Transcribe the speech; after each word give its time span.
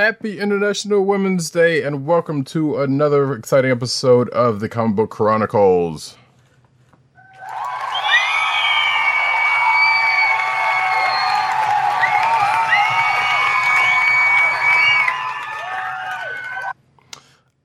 Happy 0.00 0.40
International 0.40 1.04
Women's 1.04 1.50
Day 1.50 1.82
and 1.82 2.06
welcome 2.06 2.42
to 2.44 2.80
another 2.80 3.34
exciting 3.34 3.70
episode 3.70 4.30
of 4.30 4.60
the 4.60 4.66
Comic 4.66 4.96
Book 4.96 5.10
Chronicles. 5.10 6.16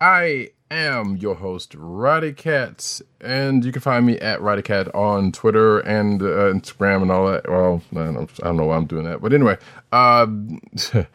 I 0.01 0.49
am 0.71 1.17
your 1.17 1.35
host, 1.35 1.77
Roddykat, 1.77 3.01
and 3.21 3.63
you 3.63 3.71
can 3.71 3.81
find 3.81 4.05
me 4.05 4.17
at 4.19 4.39
Roddykat 4.39 4.93
on 4.95 5.31
Twitter 5.31 5.79
and 5.79 6.21
uh, 6.21 6.51
Instagram 6.53 7.03
and 7.03 7.11
all 7.11 7.31
that. 7.31 7.49
Well, 7.49 7.81
I 7.91 8.11
don't, 8.11 8.31
I 8.41 8.45
don't 8.45 8.57
know 8.57 8.65
why 8.65 8.77
I'm 8.77 8.85
doing 8.85 9.05
that, 9.05 9.21
but 9.21 9.33
anyway, 9.33 9.57
uh, 9.91 10.25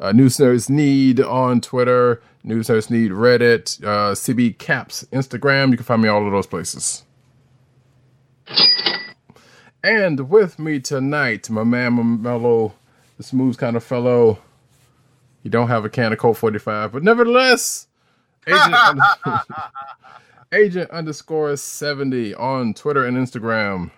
uh, 0.00 0.12
News 0.12 0.36
Nerds 0.36 0.68
Need 0.68 1.20
on 1.20 1.60
Twitter, 1.60 2.22
News 2.42 2.68
Nerds 2.68 2.90
Need 2.90 3.12
Reddit, 3.12 3.82
uh, 3.82 4.12
CB 4.12 4.58
Caps 4.58 5.06
Instagram. 5.12 5.70
You 5.70 5.76
can 5.76 5.84
find 5.84 6.02
me 6.02 6.08
all 6.08 6.24
of 6.24 6.32
those 6.32 6.46
places. 6.46 7.04
And 9.82 10.30
with 10.30 10.58
me 10.58 10.80
tonight, 10.80 11.50
my 11.50 11.64
man, 11.64 11.92
my 11.94 12.02
mellow, 12.02 12.74
the 13.16 13.22
smooth 13.22 13.58
kind 13.58 13.76
of 13.76 13.84
fellow. 13.84 14.38
You 15.42 15.50
don't 15.50 15.68
have 15.68 15.84
a 15.84 15.90
can 15.90 16.10
of 16.10 16.18
Colt 16.18 16.38
45, 16.38 16.92
but 16.92 17.02
nevertheless, 17.02 17.86
Agent, 18.46 18.74
under- 18.74 19.42
Agent 20.52 20.90
underscore 20.90 21.56
70 21.56 22.34
on 22.34 22.74
Twitter 22.74 23.04
and 23.06 23.16
Instagram. 23.16 23.90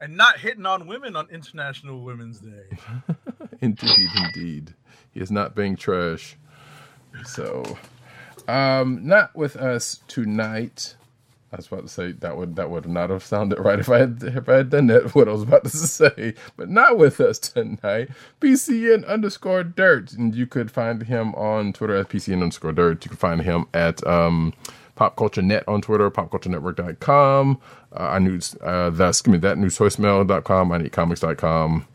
and 0.00 0.16
not 0.16 0.38
hitting 0.38 0.66
on 0.66 0.86
women 0.86 1.16
on 1.16 1.28
International 1.30 2.02
Women's 2.02 2.40
Day. 2.40 2.64
Indeed, 3.60 4.08
indeed. 4.16 4.74
He 5.12 5.20
is 5.20 5.30
not 5.32 5.56
being 5.56 5.74
trash. 5.74 6.36
So, 7.24 7.76
um, 8.46 9.04
not 9.04 9.34
with 9.34 9.56
us 9.56 10.00
tonight. 10.06 10.94
I 11.50 11.56
was 11.56 11.66
about 11.66 11.82
to 11.82 11.88
say 11.88 12.12
that 12.12 12.36
would 12.36 12.56
that 12.56 12.70
would 12.70 12.86
not 12.86 13.08
have 13.08 13.24
sounded 13.24 13.58
right 13.58 13.78
if 13.78 13.88
I 13.88 13.98
had 13.98 14.22
if 14.22 14.48
I 14.48 14.56
had 14.56 14.70
done 14.70 14.88
that. 14.88 15.14
What 15.14 15.28
I 15.28 15.32
was 15.32 15.42
about 15.42 15.64
to 15.64 15.70
say, 15.70 16.34
but 16.56 16.68
not 16.68 16.98
with 16.98 17.20
us 17.20 17.38
tonight. 17.38 18.10
PCN 18.40 19.06
underscore 19.08 19.64
dirt, 19.64 20.12
and 20.12 20.34
you 20.34 20.46
could 20.46 20.70
find 20.70 21.04
him 21.04 21.34
on 21.34 21.72
Twitter 21.72 21.96
at 21.96 22.10
PCN 22.10 22.42
underscore 22.42 22.72
dirt. 22.72 23.04
You 23.04 23.08
can 23.08 23.16
find 23.16 23.40
him 23.42 23.66
at 23.72 24.06
um, 24.06 24.52
Pop 24.94 25.16
Culture 25.16 25.40
Net 25.40 25.64
on 25.66 25.80
Twitter, 25.80 26.10
popculturenetwork.com. 26.10 27.60
Uh, 27.92 27.94
our 27.94 28.20
news, 28.20 28.54
uh, 28.62 28.90
that's 28.90 29.18
excuse 29.20 29.32
me, 29.32 29.38
that 29.38 29.56
news 29.56 29.78
voicemail.com, 29.78 30.72
I 30.72 30.78
need 30.78 30.92
comics.com. 30.92 31.86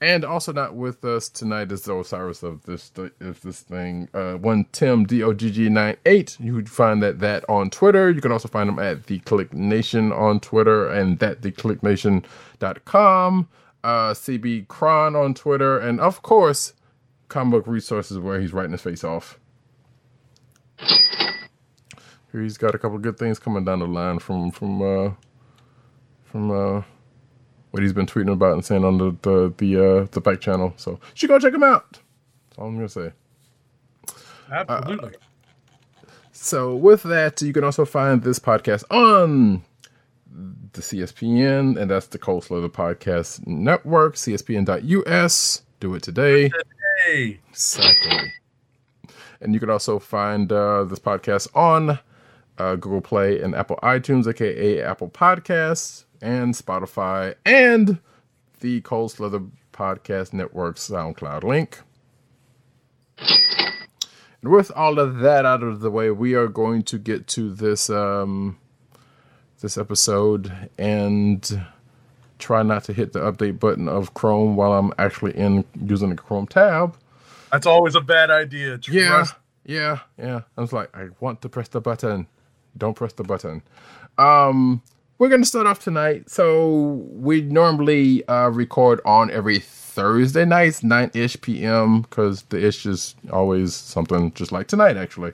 And 0.00 0.24
also 0.24 0.52
not 0.52 0.74
with 0.74 1.04
us 1.06 1.30
tonight 1.30 1.72
is 1.72 1.82
the 1.82 1.96
Osiris 1.96 2.42
of 2.42 2.64
this 2.66 2.92
of 3.20 3.40
this 3.40 3.60
thing. 3.60 4.08
Uh, 4.12 4.34
one 4.34 4.66
Tim 4.70 5.04
D 5.04 5.22
O 5.22 5.32
G 5.32 5.50
G 5.50 5.68
98 5.70 6.36
You 6.38 6.54
would 6.54 6.68
find 6.68 7.02
that 7.02 7.20
that 7.20 7.48
on 7.48 7.70
Twitter. 7.70 8.10
You 8.10 8.20
can 8.20 8.30
also 8.30 8.46
find 8.48 8.68
him 8.68 8.78
at 8.78 9.06
the 9.06 9.20
Click 9.20 9.54
Nation 9.54 10.12
on 10.12 10.40
Twitter 10.40 10.86
and 10.86 11.18
that 11.20 11.40
the 11.40 11.50
Click 11.50 11.80
theclicknation.com. 11.80 13.48
Uh, 13.84 14.12
CB 14.12 14.66
Cron 14.68 15.14
on 15.14 15.32
Twitter, 15.32 15.78
and 15.78 16.00
of 16.00 16.20
course, 16.22 16.72
comic 17.28 17.52
book 17.52 17.66
resources 17.68 18.18
where 18.18 18.40
he's 18.40 18.52
writing 18.52 18.72
his 18.72 18.82
face 18.82 19.04
off. 19.04 19.38
Here 22.32 22.42
he's 22.42 22.58
got 22.58 22.74
a 22.74 22.78
couple 22.78 22.98
good 22.98 23.16
things 23.16 23.38
coming 23.38 23.64
down 23.64 23.78
the 23.78 23.86
line 23.86 24.18
from 24.18 24.50
from 24.50 24.82
uh, 24.82 25.10
from 26.24 26.50
uh, 26.50 26.82
what 27.76 27.82
he's 27.82 27.92
been 27.92 28.06
tweeting 28.06 28.32
about 28.32 28.54
and 28.54 28.64
saying 28.64 28.84
on 28.84 28.96
the 28.96 29.14
the 29.20 29.52
the, 29.58 29.76
uh, 29.76 30.06
the 30.12 30.20
back 30.20 30.40
channel. 30.40 30.72
So 30.76 30.92
you 30.92 30.98
should 31.14 31.28
go 31.28 31.38
check 31.38 31.52
him 31.52 31.62
out. 31.62 31.92
That's 32.48 32.58
all 32.58 32.68
I'm 32.68 32.74
gonna 32.74 32.88
say. 32.88 33.12
Absolutely. 34.50 35.12
So 36.32 36.74
with 36.74 37.02
that, 37.02 37.42
you 37.42 37.52
can 37.52 37.64
also 37.64 37.84
find 37.84 38.22
this 38.22 38.38
podcast 38.38 38.84
on 38.90 39.62
the 40.72 40.80
CSPN, 40.80 41.78
and 41.78 41.90
that's 41.90 42.06
the 42.06 42.18
Cold 42.18 42.44
Slither 42.44 42.68
Podcast 42.68 43.46
Network, 43.46 44.14
CSPN.us. 44.14 45.62
Do 45.80 45.94
it 45.94 46.02
today. 46.02 46.50
hey, 47.04 47.40
Exactly. 47.50 48.32
And 49.40 49.52
you 49.52 49.60
can 49.60 49.68
also 49.68 49.98
find 49.98 50.50
uh, 50.50 50.84
this 50.84 50.98
podcast 50.98 51.48
on 51.54 51.98
uh, 52.56 52.76
Google 52.76 53.02
Play 53.02 53.40
and 53.40 53.54
Apple 53.54 53.78
iTunes, 53.82 54.26
aka 54.26 54.80
Apple 54.80 55.10
Podcasts, 55.10 56.05
and 56.20 56.54
Spotify, 56.54 57.34
and 57.44 57.98
the 58.60 58.80
Cold 58.82 59.12
Slither 59.12 59.42
Podcast 59.72 60.32
Network 60.32 60.76
SoundCloud 60.76 61.44
link. 61.44 61.80
And 63.18 64.52
with 64.52 64.70
all 64.76 64.98
of 64.98 65.18
that 65.18 65.44
out 65.44 65.62
of 65.62 65.80
the 65.80 65.90
way, 65.90 66.10
we 66.10 66.34
are 66.34 66.48
going 66.48 66.82
to 66.84 66.98
get 66.98 67.26
to 67.28 67.52
this 67.52 67.90
um, 67.90 68.58
this 69.60 69.76
episode 69.78 70.52
and 70.78 71.62
try 72.38 72.62
not 72.62 72.84
to 72.84 72.92
hit 72.92 73.12
the 73.12 73.20
update 73.20 73.58
button 73.58 73.88
of 73.88 74.14
Chrome 74.14 74.56
while 74.56 74.72
I'm 74.74 74.92
actually 74.98 75.36
in 75.36 75.64
using 75.82 76.10
the 76.10 76.16
Chrome 76.16 76.46
tab. 76.46 76.96
that's 77.50 77.66
always 77.66 77.94
a 77.94 78.00
bad 78.00 78.30
idea. 78.30 78.78
Yeah, 78.88 79.24
yeah, 79.64 80.00
yeah. 80.18 80.42
I 80.56 80.60
was 80.60 80.72
like, 80.72 80.94
I 80.94 81.08
want 81.20 81.42
to 81.42 81.48
press 81.48 81.68
the 81.68 81.80
button. 81.80 82.26
Don't 82.76 82.94
press 82.94 83.14
the 83.14 83.24
button. 83.24 83.62
Um, 84.18 84.82
we're 85.18 85.28
gonna 85.28 85.44
start 85.44 85.66
off 85.66 85.80
tonight. 85.80 86.30
So 86.30 87.04
we 87.10 87.40
normally 87.42 88.26
uh, 88.28 88.48
record 88.50 89.00
on 89.04 89.30
every 89.30 89.58
Thursday 89.60 90.44
nights, 90.44 90.82
nine 90.82 91.10
ish 91.14 91.40
p.m. 91.40 92.02
Because 92.02 92.42
the 92.44 92.64
ish 92.66 92.86
is 92.86 93.14
always 93.32 93.74
something 93.74 94.32
just 94.32 94.52
like 94.52 94.68
tonight, 94.68 94.96
actually. 94.96 95.32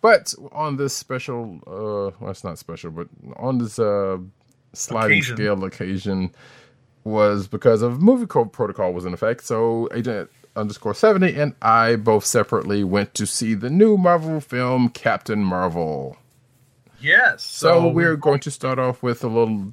But 0.00 0.34
on 0.52 0.76
this 0.76 0.94
special, 0.96 1.60
uh, 1.66 2.16
well, 2.20 2.30
it's 2.30 2.42
not 2.42 2.58
special, 2.58 2.90
but 2.90 3.08
on 3.36 3.58
this 3.58 3.78
uh, 3.78 4.18
sliding 4.72 5.18
Occasion. 5.18 5.36
scale 5.36 5.64
occasion, 5.64 6.30
was 7.04 7.46
because 7.46 7.82
of 7.82 8.00
movie 8.00 8.26
code 8.26 8.52
protocol 8.52 8.92
was 8.92 9.04
in 9.04 9.14
effect. 9.14 9.44
So 9.44 9.88
agent 9.94 10.30
underscore 10.56 10.94
70 10.94 11.34
and 11.36 11.54
I 11.62 11.96
both 11.96 12.24
separately 12.24 12.82
went 12.82 13.14
to 13.14 13.26
see 13.26 13.54
the 13.54 13.70
new 13.70 13.96
Marvel 13.96 14.40
film 14.40 14.88
Captain 14.88 15.44
Marvel. 15.44 16.16
Yes. 17.00 17.42
So, 17.42 17.80
So, 17.80 17.88
we're 17.88 18.16
going 18.16 18.40
to 18.40 18.50
start 18.50 18.78
off 18.78 19.02
with 19.02 19.24
a 19.24 19.28
little 19.28 19.72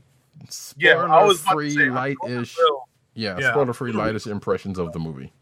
yeah. 0.77 0.95
I 0.95 1.23
was 1.23 1.41
about 1.41 1.51
to 1.51 1.55
free 1.55 1.69
say, 1.71 1.83
I'm 1.83 1.93
light-ish. 1.93 2.55
Yeah, 3.13 3.37
yeah. 3.39 3.51
spoiler 3.51 3.73
free 3.73 3.91
lightish 3.91 4.27
impressions 4.27 4.77
of 4.77 4.93
the 4.93 4.99
movie. 4.99 5.33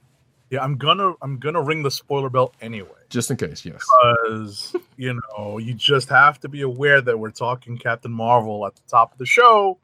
Yeah, 0.49 0.63
I'm 0.63 0.77
gonna 0.77 1.13
I'm 1.21 1.39
gonna 1.39 1.61
ring 1.61 1.83
the 1.83 1.91
spoiler 1.91 2.29
bell 2.29 2.53
anyway 2.61 2.89
Just 3.09 3.31
in 3.31 3.37
case, 3.37 3.65
yes. 3.65 3.83
because 3.83 4.75
you 4.97 5.19
know 5.19 5.57
you 5.57 5.73
just 5.73 6.07
have 6.09 6.39
to 6.41 6.47
be 6.47 6.61
aware 6.61 7.01
that 7.01 7.17
we're 7.17 7.31
talking 7.31 7.77
Captain 7.77 8.11
Marvel 8.11 8.65
at 8.65 8.75
the 8.75 8.81
top 8.87 9.11
of 9.11 9.17
the 9.17 9.25
show. 9.25 9.79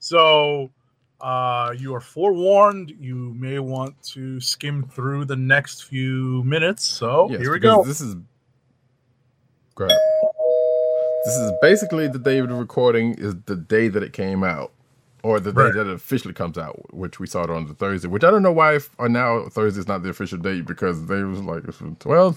So 0.00 0.70
uh, 1.20 1.74
you 1.78 1.94
are 1.94 2.00
forewarned. 2.00 2.92
You 2.98 3.14
may 3.14 3.60
want 3.60 4.02
to 4.08 4.40
skim 4.40 4.84
through 4.88 5.26
the 5.26 5.36
next 5.36 5.84
few 5.84 6.42
minutes. 6.44 6.84
So 6.84 7.28
yes 7.30 7.40
here 7.40 7.52
we 7.52 7.60
go. 7.60 7.84
This 7.84 8.00
is 8.00 8.16
crap. 9.74 9.92
This 11.24 11.36
is 11.36 11.52
basically 11.60 12.08
the 12.08 12.18
day 12.18 12.38
of 12.38 12.48
the 12.48 12.54
recording 12.54 13.14
is 13.14 13.34
the 13.46 13.56
day 13.56 13.88
that 13.88 14.02
it 14.02 14.12
came 14.12 14.42
out. 14.44 14.72
Or 15.24 15.38
the 15.38 15.52
day 15.52 15.70
that 15.70 15.86
it 15.86 15.94
officially 15.94 16.34
comes 16.34 16.58
out, 16.58 16.92
which 16.92 17.20
we 17.20 17.28
saw 17.28 17.44
it 17.44 17.50
on 17.50 17.68
the 17.68 17.74
Thursday, 17.74 18.08
which 18.08 18.24
I 18.24 18.30
don't 18.32 18.42
know 18.42 18.50
why 18.50 18.74
if, 18.74 18.90
or 18.98 19.08
now 19.08 19.48
Thursday 19.48 19.78
is 19.78 19.86
not 19.86 20.02
the 20.02 20.08
official 20.08 20.36
date 20.38 20.66
because 20.66 21.06
they 21.06 21.22
was 21.22 21.40
like, 21.40 21.62
well, 22.04 22.36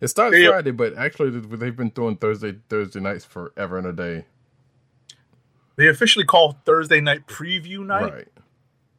it 0.00 0.08
starts 0.08 0.36
Yeah. 0.36 0.48
Friday, 0.48 0.72
but 0.72 0.96
actually 0.96 1.30
they've 1.30 1.76
been 1.76 1.90
doing 1.90 2.16
Thursday 2.16 2.56
Thursday 2.68 2.98
nights 2.98 3.24
forever 3.24 3.78
and 3.78 3.86
a 3.86 3.92
day. 3.92 4.24
They 5.76 5.86
officially 5.86 6.24
call 6.24 6.58
Thursday 6.64 7.00
night 7.00 7.28
preview 7.28 7.86
night. 7.86 8.12
Right. 8.12 8.28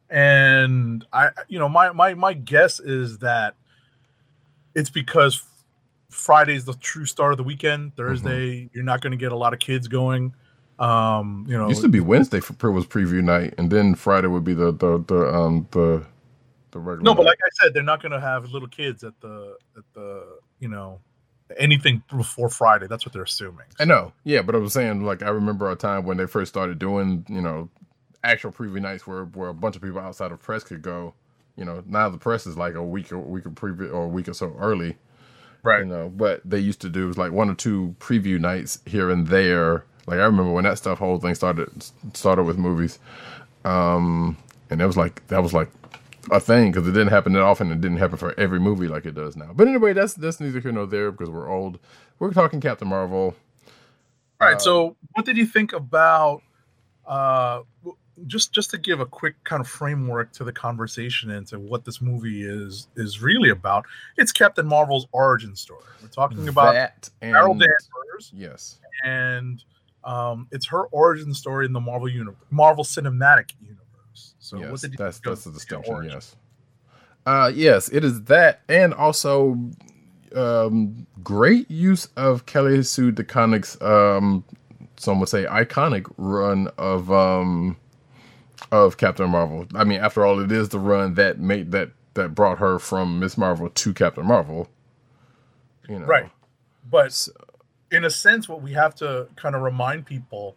and 0.08 1.04
I, 1.12 1.28
you 1.48 1.58
know, 1.58 1.68
my 1.68 1.92
my 1.92 2.14
my 2.14 2.32
guess 2.32 2.80
is 2.80 3.18
that 3.18 3.54
it's 4.74 4.88
because 4.88 5.42
Friday's 6.14 6.64
the 6.64 6.74
true 6.74 7.06
start 7.06 7.32
of 7.32 7.38
the 7.38 7.42
weekend. 7.42 7.96
Thursday, 7.96 8.70
you're 8.72 8.84
not 8.84 9.00
going 9.00 9.10
to 9.10 9.16
get 9.16 9.32
a 9.32 9.36
lot 9.36 9.52
of 9.52 9.58
kids 9.58 9.88
going. 9.88 10.32
Um, 10.78 11.44
you 11.48 11.56
know, 11.56 11.68
used 11.68 11.82
to 11.82 11.88
be 11.88 12.00
Wednesday 12.00 12.40
for 12.40 12.72
was 12.72 12.86
preview 12.86 13.22
night, 13.22 13.54
and 13.58 13.70
then 13.70 13.94
Friday 13.94 14.28
would 14.28 14.44
be 14.44 14.54
the 14.54 14.72
the 14.72 15.04
the 15.06 15.34
um 15.34 15.68
the 15.70 16.04
the 16.70 16.78
regular. 16.78 17.04
No, 17.04 17.14
but 17.14 17.24
like 17.24 17.38
I 17.44 17.48
said, 17.62 17.74
they're 17.74 17.82
not 17.82 18.02
going 18.02 18.12
to 18.12 18.20
have 18.20 18.50
little 18.50 18.68
kids 18.68 19.04
at 19.04 19.20
the 19.20 19.56
at 19.76 19.84
the 19.92 20.38
you 20.58 20.68
know 20.68 21.00
anything 21.58 22.02
before 22.16 22.48
Friday. 22.48 22.86
That's 22.86 23.04
what 23.04 23.12
they're 23.12 23.22
assuming. 23.22 23.66
I 23.78 23.84
know, 23.84 24.12
yeah, 24.24 24.42
but 24.42 24.54
I 24.54 24.58
was 24.58 24.72
saying, 24.72 25.04
like, 25.04 25.22
I 25.22 25.28
remember 25.28 25.70
a 25.70 25.76
time 25.76 26.04
when 26.04 26.16
they 26.16 26.26
first 26.26 26.48
started 26.48 26.78
doing, 26.78 27.24
you 27.28 27.40
know, 27.40 27.68
actual 28.24 28.50
preview 28.50 28.80
nights 28.80 29.06
where 29.06 29.24
where 29.26 29.50
a 29.50 29.54
bunch 29.54 29.76
of 29.76 29.82
people 29.82 30.00
outside 30.00 30.32
of 30.32 30.40
press 30.40 30.64
could 30.64 30.82
go. 30.82 31.14
You 31.56 31.64
know, 31.64 31.84
now 31.86 32.08
the 32.08 32.18
press 32.18 32.46
is 32.46 32.56
like 32.56 32.74
a 32.74 32.82
week 32.82 33.12
or 33.12 33.18
week 33.18 33.46
of 33.46 33.52
preview 33.52 33.92
or 33.92 34.04
a 34.04 34.08
week 34.08 34.28
or 34.28 34.34
so 34.34 34.56
early. 34.58 34.96
Right. 35.64 35.80
You 35.80 35.86
know, 35.86 36.10
but 36.10 36.42
they 36.44 36.58
used 36.58 36.82
to 36.82 36.90
do 36.90 37.08
was 37.08 37.18
like 37.18 37.32
one 37.32 37.50
or 37.50 37.54
two 37.54 37.96
preview 37.98 38.38
nights 38.38 38.80
here 38.86 39.10
and 39.10 39.26
there. 39.28 39.84
Like 40.06 40.18
I 40.20 40.24
remember 40.24 40.52
when 40.52 40.64
that 40.64 40.78
stuff 40.78 40.98
whole 40.98 41.18
thing 41.18 41.34
started 41.34 41.70
started 42.12 42.44
with 42.44 42.58
movies, 42.58 42.98
um, 43.64 44.36
and 44.70 44.82
it 44.82 44.86
was 44.86 44.98
like 44.98 45.26
that 45.28 45.42
was 45.42 45.54
like 45.54 45.70
a 46.30 46.38
thing 46.38 46.70
because 46.70 46.86
it 46.86 46.92
didn't 46.92 47.08
happen 47.08 47.32
that 47.32 47.42
often. 47.42 47.72
It 47.72 47.80
didn't 47.80 47.96
happen 47.96 48.18
for 48.18 48.38
every 48.38 48.60
movie 48.60 48.88
like 48.88 49.06
it 49.06 49.14
does 49.14 49.36
now. 49.36 49.52
But 49.54 49.66
anyway, 49.68 49.94
that's 49.94 50.12
that's 50.14 50.38
neither 50.38 50.60
here 50.60 50.72
nor 50.72 50.86
there 50.86 51.10
because 51.10 51.30
we're 51.30 51.48
old. 51.48 51.78
We're 52.18 52.32
talking 52.32 52.60
Captain 52.60 52.88
Marvel. 52.88 53.34
All 54.40 54.48
right. 54.48 54.60
So, 54.60 54.96
what 55.14 55.24
did 55.24 55.38
you 55.38 55.46
think 55.46 55.72
about? 55.72 56.42
Uh, 57.06 57.62
just 58.26 58.52
just 58.52 58.70
to 58.70 58.78
give 58.78 59.00
a 59.00 59.06
quick 59.06 59.42
kind 59.44 59.60
of 59.60 59.68
framework 59.68 60.32
to 60.32 60.44
the 60.44 60.52
conversation 60.52 61.30
and 61.30 61.46
to 61.48 61.58
what 61.58 61.84
this 61.84 62.00
movie 62.00 62.42
is 62.42 62.88
is 62.96 63.20
really 63.20 63.50
about. 63.50 63.84
It's 64.16 64.32
Captain 64.32 64.66
Marvel's 64.66 65.06
origin 65.12 65.56
story. 65.56 65.84
We're 66.02 66.08
talking 66.08 66.48
about 66.48 66.74
that 66.74 67.08
and 67.20 67.32
Carol 67.32 67.54
Danvers, 67.54 68.32
yes, 68.32 68.78
and 69.04 69.62
um, 70.04 70.48
it's 70.52 70.66
her 70.68 70.84
origin 70.86 71.34
story 71.34 71.66
in 71.66 71.72
the 71.72 71.80
Marvel 71.80 72.08
universe, 72.08 72.36
Marvel 72.50 72.84
Cinematic 72.84 73.52
Universe. 73.60 74.34
So, 74.38 74.58
what 74.58 74.70
yes, 74.70 74.80
did 74.82 74.96
that's 74.96 75.20
that's 75.20 75.44
the 75.44 75.52
distinction. 75.52 76.04
Yes, 76.04 76.36
uh, 77.26 77.50
yes, 77.54 77.88
it 77.88 78.04
is 78.04 78.24
that, 78.24 78.60
and 78.68 78.94
also 78.94 79.58
um, 80.36 81.06
great 81.22 81.70
use 81.70 82.08
of 82.16 82.46
Kelly 82.46 82.82
Sue 82.82 83.12
DeConnick's 83.12 83.80
um, 83.82 84.44
some 84.96 85.20
would 85.20 85.28
say 85.28 85.44
iconic 85.44 86.10
run 86.16 86.68
of 86.78 87.10
um 87.10 87.76
of 88.74 88.96
Captain 88.96 89.30
Marvel. 89.30 89.66
I 89.74 89.84
mean, 89.84 90.00
after 90.00 90.24
all, 90.26 90.40
it 90.40 90.50
is 90.50 90.70
the 90.70 90.78
run 90.80 91.14
that 91.14 91.38
made 91.38 91.70
that 91.72 91.90
that 92.14 92.34
brought 92.34 92.58
her 92.58 92.78
from 92.78 93.18
Miss 93.18 93.36
Marvel 93.38 93.68
to 93.68 93.92
Captain 93.94 94.26
Marvel. 94.26 94.68
You 95.88 95.98
know, 96.00 96.06
Right. 96.06 96.30
But 96.90 97.12
So- 97.12 97.32
in 97.90 98.04
a 98.04 98.10
sense, 98.10 98.48
what 98.48 98.62
we 98.62 98.72
have 98.72 98.94
to 98.96 99.28
kind 99.36 99.54
of 99.54 99.62
remind 99.62 100.06
people 100.06 100.56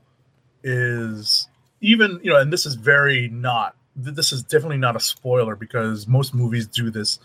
is 0.64 1.48
even, 1.82 2.20
you 2.24 2.32
know, 2.32 2.40
and 2.40 2.52
this 2.52 2.66
is 2.66 2.76
very 2.76 3.28
not, 3.30 3.76
this 3.96 4.32
is 4.32 4.44
definitely 4.44 4.78
not 4.78 4.96
a 4.96 5.00
spoiler 5.00 5.56
because 5.56 6.08
most 6.08 6.34
movies 6.34 6.68
do 6.68 6.90
this 6.92 7.20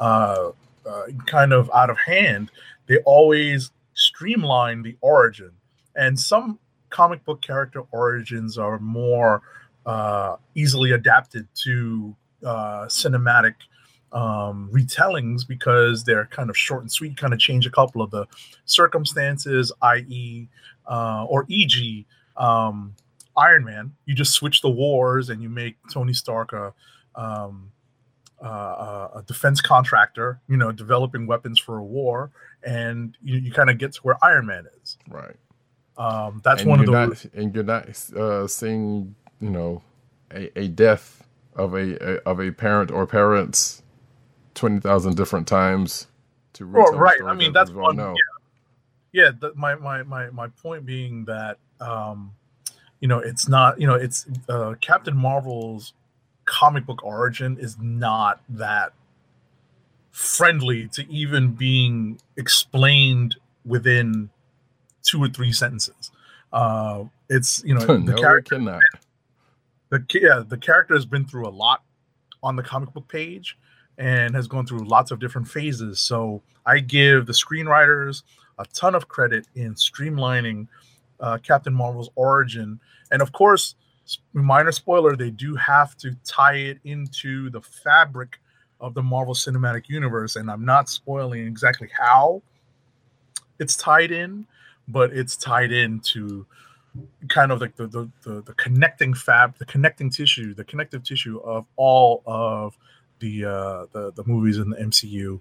uh, 0.00 0.50
uh, 0.84 1.02
kind 1.26 1.52
of 1.52 1.70
out 1.74 1.90
of 1.90 1.98
hand. 1.98 2.50
They 2.86 2.98
always 2.98 3.70
streamline 3.94 4.82
the 4.82 4.96
origin. 5.00 5.52
And 5.94 6.18
some 6.18 6.58
comic 6.90 7.24
book 7.24 7.40
character 7.40 7.82
origins 7.92 8.58
are 8.58 8.78
more 8.78 9.42
uh, 9.86 10.36
easily 10.54 10.90
adapted 10.90 11.46
to 11.54 12.14
uh, 12.44 12.86
cinematic 12.86 13.54
um, 14.12 14.68
retellings 14.72 15.46
because 15.46 16.04
they're 16.04 16.26
kind 16.26 16.50
of 16.50 16.56
short 16.56 16.82
and 16.82 16.90
sweet, 16.90 17.16
kind 17.16 17.32
of 17.32 17.38
change 17.38 17.66
a 17.66 17.70
couple 17.70 18.02
of 18.02 18.10
the 18.10 18.26
circumstances, 18.64 19.72
i.e., 19.82 20.48
uh, 20.86 21.24
or 21.28 21.46
e.g., 21.48 22.06
um, 22.36 22.94
Iron 23.36 23.64
Man. 23.64 23.92
You 24.06 24.14
just 24.14 24.32
switch 24.32 24.60
the 24.60 24.70
wars 24.70 25.30
and 25.30 25.42
you 25.42 25.48
make 25.48 25.76
Tony 25.92 26.12
Stark 26.12 26.52
a, 26.52 26.72
um, 27.14 27.70
uh, 28.42 29.08
a 29.16 29.24
defense 29.26 29.60
contractor, 29.60 30.40
you 30.48 30.56
know, 30.56 30.72
developing 30.72 31.26
weapons 31.26 31.58
for 31.58 31.78
a 31.78 31.84
war, 31.84 32.30
and 32.62 33.16
you, 33.22 33.38
you 33.38 33.52
kind 33.52 33.70
of 33.70 33.78
get 33.78 33.92
to 33.92 34.00
where 34.02 34.16
Iron 34.22 34.46
Man 34.46 34.66
is. 34.82 34.98
right. 35.08 35.36
Um, 35.98 36.42
that's 36.44 36.60
and 36.60 36.70
one 36.70 36.80
of 36.80 36.86
the 36.86 36.92
not, 36.92 37.24
and 37.34 37.54
you're 37.54 37.64
not 37.64 37.88
uh, 38.12 38.46
seeing 38.46 39.14
you 39.40 39.50
know 39.50 39.82
a, 40.32 40.58
a 40.58 40.68
death 40.68 41.26
of 41.54 41.74
a, 41.74 41.96
a 42.02 42.28
of 42.28 42.40
a 42.40 42.50
parent 42.50 42.90
or 42.90 43.06
parents 43.06 43.82
twenty 44.54 44.80
thousand 44.80 45.16
different 45.16 45.46
times 45.46 46.06
to 46.54 46.64
retell 46.64 46.92
the 46.92 46.98
right. 46.98 47.20
I 47.24 47.34
mean, 47.34 47.52
that's 47.52 47.70
one. 47.70 47.96
know. 47.96 48.14
Yeah, 49.12 49.24
yeah. 49.24 49.30
The, 49.38 49.52
my, 49.54 49.74
my 49.76 50.02
my 50.02 50.30
my 50.30 50.48
point 50.48 50.84
being 50.86 51.24
that 51.26 51.58
um, 51.80 52.32
you 53.00 53.08
know 53.08 53.18
it's 53.18 53.48
not 53.48 53.80
you 53.80 53.86
know 53.86 53.94
it's 53.94 54.26
uh, 54.48 54.74
Captain 54.80 55.16
Marvel's 55.16 55.92
comic 56.44 56.86
book 56.86 57.04
origin 57.04 57.58
is 57.58 57.76
not 57.78 58.40
that 58.48 58.92
friendly 60.10 60.88
to 60.88 61.06
even 61.10 61.52
being 61.52 62.18
explained 62.36 63.36
within 63.64 64.30
two 65.02 65.22
or 65.22 65.28
three 65.28 65.52
sentences. 65.52 66.10
Uh, 66.52 67.04
it's 67.28 67.62
you 67.64 67.74
know 67.74 67.80
the 67.86 67.98
no, 67.98 68.14
character 68.14 68.54
it 68.54 68.58
cannot. 68.58 68.82
The 69.90 70.04
yeah, 70.14 70.42
the 70.46 70.58
character 70.58 70.94
has 70.94 71.06
been 71.06 71.24
through 71.24 71.46
a 71.46 71.50
lot 71.50 71.82
on 72.42 72.56
the 72.56 72.62
comic 72.62 72.92
book 72.92 73.08
page 73.08 73.56
and 73.98 74.34
has 74.34 74.46
gone 74.46 74.66
through 74.66 74.86
lots 74.86 75.10
of 75.10 75.18
different 75.18 75.48
phases. 75.48 76.00
So 76.00 76.42
I 76.66 76.80
give 76.80 77.26
the 77.26 77.32
screenwriters 77.32 78.22
a 78.58 78.66
ton 78.66 78.94
of 78.94 79.08
credit 79.08 79.46
in 79.54 79.74
streamlining 79.74 80.68
uh, 81.20 81.38
Captain 81.38 81.72
Marvel's 81.72 82.10
origin, 82.14 82.78
and 83.10 83.22
of 83.22 83.32
course, 83.32 83.74
minor 84.32 84.72
spoiler, 84.72 85.16
they 85.16 85.30
do 85.30 85.54
have 85.56 85.96
to 85.98 86.14
tie 86.24 86.56
it 86.56 86.78
into 86.84 87.50
the 87.50 87.60
fabric 87.60 88.38
of 88.80 88.94
the 88.94 89.02
Marvel 89.02 89.34
Cinematic 89.34 89.88
Universe, 89.88 90.36
and 90.36 90.50
I'm 90.50 90.64
not 90.64 90.88
spoiling 90.88 91.46
exactly 91.46 91.88
how 91.98 92.42
it's 93.58 93.76
tied 93.76 94.12
in, 94.12 94.46
but 94.88 95.12
it's 95.12 95.36
tied 95.36 95.72
into 95.72 96.46
kind 97.28 97.52
of 97.52 97.60
like 97.60 97.76
the 97.76 97.86
the, 97.86 98.10
the, 98.22 98.42
the 98.42 98.54
connecting 98.54 99.14
fab, 99.14 99.56
the 99.58 99.66
connecting 99.66 100.10
tissue, 100.10 100.54
the 100.54 100.64
connective 100.64 101.02
tissue 101.02 101.38
of 101.40 101.66
all 101.76 102.22
of 102.26 102.76
the 103.20 103.44
uh, 103.44 103.86
the 103.92 104.12
the 104.14 104.24
movies 104.26 104.58
in 104.58 104.70
the 104.70 104.76
MCU. 104.76 105.40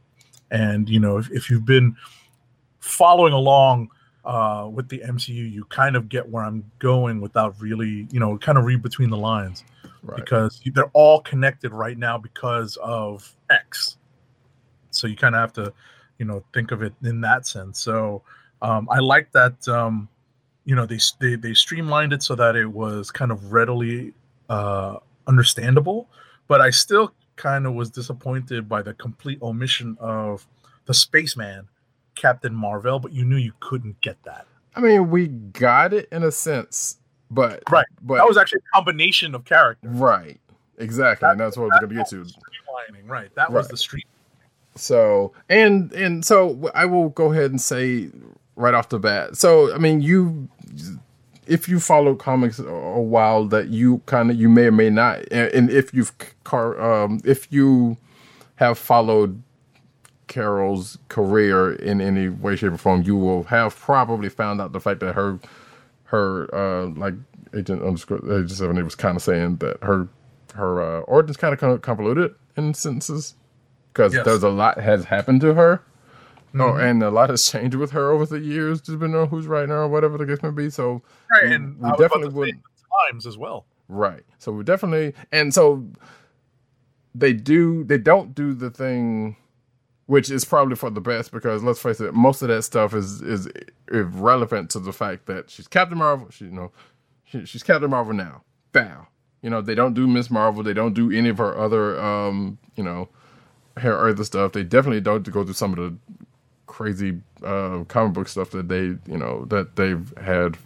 And 0.51 0.89
you 0.89 0.99
know, 0.99 1.17
if, 1.17 1.31
if 1.31 1.49
you've 1.49 1.65
been 1.65 1.95
following 2.79 3.33
along 3.33 3.89
uh, 4.23 4.69
with 4.71 4.89
the 4.89 4.99
MCU, 4.99 5.51
you 5.51 5.65
kind 5.65 5.95
of 5.95 6.09
get 6.09 6.27
where 6.27 6.43
I'm 6.43 6.69
going 6.79 7.21
without 7.21 7.59
really, 7.59 8.07
you 8.11 8.19
know, 8.19 8.37
kind 8.37 8.57
of 8.57 8.65
read 8.65 8.81
between 8.81 9.09
the 9.09 9.17
lines 9.17 9.63
Right. 10.05 10.17
because 10.17 10.61
they're 10.73 10.91
all 10.93 11.21
connected 11.21 11.71
right 11.71 11.97
now 11.97 12.17
because 12.17 12.77
of 12.77 13.35
X. 13.49 13.97
So 14.91 15.07
you 15.07 15.15
kind 15.15 15.33
of 15.33 15.41
have 15.41 15.53
to, 15.53 15.73
you 16.19 16.25
know, 16.25 16.43
think 16.53 16.71
of 16.71 16.83
it 16.83 16.93
in 17.03 17.21
that 17.21 17.47
sense. 17.47 17.79
So 17.79 18.21
um, 18.61 18.87
I 18.91 18.99
like 18.99 19.31
that. 19.31 19.67
Um, 19.67 20.07
you 20.65 20.75
know, 20.75 20.85
they 20.85 20.99
they 21.19 21.35
they 21.35 21.53
streamlined 21.53 22.11
it 22.11 22.23
so 22.23 22.35
that 22.35 22.55
it 22.55 22.65
was 22.65 23.11
kind 23.11 23.31
of 23.31 23.53
readily 23.53 24.13
uh, 24.49 24.97
understandable, 25.27 26.09
but 26.47 26.59
I 26.59 26.71
still 26.71 27.13
kind 27.35 27.65
of 27.67 27.73
was 27.73 27.89
disappointed 27.89 28.67
by 28.67 28.81
the 28.81 28.93
complete 28.95 29.41
omission 29.41 29.97
of 29.99 30.45
the 30.85 30.93
spaceman, 30.93 31.67
Captain 32.15 32.53
Marvel. 32.53 32.99
But 32.99 33.13
you 33.13 33.25
knew 33.25 33.37
you 33.37 33.53
couldn't 33.59 34.01
get 34.01 34.21
that. 34.23 34.47
I 34.75 34.81
mean, 34.81 35.09
we 35.09 35.27
got 35.27 35.93
it 35.93 36.09
in 36.11 36.23
a 36.23 36.31
sense, 36.31 36.97
but 37.31 37.63
Right. 37.69 37.85
But 38.01 38.17
That 38.17 38.27
was 38.27 38.37
actually 38.37 38.61
a 38.71 38.75
combination 38.75 39.33
of 39.35 39.45
characters. 39.45 39.91
right, 39.93 40.39
exactly, 40.77 41.29
and 41.29 41.39
that's 41.39 41.57
what 41.57 41.69
we're 41.69 41.79
gonna 41.79 41.95
get 41.95 42.09
to. 42.09 42.23
Streamlining, 42.23 43.07
right? 43.07 43.33
That 43.35 43.51
was 43.51 43.67
the 43.67 43.77
street. 43.77 44.07
So 44.75 45.31
and 45.47 45.93
and 45.93 46.25
so 46.25 46.71
I 46.75 46.85
will 46.85 47.09
go 47.09 47.31
ahead 47.31 47.51
and 47.51 47.61
say 47.61 48.09
right 48.55 48.73
off 48.73 48.89
the 48.89 48.99
bat. 48.99 49.37
So 49.37 49.73
I 49.73 49.77
mean, 49.77 50.01
you 50.01 50.47
if 51.47 51.69
you 51.69 51.79
follow 51.79 52.15
comics 52.15 52.57
a- 52.59 52.63
while, 52.65 53.45
that 53.45 53.67
you 53.69 54.01
kind 54.07 54.31
of 54.31 54.37
you 54.37 54.49
may 54.49 54.65
or 54.67 54.71
may 54.71 54.89
not, 54.89 55.19
and 55.31 55.51
and 55.53 55.69
if 55.69 55.93
you've 55.93 56.11
car 56.43 56.79
um 56.81 57.19
if 57.23 57.51
you 57.51 57.97
have 58.55 58.77
followed 58.77 59.41
Carol's 60.27 60.97
career 61.09 61.73
in 61.73 62.01
any 62.01 62.29
way, 62.29 62.55
shape, 62.55 62.71
or 62.71 62.77
form, 62.77 63.03
you 63.03 63.15
will 63.15 63.43
have 63.43 63.75
probably 63.77 64.29
found 64.29 64.59
out 64.59 64.71
the 64.71 64.79
fact 64.79 64.99
that 65.01 65.13
her 65.13 65.39
her 66.05 66.53
uh 66.53 66.87
like 66.87 67.13
agent 67.55 67.81
underscore 67.83 68.17
agent 68.25 68.51
seven 68.51 68.83
was 68.83 68.95
kind 68.95 69.15
of 69.17 69.21
saying 69.23 69.57
that 69.57 69.77
her 69.83 70.07
her 70.55 70.81
uh, 70.81 70.99
origins 71.01 71.37
kind 71.37 71.53
of 71.59 71.81
convoluted 71.81 72.33
in 72.55 72.73
sentences 72.73 73.35
because 73.91 74.13
Yes. 74.13 74.25
there's 74.25 74.43
a 74.43 74.49
lot 74.49 74.79
has 74.79 75.05
happened 75.05 75.41
to 75.41 75.53
her. 75.53 75.81
Oh, 76.57 76.73
Mhm. 76.73 76.89
and 76.89 77.03
a 77.03 77.09
lot 77.11 77.29
has 77.29 77.43
changed 77.51 77.75
with 77.75 77.91
her 77.91 78.11
over 78.11 78.25
the 78.25 78.39
years, 78.39 78.81
depending 78.81 79.15
on 79.19 79.27
who's 79.29 79.47
right 79.47 79.67
now 79.67 79.75
or 79.75 79.87
whatever 79.87 80.17
the 80.17 80.25
case 80.25 80.41
may 80.43 80.51
be. 80.51 80.69
So, 80.69 81.01
Right, 81.31 81.45
we- 81.49 81.53
and 81.55 81.77
we 81.79 81.89
definitely 81.97 82.29
would 82.29 82.51
times 83.09 83.25
as 83.27 83.37
well. 83.37 83.65
right. 83.89 84.23
So 84.37 84.51
we 84.51 84.63
definitely, 84.63 85.13
and 85.31 85.53
so 85.53 85.85
they 87.13 87.33
do, 87.33 87.83
they 87.83 87.97
don't 87.97 88.33
do 88.35 88.53
the 88.53 88.69
thing, 88.69 89.35
which 90.05 90.29
is 90.29 90.45
probably 90.45 90.75
for 90.75 90.89
the 90.89 91.01
best 91.01 91.31
because 91.31 91.63
let's 91.63 91.81
face 91.81 91.99
it, 91.99 92.13
most 92.13 92.41
of 92.41 92.47
that 92.49 92.63
stuff 92.63 92.93
is 92.93 93.21
is 93.21 93.47
irrelevant 93.91 94.69
to 94.71 94.79
the 94.79 94.93
fact 94.93 95.25
that 95.27 95.49
she's 95.49 95.67
Captain 95.67 95.97
Marvel. 95.97 96.27
She, 96.29 96.45
you 96.45 96.51
know, 96.51 96.71
she, 97.23 97.45
she's 97.45 97.63
Captain 97.63 97.89
Marvel 97.89 98.13
now. 98.13 98.43
Bow. 98.71 99.07
You 99.41 99.49
know, 99.49 99.61
they 99.61 99.75
don't 99.75 99.93
do 99.93 100.07
Miss 100.07 100.29
Marvel. 100.31 100.63
They 100.63 100.73
don't 100.73 100.93
do 100.93 101.11
any 101.11 101.29
of 101.29 101.37
her 101.37 101.57
other, 101.57 101.99
um, 102.01 102.57
you 102.75 102.83
know, 102.83 103.09
her 103.77 104.07
other 104.09 104.23
stuff. 104.23 104.53
They 104.53 104.63
definitely 104.63 105.01
don't 105.01 105.29
go 105.31 105.43
through 105.43 105.53
some 105.53 105.73
of 105.73 105.77
the 105.77 105.95
crazy 106.67 107.21
uh, 107.43 107.83
comic 107.87 108.13
book 108.13 108.27
stuff 108.27 108.51
that 108.51 108.67
they, 108.69 108.83
you 109.11 109.17
know, 109.17 109.45
that 109.45 109.75
they've 109.75 110.13
had 110.21 110.57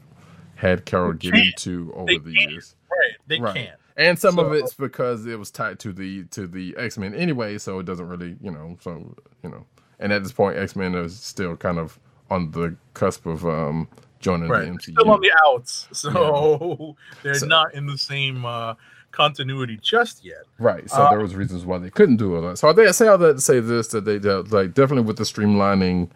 had 0.55 0.85
Carol 0.85 1.13
get 1.13 1.35
into 1.35 1.91
over 1.95 2.05
They 2.07 2.17
the 2.17 2.33
can't. 2.35 2.51
years. 2.51 2.75
Right. 2.91 3.11
They 3.27 3.39
Right. 3.39 3.55
can't. 3.55 3.79
And 3.97 4.17
some 4.17 4.39
of 4.39 4.53
it's 4.53 4.73
because 4.73 5.25
it 5.25 5.37
was 5.37 5.51
tied 5.51 5.77
to 5.79 5.91
the 5.91 6.23
to 6.25 6.47
the 6.47 6.73
X 6.77 6.97
Men 6.97 7.13
anyway, 7.13 7.57
so 7.57 7.79
it 7.79 7.85
doesn't 7.85 8.07
really, 8.07 8.37
you 8.41 8.51
know, 8.51 8.77
so 8.81 9.15
you 9.43 9.49
know. 9.49 9.65
And 9.99 10.13
at 10.13 10.23
this 10.23 10.31
point, 10.31 10.57
X 10.57 10.75
Men 10.75 10.95
is 10.95 11.19
still 11.19 11.57
kind 11.57 11.77
of 11.77 11.99
on 12.29 12.51
the 12.51 12.75
cusp 12.93 13.25
of 13.25 13.45
um 13.45 13.87
joining 14.19 14.47
Right. 14.49 14.61
the 14.65 14.71
MCU. 14.71 14.93
Still 14.93 15.11
on 15.11 15.19
the 15.21 15.31
outs. 15.45 15.87
So 15.93 16.95
they're 17.23 17.33
So- 17.33 17.47
not 17.47 17.73
in 17.73 17.85
the 17.87 17.97
same 17.97 18.45
uh, 18.45 18.75
continuity 19.11 19.77
just 19.81 20.23
yet. 20.23 20.43
Right. 20.59 20.89
So 20.89 20.97
Uh, 21.03 21.09
there 21.09 21.19
was 21.19 21.35
reasons 21.35 21.65
why 21.65 21.77
they 21.79 21.89
couldn't 21.89 22.17
do 22.17 22.35
all 22.35 22.41
that. 22.43 22.57
So 22.57 22.69
I 22.69 22.73
think 22.73 22.87
I 22.87 22.91
say 22.91 23.07
all 23.07 23.17
that 23.17 23.35
to 23.35 23.41
say 23.41 23.59
this 23.59 23.87
that 23.89 24.05
they 24.05 24.19
like 24.19 24.73
definitely 24.73 25.05
with 25.05 25.17
the 25.17 25.23
streamlining, 25.23 26.09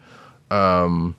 um, 0.52 1.16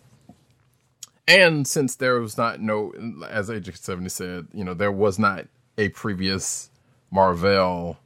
and 1.27 1.67
since 1.67 1.97
there 1.97 2.21
was 2.21 2.37
not 2.37 2.61
no, 2.61 2.93
as 3.29 3.49
Agent 3.51 3.77
Seventy 3.79 4.09
said, 4.11 4.47
you 4.53 4.63
know, 4.65 4.75
there 4.75 4.93
was 4.93 5.19
not 5.19 5.47
a 5.79 5.89
previous 5.91 6.71
Marvel 7.11 7.99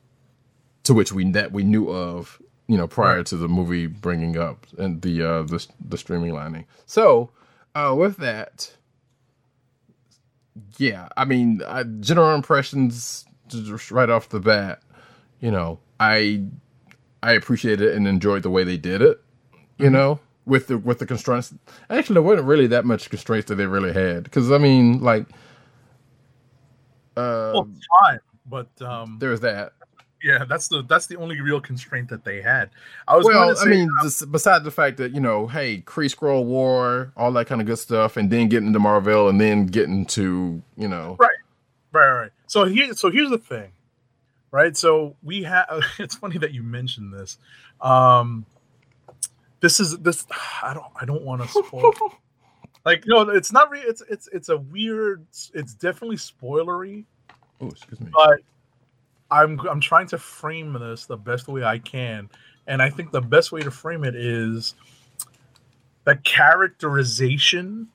to 0.85 0.95
which 0.95 1.13
we 1.13 1.31
that 1.33 1.53
we 1.53 1.65
knew 1.65 1.91
of, 1.91 2.41
you 2.69 2.77
know, 2.77 2.87
prior 2.87 3.17
Right. 3.19 3.27
to 3.27 3.37
the 3.37 3.49
movie 3.49 3.87
bringing 3.87 4.39
up 4.39 4.67
and 4.79 5.03
the 5.03 5.23
uh 5.23 5.43
the 5.43 5.67
the 5.87 5.99
streaming 5.99 6.33
lining. 6.33 6.65
So 6.87 7.31
uh 7.75 7.95
with 7.99 8.17
that. 8.19 8.73
Yeah, 10.77 11.09
I 11.17 11.25
mean, 11.25 11.63
I, 11.67 11.85
general 11.85 12.35
impressions 12.35 13.25
just 13.49 13.91
right 13.91 14.11
off 14.11 14.29
the 14.31 14.41
bat 14.41 14.81
you 15.41 15.51
know, 15.51 15.81
I 16.01 16.45
I 17.23 17.33
appreciated 17.33 17.89
it 17.91 17.97
and 17.97 18.09
enjoyed 18.09 18.43
the 18.43 18.51
way 18.51 18.65
they 18.65 18.77
did 18.79 19.03
it. 19.03 19.23
You 19.79 19.91
Mm-hmm. 19.91 19.91
know, 19.91 20.21
with 20.47 20.69
the 20.69 20.79
with 20.79 20.99
the 21.01 21.07
constraints. 21.07 21.55
Actually, 21.91 22.15
there 22.15 22.23
wasn't 22.23 22.49
really 22.49 22.69
that 22.69 22.85
much 22.85 23.11
constraints 23.11 23.49
that 23.49 23.57
they 23.57 23.67
really 23.67 23.93
had 23.93 24.25
because 24.25 24.53
I 24.53 24.59
mean, 24.59 25.01
like, 25.03 25.27
uh, 27.17 27.61
Well, 27.61 27.71
fine, 28.03 28.21
but 28.47 28.69
um, 28.83 29.21
there's 29.21 29.41
that. 29.41 29.75
yeah, 30.23 30.45
that's 30.47 30.69
the 30.69 30.85
that's 30.89 31.07
the 31.07 31.17
only 31.17 31.41
real 31.41 31.61
constraint 31.61 32.09
that 32.11 32.25
they 32.25 32.43
had. 32.43 32.71
I 33.09 33.17
was 33.17 33.29
Well, 33.29 33.31
going 33.31 33.49
to 33.49 33.57
I 33.61 33.65
say, 33.65 33.71
mean, 33.71 33.99
just 34.03 34.31
besides 34.33 34.65
the 34.65 34.71
fact 34.71 34.99
that 34.99 35.13
you 35.15 35.21
know, 35.21 35.47
hey, 35.49 35.83
Kree 35.83 36.15
Skrull 36.15 36.45
War, 36.45 37.13
all 37.17 37.33
that 37.33 37.47
kind 37.49 37.61
of 37.61 37.67
good 37.67 37.79
stuff, 37.79 38.17
and 38.17 38.31
then 38.31 38.49
getting 38.49 38.73
to 38.73 38.79
Marvel, 38.81 39.29
and 39.29 39.41
then 39.41 39.67
getting 39.67 40.07
to 40.07 40.63
you 40.77 40.89
know, 40.89 41.21
Right. 41.21 41.31
right, 41.93 42.13
right. 42.13 42.31
So 42.49 42.65
here, 42.65 42.95
so 42.95 43.11
here's 43.11 43.31
the 43.31 43.39
thing, 43.39 43.71
right? 44.51 44.77
So 44.77 45.15
we 45.23 45.43
have. 45.45 45.69
It's 45.99 46.17
funny 46.17 46.39
that 46.39 46.53
you 46.53 46.63
mentioned 46.63 47.13
this. 47.13 47.39
Um, 47.81 48.47
this 49.61 49.79
is 49.79 49.99
this. 49.99 50.27
I 50.63 50.75
don't. 50.75 50.87
I 51.01 51.05
don't 51.05 51.23
want 51.23 51.43
to 51.43 51.49
spoil. 51.49 51.93
like 52.85 53.05
no, 53.07 53.29
it's 53.29 53.53
not. 53.53 53.71
Re- 53.71 53.81
it's 53.81 54.03
it's 54.09 54.29
it's 54.33 54.49
a 54.49 54.57
weird. 54.57 55.27
It's 55.55 55.75
definitely 55.75 56.17
spoilery. 56.17 57.05
oh, 57.61 57.69
excuse 57.69 58.01
me, 58.01 58.11
but 58.13 58.41
I'm 59.31 59.61
I'm 59.69 59.81
trying 59.81 60.07
to 60.09 60.19
frame 60.19 60.73
this 60.73 61.05
the 61.05 61.19
best 61.19 61.49
way 61.49 61.65
I 61.65 61.79
can, 61.79 62.31
and 62.67 62.81
I 62.81 62.89
think 62.89 63.13
the 63.13 63.21
best 63.21 63.53
way 63.53 63.61
to 63.61 63.71
frame 63.71 64.05
it 64.05 64.17
is 64.17 64.75
the 66.05 66.17
characterization 66.17 67.89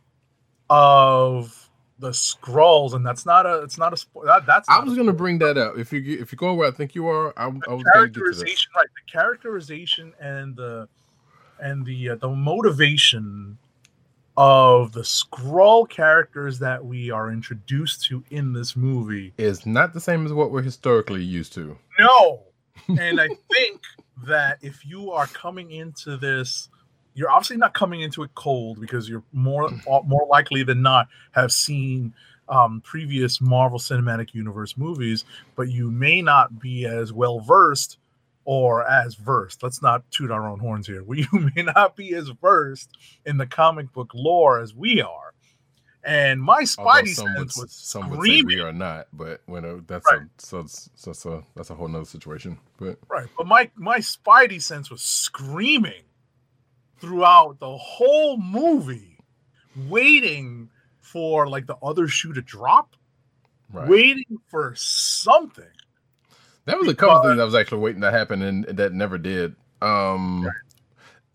of 0.70 1.62
the 2.04 2.10
Skrulls, 2.12 2.94
and 2.94 3.06
that's 3.06 3.26
not 3.26 3.46
a 3.46 3.62
it's 3.62 3.78
not 3.78 3.94
a 3.94 4.06
that, 4.26 4.46
that's 4.46 4.70
I 4.70 4.84
was 4.84 4.94
a 4.94 4.96
gonna 4.98 5.14
bring 5.14 5.40
that 5.40 5.58
up. 5.58 5.78
If 5.78 5.92
you 5.92 6.20
if 6.20 6.32
you 6.32 6.38
go 6.38 6.54
where 6.54 6.68
I 6.68 6.72
think 6.72 6.94
you 6.94 7.08
are, 7.08 7.34
I, 7.40 7.46
I 7.46 7.48
was 7.48 7.62
gonna 7.66 8.08
get 8.08 8.14
to 8.16 8.20
this. 8.20 8.44
characterization 8.44 8.72
right 8.76 8.88
the 8.94 9.12
characterization 9.12 10.14
and 10.20 10.56
the 10.56 10.88
and 11.60 11.86
the 11.86 12.10
uh, 12.10 12.16
the 12.16 12.30
motivation 12.30 13.58
of 14.36 14.92
the 14.92 15.02
Skrull 15.02 15.88
characters 15.88 16.60
that 16.60 16.84
we 16.84 17.12
are 17.12 17.32
introduced 17.32 18.06
to 18.08 18.24
in 18.32 18.52
this 18.52 18.76
movie 18.76 19.32
Is 19.38 19.66
not 19.66 19.94
the 19.94 20.02
same 20.02 20.26
as 20.26 20.34
what 20.34 20.52
we're 20.52 20.64
historically 20.64 21.24
used 21.24 21.54
to. 21.54 21.78
No. 22.00 22.44
And 23.00 23.22
I 23.22 23.28
think 23.28 23.82
that 24.26 24.58
if 24.62 24.86
you 24.86 25.12
are 25.12 25.28
coming 25.28 25.72
into 25.72 26.18
this, 26.18 26.68
you're 27.15 27.32
obviously 27.32 27.58
not 27.58 27.74
coming 27.74 28.01
into 28.01 28.24
it 28.24 28.32
cold 28.36 28.79
because 28.79 29.08
you're 29.08 29.24
more 29.32 29.70
more 30.05 30.27
likely 30.29 30.63
than 30.63 30.82
not 30.82 31.08
have 31.32 31.51
seen 31.51 32.13
um, 32.50 32.82
previous 32.82 33.39
Marvel 33.41 33.79
Cinematic 33.79 34.34
Universe 34.34 34.77
movies, 34.77 35.25
but 35.55 35.70
you 35.70 35.89
may 35.89 36.22
not 36.22 36.60
be 36.60 36.86
as 36.86 37.13
well 37.13 37.39
versed 37.39 37.98
or 38.46 38.86
as 38.89 39.15
versed. 39.15 39.63
Let's 39.63 39.82
not 39.82 40.03
toot 40.12 40.32
our 40.32 40.48
own 40.48 40.60
horns 40.60 40.88
here. 40.88 41.03
We 41.08 41.27
you 41.32 41.51
may 41.55 41.63
not 41.63 41.96
be 41.96 42.13
as 42.15 42.29
versed 42.29 42.89
in 43.25 43.38
the 43.38 43.48
comic 43.48 43.91
book 43.93 44.12
lore 44.13 44.60
as 44.60 44.74
we 44.74 45.01
are. 45.01 45.34
And 46.05 46.41
my 46.41 46.63
Spidey 46.63 47.15
some 47.15 47.34
would, 47.36 47.51
sense 47.53 47.58
was 47.58 47.72
some 47.72 48.10
would 48.10 48.27
say 48.27 48.41
we 48.41 48.60
are 48.60 48.74
not, 48.74 49.08
but 49.13 49.41
when 49.46 49.63
uh, 49.63 49.77
that's 49.88 50.05
Right. 50.12 50.24
a, 50.24 50.27
so, 50.38 50.65
so, 50.96 51.32
a, 51.32 51.43
that's 51.55 51.70
a 51.70 51.75
whole 51.75 51.88
nother 51.88 52.03
situation. 52.03 52.58
But 52.77 52.98
Right, 53.08 53.27
but 53.38 53.48
my 53.48 53.72
my 53.75 54.00
Spidey 54.00 54.62
sense 54.62 54.89
was 54.89 55.01
screaming 55.01 56.03
throughout 57.08 57.60
the 57.60 57.78
whole 57.78 58.38
movie, 58.38 59.18
waiting 59.90 60.70
for 61.02 61.48
like 61.50 61.68
the 61.68 61.76
other 61.84 62.08
shoe 62.08 62.32
to 62.34 62.42
drop, 62.42 62.96
right, 63.72 63.88
waiting 63.90 64.40
for 64.48 64.74
something. 64.78 65.66
that 66.66 66.78
was 66.80 66.88
a 66.88 66.96
couple 66.96 67.16
because- 67.20 67.32
things 67.32 67.42
I 67.42 67.46
was 67.46 67.56
actually 67.56 67.82
waiting 67.82 68.02
to 68.02 68.12
happen, 68.12 68.42
and 68.42 68.64
that 68.66 68.94
never 68.94 69.18
did. 69.18 69.56
Um, 69.82 70.50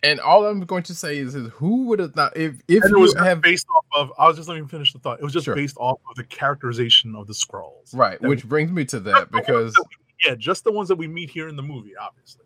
and 0.02 0.20
all 0.20 0.46
I'm 0.46 0.60
going 0.60 0.84
to 0.84 0.94
say 0.94 1.18
is, 1.18 1.34
is 1.34 1.50
who 1.52 1.84
would 1.88 1.98
have 1.98 2.14
thought 2.14 2.34
if 2.36 2.54
if 2.66 2.82
And 2.84 2.94
it 2.96 2.98
was 2.98 3.14
have 3.18 3.42
based 3.42 3.66
off 3.76 3.84
of. 3.94 4.12
I 4.18 4.26
was 4.26 4.36
just 4.36 4.48
letting 4.48 4.62
me 4.64 4.68
finish 4.70 4.92
the 4.94 5.00
thought. 5.00 5.18
It 5.20 5.24
was 5.24 5.32
just 5.34 5.44
Sure. 5.44 5.54
based 5.54 5.76
off 5.78 5.98
of 6.08 6.16
the 6.16 6.24
characterization 6.24 7.14
of 7.14 7.26
the 7.26 7.34
Skrulls. 7.34 7.94
right, 7.94 8.18
which 8.22 8.48
brings 8.48 8.70
me 8.72 8.84
to 8.86 9.00
that 9.00 9.30
because 9.30 9.74
that 9.74 9.84
we- 9.90 10.28
yeah, 10.30 10.34
just 10.34 10.64
the 10.64 10.72
ones 10.72 10.88
that 10.88 10.96
we 10.96 11.06
meet 11.06 11.28
here 11.30 11.46
in 11.48 11.56
the 11.56 11.62
movie, 11.62 11.94
obviously. 11.96 12.44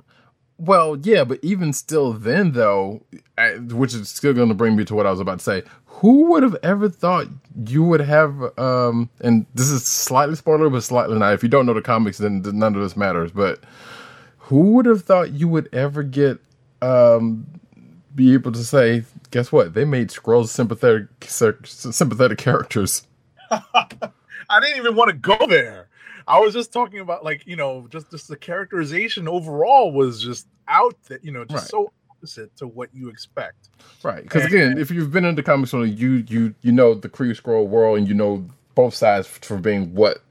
Well, 0.64 0.96
yeah, 1.02 1.24
but 1.24 1.40
even 1.42 1.72
still, 1.72 2.12
then 2.12 2.52
though, 2.52 3.02
I, 3.36 3.54
which 3.54 3.94
is 3.94 4.08
still 4.08 4.32
going 4.32 4.48
to 4.48 4.54
bring 4.54 4.76
me 4.76 4.84
to 4.84 4.94
what 4.94 5.06
I 5.06 5.10
was 5.10 5.18
about 5.18 5.40
to 5.40 5.44
say. 5.44 5.62
Who 5.86 6.26
would 6.30 6.44
have 6.44 6.56
ever 6.62 6.88
thought 6.88 7.26
you 7.66 7.82
would 7.82 8.00
have? 8.00 8.56
Um, 8.56 9.10
and 9.20 9.44
this 9.56 9.70
is 9.70 9.84
slightly 9.84 10.36
spoiler, 10.36 10.70
but 10.70 10.84
slightly 10.84 11.18
not. 11.18 11.34
If 11.34 11.42
you 11.42 11.48
don't 11.48 11.66
know 11.66 11.74
the 11.74 11.82
comics, 11.82 12.18
then 12.18 12.42
none 12.42 12.76
of 12.76 12.80
this 12.80 12.96
matters. 12.96 13.32
But 13.32 13.58
who 14.38 14.74
would 14.74 14.86
have 14.86 15.02
thought 15.02 15.32
you 15.32 15.48
would 15.48 15.68
ever 15.74 16.04
get? 16.04 16.38
Um, 16.80 17.44
be 18.14 18.32
able 18.32 18.52
to 18.52 18.62
say, 18.62 19.02
guess 19.32 19.50
what? 19.50 19.74
They 19.74 19.84
made 19.84 20.10
Skrulls 20.10 20.48
sympathetic, 20.48 21.08
sympathetic 21.24 22.38
characters. 22.38 23.04
I 23.50 24.60
didn't 24.60 24.76
even 24.76 24.94
want 24.94 25.10
to 25.10 25.16
go 25.16 25.38
there. 25.48 25.88
I 26.26 26.38
was 26.40 26.52
just 26.54 26.72
talking 26.72 27.00
about 27.00 27.24
like 27.24 27.46
you 27.46 27.56
know 27.56 27.86
just 27.90 28.10
just 28.10 28.28
the 28.28 28.36
characterization 28.36 29.28
overall 29.28 29.92
was 29.92 30.22
just 30.22 30.46
out 30.68 30.94
that 31.04 31.24
you 31.24 31.32
know 31.32 31.44
just 31.44 31.64
Right. 31.64 31.70
so 31.70 31.92
opposite 32.10 32.54
to 32.56 32.66
what 32.68 32.88
you 32.94 33.08
expect. 33.08 33.68
Right, 34.02 34.22
because 34.22 34.44
again, 34.44 34.78
if 34.78 34.90
you've 34.90 35.10
been 35.12 35.24
into 35.24 35.42
comics, 35.42 35.74
only 35.74 35.90
you 35.90 36.24
you 36.28 36.54
you 36.62 36.72
know 36.72 36.94
the 36.94 37.08
Kree 37.08 37.30
Skrull 37.40 37.66
world, 37.66 37.98
and 37.98 38.08
you 38.08 38.14
know 38.14 38.46
both 38.74 38.94
sides 38.94 39.26
for 39.26 39.58
being 39.58 39.94
what 39.94 40.22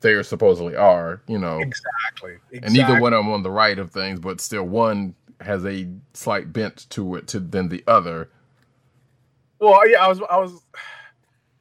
they 0.00 0.22
supposedly 0.22 0.76
are. 0.76 1.22
You 1.26 1.38
know, 1.38 1.58
Exactly. 1.58 2.36
and 2.62 2.74
neither 2.74 3.00
one 3.00 3.12
of 3.12 3.24
them 3.24 3.32
on 3.32 3.42
the 3.42 3.50
right 3.50 3.78
of 3.78 3.90
things, 3.90 4.20
but 4.20 4.40
still 4.40 4.64
one 4.64 5.14
has 5.40 5.64
a 5.64 5.88
slight 6.14 6.52
bent 6.52 6.88
to 6.90 7.14
it 7.14 7.26
to 7.28 7.40
than 7.40 7.68
the 7.68 7.82
other. 7.86 8.28
Well, 9.60 9.74
uh, 9.74 9.84
yeah, 9.84 10.04
I 10.04 10.08
was 10.08 10.20
I 10.30 10.36
was 10.38 10.52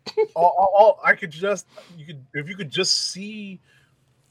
all, 0.36 0.56
all, 0.58 0.74
all 0.78 1.00
I 1.04 1.14
could 1.16 1.32
just 1.32 1.68
you 1.98 2.06
could 2.06 2.26
if 2.34 2.48
you 2.50 2.56
could 2.56 2.70
just 2.72 3.12
see 3.12 3.60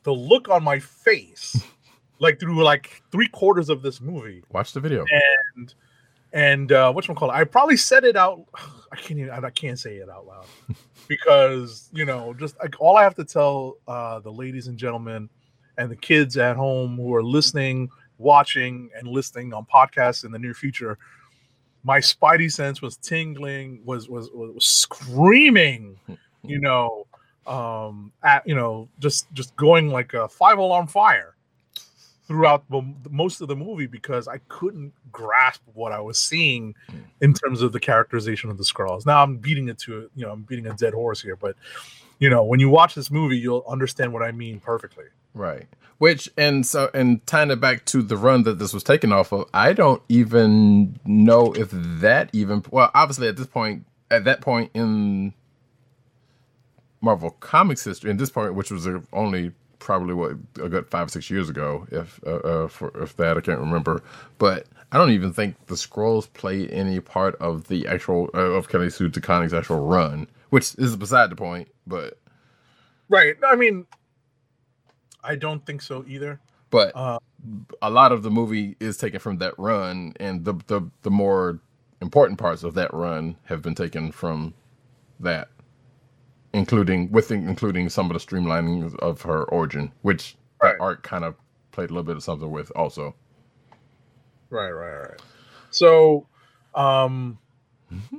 the 0.07 0.15
look 0.15 0.49
on 0.49 0.63
my 0.63 0.79
face 0.79 1.63
like 2.21 2.39
through 2.41 2.63
like 2.63 3.03
three 3.11 3.29
quarters 3.29 3.69
of 3.69 3.83
this 3.83 4.01
movie. 4.01 4.43
Watch 4.51 4.73
the 4.73 4.81
video. 4.81 5.05
and 5.57 5.75
and 6.33 6.73
uh 6.73 6.93
what's 6.93 7.09
call 7.09 7.31
it? 7.31 7.35
I 7.35 7.45
probably 7.45 7.77
said 7.77 8.05
it 8.05 8.17
out 8.17 8.47
i 8.93 8.97
can't 8.97 9.19
even 9.19 9.33
i 9.33 9.51
can't 9.51 9.79
say 9.79 9.97
it 9.97 10.09
out 10.09 10.27
loud. 10.27 10.47
Because 11.09 11.89
you 11.93 12.05
know 12.05 12.35
just 12.35 12.59
like 12.59 12.75
all 12.81 12.97
i 12.97 13.03
have 13.05 13.15
to 13.15 13.25
tell 13.25 13.77
uh 13.87 14.19
the 14.21 14.33
ladies 14.33 14.67
and 14.67 14.77
gentlemen 14.77 15.29
and 15.79 15.89
the 15.89 15.97
kids 15.97 16.37
at 16.37 16.57
home 16.57 16.97
who 16.97 17.15
are 17.15 17.23
listening 17.23 17.89
watching 18.19 18.91
and 18.97 19.07
listening 19.07 19.53
on 19.53 19.65
podcasts 19.67 20.25
in 20.25 20.33
the 20.33 20.39
near 20.39 20.55
future 20.55 20.99
my 21.85 22.01
spidey 22.01 22.51
sense 22.51 22.83
was 22.83 22.97
tingling 22.97 23.81
was 23.85 24.09
was, 24.09 24.31
was 24.33 24.65
screaming 24.65 25.97
you 26.43 26.59
know 26.59 27.07
um 27.47 28.13
at 28.23 28.47
you 28.47 28.55
know 28.55 28.89
just 28.99 29.33
just 29.33 29.55
going 29.57 29.89
like 29.89 30.15
a 30.15 30.29
five 30.29 30.59
alarm 30.59 30.87
fire 30.87 31.35
throughout 32.27 32.69
the, 32.69 32.83
most 33.09 33.41
of 33.41 33.47
the 33.47 33.55
movie 33.55 33.87
because 33.87 34.27
I 34.27 34.39
couldn't 34.49 34.93
grasp 35.13 35.63
what 35.75 35.93
I 35.93 36.01
was 36.01 36.19
seeing 36.19 36.75
in 37.21 37.33
terms 37.33 37.63
of 37.63 37.73
the 37.73 37.79
characterization 37.79 38.51
of 38.51 38.59
the 38.59 38.65
Skrulls. 38.65 39.07
Now 39.07 39.23
I'm 39.23 39.37
beating 39.37 39.69
it 39.69 39.79
to 39.81 40.11
you 40.15 40.27
know 40.27 40.33
I'm 40.33 40.43
beating 40.43 40.67
a 40.67 40.75
dead 40.75 40.93
horse 40.93 41.23
here, 41.23 41.37
but 41.37 41.57
you 42.19 42.31
know, 42.31 42.45
when 42.45 42.61
you 42.61 42.69
watch 42.69 42.95
this 42.95 43.11
movie, 43.11 43.39
you'll 43.39 43.65
understand 43.69 44.13
what 44.13 44.23
I 44.23 44.33
mean 44.33 44.61
perfectly. 44.61 45.05
Right. 45.35 45.67
Which 45.99 46.31
and 46.37 46.65
so 46.67 46.91
and 46.93 47.27
tying 47.27 47.51
it 47.51 47.61
back 47.61 47.85
to 47.87 48.03
the 48.03 48.17
run 48.17 48.43
that 48.45 48.59
this 48.59 48.75
was 48.75 48.83
taken 48.83 49.13
off 49.13 49.33
of, 49.33 49.49
I 49.55 49.73
don't 49.73 50.03
even 50.09 50.99
know 51.05 51.53
if 51.55 51.71
that 51.73 52.31
even 52.33 52.63
well, 52.71 52.91
obviously 52.95 53.29
at 53.29 53.37
this 53.37 53.47
point 53.47 53.87
at 54.11 54.25
that 54.25 54.41
point 54.41 54.71
in 54.75 55.33
Marvel 57.01 57.31
Comics 57.41 57.85
history, 57.85 58.11
at 58.11 58.19
this 58.19 58.31
part, 58.31 58.55
which 58.55 58.71
was 58.71 58.87
uh, 58.87 59.01
only 59.13 59.53
probably 59.79 60.15
what 60.15 60.33
a 60.63 60.69
good 60.69 60.89
five 60.89 61.09
or 61.09 61.11
six 61.11 61.31
years 61.31 61.49
ago, 61.49 61.87
if 61.91 62.21
uh, 62.27 62.37
uh, 62.37 62.69
for, 62.69 62.91
if 63.03 63.17
that 63.17 63.37
I 63.37 63.41
can't 63.41 63.61
remember, 63.61 64.03
but 64.39 64.67
I 64.93 64.99
don't 64.99 65.11
even 65.11 65.33
think 65.33 65.67
the 65.67 65.75
Skrulls 65.75 66.33
played 66.33 66.71
any 66.71 67.01
part 67.01 67.37
of 67.37 67.69
the 67.69 67.87
actual 67.87 68.31
uh, 68.35 68.39
of 68.39 68.69
Kelly 68.69 68.91
Sue 68.91 69.11
DeConnick's 69.11 69.55
actual 69.55 69.87
run, 69.87 70.29
which 70.51 70.75
is 70.77 70.97
beside 70.97 71.31
the 71.31 71.37
point. 71.37 71.69
But 71.87 72.19
Right. 73.09 73.37
I 73.47 73.57
mean, 73.57 73.87
I 75.23 75.37
don't 75.37 75.65
think 75.65 75.83
so 75.83 76.05
either. 76.09 76.41
but 76.71 76.93
Uh, 76.95 77.19
a 77.83 77.91
lot 77.91 78.13
of 78.13 78.23
the 78.23 78.31
movie 78.31 78.77
is 78.81 78.97
taken 78.97 79.21
from 79.21 79.39
that 79.39 79.55
run, 79.59 80.15
and 80.19 80.45
the 80.45 80.55
the 80.67 80.83
the 81.03 81.11
more 81.11 81.61
important 82.01 82.39
parts 82.39 82.65
of 82.65 82.75
that 82.75 82.93
run 82.93 83.37
have 83.45 83.63
been 83.63 83.75
taken 83.75 84.13
from 84.13 84.55
that, 85.21 85.49
including 86.57 87.13
with 87.13 87.33
including 87.33 87.91
some 87.91 88.11
of 88.11 88.15
the 88.21 88.27
streamlining 88.27 88.97
of 89.01 89.23
her 89.23 89.45
origin, 89.47 89.93
which 90.03 90.37
Right. 90.63 90.77
that 90.79 90.85
art 90.85 91.05
kind 91.05 91.25
of 91.25 91.37
played 91.73 91.91
a 91.91 91.95
little 91.95 92.05
bit 92.05 92.17
of 92.17 92.25
something 92.25 92.51
with 92.51 92.73
also. 92.77 93.15
Right, 94.51 94.71
right, 94.71 94.99
right. 95.11 95.21
So, 95.71 96.29
um, 96.75 97.39
Mm-hmm. 97.93 98.19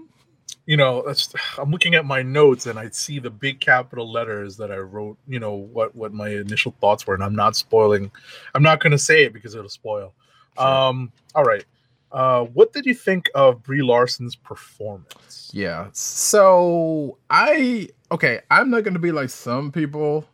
you 0.65 0.77
know, 0.77 1.03
that's 1.05 1.33
I'm 1.57 1.71
looking 1.71 1.95
at 1.95 2.05
my 2.05 2.21
notes 2.23 2.67
and 2.67 2.79
I 2.79 2.89
see 2.89 3.19
the 3.19 3.29
big 3.31 3.59
capital 3.61 4.11
letters 4.11 4.57
that 4.57 4.71
I 4.71 4.77
wrote. 4.77 5.17
You 5.27 5.39
know 5.39 5.53
what 5.55 5.95
what 5.95 6.13
my 6.13 6.29
initial 6.29 6.75
thoughts 6.81 7.07
were, 7.07 7.15
and 7.15 7.23
I'm 7.23 7.35
not 7.35 7.55
spoiling. 7.55 8.11
I'm 8.55 8.63
not 8.63 8.81
going 8.81 8.91
to 8.91 8.99
say 8.99 9.23
it 9.25 9.33
because 9.33 9.55
it'll 9.55 9.69
spoil. 9.69 10.13
Sure. 10.57 10.85
Um, 10.89 11.11
all 11.35 11.43
right. 11.45 11.65
Uh, 12.11 12.45
what 12.45 12.73
did 12.73 12.85
you 12.85 12.93
think 12.93 13.29
of 13.35 13.63
Brie 13.63 13.81
Larson's 13.81 14.35
performance? 14.35 15.51
Yeah. 15.53 15.87
So 15.93 17.17
I 17.29 17.89
okay, 18.11 18.41
I'm 18.49 18.69
not 18.69 18.83
gonna 18.83 18.99
be 18.99 19.11
like 19.11 19.29
some 19.29 19.71
people, 19.71 20.25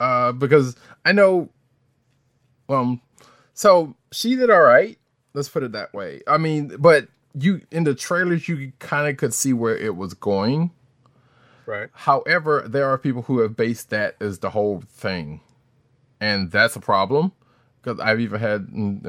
uh, 0.00 0.32
because 0.32 0.76
I 1.04 1.12
know 1.12 1.48
um 2.68 3.00
so 3.54 3.96
she 4.12 4.36
did 4.36 4.50
all 4.50 4.60
right. 4.60 4.98
Let's 5.34 5.48
put 5.48 5.62
it 5.62 5.72
that 5.72 5.94
way. 5.94 6.20
I 6.26 6.36
mean, 6.36 6.76
but 6.78 7.08
you 7.38 7.62
in 7.70 7.84
the 7.84 7.94
trailers 7.94 8.48
you 8.48 8.72
kind 8.78 9.08
of 9.08 9.16
could 9.16 9.32
see 9.32 9.52
where 9.52 9.76
it 9.76 9.96
was 9.96 10.14
going. 10.14 10.70
Right. 11.64 11.88
However, 11.92 12.64
there 12.66 12.86
are 12.86 12.98
people 12.98 13.22
who 13.22 13.38
have 13.38 13.56
based 13.56 13.90
that 13.90 14.16
as 14.20 14.40
the 14.40 14.50
whole 14.50 14.82
thing, 14.86 15.40
and 16.20 16.50
that's 16.50 16.76
a 16.76 16.80
problem. 16.80 17.32
Because 17.82 17.98
I've 17.98 18.20
even 18.20 18.38
had, 18.38 18.68
and 18.72 19.02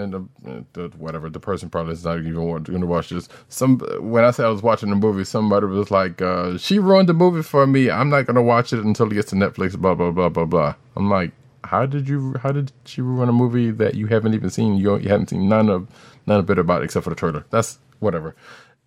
the 0.74 0.89
whatever 0.98 1.30
the 1.30 1.39
person 1.39 1.70
probably 1.70 1.94
is 1.94 2.03
not 2.03 2.18
even 2.18 2.34
going 2.34 2.63
to 2.63 2.88
watch 2.88 3.10
this. 3.10 3.30
Some 3.48 3.80
when 4.00 4.24
I 4.24 4.32
said 4.32 4.48
I 4.48 4.50
was 4.50 4.63
watching 4.63 4.89
the 4.89 4.96
movie, 4.96 5.25
somebody 5.25 5.68
was 5.68 5.92
like, 5.92 6.22
uh, 6.24 6.58
"She 6.58 6.80
ruined 6.80 7.08
the 7.08 7.13
movie 7.13 7.44
for 7.44 7.68
me. 7.68 7.92
I'm 7.92 8.10
not 8.10 8.25
going 8.25 8.36
to 8.36 8.42
watch 8.42 8.74
it 8.74 8.84
until 8.84 9.12
it 9.12 9.13
gets 9.13 9.30
to 9.30 9.36
Netflix." 9.36 9.77
Blah 9.77 9.94
blah 9.94 10.10
blah 10.10 10.30
blah 10.30 10.46
blah. 10.46 10.75
I'm 10.96 11.08
like, 11.08 11.34
how 11.65 11.86
did 11.86 12.08
you? 12.10 12.36
How 12.42 12.51
did 12.51 12.72
she 12.86 13.01
ruin 13.01 13.30
a 13.30 13.34
movie 13.34 13.72
that 13.72 13.96
you 13.96 14.08
haven't 14.08 14.34
even 14.34 14.50
seen? 14.50 14.75
You, 14.75 14.98
you 14.98 15.10
haven't 15.10 15.30
seen 15.30 15.48
none 15.48 15.70
of 15.70 15.88
none 16.25 16.39
of 16.39 16.50
it 16.50 16.60
about 16.60 16.82
it 16.82 16.86
except 16.86 17.03
for 17.03 17.10
the 17.10 17.15
trailer. 17.15 17.46
That's 17.50 17.80
whatever. 18.00 18.36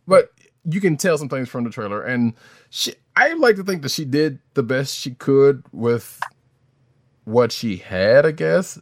But 0.07 0.33
you 0.65 0.81
can 0.81 0.97
tell 0.97 1.17
some 1.19 1.29
things 1.29 1.49
from 1.49 1.65
the 1.65 1.71
trailer, 1.71 2.03
and 2.03 2.35
she. 2.71 2.95
I 3.15 3.33
like 3.33 3.57
to 3.57 3.65
think 3.65 3.83
that 3.83 3.91
she 3.91 4.05
did 4.05 4.41
the 4.55 4.63
best 4.63 4.95
she 4.95 5.13
could 5.13 5.65
with 5.73 6.21
what 7.25 7.51
she 7.51 7.77
had. 7.77 8.27
I 8.27 8.33
guess. 8.33 8.79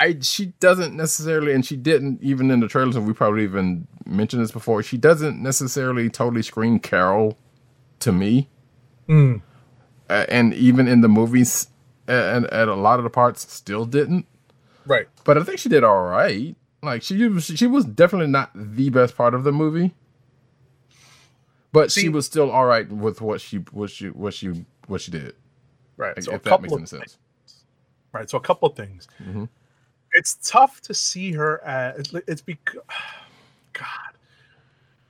I 0.00 0.16
she 0.20 0.46
doesn't 0.60 0.96
necessarily, 0.96 1.52
and 1.52 1.64
she 1.64 1.76
didn't 1.76 2.20
even 2.22 2.50
in 2.50 2.60
the 2.60 2.68
trailers, 2.68 2.96
and 2.96 3.06
we 3.06 3.12
probably 3.12 3.44
even 3.44 3.86
mentioned 4.06 4.42
this 4.42 4.50
before. 4.52 4.82
She 4.82 4.96
doesn't 4.98 5.40
necessarily 5.42 6.10
totally 6.10 6.42
scream 6.42 6.78
Carol 6.80 7.38
to 8.00 8.12
me, 8.12 8.48
Mm, 9.08 9.40
uh, 10.10 10.26
and 10.28 10.52
even 10.54 10.88
in 10.88 11.00
the 11.00 11.08
movies, 11.08 11.68
uh, 12.08 12.12
and 12.12 12.46
at 12.48 12.68
a 12.68 12.74
lot 12.74 12.98
of 12.98 13.04
the 13.04 13.10
parts, 13.10 13.50
still 13.52 13.84
didn't. 13.84 14.26
right. 14.86 15.06
But 15.24 15.38
I 15.38 15.42
think 15.44 15.58
she 15.58 15.68
did 15.68 15.84
all 15.84 16.02
right. 16.04 16.56
Like 16.82 17.02
she 17.02 17.28
was, 17.28 17.44
she 17.46 17.66
was 17.66 17.84
definitely 17.84 18.26
not 18.28 18.50
the 18.54 18.90
best 18.90 19.16
part 19.16 19.32
of 19.34 19.44
the 19.44 19.52
movie, 19.52 19.94
but 21.72 21.90
she 21.90 22.08
was 22.08 22.26
still 22.26 22.50
all 22.50 22.66
right 22.66 22.90
with 22.90 23.20
what 23.20 23.40
she 23.40 23.58
what 23.72 23.90
she 23.90 24.08
what 24.10 24.34
she 24.34 24.64
what 24.86 25.00
she 25.00 25.10
did. 25.10 25.34
Right. 25.96 26.16
Like, 26.16 26.24
So 26.24 26.32
a 26.32 26.34
if 26.36 26.42
that 26.42 26.60
makes 26.62 26.72
any 26.74 26.86
sense. 26.86 27.18
Right. 28.12 28.28
So 28.28 28.38
a 28.38 28.40
couple 28.40 28.68
of 28.68 28.76
things. 28.76 29.08
Mhm. 29.22 29.48
It's 30.14 30.38
tough 30.42 30.80
to 30.82 30.94
see 30.94 31.32
her 31.32 31.62
as 31.64 31.98
it's, 31.98 32.14
it's 32.28 32.42
because 32.42 32.82
God. 33.72 33.88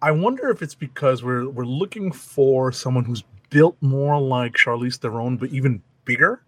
I 0.02 0.10
wonder 0.10 0.50
if 0.50 0.60
it's 0.60 0.74
because 0.74 1.22
we're 1.22 1.48
we're 1.48 1.64
looking 1.64 2.12
for 2.12 2.72
someone 2.72 3.04
who's 3.04 3.22
built 3.48 3.76
more 3.80 4.20
like 4.20 4.52
Charlize 4.52 4.98
Theron, 4.98 5.36
but 5.36 5.50
even 5.50 5.82
bigger, 6.04 6.42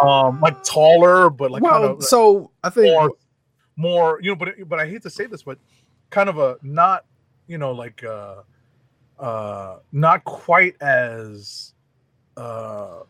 um, 0.00 0.40
like 0.40 0.62
taller, 0.62 1.30
but 1.30 1.50
like 1.50 1.62
well, 1.62 1.72
kind 1.72 1.84
of 1.84 2.04
so 2.04 2.50
I 2.62 2.70
think 2.70 2.86
more, 2.86 3.12
more, 3.76 4.20
you 4.22 4.30
know. 4.30 4.36
But 4.36 4.68
but 4.68 4.78
I 4.78 4.86
hate 4.86 5.02
to 5.02 5.10
say 5.10 5.26
this, 5.26 5.42
but 5.42 5.58
kind 6.10 6.28
of 6.28 6.38
a 6.38 6.56
not, 6.62 7.04
you 7.48 7.58
know, 7.58 7.72
like 7.72 8.04
uh, 8.04 8.42
uh, 9.18 9.78
not 9.92 10.24
quite 10.24 10.80
as, 10.80 11.74
uh, 12.36 13.00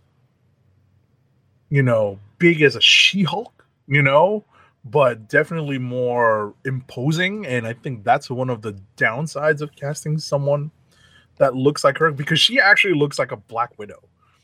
you 1.68 1.82
know, 1.82 2.18
big 2.38 2.62
as 2.62 2.76
a 2.76 2.80
She-Hulk, 2.80 3.61
you 3.92 4.02
know, 4.02 4.44
but 4.84 5.28
definitely 5.28 5.78
more 5.78 6.54
imposing. 6.64 7.46
And 7.46 7.66
I 7.66 7.72
think 7.74 8.04
that's 8.04 8.30
one 8.30 8.48
of 8.50 8.62
the 8.62 8.76
downsides 8.96 9.60
of 9.60 9.76
casting 9.76 10.18
someone 10.18 10.70
that 11.38 11.54
looks 11.54 11.84
like 11.84 11.98
her 11.98 12.10
because 12.10 12.40
she 12.40 12.58
actually 12.58 12.94
looks 12.94 13.18
like 13.18 13.32
a 13.32 13.36
Black 13.36 13.78
Widow. 13.78 14.00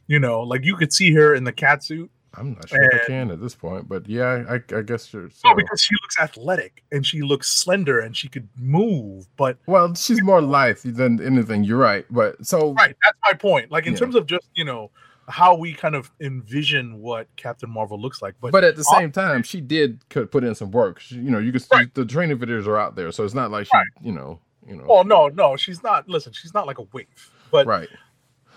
You 0.06 0.18
know, 0.18 0.40
like 0.42 0.64
you 0.64 0.76
could 0.76 0.92
see 0.92 1.12
her 1.14 1.34
in 1.34 1.44
the 1.44 1.52
cat 1.52 1.82
suit. 1.82 2.10
I'm 2.34 2.54
not 2.54 2.68
sure 2.68 2.82
if 2.92 3.02
I 3.02 3.06
can 3.06 3.30
at 3.30 3.40
this 3.40 3.54
point, 3.54 3.88
but 3.88 4.06
yeah, 4.08 4.44
I, 4.48 4.56
I 4.76 4.82
guess 4.82 5.12
you're. 5.12 5.24
No, 5.24 5.28
So. 5.32 5.54
because 5.56 5.80
she 5.80 5.94
looks 6.02 6.18
athletic 6.20 6.84
and 6.92 7.04
she 7.04 7.22
looks 7.22 7.50
slender 7.50 7.98
and 7.98 8.16
she 8.16 8.28
could 8.28 8.48
move. 8.56 9.26
But 9.36 9.58
well, 9.66 9.94
she's 9.94 10.22
more 10.22 10.40
lithe 10.42 10.78
than 10.84 11.20
anything. 11.24 11.64
You're 11.64 11.78
right, 11.78 12.04
but 12.10 12.44
so 12.46 12.74
right, 12.74 12.94
that's 13.04 13.18
my 13.24 13.32
point. 13.36 13.70
Like 13.72 13.86
in 13.86 13.94
Yeah. 13.94 13.98
terms 13.98 14.14
of 14.14 14.26
just 14.26 14.46
you 14.54 14.64
know 14.64 14.90
how 15.28 15.54
we 15.54 15.74
kind 15.74 15.94
of 15.94 16.10
envision 16.20 17.00
what 17.00 17.28
Captain 17.36 17.68
Marvel 17.70 18.00
looks 18.00 18.22
like. 18.22 18.34
But, 18.40 18.52
But 18.52 18.64
at 18.64 18.76
the 18.76 18.84
same 18.84 19.12
time, 19.12 19.42
she 19.42 19.60
did 19.60 20.00
put 20.08 20.42
in 20.42 20.54
some 20.54 20.70
work. 20.70 21.00
She, 21.00 21.16
you 21.16 21.30
know, 21.30 21.38
you 21.38 21.52
can 21.52 21.60
see 21.60 21.68
Right. 21.72 21.94
the 21.94 22.04
training 22.06 22.38
videos 22.38 22.66
are 22.66 22.78
out 22.78 22.96
there, 22.96 23.12
so 23.12 23.24
it's 23.24 23.34
not 23.34 23.50
like 23.50 23.66
she, 23.66 23.70
Right. 23.76 23.86
you 24.00 24.12
know, 24.12 24.40
you 24.66 24.76
know, 24.76 24.86
oh 24.88 25.02
no, 25.02 25.28
no, 25.28 25.56
she's 25.56 25.82
not. 25.82 26.08
Listen, 26.08 26.32
she's 26.32 26.54
not 26.54 26.66
like 26.66 26.78
a 26.78 26.82
waif. 26.92 27.30
But 27.50 27.66
right. 27.66 27.88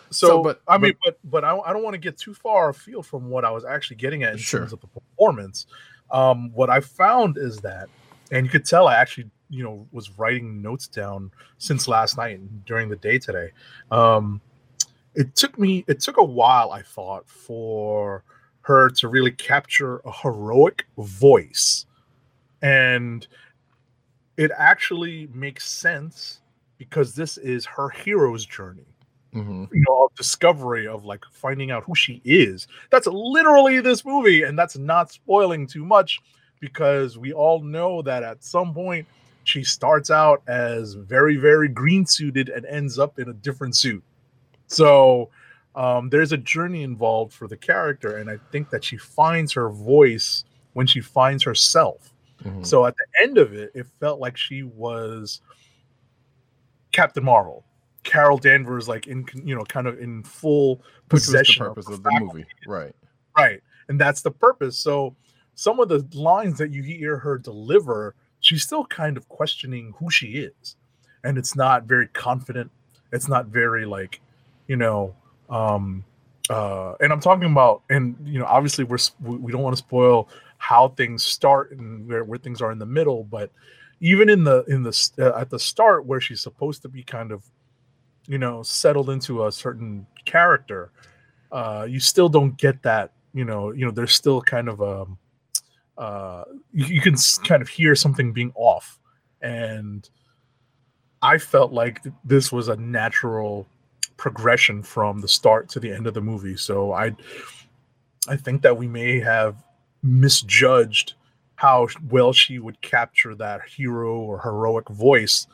so, 0.09 0.27
So, 0.27 0.43
but- 0.43 0.61
I 0.67 0.77
mean, 0.77 0.93
but 1.03 1.17
but 1.23 1.43
I, 1.43 1.57
I 1.57 1.73
don't 1.73 1.83
want 1.83 1.93
to 1.93 1.99
get 1.99 2.17
too 2.17 2.33
far 2.33 2.69
afield 2.69 3.05
from 3.05 3.29
what 3.29 3.43
I 3.45 3.51
was 3.51 3.65
actually 3.65 3.97
getting 3.97 4.23
at 4.23 4.33
in 4.33 4.37
Sure. 4.39 4.61
terms 4.61 4.73
of 4.73 4.81
the 4.81 4.87
performance. 4.87 5.67
Um, 6.09 6.51
what 6.53 6.69
I 6.69 6.79
found 6.81 7.37
is 7.37 7.57
that, 7.59 7.87
and 8.31 8.45
you 8.45 8.51
could 8.51 8.65
tell 8.65 8.87
I 8.87 8.95
actually 8.95 9.29
you 9.49 9.63
know 9.63 9.85
was 9.91 10.09
writing 10.17 10.61
notes 10.61 10.87
down 10.87 11.31
since 11.57 11.87
last 11.87 12.15
night 12.17 12.39
and 12.39 12.63
during 12.65 12.87
the 12.89 12.95
day 12.95 13.17
today. 13.19 13.51
Um, 13.91 14.39
it 15.15 15.35
took 15.35 15.57
me 15.57 15.83
it 15.87 15.99
took 15.99 16.17
a 16.17 16.23
while 16.23 16.71
I 16.71 16.81
thought 16.81 17.27
for 17.27 18.23
her 18.61 18.89
to 18.89 19.07
really 19.07 19.31
capture 19.31 19.97
a 19.99 20.11
heroic 20.11 20.85
voice, 20.97 21.85
and 22.61 23.27
it 24.37 24.51
actually 24.57 25.27
makes 25.33 25.69
sense 25.69 26.41
because 26.77 27.15
this 27.15 27.37
is 27.37 27.65
her 27.65 27.89
hero's 27.89 28.45
journey. 28.45 28.85
Hmm 29.33 29.65
you 29.71 29.83
know 29.87 30.05
of 30.05 30.15
discovery 30.15 30.87
of 30.87 31.05
like 31.05 31.23
finding 31.31 31.71
out 31.71 31.83
who 31.83 31.95
she 31.95 32.21
is. 32.25 32.67
That's 32.89 33.07
literally 33.07 33.79
this 33.79 34.05
movie 34.05 34.43
and 34.43 34.57
that's 34.57 34.77
not 34.77 35.11
spoiling 35.11 35.67
too 35.67 35.85
much 35.85 36.19
because 36.59 37.17
we 37.17 37.33
all 37.33 37.61
know 37.61 38.01
that 38.03 38.23
at 38.23 38.43
some 38.43 38.73
point 38.73 39.07
she 39.43 39.63
starts 39.63 40.11
out 40.11 40.43
as 40.47 40.93
very 40.93 41.37
very 41.37 41.67
green 41.67 42.05
suited 42.05 42.49
and 42.49 42.65
ends 42.65 42.99
up 42.99 43.19
in 43.19 43.29
a 43.29 43.33
different 43.33 43.75
suit 43.75 44.03
so 44.71 45.29
um, 45.73 46.09
there's 46.09 46.33
a 46.33 46.37
journey 46.37 46.83
involved 46.83 47.33
for 47.33 47.47
the 47.47 47.57
character 47.57 48.17
and 48.17 48.29
i 48.29 48.37
think 48.51 48.69
that 48.69 48.83
she 48.83 48.97
finds 48.97 49.53
her 49.53 49.69
voice 49.69 50.43
when 50.73 50.87
she 50.87 51.01
finds 51.01 51.43
herself 51.43 52.13
hmm 52.43 52.63
so 52.63 52.85
at 52.85 52.95
the 52.95 53.23
end 53.23 53.37
of 53.37 53.53
it, 53.53 53.71
it 53.75 53.85
felt 53.99 54.19
like 54.19 54.35
she 54.35 54.63
was 54.63 55.41
Captain 56.91 57.23
Marvel, 57.23 57.63
Carol 58.03 58.37
Danvers, 58.37 58.87
like 58.87 59.07
in 59.07 59.25
you 59.43 59.55
know, 59.55 59.63
kind 59.63 59.87
of 59.87 59.99
in 59.99 60.23
full 60.23 60.75
which 61.09 61.13
was 61.13 61.25
the 61.25 61.31
possession 61.31 61.65
purpose 61.65 61.87
her 61.87 61.93
of 61.93 62.03
the 62.03 62.19
movie, 62.19 62.45
right? 62.67 62.95
right? 63.37 63.61
And 63.87 63.99
that's 63.99 64.21
the 64.21 64.31
purpose. 64.31 64.77
So 64.77 65.15
some 65.55 65.79
of 65.79 65.89
the 65.89 66.05
lines 66.13 66.57
that 66.57 66.71
you 66.71 66.83
hear 66.83 67.17
her 67.17 67.37
deliver, 67.37 68.15
she's 68.39 68.63
still 68.63 68.85
kind 68.85 69.17
of 69.17 69.27
questioning 69.29 69.93
who 69.97 70.09
she 70.09 70.27
is, 70.27 70.75
and 71.23 71.37
it's 71.37 71.55
not 71.55 71.83
very 71.83 72.07
confident. 72.07 72.71
It's 73.11 73.27
not 73.27 73.47
very 73.47 73.85
like, 73.85 74.21
you 74.71 74.77
know, 74.77 75.13
um, 75.49 76.01
uh, 76.49 76.93
and 77.01 77.11
I'm 77.11 77.19
talking 77.19 77.51
about, 77.51 77.81
and 77.89 78.15
you 78.23 78.39
know, 78.39 78.45
obviously 78.45 78.85
we're 78.85 78.99
we 79.19 79.51
don't 79.51 79.63
want 79.63 79.75
to 79.75 79.83
spoil 79.83 80.29
how 80.59 80.87
things 80.87 81.23
start 81.23 81.73
and 81.73 82.07
where, 82.07 82.23
where 82.23 82.39
things 82.39 82.61
are 82.61 82.71
in 82.71 82.79
the 82.79 82.85
middle, 82.85 83.25
but 83.25 83.51
even 83.99 84.29
in 84.29 84.45
the 84.45 84.63
in 84.69 84.81
the 84.81 85.11
uh, 85.19 85.37
at 85.37 85.49
the 85.49 85.59
start 85.59 86.05
where 86.05 86.21
she's 86.21 86.39
supposed 86.39 86.81
to 86.83 86.87
be 86.87 87.03
kind 87.03 87.33
of, 87.33 87.43
you 88.27 88.37
know, 88.37 88.63
settled 88.63 89.09
into 89.09 89.45
a 89.45 89.51
certain 89.51 90.07
character, 90.23 90.93
uh, 91.51 91.85
you 91.89 91.99
still 91.99 92.29
don't 92.29 92.55
get 92.57 92.81
that. 92.83 93.11
You 93.33 93.43
know, 93.43 93.73
you 93.73 93.83
know, 93.83 93.91
there's 93.91 94.15
still 94.15 94.41
kind 94.41 94.69
of 94.69 94.81
um, 94.81 95.17
uh, 95.97 96.45
you, 96.71 96.85
you 96.85 97.01
can 97.01 97.15
kind 97.43 97.61
of 97.61 97.67
hear 97.67 97.93
something 97.93 98.31
being 98.31 98.53
off, 98.55 99.01
and 99.41 100.09
I 101.21 101.39
felt 101.39 101.73
like 101.73 102.03
th- 102.03 102.15
this 102.23 102.53
was 102.53 102.69
a 102.69 102.77
natural 102.77 103.67
progression 104.21 104.83
from 104.83 105.19
the 105.19 105.27
start 105.27 105.67
to 105.67 105.79
the 105.79 105.91
end 105.91 106.05
of 106.05 106.13
the 106.13 106.21
movie. 106.21 106.55
So 106.55 106.93
I 106.93 107.15
I 108.29 108.35
think 108.37 108.61
that 108.61 108.77
we 108.77 108.87
may 108.87 109.19
have 109.19 109.55
misjudged 110.03 111.15
how 111.55 111.87
well 112.07 112.31
she 112.31 112.59
would 112.59 112.79
capture 112.81 113.33
that 113.35 113.61
hero 113.67 114.19
or 114.19 114.39
heroic 114.39 114.87
voice 114.89 115.47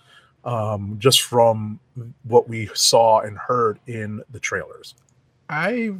um, 0.44 0.98
just 1.00 1.22
from 1.22 1.80
what 2.24 2.50
we 2.50 2.70
saw 2.74 3.22
and 3.22 3.38
heard 3.38 3.80
in 3.88 4.22
the 4.32 4.40
trailers. 4.40 4.96
I 5.50 5.92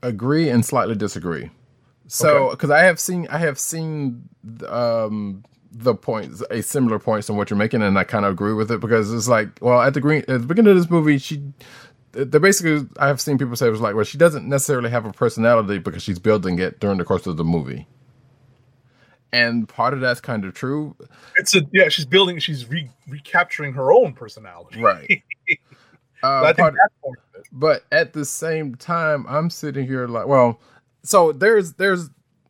agree 0.00 0.50
and 0.50 0.64
slightly 0.64 0.94
disagree. 0.94 1.50
So, 2.06 2.50
because 2.50 2.70
I 2.70 2.82
have 2.84 3.00
seen, 3.00 3.26
I 3.30 3.38
have 3.38 3.58
seen 3.58 4.28
um, 4.68 5.44
the 5.74 5.94
points, 5.94 6.42
a 6.50 6.62
similar 6.62 6.98
points 6.98 7.28
on 7.28 7.36
what 7.36 7.50
you're 7.50 7.56
making, 7.58 7.82
and 7.82 7.98
I 7.98 8.04
kind 8.04 8.24
of 8.24 8.32
agree 8.32 8.52
with 8.54 8.70
it 8.70 8.80
because 8.80 9.12
it's 9.12 9.28
like, 9.28 9.48
well, 9.60 9.80
at 9.82 9.94
the 9.94 10.00
green, 10.00 10.20
at 10.20 10.26
the 10.28 10.38
beginning 10.46 10.72
of 10.72 10.78
this 10.78 10.90
movie, 10.90 11.18
she, 11.18 11.42
the 12.12 12.38
basically, 12.40 12.86
I 12.98 13.08
have 13.08 13.20
seen 13.20 13.38
people 13.38 13.56
say 13.56 13.66
it 13.66 13.70
was 13.70 13.80
like, 13.80 13.94
well, 13.94 14.04
she 14.04 14.16
doesn't 14.18 14.48
necessarily 14.48 14.90
have 14.90 15.04
a 15.04 15.12
personality 15.12 15.78
because 15.78 16.02
she's 16.02 16.18
building 16.18 16.58
it 16.58 16.80
during 16.80 16.98
the 16.98 17.04
course 17.04 17.26
of 17.26 17.36
the 17.36 17.44
movie, 17.44 17.86
and 19.32 19.68
part 19.68 19.94
of 19.94 20.00
that's 20.00 20.20
kind 20.20 20.44
of 20.44 20.54
true, 20.54 20.94
It's 21.36 21.54
a 21.56 21.62
yeah, 21.72 21.88
she's 21.88 22.06
building, 22.06 22.38
she's 22.38 22.68
re- 22.68 22.90
recapturing 23.08 23.72
her 23.74 23.92
own 23.92 24.12
personality. 24.14 24.80
right? 24.80 25.22
Uh, 26.22 26.42
I 26.42 26.54
think 26.54 26.68
that's 26.72 26.94
part 27.02 27.18
of 27.18 27.44
but 27.52 27.84
at 27.92 28.14
the 28.14 28.24
same 28.24 28.74
time 28.76 29.26
i'm 29.28 29.50
sitting 29.50 29.86
here 29.86 30.06
like 30.08 30.26
well 30.26 30.58
so 31.02 31.32
there's 31.32 31.74
there's 31.74 32.08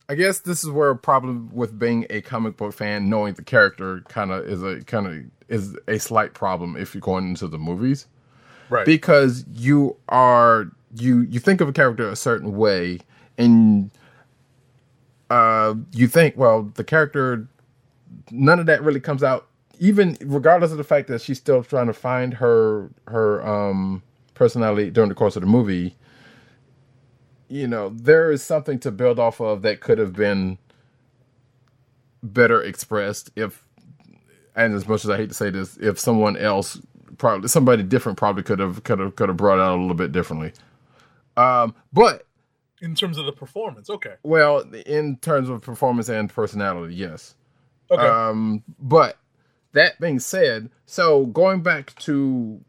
i 0.09 0.14
guess 0.14 0.40
this 0.40 0.62
is 0.64 0.71
where 0.71 0.90
a 0.90 0.97
problem 0.97 1.51
with 1.53 1.79
being 1.79 2.07
a 2.11 2.21
comic 2.21 2.57
book 2.57 2.73
fan 2.75 3.09
knowing 3.09 3.35
the 3.35 3.43
character 3.43 4.03
kind 4.09 4.31
of 4.31 4.47
is 4.47 4.62
a 4.62 4.83
kind 4.85 5.07
of 5.07 5.23
is 5.49 5.77
a 5.88 5.99
slight 5.99 6.35
problem 6.35 6.77
if 6.77 6.95
you're 6.95 7.01
going 7.01 7.29
into 7.29 7.47
the 7.49 7.59
movies 7.59 8.07
Right. 8.71 8.87
because 8.87 9.45
you 9.55 9.97
are 10.09 10.71
you 10.97 11.21
you 11.23 11.38
think 11.38 11.61
of 11.61 11.69
a 11.69 11.73
character 11.73 12.09
a 12.09 12.17
certain 12.17 12.57
way 12.57 13.01
and 13.37 13.90
uh 15.31 15.75
you 15.93 16.07
think 16.09 16.37
well 16.37 16.62
the 16.75 16.85
character 16.85 17.47
none 18.31 18.59
of 18.59 18.67
that 18.67 18.83
really 18.83 19.01
comes 19.01 19.23
out 19.23 19.49
even 19.81 20.17
regardless 20.25 20.71
of 20.71 20.79
the 20.79 20.85
fact 20.85 21.09
that 21.09 21.21
she's 21.21 21.38
still 21.38 21.62
trying 21.62 21.87
to 21.88 21.93
find 21.93 22.35
her 22.35 22.88
her 23.09 23.47
um 23.47 24.03
personality 24.35 24.90
during 24.90 25.09
the 25.09 25.14
course 25.14 25.37
of 25.37 25.43
the 25.43 25.47
movie 25.49 25.95
you 27.49 27.67
know 27.67 27.91
there 27.91 28.31
is 28.31 28.43
something 28.43 28.79
to 28.81 28.91
build 28.91 29.19
off 29.19 29.41
of 29.41 29.63
that 29.63 29.81
could 29.81 29.99
have 29.99 30.13
been 30.13 30.59
better 32.23 32.63
expressed 32.63 33.31
if 33.37 33.65
and 34.57 34.75
as 34.75 34.87
much 34.87 35.05
as 35.05 35.11
I 35.11 35.17
hate 35.17 35.29
to 35.29 35.35
say 35.35 35.51
this, 35.51 35.77
if 35.79 35.99
someone 35.99 36.37
else 36.37 36.81
probably 37.19 37.49
somebody 37.49 37.83
different 37.83 38.19
probably 38.19 38.43
could 38.43 38.59
have 38.59 38.83
could 38.85 38.99
have 38.99 39.17
could 39.17 39.29
have 39.29 39.37
brought 39.37 39.59
out 39.59 39.79
a 39.79 39.81
little 39.81 39.95
bit 39.97 40.13
differently. 40.13 40.53
Um, 41.37 41.75
but 41.93 42.27
in 42.81 42.95
terms 42.95 43.19
of 43.19 43.27
the 43.27 43.33
performance, 43.33 43.91
okay. 43.91 44.15
well, 44.23 44.61
in 44.87 45.17
terms 45.17 45.49
of 45.49 45.63
performance 45.63 46.09
and 46.09 46.33
personality, 46.33 46.95
yes. 46.95 47.35
Okay. 47.91 48.07
Um, 48.07 48.63
but 48.79 49.19
that 49.73 49.99
being 50.01 50.19
said, 50.21 50.71
so 50.87 51.27
going 51.27 51.63
back 51.63 51.95
to 52.01 52.61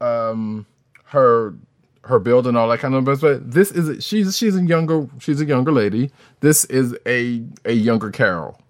um 0.00 0.66
her 1.06 1.54
her 2.08 2.18
build 2.18 2.46
and 2.46 2.56
all 2.56 2.68
that 2.68 2.80
kind 2.80 2.94
of 2.94 3.04
stuff, 3.04 3.20
but 3.20 3.50
this 3.50 3.70
is 3.70 4.04
she's 4.04 4.36
she's 4.36 4.56
a 4.56 4.64
younger 4.64 5.06
she's 5.18 5.40
a 5.40 5.44
younger 5.44 5.70
lady. 5.70 6.10
This 6.40 6.64
is 6.66 6.96
a 7.06 7.44
a 7.64 7.72
younger 7.72 8.10
Carol, 8.10 8.60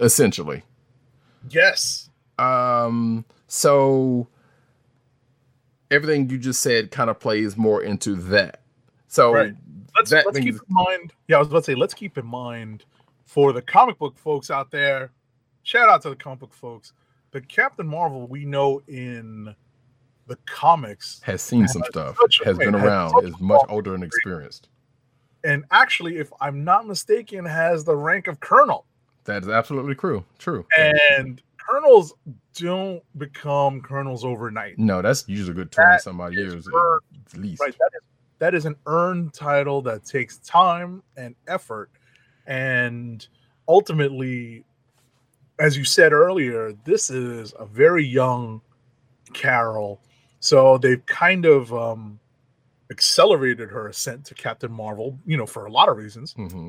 essentially. 0.00 0.62
yes. 1.48 2.10
Um, 2.38 3.24
so 3.46 4.26
everything 5.90 6.28
you 6.30 6.38
just 6.38 6.60
said 6.60 6.90
kind 6.90 7.10
of 7.10 7.20
plays 7.20 7.56
more 7.56 7.82
into 7.82 8.16
that. 8.16 8.62
So 9.08 9.32
Right. 9.32 9.54
Let's 9.94 10.10
that 10.10 10.26
let's 10.26 10.38
keep 10.38 10.54
in 10.54 10.60
mind. 10.68 11.12
Yeah, 11.28 11.36
I 11.36 11.38
was 11.38 11.48
about 11.48 11.60
to 11.60 11.64
say 11.64 11.74
let's 11.74 11.94
keep 11.94 12.16
in 12.18 12.26
mind 12.26 12.84
for 13.26 13.52
the 13.52 13.62
comic 13.62 13.98
book 13.98 14.18
folks 14.18 14.50
out 14.50 14.70
there. 14.70 15.12
Shout 15.62 15.88
out 15.88 16.02
to 16.02 16.10
the 16.10 16.16
comic 16.16 16.40
book 16.40 16.54
folks. 16.54 16.92
The 17.30 17.40
Captain 17.40 17.86
Marvel 17.86 18.26
we 18.26 18.44
know 18.44 18.82
in 18.88 19.54
the 20.26 20.36
comics, 20.46 21.20
has 21.24 21.42
seen 21.42 21.66
some 21.68 21.82
stuff, 21.90 22.16
has 22.44 22.56
been 22.58 22.74
around, 22.74 23.26
is 23.26 23.38
much 23.40 23.62
older 23.68 23.94
and 23.94 24.04
experienced. 24.04 24.68
and 25.44 25.64
actually, 25.70 26.18
if 26.18 26.32
I'm 26.40 26.64
not 26.64 26.86
mistaken, 26.86 27.44
has 27.44 27.84
the 27.84 27.96
rank 27.96 28.28
of 28.28 28.40
colonel. 28.40 28.86
That 29.24 29.42
is 29.42 29.48
absolutely 29.48 29.94
true. 29.94 30.24
True. 30.38 30.66
And 30.78 31.42
colonels 31.58 32.14
don't 32.54 33.02
become 33.18 33.80
colonels 33.80 34.24
overnight. 34.24 34.78
No, 34.78 35.02
that's 35.02 35.28
usually 35.28 35.52
a 35.52 35.54
good 35.54 35.72
twenty 35.72 35.90
That 35.90 36.02
some 36.02 36.20
odd 36.20 36.34
years 36.34 36.68
earned, 36.72 37.02
at 37.32 37.38
least. 37.38 37.60
Right. 37.60 37.74
That 37.78 37.90
is 37.94 38.02
that 38.38 38.54
is 38.54 38.66
an 38.66 38.74
earned 38.86 39.32
title 39.32 39.82
that 39.82 40.04
takes 40.04 40.38
time 40.38 41.02
and 41.16 41.36
effort. 41.46 41.90
And 42.46 43.26
ultimately, 43.68 44.64
as 45.60 45.76
you 45.76 45.84
said 45.84 46.12
earlier, 46.12 46.72
this 46.84 47.10
is 47.10 47.54
a 47.58 47.64
very 47.64 48.04
young 48.04 48.60
Carol. 49.32 50.00
So 50.42 50.76
they've 50.76 51.04
kind 51.06 51.46
of 51.46 51.72
um 51.72 52.18
accelerated 52.90 53.70
her 53.70 53.88
ascent 53.88 54.26
to 54.26 54.34
Captain 54.34 54.70
Marvel, 54.72 55.18
you 55.24 55.36
know, 55.36 55.46
for 55.46 55.66
a 55.66 55.72
lot 55.72 55.88
of 55.88 55.96
reasons. 55.96 56.34
hmm 56.34 56.68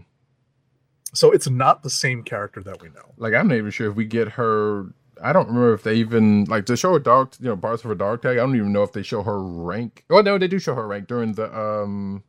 So 1.14 1.32
it's 1.32 1.50
not 1.50 1.82
the 1.84 1.90
same 1.90 2.24
character 2.24 2.62
that 2.64 2.82
we 2.82 2.90
know. 2.90 3.14
Like 3.18 3.34
I'm 3.34 3.48
not 3.48 3.58
even 3.58 3.72
sure 3.72 3.90
if 3.90 3.96
we 3.96 4.06
get 4.06 4.30
her. 4.30 4.94
I 5.24 5.34
don't 5.34 5.48
remember 5.48 5.74
if 5.74 5.84
they 5.84 5.96
even 5.96 6.46
like 6.46 6.66
to 6.68 6.78
show 6.78 6.94
a 6.96 7.00
dog, 7.00 7.36
you 7.40 7.48
know, 7.48 7.58
parts 7.58 7.84
of 7.84 7.90
her 7.90 7.96
dog 7.96 8.22
tag. 8.22 8.38
I 8.38 8.42
don't 8.42 8.56
even 8.56 8.72
know 8.74 8.84
if 8.84 8.94
they 8.94 9.04
show 9.04 9.24
her 9.24 9.42
rank. 9.42 10.06
Oh 10.12 10.22
no, 10.22 10.38
they 10.38 10.48
do 10.48 10.60
show 10.60 10.76
her 10.76 10.88
rank 10.88 11.08
during 11.08 11.34
the 11.34 11.56
um. 11.58 12.24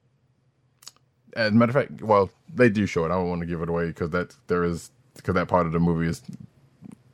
As 1.36 1.50
a 1.50 1.54
matter 1.54 1.78
of 1.78 1.88
fact, 1.88 2.02
well, 2.02 2.30
they 2.54 2.70
do 2.70 2.86
show 2.86 3.02
it. 3.04 3.08
I 3.10 3.16
don't 3.16 3.28
want 3.28 3.40
to 3.42 3.46
give 3.46 3.60
it 3.60 3.68
away 3.68 3.88
because 3.88 4.10
that 4.10 4.34
there 4.46 4.64
is 4.64 4.90
because 5.16 5.34
that 5.34 5.48
part 5.48 5.66
of 5.66 5.72
the 5.72 5.80
movie 5.80 6.08
is 6.08 6.22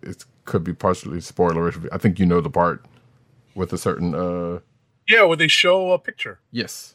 it 0.02 0.24
could 0.44 0.64
be 0.64 0.72
partially 0.74 1.18
spoilerish. 1.18 1.86
I 1.92 1.98
think 1.98 2.18
you 2.20 2.26
know 2.26 2.40
the 2.40 2.50
part 2.50 2.84
with 3.54 3.72
a 3.72 3.78
certain 3.78 4.14
uh 4.14 4.60
Yeah, 5.08 5.24
where 5.24 5.36
they 5.36 5.48
show 5.48 5.92
a 5.92 5.98
picture. 5.98 6.40
Yes. 6.50 6.94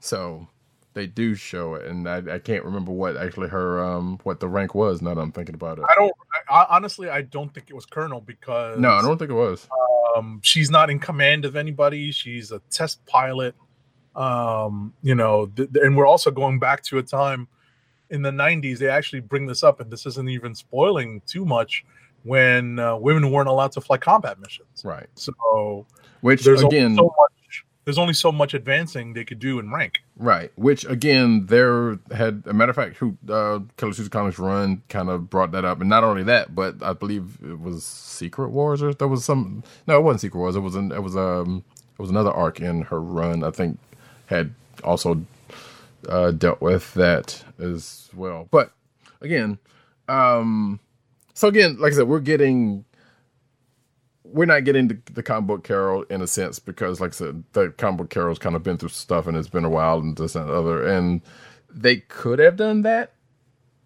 So 0.00 0.48
they 0.94 1.06
do 1.06 1.34
show 1.34 1.74
it, 1.74 1.86
and 1.86 2.08
I, 2.08 2.34
I 2.34 2.38
can't 2.38 2.64
remember 2.64 2.90
what 2.92 3.16
actually 3.16 3.48
her 3.48 3.82
um 3.84 4.18
what 4.24 4.40
the 4.40 4.48
rank 4.48 4.74
was. 4.74 5.00
Now 5.02 5.14
that 5.14 5.20
I'm 5.20 5.32
thinking 5.32 5.54
about 5.54 5.78
it. 5.78 5.84
I 5.88 5.94
don't 5.96 6.12
I, 6.48 6.66
honestly 6.70 7.08
I 7.08 7.22
don't 7.22 7.52
think 7.54 7.70
it 7.70 7.74
was 7.74 7.86
Colonel 7.86 8.20
because 8.20 8.78
No, 8.78 8.90
I 8.90 9.02
don't 9.02 9.18
think 9.18 9.30
it 9.30 9.34
was. 9.34 9.68
um 10.16 10.40
she's 10.42 10.70
not 10.70 10.90
in 10.90 10.98
command 10.98 11.44
of 11.44 11.56
anybody 11.56 12.10
she's 12.10 12.50
a 12.52 12.60
test 12.70 13.04
pilot 13.06 13.54
um 14.16 14.92
you 15.02 15.14
know 15.14 15.46
th- 15.46 15.72
th- 15.72 15.84
and 15.84 15.96
we're 15.96 16.06
also 16.06 16.30
going 16.30 16.58
back 16.58 16.82
to 16.82 16.98
a 16.98 17.02
time 17.02 17.46
in 18.10 18.22
the 18.22 18.30
90s 18.30 18.78
they 18.78 18.88
actually 18.88 19.20
bring 19.20 19.46
this 19.46 19.62
up 19.62 19.80
and 19.80 19.90
this 19.90 20.06
isn't 20.06 20.28
even 20.30 20.54
spoiling 20.54 21.20
too 21.26 21.44
much 21.44 21.84
when 22.24 22.78
uh, 22.78 22.96
women 22.96 23.30
weren't 23.30 23.48
allowed 23.48 23.72
to 23.72 23.80
fly 23.80 23.96
combat 23.96 24.38
missions 24.40 24.82
Right. 24.84 25.06
so 25.14 25.86
Which 26.20 26.44
there's 26.44 26.62
again, 26.62 26.92
only 26.92 26.96
so 26.96 27.14
much 27.18 27.64
there's 27.84 27.98
only 27.98 28.12
so 28.12 28.30
much 28.30 28.52
advancing 28.52 29.14
they 29.14 29.24
could 29.24 29.38
do 29.38 29.58
in 29.58 29.70
rank 29.72 30.02
right. 30.16 30.52
Which 30.56 30.84
again, 30.84 31.46
there 31.46 31.98
had 32.10 32.42
a 32.46 32.52
matter 32.52 32.68
of 32.70 32.76
fact, 32.76 32.96
who 32.96 33.16
uh, 33.30 33.60
Kelly 33.78 33.92
Sue's 33.94 34.10
Comics 34.10 34.38
Run 34.38 34.82
kind 34.90 35.08
of 35.08 35.30
brought 35.30 35.52
that 35.52 35.64
up, 35.64 35.80
and 35.80 35.88
not 35.88 36.04
only 36.04 36.22
that, 36.24 36.54
but 36.54 36.82
I 36.82 36.92
believe 36.92 37.38
it 37.42 37.58
was 37.58 37.84
Secret 37.84 38.50
Wars 38.50 38.82
or 38.82 38.92
there 38.92 39.08
was 39.08 39.24
some. 39.24 39.62
No, 39.86 39.96
it 39.96 40.02
wasn't 40.02 40.20
Secret 40.20 40.38
Wars. 40.38 40.54
It 40.54 40.60
was 40.60 40.74
an, 40.74 40.92
it 40.92 41.02
was 41.02 41.16
um 41.16 41.64
it 41.98 42.02
was 42.02 42.10
another 42.10 42.30
arc 42.30 42.60
in 42.60 42.82
her 42.82 43.00
run. 43.00 43.42
I 43.42 43.50
think 43.50 43.78
had 44.26 44.52
also 44.84 45.22
uh, 46.08 46.32
dealt 46.32 46.60
with 46.60 46.92
that 46.94 47.42
as 47.58 48.10
well. 48.14 48.48
But 48.50 48.70
again, 49.22 49.58
um, 50.08 50.78
so 51.38 51.46
again, 51.46 51.76
like 51.78 51.92
I 51.92 51.96
said, 51.96 52.08
we're 52.08 52.18
getting 52.18 52.84
we're 54.24 54.44
not 54.44 54.64
getting 54.64 54.88
the, 54.88 54.98
the 55.12 55.22
comic 55.22 55.46
book 55.46 55.62
Carol 55.64 56.02
in 56.10 56.20
a 56.20 56.26
sense 56.26 56.58
because, 56.58 57.00
like 57.00 57.12
I 57.12 57.14
said, 57.14 57.44
the 57.52 57.70
comic 57.78 57.98
book 57.98 58.10
Carol's 58.10 58.40
kind 58.40 58.56
of 58.56 58.64
been 58.64 58.76
through 58.76 58.88
stuff 58.88 59.28
and 59.28 59.36
it's 59.36 59.48
been 59.48 59.64
a 59.64 59.70
while 59.70 60.00
and 60.00 60.16
this 60.16 60.34
and 60.34 60.50
other, 60.50 60.84
and 60.84 61.22
they 61.72 61.98
could 61.98 62.40
have 62.40 62.56
done 62.56 62.82
that 62.82 63.12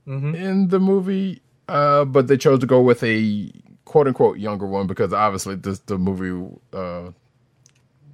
Mhm. 0.08 0.34
in 0.34 0.68
the 0.68 0.80
movie, 0.80 1.42
uh, 1.68 2.06
but 2.06 2.26
they 2.26 2.38
chose 2.38 2.60
to 2.60 2.66
go 2.66 2.80
with 2.80 3.02
a 3.04 3.52
quote 3.84 4.06
unquote 4.08 4.38
younger 4.38 4.66
one 4.66 4.86
because 4.86 5.12
obviously 5.12 5.54
this 5.54 5.80
the 5.80 5.98
movie, 5.98 6.56
uh, 6.72 7.10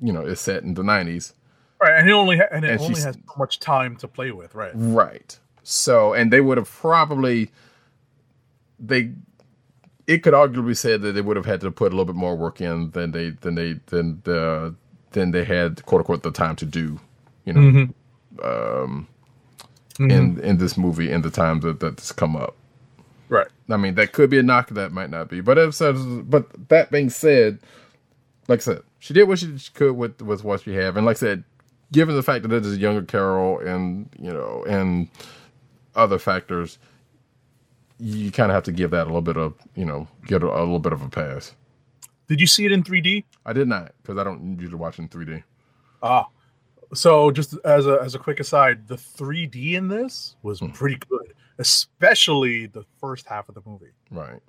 you 0.02 0.12
know, 0.12 0.22
is 0.22 0.40
set 0.40 0.64
in 0.64 0.74
the 0.74 0.82
nineties. 0.82 1.32
Right, 1.80 1.92
and 1.96 2.08
it 2.08 2.12
only 2.12 2.38
ha- 2.38 2.48
and 2.50 2.64
it 2.64 2.72
And 2.72 2.80
only 2.80 3.00
has 3.02 3.14
so 3.14 3.20
much 3.38 3.60
time 3.60 3.94
to 3.98 4.08
play 4.08 4.32
with, 4.32 4.56
right? 4.56 4.72
Right. 4.74 5.38
So, 5.62 6.12
and 6.12 6.32
they 6.32 6.40
would 6.40 6.58
have 6.58 6.68
probably 6.68 7.52
they 8.80 9.12
it 10.08 10.24
could 10.24 10.34
arguably 10.34 10.76
said 10.76 11.02
that 11.02 11.14
they 11.14 11.22
would 11.22 11.36
have 11.36 11.46
had 11.46 11.62
to 11.62 11.72
put 11.72 11.88
a 11.92 11.96
little 11.96 12.06
bit 12.06 12.16
more 12.16 12.36
work 12.36 12.60
in 12.62 12.92
than 12.92 13.12
they 13.12 13.30
than 13.30 13.56
they 13.56 13.74
than 13.88 14.22
the 14.24 14.74
than 15.12 15.32
they 15.32 15.44
had 15.44 15.86
quote 15.86 16.00
unquote 16.02 16.24
the 16.24 16.32
time 16.32 16.56
to 16.56 16.66
do, 16.66 17.00
you 17.46 17.54
know, 17.54 17.62
Mm-hmm. 17.62 17.90
um, 18.44 19.08
in 20.10 20.40
in 20.40 20.58
this 20.58 20.76
movie 20.78 21.10
in 21.12 21.22
the 21.22 21.30
time 21.30 21.60
that 21.60 21.80
that's 21.80 22.12
come 22.12 22.36
up. 22.36 22.56
Right. 23.28 23.48
I 23.70 23.76
mean, 23.76 23.96
that 23.96 24.12
could 24.12 24.30
be 24.30 24.38
a 24.38 24.44
knock. 24.44 24.70
That 24.70 24.92
might 24.92 25.10
not 25.10 25.28
be. 25.28 25.40
But 25.42 25.74
says, 25.74 25.98
but 26.04 26.46
that 26.68 26.90
being 26.90 27.10
said, 27.10 27.60
like 28.48 28.60
I 28.60 28.62
said, 28.62 28.82
she 29.00 29.14
did 29.14 29.24
what 29.28 29.40
she 29.40 29.56
could 29.74 29.94
with 29.96 30.22
with 30.22 30.44
what 30.44 30.62
she 30.62 30.74
have, 30.74 30.96
and 30.96 31.06
like 31.06 31.18
I 31.18 31.20
said, 31.20 31.44
given 31.92 32.16
the 32.16 32.22
fact 32.22 32.44
that 32.44 32.52
it 32.52 32.66
is 32.66 32.74
a 32.74 32.78
younger 32.80 33.02
Carol, 33.02 33.60
and 33.60 34.08
you 34.18 34.32
know, 34.32 34.64
and 34.68 35.08
other 35.94 36.18
factors, 36.18 36.78
you 37.98 38.30
kind 38.30 38.50
of 38.50 38.54
have 38.54 38.64
to 38.64 38.72
give 38.72 38.90
that 38.92 39.02
a 39.04 39.10
little 39.10 39.22
bit 39.22 39.36
of 39.36 39.54
you 39.74 39.84
know, 39.84 40.06
get 40.26 40.42
a, 40.42 40.46
a 40.46 40.60
little 40.60 40.78
bit 40.78 40.92
of 40.92 41.02
a 41.02 41.08
pass. 41.08 41.54
Did 42.28 42.40
you 42.40 42.46
see 42.46 42.66
it 42.66 42.72
in 42.72 42.82
3D? 42.82 43.24
I 43.46 43.52
did 43.52 43.68
not 43.68 43.92
because 44.02 44.18
I 44.18 44.24
don't 44.24 44.58
usually 44.60 44.76
watch 44.78 44.98
in 44.98 45.08
3D. 45.08 45.42
Ah, 46.02 46.26
so 46.94 47.30
just 47.30 47.56
as 47.64 47.86
a 47.86 47.98
as 48.02 48.14
a 48.14 48.18
quick 48.18 48.40
aside, 48.40 48.86
the 48.88 48.96
3D 48.96 49.74
in 49.74 49.88
this 49.88 50.36
was 50.42 50.60
Hmm. 50.60 50.68
pretty 50.68 50.96
good, 51.08 51.34
especially 51.58 52.66
the 52.66 52.84
first 53.00 53.26
half 53.26 53.48
of 53.48 53.54
the 53.54 53.62
movie. 53.66 53.92
Right. 54.10 54.40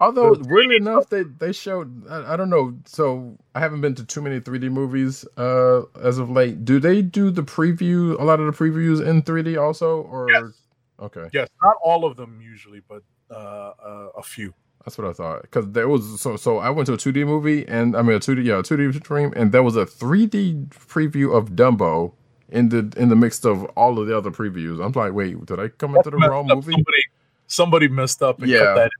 Although, 0.00 0.34
The 0.34 0.48
weirdly 0.48 0.76
enough, 0.76 1.10
they 1.10 1.24
they 1.24 1.52
showed. 1.52 2.08
I, 2.08 2.32
I 2.32 2.36
don't 2.38 2.48
know. 2.48 2.74
So 2.86 3.36
I 3.54 3.60
haven't 3.60 3.82
been 3.82 3.94
to 3.96 4.04
too 4.04 4.22
many 4.22 4.40
3D 4.40 4.70
movies 4.70 5.26
uh, 5.36 5.82
as 6.02 6.16
of 6.18 6.30
late. 6.30 6.64
Do 6.64 6.80
they 6.80 7.02
do 7.02 7.30
the 7.30 7.42
preview? 7.42 8.18
A 8.18 8.24
lot 8.24 8.40
of 8.40 8.46
the 8.46 8.52
previews 8.52 9.06
in 9.06 9.22
3D 9.22 9.60
also, 9.60 10.00
or 10.02 10.30
Yes. 10.30 10.52
Okay, 11.00 11.28
Yes, 11.32 11.48
not 11.62 11.76
all 11.82 12.04
of 12.04 12.16
them 12.16 12.40
usually, 12.42 12.80
but 12.88 13.02
uh, 13.30 13.34
uh, 13.34 14.08
a 14.16 14.22
few. 14.22 14.54
that's 14.84 14.98
what 14.98 15.06
I 15.06 15.12
thought. 15.12 15.42
Because 15.42 15.70
there 15.72 15.88
was 15.88 16.20
so 16.20 16.36
so 16.36 16.58
I 16.58 16.70
went 16.70 16.86
to 16.86 16.92
a 16.94 16.96
2D 16.98 17.26
movie 17.26 17.66
and 17.68 17.96
I 17.96 18.02
mean 18.02 18.16
a 18.16 18.20
2D 18.20 18.44
yeah 18.44 18.58
a 18.58 18.62
2D 18.62 18.94
stream 19.02 19.32
and 19.36 19.50
there 19.52 19.62
was 19.62 19.76
a 19.76 19.86
3D 19.86 20.68
preview 20.68 21.34
of 21.36 21.50
Dumbo 21.50 22.12
in 22.50 22.68
the 22.68 22.92
in 22.96 23.08
the 23.08 23.16
mix 23.16 23.44
of 23.44 23.64
all 23.76 23.98
of 23.98 24.06
the 24.06 24.16
other 24.16 24.30
previews. 24.30 24.84
I'm 24.84 24.92
like, 24.92 25.12
wait, 25.12 25.44
did 25.46 25.58
I 25.58 25.68
come 25.68 25.94
into 25.96 26.10
the 26.10 26.18
wrong 26.18 26.46
movie? 26.48 26.72
Somebody, 26.72 27.02
somebody 27.46 27.88
messed 27.88 28.22
up 28.22 28.40
and 28.42 28.50
Yeah. 28.50 28.64
cut 28.66 28.74
that 28.76 28.90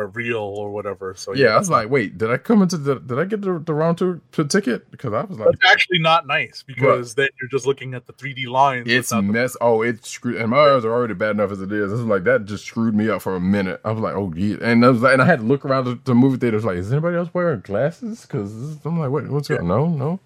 a 0.00 0.06
reel 0.06 0.38
or 0.38 0.70
whatever. 0.70 1.14
So 1.14 1.34
Yeah, 1.34 1.48
I 1.48 1.58
was 1.58 1.68
like, 1.68 1.90
wait, 1.90 2.16
did 2.16 2.30
I 2.30 2.38
come 2.38 2.62
into 2.62 2.78
the? 2.78 2.98
Did 3.00 3.18
I 3.18 3.24
get 3.24 3.42
the, 3.42 3.58
the 3.58 3.74
wrong 3.74 3.94
to, 3.96 4.20
to 4.32 4.44
ticket? 4.44 4.90
Because 4.90 5.12
I 5.12 5.22
was 5.24 5.38
like, 5.38 5.48
that's 5.58 5.70
actually 5.72 5.98
not 5.98 6.26
nice 6.26 6.62
because 6.66 7.14
then 7.14 7.28
you're 7.40 7.50
just 7.50 7.66
looking 7.66 7.92
at 7.94 8.06
the 8.06 8.12
3D 8.14 8.46
lines. 8.46 8.86
It's 8.88 9.10
without 9.10 9.26
the- 9.26 9.32
mess. 9.32 9.56
Oh, 9.60 9.82
it 9.82 10.04
screwed. 10.06 10.36
And 10.36 10.50
my 10.50 10.58
eyes 10.58 10.84
are 10.84 10.92
already 10.92 11.14
bad 11.14 11.32
enough 11.32 11.50
as 11.52 11.60
it 11.60 11.70
is. 11.70 11.90
This 11.90 12.00
is 12.00 12.06
like 12.06 12.24
that 12.24 12.46
just 12.46 12.64
screwed 12.64 12.94
me 12.94 13.08
up 13.10 13.22
for 13.22 13.36
a 13.36 13.40
minute. 13.40 13.80
I 13.84 13.90
was 13.92 14.00
like, 14.00 14.14
oh 14.14 14.32
yeah, 14.34 14.56
and 14.62 14.84
I 14.84 14.88
was 14.88 15.02
like, 15.02 15.12
and 15.12 15.22
I 15.22 15.26
had 15.26 15.40
to 15.40 15.44
look 15.44 15.64
around 15.64 15.84
the, 15.84 15.98
the 16.04 16.14
movie 16.14 16.38
theater. 16.38 16.58
Like, 16.60 16.76
is 16.78 16.90
anybody 16.92 17.16
else 17.16 17.28
wearing 17.34 17.60
glasses? 17.60 18.22
Because 18.22 18.52
I'm 18.84 18.98
like, 18.98 19.10
wait, 19.10 19.28
what's 19.28 19.48
going? 19.48 19.66
No, 19.68 19.86
no. 19.88 20.20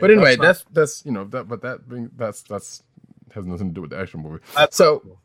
But 0.00 0.10
Yeah, 0.10 0.16
anyway, 0.16 0.36
that's 0.36 0.62
that's 0.62 0.64
that's 0.72 1.06
you 1.06 1.12
know 1.12 1.24
that, 1.24 1.48
but 1.48 1.62
that 1.62 1.88
being 1.88 2.10
that's 2.16 2.42
that's 2.42 2.82
has 3.34 3.44
nothing 3.44 3.68
to 3.68 3.74
do 3.74 3.80
with 3.80 3.90
the 3.90 3.98
action 3.98 4.20
movie. 4.22 4.42
That's 4.54 4.76
so 4.76 5.00
cool. 5.00 5.18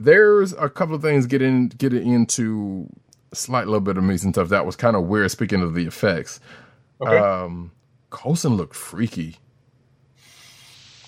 there's 0.00 0.52
a 0.54 0.68
couple 0.68 0.94
of 0.94 1.02
things 1.02 1.26
getting 1.26 1.68
getting 1.68 2.12
into 2.12 2.88
slight 3.34 3.66
little 3.66 3.80
bit 3.80 3.96
of 3.96 4.04
me 4.04 4.16
and 4.22 4.32
stuff 4.34 4.48
that 4.48 4.64
was 4.66 4.76
kind 4.76 4.96
of 4.96 5.04
weird. 5.04 5.30
Speaking 5.30 5.62
of 5.62 5.74
the 5.74 5.86
effects, 5.86 6.40
Okay. 7.00 7.18
um, 7.18 7.70
Coulson 8.10 8.56
looked 8.56 8.74
freaky. 8.76 9.36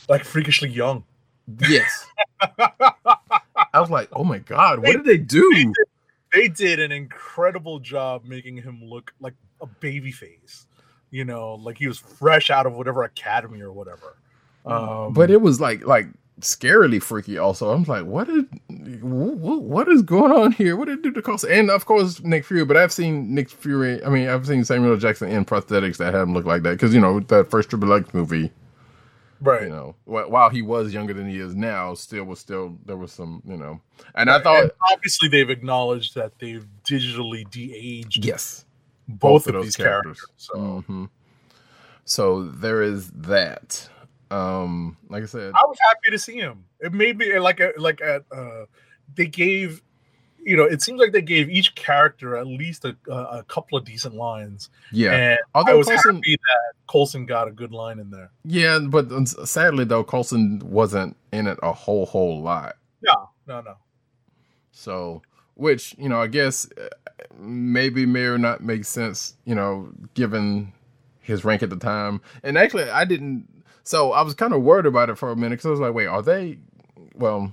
like 0.08 0.24
freakishly 0.24 0.68
young. 0.68 1.04
Yes. 1.68 2.06
I 2.58 3.80
was 3.80 3.90
like, 3.90 4.08
oh 4.12 4.24
my 4.24 4.38
god, 4.38 4.80
what 4.80 4.92
did 4.92 5.04
they 5.04 5.18
do? 5.18 5.72
They 6.32 6.48
did 6.48 6.80
an 6.80 6.92
incredible 6.92 7.78
job 7.78 8.24
making 8.24 8.56
him 8.56 8.82
look 8.84 9.12
like 9.20 9.34
a 9.60 9.66
baby 9.66 10.10
face. 10.12 10.66
You 11.10 11.24
know, 11.24 11.54
like 11.54 11.78
he 11.78 11.86
was 11.86 11.98
fresh 11.98 12.50
out 12.50 12.66
of 12.66 12.74
whatever 12.74 13.04
academy 13.04 13.60
or 13.60 13.72
whatever. 13.72 14.16
Um, 14.66 15.12
but 15.12 15.30
it 15.30 15.40
was 15.40 15.60
like 15.60 15.86
like 15.86 16.06
scarily 16.40 17.02
freaky. 17.02 17.38
Also, 17.38 17.70
I'm 17.70 17.84
like, 17.84 18.04
what 18.04 18.26
did 18.26 18.46
what, 19.02 19.88
is 19.88 20.02
going 20.02 20.32
on 20.32 20.52
here? 20.52 20.76
What 20.76 20.86
did 20.86 20.98
it 20.98 21.02
do 21.02 21.12
to 21.12 21.22
Coulson? 21.22 21.50
And 21.50 21.70
of 21.70 21.86
course, 21.86 22.20
Nick 22.22 22.44
Fury. 22.44 22.64
But 22.64 22.76
I've 22.76 22.92
seen 22.92 23.34
Nick 23.34 23.50
Fury. 23.50 24.02
I 24.04 24.08
mean, 24.08 24.28
I've 24.28 24.46
seen 24.46 24.64
Samuel 24.64 24.92
L. 24.92 24.98
Jackson 24.98 25.28
in 25.28 25.44
prosthetics 25.44 25.96
that 25.98 26.12
have 26.12 26.28
him 26.28 26.34
look 26.34 26.44
like 26.44 26.62
that 26.62 26.72
because 26.72 26.94
you 26.94 27.00
know 27.00 27.20
that 27.20 27.50
first 27.50 27.70
Triple 27.70 27.92
X 27.92 28.12
movie. 28.12 28.50
right. 29.40 29.62
You 29.62 29.68
know, 29.68 29.94
while 30.04 30.50
he 30.50 30.62
was 30.62 30.92
younger 30.92 31.14
than 31.14 31.28
he 31.28 31.38
is 31.38 31.54
now, 31.54 31.94
still 31.94 32.24
was 32.24 32.38
still 32.38 32.78
there 32.84 32.96
was 32.96 33.12
some 33.12 33.42
you 33.46 33.56
know. 33.56 33.80
And 34.14 34.30
I 34.30 34.40
thought, 34.40 34.62
And 34.62 34.70
obviously 34.92 35.28
they've 35.28 35.50
acknowledged 35.50 36.14
that 36.14 36.38
they've 36.38 36.66
digitally 36.84 37.48
de-aged 37.50 38.24
yes, 38.24 38.64
both, 39.08 39.46
of, 39.46 39.62
these 39.62 39.76
characters. 39.76 40.24
So 40.36 40.84
hmm 40.86 41.04
So 42.04 42.44
there 42.44 42.82
is 42.82 43.10
that. 43.10 43.88
Um, 44.30 44.96
like 45.08 45.22
I 45.22 45.26
said, 45.26 45.52
I 45.54 45.64
was 45.66 45.78
happy 45.80 46.10
to 46.10 46.18
see 46.18 46.36
him. 46.36 46.64
It 46.80 46.92
made 46.92 47.18
me 47.18 47.38
like 47.38 47.60
a, 47.60 47.72
like 47.76 48.00
at 48.00 48.24
uh, 48.32 48.64
they 49.14 49.26
gave, 49.26 49.82
you 50.38 50.56
know, 50.56 50.64
it 50.64 50.82
seems 50.82 51.00
like 51.00 51.12
they 51.12 51.22
gave 51.22 51.48
each 51.48 51.74
character 51.74 52.36
at 52.36 52.46
least 52.46 52.84
a, 52.84 52.96
a, 53.10 53.44
couple 53.44 53.78
of 53.78 53.84
decent 53.84 54.14
lines, 54.14 54.70
yeah. 54.92 55.12
and 55.12 55.38
I 55.54 55.58
Although 55.58 55.78
was 55.78 55.88
Coulson- 55.88 56.16
happy 56.16 56.36
that 56.36 56.72
Coulson 56.90 57.26
got 57.26 57.48
a 57.48 57.52
good 57.52 57.72
line 57.72 57.98
in 57.98 58.10
there. 58.10 58.30
Yeah, 58.44 58.80
but 58.80 59.12
um, 59.12 59.26
sadly 59.26 59.84
though, 59.84 60.04
Coulson 60.04 60.60
wasn't 60.64 61.16
in 61.32 61.46
it 61.46 61.58
a 61.62 61.72
whole 61.72 62.06
whole 62.06 62.42
lot. 62.42 62.76
No, 63.02 63.30
no, 63.46 63.60
no. 63.60 63.74
So, 64.72 65.22
which 65.54 65.94
you 65.98 66.08
know, 66.08 66.20
I 66.20 66.26
guess 66.26 66.68
uh, 66.80 66.88
maybe 67.38 68.06
may 68.06 68.24
or 68.24 68.38
not 68.38 68.62
make 68.62 68.84
sense. 68.84 69.36
You 69.44 69.54
know, 69.54 69.92
given 70.14 70.72
his 71.26 71.44
rank 71.44 71.62
at 71.62 71.70
the 71.70 71.76
time. 71.76 72.20
And 72.42 72.56
actually, 72.56 72.88
I 72.88 73.04
didn't. 73.04 73.48
So 73.86 74.10
I 74.10 74.22
was 74.22 74.34
kind 74.34 74.52
of 74.52 74.62
worried 74.62 74.84
about 74.84 75.10
it 75.10 75.14
for 75.16 75.30
a 75.30 75.36
minute 75.36 75.50
because 75.50 75.66
I 75.66 75.70
was 75.70 75.80
like, 75.80 75.94
wait, 75.94 76.06
are 76.06 76.20
they? 76.20 76.58
Well, 77.14 77.52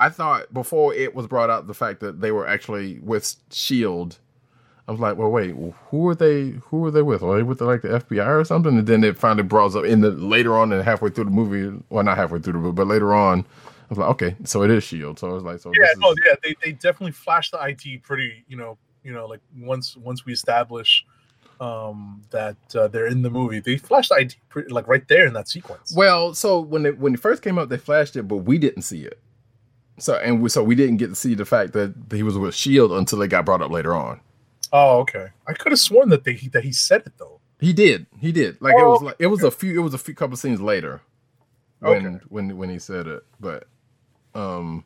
I 0.00 0.08
thought 0.08 0.52
before 0.52 0.92
it 0.92 1.14
was 1.14 1.28
brought 1.28 1.48
out 1.48 1.68
the 1.68 1.74
fact 1.74 2.00
that 2.00 2.20
they 2.20 2.32
were 2.32 2.46
actually 2.46 2.98
with 2.98 3.36
Shield. 3.52 4.18
I 4.88 4.90
was 4.90 5.00
like, 5.00 5.16
well, 5.16 5.30
wait, 5.30 5.54
who 5.90 6.08
are 6.08 6.14
they? 6.16 6.54
Who 6.66 6.84
are 6.86 6.90
they 6.90 7.02
with? 7.02 7.22
Are 7.22 7.36
they 7.36 7.44
with 7.44 7.60
like 7.60 7.82
the 7.82 7.88
FBI 7.88 8.26
or 8.26 8.44
something? 8.44 8.78
And 8.78 8.86
then 8.86 9.04
it 9.04 9.16
finally 9.16 9.44
brought 9.44 9.76
up 9.76 9.84
in 9.84 10.00
the 10.00 10.10
later 10.10 10.58
on 10.58 10.72
and 10.72 10.82
halfway 10.82 11.10
through 11.10 11.24
the 11.24 11.30
movie. 11.30 11.84
Well, 11.88 12.02
not 12.02 12.16
halfway 12.16 12.40
through 12.40 12.54
the 12.54 12.58
movie, 12.58 12.74
but 12.74 12.88
later 12.88 13.14
on, 13.14 13.40
I 13.40 13.86
was 13.90 13.98
like, 13.98 14.08
okay, 14.10 14.36
so 14.42 14.64
it 14.64 14.72
is 14.72 14.82
Shield. 14.82 15.20
So 15.20 15.30
I 15.30 15.34
was 15.34 15.44
like, 15.44 15.60
so 15.60 15.70
Yeah, 15.80 15.86
this 15.94 16.04
is, 16.04 16.16
yeah. 16.26 16.34
They, 16.42 16.56
they 16.64 16.72
definitely 16.72 17.12
flashed 17.12 17.52
the 17.52 17.64
IT 17.64 18.02
pretty. 18.02 18.44
You 18.48 18.56
know, 18.56 18.76
you 19.04 19.12
know, 19.12 19.26
like 19.26 19.40
once 19.56 19.96
once 19.96 20.26
we 20.26 20.32
establish 20.32 21.06
um 21.60 22.22
that 22.30 22.56
uh, 22.74 22.86
they're 22.88 23.06
in 23.08 23.22
the 23.22 23.30
movie, 23.30 23.60
they 23.60 23.76
flashed 23.78 24.10
the 24.10 24.16
IT 24.20 24.36
pretty, 24.48 24.72
like 24.72 24.86
right 24.86 25.06
there 25.08 25.26
in 25.26 25.32
that 25.32 25.48
sequence. 25.48 25.92
Well, 25.96 26.34
so 26.34 26.60
when 26.60 26.86
it 26.86 26.98
when 26.98 27.14
it 27.14 27.20
first 27.20 27.42
came 27.42 27.58
out, 27.58 27.68
they 27.68 27.78
flashed 27.78 28.16
it, 28.16 28.24
but 28.24 28.38
we 28.38 28.58
didn't 28.58 28.82
see 28.82 29.02
it. 29.04 29.18
So 29.98 30.14
and 30.14 30.40
we, 30.42 30.48
so 30.48 30.62
we 30.62 30.74
didn't 30.76 30.98
get 30.98 31.08
to 31.08 31.14
see 31.16 31.34
the 31.34 31.44
fact 31.44 31.72
that 31.72 31.94
he 32.12 32.22
was 32.22 32.38
with 32.38 32.54
Shield 32.54 32.92
until 32.92 33.20
it 33.22 33.28
got 33.28 33.44
brought 33.44 33.62
up 33.62 33.70
later 33.72 33.94
on. 33.94 34.20
Oh, 34.72 34.98
okay. 35.00 35.28
I 35.46 35.54
could 35.54 35.72
have 35.72 35.78
sworn 35.80 36.10
that 36.10 36.24
they 36.24 36.34
that 36.52 36.62
he 36.62 36.72
said 36.72 37.02
it 37.06 37.14
though. 37.18 37.40
He 37.58 37.72
did, 37.72 38.06
he 38.20 38.30
did. 38.30 38.60
Like 38.60 38.74
it 38.76 38.82
Oh, 38.82 38.90
was 38.92 39.02
like 39.02 39.16
it 39.18 39.26
was 39.26 39.42
a 39.42 39.50
few, 39.50 39.76
it 39.76 39.82
was 39.82 39.94
a 39.94 39.98
few 39.98 40.14
couple 40.14 40.36
scenes 40.36 40.60
later 40.60 41.00
when 41.80 42.06
Okay. 42.06 42.24
when 42.28 42.56
when 42.56 42.68
he 42.70 42.78
said 42.78 43.08
it. 43.08 43.24
But 43.40 43.64
um, 44.34 44.84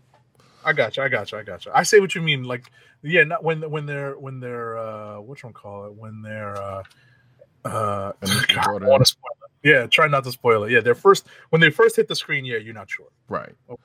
I 0.64 0.72
got 0.72 0.96
you. 0.96 1.02
I 1.02 1.08
got 1.08 1.32
you. 1.32 1.38
I 1.38 1.42
got 1.42 1.64
you. 1.66 1.72
I 1.74 1.82
say 1.82 2.00
what 2.00 2.14
you 2.14 2.22
mean. 2.22 2.44
Like, 2.44 2.70
yeah, 3.02 3.24
not 3.24 3.42
when 3.44 3.68
when 3.70 3.86
they're 3.86 4.18
when 4.18 4.40
they're 4.40 4.78
uh 4.78 5.20
what 5.20 5.42
you 5.42 5.50
call 5.50 5.86
it 5.86 5.94
when 5.94 6.22
they're 6.22 6.56
uh 6.60 6.82
uh 7.64 8.12
God, 8.48 8.82
I 8.82 8.86
want 8.86 9.04
to 9.04 9.10
spoil 9.10 9.32
it. 9.44 9.68
Yeah, 9.68 9.86
try 9.86 10.08
not 10.08 10.24
to 10.24 10.32
spoil 10.32 10.64
it. 10.64 10.72
Yeah, 10.72 10.80
they're 10.80 10.94
first 10.94 11.26
when 11.50 11.60
they 11.60 11.70
first 11.70 11.96
hit 11.96 12.08
the 12.08 12.16
screen. 12.16 12.44
Yeah, 12.44 12.58
you're 12.58 12.74
not 12.74 12.90
sure. 12.90 13.06
right. 13.28 13.54
Oh. 13.68 13.78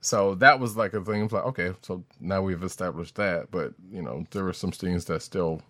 So 0.00 0.36
that 0.36 0.60
was 0.60 0.76
like 0.76 0.94
a 0.94 1.00
thing. 1.04 1.26
Like, 1.28 1.44
okay, 1.46 1.72
so 1.82 2.04
now 2.20 2.40
we've 2.40 2.62
established 2.62 3.16
that, 3.16 3.50
but 3.50 3.74
you 3.90 4.00
know, 4.00 4.24
there 4.30 4.44
were 4.44 4.52
some 4.52 4.70
things 4.70 5.04
that 5.06 5.22
still, 5.22 5.60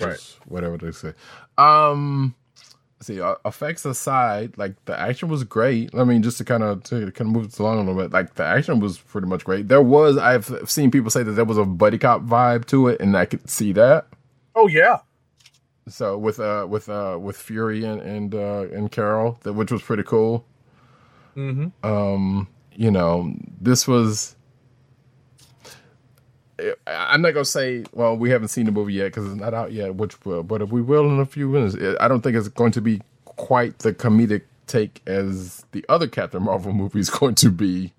Right. 0.00 0.18
whatever 0.46 0.78
they 0.78 0.92
say. 0.92 1.14
Um, 1.58 2.34
see, 3.06 3.20
uh, 3.20 3.36
effects 3.44 3.84
aside, 3.84 4.58
like 4.58 4.74
the 4.86 4.98
action 4.98 5.28
was 5.28 5.44
great. 5.44 5.94
I 5.94 6.04
mean, 6.04 6.22
just 6.22 6.38
to 6.38 6.44
kind 6.44 6.62
of 6.62 6.82
to 6.84 7.10
kind 7.12 7.28
of 7.30 7.34
move 7.34 7.50
this 7.50 7.58
along 7.58 7.76
a 7.78 7.80
little 7.82 8.02
bit, 8.02 8.12
like 8.12 8.34
the 8.34 8.44
action 8.44 8.80
was 8.80 8.98
pretty 8.98 9.26
much 9.26 9.44
great. 9.44 9.68
There 9.68 9.82
was 9.82 10.18
I've 10.18 10.46
seen 10.70 10.90
people 10.90 11.10
say 11.10 11.22
that 11.22 11.32
there 11.32 11.44
was 11.44 11.58
a 11.58 11.64
buddy 11.64 11.98
cop 11.98 12.22
vibe 12.22 12.66
to 12.66 12.88
it, 12.88 13.00
and 13.00 13.16
I 13.16 13.24
could 13.26 13.48
see 13.48 13.72
that. 13.72 14.06
Oh 14.54 14.68
yeah, 14.68 14.98
So 15.88 16.18
with 16.18 16.40
uh 16.40 16.66
with 16.68 16.88
uh 16.88 17.18
with 17.20 17.36
Fury 17.36 17.84
and 17.84 18.00
and 18.00 18.34
uh, 18.34 18.66
and 18.72 18.90
Carol, 18.90 19.38
that 19.42 19.52
which 19.54 19.70
was 19.72 19.82
pretty 19.82 20.02
cool. 20.02 20.44
mm-hmm. 21.36 21.68
um 21.86 22.48
you 22.74 22.90
know 22.90 23.32
this 23.60 23.88
was 23.88 24.35
i'm 26.86 27.22
not 27.22 27.32
gonna 27.34 27.44
say 27.44 27.84
well 27.92 28.16
we 28.16 28.30
haven't 28.30 28.48
seen 28.48 28.66
the 28.66 28.72
movie 28.72 28.94
yet 28.94 29.06
because 29.06 29.26
it's 29.26 29.40
not 29.40 29.52
out 29.52 29.72
yet 29.72 29.94
which 29.94 30.24
will 30.24 30.42
but 30.42 30.62
if 30.62 30.70
we 30.70 30.80
will 30.80 31.08
in 31.08 31.20
a 31.20 31.26
few 31.26 31.48
minutes 31.48 31.76
i 32.00 32.08
don't 32.08 32.22
think 32.22 32.36
it's 32.36 32.48
going 32.48 32.72
to 32.72 32.80
be 32.80 33.00
quite 33.24 33.78
the 33.80 33.92
comedic 33.92 34.42
take 34.66 35.02
as 35.06 35.64
the 35.72 35.84
other 35.88 36.06
Captain 36.08 36.42
Marvel 36.42 36.72
movie 36.74 37.00
is 37.00 37.10
going 37.10 37.34
to 37.36 37.50
be. 37.50 37.92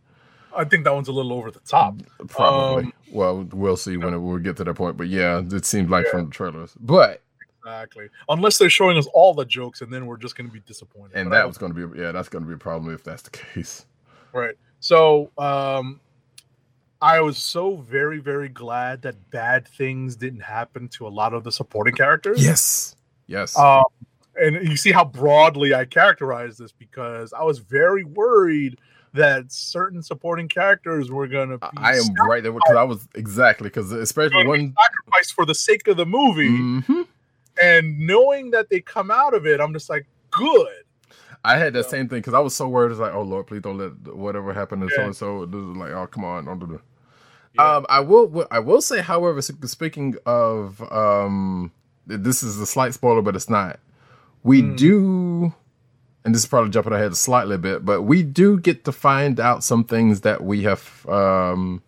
I 0.55 0.63
think 0.63 0.85
that 0.85 0.93
one's 0.93 1.07
a 1.07 1.11
little 1.11 1.33
over 1.33 1.51
the 1.51 1.59
top. 1.59 1.97
Probably. 2.27 2.85
Um, 2.85 2.93
well, 3.11 3.47
we'll 3.51 3.77
see 3.77 3.95
when 3.95 4.13
it, 4.13 4.17
we 4.17 4.41
get 4.41 4.57
to 4.57 4.63
that 4.63 4.73
point. 4.73 4.97
But 4.97 5.07
yeah, 5.07 5.41
it 5.51 5.65
seems 5.65 5.89
like 5.89 6.07
from 6.07 6.25
the 6.25 6.31
trailers. 6.31 6.73
But 6.79 7.21
Exactly. 7.63 8.07
Unless 8.29 8.57
they're 8.57 8.69
showing 8.69 8.97
us 8.97 9.07
all 9.13 9.33
the 9.33 9.45
jokes, 9.45 9.81
and 9.81 9.93
then 9.93 10.05
we're 10.05 10.17
just 10.17 10.35
going 10.35 10.47
to 10.47 10.53
be 10.53 10.61
disappointed. 10.61 11.15
and 11.15 11.29
But 11.29 11.35
that 11.37 11.47
was 11.47 11.57
going 11.57 11.73
to 11.73 11.87
be 11.87 11.99
yeah, 12.01 12.11
that's 12.11 12.29
going 12.29 12.43
to 12.43 12.47
be 12.47 12.55
a 12.55 12.57
problem 12.57 12.93
if 12.93 13.03
that's 13.03 13.21
the 13.21 13.29
case. 13.53 13.85
right. 14.33 14.55
So, 14.79 15.31
um, 15.37 15.99
I 17.01 17.21
was 17.21 17.37
so 17.37 17.77
very, 17.77 18.19
very 18.19 18.49
glad 18.49 19.01
that 19.03 19.29
bad 19.29 19.67
things 19.67 20.15
didn't 20.15 20.41
happen 20.41 20.87
to 20.89 21.07
a 21.07 21.09
lot 21.09 21.33
of 21.33 21.43
the 21.43 21.51
supporting 21.51 21.93
characters. 21.95 22.43
Yes. 22.43 22.95
Yes. 23.27 23.57
Um, 23.57 23.83
and 24.35 24.67
you 24.67 24.77
see 24.77 24.91
how 24.91 25.05
broadly 25.05 25.73
I 25.73 25.85
characterize 25.85 26.57
this 26.57 26.71
because 26.71 27.33
I 27.33 27.43
was 27.43 27.59
very 27.59 28.03
worried 28.03 28.79
that 29.13 29.51
certain 29.51 30.03
supporting 30.03 30.47
characters 30.47 31.09
were 31.09 31.27
going 31.27 31.49
to 31.49 31.57
be 31.57 31.67
I 31.77 31.93
am 31.95 32.13
right 32.27 32.43
there 32.43 32.51
because 32.51 32.75
I 32.75 32.83
was 32.83 33.07
exactly 33.15 33.69
because 33.69 33.91
especially 33.91 34.43
gonna 34.43 34.43
be 34.43 34.49
one. 34.49 34.75
sacrificed 34.79 35.33
for 35.33 35.45
the 35.45 35.55
sake 35.55 35.87
of 35.87 35.97
the 35.97 36.05
movie. 36.05 36.49
Mhm. 36.49 37.07
And 37.61 37.99
knowing 37.99 38.51
that 38.51 38.69
they 38.69 38.79
come 38.81 39.09
out 39.09 39.33
of 39.33 39.47
it, 39.47 39.59
I'm 39.59 39.73
just 39.73 39.89
like, 39.89 40.05
good. 40.29 40.83
I 41.45 41.57
had 41.57 41.73
that 41.73 41.85
same 41.89 42.09
thing 42.09 42.19
because 42.19 42.33
I 42.33 42.39
was 42.39 42.55
so 42.55 42.67
worried. 42.67 42.91
It's 42.91 42.99
like, 42.99 43.13
oh 43.13 43.21
Lord, 43.21 43.47
please 43.47 43.61
don't 43.61 43.77
let 43.77 44.15
whatever 44.15 44.53
happen 44.53 44.79
to 44.81 44.89
so 44.89 45.03
and 45.03 45.15
so. 45.15 45.37
Like, 45.39 45.91
oh 45.91 46.07
come 46.07 46.25
on, 46.25 46.45
don't 46.45 46.59
do 46.59 46.67
that. 46.67 46.81
Yeah. 47.55 47.75
Um, 47.77 47.85
I 47.89 47.99
will. 48.01 48.45
I 48.51 48.59
will 48.59 48.81
say, 48.81 49.01
however, 49.01 49.41
speaking 49.41 50.15
of, 50.25 50.81
um, 50.91 51.71
this 52.05 52.43
is 52.43 52.59
a 52.59 52.65
slight 52.65 52.93
spoiler, 52.93 53.21
but 53.21 53.35
it's 53.35 53.49
not. 53.49 53.79
We 54.43 54.61
Mm. 54.61 54.77
do, 54.77 55.53
and 56.23 56.35
this 56.35 56.43
is 56.43 56.47
probably 56.47 56.69
jumping 56.69 56.93
ahead 56.93 57.11
a 57.11 57.15
slightly 57.15 57.55
a 57.55 57.57
bit, 57.57 57.83
but 57.85 58.03
we 58.03 58.23
do 58.23 58.59
get 58.59 58.85
to 58.85 58.91
find 58.91 59.39
out 59.39 59.63
some 59.63 59.83
things 59.83 60.21
that 60.21 60.43
we 60.43 60.63
have. 60.63 61.05
Um, 61.07 61.81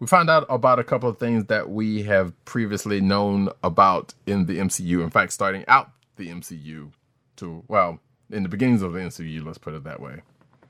we 0.00 0.06
find 0.08 0.28
out 0.28 0.44
about 0.48 0.78
a 0.80 0.84
couple 0.84 1.08
of 1.08 1.18
things 1.18 1.44
that 1.46 1.70
we 1.70 2.02
have 2.02 2.32
previously 2.44 3.00
known 3.00 3.50
about 3.62 4.14
in 4.26 4.46
the 4.46 4.58
MCU. 4.58 5.02
In 5.02 5.10
fact, 5.10 5.32
starting 5.32 5.64
out 5.68 5.90
the 6.16 6.28
MCU 6.28 6.90
to 7.36 7.62
well, 7.68 8.00
in 8.32 8.42
the 8.42 8.48
beginnings 8.48 8.82
of 8.82 8.92
the 8.92 9.00
MCU, 9.00 9.44
let's 9.44 9.58
put 9.58 9.74
it 9.74 9.84
that 9.84 10.00
way. 10.00 10.20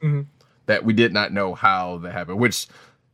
Mhm. 0.02 0.26
That 0.66 0.84
we 0.84 0.92
did 0.92 1.12
not 1.12 1.32
know 1.32 1.54
how 1.54 1.98
that 1.98 2.12
happened, 2.12 2.38
which 2.38 2.66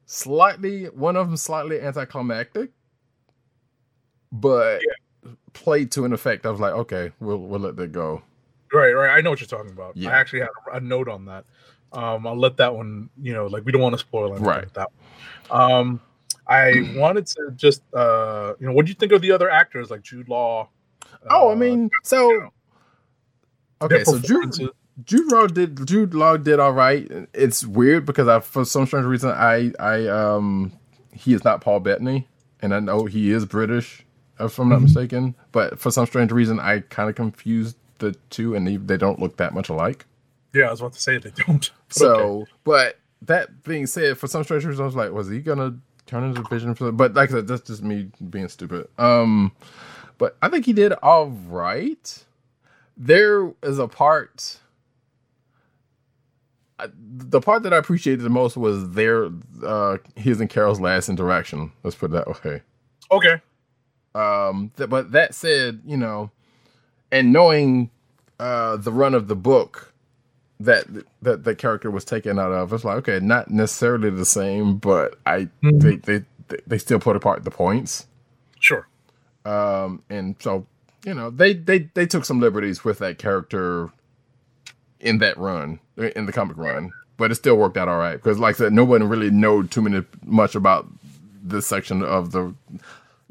slightly 0.06 0.87
one 0.87 1.16
of 1.16 1.28
them 1.28 1.37
slightly 1.37 1.80
anticlimactic, 1.80 2.70
but 4.32 4.80
played 5.52 5.90
to 5.92 6.04
an 6.04 6.12
effect. 6.12 6.46
I 6.46 6.50
was 6.50 6.61
like, 6.61 6.72
okay, 6.72 7.12
we'll 7.20 7.38
we'll 7.38 7.61
let 7.61 7.76
that 7.76 7.92
go. 7.92 8.22
Right, 8.72 8.92
right. 8.92 9.16
I 9.16 9.20
know 9.20 9.30
what 9.30 9.40
you're 9.40 9.48
talking 9.48 9.72
about. 9.72 9.96
Yeah. 9.96 10.11
I 10.11 10.14
actually 10.14 10.40
had 10.40 10.48
a, 10.72 10.76
a 10.76 10.80
note 10.80 11.08
on 11.08 11.24
that. 11.26 11.44
Um, 11.92 12.26
I'll 12.26 12.37
let 12.37 12.58
that 12.58 12.74
one, 12.74 13.08
you 13.20 13.32
know, 13.32 13.46
like 13.46 13.64
we 13.64 13.72
don't 13.72 13.80
want 13.80 13.94
to 13.94 13.98
spoil 13.98 14.28
anything 14.28 14.44
Right. 14.46 14.64
with 14.64 14.74
that. 14.74 14.88
one. 15.48 15.61
Um, 15.72 16.00
I 16.46 16.92
wanted 16.96 17.26
to 17.28 17.50
just, 17.56 17.82
uh, 17.94 18.52
you 18.61 18.66
know, 18.66 18.72
what 18.74 18.84
do 18.84 18.90
you 18.90 18.94
think 18.94 19.12
of 19.12 19.22
the 19.22 19.32
other 19.32 19.48
actors 19.48 19.90
like 19.90 20.02
Jude 20.02 20.28
Law? 20.28 20.68
Oh, 21.30 21.48
I 21.48 21.52
uh, 21.52 21.56
mean, 21.56 21.90
so 22.02 22.28
their 22.28 22.50
okay, 23.81 24.05
so 24.05 24.19
Jude? 24.19 24.71
Jude 25.05 25.31
Law 25.31 25.47
did 25.47 25.87
Jude 25.87 26.14
Law 26.14 26.37
did 26.37 26.59
all 26.59 26.73
right. 26.73 27.11
It's 27.33 27.64
weird 27.64 28.05
because 28.05 28.27
I 28.29 28.41
for 28.41 28.64
some 28.64 28.87
strange 28.87 29.07
reason 29.07 29.31
I 29.31 29.73
I 29.79 30.07
um 30.09 30.73
he 31.12 31.35
is 31.35 31.45
not 31.45 31.61
Paul 31.61 31.81
Bettany 31.81 32.27
and 32.61 32.75
I 32.75 32.81
know 32.81 33.05
he 33.05 33.31
is 33.31 33.47
British 33.47 34.05
if 34.41 34.59
I'm 34.59 34.69
not 34.69 34.83
mistaken, 34.83 35.35
but 35.53 35.79
for 35.79 35.91
some 35.91 36.07
strange 36.07 36.33
reason 36.33 36.61
I 36.61 36.81
kind 36.81 37.09
of 37.09 37.17
confused 37.17 37.77
the 37.99 38.12
two 38.31 38.55
and 38.55 38.67
they, 38.67 38.77
they 38.77 38.97
don't 38.97 39.21
look 39.21 39.37
that 39.37 39.55
much 39.55 39.69
alike. 39.69 40.05
Yeah, 40.53 40.64
I 40.64 40.71
was 40.71 40.81
about 40.81 40.95
to 40.95 41.01
say 41.01 41.19
they 41.19 41.31
don't. 41.31 41.71
But 41.88 41.95
So, 41.95 42.14
okay. 42.14 42.51
but 42.64 42.99
that 43.23 43.62
being 43.64 43.87
said, 43.87 44.19
for 44.19 44.27
some 44.27 44.45
strange 44.45 44.64
reason 44.64 44.83
I 44.83 44.87
was 44.87 44.97
like, 44.97 45.11
was 45.11 45.29
he 45.29 45.41
gonna 45.41 45.77
turn 46.07 46.25
into 46.25 46.41
a 46.41 46.49
Vision? 46.49 46.75
For, 46.75 46.93
but 46.93 47.14
like 47.14 47.31
I 47.31 47.35
said, 47.35 47.49
that's 47.49 47.62
just 47.62 47.83
me 47.83 48.11
being 48.31 48.49
stupid. 48.49 48.88
Um, 48.99 49.53
but 50.19 50.37
I 50.43 50.49
think 50.49 50.67
he 50.67 50.73
did 50.73 50.93
all 50.95 51.29
right. 51.29 52.25
There 52.98 53.52
is 53.62 53.78
a 53.78 53.87
part. 53.88 54.58
The 56.94 57.40
part 57.40 57.64
that 57.64 57.72
I 57.74 57.76
appreciated 57.76 58.20
the 58.24 58.28
most 58.30 58.56
was 58.56 58.90
their 58.90 59.30
uh 59.64 59.98
his 60.14 60.40
and 60.40 60.48
Carol's 60.48 60.80
last 60.80 61.08
interaction. 61.08 61.72
Let's 61.82 61.96
put 61.96 62.11
it 62.12 62.14
that 62.14 62.44
way. 62.44 62.62
okay, 63.11 63.40
Um, 64.14 64.70
th- 64.76 64.88
but 64.88 65.11
that 65.12 65.34
said, 65.34 65.80
you 65.84 65.96
know, 65.96 66.30
and 67.11 67.32
knowing 67.32 67.90
uh 68.38 68.76
the 68.76 68.92
run 68.92 69.14
of 69.14 69.26
the 69.26 69.34
book 69.34 69.92
that 70.61 70.87
that 71.22 71.42
the 71.42 71.56
character 71.56 71.90
was 71.90 72.04
taken 72.04 72.38
out 72.38 72.52
of, 72.52 72.72
it's 72.72 72.84
like 72.84 72.98
okay, 72.98 73.18
not 73.20 73.50
necessarily 73.50 74.11
the 74.11 74.24
same, 74.24 74.76
but 74.76 75.18
I 75.26 75.48
Mhm. 75.64 75.80
they, 75.82 75.96
they 75.96 76.24
they 76.66 76.78
still 76.78 77.00
put 77.00 77.16
apart 77.16 77.42
the 77.44 77.50
points. 77.50 78.06
sure. 78.61 78.87
Um, 79.44 80.02
and 80.11 80.37
so 80.38 80.66
you 81.04 81.14
know 81.14 81.30
they 81.30 81.54
they 81.54 81.88
they 81.94 82.06
took 82.06 82.24
some 82.24 82.40
liberties 82.40 82.84
with 82.84 82.98
that 82.98 83.18
character 83.18 83.90
in 85.00 85.18
that 85.18 85.37
run 85.38 85.78
in 85.96 86.26
the 86.26 86.32
comic 86.32 86.56
run, 86.56 86.90
but 87.16 87.30
it 87.30 87.37
still 87.37 87.56
worked 87.56 87.76
out 87.76 87.88
all 87.88 87.98
right 87.98 88.16
because, 88.16 88.38
like 88.38 88.56
I 88.56 88.58
said, 88.58 88.72
no 88.72 88.84
one 88.84 89.08
really 89.08 89.30
know 89.30 89.62
too 89.62 89.82
many 89.82 90.04
much 90.24 90.54
about 90.54 90.87
this 91.42 91.66
section 91.66 92.02
of 92.02 92.32
the. 92.32 92.54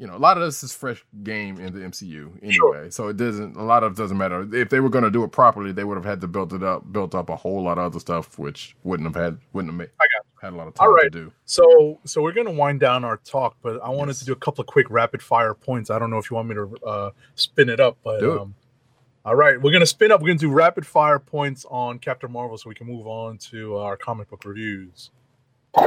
You 0.00 0.06
know, 0.06 0.14
a 0.14 0.18
lot 0.18 0.36
of 0.36 0.44
this 0.44 0.62
is 0.62 0.72
fresh 0.72 1.04
game 1.24 1.58
in 1.58 1.72
the 1.72 1.80
MCU 1.80 2.30
anyway, 2.40 2.52
Sure. 2.54 2.90
so 2.92 3.08
it 3.08 3.16
doesn't. 3.16 3.56
A 3.56 3.64
lot 3.64 3.82
of 3.82 3.94
it 3.94 3.96
doesn't 3.98 4.16
matter. 4.16 4.48
If 4.54 4.68
they 4.68 4.78
were 4.78 4.90
going 4.90 5.02
to 5.02 5.10
do 5.10 5.24
it 5.24 5.32
properly, 5.32 5.72
they 5.72 5.82
would 5.82 5.96
have 5.96 6.04
had 6.04 6.20
to 6.20 6.28
build 6.28 6.52
it 6.54 6.62
up, 6.62 6.92
built 6.92 7.16
up 7.16 7.28
a 7.28 7.34
whole 7.34 7.64
lot 7.64 7.78
of 7.78 7.84
other 7.86 7.98
stuff, 7.98 8.38
which 8.38 8.76
wouldn't 8.84 9.12
have 9.12 9.20
had, 9.20 9.38
wouldn't 9.52 9.72
have 9.72 9.76
made, 9.78 9.90
I 10.00 10.04
got 10.16 10.24
had 10.40 10.52
a 10.52 10.56
lot 10.56 10.68
of 10.68 10.74
time 10.74 10.92
right. 10.94 11.02
to 11.04 11.10
do. 11.10 11.32
So, 11.44 11.98
so 12.04 12.22
we're 12.22 12.32
gonna 12.32 12.50
wind 12.52 12.80
down 12.80 13.04
our 13.04 13.16
talk, 13.18 13.56
but 13.62 13.80
I 13.82 13.88
wanted 13.90 14.10
Yes. 14.10 14.18
to 14.20 14.24
do 14.26 14.32
a 14.32 14.36
couple 14.36 14.62
of 14.62 14.66
quick 14.68 14.86
rapid 14.90 15.22
fire 15.22 15.54
points. 15.54 15.90
I 15.90 15.98
don't 15.98 16.10
know 16.10 16.18
if 16.18 16.30
you 16.30 16.36
want 16.36 16.48
me 16.48 16.54
to 16.54 16.76
uh, 16.86 17.10
spin 17.34 17.68
it 17.68 17.80
up, 17.80 17.96
but 18.04 18.20
Do 18.20 18.32
it. 18.32 18.40
um, 18.40 18.54
all 19.24 19.34
right, 19.34 19.60
we're 19.60 19.72
gonna 19.72 19.84
spin 19.86 20.10
up. 20.12 20.20
We're 20.20 20.28
gonna 20.28 20.38
do 20.38 20.50
rapid 20.50 20.86
fire 20.86 21.18
points 21.18 21.66
on 21.70 21.98
Captain 21.98 22.30
Marvel, 22.32 22.56
so 22.56 22.68
we 22.68 22.74
can 22.74 22.86
move 22.86 23.06
on 23.06 23.36
to 23.50 23.76
our 23.76 23.96
comic 23.96 24.30
book 24.30 24.44
reviews. 24.44 25.10
There's 25.74 25.86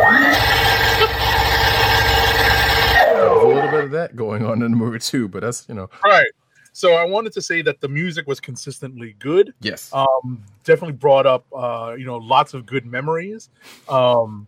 a 3.31 3.45
little 3.45 3.69
bit 3.71 3.83
of 3.85 3.91
that 3.91 4.15
going 4.15 4.45
on 4.45 4.61
in 4.61 4.71
the 4.71 4.77
movie 4.77 4.99
too, 4.99 5.27
but 5.27 5.41
that's 5.41 5.67
you 5.69 5.75
know, 5.75 5.89
Right. 6.03 6.27
So 6.73 6.93
I 6.93 7.05
wanted 7.05 7.33
to 7.33 7.41
say 7.41 7.61
that 7.63 7.81
the 7.81 7.87
music 7.87 8.27
was 8.27 8.39
consistently 8.39 9.15
good. 9.19 9.53
yes, 9.59 9.91
Um, 9.93 10.43
definitely 10.63 10.93
brought 10.93 11.25
up, 11.25 11.45
uh, 11.53 11.95
you 11.97 12.05
know, 12.05 12.17
lots 12.17 12.53
of 12.53 12.65
good 12.65 12.85
memories. 12.85 13.49
Um, 13.89 14.47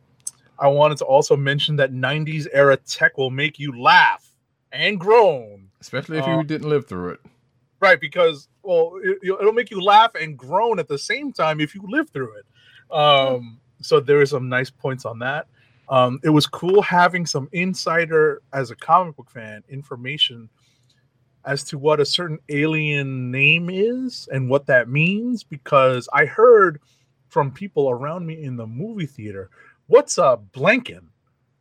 I 0.57 0.67
wanted 0.67 0.97
to 0.99 1.05
also 1.05 1.35
mention 1.35 1.75
that 1.77 1.91
'90s 1.91 2.47
era 2.53 2.77
tech 2.77 3.17
will 3.17 3.31
make 3.31 3.59
you 3.59 3.77
laugh 3.79 4.25
and 4.71 4.99
groan. 4.99 5.69
especially 5.81 6.17
if 6.17 6.27
you 6.27 6.43
didn't 6.43 6.69
live 6.69 6.87
through 6.87 7.09
it. 7.09 7.19
Right, 7.79 7.99
because 7.99 8.47
well, 8.63 8.93
it, 9.03 9.19
it'll 9.23 9.51
make 9.51 9.69
you 9.69 9.81
laugh 9.81 10.15
and 10.15 10.37
groan 10.37 10.79
at 10.79 10.87
the 10.87 10.97
same 10.97 11.33
time 11.33 11.59
if 11.59 11.75
you 11.75 11.83
live 11.87 12.09
through 12.11 12.37
it. 12.37 12.45
Um, 12.95 13.59
so 13.81 13.99
there 13.99 14.21
are 14.21 14.25
some 14.25 14.47
nice 14.47 14.69
points 14.69 15.05
on 15.05 15.19
that. 15.19 15.47
Um, 15.89 16.19
it 16.23 16.29
was 16.29 16.47
cool 16.47 16.81
having 16.81 17.25
some 17.25 17.49
insider, 17.51 18.41
as 18.53 18.71
a 18.71 18.75
comic 18.75 19.17
book 19.17 19.29
fan, 19.29 19.63
information 19.69 20.49
as 21.45 21.63
to 21.65 21.77
what 21.77 21.99
a 21.99 22.05
certain 22.05 22.39
alien 22.49 23.31
name 23.31 23.69
is 23.69 24.27
and 24.31 24.49
what 24.49 24.65
that 24.67 24.89
means. 24.89 25.43
Because 25.43 26.07
I 26.13 26.25
heard 26.25 26.79
from 27.29 27.51
people 27.51 27.89
around 27.89 28.25
me 28.25 28.43
in 28.43 28.55
the 28.57 28.67
movie 28.67 29.05
theater, 29.05 29.49
"What's 29.87 30.17
a 30.17 30.39
blankin?" 30.53 31.07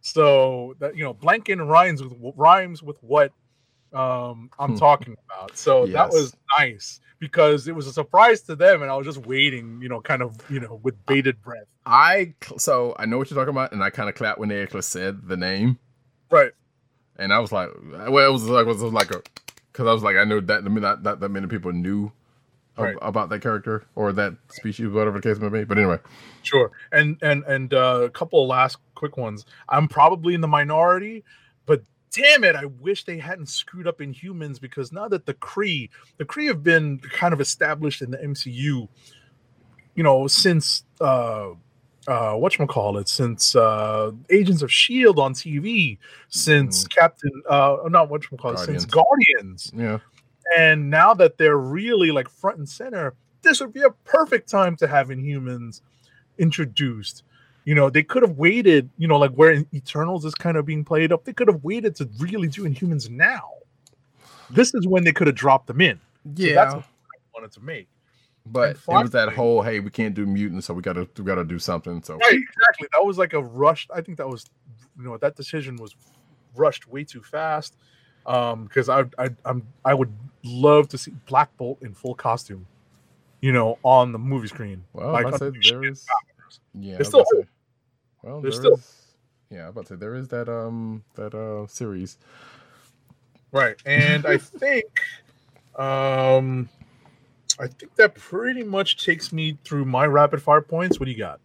So 0.00 0.74
that 0.80 0.96
you 0.96 1.04
know, 1.04 1.14
blankin 1.14 1.66
rhymes 1.68 2.02
with 2.02 2.12
rhymes 2.36 2.82
with 2.82 3.02
what 3.02 3.32
um, 3.92 4.50
I'm 4.58 4.76
talking 4.76 5.16
about. 5.26 5.56
So 5.56 5.86
that 5.86 6.10
was 6.10 6.34
nice 6.58 7.00
because 7.18 7.68
it 7.68 7.74
was 7.74 7.86
a 7.86 7.92
surprise 7.92 8.40
to 8.42 8.56
them, 8.56 8.82
and 8.82 8.90
I 8.90 8.96
was 8.96 9.06
just 9.06 9.26
waiting, 9.26 9.80
you 9.82 9.88
know, 9.88 10.00
kind 10.00 10.22
of, 10.22 10.36
you 10.50 10.58
know, 10.60 10.80
with 10.82 10.94
bated 11.06 11.40
breath. 11.42 11.66
I 11.86 12.34
so 12.56 12.96
I 12.98 13.06
know 13.06 13.18
what 13.18 13.30
you're 13.30 13.38
talking 13.38 13.54
about, 13.54 13.72
and 13.72 13.82
I 13.82 13.90
kind 13.90 14.08
of 14.08 14.14
clapped 14.14 14.38
when 14.38 14.48
they 14.48 14.62
actually 14.62 14.82
said 14.82 15.28
the 15.28 15.36
name, 15.36 15.78
Right. 16.30 16.52
and 17.16 17.32
I 17.32 17.38
was 17.38 17.52
like, 17.52 17.68
well, 18.08 18.28
it 18.28 18.32
was 18.32 18.44
like 18.44 18.66
it 18.66 18.68
was 18.68 18.82
like 18.82 19.10
a 19.10 19.22
because 19.72 19.86
I 19.86 19.92
was 19.92 20.02
like 20.02 20.16
I 20.16 20.24
know 20.24 20.40
that 20.40 20.64
not 20.64 21.02
not 21.02 21.20
that 21.20 21.28
many 21.30 21.46
people 21.46 21.72
knew 21.72 22.12
ab- 22.78 22.84
Right. 22.84 22.96
about 23.02 23.28
that 23.30 23.40
character 23.42 23.84
or 23.94 24.12
that 24.12 24.34
species, 24.50 24.88
whatever 24.88 25.20
the 25.20 25.28
case 25.28 25.38
may 25.40 25.48
be. 25.48 25.64
But 25.64 25.78
anyway, 25.78 25.98
Sure. 26.42 26.70
And 26.90 27.16
and 27.22 27.42
and 27.44 27.72
uh, 27.74 28.00
a 28.04 28.10
couple 28.10 28.42
of 28.42 28.48
last 28.48 28.78
quick 28.94 29.16
ones. 29.16 29.44
I'm 29.68 29.88
probably 29.88 30.34
in 30.34 30.40
the 30.40 30.48
minority, 30.48 31.24
but 31.66 31.82
damn 32.12 32.44
it, 32.44 32.54
I 32.56 32.66
wish 32.66 33.04
they 33.04 33.18
hadn't 33.18 33.48
screwed 33.48 33.86
up 33.86 33.98
Inhumans 33.98 34.60
because 34.60 34.92
now 34.92 35.08
that 35.08 35.26
the 35.26 35.34
Kree, 35.34 35.88
the 36.18 36.24
Kree 36.24 36.46
have 36.48 36.62
been 36.62 36.98
kind 36.98 37.32
of 37.34 37.40
established 37.40 38.02
in 38.02 38.10
the 38.10 38.18
MCU, 38.18 38.88
you 39.94 40.02
know, 40.02 40.26
since 40.26 40.84
uh 41.00 41.50
uh 42.06 42.34
what 42.34 42.56
call 42.68 42.98
it 42.98 43.08
since 43.08 43.54
uh 43.54 44.10
Agents 44.30 44.62
of 44.62 44.72
Shield 44.72 45.18
on 45.18 45.34
TV, 45.34 45.98
since 46.28 46.86
Captain 46.88 47.30
uh 47.48 47.76
not 47.86 48.10
whatchamacallit, 48.10 48.66
since 48.66 48.84
Guardians. 48.84 49.72
yeah, 49.74 49.98
And 50.56 50.90
now 50.90 51.14
that 51.14 51.38
they're 51.38 51.58
really 51.58 52.10
like 52.10 52.28
front 52.28 52.58
and 52.58 52.68
center, 52.68 53.14
this 53.42 53.60
would 53.60 53.72
be 53.72 53.82
a 53.82 53.90
perfect 54.04 54.48
time 54.48 54.76
to 54.76 54.86
have 54.86 55.08
Inhumans 55.08 55.80
introduced. 56.38 57.22
You 57.64 57.76
know, 57.76 57.90
they 57.90 58.02
could 58.02 58.22
have 58.22 58.38
waited, 58.38 58.90
you 58.98 59.06
know, 59.06 59.18
like 59.18 59.32
where 59.32 59.64
Eternals 59.72 60.24
is 60.24 60.34
kind 60.34 60.56
of 60.56 60.66
being 60.66 60.84
played 60.84 61.12
up, 61.12 61.24
they 61.24 61.32
could 61.32 61.46
have 61.46 61.62
waited 61.62 61.94
to 61.96 62.08
really 62.18 62.48
do 62.48 62.64
Inhumans 62.64 63.08
now. 63.08 63.50
This 64.50 64.74
is 64.74 64.86
when 64.86 65.04
they 65.04 65.12
could 65.12 65.28
have 65.28 65.36
dropped 65.36 65.68
them 65.68 65.80
in. 65.80 65.96
So 66.24 66.30
Yeah, 66.34 66.54
that's 66.54 66.74
what 66.74 66.84
I 66.84 67.18
wanted 67.34 67.52
to 67.52 67.60
make. 67.60 67.88
But 68.46 68.70
it 68.76 68.86
was 68.88 69.10
that 69.12 69.28
whole 69.32 69.62
hey, 69.62 69.80
we 69.80 69.90
can't 69.90 70.14
do 70.14 70.26
mutants, 70.26 70.66
so 70.66 70.74
we 70.74 70.82
gotta 70.82 71.08
we 71.18 71.24
gotta 71.24 71.44
do 71.44 71.58
something. 71.58 72.02
So 72.02 72.16
Right, 72.16 72.34
exactly. 72.34 72.88
That 72.92 73.04
was 73.04 73.18
like 73.18 73.32
a 73.34 73.42
rush. 73.42 73.86
I 73.94 74.00
think 74.00 74.18
that 74.18 74.28
was, 74.28 74.46
you 74.98 75.04
know, 75.04 75.16
that 75.18 75.36
decision 75.36 75.76
was 75.76 75.94
rushed 76.56 76.88
way 76.88 77.04
too 77.04 77.22
fast. 77.22 77.76
Um, 78.24 78.64
because 78.64 78.88
I, 78.88 79.00
I, 79.18 79.30
I'm, 79.44 79.66
I 79.84 79.94
would 79.94 80.12
love 80.44 80.88
to 80.90 80.98
see 80.98 81.10
Black 81.26 81.56
Bolt 81.56 81.82
in 81.82 81.92
full 81.92 82.14
costume, 82.14 82.66
you 83.40 83.50
know, 83.50 83.78
on 83.82 84.12
the 84.12 84.18
movie 84.18 84.46
screen. 84.46 84.84
well, 84.92 85.10
Like, 85.12 85.26
I 85.26 85.36
said 85.36 85.54
there 85.68 85.84
is 85.84 86.06
yeah, 86.74 86.94
I 86.94 86.96
There's 86.98 86.98
was 86.98 87.08
still 87.08 87.24
say- 87.42 87.48
well, 88.22 88.40
There's 88.40 88.54
there 88.60 88.62
still- 88.62 88.74
is- 88.74 88.98
yeah, 89.50 89.62
I'm 89.64 89.68
about 89.70 89.86
to 89.86 89.94
say 89.94 89.96
there 89.96 90.14
is 90.14 90.28
that 90.28 90.48
um 90.48 91.02
that 91.14 91.34
uh 91.34 91.66
series. 91.66 92.16
Right, 93.50 93.74
and 93.84 94.24
I 94.24 94.38
think, 94.38 94.86
um, 95.76 96.68
I 97.58 97.66
think 97.66 97.96
that 97.96 98.14
pretty 98.14 98.62
much 98.62 99.04
takes 99.04 99.32
me 99.32 99.58
through 99.64 99.84
my 99.84 100.06
rapid 100.06 100.42
fire 100.42 100.60
points. 100.60 100.98
What 100.98 101.06
do 101.06 101.12
you 101.12 101.18
got? 101.18 101.40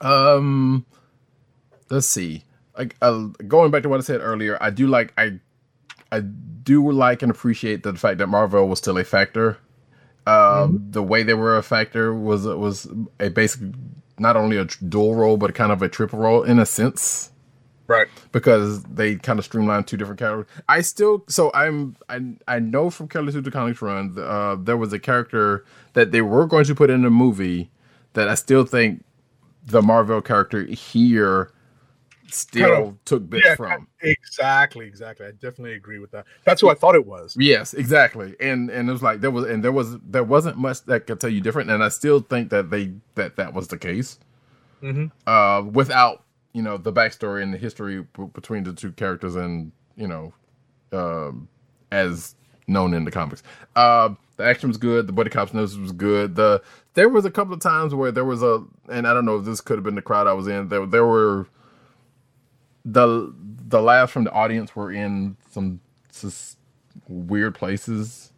Um, 0.00 0.86
let's 1.90 2.06
see. 2.06 2.44
Like 2.76 2.96
uh, 3.02 3.28
going 3.46 3.70
back 3.70 3.82
to 3.82 3.88
what 3.88 3.98
I 3.98 4.02
said 4.02 4.20
earlier, 4.20 4.58
I 4.60 4.70
do 4.70 4.86
like 4.86 5.12
I 5.18 5.40
I 6.10 6.20
do 6.20 6.90
like 6.90 7.22
and 7.22 7.30
appreciate 7.30 7.82
the 7.82 7.94
fact 7.94 8.18
that 8.18 8.28
Marvel 8.28 8.68
was 8.68 8.78
still 8.78 8.98
a 8.98 9.04
factor. 9.04 9.58
Um, 10.26 10.86
the 10.90 11.02
way 11.02 11.24
they 11.24 11.34
were 11.34 11.56
a 11.56 11.62
factor 11.62 12.14
was 12.14 12.46
was 12.46 12.88
a 13.18 13.28
basic 13.28 13.60
not 14.18 14.36
only 14.36 14.56
a 14.56 14.66
dual 14.66 15.16
role 15.16 15.36
but 15.36 15.52
kind 15.54 15.72
of 15.72 15.82
a 15.82 15.88
triple 15.88 16.20
role 16.20 16.44
in 16.44 16.60
a 16.60 16.66
sense 16.66 17.31
Right. 17.92 18.08
because 18.32 18.82
they 18.84 19.16
kind 19.16 19.38
of 19.38 19.44
streamlined 19.44 19.86
two 19.86 19.96
different 19.96 20.18
characters. 20.18 20.46
I 20.68 20.80
still 20.80 21.24
so 21.28 21.50
I'm 21.54 21.96
I 22.08 22.20
I 22.48 22.58
know 22.58 22.90
from 22.90 23.08
Kelly 23.08 23.32
Sue 23.32 23.42
DeConnick's 23.42 23.82
run 23.82 24.16
uh, 24.18 24.56
there 24.58 24.76
was 24.76 24.92
a 24.92 24.98
character 24.98 25.64
that 25.92 26.10
they 26.12 26.22
were 26.22 26.46
going 26.46 26.64
to 26.64 26.74
put 26.74 26.90
in 26.90 27.02
the 27.02 27.10
movie 27.10 27.70
that 28.14 28.28
I 28.28 28.34
still 28.34 28.64
think 28.64 29.04
the 29.66 29.82
Marvel 29.82 30.20
character 30.20 30.64
here 30.64 31.52
still 32.28 32.68
Kind 32.68 32.88
of- 32.88 33.04
took 33.04 33.28
bits 33.28 33.44
Yeah, 33.46 33.56
from. 33.56 33.88
exactly, 34.00 34.86
exactly. 34.86 35.26
I 35.26 35.32
definitely 35.32 35.74
agree 35.74 35.98
with 35.98 36.10
that. 36.12 36.24
That's 36.44 36.60
who 36.62 36.70
I 36.70 36.74
thought 36.74 36.94
it 36.94 37.06
was. 37.06 37.36
Yes, 37.38 37.74
exactly. 37.74 38.34
And 38.40 38.70
and 38.70 38.88
it 38.88 38.92
was 38.92 39.02
like 39.02 39.20
there 39.20 39.30
was 39.30 39.44
and 39.46 39.62
there 39.62 39.72
was 39.72 39.98
there 39.98 40.24
wasn't 40.24 40.56
much 40.56 40.82
that 40.86 41.06
could 41.06 41.20
tell 41.20 41.30
you 41.30 41.40
different. 41.42 41.70
And 41.70 41.84
I 41.84 41.88
still 41.90 42.20
think 42.20 42.48
that 42.50 42.70
they 42.70 42.92
that 43.16 43.36
that 43.36 43.52
was 43.54 43.68
the 43.68 43.76
case. 43.78 44.18
Mhm. 44.82 45.10
Uh, 45.26 45.62
without 45.70 46.24
you 46.52 46.62
know 46.62 46.76
the 46.76 46.92
backstory 46.92 47.42
and 47.42 47.52
the 47.54 47.58
history 47.58 48.02
b- 48.16 48.24
between 48.34 48.64
the 48.64 48.72
two 48.72 48.92
characters 48.92 49.36
and 49.36 49.72
you 49.96 50.08
know, 50.08 50.32
um, 50.92 51.48
as 51.90 52.34
known 52.66 52.94
in 52.94 53.04
the 53.04 53.10
comics. 53.10 53.42
Uh, 53.76 54.10
the 54.36 54.44
action 54.44 54.68
was 54.68 54.78
good. 54.78 55.06
The 55.06 55.12
buddy 55.12 55.30
cops 55.30 55.54
news 55.54 55.78
was 55.78 55.92
good. 55.92 56.36
The 56.36 56.62
there 56.94 57.08
was 57.08 57.24
a 57.24 57.30
couple 57.30 57.54
of 57.54 57.60
times 57.60 57.94
where 57.94 58.12
there 58.12 58.24
was 58.24 58.42
a 58.42 58.64
and 58.88 59.06
I 59.06 59.14
don't 59.14 59.24
know 59.24 59.36
if 59.36 59.44
this 59.44 59.60
could 59.60 59.76
have 59.76 59.84
been 59.84 59.94
the 59.94 60.02
crowd 60.02 60.26
I 60.26 60.32
was 60.34 60.48
in. 60.48 60.68
There 60.68 60.86
there 60.86 61.06
were 61.06 61.46
the 62.84 63.32
the 63.36 63.80
laughs 63.82 64.12
from 64.12 64.24
the 64.24 64.32
audience 64.32 64.74
were 64.74 64.92
in 64.92 65.36
some 65.50 65.80
weird 67.08 67.54
places 67.54 68.32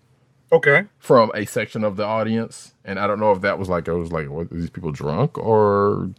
Okay. 0.53 0.85
from 0.99 1.33
a 1.35 1.45
section 1.47 1.85
of 1.85 1.97
the 1.97 2.05
audience, 2.05 2.75
and 2.85 2.99
I 2.99 3.07
don't 3.07 3.19
know 3.21 3.33
if 3.33 3.41
that 3.43 3.59
was 3.59 3.69
like 3.69 3.89
it 3.89 3.95
was 3.95 4.13
like 4.13 4.29
what, 4.31 4.53
are 4.53 4.55
these 4.57 4.71
people 4.71 4.93
drunk 4.93 5.39
or 5.39 6.11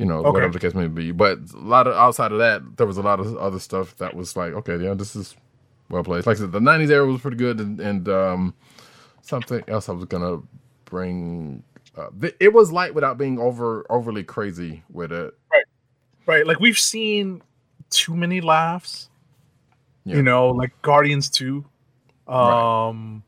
you 0.00 0.06
know 0.06 0.20
Okay. 0.20 0.30
whatever 0.30 0.52
the 0.54 0.58
case 0.58 0.74
may 0.74 0.88
be. 0.88 1.12
But 1.12 1.38
a 1.54 1.58
lot 1.58 1.86
of 1.86 1.94
outside 1.94 2.32
of 2.32 2.38
that, 2.38 2.76
there 2.78 2.86
was 2.86 2.96
a 2.96 3.02
lot 3.02 3.20
of 3.20 3.36
other 3.36 3.58
stuff 3.58 3.96
that 3.98 4.14
was 4.16 4.34
like 4.36 4.54
okay, 4.54 4.76
yeah, 4.78 4.94
this 4.94 5.14
is 5.14 5.36
well 5.90 6.02
placed. 6.02 6.26
Like 6.26 6.38
I 6.38 6.40
said, 6.40 6.52
the 6.52 6.60
'90s 6.60 6.90
era 6.90 7.06
was 7.06 7.20
pretty 7.20 7.36
good, 7.36 7.60
and, 7.60 7.78
and 7.80 8.08
um, 8.08 8.54
something 9.22 9.62
else 9.68 9.88
I 9.88 9.92
was 9.92 10.06
gonna 10.06 10.40
bring. 10.86 11.62
Uh, 11.96 12.08
th- 12.20 12.36
it 12.40 12.52
was 12.52 12.72
light 12.72 12.94
without 12.94 13.18
being 13.18 13.38
over 13.38 13.84
overly 13.90 14.24
crazy 14.24 14.82
with 14.90 15.12
it. 15.12 15.34
Right. 15.52 15.64
right. 16.26 16.46
Like 16.46 16.60
we've 16.60 16.78
seen 16.78 17.42
too 17.90 18.16
many 18.16 18.40
laughs. 18.40 19.10
Yeah. 20.04 20.16
You 20.16 20.22
know, 20.22 20.48
like 20.48 20.70
Guardians 20.82 21.28
2. 21.30 21.64
Um 22.26 23.22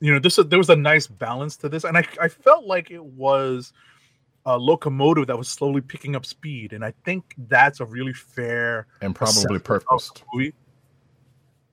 you 0.00 0.12
know, 0.12 0.18
this 0.18 0.36
there 0.36 0.58
was 0.58 0.70
a 0.70 0.76
nice 0.76 1.06
balance 1.06 1.56
to 1.58 1.68
this. 1.68 1.84
And 1.84 1.98
I 1.98 2.04
I 2.20 2.28
felt 2.28 2.64
like 2.64 2.90
it 2.90 3.04
was 3.04 3.72
a 4.48 4.56
locomotive 4.56 5.26
that 5.26 5.36
was 5.36 5.48
slowly 5.48 5.80
picking 5.82 6.16
up 6.16 6.24
speed. 6.24 6.72
And 6.72 6.82
I 6.84 6.94
think 7.04 7.34
that's 7.48 7.80
a 7.80 7.84
really 7.84 8.14
fair 8.14 8.86
And 9.02 9.14
probably 9.14 9.58
purposed. 9.58 10.24
movie. 10.32 10.54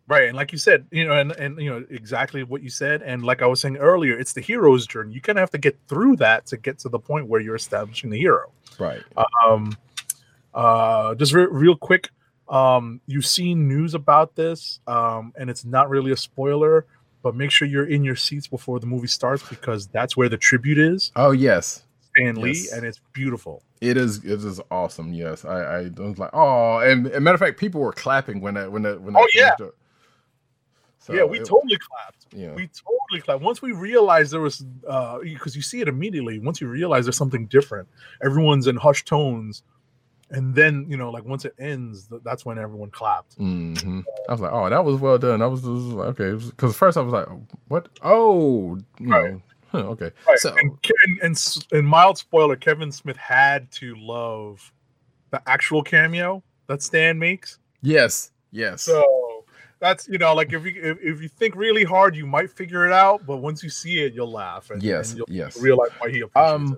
Right, 0.07 0.27
and 0.27 0.35
like 0.35 0.51
you 0.51 0.59
said, 0.59 0.85
you 0.91 1.07
know, 1.07 1.13
and 1.13 1.31
and 1.31 1.59
you 1.59 1.67
know 1.67 1.83
exactly 1.89 2.43
what 2.43 2.61
you 2.61 2.69
said, 2.69 3.01
and 3.01 3.25
like 3.25 3.41
I 3.41 3.47
was 3.47 3.59
saying 3.59 3.77
earlier, 3.77 4.19
it's 4.19 4.33
the 4.33 4.41
hero's 4.41 4.85
journey. 4.85 5.13
You 5.15 5.21
kind 5.21 5.39
of 5.39 5.41
have 5.41 5.49
to 5.51 5.57
get 5.57 5.79
through 5.87 6.17
that 6.17 6.45
to 6.47 6.57
get 6.57 6.77
to 6.79 6.89
the 6.89 6.99
point 6.99 7.27
where 7.27 7.41
you're 7.41 7.55
establishing 7.55 8.11
the 8.11 8.19
hero. 8.19 8.51
Right. 8.77 9.01
Um, 9.43 9.75
uh, 10.53 11.15
just 11.15 11.33
re- 11.33 11.47
real 11.49 11.75
quick, 11.75 12.09
um, 12.49 13.01
you've 13.07 13.25
seen 13.25 13.67
news 13.67 13.95
about 13.95 14.35
this, 14.35 14.79
um, 14.85 15.33
and 15.37 15.49
it's 15.49 15.65
not 15.65 15.89
really 15.89 16.11
a 16.11 16.17
spoiler, 16.17 16.85
but 17.23 17.35
make 17.35 17.49
sure 17.49 17.67
you're 17.67 17.87
in 17.87 18.03
your 18.03 18.15
seats 18.15 18.47
before 18.47 18.79
the 18.79 18.85
movie 18.85 19.07
starts 19.07 19.41
because 19.49 19.87
that's 19.87 20.15
where 20.15 20.29
the 20.29 20.37
tribute 20.37 20.77
is, 20.77 21.11
Oh 21.15 21.31
yes, 21.31 21.83
Stan 22.17 22.35
Lee, 22.35 22.51
Yes. 22.53 22.71
and 22.73 22.85
it's 22.85 22.99
beautiful. 23.13 23.63
It 23.81 23.97
is. 23.97 24.23
It 24.23 24.43
is 24.43 24.59
awesome. 24.71 25.13
Yes, 25.13 25.45
I. 25.45 25.81
I 25.81 25.89
was 25.97 26.17
like, 26.17 26.29
oh, 26.33 26.79
and, 26.79 27.07
and 27.07 27.23
matter 27.23 27.35
of 27.35 27.39
fact, 27.39 27.59
people 27.59 27.81
were 27.81 27.91
clapping 27.93 28.41
when 28.41 28.53
that 28.55 28.71
when 28.71 28.83
that 28.83 29.01
when. 29.01 29.13
That 29.13 29.19
Oh, 29.21 29.27
yeah. 29.33 29.51
up. 29.65 29.75
So 30.99 31.13
yeah, 31.13 31.23
we 31.23 31.39
it- 31.39 31.45
totally 31.45 31.77
clapped. 31.77 32.25
Yeah. 32.31 32.53
We 32.55 32.67
totally 32.67 33.21
clapped. 33.21 33.41
Once 33.43 33.61
we 33.61 33.71
realized 33.73 34.33
there 34.33 34.41
was, 34.41 34.65
uh, 34.87 35.19
because 35.19 35.55
you 35.55 35.61
see 35.61 35.79
it 35.81 35.87
immediately. 35.87 36.39
Once 36.39 36.59
you 36.59 36.67
realize 36.67 37.05
there's 37.05 37.15
something 37.17 37.45
different, 37.45 37.87
everyone's 38.23 38.65
in 38.65 38.75
hushed 38.75 39.07
tones, 39.07 39.61
and 40.31 40.55
then 40.55 40.85
you 40.89 40.97
know, 40.97 41.11
like 41.11 41.23
once 41.25 41.45
it 41.45 41.53
ends, 41.59 42.07
that's 42.23 42.43
when 42.45 42.57
everyone 42.57 42.89
clapped. 42.89 43.37
Mhm. 43.37 44.03
I 44.27 44.31
was 44.31 44.41
like, 44.41 44.51
oh, 44.51 44.67
that 44.69 44.83
was 44.83 44.99
well 44.99 45.19
done. 45.19 45.43
I 45.43 45.47
was, 45.47 45.61
was 45.61 45.83
like, 45.83 46.19
okay, 46.19 46.43
because 46.43 46.75
first 46.75 46.97
I 46.97 47.01
was 47.01 47.13
like, 47.13 47.27
what? 47.67 47.87
Oh, 48.01 48.77
you 48.99 49.07
Right. 49.09 49.33
know, 49.33 49.41
okay. 49.79 50.11
Right. 50.27 50.39
So 50.39 50.55
and, 50.57 50.71
and, 51.05 51.19
and 51.21 51.65
and 51.71 51.87
mild 51.87 52.17
spoiler, 52.17 52.55
Kevin 52.55 52.91
Smith 52.91 53.17
had 53.17 53.71
to 53.73 53.95
love 53.95 54.71
the 55.31 55.41
actual 55.47 55.83
cameo 55.83 56.43
that 56.67 56.81
Stan 56.81 57.19
makes. 57.19 57.59
yes, 57.81 58.31
yes, 58.51 58.81
So 58.83 59.03
that's 59.79 60.07
you 60.07 60.17
know, 60.17 60.33
like 60.33 60.53
if 60.53 60.65
you 60.65 60.73
if, 60.81 60.97
if 61.01 61.21
you 61.21 61.27
think 61.27 61.55
really 61.55 61.83
hard, 61.83 62.15
you 62.15 62.25
might 62.25 62.49
figure 62.49 62.85
it 62.85 62.93
out, 62.93 63.25
but 63.25 63.37
once 63.37 63.61
you 63.63 63.69
see 63.69 64.03
it, 64.03 64.13
you'll 64.13 64.31
laugh. 64.31 64.69
And, 64.71 64.81
yes, 64.81 65.09
and 65.11 65.17
you'll 65.19 65.27
yes. 65.29 65.59
realize 65.59 65.89
why 65.99 66.09
he 66.09 66.21
appreciates 66.21 66.35
Um, 66.53 66.73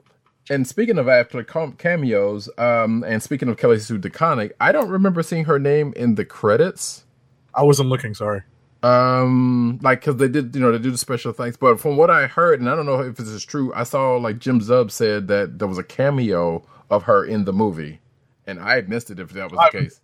it. 0.47 0.53
and 0.53 0.67
speaking 0.67 0.97
of 0.97 1.07
after 1.07 1.43
cameos, 1.43 2.49
um, 2.57 3.03
and 3.07 3.21
speaking 3.21 3.47
of 3.49 3.57
Kelly 3.57 3.79
Sue 3.79 3.99
DeConnick, 3.99 4.51
I 4.59 4.71
don't 4.71 4.89
remember 4.89 5.21
seeing 5.23 5.45
her 5.45 5.59
name 5.59 5.93
in 5.95 6.15
the 6.15 6.25
credits. 6.25 7.05
I 7.53 7.63
wasn't 7.63 7.89
looking. 7.89 8.13
Sorry. 8.13 8.41
Um, 8.83 9.79
like 9.81 10.01
because 10.01 10.17
they 10.17 10.27
did, 10.27 10.53
you 10.55 10.61
know, 10.61 10.71
they 10.71 10.77
do 10.77 10.91
the 10.91 10.97
special 10.97 11.33
things. 11.33 11.57
But 11.57 11.79
from 11.79 11.97
what 11.97 12.09
I 12.09 12.27
heard, 12.27 12.59
and 12.59 12.69
I 12.69 12.75
don't 12.75 12.85
know 12.85 13.01
if 13.01 13.17
this 13.17 13.27
is 13.27 13.43
true, 13.43 13.73
I 13.73 13.83
saw 13.83 14.15
like 14.17 14.39
Jim 14.39 14.59
Zub 14.59 14.91
said 14.91 15.27
that 15.29 15.59
there 15.59 15.67
was 15.67 15.77
a 15.77 15.83
cameo 15.83 16.63
of 16.89 17.03
her 17.03 17.25
in 17.25 17.45
the 17.45 17.53
movie, 17.53 17.99
and 18.45 18.59
I 18.59 18.81
missed 18.81 19.09
it 19.09 19.19
if 19.19 19.29
that 19.33 19.51
was 19.51 19.57
the 19.57 19.59
I'm- 19.59 19.71
case. 19.71 20.01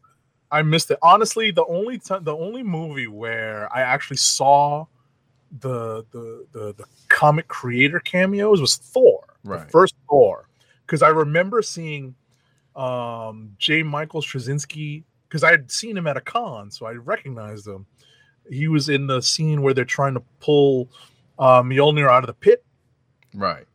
I 0.51 0.61
missed 0.61 0.91
it. 0.91 0.99
Honestly, 1.01 1.49
the 1.49 1.65
only 1.65 1.97
time, 1.97 2.23
the 2.25 2.35
only 2.35 2.61
movie 2.61 3.07
where 3.07 3.67
I 3.75 3.81
actually 3.81 4.17
saw 4.17 4.85
the 5.59 6.05
the 6.11 6.45
the, 6.51 6.73
the 6.73 6.85
comic 7.09 7.47
creator 7.47 7.99
cameos 7.99 8.61
was 8.61 8.75
Thor, 8.75 9.23
Right. 9.43 9.61
the 9.65 9.71
first 9.71 9.95
Thor, 10.09 10.47
because 10.85 11.01
I 11.01 11.09
remember 11.09 11.61
seeing 11.63 12.13
um 12.75 13.53
J. 13.57 13.81
Michael 13.83 14.21
Straczynski 14.21 15.03
because 15.27 15.43
I 15.43 15.49
had 15.51 15.71
seen 15.71 15.97
him 15.97 16.05
at 16.05 16.17
a 16.17 16.21
con, 16.21 16.69
so 16.69 16.85
I 16.85 16.91
recognized 16.93 17.65
him. 17.67 17.87
He 18.49 18.67
was 18.67 18.89
in 18.89 19.07
the 19.07 19.21
scene 19.21 19.61
where 19.61 19.73
they're 19.73 19.85
trying 19.85 20.13
to 20.15 20.23
pull 20.39 20.89
uh, 21.39 21.61
Mjolnir 21.63 22.09
out 22.09 22.23
of 22.23 22.27
the 22.27 22.33
pit, 22.33 22.63
Right. 23.33 23.65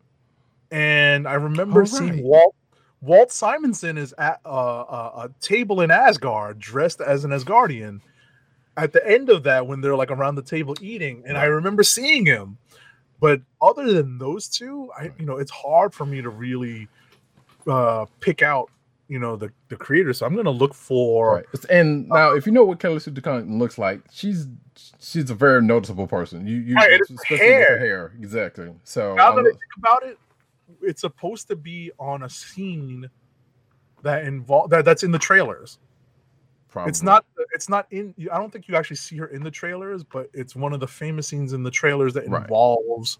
and 0.70 1.26
I 1.26 1.34
remember 1.34 1.82
Oh, 1.82 1.84
seeing. 1.84 2.22
Walt 2.22 2.54
Walt 3.00 3.30
Simonson 3.30 3.96
is 3.96 4.12
at 4.18 4.40
uh, 4.44 4.48
a, 4.50 5.10
a 5.24 5.30
table 5.40 5.80
in 5.80 5.90
Asgard, 5.90 6.58
dressed 6.58 7.00
as 7.00 7.24
an 7.24 7.30
Asgardian. 7.30 8.00
At 8.76 8.92
the 8.92 9.04
end 9.08 9.30
of 9.30 9.42
that, 9.44 9.66
when 9.66 9.80
they're 9.80 9.96
like 9.96 10.10
around 10.10 10.34
the 10.36 10.42
table 10.42 10.76
eating, 10.80 11.22
and 11.26 11.36
I 11.38 11.44
remember 11.44 11.82
seeing 11.82 12.26
him. 12.26 12.58
But 13.20 13.40
other 13.60 13.92
than 13.92 14.18
those 14.18 14.48
two, 14.48 14.90
I 14.96 15.10
you 15.18 15.26
know 15.26 15.36
it's 15.38 15.50
hard 15.50 15.94
for 15.94 16.06
me 16.06 16.22
to 16.22 16.28
really 16.28 16.86
uh, 17.66 18.06
pick 18.20 18.42
out 18.42 18.70
you 19.08 19.18
know 19.18 19.36
the 19.36 19.50
the 19.68 19.76
creator, 19.76 20.12
so 20.12 20.26
I'm 20.26 20.36
gonna 20.36 20.50
look 20.50 20.74
for 20.74 21.36
Right. 21.36 21.64
And 21.70 22.10
uh, 22.12 22.14
now, 22.16 22.30
if 22.34 22.46
you 22.46 22.52
know 22.52 22.64
what 22.64 22.78
Kelly 22.78 23.00
Sue 23.00 23.10
DeConnick 23.10 23.48
looks 23.58 23.78
like, 23.78 24.00
she's 24.12 24.46
she's 25.00 25.30
a 25.30 25.34
very 25.34 25.62
noticeable 25.62 26.06
person. 26.06 26.46
You, 26.46 26.56
you 26.56 26.74
Right, 26.76 27.00
especially 27.00 27.38
hair. 27.38 27.58
with 27.58 27.68
her 27.68 27.78
hair, 27.78 28.12
exactly. 28.20 28.72
So 28.84 29.14
now 29.14 29.34
that 29.34 29.40
I 29.40 29.44
think 29.44 29.58
about 29.78 30.04
it, 30.04 30.18
it's 30.82 31.00
supposed 31.00 31.48
to 31.48 31.56
be 31.56 31.90
on 31.98 32.22
a 32.24 32.30
scene 32.30 33.08
that 34.02 34.24
involve 34.24 34.70
that 34.70 34.84
that's 34.84 35.02
in 35.02 35.10
the 35.10 35.18
trailers. 35.18 35.78
probably. 36.68 36.90
It's 36.90 37.02
not. 37.02 37.24
It's 37.54 37.68
not 37.68 37.86
in. 37.90 38.14
I 38.30 38.36
don't 38.38 38.52
think 38.52 38.68
you 38.68 38.76
actually 38.76 38.96
see 38.96 39.16
her 39.16 39.26
in 39.28 39.42
the 39.42 39.50
trailers, 39.50 40.04
but 40.04 40.28
it's 40.34 40.54
one 40.54 40.72
of 40.74 40.80
the 40.80 40.86
famous 40.86 41.26
scenes 41.26 41.52
in 41.54 41.62
the 41.62 41.70
trailers 41.70 42.12
that 42.14 42.28
Right. 42.28 42.42
involves 42.42 43.18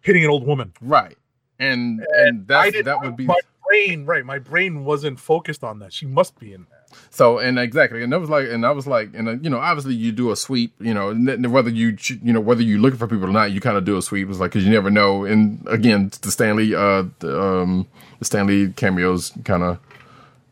hitting 0.00 0.24
an 0.24 0.30
old 0.30 0.46
woman. 0.46 0.72
right, 0.80 1.18
and 1.58 2.00
I 2.00 2.26
and 2.26 2.46
that 2.48 2.84
that 2.84 3.00
would 3.02 3.16
be 3.16 3.26
my 3.26 3.40
brain. 3.66 4.04
Right, 4.04 4.24
my 4.24 4.38
brain 4.38 4.84
wasn't 4.84 5.20
focused 5.20 5.64
on 5.64 5.78
that. 5.80 5.92
She 5.92 6.06
must 6.06 6.38
be 6.38 6.52
in 6.52 6.66
there. 6.70 6.78
So 7.10 7.38
and 7.38 7.58
exactly, 7.58 8.02
and 8.02 8.12
that 8.12 8.20
was 8.20 8.30
like, 8.30 8.48
and 8.48 8.64
I 8.64 8.70
was 8.70 8.86
like, 8.86 9.10
and 9.14 9.28
uh, 9.28 9.32
you 9.42 9.50
know, 9.50 9.58
obviously 9.58 9.94
you 9.94 10.12
do 10.12 10.30
a 10.30 10.36
sweep, 10.36 10.72
you 10.80 10.94
know, 10.94 11.10
and 11.10 11.52
whether 11.52 11.70
you 11.70 11.96
you 12.22 12.32
know 12.32 12.40
whether 12.40 12.62
you're 12.62 12.78
looking 12.78 12.98
for 12.98 13.06
people 13.06 13.26
or 13.26 13.32
not, 13.32 13.50
you 13.50 13.60
kind 13.60 13.76
of 13.76 13.84
do 13.84 13.96
a 13.96 14.02
sweep. 14.02 14.28
It's 14.28 14.38
like 14.38 14.52
because 14.52 14.64
you 14.64 14.72
never 14.72 14.90
know. 14.90 15.24
And 15.24 15.66
again, 15.68 16.10
the 16.22 16.30
Stanley, 16.30 16.74
uh, 16.74 17.04
the, 17.18 17.40
um, 17.40 17.86
the 18.18 18.24
Stanley 18.24 18.72
cameos, 18.72 19.32
kind 19.44 19.62
of, 19.62 19.78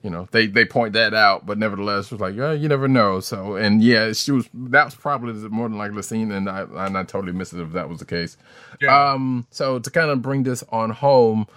you 0.07 0.13
know, 0.13 0.29
they 0.31 0.47
they 0.47 0.65
point 0.65 0.93
that 0.93 1.15
out, 1.15 1.47
but 1.47 1.59
nevertheless, 1.59 2.13
was 2.13 2.21
like, 2.21 2.37
yeah, 2.37 2.53
you 2.53 2.69
never 2.69 2.87
know. 2.87 3.19
So 3.19 3.57
and 3.57 3.83
yeah, 3.83 4.13
she 4.13 4.31
was 4.31 4.49
that 4.55 4.85
was 4.85 4.95
probably 4.95 5.33
more 5.49 5.69
than 5.69 5.79
likely 5.79 6.01
scene, 6.03 6.31
and 6.31 6.49
I 6.49 6.61
and 6.63 6.97
I 6.97 7.03
totally 7.03 7.33
missed 7.33 7.53
it 7.53 7.61
if 7.61 7.73
that 7.73 7.89
was 7.89 7.99
the 7.99 8.05
case. 8.05 8.37
Yeah. 8.81 9.11
Um, 9.11 9.49
so 9.51 9.81
to 9.81 9.91
kind 9.91 10.13
of 10.13 10.23
bring 10.23 10.45
this 10.45 10.63
on 10.69 10.91
home, 10.91 11.49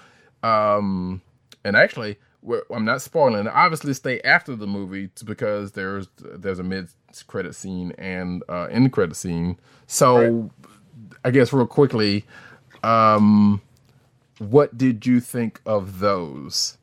um, 0.42 1.22
and 1.64 1.76
actually, 1.76 2.18
I'm 2.74 2.86
not 2.86 3.04
spoiling. 3.04 3.48
Obviously, 3.48 3.94
stay 3.94 4.20
after 4.22 4.56
the 4.56 4.66
movie 4.66 5.12
because 5.24 5.74
there's 5.74 6.08
there's 6.18 6.58
a 6.58 6.64
mid 6.64 6.90
credit 7.28 7.54
scene 7.54 7.94
and 8.00 8.42
uh, 8.50 8.64
end 8.72 8.92
credit 8.92 9.16
scene. 9.16 9.60
So, 9.86 10.50
I 11.24 11.30
guess 11.30 11.54
real 11.54 11.68
quickly, 11.68 12.26
um, 12.82 13.62
what 14.40 14.76
did 14.76 15.06
you 15.06 15.20
think 15.20 15.62
of 15.68 16.00
those? 16.00 16.79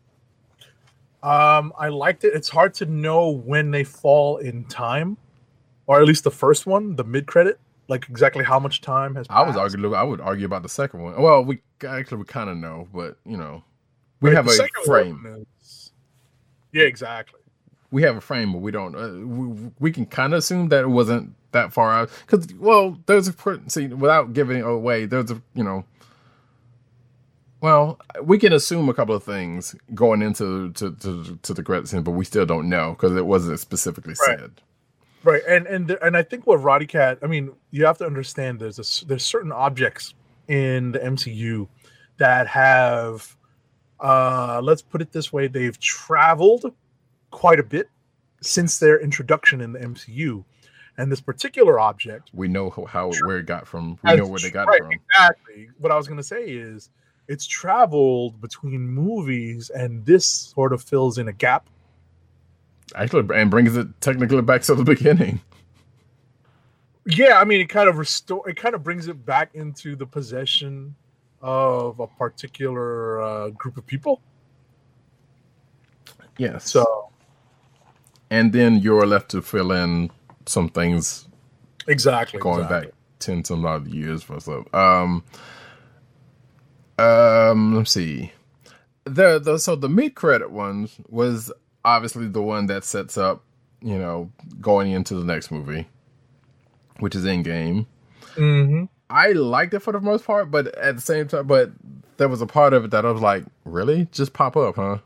Um, 1.27 1.73
I 1.79 1.89
liked 1.89 2.25
it. 2.25 2.35
It's 2.35 2.49
hard 2.49 2.73
to 2.75 2.87
know 2.87 3.31
when 3.31 3.71
they 3.71 3.83
fall 3.85 4.37
in 4.39 4.65
time, 4.65 5.17
or 5.87 6.01
at 6.01 6.07
least 6.07 6.25
the 6.25 6.31
first 6.31 6.67
one, 6.67 6.95
the 6.95 7.05
mid 7.05 7.27
credit, 7.27 7.59
like 7.89 8.09
exactly 8.09 8.45
how 8.45 8.59
much 8.61 8.81
time 8.81 9.15
has. 9.17 9.27
I 9.29 9.41
was 9.43 9.57
passed. 9.57 9.59
arguing. 9.75 9.95
I 9.95 10.03
would 10.05 10.21
argue 10.21 10.47
about 10.47 10.63
the 10.63 10.69
second 10.69 11.03
one. 11.03 11.21
Well, 11.21 11.45
we 11.45 11.61
actually 11.87 12.19
we 12.19 12.25
kind 12.25 12.49
of 12.49 12.57
know, 12.57 12.87
but 12.95 13.17
you 13.27 13.37
know, 13.37 13.65
we 14.21 14.31
Right, 14.31 14.37
have 14.37 14.47
a 14.49 14.69
frame. 14.85 15.47
is- 15.61 15.91
Yeah, 16.73 16.85
exactly. 16.85 17.41
we 17.91 18.03
have 18.03 18.17
a 18.17 18.21
frame, 18.21 18.53
but 18.53 18.61
we 18.61 18.71
don't. 18.71 18.95
Uh, 18.95 19.27
we, 19.27 19.71
we 19.81 19.91
can 19.93 20.07
kind 20.07 20.33
of 20.33 20.39
assume 20.39 20.69
that 20.69 20.83
it 20.85 20.89
wasn't 20.89 21.35
that 21.53 21.73
far 21.73 21.91
out 21.93 22.11
because, 22.27 22.47
well, 22.55 22.99
there's 23.07 23.27
a 23.29 23.35
see 23.69 23.89
without 23.89 24.33
giving 24.33 24.63
away. 24.63 25.07
There's 25.07 25.31
a 25.31 25.43
you 25.55 25.65
know, 25.65 25.85
well, 27.61 28.01
we 28.23 28.39
can 28.39 28.53
assume 28.53 28.89
a 28.89 28.95
couple 28.95 29.15
of 29.15 29.23
things 29.23 29.75
going 29.95 30.23
into 30.23 30.73
to 30.73 30.93
to, 30.93 31.39
to 31.43 31.55
the 31.55 31.63
credit 31.63 31.89
scene, 31.89 32.03
but 32.03 32.13
we 32.13 32.25
still 32.25 32.47
don't 32.47 32.69
know 32.69 32.93
because 32.93 33.17
it 33.17 33.27
wasn't 33.27 33.59
specifically 33.61 34.15
Right. 34.27 34.39
said. 34.39 34.51
Right, 35.25 35.43
and 35.49 35.67
and 35.67 35.91
and 36.03 36.17
I 36.17 36.23
think 36.23 36.47
what 36.47 36.61
Roddykat. 36.61 37.19
I 37.23 37.27
mean, 37.27 37.53
you 37.73 37.85
have 37.85 37.99
to 37.99 38.07
understand 38.07 38.61
there's 38.61 38.79
a 38.79 39.07
there's 39.07 39.25
certain 39.25 39.51
objects 39.51 40.15
in 40.49 40.93
the 40.93 41.01
MCU 41.01 41.67
that 42.19 42.47
have, 42.47 43.37
uh, 44.01 44.61
let's 44.63 44.83
put 44.83 45.03
it 45.03 45.13
this 45.13 45.33
way, 45.33 45.49
they've 45.49 45.79
traveled 45.79 46.73
quite 47.31 47.59
a 47.59 47.63
bit 47.63 47.89
since 48.41 48.79
their 48.79 49.01
introduction 49.01 49.61
in 49.61 49.73
the 49.73 49.81
MCU, 49.81 50.45
and 50.97 51.11
this 51.11 51.21
particular 51.21 51.81
object. 51.81 52.31
We 52.33 52.49
know 52.49 52.71
how, 52.71 52.85
how 52.85 53.13
where 53.25 53.39
it 53.39 53.47
got 53.47 53.67
from. 53.67 53.99
We 54.05 54.15
know 54.15 54.27
where 54.27 54.41
they 54.41 54.51
got 54.51 54.69
right, 54.69 54.81
it 54.81 54.85
from. 54.85 54.93
Exactly. 54.93 55.69
What 55.79 55.93
I 55.93 55.97
was 55.97 56.07
going 56.07 56.19
to 56.19 56.25
say 56.25 56.45
is, 56.45 56.91
it's 57.29 57.47
traveled 57.47 58.41
between 58.41 58.89
movies, 58.89 59.71
and 59.71 60.05
this 60.07 60.27
sort 60.27 60.73
of 60.73 60.83
fills 60.83 61.19
in 61.19 61.29
a 61.29 61.33
gap. 61.33 61.69
Actually, 62.95 63.27
and 63.35 63.51
brings 63.51 63.77
it 63.77 63.89
technically 64.01 64.43
back 64.43 64.63
to 64.63 64.75
the 64.75 64.85
beginning. 64.85 65.41
Yeah, 67.05 67.39
I 67.39 67.45
mean, 67.45 67.61
it 67.61 67.69
kind 67.69 67.89
of 67.89 67.99
restore. 67.99 68.49
It 68.49 68.57
kind 68.57 68.75
of 68.75 68.83
brings 68.83 69.09
it 69.09 69.25
back 69.25 69.55
into 69.55 69.97
the 69.97 70.07
possession 70.07 70.95
of 71.43 72.01
a 72.01 72.07
particular 72.07 73.23
uh, 73.23 73.49
group 73.51 73.77
of 73.77 73.87
people. 73.87 74.21
Yes. 76.39 76.71
So 76.71 77.11
and 78.31 78.53
then 78.53 78.79
you're 78.79 79.07
left 79.07 79.31
to 79.31 79.43
fill 79.43 79.73
in 79.73 80.11
some 80.47 80.69
things 80.69 81.29
exactly, 81.87 82.41
going 82.41 82.63
exactly. 82.63 82.89
back 82.89 82.95
ten 83.19 83.45
some 83.45 83.65
odd 83.65 83.87
years 83.87 84.29
or 84.29 84.41
so. 84.41 84.67
Um, 84.73 85.25
um, 86.99 87.77
let's 87.77 87.91
see. 87.91 88.33
The 89.05 89.39
the 89.39 89.59
so 89.59 89.77
the 89.77 89.89
mid 89.89 90.15
credit 90.15 90.51
ones 90.51 90.97
was 91.09 91.53
obviously 91.85 92.27
the 92.29 92.43
one 92.43 92.67
that 92.67 92.85
sets 92.85 93.17
up, 93.17 93.45
you 93.81 93.99
know, 93.99 94.31
going 94.61 94.91
into 94.91 95.15
the 95.15 95.25
next 95.25 95.51
movie, 95.51 95.87
which 96.99 97.15
is 97.15 97.25
Endgame. 97.25 97.87
hmm 98.37 98.85
I 99.09 99.33
liked 99.33 99.73
it 99.73 99.81
for 99.81 99.93
the 99.93 100.01
most 100.01 100.25
part, 100.27 100.51
but 100.51 100.67
at 100.77 100.97
the 100.97 101.01
same 101.01 101.29
time, 101.29 101.47
but 101.47 101.71
there 102.17 102.29
was 102.29 102.43
a 102.43 102.47
part 102.47 102.73
of 102.73 102.85
it 102.87 102.91
that 102.91 103.07
I 103.07 103.13
was 103.13 103.23
like, 103.23 103.45
really, 103.65 104.09
just 104.11 104.33
pop 104.33 104.57
up, 104.57 104.75
huh? 104.75 104.99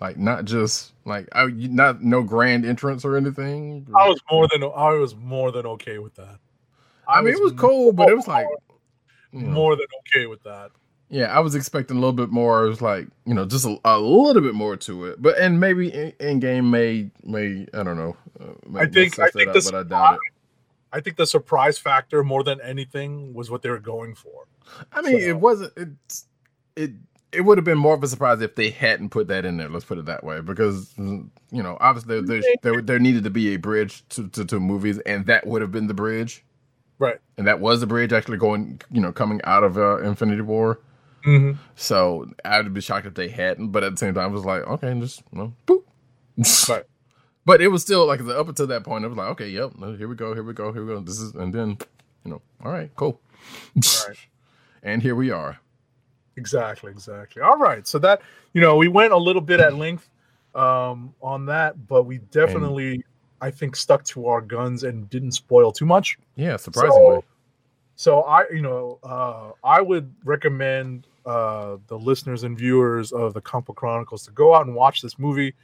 Like 0.00 0.18
not 0.18 0.44
just 0.44 0.92
like 1.04 1.28
I, 1.32 1.46
not 1.46 2.02
no 2.02 2.22
grand 2.22 2.64
entrance 2.66 3.04
or 3.04 3.16
anything. 3.16 3.86
I 3.96 4.08
was 4.08 4.20
more 4.28 4.48
than 4.48 4.64
I 4.64 4.90
was 4.94 5.14
more 5.14 5.52
than 5.52 5.66
okay 5.66 5.98
with 5.98 6.16
that. 6.16 6.38
I 7.06 7.20
mean, 7.20 7.34
it 7.34 7.40
was 7.40 7.52
cool, 7.52 7.92
but 7.92 8.08
it 8.08 8.16
was 8.16 8.26
like, 8.26 8.46
you 9.32 9.42
know. 9.42 9.52
more 9.52 9.76
than 9.76 9.86
okay 10.00 10.26
with 10.26 10.42
that. 10.42 10.72
Yeah, 11.14 11.26
I 11.26 11.38
was 11.38 11.54
expecting 11.54 11.96
a 11.96 12.00
little 12.00 12.12
bit 12.12 12.30
more. 12.30 12.64
It 12.64 12.68
was 12.70 12.82
like 12.82 13.06
you 13.24 13.34
know, 13.34 13.44
just 13.44 13.64
a, 13.64 13.78
a 13.84 14.00
little 14.00 14.42
bit 14.42 14.54
more 14.54 14.76
to 14.78 15.04
it. 15.04 15.22
But 15.22 15.38
and 15.38 15.60
maybe 15.60 15.88
in, 15.94 16.10
Endgame 16.12 16.70
may 16.70 17.08
may 17.22 17.68
I 17.72 17.84
don't 17.84 17.96
know. 17.96 18.16
Uh, 18.40 18.46
may, 18.68 18.80
I 18.80 18.86
think- 18.86 19.20
I 19.20 19.28
think 19.28 19.52
that 19.52 19.62
the 19.62 19.76
out, 19.76 19.88
but 19.88 19.94
I 19.96 20.08
doubt 20.10 20.14
it. 20.14 20.32
I 20.92 21.00
think 21.00 21.16
the 21.16 21.26
surprise 21.26 21.78
factor 21.78 22.24
more 22.24 22.42
than 22.42 22.60
anything 22.60 23.32
was 23.32 23.48
what 23.48 23.62
they 23.62 23.70
were 23.70 23.78
going 23.78 24.16
for. 24.16 24.46
I 24.92 25.02
mean, 25.02 25.20
so- 25.20 25.26
it 25.28 25.38
wasn't. 25.38 25.72
It's 25.76 26.26
it. 26.74 26.90
It 27.30 27.42
would 27.42 27.58
have 27.58 27.64
been 27.64 27.78
more 27.78 27.94
of 27.94 28.02
a 28.02 28.08
surprise 28.08 28.40
if 28.42 28.56
they 28.56 28.70
hadn't 28.70 29.10
put 29.10 29.28
that 29.28 29.44
in 29.44 29.56
there. 29.56 29.68
Let's 29.68 29.84
put 29.84 29.98
it 29.98 30.06
that 30.06 30.24
way, 30.24 30.40
because 30.40 30.92
you 30.98 31.30
know, 31.50 31.76
obviously 31.80 32.22
there 32.22 32.42
there, 32.62 32.82
there 32.82 32.98
needed 32.98 33.22
to 33.22 33.30
be 33.30 33.54
a 33.54 33.56
bridge 33.56 34.02
to, 34.10 34.28
to 34.30 34.44
to 34.46 34.58
movies, 34.58 34.98
and 35.00 35.26
that 35.26 35.46
would 35.46 35.60
have 35.62 35.70
been 35.70 35.86
the 35.86 35.94
bridge, 35.94 36.44
Right. 36.98 37.18
and 37.38 37.46
that 37.46 37.58
was 37.60 37.80
the 37.80 37.86
bridge 37.88 38.12
actually 38.12 38.38
going, 38.38 38.80
you 38.90 39.00
know, 39.00 39.12
coming 39.12 39.40
out 39.44 39.62
of 39.64 39.76
uh, 39.78 39.98
Infinity 39.98 40.42
War. 40.42 40.80
Mm-hmm. 41.26 41.58
So 41.74 42.30
I 42.44 42.60
would 42.60 42.74
be 42.74 42.80
shocked 42.80 43.06
if 43.06 43.14
they 43.14 43.28
hadn't. 43.28 43.68
But 43.68 43.84
at 43.84 43.92
the 43.92 43.98
same 43.98 44.14
time, 44.14 44.30
I 44.30 44.32
was 44.32 44.44
like, 44.44 44.62
okay, 44.64 44.98
just 45.00 45.22
you 45.32 45.38
know, 45.38 45.52
boop. 45.66 45.82
Right. 46.68 46.84
But 47.46 47.60
it 47.60 47.68
was 47.68 47.82
still 47.82 48.06
like 48.06 48.20
up 48.20 48.48
until 48.48 48.66
that 48.68 48.84
point, 48.84 49.04
I 49.04 49.08
was 49.08 49.16
like, 49.16 49.28
okay, 49.32 49.48
yep, 49.48 49.72
here 49.78 50.08
we 50.08 50.14
go, 50.14 50.32
here 50.32 50.42
we 50.42 50.54
go, 50.54 50.72
here 50.72 50.82
we 50.84 50.94
go. 50.94 51.00
This 51.00 51.20
is, 51.20 51.34
and 51.34 51.54
then, 51.54 51.76
you 52.24 52.30
know, 52.30 52.42
all 52.64 52.72
right, 52.72 52.90
cool. 52.96 53.20
Right. 53.76 54.16
and 54.82 55.02
here 55.02 55.14
we 55.14 55.30
are. 55.30 55.58
Exactly, 56.36 56.90
exactly. 56.90 57.42
All 57.42 57.58
right. 57.58 57.86
So 57.86 57.98
that, 58.00 58.22
you 58.54 58.60
know, 58.60 58.76
we 58.76 58.88
went 58.88 59.12
a 59.12 59.16
little 59.16 59.42
bit 59.42 59.60
at 59.60 59.74
length 59.76 60.08
um 60.54 61.12
on 61.20 61.46
that, 61.46 61.86
but 61.88 62.04
we 62.04 62.18
definitely 62.30 63.04
I 63.40 63.50
think 63.50 63.76
stuck 63.76 64.04
to 64.04 64.26
our 64.28 64.40
guns 64.40 64.84
and 64.84 65.10
didn't 65.10 65.32
spoil 65.32 65.72
too 65.72 65.86
much. 65.86 66.16
Yeah, 66.36 66.56
surprisingly. 66.56 67.22
So 67.96 68.22
I, 68.22 68.48
you 68.50 68.62
know, 68.62 68.98
uh 69.02 69.50
I 69.62 69.80
would 69.80 70.12
recommend 70.24 71.06
uh 71.26 71.76
the 71.86 71.98
listeners 71.98 72.42
and 72.42 72.56
viewers 72.58 73.12
of 73.12 73.34
the 73.34 73.40
Book 73.40 73.76
Chronicles 73.76 74.24
to 74.26 74.30
go 74.32 74.54
out 74.54 74.66
and 74.66 74.74
watch 74.74 75.00
this 75.02 75.18
movie. 75.18 75.54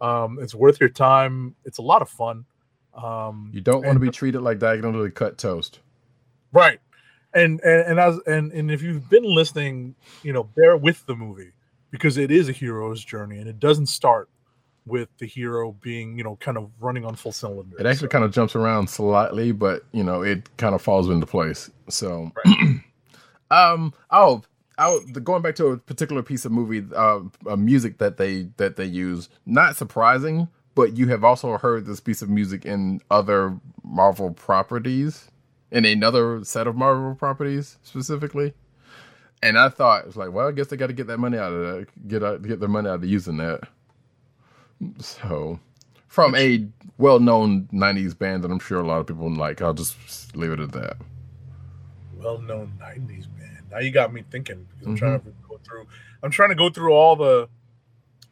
Um 0.00 0.38
it's 0.40 0.54
worth 0.54 0.80
your 0.80 0.88
time. 0.90 1.54
It's 1.64 1.78
a 1.78 1.82
lot 1.82 2.02
of 2.02 2.08
fun. 2.08 2.44
Um 2.94 3.50
you 3.52 3.60
don't 3.60 3.84
want 3.84 3.96
to 3.96 4.00
be 4.00 4.10
treated 4.10 4.40
like 4.40 4.58
diagonally 4.58 5.10
cut 5.10 5.38
toast. 5.38 5.80
Right. 6.52 6.80
And 7.34 7.60
and 7.62 7.80
and 7.82 8.00
as 8.00 8.18
and 8.26 8.52
and 8.52 8.70
if 8.70 8.82
you've 8.82 9.08
been 9.10 9.24
listening, 9.24 9.94
you 10.22 10.32
know, 10.32 10.44
bear 10.44 10.76
with 10.76 11.04
the 11.06 11.14
movie 11.14 11.52
because 11.90 12.16
it 12.16 12.30
is 12.30 12.48
a 12.48 12.52
hero's 12.52 13.04
journey 13.04 13.38
and 13.38 13.48
it 13.48 13.58
doesn't 13.60 13.86
start 13.86 14.28
with 14.86 15.08
the 15.18 15.26
hero 15.26 15.72
being, 15.80 16.16
you 16.16 16.22
know, 16.22 16.36
kind 16.36 16.56
of 16.56 16.70
running 16.78 17.04
on 17.04 17.16
full 17.16 17.32
cylinders. 17.32 17.80
It 17.80 17.86
actually 17.86 18.06
So- 18.06 18.10
kind 18.12 18.24
of 18.24 18.32
jumps 18.32 18.54
around 18.54 18.88
slightly, 18.88 19.50
but 19.52 19.84
you 19.92 20.04
know, 20.04 20.22
it 20.22 20.48
kind 20.58 20.74
of 20.74 20.80
falls 20.82 21.08
into 21.10 21.26
place. 21.26 21.70
So, 21.88 22.30
um, 23.50 23.92
oh, 24.10 24.42
the, 24.76 25.20
going 25.20 25.42
back 25.42 25.54
to 25.56 25.68
a 25.68 25.76
particular 25.78 26.22
piece 26.22 26.44
of 26.44 26.52
movie, 26.52 26.86
uh, 26.94 27.20
uh, 27.48 27.56
music 27.56 27.98
that 27.98 28.16
they 28.16 28.48
that 28.56 28.76
they 28.76 28.84
use, 28.84 29.28
not 29.46 29.76
surprising, 29.76 30.48
but 30.74 30.96
you 30.96 31.08
have 31.08 31.24
also 31.24 31.56
heard 31.56 31.86
this 31.86 32.00
piece 32.00 32.22
of 32.22 32.28
music 32.28 32.66
in 32.66 33.00
other 33.10 33.58
Marvel 33.82 34.32
properties, 34.32 35.30
in 35.70 35.84
another 35.84 36.44
set 36.44 36.66
of 36.66 36.76
Marvel 36.76 37.14
properties 37.14 37.78
specifically. 37.82 38.52
And 39.42 39.58
I 39.58 39.68
thought 39.68 40.00
it 40.00 40.06
was 40.06 40.16
like, 40.16 40.32
well, 40.32 40.48
I 40.48 40.52
guess 40.52 40.68
they 40.68 40.76
got 40.76 40.86
to 40.88 40.92
get 40.92 41.06
that 41.08 41.18
money 41.18 41.38
out 41.38 41.52
of 41.52 41.60
that, 41.60 42.08
get 42.08 42.22
out, 42.22 42.42
get 42.42 42.60
their 42.60 42.68
money 42.68 42.88
out 42.88 42.96
of 42.96 43.04
using 43.04 43.36
that. 43.38 43.68
So, 44.98 45.58
from 46.08 46.34
a 46.34 46.66
well-known 46.98 47.68
'90s 47.72 48.18
band 48.18 48.44
that 48.44 48.50
I'm 48.50 48.58
sure 48.58 48.80
a 48.80 48.86
lot 48.86 48.98
of 49.00 49.06
people 49.06 49.30
like, 49.32 49.62
I'll 49.62 49.74
just 49.74 50.36
leave 50.36 50.52
it 50.52 50.60
at 50.60 50.72
that. 50.72 50.96
Well-known 52.18 52.72
'90s 52.78 53.26
band. 53.28 53.35
Now 53.70 53.78
you 53.78 53.90
got 53.90 54.12
me 54.12 54.22
thinking 54.30 54.66
because 54.72 54.86
I'm 54.88 54.96
trying 54.96 55.20
to 55.20 55.32
go 55.48 55.58
through. 55.64 55.86
I'm 56.22 56.30
trying 56.30 56.48
to 56.50 56.54
go 56.54 56.70
through 56.70 56.92
all 56.92 57.16
the 57.16 57.48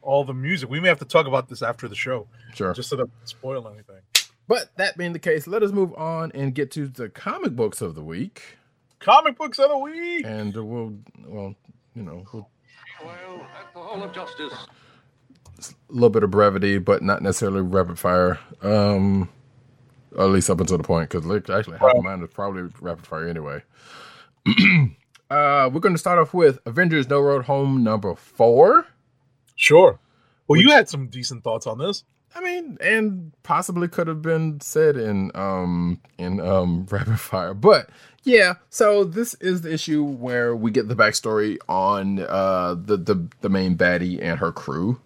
all 0.01 0.23
the 0.23 0.33
music. 0.33 0.69
We 0.69 0.79
may 0.79 0.87
have 0.89 0.99
to 0.99 1.05
talk 1.05 1.25
about 1.27 1.49
this 1.49 1.61
after 1.63 1.87
the 1.87 1.95
show, 1.95 2.27
Sure. 2.53 2.73
just 2.73 2.89
so 2.89 2.95
that 2.97 3.05
doesn't 3.11 3.27
spoil 3.29 3.67
anything. 3.67 4.01
But 4.47 4.69
that 4.77 4.97
being 4.97 5.13
the 5.13 5.19
case, 5.19 5.47
let 5.47 5.63
us 5.63 5.71
move 5.71 5.93
on 5.95 6.31
and 6.35 6.53
get 6.53 6.69
to 6.71 6.87
the 6.87 7.09
comic 7.09 7.55
books 7.55 7.81
of 7.81 7.95
the 7.95 8.03
week, 8.03 8.57
Comic 8.99 9.37
books 9.37 9.57
of 9.59 9.69
the 9.69 9.77
week. 9.77 10.23
and 10.25 10.53
we'll, 10.55 10.93
well, 11.25 11.55
you 11.95 12.03
know, 12.03 12.23
we'll, 12.31 12.49
Well, 13.03 13.47
at 13.59 13.73
the 13.73 13.79
Hall 13.79 14.03
of 14.03 14.13
Justice. 14.13 14.53
a 15.59 15.73
little 15.89 16.09
bit 16.11 16.21
of 16.23 16.29
brevity, 16.31 16.77
but 16.77 17.01
not 17.01 17.21
necessarily 17.23 17.61
rapid 17.61 17.97
fire. 17.97 18.39
Um, 18.61 19.29
at 20.17 20.25
least 20.25 20.49
up 20.51 20.59
until 20.61 20.77
the 20.77 20.83
point, 20.83 21.09
because 21.09 21.25
actually 21.49 21.77
half 21.79 21.95
of 21.95 22.03
mine 22.03 22.21
is 22.21 22.29
probably 22.31 22.69
rapid 22.79 23.07
fire 23.07 23.27
anyway. 23.27 23.63
uh, 25.29 25.69
we're 25.71 25.79
going 25.79 25.95
to 25.95 25.99
start 25.99 26.19
off 26.19 26.33
with 26.33 26.59
Avengers: 26.65 27.09
No 27.09 27.19
Road 27.19 27.45
Home 27.45 27.83
number 27.83 28.15
four. 28.15 28.87
Sure. 29.55 29.99
Well, 30.47 30.59
you 30.59 30.71
had 30.71 30.89
some 30.89 31.07
decent 31.07 31.43
thoughts 31.43 31.65
on 31.65 31.77
this. 31.79 32.03
I 32.35 32.41
mean, 32.41 32.77
and 32.81 33.31
possibly 33.43 33.87
could 33.87 34.07
have 34.07 34.21
been 34.21 34.59
said 34.59 34.97
in 34.97 35.31
um 35.35 36.01
in 36.17 36.41
um 36.41 36.85
rapid 36.91 37.19
fire, 37.19 37.53
but 37.53 37.89
yeah. 38.23 38.55
So 38.69 39.05
this 39.05 39.35
is 39.35 39.61
the 39.61 39.73
issue 39.73 40.03
where 40.03 40.53
we 40.55 40.69
get 40.71 40.89
the 40.89 40.95
backstory 40.95 41.57
on 41.69 42.19
uh 42.19 42.75
the 42.77 42.97
the 42.97 43.27
the 43.41 43.49
main 43.49 43.77
baddie 43.77 44.21
and 44.21 44.39
her 44.39 44.51
crew 44.51 44.99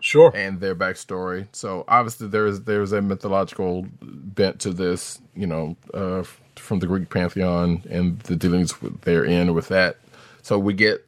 Sure. 0.00 0.32
and 0.34 0.60
their 0.60 0.74
backstory. 0.74 1.46
So 1.52 1.84
obviously 1.86 2.26
there's 2.28 2.62
there's 2.62 2.92
a 2.92 3.02
mythological 3.02 3.86
bent 4.02 4.58
to 4.60 4.72
this, 4.72 5.20
you 5.36 5.46
know, 5.46 5.76
uh, 5.94 6.24
from 6.58 6.78
the 6.78 6.86
Greek 6.86 7.10
pantheon 7.10 7.82
and 7.90 8.20
the 8.20 8.36
dealings 8.36 8.74
therein 9.02 9.54
with 9.54 9.68
that. 9.68 9.96
So 10.42 10.58
we 10.58 10.74
get 10.74 11.04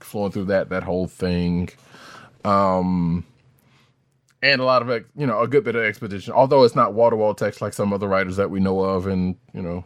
flowing 0.00 0.32
through 0.32 0.46
that 0.46 0.68
that 0.70 0.82
whole 0.82 1.06
thing, 1.06 1.70
um, 2.44 3.24
and 4.42 4.60
a 4.60 4.64
lot 4.64 4.82
of 4.82 5.04
you 5.16 5.26
know 5.26 5.40
a 5.40 5.48
good 5.48 5.64
bit 5.64 5.76
of 5.76 5.82
expedition. 5.82 6.32
Although 6.32 6.64
it's 6.64 6.76
not 6.76 6.94
wall 6.94 7.10
to 7.10 7.16
wall 7.16 7.34
text 7.34 7.60
like 7.60 7.72
some 7.72 7.92
other 7.92 8.08
writers 8.08 8.36
that 8.36 8.50
we 8.50 8.60
know 8.60 8.80
of, 8.80 9.06
and 9.06 9.36
you 9.52 9.62
know, 9.62 9.84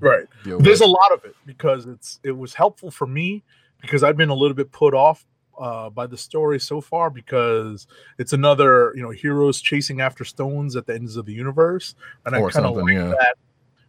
Right. 0.00 0.26
There's 0.44 0.80
with. 0.80 0.82
a 0.82 0.86
lot 0.86 1.12
of 1.12 1.24
it 1.24 1.34
because 1.44 1.86
it's 1.86 2.20
it 2.22 2.32
was 2.32 2.54
helpful 2.54 2.90
for 2.90 3.06
me 3.06 3.42
because 3.80 4.02
I've 4.02 4.16
been 4.16 4.28
a 4.28 4.34
little 4.34 4.54
bit 4.54 4.70
put 4.72 4.94
off 4.94 5.24
uh, 5.58 5.88
by 5.90 6.06
the 6.06 6.18
story 6.18 6.60
so 6.60 6.80
far 6.80 7.08
because 7.08 7.86
it's 8.18 8.32
another 8.32 8.92
you 8.94 9.02
know 9.02 9.10
heroes 9.10 9.60
chasing 9.60 10.00
after 10.00 10.24
stones 10.24 10.76
at 10.76 10.86
the 10.86 10.94
ends 10.94 11.16
of 11.16 11.26
the 11.26 11.32
universe, 11.32 11.94
and 12.24 12.34
I 12.34 12.40
Or 12.40 12.50
kind 12.50 12.66
of 12.66 12.76
like 12.76 12.92
yeah. 12.92 13.08
that. 13.08 13.36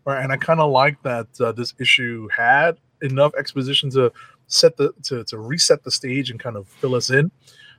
Right, 0.07 0.23
and 0.23 0.31
I 0.31 0.37
kind 0.37 0.61
of 0.61 0.71
like 0.71 1.03
that 1.03 1.27
uh, 1.41 1.51
this 1.51 1.73
issue 1.81 2.29
had 2.29 2.77
enough 3.01 3.33
exposition 3.37 3.89
to 3.89 4.13
set 4.47 4.77
the 4.77 4.93
to 5.03 5.25
to 5.25 5.37
reset 5.37 5.83
the 5.83 5.91
stage 5.91 6.31
and 6.31 6.39
kind 6.39 6.55
of 6.55 6.65
fill 6.69 6.95
us 6.95 7.09
in. 7.09 7.29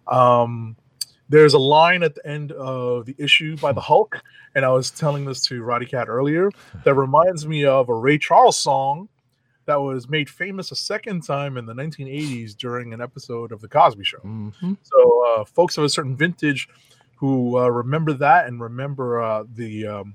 Um, 0.08 0.76
there's 1.30 1.54
a 1.54 1.58
line 1.58 2.02
at 2.02 2.14
the 2.14 2.26
end 2.26 2.52
of 2.52 3.06
the 3.06 3.14
issue 3.16 3.56
by 3.56 3.72
the 3.72 3.80
Hulk, 3.80 4.22
and 4.54 4.66
I 4.66 4.68
was 4.68 4.90
telling 4.90 5.24
this 5.24 5.42
to 5.46 5.62
Roddykat 5.62 6.08
earlier 6.08 6.50
that 6.84 6.92
reminds 6.92 7.46
me 7.46 7.64
of 7.64 7.88
a 7.88 7.94
Ray 7.94 8.18
Charles 8.18 8.58
song 8.58 9.08
that 9.64 9.76
was 9.76 10.06
made 10.10 10.28
famous 10.28 10.70
a 10.70 10.76
second 10.76 11.22
time 11.22 11.56
in 11.56 11.64
the 11.64 11.72
1980s 11.74 12.54
during 12.54 12.92
an 12.92 13.00
episode 13.00 13.52
of 13.52 13.62
The 13.62 13.68
Cosby 13.68 14.04
Show. 14.04 14.18
Mhm. 14.18 14.76
So, 14.82 15.24
uh, 15.28 15.44
folks 15.46 15.78
of 15.78 15.84
a 15.84 15.88
certain 15.88 16.14
vintage 16.14 16.68
who 17.16 17.56
uh, 17.58 17.68
remember 17.68 18.12
that 18.12 18.46
and 18.48 18.60
remember 18.60 19.22
uh, 19.22 19.44
the 19.54 19.86
um, 19.86 20.14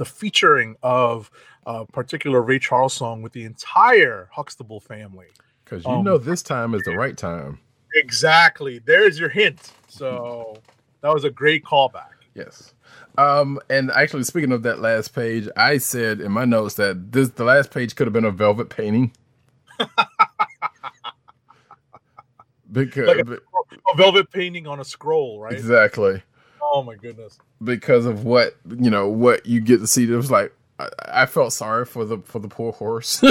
the 0.00 0.04
featuring 0.06 0.76
of 0.82 1.30
a 1.66 1.84
particular 1.84 2.40
Ray 2.40 2.58
Charles 2.58 2.94
song 2.94 3.20
with 3.20 3.34
the 3.34 3.44
entire 3.44 4.30
Huxtable 4.32 4.80
family. 4.80 5.26
Because 5.62 5.84
you 5.84 5.90
Um, 5.90 6.04
know 6.04 6.16
this 6.16 6.42
time 6.42 6.72
is 6.74 6.80
the 6.84 6.96
right 6.96 7.18
time. 7.18 7.58
Exactly. 7.94 8.78
There's 8.78 9.20
your 9.20 9.28
hint. 9.28 9.72
So 9.88 10.56
that 11.02 11.12
was 11.12 11.24
a 11.24 11.30
great 11.30 11.66
callback. 11.66 12.14
Yes. 12.34 12.72
Um, 13.18 13.60
and 13.68 13.90
actually, 13.90 14.22
speaking 14.22 14.52
of 14.52 14.62
that 14.62 14.78
last 14.78 15.14
page, 15.14 15.50
I 15.54 15.76
said 15.76 16.22
in 16.22 16.32
my 16.32 16.46
notes 16.46 16.76
that 16.76 17.12
this 17.12 17.28
the 17.28 17.44
last 17.44 17.70
page 17.70 17.94
could 17.94 18.06
have 18.06 18.14
been 18.14 18.24
a 18.24 18.30
velvet 18.30 18.70
painting. 18.70 19.12
because 22.72 23.06
Like 23.06 23.18
a, 23.28 23.32
a 23.34 23.96
velvet 23.98 24.30
painting 24.30 24.66
on 24.66 24.80
a 24.80 24.84
scroll, 24.84 25.40
right? 25.40 25.52
exactly 25.52 26.22
Oh 26.72 26.82
my 26.82 26.94
goodness. 26.94 27.38
because 27.62 28.06
of 28.06 28.24
what 28.24 28.56
you 28.68 28.90
know 28.90 29.08
what 29.08 29.44
you 29.46 29.60
get 29.60 29.78
to 29.78 29.86
see. 29.86 30.04
It 30.04 30.16
was 30.16 30.30
like 30.30 30.52
I, 30.78 30.88
I 31.06 31.26
felt 31.26 31.52
sorry 31.52 31.84
for 31.84 32.04
the 32.04 32.18
for 32.18 32.38
the 32.38 32.48
poor 32.48 32.72
horse. 32.72 33.22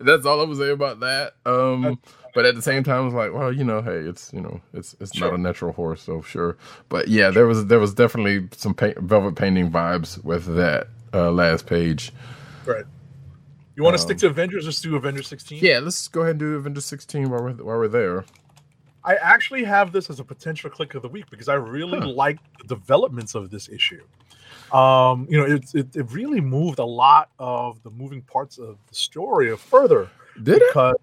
That's 0.00 0.26
all 0.26 0.40
I 0.40 0.44
was 0.44 0.58
saying 0.58 0.72
about 0.72 1.00
that. 1.00 1.34
Um, 1.46 1.98
but 2.34 2.44
at 2.44 2.54
the 2.54 2.60
same 2.62 2.84
time, 2.84 2.96
I 3.02 3.04
was 3.04 3.14
like, 3.14 3.32
well, 3.32 3.50
you 3.50 3.64
know, 3.64 3.80
hey, 3.80 3.96
it's 3.98 4.30
you 4.32 4.40
know, 4.40 4.60
it's 4.74 4.94
it's 5.00 5.18
not 5.18 5.32
a 5.32 5.38
natural 5.38 5.72
horse, 5.72 6.02
so 6.02 6.20
sure. 6.22 6.56
But 6.88 7.08
yeah, 7.08 7.30
there 7.30 7.46
was 7.46 7.66
there 7.66 7.78
was 7.78 7.94
definitely 7.94 8.48
some 8.52 8.74
paint, 8.74 8.98
velvet 8.98 9.36
painting 9.36 9.70
vibes 9.70 10.22
with 10.22 10.44
that 10.56 10.88
uh, 11.14 11.30
last 11.30 11.66
page. 11.66 12.12
Right. 12.66 12.84
You 13.74 13.82
want 13.84 13.94
to 13.94 14.02
stick 14.02 14.18
to 14.18 14.26
Avengers? 14.28 14.64
Let's 14.64 14.80
do 14.80 14.96
Avengers 14.96 15.28
16. 15.28 15.58
Um, 15.58 15.64
Yeah, 15.64 15.78
let's 15.80 16.08
go 16.08 16.22
ahead 16.22 16.32
and 16.32 16.40
do 16.40 16.54
Avengers 16.56 16.84
16 16.86 17.30
while 17.30 17.42
we're 17.42 17.52
while 17.52 17.78
we're 17.78 17.88
there. 17.88 18.24
I 19.06 19.14
actually 19.16 19.64
have 19.64 19.92
this 19.92 20.10
as 20.10 20.20
a 20.20 20.24
potential 20.24 20.68
click 20.68 20.94
of 20.94 21.02
the 21.02 21.08
week 21.08 21.30
because 21.30 21.48
I 21.48 21.54
really 21.54 21.98
Huh. 21.98 22.08
like 22.08 22.38
the 22.58 22.64
developments 22.74 23.34
of 23.34 23.50
this 23.50 23.68
issue. 23.68 24.02
Um, 24.72 25.26
you 25.30 25.38
know, 25.38 25.46
it, 25.46 25.64
it 25.74 25.94
it 25.96 26.10
really 26.12 26.40
moved 26.40 26.78
a 26.80 26.84
lot 26.84 27.30
of 27.38 27.82
the 27.84 27.90
moving 27.90 28.22
parts 28.22 28.58
of 28.58 28.78
the 28.88 28.94
story 28.94 29.56
further 29.56 30.10
Did 30.42 30.56
it? 30.56 30.62
because 30.68 30.96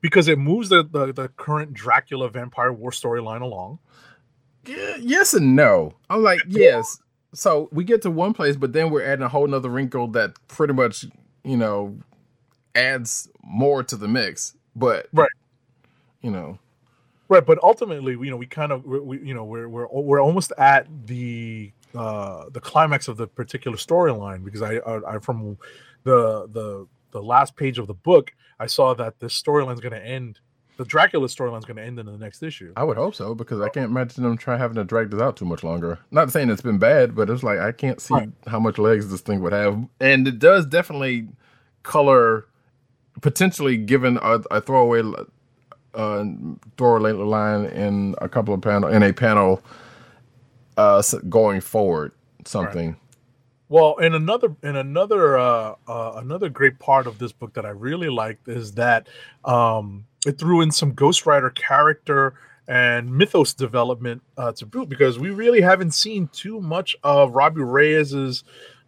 because 0.00 0.28
it 0.28 0.38
moves 0.38 0.68
the, 0.68 0.82
the 0.84 1.12
the 1.12 1.28
current 1.30 1.72
Dracula 1.72 2.28
vampire 2.28 2.72
war 2.72 2.90
storyline 2.90 3.40
along. 3.40 3.78
Yeah, 4.66 4.96
yes 5.00 5.32
and 5.34 5.56
no. 5.56 5.94
I'm 6.10 6.22
like, 6.22 6.40
yes. 6.46 7.00
So 7.32 7.68
we 7.72 7.84
get 7.84 8.02
to 8.02 8.10
one 8.10 8.34
place, 8.34 8.56
but 8.56 8.72
then 8.74 8.90
we're 8.90 9.02
adding 9.04 9.24
a 9.24 9.28
whole 9.28 9.46
nother 9.46 9.68
wrinkle 9.70 10.08
that 10.08 10.32
pretty 10.48 10.72
much, 10.74 11.06
you 11.44 11.56
know, 11.56 11.96
adds 12.74 13.28
more 13.42 13.82
to 13.82 13.96
the 13.96 14.08
mix. 14.08 14.54
But 14.76 15.08
Right. 15.12 15.30
you 16.20 16.30
know, 16.30 16.58
Right, 17.28 17.44
but 17.44 17.58
ultimately, 17.62 18.12
you 18.12 18.30
know, 18.30 18.36
we 18.38 18.46
kind 18.46 18.72
of, 18.72 18.84
we, 18.86 19.00
we, 19.00 19.18
you 19.20 19.34
know, 19.34 19.44
we're 19.44 19.68
we're 19.68 19.86
we're 19.88 20.20
almost 20.22 20.52
at 20.56 20.86
the 21.06 21.72
uh 21.94 22.44
the 22.50 22.60
climax 22.60 23.08
of 23.08 23.16
the 23.16 23.26
particular 23.26 23.76
storyline 23.76 24.44
because 24.44 24.62
I, 24.62 24.76
I, 24.76 25.16
I 25.16 25.18
from 25.18 25.58
the 26.04 26.48
the 26.52 26.86
the 27.10 27.22
last 27.22 27.56
page 27.56 27.78
of 27.78 27.86
the 27.86 27.94
book, 27.94 28.32
I 28.58 28.66
saw 28.66 28.94
that 28.94 29.18
this 29.20 29.40
storyline's 29.40 29.80
going 29.80 29.92
to 29.94 30.04
end. 30.04 30.40
The 30.76 30.84
Dracula 30.84 31.26
storyline's 31.26 31.64
going 31.64 31.76
to 31.78 31.82
end 31.82 31.98
in 31.98 32.06
the 32.06 32.16
next 32.16 32.40
issue. 32.42 32.72
I 32.76 32.84
would 32.84 32.96
hope 32.96 33.14
so 33.14 33.34
because 33.34 33.60
I 33.60 33.68
can't 33.68 33.90
imagine 33.90 34.22
them 34.22 34.36
trying 34.38 34.60
having 34.60 34.76
to 34.76 34.84
drag 34.84 35.10
this 35.10 35.20
out 35.20 35.36
too 35.36 35.44
much 35.44 35.64
longer. 35.64 35.98
Not 36.12 36.30
saying 36.30 36.50
it's 36.50 36.62
been 36.62 36.78
bad, 36.78 37.16
but 37.16 37.28
it's 37.28 37.42
like 37.42 37.58
I 37.58 37.72
can't 37.72 38.00
see 38.00 38.14
Right. 38.14 38.30
how 38.46 38.60
much 38.60 38.78
legs 38.78 39.10
this 39.10 39.20
thing 39.20 39.40
would 39.40 39.52
have, 39.52 39.76
and 40.00 40.28
it 40.28 40.38
does 40.38 40.64
definitely 40.66 41.28
color 41.82 42.46
potentially 43.20 43.76
given 43.76 44.18
a, 44.22 44.40
a 44.50 44.60
throwaway 44.60 45.02
uh, 45.98 46.24
throwaway 46.78 47.12
line 47.12 47.66
in 47.66 48.14
a 48.18 48.28
couple 48.28 48.54
of 48.54 48.62
panel 48.62 48.88
in 48.88 49.02
a 49.02 49.12
panel 49.12 49.60
uh, 50.78 51.02
going 51.28 51.60
forward 51.60 52.12
something. 52.46 52.96
Well, 53.68 53.98
and 53.98 54.14
another 54.14 54.56
and 54.62 54.78
another 54.78 55.36
uh, 55.36 55.74
uh, 55.86 56.12
another 56.16 56.48
great 56.48 56.78
part 56.78 57.06
of 57.06 57.18
this 57.18 57.32
book 57.32 57.52
that 57.54 57.66
I 57.66 57.70
really 57.70 58.08
liked 58.08 58.48
is 58.48 58.72
that 58.72 59.08
um, 59.44 60.06
it 60.24 60.38
threw 60.38 60.62
in 60.62 60.70
some 60.70 60.94
Ghost 60.94 61.26
Rider 61.26 61.50
character 61.50 62.34
and 62.66 63.12
mythos 63.12 63.52
development 63.54 64.22
uh, 64.36 64.52
to 64.52 64.66
boot 64.66 64.88
because 64.88 65.18
we 65.18 65.30
really 65.30 65.60
haven't 65.60 65.92
seen 65.92 66.28
too 66.32 66.60
much 66.60 66.96
of 67.02 67.34
Robbie 67.34 67.62
Reyes's 67.62 68.44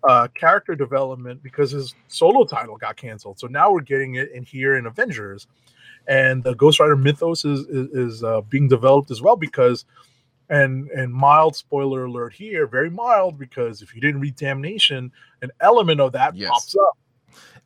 uh, 0.08 0.28
character 0.34 0.74
development 0.74 1.42
because 1.42 1.72
his 1.72 1.94
solo 2.08 2.44
title 2.44 2.76
got 2.76 2.96
canceled. 2.96 3.38
So 3.38 3.46
now 3.46 3.70
we're 3.70 3.80
getting 3.80 4.14
it 4.14 4.32
in 4.32 4.44
here 4.44 4.76
in 4.76 4.86
Avengers, 4.86 5.46
and 6.07 6.42
the 6.44 6.55
Ghost 6.55 6.80
Rider 6.80 6.96
mythos 6.96 7.44
is 7.44 7.61
is, 7.66 7.88
is 7.88 8.24
uh, 8.24 8.40
being 8.42 8.68
developed 8.68 9.11
as 9.11 9.20
well 9.22 9.36
because 9.36 9.84
and 10.48 10.90
and 10.90 11.12
mild 11.12 11.55
spoiler 11.55 12.05
alert 12.05 12.32
here 12.32 12.66
very 12.66 12.90
mild 12.90 13.38
because 13.38 13.82
if 13.82 13.94
you 13.94 14.01
didn't 14.01 14.20
read 14.20 14.34
damnation 14.34 15.12
an 15.42 15.51
element 15.61 16.01
of 16.01 16.12
that 16.12 16.34
Yes. 16.34 16.51
pops 16.51 16.76
up 16.76 16.98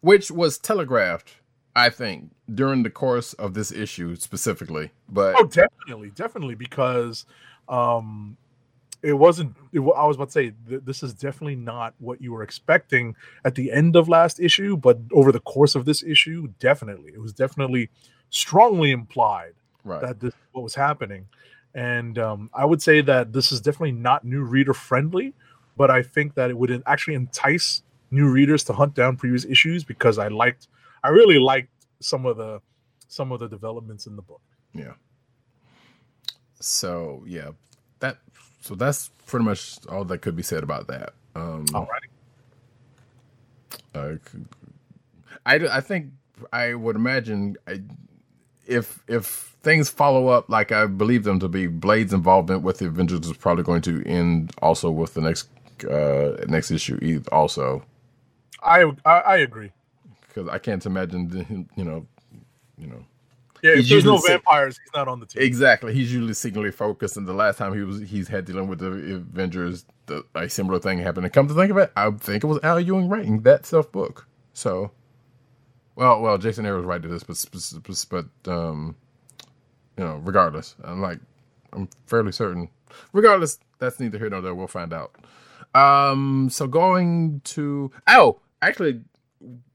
which 0.01 0.30
was 0.30 0.59
telegraphed, 0.59 1.37
I 1.74 1.89
think, 1.89 2.30
during 2.55 2.82
the 2.82 2.91
course 2.91 3.32
of 3.32 3.55
this 3.55 3.72
issue 3.72 4.16
specifically. 4.16 4.91
But 5.09 5.37
oh 5.39 5.45
definitely 5.47 6.11
definitely 6.11 6.55
because 6.55 7.24
um 7.68 8.37
it 9.03 9.14
wasn't 9.14 9.55
it, 9.72 9.80
i 9.80 10.07
was 10.07 10.16
about 10.16 10.28
to 10.28 10.32
say 10.32 10.53
th- 10.68 10.82
this 10.85 11.03
is 11.03 11.14
definitely 11.14 11.57
not 11.57 11.95
what 11.99 12.20
you 12.20 12.32
were 12.32 12.43
expecting 12.43 13.16
at 13.45 13.55
the 13.55 13.72
end 13.72 13.97
of 13.97 14.09
last 14.09 14.39
issue 14.41 14.76
but 14.76 14.99
over 15.12 15.32
the 15.32 15.41
course 15.41 15.74
of 15.74 15.87
this 15.87 16.03
issue 16.03 16.49
definitely 16.59 17.12
it 17.12 17.20
was 17.20 17.32
definitely 17.32 17.89
strongly 18.35 18.91
implied 18.91 19.53
Right. 19.85 20.01
that 20.01 20.18
this 20.20 20.32
what 20.53 20.62
was 20.64 20.74
happening, 20.74 21.26
and 21.74 22.18
um, 22.18 22.51
I 22.55 22.64
would 22.64 22.80
say 22.82 23.03
that 23.03 23.32
this 23.35 23.53
is 23.53 23.61
definitely 23.61 23.93
not 23.93 24.24
new 24.24 24.43
reader 24.43 24.72
friendly, 24.74 25.35
but 25.76 25.91
I 25.91 26.03
think 26.03 26.35
that 26.37 26.49
it 26.51 26.57
would 26.57 26.82
actually 26.87 27.14
entice 27.16 27.82
new 28.11 28.30
readers 28.30 28.64
to 28.64 28.72
hunt 28.72 28.95
down 28.95 29.16
previous 29.16 29.45
issues 29.45 29.85
because 29.85 30.18
I 30.18 30.28
liked, 30.28 30.68
I 31.03 31.09
really 31.11 31.39
liked 31.39 31.68
some 32.01 32.24
of 32.26 32.37
the 32.39 32.61
some 33.09 33.30
of 33.30 33.41
the 33.41 33.49
developments 33.49 34.07
in 34.07 34.16
the 34.16 34.22
book. 34.22 34.41
Yeah. 34.72 34.95
So 36.61 37.22
yeah, 37.26 37.51
that 38.01 38.18
so 38.61 38.74
that's 38.74 39.11
pretty 39.26 39.45
much 39.45 39.78
all 39.89 40.05
that 40.07 40.18
could 40.22 40.37
be 40.37 40.43
said 40.43 40.62
about 40.62 40.87
that. 40.89 41.12
Um, 41.37 41.66
Alrighty. 41.66 42.09
uh, 43.95 44.14
c- 44.26 44.39
I, 45.45 45.55
I 45.57 45.80
think 45.82 46.07
I 46.53 46.74
would 46.74 46.97
imagine 46.97 47.57
I, 47.68 47.82
if 48.67 49.03
if 49.09 49.55
things 49.62 49.91
follow 49.91 50.29
up 50.29 50.49
like 50.51 50.73
I 50.73 50.87
believe 50.87 51.25
them 51.25 51.41
to 51.41 51.49
be, 51.49 51.67
Blade's 51.69 52.12
involvement 52.15 52.62
with 52.62 52.79
the 52.79 52.87
Avengers 52.87 53.21
is 53.27 53.37
probably 53.37 53.65
going 53.65 53.83
to 53.83 54.03
end 54.07 54.53
also 54.62 54.91
with 54.91 55.15
the 55.15 55.23
next 55.23 55.49
uh 55.91 56.45
next 56.49 56.71
issue 56.71 57.23
also 57.33 57.85
I, 58.62 58.85
I 59.05 59.12
I 59.21 59.37
agree. 59.39 59.73
because 60.29 60.49
I 60.49 60.59
can't 60.59 60.85
imagine 60.87 61.29
the- 61.29 61.67
you 61.77 61.85
know 61.85 62.07
you 62.79 62.89
know 62.89 63.05
Yeah, 63.62 63.73
if 63.77 63.89
there's 63.89 64.05
no 64.05 64.19
vampires, 64.19 64.79
he's 64.83 64.95
not 64.95 65.09
on 65.09 65.21
the 65.21 65.27
team. 65.27 65.43
Exactly. 65.43 65.95
He's 65.95 66.12
usually 66.12 66.35
singularly 66.35 66.73
focused, 66.73 67.17
and 67.17 67.27
the 67.27 67.35
last 67.35 67.59
time 67.59 67.75
he 67.75 67.83
was 67.83 68.01
he's 68.03 68.29
had 68.29 68.45
dealing 68.47 68.69
with 68.69 68.81
the 68.81 69.17
Avengers, 69.17 69.85
the, 70.07 70.25
a 70.35 70.49
similar 70.49 70.79
thing 70.79 70.99
happened. 70.99 71.27
And 71.27 71.33
come 71.35 71.49
to 71.49 71.55
think 71.55 71.71
of 71.71 71.79
it, 71.79 71.93
I 71.97 72.11
think 72.12 72.45
it 72.45 72.47
was 72.47 72.61
Al 72.62 72.81
Ewing 72.81 73.09
writing 73.09 73.43
that 73.43 73.67
self 73.67 73.93
book. 73.93 74.29
So, 74.55 74.93
well, 75.97 76.20
well, 76.20 76.38
Jason 76.38 76.66
Aaron 76.66 76.86
was 76.86 77.03
to 77.03 77.09
this, 77.09 77.22
but 77.22 77.36
but, 78.05 78.26
um, 78.51 78.97
you 79.97 80.05
know, 80.05 80.20
regardless, 80.24 80.74
I'm 80.82 81.01
like, 81.01 81.20
I'm 81.72 81.88
fairly 82.07 82.32
certain. 82.32 82.68
Regardless, 83.12 83.59
that's 83.78 84.01
neither 84.01 84.18
here 84.18 84.30
nor 84.30 84.40
there. 84.40 84.55
We'll 84.55 84.66
find 84.66 84.92
out. 84.92 85.14
Um, 85.74 86.49
so 86.51 86.66
going 86.66 87.40
to 87.45 87.90
oh, 88.07 88.40
actually, 88.62 89.03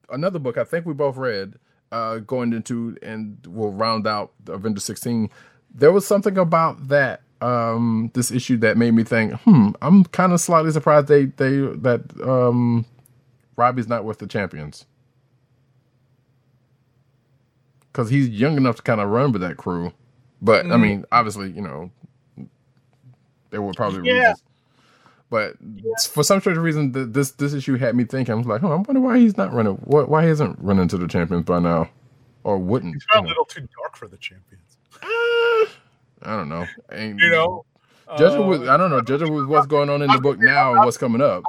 another 0.10 0.40
book 0.40 0.58
I 0.58 0.64
think 0.64 0.86
we 0.86 0.94
both 0.94 1.18
read, 1.18 1.56
uh, 1.92 2.18
going 2.20 2.54
into 2.54 2.98
and 3.02 3.38
we'll 3.48 3.72
round 3.72 4.08
out 4.08 4.32
Avengers 4.48 4.86
16. 4.86 5.30
There 5.74 5.92
was 5.92 6.06
something 6.06 6.38
about 6.38 6.88
that 6.88 7.22
um 7.42 8.12
this 8.16 8.32
issue 8.32 8.58
that 8.58 8.76
made 8.76 8.94
me 8.94 9.04
think, 9.04 9.34
hmm, 9.42 9.70
I'm 9.82 10.04
kind 10.06 10.34
of 10.34 10.42
slightly 10.42 10.72
surprised 10.72 11.08
they 11.08 11.26
they 11.26 11.58
that 11.58 12.02
um 12.22 12.86
Robbie's 13.56 13.88
not 13.88 14.04
with 14.04 14.20
the 14.20 14.28
champions. 14.28 14.86
Cause 17.94 18.10
he's 18.10 18.30
young 18.30 18.56
enough 18.58 18.76
to 18.78 18.82
kind 18.84 19.02
of 19.02 19.10
run 19.10 19.32
with 19.32 19.42
that 19.42 19.58
crew. 19.58 19.92
But 20.42 20.66
I 20.66 20.70
Mhm. 20.70 20.82
mean, 20.82 21.06
obviously, 21.12 21.50
you 21.52 21.62
know, 21.62 21.92
there 23.50 23.62
were 23.62 23.74
probably 23.74 24.08
Yeah. 24.08 24.20
reasons. 24.30 24.44
But 25.32 25.56
for 26.12 26.24
some 26.24 26.40
strange 26.40 26.58
reason, 26.60 26.92
th- 26.94 27.08
this 27.12 27.32
this 27.32 27.54
issue 27.54 27.78
had 27.78 27.96
me 27.96 28.04
thinking. 28.04 28.34
I 28.34 28.36
was 28.36 28.48
like, 28.48 28.64
oh, 28.64 28.72
I 28.72 28.76
wonder 28.76 29.00
why 29.00 29.20
he's 29.20 29.38
not 29.38 29.54
running. 29.54 29.74
What? 29.84 30.10
Why 30.10 30.24
he 30.24 30.30
isn't 30.30 30.58
running 30.60 30.88
to 30.88 30.98
the 30.98 31.08
champions 31.08 31.46
by 31.46 31.60
now, 31.60 31.90
or 32.44 32.58
wouldn't? 32.58 32.96
He's 32.96 33.04
you 33.14 33.22
got 33.22 33.26
a 33.26 33.28
little 33.28 33.46
too 33.46 33.68
dark 33.82 33.96
for 33.96 34.08
the 34.08 34.18
champions. 34.18 34.78
I 35.04 36.36
don't 36.36 36.50
know. 36.50 36.66
Ain't, 36.92 37.20
You 37.20 37.30
know, 37.30 37.66
judging 38.18 38.42
uh, 38.44 38.48
with 38.48 38.68
I 38.70 38.76
don't 38.78 38.90
know. 38.90 39.02
Judging 39.02 39.34
with 39.34 39.46
what's 39.46 39.68
going 39.68 39.90
on 39.90 40.02
in 40.02 40.12
the 40.12 40.20
book 40.20 40.40
now 40.40 40.74
and 40.74 40.84
what's 40.84 40.98
coming 40.98 41.22
up. 41.22 41.44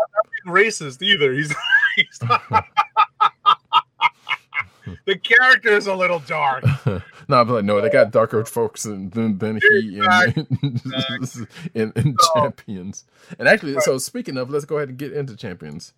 being 0.44 0.54
racist 0.54 1.00
either. 1.02 1.32
He's, 1.32 1.54
he's 1.96 2.20
not. 2.22 2.42
the 5.06 5.16
character 5.16 5.70
is 5.70 5.86
a 5.86 5.94
little 5.94 6.20
dark. 6.20 6.64
no, 6.86 7.00
I'm 7.30 7.48
like, 7.48 7.64
no, 7.64 7.80
they 7.80 7.90
got 7.90 8.10
darker 8.10 8.44
folks 8.44 8.84
than 8.84 9.10
than, 9.10 9.38
than 9.38 9.60
he 9.60 9.98
in, 9.98 11.36
in, 11.74 11.92
in 11.96 12.16
champions. 12.34 13.04
And 13.38 13.48
actually, 13.48 13.80
so 13.80 13.98
speaking 13.98 14.36
of, 14.36 14.50
let's 14.50 14.64
go 14.64 14.76
ahead 14.76 14.88
and 14.88 14.98
get 14.98 15.12
into 15.12 15.36
champions. 15.36 15.92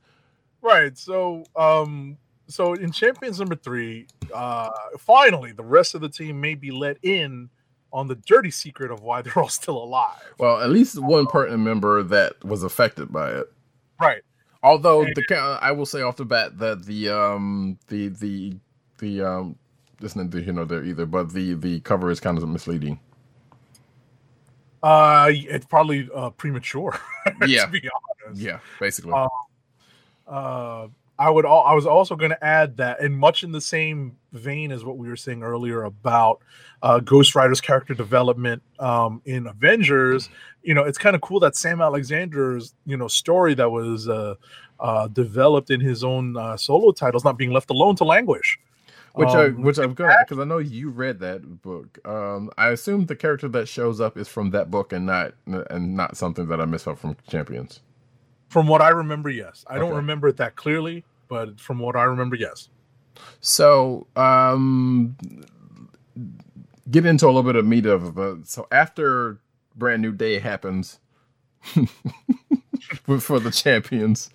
Right. 0.63 0.97
So, 0.97 1.45
um, 1.57 2.17
so 2.47 2.75
in 2.75 2.93
Champions 2.93 3.39
number 3.39 3.57
three, 3.57 4.07
uh, 4.33 4.71
finally, 4.99 5.53
the 5.53 5.65
rest 5.65 5.95
of 5.95 6.01
the 6.01 6.09
team 6.09 6.41
may 6.41 6.55
be 6.55 6.71
let 6.71 6.99
in 7.03 7.51
on 7.93 8.09
the 8.09 8.15
dirty 8.15 8.51
secret 8.51 8.91
of 8.91 9.03
why 9.03 9.23
they're 9.23 9.37
all 9.39 9.49
still 9.49 9.83
alive. 9.83 10.35
Well, 10.39 10.61
at 10.61 10.71
least 10.71 10.99
one 11.01 11.27
pertinent 11.27 11.63
member 11.63 12.03
that 12.03 12.43
was 12.45 12.63
affected 12.63 13.13
by 13.13 13.33
it. 13.33 13.53
Right. 14.01 14.23
Although 14.63 15.05
the 15.05 15.59
I 15.61 15.73
will 15.73 15.87
say 15.87 16.03
off 16.03 16.17
the 16.17 16.25
bat 16.25 16.59
that 16.59 16.85
the 16.85 17.09
um 17.09 17.79
the 17.89 18.09
the 18.09 18.57
the 19.03 19.21
um 19.21 19.57
this 20.01 20.13
isn't 20.13 20.33
you 20.35 20.53
know 20.53 20.65
there 20.65 20.83
either, 20.85 21.05
but 21.05 21.33
the 21.33 21.55
the 21.55 21.81
cover 21.81 22.11
is 22.11 22.21
kind 22.21 22.39
of 22.39 22.49
misleading. 22.49 22.99
Uh, 24.83 25.29
it's 25.31 25.67
probably 25.67 26.09
uh, 26.15 26.31
premature. 26.31 26.99
Yeah. 27.47 27.67
to 27.67 27.71
be 27.71 27.89
honest. 28.25 28.41
Yeah, 28.41 28.59
basically. 28.81 29.13
Uh, 29.13 29.29
Uh, 30.27 30.89
I 31.19 31.31
would. 31.31 31.45
Al- 31.47 31.63
I 31.63 31.75
was 31.75 31.87
also 31.87 32.17
going 32.17 32.31
to 32.31 32.45
add 32.45 32.77
that, 32.79 33.01
and 33.01 33.17
much 33.17 33.45
in 33.45 33.53
the 33.53 33.61
same 33.61 34.17
vein 34.33 34.73
as 34.73 34.85
what 34.85 34.97
we 34.97 35.07
were 35.09 35.17
saying 35.17 35.43
earlier 35.45 35.85
about 35.85 36.41
uh, 36.83 36.99
Ghost 36.99 37.35
Rider's 37.37 37.61
character 37.61 37.95
development 37.95 38.63
um, 38.81 39.21
in 39.25 39.47
Avengers. 39.47 40.29
You 40.63 40.75
know, 40.75 40.83
it's 40.83 40.99
kind 40.99 41.15
of 41.15 41.21
cool 41.23 41.39
that 41.41 41.55
Sam 41.55 41.81
Alexander's 41.81 42.75
you 42.87 42.97
know 42.97 43.07
story 43.09 43.55
that 43.55 43.71
was 43.71 44.09
uh, 44.09 44.35
uh, 44.81 45.07
developed 45.09 45.71
in 45.71 45.81
his 45.81 46.03
own 46.03 46.37
uh, 46.37 46.57
solo 46.57 46.91
titles 46.93 47.25
not 47.25 47.37
being 47.39 47.53
left 47.53 47.71
alone 47.71 47.95
to 47.97 48.05
languish. 48.05 48.59
Which 49.15 49.29
I 49.29 49.47
Um, 49.47 49.63
which 49.63 49.79
I've 49.79 49.95
got 49.95 50.27
because 50.27 50.39
I 50.41 50.45
know 50.45 50.59
you 50.59 50.91
read 50.91 51.21
that 51.21 51.63
book. 51.63 51.99
Um, 52.07 52.51
I 52.59 52.69
assume 52.71 53.07
the 53.07 53.17
character 53.17 53.49
that 53.49 53.69
shows 53.69 54.01
up 54.01 54.17
is 54.17 54.29
from 54.29 54.51
that 54.51 54.71
book 54.71 54.93
and 54.93 55.07
not 55.07 55.35
and 55.47 55.97
not 55.97 56.17
something 56.17 56.47
that 56.49 56.61
I 56.61 56.65
missed 56.65 56.89
out 56.89 56.99
from 56.99 57.17
Champions. 57.29 57.81
From 58.49 58.67
what 58.69 58.83
I 58.83 58.91
remember, 58.91 59.31
yes. 59.31 59.65
I 59.69 59.79
don't 59.79 59.95
remember 59.95 60.29
it 60.29 60.37
that 60.39 60.57
clearly, 60.57 61.05
but 61.29 61.59
from 61.59 61.79
what 61.79 61.97
I 61.97 62.05
remember, 62.05 62.37
yes. 62.37 62.69
So, 63.41 64.07
um, 64.17 65.17
get 66.91 67.07
into 67.07 67.25
a 67.27 67.29
little 67.29 67.43
bit 67.43 67.57
of 67.57 67.67
meat 67.67 67.87
of 67.87 68.19
it. 68.19 68.47
So 68.47 68.67
after 68.71 69.39
Brand 69.77 70.03
New 70.03 70.13
Day 70.13 70.39
happens 70.39 70.99
for 73.21 73.41
the 73.41 73.51
champions, 73.51 74.31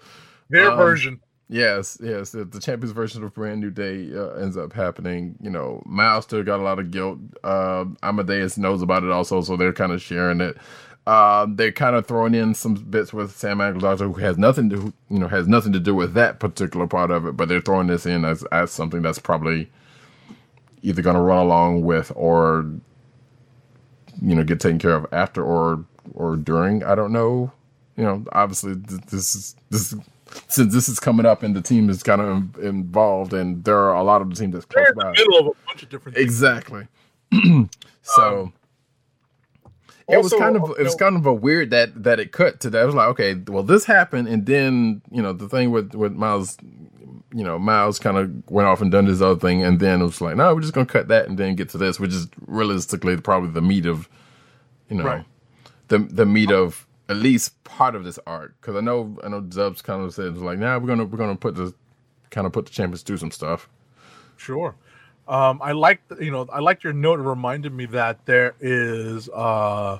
Their 0.49 0.71
Um, 0.71 0.77
version. 0.77 1.19
Yes, 1.49 1.97
yes, 2.01 2.31
the, 2.31 2.45
the 2.45 2.59
champions 2.59 2.91
version 2.91 3.23
of 3.23 3.33
Brand 3.33 3.61
New 3.61 3.71
Day 3.71 4.11
uh, 4.15 4.31
ends 4.35 4.57
up 4.57 4.73
happening. 4.73 5.35
You 5.41 5.49
know, 5.49 5.81
Miles 5.85 6.25
still 6.25 6.43
got 6.43 6.59
a 6.59 6.63
lot 6.63 6.79
of 6.79 6.91
guilt. 6.91 7.19
Uh, 7.43 7.85
Amadeus 8.03 8.57
knows 8.57 8.81
about 8.81 9.03
it 9.03 9.11
also, 9.11 9.41
so 9.41 9.55
they're 9.57 9.73
kind 9.73 9.91
of 9.91 10.01
sharing 10.01 10.41
it. 10.41 10.57
Um, 11.07 11.55
they're 11.55 11.71
kind 11.71 11.95
of 11.95 12.05
throwing 12.05 12.35
in 12.35 12.53
some 12.53 12.73
bits 12.73 13.13
with 13.13 13.31
Sam 13.35 13.61
Alexander, 13.61 14.05
who 14.07 14.13
has 14.15 14.37
nothing 14.37 14.69
to, 14.71 14.93
you 15.09 15.19
know, 15.19 15.29
has 15.29 15.47
nothing 15.47 15.71
to 15.71 15.79
do 15.79 15.95
with 15.95 16.13
that 16.15 16.41
particular 16.41 16.85
part 16.85 17.11
of 17.11 17.25
it, 17.25 17.37
but 17.37 17.47
they're 17.47 17.61
throwing 17.61 17.87
this 17.87 18.05
in 18.05 18.25
as 18.25 18.43
as 18.51 18.71
something 18.71 19.01
that's 19.01 19.17
probably 19.19 19.71
either 20.81 21.01
going 21.01 21.15
to 21.15 21.21
run 21.21 21.45
along 21.45 21.83
with 21.83 22.11
or, 22.13 22.69
you 24.21 24.35
know, 24.35 24.43
get 24.43 24.59
taken 24.59 24.79
care 24.79 24.95
of 24.95 25.05
after 25.13 25.41
or 25.41 25.85
or 26.13 26.35
during. 26.35 26.83
I 26.83 26.93
don't 26.93 27.13
know. 27.13 27.53
You 27.95 28.03
know, 28.03 28.25
obviously 28.33 28.75
th- 28.75 29.01
this 29.09 29.33
is 29.33 29.55
this 29.69 29.93
is, 29.93 29.99
since 30.47 30.73
this 30.73 30.89
is 30.89 30.99
coming 30.99 31.25
up 31.25 31.43
and 31.43 31.55
the 31.55 31.61
team 31.61 31.89
is 31.89 32.03
kind 32.03 32.21
of 32.21 32.57
involved, 32.63 33.33
and 33.33 33.63
there 33.63 33.77
are 33.79 33.95
a 33.95 34.03
lot 34.03 34.21
of 34.21 34.29
the 34.29 34.35
team 34.35 34.51
that's 34.51 34.65
close 34.65 34.85
They're 34.85 34.93
in 34.93 34.97
the 34.97 35.05
by. 35.05 35.11
middle 35.11 35.39
of 35.39 35.47
a 35.47 35.51
bunch 35.67 35.83
of 35.83 35.89
different 35.89 36.17
things. 36.17 36.25
Exactly. 36.25 36.87
so 38.01 38.43
um, 38.47 38.53
it 40.07 40.21
was 40.21 40.33
kind 40.33 40.55
of 40.55 40.69
it 40.79 40.83
was 40.83 40.95
kind 40.95 41.15
of 41.17 41.25
a 41.25 41.33
weird 41.33 41.69
that 41.71 42.03
that 42.03 42.19
it 42.19 42.31
cut 42.31 42.59
to 42.61 42.69
that. 42.71 42.83
It 42.83 42.85
was 42.85 42.95
like, 42.95 43.09
okay, 43.09 43.35
well 43.47 43.63
this 43.63 43.85
happened, 43.85 44.27
and 44.27 44.45
then 44.45 45.01
you 45.11 45.21
know 45.21 45.33
the 45.33 45.49
thing 45.49 45.71
with 45.71 45.93
with 45.95 46.13
Miles, 46.13 46.57
you 47.33 47.43
know 47.43 47.59
Miles 47.59 47.99
kind 47.99 48.17
of 48.17 48.49
went 48.51 48.67
off 48.67 48.81
and 48.81 48.91
done 48.91 49.05
this 49.05 49.21
other 49.21 49.39
thing, 49.39 49.63
and 49.63 49.79
then 49.79 50.01
it 50.01 50.05
was 50.05 50.21
like, 50.21 50.37
no, 50.37 50.55
we're 50.55 50.61
just 50.61 50.73
gonna 50.73 50.85
cut 50.85 51.09
that 51.09 51.27
and 51.27 51.37
then 51.37 51.55
get 51.55 51.69
to 51.69 51.77
this, 51.77 51.99
which 51.99 52.13
is 52.13 52.27
realistically 52.47 53.17
probably 53.17 53.51
the 53.51 53.61
meat 53.61 53.85
of, 53.85 54.09
you 54.89 54.97
know, 54.97 55.05
Right. 55.05 55.25
the 55.89 55.99
the 55.99 56.25
meat 56.25 56.51
um, 56.51 56.55
of 56.55 56.86
at 57.09 57.15
least 57.17 57.63
part 57.63 57.95
of 57.95 58.03
this 58.03 58.19
arc. 58.27 58.55
Because 58.61 58.75
I 58.75 58.81
know 58.81 59.17
I 59.23 59.29
know 59.29 59.41
Zubs 59.43 59.81
kind 59.83 60.03
of 60.03 60.13
said 60.13 60.37
like, 60.37 60.59
nah, 60.59 60.77
we're 60.77 60.87
gonna 60.87 61.05
we're 61.05 61.17
gonna 61.17 61.35
put 61.35 61.55
the 61.55 61.73
kind 62.31 62.45
of 62.47 62.53
put 62.53 62.65
the 62.65 62.71
champions 62.71 63.01
through 63.03 63.17
some 63.17 63.31
stuff. 63.31 63.69
Sure. 64.37 64.75
Um, 65.27 65.59
I 65.61 65.73
like 65.73 66.01
you 66.21 66.31
know 66.31 66.47
I 66.51 66.59
liked 66.59 66.83
your 66.83 66.93
note. 66.93 67.19
It 67.19 67.23
reminded 67.23 67.73
me 67.73 67.85
that 67.87 68.25
there 68.25 68.55
is 68.61 69.27
uh, 69.29 69.99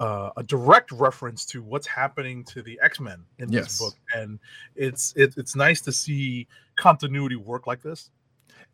uh, 0.00 0.30
a 0.36 0.42
direct 0.42 0.90
reference 0.92 1.44
to 1.46 1.62
what's 1.62 1.86
happening 1.86 2.44
to 2.44 2.62
the 2.62 2.78
X 2.82 2.98
Men 3.00 3.24
in 3.38 3.52
Yes. 3.52 3.64
this 3.64 3.78
book, 3.80 3.94
and 4.14 4.38
it's 4.74 5.12
it, 5.16 5.34
it's 5.36 5.54
nice 5.54 5.80
to 5.82 5.92
see 5.92 6.46
continuity 6.76 7.36
work 7.36 7.66
like 7.66 7.82
this. 7.82 8.10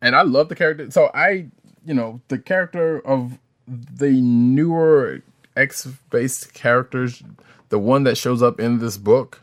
and 0.01 0.15
I 0.15 0.21
love 0.21 0.47
the 0.49 0.55
character. 0.55 0.89
So 0.91 1.11
I, 1.13 1.47
you 1.85 1.93
know, 1.93 2.21
the 2.29 2.37
character 2.39 2.99
of 3.05 3.37
the 3.67 4.11
newer 4.21 5.21
X-based 5.57 6.53
characters, 6.53 7.21
the 7.71 7.79
one 7.79 8.03
that 8.03 8.15
shows 8.17 8.43
up 8.43 8.59
in 8.59 8.77
this 8.77 8.97
book, 8.97 9.41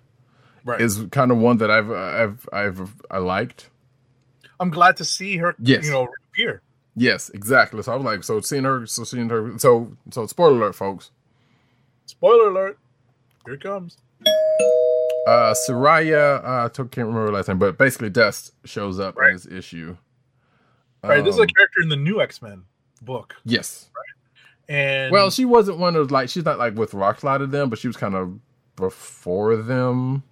Right. 0.64 0.80
is 0.80 1.04
kind 1.10 1.32
of 1.32 1.38
one 1.38 1.56
that 1.58 1.70
I've 1.70 1.90
I've 1.90 2.48
I've 2.52 2.94
I 3.10 3.18
liked. 3.18 3.70
I'm 4.60 4.70
glad 4.70 4.96
to 4.98 5.04
see 5.04 5.36
her. 5.38 5.54
Yes. 5.58 5.84
You 5.86 5.90
know, 5.92 6.06
reappear. 6.36 6.62
Yes, 6.96 7.28
exactly. 7.30 7.82
So 7.82 7.92
I 7.92 7.96
was 7.96 8.04
like, 8.04 8.24
so 8.24 8.40
seeing 8.40 8.64
her, 8.64 8.86
so 8.86 9.04
seeing 9.04 9.28
her, 9.30 9.58
so 9.58 9.96
so 10.10 10.26
spoiler 10.26 10.56
alert, 10.56 10.74
folks. 10.74 11.10
Spoiler 12.06 12.48
alert. 12.50 12.78
Here 13.44 13.54
it 13.54 13.62
comes. 13.62 13.96
Uh, 15.26 15.54
Sooraya, 15.68 16.42
uh, 16.42 16.64
I 16.64 16.68
can't 16.68 16.96
remember 16.96 17.26
her 17.26 17.32
last 17.32 17.48
name, 17.48 17.58
but 17.58 17.76
basically 17.76 18.08
Dust 18.10 18.52
shows 18.64 18.98
up 18.98 19.14
Right. 19.16 19.28
in 19.30 19.34
this 19.36 19.46
issue. 19.46 19.96
All 21.04 21.10
right, 21.10 21.22
this 21.22 21.34
is 21.34 21.38
a 21.38 21.42
Um, 21.42 21.48
character 21.48 21.82
in 21.82 21.88
the 21.90 21.96
new 21.96 22.20
X 22.20 22.40
Men 22.42 22.64
book, 23.02 23.36
yes. 23.44 23.90
And 24.68 25.12
Well, 25.12 25.30
she 25.30 25.44
wasn't 25.44 25.78
one 25.78 25.96
of 25.96 26.10
like 26.10 26.28
she's 26.28 26.44
not 26.44 26.58
like 26.58 26.74
with 26.76 26.92
Rockslide 26.92 27.42
of 27.42 27.50
them, 27.50 27.70
but 27.70 27.78
she 27.78 27.86
was 27.86 27.96
kind 27.96 28.14
of 28.14 28.38
before 28.76 29.56
them 29.56 30.22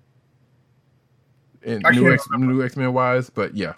in 1.62 1.82
new 1.92 2.12
X 2.12 2.26
new 2.30 2.64
X 2.64 2.76
Men 2.76 2.92
wise. 2.92 3.30
But 3.30 3.56
yeah, 3.56 3.74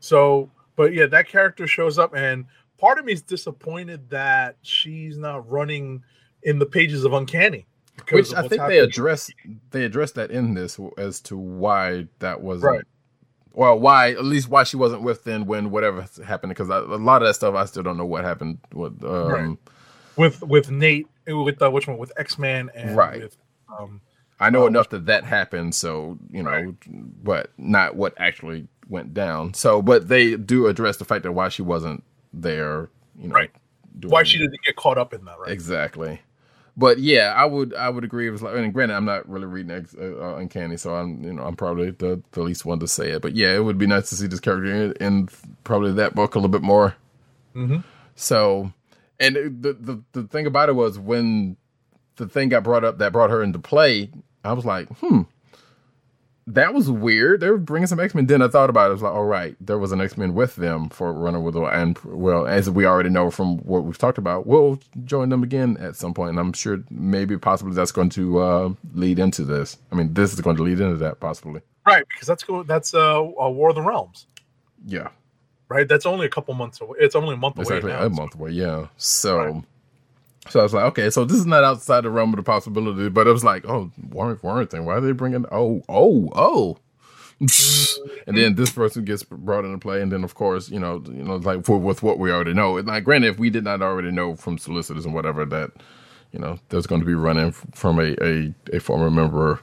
so 0.00 0.50
but 0.76 0.92
yeah, 0.92 1.06
that 1.06 1.28
character 1.28 1.66
shows 1.66 1.98
up, 1.98 2.14
and 2.14 2.46
part 2.78 2.98
of 2.98 3.04
me 3.04 3.12
is 3.12 3.22
disappointed 3.22 4.10
that 4.10 4.56
she's 4.62 5.16
not 5.16 5.48
running 5.50 6.02
in 6.42 6.58
the 6.58 6.66
pages 6.66 7.04
of 7.04 7.12
Uncanny. 7.12 7.66
which 8.10 8.32
of 8.32 8.44
I 8.44 8.48
think 8.48 8.62
they 8.66 8.78
address 8.78 9.30
they 9.70 9.84
address 9.84 10.12
that 10.12 10.30
in 10.30 10.54
this 10.54 10.80
as 10.98 11.20
to 11.22 11.36
why 11.36 12.06
that 12.18 12.40
wasn't 12.40 12.72
Right. 12.72 12.84
Well 13.52 13.78
why 13.78 14.10
at 14.10 14.24
least 14.24 14.48
why 14.48 14.62
she 14.64 14.76
wasn't 14.76 15.02
with 15.02 15.24
then 15.24 15.46
when 15.46 15.70
whatever 15.70 16.06
happened 16.24 16.50
because 16.50 16.68
a 16.68 16.80
lot 16.80 17.22
of 17.22 17.28
that 17.28 17.34
stuff 17.34 17.54
I 17.54 17.64
still 17.64 17.82
don't 17.82 17.96
know 17.96 18.06
what 18.06 18.24
happened 18.24 18.58
with 18.72 19.02
um 19.04 19.28
Right. 19.28 19.56
with 20.16 20.42
with 20.42 20.70
Nate 20.70 21.06
with 21.26 21.60
uh, 21.62 21.70
which 21.70 21.86
one 21.86 21.98
with 21.98 22.12
X 22.16 22.38
Man 22.38 22.70
and 22.74 22.96
Right. 22.96 23.22
with 23.22 23.36
um 23.78 24.00
I 24.38 24.48
know 24.50 24.62
Oh, 24.64 24.66
enough 24.68 24.88
that 24.90 25.06
that 25.06 25.24
happened 25.24 25.74
so 25.74 26.18
you 26.30 26.42
know 26.42 26.50
Right. 26.50 26.74
but 27.24 27.50
not 27.58 27.96
what 27.96 28.14
actually 28.16 28.68
went 28.88 29.14
down 29.14 29.54
so 29.54 29.82
but 29.82 30.08
they 30.08 30.36
do 30.36 30.66
address 30.66 30.96
the 30.96 31.04
fact 31.04 31.22
that 31.24 31.32
why 31.32 31.48
she 31.48 31.62
wasn't 31.62 32.02
there 32.32 32.88
you 33.18 33.28
know 33.28 33.34
Right. 33.34 33.50
doing- 33.98 34.10
why 34.12 34.22
she 34.22 34.38
didn't 34.38 34.60
get 34.64 34.76
caught 34.76 34.96
up 34.98 35.12
in 35.12 35.24
that, 35.24 35.38
right? 35.38 35.50
Exactly. 35.50 36.20
But 36.76 36.98
yeah, 36.98 37.34
I 37.36 37.44
would 37.44 37.74
I 37.74 37.88
would 37.90 38.04
agree. 38.04 38.28
It 38.28 38.30
was 38.30 38.42
like, 38.42 38.54
and 38.56 38.72
granted, 38.72 38.94
I'm 38.94 39.04
not 39.04 39.28
really 39.28 39.46
reading 39.46 39.70
X, 39.70 39.94
uh, 39.98 40.14
uh, 40.20 40.36
Uncanny, 40.36 40.76
so 40.76 40.94
I'm 40.94 41.22
you 41.22 41.32
know 41.32 41.42
I'm 41.42 41.56
probably 41.56 41.90
the, 41.90 42.22
the 42.32 42.42
least 42.42 42.64
one 42.64 42.78
to 42.80 42.88
say 42.88 43.10
it. 43.10 43.22
But 43.22 43.34
yeah, 43.34 43.54
it 43.54 43.64
would 43.64 43.78
be 43.78 43.86
nice 43.86 44.08
to 44.10 44.16
see 44.16 44.26
this 44.26 44.40
character 44.40 44.66
in, 44.72 44.92
in 44.94 45.28
probably 45.64 45.92
that 45.94 46.14
book 46.14 46.34
a 46.34 46.38
little 46.38 46.48
bit 46.50 46.62
more. 46.62 46.94
Mhm. 47.54 47.84
So, 48.14 48.72
and 49.18 49.36
the, 49.36 49.72
the 49.78 50.02
the 50.12 50.22
thing 50.28 50.46
about 50.46 50.68
it 50.68 50.74
was 50.74 50.98
when 50.98 51.56
the 52.16 52.28
thing 52.28 52.48
got 52.50 52.62
brought 52.62 52.84
up 52.84 52.98
that 52.98 53.12
brought 53.12 53.30
her 53.30 53.42
into 53.42 53.58
play, 53.58 54.10
I 54.44 54.52
was 54.52 54.64
like, 54.64 54.88
hmm, 54.98 55.22
that 56.46 56.74
was 56.74 56.90
weird. 56.90 57.40
They 57.40 57.50
were 57.50 57.58
bringing 57.58 57.86
some 57.86 58.00
X 58.00 58.14
Men. 58.14 58.26
Then 58.26 58.42
I 58.42 58.48
thought 58.48 58.70
about 58.70 58.86
it. 58.86 58.90
I 58.90 58.92
was 58.92 59.02
like, 59.02 59.12
all 59.12 59.24
right, 59.24 59.56
there 59.60 59.78
was 59.78 59.92
an 59.92 60.00
X 60.00 60.16
Men 60.16 60.34
with 60.34 60.56
them 60.56 60.88
for 60.88 61.12
Runner 61.12 61.40
with 61.40 61.56
and 61.56 61.98
well, 62.04 62.46
as 62.46 62.68
we 62.70 62.86
already 62.86 63.10
know 63.10 63.30
from 63.30 63.58
what 63.58 63.84
we've 63.84 63.98
talked 63.98 64.18
about, 64.18 64.46
we'll 64.46 64.80
join 65.04 65.28
them 65.28 65.42
again 65.42 65.76
at 65.78 65.96
some 65.96 66.14
point. 66.14 66.30
and 66.30 66.40
I'm 66.40 66.52
sure 66.52 66.82
maybe 66.90 67.36
possibly 67.38 67.74
that's 67.74 67.92
going 67.92 68.10
to 68.10 68.38
uh, 68.40 68.72
lead 68.94 69.18
into 69.18 69.44
this. 69.44 69.76
I 69.92 69.94
mean, 69.94 70.14
this 70.14 70.32
is 70.32 70.40
going 70.40 70.56
to 70.56 70.62
lead 70.62 70.80
into 70.80 70.96
that 70.96 71.20
possibly. 71.20 71.60
Right, 71.86 72.06
because 72.08 72.26
that's 72.26 72.42
go 72.44 72.62
that's 72.62 72.94
uh, 72.94 73.20
War 73.22 73.70
of 73.70 73.74
the 73.74 73.82
Realms, 73.82 74.26
Yeah, 74.86 75.08
right? 75.68 75.88
That's 75.88 76.06
only 76.06 76.26
a 76.26 76.30
couple 76.30 76.52
months 76.54 76.80
away. 76.80 76.98
It's 77.00 77.14
only 77.14 77.34
a 77.34 77.38
month 77.38 77.58
it's 77.58 77.70
away 77.70 77.80
now. 77.80 78.02
a 78.04 78.10
month 78.10 78.34
away. 78.34 78.50
Yeah, 78.50 78.88
so. 78.96 79.38
Right. 79.38 79.64
So 80.48 80.60
I 80.60 80.62
was 80.62 80.72
like, 80.74 80.84
okay, 80.86 81.10
so 81.10 81.24
this 81.24 81.36
is 81.38 81.46
not 81.46 81.64
outside 81.64 82.02
the 82.02 82.10
realm 82.10 82.30
of 82.30 82.36
the 82.36 82.42
possibility, 82.42 83.08
but 83.10 83.26
it 83.26 83.32
was 83.32 83.44
like, 83.44 83.64
oh, 83.68 83.90
Warren, 84.10 84.66
thing. 84.66 84.86
Why 84.86 84.94
are 84.94 85.00
they 85.00 85.12
bringing? 85.12 85.44
Oh, 85.52 85.82
oh, 85.88 86.30
oh. 86.34 86.78
and 88.26 88.36
then 88.36 88.54
this 88.54 88.70
person 88.70 89.04
gets 89.04 89.22
brought 89.22 89.64
into 89.64 89.78
play, 89.78 90.02
and 90.02 90.12
then 90.12 90.24
of 90.24 90.34
course, 90.34 90.70
you 90.70 90.78
know, 90.78 91.02
you 91.06 91.24
know, 91.24 91.36
like 91.36 91.64
for, 91.64 91.78
with 91.78 92.02
what 92.02 92.18
we 92.18 92.30
already 92.30 92.52
know. 92.54 92.76
And 92.78 92.88
like, 92.88 93.04
granted, 93.04 93.28
if 93.28 93.38
we 93.38 93.50
did 93.50 93.64
not 93.64 93.80
already 93.82 94.10
know 94.10 94.36
from 94.36 94.58
solicitors 94.58 95.06
and 95.06 95.14
whatever 95.14 95.44
that, 95.46 95.70
you 96.32 96.38
know, 96.38 96.58
there's 96.68 96.86
going 96.86 97.00
to 97.00 97.06
be 97.06 97.14
running 97.14 97.52
from 97.52 97.98
a 97.98 98.14
a, 98.22 98.54
a 98.74 98.80
former 98.80 99.10
member 99.10 99.60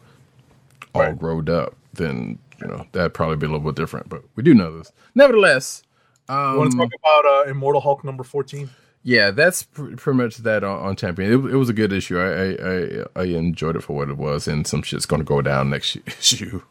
all 0.96 1.02
Right. 1.04 1.18
growed 1.20 1.50
up, 1.50 1.76
then 1.94 2.40
you 2.62 2.68
know 2.68 2.86
that'd 2.94 3.14
probably 3.14 3.38
be 3.38 3.46
a 3.46 3.50
little 3.50 3.66
bit 3.66 3.76
different. 3.76 4.10
But 4.10 4.24
we 4.36 4.44
do 4.44 4.54
know 4.54 4.78
this, 4.78 4.92
nevertheless. 5.16 5.84
Um, 6.30 6.54
You 6.54 6.60
want 6.60 6.72
to 6.72 6.78
talk 6.78 6.90
about 7.04 7.26
uh, 7.26 7.50
Immortal 7.52 7.82
Hulk 7.82 8.04
number 8.04 8.24
fourteen? 8.24 8.70
Yeah, 9.08 9.32
that's 9.32 9.64
pr- 9.64 9.96
pretty 9.96 10.18
much 10.18 10.36
that 10.40 10.66
on, 10.66 10.80
on 10.86 10.96
Champion. 10.98 11.32
It, 11.32 11.54
it 11.54 11.56
was 11.56 11.70
a 11.70 11.74
good 11.74 11.94
issue. 11.94 12.20
I, 12.20 12.28
I 12.28 12.48
I 12.56 13.06
I 13.16 13.24
enjoyed 13.38 13.78
it 13.78 13.82
for 13.84 13.96
what 13.96 14.10
it 14.10 14.18
was, 14.18 14.50
and 14.50 14.68
some 14.68 14.82
shit's 14.82 15.06
going 15.06 15.22
to 15.22 15.26
go 15.26 15.42
down 15.42 15.70
next 15.70 15.96
issue. 16.06 16.62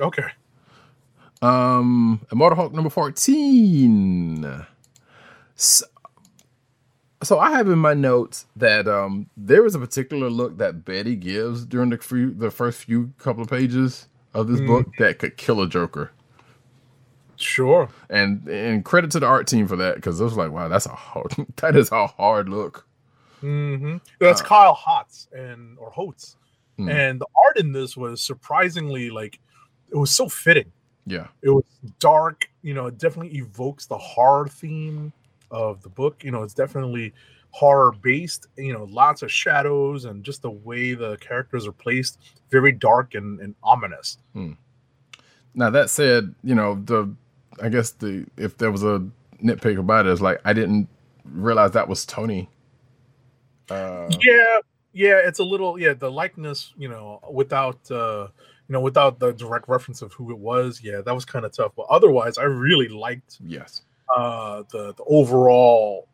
Okay, 0.00 0.24
Um, 1.40 2.26
Immortal 2.32 2.56
Hulk 2.56 2.72
number 2.72 2.90
fourteen. 2.90 4.66
So, 5.54 5.86
so 7.22 7.38
I 7.38 7.52
have 7.52 7.68
in 7.68 7.78
my 7.78 7.94
notes 7.94 8.46
that 8.56 8.88
um 8.88 9.30
there 9.36 9.62
was 9.62 9.76
a 9.76 9.78
particular 9.78 10.28
look 10.28 10.58
that 10.58 10.84
Betty 10.84 11.14
gives 11.14 11.64
during 11.64 11.90
the 11.90 11.98
few 11.98 12.34
the 12.34 12.50
first 12.50 12.84
few 12.84 13.12
couple 13.18 13.44
of 13.44 13.48
pages 13.48 14.08
of 14.34 14.48
this 14.48 14.60
book 14.60 14.88
that 14.98 15.20
could 15.20 15.36
kill 15.36 15.62
a 15.62 15.68
Joker. 15.68 16.10
Sure. 17.36 17.88
And 18.10 18.46
and 18.48 18.84
credit 18.84 19.10
to 19.12 19.20
the 19.20 19.26
art 19.26 19.46
team 19.46 19.66
for 19.68 19.76
that 19.76 19.96
because 19.96 20.20
it 20.20 20.24
was 20.24 20.36
like, 20.36 20.50
wow, 20.50 20.68
that's 20.68 20.86
a 20.86 20.90
hard 20.94 21.34
that 21.56 21.76
is 21.76 21.90
a 21.92 22.06
hard 22.06 22.48
look. 22.48 22.86
hmm 23.40 23.96
That's 24.20 24.42
Kyle 24.42 24.74
Hotz 24.76 25.28
and 25.32 25.78
or 25.78 25.90
Holtz, 25.90 26.36
Hmm. 26.78 26.88
and 26.90 27.20
the 27.20 27.26
art 27.46 27.58
in 27.58 27.72
this 27.72 27.96
was 27.96 28.20
surprisingly 28.20 29.08
like 29.10 29.38
it 29.90 29.96
was 29.96 30.10
so 30.10 30.28
fitting. 30.28 30.70
Yeah. 31.06 31.28
It 31.42 31.50
was 31.50 31.64
dark, 32.00 32.48
you 32.62 32.74
know. 32.74 32.86
It 32.86 32.98
definitely 32.98 33.38
evokes 33.38 33.86
the 33.86 33.96
horror 33.96 34.48
theme 34.48 35.12
of 35.50 35.80
the 35.82 35.88
book. 35.88 36.24
You 36.24 36.32
know, 36.32 36.42
it's 36.42 36.52
definitely 36.54 37.14
horror 37.50 37.92
based. 37.92 38.48
You 38.56 38.72
know, 38.72 38.84
lots 38.90 39.22
of 39.22 39.30
shadows 39.30 40.04
and 40.04 40.24
just 40.24 40.42
the 40.42 40.50
way 40.50 40.94
the 40.94 41.16
characters 41.18 41.66
are 41.66 41.72
placed, 41.72 42.18
very 42.50 42.72
dark 42.72 43.14
and, 43.14 43.38
and 43.40 43.54
ominous. 43.62 44.18
Now 45.54 45.70
that 45.70 45.88
said, 45.90 46.34
you 46.42 46.54
know 46.54 46.74
the 46.84 47.14
I 47.62 47.68
guess 47.68 47.90
the 47.90 48.26
if 48.36 48.58
there 48.58 48.70
was 48.70 48.82
a 48.82 49.06
nitpick 49.42 49.78
about 49.78 50.06
it, 50.06 50.12
is 50.12 50.20
like 50.20 50.40
I 50.44 50.52
didn't 50.52 50.88
realize 51.24 51.72
that 51.72 51.88
was 51.88 52.04
Tony. 52.04 52.48
Uh, 53.68 54.08
yeah 54.20 54.58
yeah 54.92 55.20
it's 55.24 55.40
a 55.40 55.44
little 55.44 55.76
yeah 55.76 55.92
the 55.92 56.08
likeness 56.08 56.72
you 56.78 56.88
know 56.88 57.20
without 57.32 57.78
uh 57.90 58.28
you 58.68 58.72
know 58.72 58.80
without 58.80 59.18
the 59.18 59.32
direct 59.32 59.68
reference 59.68 60.02
of 60.02 60.12
who 60.12 60.30
it 60.30 60.38
was 60.38 60.80
yeah 60.84 61.00
that 61.00 61.12
was 61.12 61.24
kind 61.24 61.44
of 61.44 61.50
tough 61.50 61.72
but 61.76 61.84
otherwise 61.90 62.38
i 62.38 62.44
really 62.44 62.86
liked 62.86 63.38
yes, 63.44 63.82
uh 64.16 64.62
the 64.70 64.94
the 64.94 65.02
overall 65.08 66.06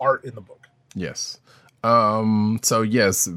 art 0.00 0.24
in 0.24 0.34
the 0.34 0.40
book 0.40 0.66
yes. 0.96 1.38
Um. 1.84 2.58
So 2.62 2.82
yes. 2.82 3.28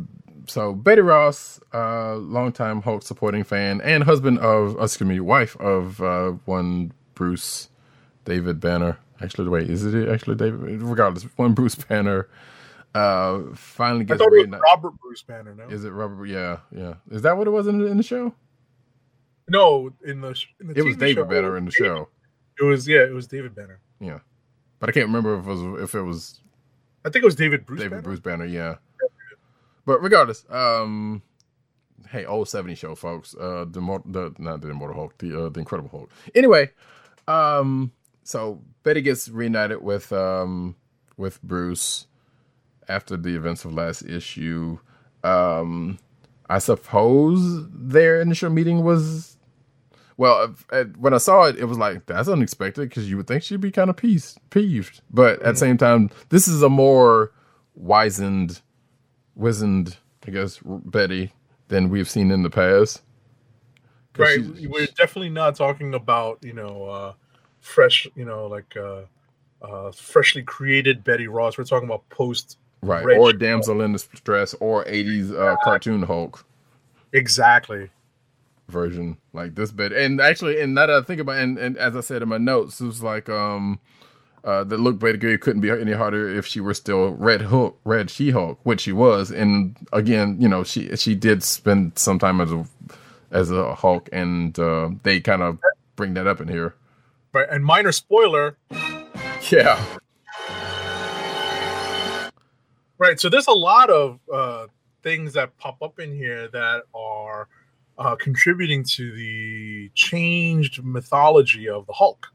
So 0.48 0.74
Betty 0.74 1.02
Ross, 1.02 1.60
uh, 1.74 2.16
longtime 2.16 2.82
Hulk 2.82 3.04
supporting 3.04 3.44
fan 3.44 3.82
and 3.82 4.04
husband 4.04 4.40
of, 4.40 4.78
uh, 4.78 4.84
excuse 4.84 5.08
me, 5.08 5.20
wife 5.20 5.56
of 5.58 6.02
uh, 6.02 6.32
one 6.46 6.94
Bruce 7.16 7.70
David 8.26 8.60
Banner. 8.60 8.98
Actually, 9.22 9.50
wait, 9.50 9.70
is 9.70 9.84
it 9.86 10.08
actually 10.10 10.36
David? 10.36 10.82
Regardless, 10.82 11.24
one 11.38 11.54
Bruce 11.56 11.76
Banner 11.76 12.28
uh 12.96 13.42
finally 13.54 14.06
gets 14.06 14.20
was 14.22 14.48
robert 14.72 14.94
bruce 15.02 15.22
banner 15.22 15.54
no 15.54 15.68
Is 15.68 15.84
it 15.84 15.90
Robert? 15.90 16.26
Yeah, 16.26 16.60
yeah. 16.72 16.94
Is 17.12 17.22
that 17.24 17.38
what 17.38 17.46
it 17.46 17.50
was 17.52 17.68
in 17.68 17.80
the, 17.80 17.86
in 17.88 17.98
the 17.98 18.02
show? 18.04 18.34
no 19.50 19.92
in 20.06 20.22
the, 20.22 20.30
in 20.62 20.68
the 20.68 20.74
It 20.80 20.84
was 20.84 20.96
David 20.96 21.16
show, 21.16 21.26
Banner 21.26 21.58
in 21.58 21.66
the 21.66 21.72
show. 21.72 22.08
it 22.60 22.64
was 22.64 22.88
yeah 22.88 23.02
it 23.04 23.12
was 23.14 23.28
david 23.28 23.54
banner 23.54 23.80
Yeah, 24.00 24.20
but 24.80 24.90
I 24.90 24.94
can't 24.94 25.08
remember 25.08 25.38
if 25.38 25.46
it 25.46 25.50
was 25.50 25.84
if 25.84 25.96
it 25.96 26.02
was 26.02 26.40
i 27.06 27.10
think 27.10 27.24
it 27.24 27.26
was 27.26 27.36
david 27.36 27.66
bruce 27.66 27.80
David 27.80 27.92
banner. 27.92 28.02
Bruce 28.04 28.20
Banner. 28.22 28.46
Yeah, 28.46 28.76
but 29.88 30.04
regardless, 30.04 30.46
um, 30.50 31.24
hey, 32.12 32.26
old 32.26 32.50
seventy 32.50 32.76
show, 32.76 32.94
folks. 32.94 33.34
Uh, 33.34 33.66
the 33.68 33.80
the 34.06 34.36
not 34.38 34.62
the 34.62 34.70
Immortal 34.70 34.98
Hulk, 34.98 35.18
the 35.18 35.46
uh, 35.46 35.50
the 35.50 35.60
Incredible 35.60 35.90
Hulk. 35.90 36.12
Anyway, 36.36 36.70
um, 37.28 37.94
so 38.24 38.62
Betty 38.84 39.02
gets 39.02 39.30
reunited 39.30 39.82
with 39.82 40.12
um 40.12 40.76
with 41.16 41.42
Bruce 41.42 42.06
after 42.90 43.16
the 43.16 43.36
events 43.36 43.66
of 43.66 43.74
last 43.74 44.04
issue. 44.04 44.78
Um, 45.24 46.00
I 46.50 46.60
suppose 46.60 47.68
their 47.72 48.22
initial 48.22 48.50
meeting 48.50 48.84
was 48.84 49.38
well, 50.18 50.54
when 50.98 51.14
I 51.14 51.18
saw 51.18 51.44
it, 51.44 51.58
it 51.58 51.66
was 51.66 51.78
like 51.78 52.08
that's 52.08 52.28
unexpected 52.28 52.90
because 52.90 53.10
you 53.10 53.16
would 53.18 53.28
think 53.28 53.44
she'd 53.44 53.62
be 53.62 53.72
kind 53.72 53.90
of 53.90 53.96
peeved, 53.96 55.02
but 55.12 55.42
at 55.44 55.54
the 55.54 55.56
same 55.56 55.78
time, 55.78 56.10
this 56.30 56.48
is 56.48 56.62
a 56.62 56.70
more 56.70 57.32
wizened, 57.76 58.62
wizened, 59.38 59.98
I 60.28 60.32
guess, 60.32 60.60
Betty 60.66 61.32
than 61.70 61.90
we've 61.90 62.10
seen 62.10 62.32
in 62.32 62.44
the 62.44 62.50
past. 62.50 63.02
right 64.18 64.40
she- 64.58 64.68
we're 64.68 64.88
definitely 64.88 65.30
not 65.30 65.56
talking 65.56 65.94
about 65.94 66.40
you 66.42 66.54
know 66.54 66.86
uh 66.86 67.14
fresh 67.62 68.08
you 68.16 68.26
know 68.26 68.48
like 68.48 68.76
uh 68.76 69.02
uh 69.62 69.92
freshly 69.92 70.42
created 70.42 71.04
betty 71.04 71.28
ross 71.28 71.58
we're 71.58 71.64
talking 71.64 71.88
about 71.88 72.08
post 72.10 72.58
right, 72.82 73.06
Reg- 73.06 73.20
or 73.20 73.34
damsel 73.34 73.82
in 73.82 73.92
distress, 73.92 74.56
or 74.60 74.86
'80s 74.86 75.32
uh, 75.38 75.56
cartoon 75.64 76.02
Hulk. 76.04 76.46
exactly 77.14 77.90
version 78.70 79.18
like 79.34 79.56
this 79.56 79.72
bit. 79.72 79.94
And 79.94 80.20
actually, 80.20 80.60
and 80.60 80.76
now 80.76 80.88
that 80.88 80.96
I 80.96 81.02
think 81.02 81.22
about, 81.22 81.38
and, 81.38 81.58
and 81.58 81.78
as 81.78 81.96
I 81.96 82.02
said 82.02 82.22
in 82.22 82.30
my 82.30 82.38
notes, 82.38 82.82
it 82.82 82.86
was 82.86 83.02
like 83.02 83.30
um 83.30 83.80
uh 84.48 84.64
the 84.64 84.78
look 84.78 84.98
Beta 84.98 85.38
couldn't 85.38 85.62
be 85.62 85.70
any 85.70 85.92
harder 85.92 86.30
if 86.30 86.46
she 86.48 86.60
were 86.60 86.74
still 86.74 87.12
Red 87.12 87.42
Hulk, 87.42 87.80
Red 87.84 88.10
She 88.10 88.32
Hulk, 88.32 88.60
which 88.64 88.82
she 88.82 88.94
was. 88.94 89.30
And 89.30 89.76
again, 89.92 90.38
you 90.40 90.48
know, 90.48 90.64
she 90.64 90.96
she 90.96 91.14
did 91.14 91.44
spend 91.44 92.00
some 92.00 92.18
time 92.18 92.42
as 92.42 92.52
a 92.52 92.66
as 93.30 93.52
a 93.52 93.76
Hulk, 93.76 94.10
and 94.12 94.58
uh, 94.58 94.90
they 95.04 95.20
kind 95.20 95.42
of 95.42 95.60
bring 95.96 96.14
that 96.14 96.28
up 96.28 96.40
in 96.40 96.48
here. 96.48 96.76
Right. 97.34 97.48
And 97.52 97.64
minor 97.64 97.92
spoiler, 97.92 98.58
Yeah. 99.52 99.84
Right. 102.98 103.20
So 103.20 103.30
there's 103.30 103.48
a 103.48 103.54
lot 103.54 103.90
of 103.90 104.20
uh, 104.34 104.68
things 105.04 105.34
that 105.34 105.58
pop 105.58 105.82
up 105.82 106.00
in 106.00 106.16
here 106.16 106.48
that 106.48 106.84
are 106.96 107.48
uh, 107.98 108.16
contributing 108.16 108.84
to 108.84 109.12
the 109.12 109.92
changed 109.94 110.84
mythology 110.84 111.70
of 111.70 111.86
the 111.86 111.94
Hulk. 111.94 112.28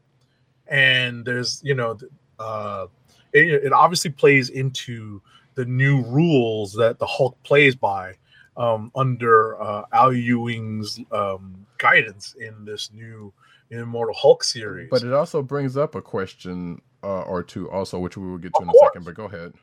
And 0.67 1.25
there's, 1.25 1.61
you 1.63 1.75
know, 1.75 1.97
uh, 2.39 2.87
it, 3.33 3.65
it 3.65 3.73
obviously 3.73 4.11
plays 4.11 4.49
into 4.49 5.21
the 5.55 5.65
new 5.65 6.01
rules 6.03 6.73
that 6.73 6.99
the 6.99 7.05
Hulk 7.05 7.37
plays 7.43 7.75
by 7.75 8.13
um, 8.57 8.91
under 8.95 9.61
uh, 9.61 9.83
Al 9.93 10.13
Ewing's 10.13 10.99
um, 11.11 11.65
guidance 11.77 12.35
in 12.39 12.65
this 12.65 12.91
new 12.93 13.33
Immortal 13.69 14.15
Hulk 14.15 14.43
series. 14.43 14.89
But 14.89 15.03
it 15.03 15.13
also 15.13 15.41
brings 15.41 15.77
up 15.77 15.95
a 15.95 16.01
question 16.01 16.81
uh, 17.03 17.23
or 17.23 17.43
two, 17.43 17.69
also, 17.71 17.99
which 17.99 18.17
we 18.17 18.27
will 18.27 18.37
get 18.37 18.53
to 18.55 18.61
Of 18.61 18.63
in 18.63 18.69
a 18.69 18.73
second. 18.85 19.05
But 19.05 19.15
go 19.15 19.25
ahead. 19.25 19.53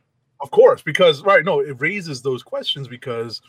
Of 0.41 0.51
course, 0.51 0.83
because 0.83 1.23
right, 1.23 1.45
no, 1.45 1.61
it 1.61 1.81
raises 1.81 2.23
those 2.23 2.43
questions 2.43 2.89
because 2.89 3.43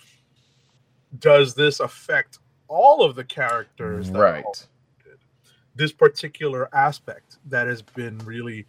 does 1.19 1.55
this 1.55 1.79
affect 1.79 2.39
all 2.67 3.03
of 3.03 3.15
the 3.15 3.23
characters? 3.23 4.09
Right. 4.09 4.43
This 5.81 5.91
particular 5.91 6.69
aspect 6.75 7.37
that 7.49 7.65
has 7.65 7.81
been 7.81 8.19
really 8.19 8.67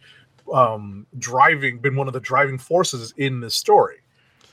um, 0.51 1.07
driving, 1.19 1.77
been 1.79 1.95
one 1.95 2.07
of 2.07 2.15
the 2.15 2.21
driving 2.21 2.57
forces 2.57 3.13
in 3.19 3.39
this 3.39 3.55
story, 3.55 3.99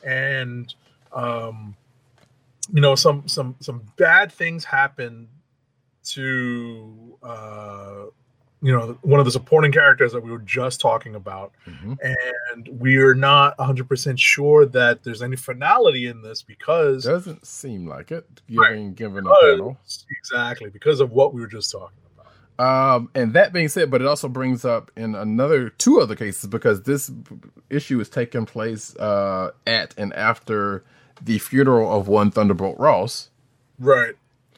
and 0.06 0.76
um, 1.14 1.74
you 2.74 2.82
know, 2.82 2.96
some 2.96 3.26
some 3.30 3.56
some 3.62 3.82
bad 3.96 4.30
things 4.30 4.66
happen 4.66 5.30
to 6.04 7.18
uh, 7.24 8.04
you 8.62 8.74
know 8.74 8.98
one 9.04 9.22
of 9.22 9.26
the 9.26 9.32
supporting 9.32 9.72
characters 9.72 10.12
that 10.12 10.22
we 10.22 10.30
were 10.30 10.40
just 10.40 10.82
talking 10.82 11.16
about 11.16 11.54
Mhm. 11.66 11.98
and 12.04 12.68
we're 12.74 13.14
not 13.14 13.58
100% 13.58 14.20
sure 14.20 14.66
that 14.66 15.02
there's 15.04 15.22
any 15.22 15.38
finality 15.38 16.08
in 16.08 16.22
this 16.22 16.42
because, 16.44 17.06
Doesn't 17.06 17.46
seem 17.48 17.88
like 17.88 18.12
it, 18.12 18.26
Right. 18.54 18.72
given 18.76 18.94
given 18.96 19.28
a 19.28 19.34
panel. 19.42 19.78
exactly 20.20 20.70
because 20.70 21.00
of 21.00 21.12
what 21.14 21.34
we 21.34 21.40
were 21.40 21.48
just 21.48 21.72
talking 21.72 21.96
about 22.00 22.09
Um, 22.60 23.10
and 23.16 23.34
that 23.34 23.54
being 23.54 23.70
said, 23.70 23.90
but 23.90 24.02
it 24.02 24.08
also 24.08 24.28
brings 24.28 24.66
up 24.66 24.92
in 24.98 25.16
another 25.16 25.70
two 25.70 26.02
other 26.02 26.14
cases 26.16 26.46
because 26.48 26.84
this 26.84 27.10
issue 27.70 28.00
is 28.02 28.10
taking 28.10 28.46
place 28.46 28.94
uh, 28.98 29.52
at 29.66 29.96
and 29.98 30.14
after 30.14 30.84
the 31.22 31.40
funeral 31.40 31.90
of 31.98 32.10
one 32.10 32.32
Thunderbolt 32.32 32.78
Ross, 32.78 33.30
right 33.80 34.14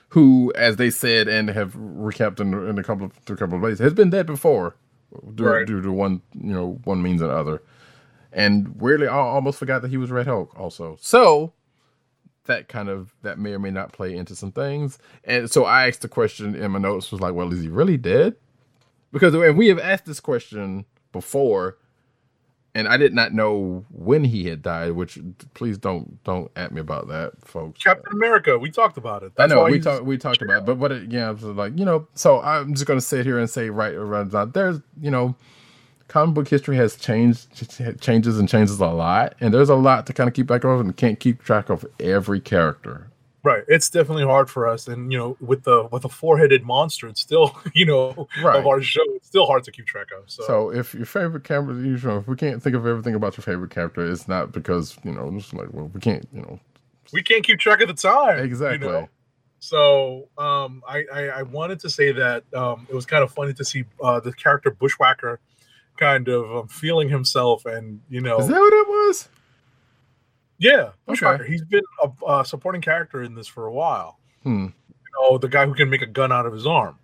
who, 0.10 0.52
as 0.56 0.76
they 0.76 0.90
said 0.90 1.28
and 1.30 1.50
have 1.50 1.74
recapped 1.74 2.40
in, 2.42 2.54
in 2.68 2.78
a 2.80 2.84
couple 2.84 3.06
of 3.06 3.14
through 3.14 3.36
a 3.36 3.40
couple 3.40 3.56
of 3.56 3.62
places, 3.62 3.80
has 3.80 3.94
been 3.94 4.10
dead 4.10 4.26
before, 4.26 4.76
due, 5.36 5.46
Right. 5.46 5.68
due 5.68 5.82
to 5.82 5.92
one 5.92 6.22
you 6.34 6.54
know 6.54 6.80
one 6.86 7.04
means 7.04 7.22
or 7.22 7.32
other, 7.32 7.62
and 8.34 8.82
weirdly, 8.82 9.08
I 9.08 9.16
almost 9.16 9.60
forgot 9.60 9.84
that 9.84 9.92
he 9.92 9.98
was 9.98 10.10
Red 10.10 10.26
Hulk 10.26 10.58
also. 10.60 10.98
So 11.00 11.54
that 12.46 12.68
kind 12.68 12.90
of 12.90 13.14
that 13.22 13.38
may 13.40 13.54
or 13.54 13.60
may 13.60 13.72
not 13.72 13.92
play 13.92 14.16
into 14.16 14.36
some 14.36 14.52
things. 14.52 14.98
And 15.24 15.50
so 15.50 15.66
I 15.66 15.88
asked 15.88 16.02
the 16.02 16.08
question 16.08 16.56
in 16.56 16.72
my 16.72 16.80
notes 16.80 17.12
was 17.12 17.22
like, 17.22 17.34
well, 17.34 17.52
is 17.54 17.62
he 17.62 17.68
really 17.68 17.98
dead? 17.98 18.36
Because 19.12 19.34
and 19.34 19.58
we 19.58 19.68
have 19.68 19.80
asked 19.80 20.06
this 20.06 20.20
question 20.20 20.86
before, 21.12 21.78
and 22.74 22.88
I 22.88 22.96
did 22.96 23.14
not 23.14 23.34
know 23.34 23.86
when 23.92 24.24
he 24.24 24.46
had 24.46 24.62
died. 24.62 24.94
Which 24.94 25.20
please 25.54 25.78
don't 25.78 26.24
don't 26.24 26.50
at 26.56 26.72
me 26.72 26.80
about 26.80 27.10
that, 27.10 27.34
folks. 27.44 27.84
captain 27.84 28.14
america 28.14 28.58
we 28.58 28.72
talked 28.72 28.98
about 28.98 29.24
it 29.24 29.34
I 29.38 29.48
know 29.48 29.64
why 29.64 29.72
we 29.72 29.80
talked 29.80 30.06
we 30.06 30.18
talked 30.18 30.42
about, 30.42 30.60
it, 30.60 30.66
but 30.66 30.78
what 30.78 30.94
it, 30.94 31.12
yeah, 31.12 31.28
I 31.28 31.32
was 31.32 31.44
like 31.44 31.78
you 31.78 31.84
know, 31.84 32.08
so 32.14 32.42
I'm 32.42 32.74
just 32.74 32.86
gonna 32.86 33.02
sit 33.02 33.26
here 33.26 33.38
and 33.38 33.50
say 33.50 33.70
right 33.70 33.94
around. 33.94 34.32
There's 34.54 34.80
you 35.02 35.12
know, 35.12 35.36
comic 36.12 36.36
book 36.36 36.48
history 36.48 36.76
has 36.78 36.96
changed, 36.96 37.48
changes 38.02 38.38
and 38.40 38.48
changes 38.50 38.80
a 38.80 38.88
lot, 38.88 39.36
and 39.40 39.54
there's 39.54 39.70
a 39.70 39.76
lot 39.76 40.06
to 40.08 40.14
kind 40.14 40.28
of 40.28 40.34
keep 40.34 40.48
back 40.48 40.64
of, 40.64 40.80
and 40.80 40.96
can't 40.96 41.20
keep 41.20 41.42
track 41.44 41.70
of 41.70 41.86
every 42.00 42.40
character. 42.40 43.08
right 43.44 43.64
it's 43.68 43.90
definitely 43.90 44.24
hard 44.24 44.48
for 44.50 44.68
us 44.68 44.88
and 44.88 45.12
you 45.12 45.18
know 45.18 45.36
with 45.40 45.64
the 45.64 45.88
with 45.92 46.04
the 46.04 46.10
four-headed 46.10 46.64
monster 46.64 47.08
it's 47.08 47.22
still 47.22 47.48
you 47.74 47.86
know 47.86 48.28
Right. 48.38 48.60
of 48.60 48.68
our 48.68 48.82
show 48.82 49.02
it's 49.16 49.28
still 49.28 49.48
hard 49.48 49.64
to 49.64 49.72
keep 49.72 49.86
track 49.88 50.08
of 50.18 50.30
so, 50.30 50.44
So 50.44 50.72
if 50.82 50.94
your 50.94 51.06
favorite 51.08 51.44
character, 51.44 51.74
you 51.74 51.98
know, 52.04 52.18
if 52.20 52.28
we 52.28 52.36
can't 52.36 52.62
think 52.62 52.76
of 52.76 52.86
everything 52.86 53.16
about 53.16 53.38
your 53.38 53.44
favorite 53.44 53.72
character, 53.72 54.02
it's 54.12 54.28
not 54.28 54.52
because 54.52 54.98
you 55.04 55.12
know, 55.12 55.26
it's 55.36 55.54
like 55.54 55.70
well, 55.74 55.90
we 55.94 56.00
can't, 56.00 56.28
you 56.32 56.42
know, 56.42 56.60
we 57.14 57.24
can't 57.24 57.44
keep 57.44 57.60
track 57.60 57.82
of 57.82 57.88
the 57.88 57.94
time 57.96 58.38
you 58.38 58.44
exactly. 58.44 58.88
know? 58.88 59.10
So 59.60 60.28
um, 60.38 60.82
I, 60.88 61.06
I 61.14 61.22
I 61.40 61.42
wanted 61.44 61.80
to 61.82 61.90
say 61.90 62.12
that 62.12 62.44
um, 62.54 62.88
it 62.90 62.96
was 62.96 63.06
kind 63.06 63.24
of 63.24 63.32
funny 63.32 63.54
to 63.54 63.66
see 63.66 63.86
uh, 64.04 64.20
the 64.20 64.34
character 64.34 64.72
Bushwhacker 64.72 65.40
kind 66.02 66.28
of 66.28 66.56
um, 66.56 66.68
feeling 66.68 67.10
himself, 67.10 67.66
and 67.66 68.02
you 68.10 68.20
know, 68.22 68.40
Is 68.40 68.48
that 68.48 68.60
what 68.60 68.74
it 68.74 68.88
was? 68.88 69.30
yeah, 70.58 70.90
Bushwhacker. 71.06 71.44
He's 71.44 71.64
been 71.64 71.84
a, 72.04 72.40
a 72.40 72.46
supporting 72.46 72.82
character 72.82 73.24
in 73.24 73.36
this 73.36 73.48
for 73.48 73.66
a 73.68 73.72
while. 73.74 74.20
Hmm. 74.44 74.68
You 74.90 75.12
know, 75.20 75.38
the 75.38 75.48
guy 75.48 75.66
who 75.66 75.74
can 75.74 75.90
make 75.90 76.02
a 76.02 76.08
gun 76.08 76.32
out 76.32 76.46
of 76.46 76.54
his 76.54 76.66
arm. 76.68 76.98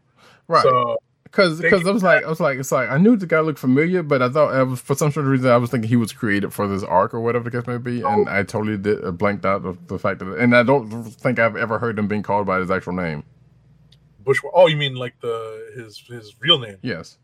Right. 0.48 0.64
So 0.64 0.98
Because 1.24 1.60
because 1.62 1.86
I 1.86 1.92
was 1.92 2.04
like 2.04 2.24
I 2.24 2.30
was 2.30 2.40
like 2.40 2.58
it's 2.58 2.72
like 2.72 2.90
I 2.90 2.98
knew 2.98 3.16
the 3.18 3.28
guy 3.28 3.42
looked 3.42 3.60
familiar, 3.60 4.02
but 4.02 4.22
I 4.22 4.30
thought 4.30 4.54
I 4.54 4.64
was, 4.64 4.80
for 4.80 4.96
some 4.96 5.12
sort 5.12 5.26
of 5.26 5.32
reason 5.32 5.50
I 5.50 5.58
was 5.58 5.70
thinking 5.72 5.90
he 5.90 5.96
was 5.98 6.14
created 6.14 6.54
for 6.54 6.68
this 6.68 6.84
arc 6.84 7.14
or 7.14 7.20
whatever 7.20 7.50
the 7.50 7.58
case 7.58 7.68
may 7.68 7.78
be, 7.78 8.02
and 8.02 8.30
I 8.30 8.44
totally 8.44 8.78
did, 8.78 9.04
uh, 9.04 9.12
blanked 9.12 9.46
out 9.46 9.66
of 9.66 9.88
the 9.88 10.00
fact 10.00 10.20
that, 10.20 10.28
and 10.38 10.56
I 10.56 10.64
don't 10.64 10.90
think 11.12 11.38
I've 11.38 11.56
ever 11.58 11.80
heard 11.80 12.00
him 12.00 12.08
being 12.08 12.24
called 12.24 12.46
by 12.48 12.60
his 12.60 12.72
actual 12.72 12.94
name. 12.94 13.24
Bushwhacker. 14.24 14.56
Oh, 14.56 14.68
you 14.68 14.78
mean 14.78 14.96
like 14.96 15.20
the 15.22 15.72
his 15.76 15.98
his 16.08 16.36
real 16.40 16.60
name, 16.60 16.78
Yes, 16.82 17.18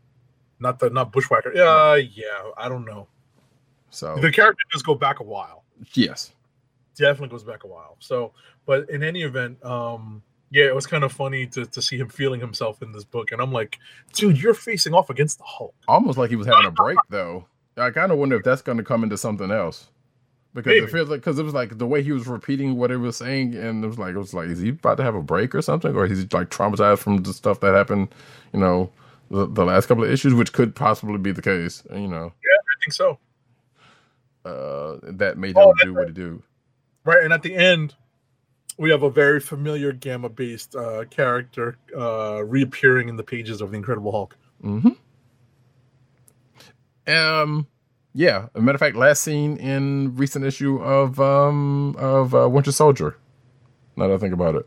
not 0.60 0.78
the 0.78 0.90
not 0.90 1.12
Bushwhacker. 1.12 1.52
Yeah, 1.54 1.96
yeah. 1.96 2.50
I 2.56 2.68
don't 2.68 2.84
know. 2.84 3.06
so 3.90 4.16
The 4.20 4.30
character 4.32 4.62
does 4.72 4.82
go 4.82 4.94
back 4.94 5.20
a 5.20 5.24
while. 5.24 5.64
yes, 5.94 6.32
definitely 6.96 7.28
goes 7.28 7.44
back 7.44 7.64
a 7.64 7.66
while. 7.66 7.96
So, 8.00 8.32
but 8.66 8.88
in 8.90 9.02
any 9.02 9.22
event, 9.22 9.64
um, 9.64 10.22
yeah, 10.50 10.64
it 10.66 10.74
was 10.74 10.86
kind 10.86 11.02
of 11.04 11.12
funny 11.12 11.46
to, 11.48 11.66
to 11.66 11.82
see 11.82 11.96
him 11.98 12.08
feeling 12.08 12.40
himself 12.40 12.82
in 12.82 12.92
this 12.92 13.04
book, 13.04 13.32
and 13.32 13.40
I'm 13.40 13.52
like, 13.52 13.78
dude, 14.12 14.40
you're 14.40 14.54
facing 14.54 14.94
off 14.94 15.10
against 15.10 15.38
the 15.38 15.44
Hulk. 15.44 15.74
almost 15.88 16.16
like 16.18 16.30
he 16.30 16.36
was 16.36 16.46
having 16.46 16.66
a 16.66 16.70
break 16.70 16.98
though. 17.10 17.46
I 17.76 17.90
kind 17.90 18.12
of 18.12 18.18
wonder 18.18 18.36
if 18.36 18.44
that's 18.44 18.62
going 18.62 18.78
to 18.78 18.84
come 18.84 19.02
into 19.02 19.18
something 19.18 19.50
else. 19.50 19.88
Because 20.54 20.70
Maybe. 20.70 20.84
it 20.84 20.90
feels 20.90 21.08
like 21.08 21.18
because 21.20 21.40
it 21.40 21.42
was 21.42 21.52
like 21.52 21.78
the 21.78 21.86
way 21.86 22.00
he 22.04 22.12
was 22.12 22.28
repeating 22.28 22.76
what 22.76 22.90
he 22.90 22.96
was 22.96 23.16
saying, 23.16 23.56
and 23.56 23.82
it 23.82 23.88
was 23.88 23.98
like 23.98 24.14
it 24.14 24.18
was 24.18 24.32
like 24.32 24.46
is 24.48 24.60
he 24.60 24.68
about 24.68 24.98
to 24.98 25.02
have 25.02 25.16
a 25.16 25.20
break 25.20 25.52
or 25.52 25.60
something, 25.62 25.96
or 25.96 26.06
is 26.06 26.20
he 26.20 26.28
like 26.30 26.50
traumatized 26.50 26.98
from 26.98 27.16
the 27.24 27.32
stuff 27.32 27.58
that 27.58 27.74
happened, 27.74 28.06
you 28.52 28.60
know, 28.60 28.88
the, 29.34 29.46
the 29.46 29.64
last 29.64 29.86
couple 29.86 30.04
of 30.04 30.10
issues, 30.10 30.34
which 30.34 30.52
could 30.52 30.74
possibly 30.74 31.18
be 31.18 31.32
the 31.32 31.42
case, 31.42 31.82
you 31.90 32.08
know. 32.08 32.32
Yeah, 32.44 32.58
I 32.60 32.74
think 32.84 32.92
so. 32.92 33.18
uh, 34.44 34.98
that 35.02 35.36
made 35.38 35.56
Oh, 35.56 35.70
him 35.70 35.76
do 35.82 35.94
what 35.94 36.08
he 36.08 36.12
do. 36.14 36.42
Right, 37.04 37.22
and 37.24 37.32
at 37.32 37.42
the 37.42 37.54
end, 37.54 37.94
we 38.78 38.90
have 38.90 39.02
a 39.02 39.10
very 39.10 39.40
familiar 39.40 39.92
Gamma-based 39.92 40.74
uh, 40.74 41.04
character 41.10 41.78
uh, 41.96 42.42
reappearing 42.44 43.08
in 43.08 43.16
the 43.16 43.22
pages 43.22 43.60
of 43.60 43.70
the 43.70 43.76
Incredible 43.76 44.12
Hulk. 44.12 44.36
hmm 44.60 44.88
Um, 47.06 47.66
yeah. 48.14 48.44
As 48.54 48.60
a 48.60 48.60
matter 48.60 48.76
of 48.76 48.80
fact, 48.80 48.96
last 48.96 49.22
seen 49.22 49.56
in 49.58 50.14
recent 50.16 50.44
issue 50.44 50.78
of 50.82 51.20
um 51.20 51.94
of 51.98 52.34
uh, 52.34 52.48
Winter 52.48 52.72
Soldier. 52.72 53.16
Now 53.96 54.08
that 54.08 54.14
I 54.14 54.18
think 54.18 54.32
about 54.34 54.54
it, 54.54 54.66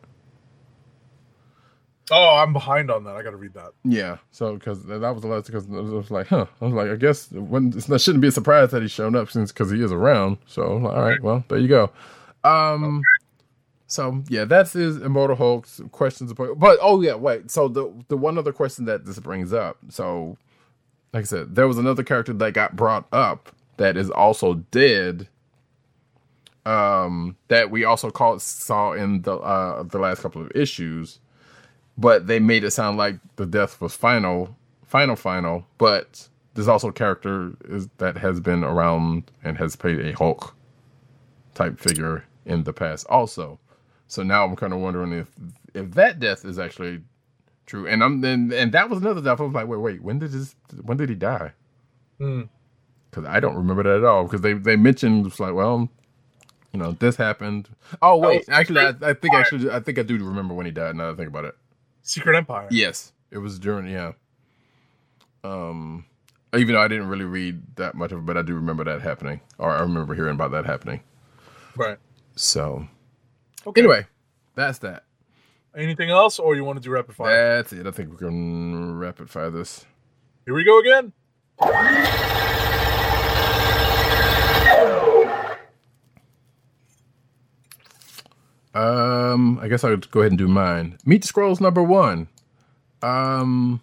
Oh, 2.10 2.38
I'm 2.38 2.53
behind 2.53 2.89
on 2.89 3.03
that. 3.03 3.16
I 3.16 3.24
got 3.24 3.32
to 3.32 3.38
read 3.38 3.53
that. 3.55 3.72
yeah. 3.84 4.18
So 4.32 4.53
because 4.55 4.84
that 4.86 4.99
was 4.99 5.22
the 5.22 5.28
last 5.28 5.47
because 5.47 5.66
I 5.68 5.80
was 5.80 6.10
like, 6.10 6.28
huh. 6.28 6.45
I 6.62 6.66
was 6.66 6.74
like, 6.74 6.89
I 6.89 6.95
guess 6.95 7.30
when 7.32 7.72
that 7.72 7.99
shouldn't 7.99 8.22
be 8.22 8.30
a 8.30 8.32
surprise 8.32 8.72
that 8.72 8.82
he's 8.82 8.91
shown 8.91 9.16
up 9.16 9.30
since 9.30 9.51
because 9.51 9.72
he 9.72 9.82
is 9.84 9.91
around. 9.91 10.38
So 10.47 10.64
all 10.64 11.01
right, 11.01 11.22
well, 11.22 11.43
there 11.49 11.58
you 11.60 11.68
go. 11.68 11.91
Um. 12.43 13.01
So 13.88 14.24
yeah, 14.30 14.43
that's 14.45 14.74
his 14.74 14.97
Immortal 14.97 15.36
Hulk's 15.38 15.82
questions. 15.91 16.34
But 16.34 16.78
oh 16.82 17.01
yeah, 17.01 17.16
wait. 17.16 17.51
So 17.51 17.68
the 17.68 17.91
the 18.10 18.18
one 18.18 18.38
other 18.38 18.53
question 18.53 18.86
that 18.86 19.05
this 19.05 19.20
brings 19.20 19.53
up. 19.53 19.78
So, 19.89 20.38
like 21.14 21.22
I 21.22 21.26
said, 21.26 21.55
there 21.55 21.68
was 21.68 21.78
another 21.78 22.03
character 22.03 22.34
that 22.34 22.53
got 22.53 22.76
brought 22.76 23.05
up 23.12 23.49
that 23.78 23.97
is 23.97 24.10
also 24.10 24.55
dead. 24.72 25.28
Um, 26.66 27.38
that 27.47 27.72
we 27.72 27.86
also 27.86 28.12
called 28.12 28.41
saw 28.41 28.91
in 28.91 29.22
the 29.22 29.38
uh 29.38 29.84
the 29.84 29.99
last 29.99 30.22
couple 30.22 30.41
of 30.41 30.51
issues, 30.53 31.20
but 31.98 32.28
they 32.28 32.39
made 32.39 32.64
it 32.64 32.72
sound 32.72 32.98
like 32.98 33.16
the 33.38 33.45
death 33.45 33.82
was 33.82 33.95
final, 33.95 34.56
final, 34.86 35.16
final. 35.16 35.66
But 35.78 36.28
there's 36.54 36.68
also 36.68 36.89
a 36.89 36.93
character 36.93 37.54
is 37.66 37.88
that 37.98 38.18
has 38.18 38.39
been 38.39 38.64
around 38.64 39.32
and 39.43 39.58
has 39.58 39.76
played 39.76 40.00
a 40.00 40.14
Hulk 40.14 40.56
type 41.56 41.80
figure 41.80 42.26
in 42.45 42.64
the 42.64 42.74
past 42.74 43.06
also. 43.10 43.60
So 44.08 44.24
now 44.24 44.45
I'm 44.45 44.56
kind 44.56 44.74
of 44.74 44.80
wondering 44.80 45.12
if 45.14 45.30
if 45.74 45.91
that 45.91 46.20
death 46.20 46.45
is 46.45 46.60
actually 46.60 47.02
true. 47.66 47.88
And 47.88 48.04
I'm 48.04 48.22
then 48.22 48.52
and 48.54 48.72
that 48.74 48.89
was 48.89 49.00
another 49.02 49.22
death. 49.22 49.39
I 49.39 49.43
was 49.43 49.54
like, 49.54 49.68
wait, 49.68 49.80
wait, 49.80 50.02
when 50.02 50.20
did 50.20 50.32
this? 50.32 50.56
When 50.82 50.98
did 50.98 51.10
he 51.10 51.16
die? 51.16 51.54
Hmm. 52.20 52.43
Because 53.10 53.26
I 53.26 53.39
don't 53.39 53.56
remember 53.56 53.84
that 53.84 53.98
at 53.98 54.04
all. 54.06 54.24
Because 54.24 54.41
they 54.41 54.54
they 54.54 54.76
mentioned 54.76 55.26
it's 55.26 55.39
like, 55.39 55.54
well, 55.54 55.89
you 56.74 56.80
know, 56.80 56.93
this 56.93 57.16
happened. 57.16 57.70
Oh 58.02 58.18
wait, 58.18 58.43
Oh, 58.48 58.54
actually, 58.54 58.82
I, 58.82 58.93
I 59.02 59.14
think 59.14 59.34
actually 59.34 59.70
I 59.72 59.80
think 59.80 60.00
I 60.00 60.04
do 60.04 60.18
remember 60.24 60.54
when 60.54 60.66
he 60.66 60.72
died. 60.72 60.95
Now 60.95 61.08
that 61.08 61.14
I 61.14 61.16
think 61.18 61.30
about 61.30 61.45
it. 61.45 61.56
Secret 62.08 62.38
Empire. 62.38 62.68
Yes, 62.72 63.12
it 63.32 63.38
was 63.39 63.60
during 63.60 63.88
yeah. 63.88 64.14
Um, 65.43 66.05
even 66.55 66.74
though 66.74 66.82
I 66.82 66.88
didn't 66.88 67.08
really 67.10 67.26
read 67.26 67.62
that 67.76 67.95
much 67.95 68.12
of 68.14 68.20
it, 68.20 68.26
but 68.26 68.38
I 68.38 68.41
do 68.41 68.53
remember 68.55 68.84
that 68.86 69.01
happening, 69.01 69.41
or 69.58 69.72
I 69.72 69.82
remember 69.82 70.16
hearing 70.16 70.36
about 70.36 70.51
that 70.51 70.66
happening. 70.66 71.01
Right. 71.76 71.97
So 72.36 72.88
Okay. 73.66 73.82
anyway, 73.82 74.05
that's 74.55 74.80
that. 74.80 75.03
Anything 75.76 76.10
else, 76.10 76.39
or 76.39 76.55
you 76.55 76.64
want 76.64 76.78
to 76.78 76.84
do 76.84 76.89
rapid 76.91 77.16
fire? 77.16 77.58
That's 77.58 77.74
it. 77.74 77.86
I 77.86 77.91
think 77.91 78.12
we 78.12 78.18
can 78.18 78.97
rapid 78.97 79.30
fire 79.30 79.49
this. 79.51 79.86
Here 80.45 80.55
we 80.55 80.64
go 80.64 80.80
again. 80.80 81.12
Um, 88.78 89.57
I 89.59 89.67
guess 89.67 89.84
I'll 89.84 89.97
go 89.97 90.19
ahead 90.19 90.32
and 90.34 90.38
do 90.38 90.47
mine. 90.47 90.99
Meet 91.03 91.23
Skrulls 91.23 91.59
number 91.59 91.82
one. 91.82 92.28
Um, 93.01 93.82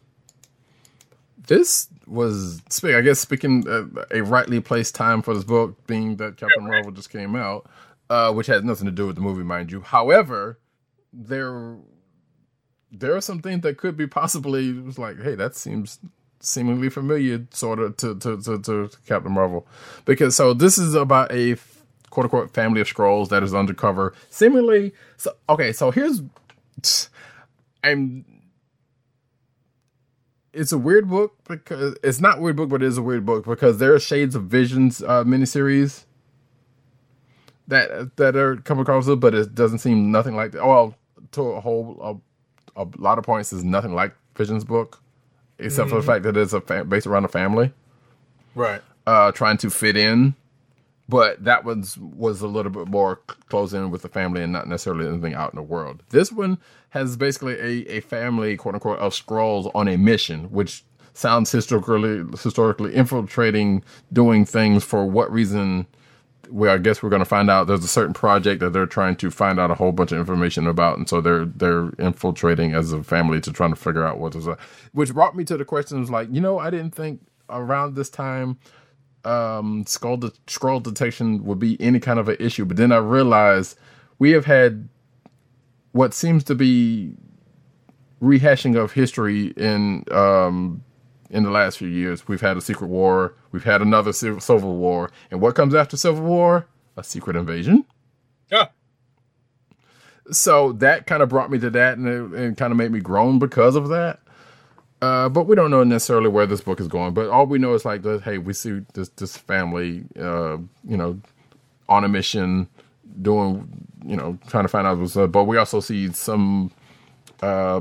this 1.48 1.88
was 2.06 2.62
speak. 2.70 2.94
I 2.94 3.00
guess 3.00 3.18
speaking 3.18 3.66
uh, 3.68 3.86
a 4.12 4.22
rightly 4.22 4.60
placed 4.60 4.94
time 4.94 5.20
for 5.20 5.34
this 5.34 5.42
book, 5.42 5.84
being 5.88 6.16
that 6.16 6.36
Captain 6.36 6.64
Marvel 6.64 6.92
just 6.92 7.10
came 7.10 7.34
out, 7.34 7.68
uh, 8.08 8.32
which 8.32 8.46
has 8.46 8.62
nothing 8.62 8.86
to 8.86 8.92
do 8.92 9.06
with 9.08 9.16
the 9.16 9.22
movie, 9.22 9.42
mind 9.42 9.72
you. 9.72 9.80
However, 9.80 10.60
there 11.12 11.76
there 12.92 13.16
are 13.16 13.20
some 13.20 13.40
things 13.40 13.62
that 13.62 13.78
could 13.78 13.96
be 13.96 14.06
possibly 14.06 14.68
it 14.68 14.84
was 14.84 14.98
like, 14.98 15.20
hey, 15.20 15.34
that 15.34 15.56
seems 15.56 15.98
seemingly 16.38 16.88
familiar, 16.88 17.44
sort 17.50 17.80
of 17.80 17.96
to 17.96 18.16
to, 18.20 18.40
to 18.42 18.58
to 18.58 18.90
Captain 19.08 19.32
Marvel, 19.32 19.66
because 20.04 20.36
so 20.36 20.54
this 20.54 20.78
is 20.78 20.94
about 20.94 21.32
a 21.32 21.56
quote 22.14 22.24
unquote 22.24 22.54
family 22.54 22.80
of 22.80 22.86
Skrulls 22.88 23.28
that 23.28 23.42
is 23.42 23.52
undercover, 23.54 24.14
seemingly. 24.30 24.92
So 25.18 25.32
okay, 25.50 25.72
so 25.72 25.90
here's 25.90 26.22
I'm. 27.82 28.24
It's 30.52 30.70
a 30.70 30.78
weird 30.78 31.08
book 31.10 31.34
because 31.48 31.96
it's 32.04 32.20
not 32.20 32.38
a 32.38 32.40
weird 32.40 32.54
book, 32.56 32.68
but 32.68 32.80
it 32.82 32.86
is 32.86 32.96
a 32.96 33.02
weird 33.02 33.26
book 33.26 33.44
because 33.44 33.78
there 33.78 33.92
are 33.92 33.98
Shades 33.98 34.36
of 34.36 34.44
Visions 34.44 35.02
uh, 35.02 35.24
miniseries 35.24 36.04
that 37.66 38.16
that 38.16 38.36
are 38.36 38.56
come 38.56 38.78
across 38.78 39.08
it, 39.08 39.18
but 39.18 39.34
it 39.34 39.54
doesn't 39.54 39.78
seem 39.78 40.12
nothing 40.12 40.36
like 40.36 40.52
that. 40.52 40.64
Well, 40.64 40.94
to 41.32 41.42
a 41.42 41.60
whole 41.60 42.22
a, 42.76 42.82
a 42.82 42.86
lot 42.98 43.18
of 43.18 43.24
points 43.24 43.52
is 43.52 43.64
nothing 43.64 43.94
like 43.94 44.14
Vision's 44.36 44.62
book, 44.64 45.02
except 45.58 45.90
for 45.90 45.96
the 45.96 46.06
fact 46.06 46.22
that 46.22 46.36
it's 46.36 46.52
a 46.52 46.60
fa- 46.60 46.84
based 46.84 47.06
around 47.08 47.24
a 47.24 47.28
family 47.28 47.72
Right. 48.54 48.80
uh, 49.08 49.32
trying 49.32 49.56
to 49.58 49.70
fit 49.70 49.96
in, 49.96 50.36
but 51.08 51.42
that 51.44 51.64
was 51.64 51.98
was 51.98 52.40
a 52.40 52.46
little 52.46 52.72
bit 52.72 52.88
more 52.88 53.16
close 53.48 53.72
in 53.72 53.90
with 53.90 54.02
the 54.02 54.08
family 54.08 54.42
and 54.42 54.52
not 54.52 54.68
necessarily 54.68 55.06
anything 55.06 55.34
out 55.34 55.52
in 55.52 55.56
the 55.56 55.62
world. 55.62 56.02
This 56.10 56.32
one 56.32 56.58
has 56.90 57.16
basically 57.16 57.54
a, 57.54 57.96
a 57.96 58.00
family, 58.00 58.56
quote 58.56 58.74
unquote, 58.74 58.98
of 58.98 59.12
Skrulls 59.12 59.70
on 59.74 59.88
a 59.88 59.96
mission, 59.96 60.50
which 60.50 60.84
sounds 61.12 61.50
historically 61.50 62.24
historically 62.32 62.94
infiltrating, 62.94 63.82
doing 64.12 64.44
things 64.44 64.84
for 64.84 65.04
what 65.06 65.30
reason? 65.32 65.86
Well, 66.50 66.74
I 66.74 66.78
guess 66.78 67.02
we're 67.02 67.08
going 67.08 67.20
to 67.20 67.26
find 67.26 67.50
out. 67.50 67.66
There's 67.66 67.84
a 67.84 67.88
certain 67.88 68.12
project 68.12 68.60
that 68.60 68.74
they're 68.74 68.84
trying 68.84 69.16
to 69.16 69.30
find 69.30 69.58
out 69.58 69.70
a 69.70 69.74
whole 69.74 69.92
bunch 69.92 70.12
of 70.12 70.18
information 70.18 70.66
about, 70.66 70.98
and 70.98 71.08
so 71.08 71.20
they're 71.20 71.46
they're 71.46 71.90
infiltrating 71.98 72.74
as 72.74 72.92
a 72.92 73.02
family 73.02 73.40
to 73.40 73.52
try 73.52 73.68
to 73.68 73.76
figure 73.76 74.06
out 74.06 74.18
what 74.18 74.34
is. 74.34 74.46
A, 74.46 74.58
which 74.92 75.12
brought 75.14 75.36
me 75.36 75.44
to 75.44 75.56
the 75.56 75.64
questions 75.64 76.10
like, 76.10 76.28
you 76.30 76.40
know, 76.40 76.58
I 76.58 76.70
didn't 76.70 76.94
think 76.94 77.20
around 77.48 77.94
this 77.94 78.10
time 78.10 78.58
um 79.24 79.84
Skrull 79.84 80.20
de- 80.20 80.32
Skrull 80.46 80.82
detection 80.82 81.44
would 81.44 81.58
be 81.58 81.80
any 81.80 82.00
kind 82.00 82.18
of 82.18 82.28
an 82.28 82.36
issue. 82.40 82.64
But 82.64 82.76
then 82.76 82.92
i 82.92 82.96
realized 82.96 83.78
we 84.18 84.30
have 84.32 84.44
had 84.44 84.88
what 85.92 86.12
seems 86.14 86.44
to 86.44 86.54
be 86.54 87.14
rehashing 88.22 88.76
of 88.76 88.92
history 88.92 89.48
in 89.56 90.04
um 90.10 90.82
in 91.30 91.42
the 91.42 91.50
last 91.50 91.78
few 91.78 91.88
years. 91.88 92.28
We've 92.28 92.40
had 92.40 92.56
a 92.56 92.60
secret 92.60 92.88
war. 92.88 93.34
We've 93.50 93.64
had 93.64 93.82
another 93.82 94.12
ci- 94.12 94.38
civil 94.40 94.76
war. 94.76 95.10
And 95.30 95.40
what 95.40 95.54
comes 95.54 95.74
after 95.74 95.96
civil 95.96 96.22
war? 96.22 96.66
A 96.96 97.02
secret 97.02 97.34
invasion. 97.36 97.84
Yeah. 98.52 98.68
so 100.30 100.72
that 100.72 101.06
kind 101.06 101.22
of 101.22 101.28
brought 101.28 101.50
me 101.50 101.58
to 101.58 101.70
that 101.70 101.98
and 101.98 102.06
it, 102.06 102.38
and 102.38 102.56
kind 102.56 102.70
of 102.70 102.76
made 102.76 102.90
me 102.92 103.00
groan 103.00 103.38
because 103.38 103.74
of 103.76 103.88
that 103.88 104.20
uh, 105.02 105.28
but 105.28 105.44
we 105.46 105.56
don't 105.56 105.70
know 105.70 105.84
necessarily 105.84 106.28
where 106.28 106.46
this 106.46 106.62
book 106.62 106.80
is 106.80 106.88
going. 106.88 107.14
But 107.14 107.28
all 107.28 107.46
we 107.46 107.58
know 107.58 107.74
is 107.74 107.84
like, 107.84 108.04
hey, 108.22 108.38
we 108.38 108.52
see 108.52 108.82
this 108.94 109.10
this 109.10 109.36
family, 109.36 110.04
uh, 110.18 110.58
you 110.88 110.96
know, 110.96 111.20
on 111.88 112.04
a 112.04 112.08
mission, 112.08 112.68
doing, 113.22 113.68
you 114.04 114.16
know, 114.16 114.38
trying 114.48 114.64
to 114.64 114.68
find 114.68 114.86
out 114.86 114.98
what's 114.98 115.16
up. 115.16 115.32
But 115.32 115.44
we 115.44 115.58
also 115.58 115.80
see 115.80 116.12
some, 116.12 116.72
uh, 117.42 117.80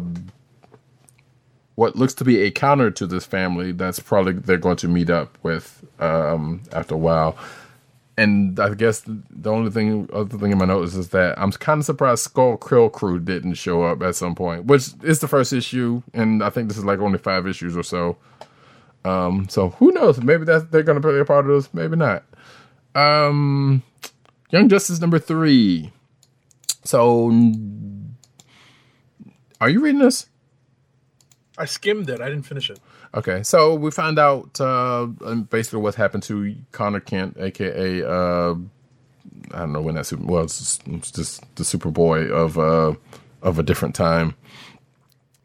what 1.76 1.96
looks 1.96 2.14
to 2.16 2.26
be 2.26 2.42
a 2.42 2.52
counter 2.52 2.92
to 2.92 3.08
this 3.08 3.26
family. 3.26 3.72
That's 3.72 4.00
probably 4.00 4.34
they're 4.34 4.58
going 4.58 4.78
to 4.78 4.88
meet 4.88 5.10
up 5.10 5.38
with 5.44 5.86
um, 6.00 6.64
after 6.74 6.96
a 6.96 7.00
while. 7.00 7.38
And 8.16 8.60
I 8.60 8.74
guess 8.76 9.02
the 9.08 9.52
only 9.52 9.72
thing, 9.72 10.08
other 10.14 10.38
thing 10.38 10.52
in 10.52 10.60
my 10.60 10.66
notes 10.66 10.94
is 10.94 11.10
that 11.10 11.40
I'm 11.40 11.52
kind 11.52 11.80
of 11.80 11.86
surprised 11.86 12.32
Skrull 12.32 12.60
Kill 12.60 12.90
Krew 12.90 13.24
didn't 13.24 13.56
show 13.56 13.84
up 13.84 14.04
at 14.04 14.16
some 14.16 14.36
point, 14.36 14.66
which 14.66 14.90
is 15.02 15.20
the 15.20 15.28
first 15.28 15.52
issue, 15.52 16.04
and 16.14 16.44
I 16.44 16.52
think 16.52 16.68
this 16.68 16.78
is 16.78 16.86
like 16.86 17.00
only 17.00 17.18
five 17.18 17.48
issues 17.48 17.76
or 17.76 17.82
so. 17.82 18.18
Um, 19.04 19.50
so 19.50 19.70
who 19.70 19.92
knows? 19.92 20.22
Maybe 20.22 20.46
that's 20.46 20.66
they're 20.66 20.84
going 20.84 21.02
to 21.02 21.08
play 21.08 21.20
a 21.20 21.26
part 21.26 21.50
of 21.50 21.56
this, 21.56 21.74
maybe 21.74 21.96
not. 21.96 22.24
Um, 22.94 23.82
Young 24.52 24.70
Justice 24.70 25.00
number 25.00 25.18
three. 25.18 25.92
So, 26.84 27.32
are 29.60 29.70
you 29.70 29.82
reading 29.82 30.02
this? 30.02 30.28
I 31.58 31.66
skimmed 31.66 32.10
it. 32.10 32.22
I 32.22 32.30
didn't 32.30 32.44
finish 32.44 32.70
it. 32.70 32.80
Okay, 33.16 33.44
so 33.44 33.76
we 33.76 33.92
found 33.92 34.18
out 34.18 34.60
uh, 34.60 35.06
basically 35.50 35.80
what 35.80 35.96
happened 35.96 36.24
to 36.24 36.56
Connor 36.72 37.00
Kent, 37.00 37.38
aka 37.40 38.04
uh, 38.04 38.56
I 39.52 39.60
don't 39.60 39.74
know 39.74 39.82
when 39.82 39.96
that 39.96 40.08
super 40.08 40.24
was. 40.24 40.80
It's 40.88 41.12
just 41.12 41.56
the 41.56 41.64
Superboy 41.64 42.32
of 42.32 42.58
uh, 42.58 42.96
of 43.42 43.60
a 43.60 43.64
different 43.64 43.94
time. 43.94 44.36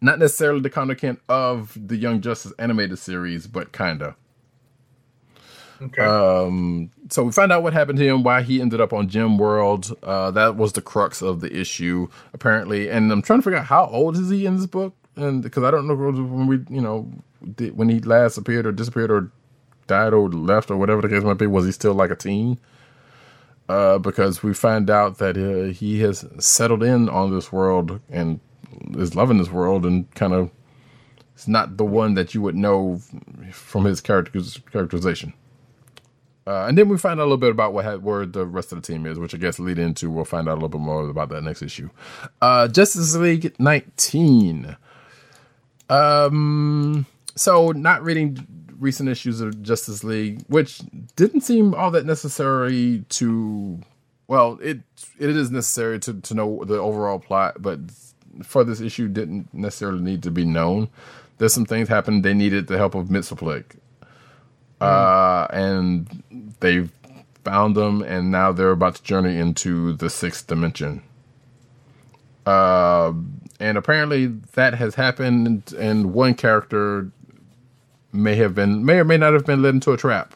Not 0.01 0.19
necessarily 0.19 0.61
the 0.61 0.71
Connor 0.71 0.95
Kent 0.95 1.21
of 1.29 1.77
the 1.77 1.97
Young 1.97 2.21
Justice 2.21 2.53
animated 2.59 2.99
series, 2.99 3.47
but 3.47 3.73
kinda. 3.73 4.17
Okay. 5.81 6.03
Um, 6.03 6.91
so 7.11 7.23
we 7.23 7.33
find 7.33 7.53
out 7.53 7.63
what 7.63 7.73
happened 7.73 7.99
to 7.99 8.05
him, 8.05 8.23
why 8.25 8.43
he 8.43 8.61
ended 8.61 8.81
up 8.81 8.93
on 8.93 9.09
Gem 9.09 9.39
World. 9.39 9.97
Uh, 10.03 10.31
that 10.33 10.57
was 10.57 10.73
the 10.73 10.83
crux 10.83 11.23
of 11.23 11.41
the 11.41 11.55
issue, 11.55 12.09
apparently. 12.33 12.89
And 12.89 13.13
I'm 13.13 13.23
trying 13.23 13.39
to 13.41 13.43
figure 13.43 13.59
out 13.59 13.67
how 13.67 13.87
old 13.87 14.17
is 14.17 14.31
he 14.31 14.47
in 14.47 14.57
this 14.57 14.67
book, 14.67 14.95
and 15.17 15.43
because 15.43 15.63
I 15.63 15.71
don't 15.71 15.87
know 15.87 15.95
when 15.95 16.47
we, 16.47 16.65
you 16.69 16.81
know, 16.81 17.11
did, 17.57 17.77
when 17.77 17.89
he 17.89 18.01
last 18.01 18.37
appeared 18.37 18.67
or 18.67 18.73
disappeared 18.73 19.11
or 19.11 19.31
died 19.87 20.13
or 20.13 20.29
left 20.29 20.71
or 20.71 20.77
whatever 20.77 21.03
the 21.03 21.09
case 21.09 21.23
might 21.23 21.39
be, 21.39 21.47
was 21.47 21.65
he 21.65 21.73
still 21.73 21.95
like 21.95 22.11
a 22.11 22.17
teen? 22.17 22.59
Uh, 23.69 23.99
because 23.99 24.43
we 24.43 24.55
find 24.55 24.89
out 24.89 25.19
that 25.19 25.37
uh, 25.37 25.73
he 25.73 26.01
has 26.01 26.25
settled 26.39 26.83
in 26.83 27.09
on 27.09 27.31
this 27.35 27.53
world 27.53 28.01
and 28.09 28.41
is 28.97 29.15
loving 29.15 29.39
this 29.39 29.51
world 29.51 29.85
and 29.85 30.11
kind 30.15 30.33
of 30.33 30.51
it's 31.35 31.47
not 31.47 31.77
the 31.77 31.85
one 31.85 32.15
that 32.15 32.35
you 32.35 32.43
would 32.43 32.57
know 32.57 33.01
from 33.53 33.85
his 33.85 34.01
character 34.01 34.41
characterization. 34.73 35.35
Uh, 36.49 36.65
and 36.67 36.79
then 36.79 36.89
we 36.89 36.97
find 36.97 37.21
out 37.21 37.25
a 37.25 37.27
little 37.27 37.37
bit 37.37 37.51
about 37.51 37.75
what 37.75 37.85
ha- 37.85 37.99
where 37.99 38.25
the 38.25 38.47
rest 38.47 38.73
of 38.73 38.83
the 38.83 38.93
team 38.93 39.05
is, 39.07 39.19
which 39.19 39.35
I 39.35 39.39
guess 39.39 39.59
lead 39.59 39.79
into 39.79 40.11
we'll 40.11 40.25
find 40.25 40.49
out 40.49 40.53
a 40.53 40.55
little 40.55 40.71
bit 40.71 40.81
more 40.81 41.09
about 41.09 41.29
that 41.29 41.43
next 41.43 41.63
issue. 41.63 41.91
Uh, 42.41 42.67
Justice 42.69 43.15
League 43.15 43.55
19. 43.61 44.77
Um, 45.91 47.07
so 47.39 47.73
not 47.73 48.03
reading 48.03 48.47
recent 48.79 49.09
issues 49.09 49.41
of 49.41 49.63
Justice 49.63 50.05
League, 50.05 50.45
which 50.49 50.81
didn't 51.17 51.41
seem 51.41 51.75
all 51.75 51.91
that 51.93 52.07
necessary 52.07 53.05
to. 53.11 53.81
Well, 54.27 54.59
it 54.63 54.81
it 55.19 55.31
is 55.31 55.51
necessary 55.51 55.99
to 56.01 56.21
to 56.21 56.35
know 56.35 56.65
the 56.65 56.79
overall 56.79 57.19
plot, 57.19 57.61
but 57.63 57.81
for 58.43 58.65
this 58.65 58.81
issue, 58.81 59.09
didn't 59.09 59.53
necessarily 59.53 60.03
need 60.03 60.23
to 60.25 60.31
be 60.31 60.45
known. 60.45 60.89
There's 61.39 61.55
some 61.55 61.67
things 61.67 61.89
happened. 61.89 62.25
They 62.25 62.35
needed 62.35 62.67
the 62.67 62.79
help 62.79 62.95
of 62.95 63.09
Mxyzptlk 63.09 63.77
uh, 64.81 65.47
and 65.51 66.23
they 66.61 66.89
found 67.45 67.77
them, 67.77 68.03
and 68.03 68.31
now 68.31 68.53
they're 68.53 68.71
about 68.71 68.97
to 68.97 69.03
journey 69.03 69.39
into 69.39 69.95
the 69.95 70.11
sixth 70.11 70.47
dimension. 70.47 71.03
Uh, 72.47 73.13
and 73.61 73.77
apparently 73.77 74.27
that 74.55 74.75
has 74.75 74.95
happened, 74.95 75.73
and 75.79 76.13
one 76.13 76.35
character 76.35 77.11
may 78.13 78.37
have 78.37 78.55
been, 78.55 78.85
may 78.85 78.99
or 78.99 79.05
may 79.05 79.17
not 79.17 79.33
have 79.35 79.47
been 79.47 79.63
led 79.63 79.75
into 79.75 79.93
a 79.93 79.97
trap, 79.97 80.35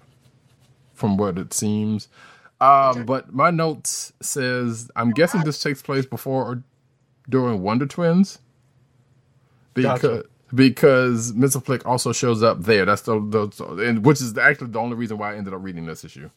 from 0.95 1.17
what 1.17 1.39
it 1.39 1.53
seems. 1.53 2.09
Um, 2.61 3.07
but 3.07 3.35
my 3.35 3.51
notes 3.51 4.13
says 4.21 4.91
I'm 4.95 5.11
guessing 5.11 5.43
this 5.43 5.61
takes 5.61 5.83
place 5.83 6.07
before 6.07 6.45
or 6.45 6.63
during 7.29 7.63
Wonder 7.63 7.87
Twins. 7.87 8.39
Because 9.75 10.01
Gotcha. 10.03 10.25
because 10.55 11.33
Mr. 11.33 11.65
Flick 11.65 11.87
also 11.87 12.13
shows 12.13 12.43
up 12.43 12.63
there. 12.63 12.85
That's 12.85 13.03
the, 13.03 13.19
the 13.21 13.87
and 13.89 14.05
which 14.05 14.21
is 14.21 14.37
actually 14.39 14.69
the 14.71 14.79
only 14.79 14.97
reason 14.97 15.19
why 15.19 15.33
I 15.33 15.37
ended 15.37 15.55
up 15.55 15.63
reading 15.63 15.87
this 15.87 16.05
issue. 16.05 16.31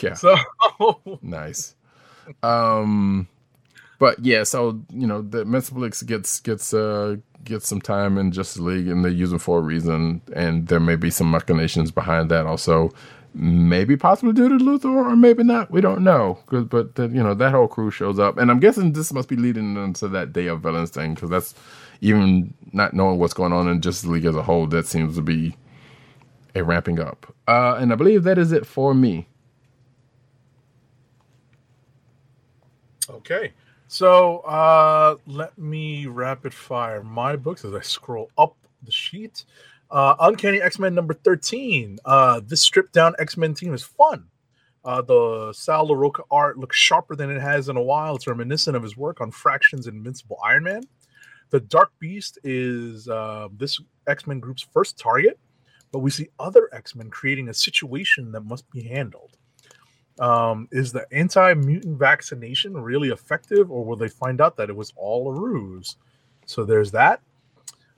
Yeah. 0.00 0.14
So 0.14 0.36
Nice. 1.22 1.74
Um, 2.42 3.28
but 4.02 4.18
yeah, 4.18 4.42
so 4.42 4.82
you 4.90 5.06
know, 5.06 5.22
the 5.22 5.44
Metaplex 5.44 6.04
gets 6.04 6.40
gets 6.40 6.74
uh 6.74 7.18
gets 7.44 7.68
some 7.68 7.80
time 7.80 8.18
in 8.18 8.32
Justice 8.32 8.60
League, 8.60 8.88
and 8.88 9.04
they 9.04 9.10
use 9.10 9.30
him 9.32 9.38
for 9.38 9.60
a 9.60 9.62
reason, 9.62 10.20
and 10.34 10.66
there 10.66 10.80
may 10.80 10.96
be 10.96 11.08
some 11.08 11.30
machinations 11.30 11.92
behind 11.92 12.28
that. 12.28 12.44
Also, 12.44 12.90
maybe 13.32 13.96
possibly 13.96 14.32
due 14.32 14.48
to 14.48 14.56
Luthor, 14.56 14.86
or 14.86 15.14
maybe 15.14 15.44
not. 15.44 15.70
We 15.70 15.80
don't 15.80 16.02
know. 16.02 16.40
But 16.50 16.96
the, 16.96 17.10
you 17.10 17.22
know, 17.22 17.32
that 17.34 17.52
whole 17.52 17.68
crew 17.68 17.92
shows 17.92 18.18
up, 18.18 18.38
and 18.38 18.50
I'm 18.50 18.58
guessing 18.58 18.92
this 18.92 19.12
must 19.12 19.28
be 19.28 19.36
leading 19.36 19.76
into 19.76 20.08
that 20.08 20.32
Day 20.32 20.48
of 20.48 20.62
Villains 20.62 20.90
thing, 20.90 21.14
because 21.14 21.30
that's 21.30 21.54
even 22.00 22.54
not 22.72 22.94
knowing 22.94 23.20
what's 23.20 23.34
going 23.34 23.52
on 23.52 23.68
in 23.68 23.80
Justice 23.80 24.10
League 24.10 24.24
as 24.24 24.34
a 24.34 24.42
whole. 24.42 24.66
That 24.66 24.88
seems 24.88 25.14
to 25.14 25.22
be 25.22 25.54
a 26.56 26.64
ramping 26.64 26.98
up. 26.98 27.32
Uh, 27.46 27.76
and 27.78 27.92
I 27.92 27.94
believe 27.94 28.24
that 28.24 28.36
is 28.36 28.50
it 28.50 28.66
for 28.66 28.94
me. 28.94 29.28
Okay. 33.08 33.52
So 33.92 34.38
uh, 34.38 35.16
let 35.26 35.58
me 35.58 36.06
rapid 36.06 36.54
fire 36.54 37.02
my 37.02 37.36
books 37.36 37.62
as 37.62 37.74
I 37.74 37.82
scroll 37.82 38.30
up 38.38 38.56
the 38.82 38.90
sheet. 38.90 39.44
Uh, 39.90 40.14
Uncanny 40.18 40.62
X 40.62 40.78
Men 40.78 40.94
number 40.94 41.12
13. 41.12 41.98
Uh, 42.02 42.40
this 42.42 42.62
stripped 42.62 42.94
down 42.94 43.14
X 43.18 43.36
Men 43.36 43.52
team 43.52 43.74
is 43.74 43.82
fun. 43.82 44.24
Uh, 44.82 45.02
the 45.02 45.52
Sal 45.52 45.88
Larroca 45.88 46.22
art 46.30 46.56
looks 46.56 46.74
sharper 46.74 47.14
than 47.14 47.28
it 47.28 47.38
has 47.38 47.68
in 47.68 47.76
a 47.76 47.82
while. 47.82 48.16
It's 48.16 48.26
reminiscent 48.26 48.78
of 48.78 48.82
his 48.82 48.96
work 48.96 49.20
on 49.20 49.30
Fraction's 49.30 49.86
and 49.86 49.98
Invincible 49.98 50.38
Iron 50.42 50.64
Man. 50.64 50.84
The 51.50 51.60
Dark 51.60 51.92
Beast 51.98 52.38
is 52.44 53.10
uh, 53.10 53.48
this 53.58 53.78
X 54.06 54.26
Men 54.26 54.40
group's 54.40 54.66
first 54.72 54.98
target, 54.98 55.38
but 55.90 55.98
we 55.98 56.10
see 56.10 56.30
other 56.38 56.70
X 56.72 56.94
Men 56.94 57.10
creating 57.10 57.50
a 57.50 57.54
situation 57.54 58.32
that 58.32 58.40
must 58.40 58.70
be 58.70 58.84
handled. 58.84 59.36
Um, 60.18 60.68
is 60.70 60.92
the 60.92 61.06
anti 61.12 61.54
mutant 61.54 61.98
vaccination 61.98 62.74
really 62.74 63.08
effective, 63.08 63.70
or 63.70 63.84
will 63.84 63.96
they 63.96 64.08
find 64.08 64.40
out 64.40 64.56
that 64.56 64.68
it 64.68 64.76
was 64.76 64.92
all 64.96 65.34
a 65.34 65.40
ruse? 65.40 65.96
So 66.46 66.64
there's 66.64 66.90
that. 66.92 67.20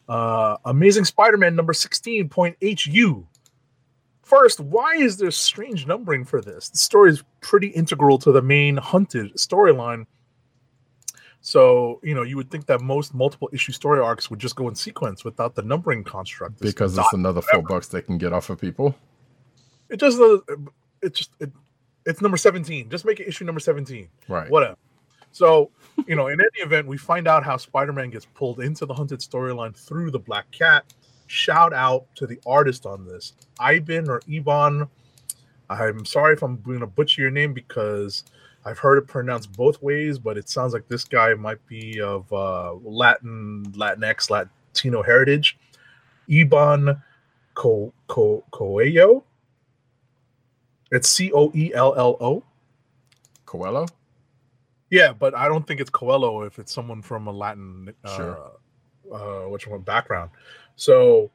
Uh, 0.08 0.56
Amazing 0.64 1.06
Spider 1.06 1.36
Man 1.36 1.56
number 1.56 1.72
16.HU. 1.72 3.26
First, 4.22 4.60
why 4.60 4.94
is 4.94 5.16
there 5.16 5.30
strange 5.30 5.86
numbering 5.86 6.24
for 6.24 6.40
this? 6.40 6.68
The 6.70 6.78
story 6.78 7.10
is 7.10 7.22
pretty 7.40 7.68
integral 7.68 8.18
to 8.18 8.32
the 8.32 8.42
main 8.42 8.76
Hunted 8.76 9.34
storyline. 9.34 10.06
So, 11.42 12.00
you 12.02 12.14
know, 12.14 12.22
you 12.22 12.38
would 12.38 12.50
think 12.50 12.64
that 12.66 12.80
most 12.80 13.12
multiple 13.12 13.50
issue 13.52 13.72
story 13.72 14.00
arcs 14.00 14.30
would 14.30 14.38
just 14.38 14.56
go 14.56 14.66
in 14.68 14.74
sequence 14.74 15.24
without 15.24 15.54
the 15.54 15.60
numbering 15.60 16.02
construct. 16.02 16.58
This 16.58 16.72
because 16.72 16.96
it's 16.96 17.12
another 17.12 17.42
four 17.42 17.60
bucks 17.60 17.88
they 17.88 18.00
can 18.00 18.16
get 18.16 18.32
off 18.32 18.48
of 18.48 18.58
people. 18.58 18.96
it 19.90 19.98
just 19.98 20.18
uh, 20.18 20.38
it 21.02 21.14
just 21.14 21.32
it, 21.40 21.52
it's 22.06 22.20
number 22.20 22.36
17 22.36 22.88
just 22.90 23.04
make 23.04 23.20
it 23.20 23.28
issue 23.28 23.44
number 23.44 23.60
17 23.60 24.08
Right. 24.28 24.50
whatever. 24.50 24.76
So 25.32 25.70
you 26.06 26.14
know 26.16 26.28
in 26.28 26.40
any 26.40 26.62
event 26.64 26.86
we 26.86 26.96
find 26.96 27.26
out 27.26 27.42
how 27.44 27.56
spider-man 27.56 28.10
gets 28.10 28.26
pulled 28.34 28.60
into 28.60 28.86
the 28.86 28.94
hunted 28.94 29.20
storyline 29.20 29.74
through 29.76 30.10
the 30.10 30.18
black 30.18 30.50
cat. 30.50 30.84
Shout 31.26 31.72
out 31.72 32.06
to 32.16 32.26
the 32.26 32.38
artist 32.46 32.86
on 32.86 33.04
this 33.06 33.32
ivan 33.58 34.08
or 34.08 34.20
ivan. 34.32 34.88
I'm 35.70 36.04
sorry 36.04 36.34
if 36.34 36.42
i'm 36.42 36.60
going 36.62 36.80
to 36.80 36.86
butcher 36.86 37.22
your 37.22 37.30
name 37.30 37.52
because 37.54 38.24
i've 38.66 38.78
heard 38.78 38.98
it 38.98 39.06
pronounced 39.08 39.52
both 39.52 39.82
ways 39.82 40.18
but 40.18 40.36
it 40.38 40.48
sounds 40.48 40.72
like 40.72 40.86
this 40.88 41.04
guy 41.04 41.34
might 41.34 41.64
be 41.66 42.00
of 42.00 42.30
uh, 42.32 42.74
latin 42.82 43.64
latinx 43.72 44.30
latino 44.30 45.02
heritage. 45.02 45.58
Iban 46.28 47.00
Co- 47.54 47.92
Co- 48.08 48.44
coelho 48.50 49.24
it's 50.96 51.08
C 51.08 51.30
O 51.32 51.50
E 51.54 51.72
L 51.74 51.94
L 51.96 52.16
O. 52.20 52.42
Coelho? 53.46 53.86
Yeah, 54.90 55.12
but 55.12 55.34
I 55.34 55.48
don't 55.48 55.66
think 55.66 55.80
it's 55.80 55.90
Coelho 55.90 56.42
if 56.42 56.58
it's 56.58 56.72
someone 56.72 57.02
from 57.02 57.26
a 57.26 57.32
Latin 57.32 57.94
uh, 58.04 58.16
Sure. 58.16 58.50
uh 59.12 59.48
which 59.48 59.66
one 59.66 59.80
background. 59.82 60.30
So 60.76 61.30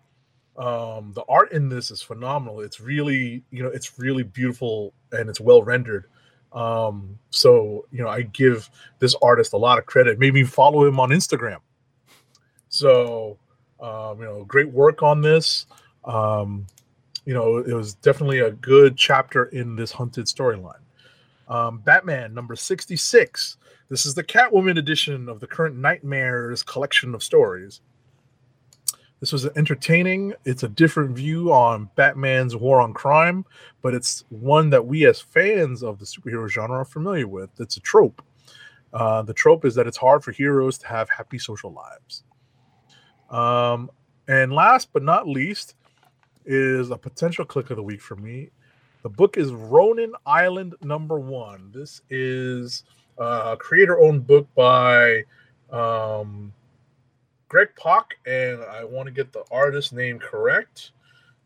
um 0.58 1.14
the 1.14 1.24
art 1.30 1.52
in 1.52 1.70
this 1.70 1.92
is 1.92 2.02
phenomenal. 2.02 2.62
It's 2.62 2.80
really, 2.82 3.44
you 3.52 3.64
know, 3.64 3.70
it's 3.70 3.98
really 4.00 4.24
beautiful 4.24 4.94
and 5.12 5.30
it's 5.30 5.40
well 5.40 5.64
rendered. 5.64 6.06
Um 6.52 7.18
so, 7.30 7.86
you 7.92 8.02
know, 8.04 8.10
I 8.10 8.24
give 8.24 8.70
this 9.00 9.16
artist 9.22 9.54
a 9.54 9.58
lot 9.58 9.78
of 9.78 9.86
credit. 9.86 10.20
Maybe 10.20 10.44
follow 10.44 10.86
him 10.86 11.00
on 11.00 11.10
Instagram. 11.10 11.60
So, 12.70 13.38
um, 13.80 14.20
you 14.20 14.26
know, 14.26 14.44
great 14.46 14.70
work 14.70 15.02
on 15.04 15.22
this. 15.22 15.66
Um, 16.06 16.68
you 17.30 17.36
know, 17.36 17.58
it 17.58 17.76
was 17.76 17.94
definitely 17.94 18.40
a 18.40 18.50
good 18.50 18.98
chapter 18.98 19.46
in 19.46 19.76
this 19.76 19.92
hunted 19.92 20.26
storyline. 20.26 20.82
Um, 21.48 21.78
Batman 21.78 22.34
number 22.34 22.56
66. 22.56 23.58
This 23.88 24.08
is 24.08 24.16
the 24.16 24.24
Catwoman 24.24 24.80
edition 24.80 25.30
of 25.30 25.40
the 25.40 25.46
current 25.46 25.78
Nightmares 25.78 26.64
collection 26.64 27.14
of 27.14 27.22
stories. 27.22 27.82
This 29.20 29.32
was 29.32 29.46
entertaining. 29.56 30.34
It's 30.44 30.64
a 30.64 30.70
different 30.70 31.16
view 31.16 31.54
on 31.54 31.92
Batman's 31.96 32.56
war 32.56 32.82
on 32.82 32.96
crime, 32.96 33.46
but 33.84 33.94
it's 33.94 34.24
one 34.30 34.72
that 34.72 34.88
we 34.88 35.06
as 35.06 35.22
fans 35.22 35.84
of 35.84 36.00
the 36.00 36.06
superhero 36.06 36.50
genre 36.50 36.78
are 36.78 36.86
familiar 36.86 37.28
with. 37.28 37.52
It's 37.60 37.78
a 37.78 37.82
trope. 37.82 38.24
Uh, 38.92 39.22
the 39.22 39.36
trope 39.36 39.66
is 39.66 39.76
that 39.76 39.86
it's 39.86 39.98
hard 39.98 40.24
for 40.24 40.32
heroes 40.32 40.80
to 40.80 40.88
have 40.88 41.08
happy 41.12 41.38
social 41.38 41.72
lives. 41.74 42.24
Um, 43.30 43.92
and 44.28 44.52
last 44.52 44.90
but 44.94 45.04
not 45.04 45.28
least 45.28 45.76
is 46.46 46.92
a 46.92 46.98
potential 46.98 47.46
click 47.46 47.70
of 47.70 47.78
the 47.78 47.84
week 47.84 48.02
for 48.02 48.16
me. 48.16 48.50
The 49.04 49.10
book 49.10 49.38
is 49.38 49.52
Ronin 49.52 50.14
Island 50.26 50.76
number 50.82 51.20
one. 51.20 51.72
This 51.74 52.02
is 52.10 52.84
a 53.18 53.56
creator 53.58 54.00
owned 54.00 54.28
book 54.28 54.48
by 54.56 55.24
um, 55.72 56.52
Greg 57.48 57.70
Pak, 57.78 58.16
and 58.26 58.62
I 58.64 58.84
want 58.84 59.08
to 59.08 59.12
get 59.12 59.32
the 59.32 59.44
artist 59.52 59.94
name 59.94 60.20
correct. 60.20 60.92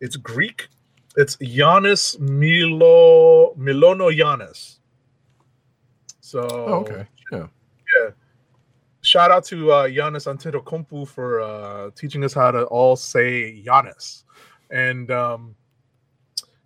It's 0.02 0.16
Greek. 0.16 0.68
It's 1.16 1.38
Giannis 1.38 2.20
Milo 2.20 3.54
Milono 3.56 4.16
Giannis. 4.16 4.78
So 6.22 6.42
Oh, 6.50 6.74
okay. 6.80 7.08
Yeah. 7.32 7.48
Yeah. 7.96 8.10
Shout 9.02 9.32
out 9.32 9.44
to 9.46 9.72
uh, 9.72 9.88
Giannis 9.88 10.26
Antetokounmpo 10.26 11.08
for 11.08 11.42
uh, 11.42 11.92
teaching 11.96 12.24
us 12.24 12.34
how 12.34 12.52
to 12.52 12.64
all 12.66 12.96
say 12.96 13.62
Giannis, 13.64 14.24
and 14.70 15.10
um, 15.12 15.56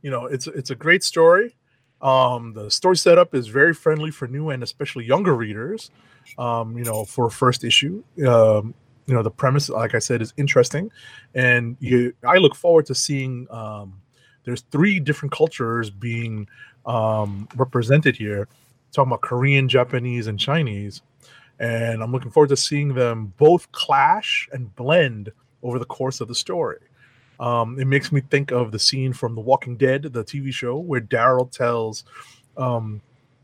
you 0.02 0.12
know 0.12 0.26
it's 0.26 0.48
it's 0.48 0.70
a 0.70 0.76
great 0.76 1.04
story. 1.04 1.56
Um, 2.02 2.54
the 2.54 2.70
story 2.70 2.98
setup 2.98 3.34
is 3.34 3.48
very 3.48 3.74
friendly 3.74 4.12
for 4.12 4.28
new 4.28 4.50
and 4.50 4.62
especially 4.62 5.06
younger 5.06 5.36
readers. 5.36 5.90
Um, 6.38 6.78
you 6.78 6.84
know, 6.84 7.06
for 7.06 7.28
a 7.28 7.32
first 7.32 7.64
issue, 7.64 8.04
um, 8.28 8.74
you 9.06 9.14
know 9.14 9.24
the 9.24 9.32
premise, 9.32 9.70
like 9.70 9.96
I 9.96 10.00
said, 10.00 10.22
is 10.22 10.34
interesting, 10.38 10.92
and 11.34 11.78
you 11.80 12.14
I 12.26 12.38
look 12.38 12.56
forward 12.56 12.86
to 12.88 12.96
seeing. 12.96 13.48
Um, 13.50 14.02
there's 14.44 14.62
three 14.72 15.02
different 15.02 15.34
cultures 15.34 15.90
being 15.90 16.48
um, 16.86 17.50
represented 17.58 18.16
here, 18.16 18.48
talking 18.94 19.12
about 19.12 19.22
Korean, 19.22 19.68
Japanese, 19.68 20.28
and 20.28 20.40
Chinese 20.40 21.02
and 21.60 22.04
I'm 22.04 22.12
looking 22.12 22.32
forward 22.32 22.50
to 22.50 22.58
seeing 22.58 22.94
them 22.94 23.34
both 23.38 23.72
clash 23.72 24.48
and 24.52 24.74
blend 24.76 25.32
over 25.64 25.80
the 25.80 25.86
course 25.86 26.22
of 26.22 26.28
the 26.28 26.36
story. 26.36 26.78
Um, 27.40 27.80
it 27.80 27.86
makes 27.86 28.12
me 28.12 28.22
think 28.22 28.52
of 28.52 28.72
the 28.72 28.80
scene 28.80 29.14
from 29.14 29.36
The 29.36 29.42
Walking 29.42 29.78
Dead, 29.78 30.04
the 30.04 30.24
TV 30.24 30.52
show, 30.52 30.78
where 30.78 31.02
Daryl 31.02 31.50
tells 31.52 32.04
um, 32.58 33.02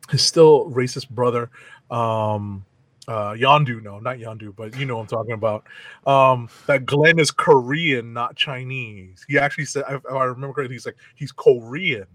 his 0.09 0.23
still 0.23 0.69
racist 0.71 1.09
brother, 1.09 1.49
um, 1.91 2.65
uh, 3.07 3.33
Yondu, 3.33 3.83
no, 3.83 3.99
not 3.99 4.17
Yondu, 4.17 4.55
but 4.55 4.77
you 4.77 4.85
know 4.85 4.95
what 4.95 5.01
I'm 5.01 5.07
talking 5.07 5.33
about, 5.33 5.65
um, 6.07 6.49
that 6.67 6.85
Glenn 6.85 7.19
is 7.19 7.31
Korean, 7.31 8.13
not 8.13 8.35
Chinese. 8.35 9.25
He 9.27 9.37
actually 9.37 9.65
said, 9.65 9.83
if 9.89 10.01
I 10.09 10.23
remember 10.23 10.53
correctly, 10.53 10.75
he's 10.75 10.85
like, 10.85 10.97
he's 11.15 11.31
Korean. 11.31 12.07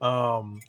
Um, 0.00 0.60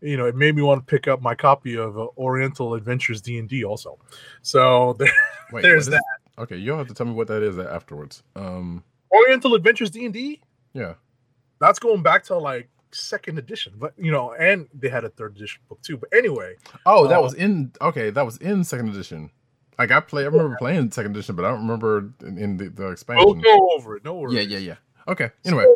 you 0.00 0.16
know, 0.16 0.26
it 0.26 0.34
made 0.34 0.56
me 0.56 0.62
want 0.62 0.86
to 0.86 0.90
pick 0.90 1.08
up 1.08 1.22
my 1.22 1.34
copy 1.34 1.76
of 1.76 1.98
uh, 1.98 2.08
Oriental 2.18 2.74
Adventures 2.74 3.20
D 3.20 3.38
and 3.38 3.48
D 3.48 3.64
also. 3.64 3.98
So 4.42 4.92
there, 4.98 5.12
Wait, 5.52 5.62
there's 5.62 5.86
that. 5.86 6.02
Okay, 6.38 6.56
you'll 6.56 6.78
have 6.78 6.88
to 6.88 6.94
tell 6.94 7.06
me 7.06 7.12
what 7.12 7.28
that 7.28 7.42
is 7.42 7.58
afterwards. 7.58 8.22
Um, 8.34 8.82
Oriental 9.12 9.54
Adventures 9.54 9.90
D 9.90 10.04
and 10.04 10.14
D. 10.14 10.40
yeah. 10.72 10.94
That's 11.60 11.78
going 11.78 12.02
back 12.02 12.24
to 12.24 12.36
like 12.36 12.68
second 12.90 13.38
edition, 13.38 13.74
but 13.76 13.92
you 13.96 14.10
know, 14.10 14.32
and 14.32 14.66
they 14.74 14.88
had 14.88 15.04
a 15.04 15.08
third 15.10 15.36
edition 15.36 15.60
book 15.68 15.80
too. 15.82 15.96
But 15.96 16.08
anyway, 16.12 16.56
Oh, 16.84 17.06
that 17.06 17.18
Uh, 17.20 17.22
was 17.22 17.34
in. 17.34 17.72
Okay, 17.80 18.10
that 18.10 18.24
was 18.26 18.36
in 18.38 18.64
second 18.64 18.88
edition. 18.88 19.30
Like 19.78 19.90
I 19.92 20.00
play, 20.00 20.24
I 20.24 20.26
remember 20.26 20.56
playing 20.58 20.90
second 20.90 21.12
edition, 21.12 21.36
but 21.36 21.44
I 21.44 21.50
don't 21.50 21.60
remember 21.60 22.12
in, 22.22 22.36
in 22.36 22.56
the, 22.56 22.68
the 22.68 22.82
we'll 22.82 22.92
expansion. 22.92 23.40
go 23.40 23.70
over 23.76 23.96
it. 23.96 24.04
No 24.04 24.14
worries. 24.14 24.34
Yeah, 24.34 24.58
yeah, 24.58 24.58
yeah. 24.58 24.74
Okay. 25.08 25.30
Anyway, 25.44 25.66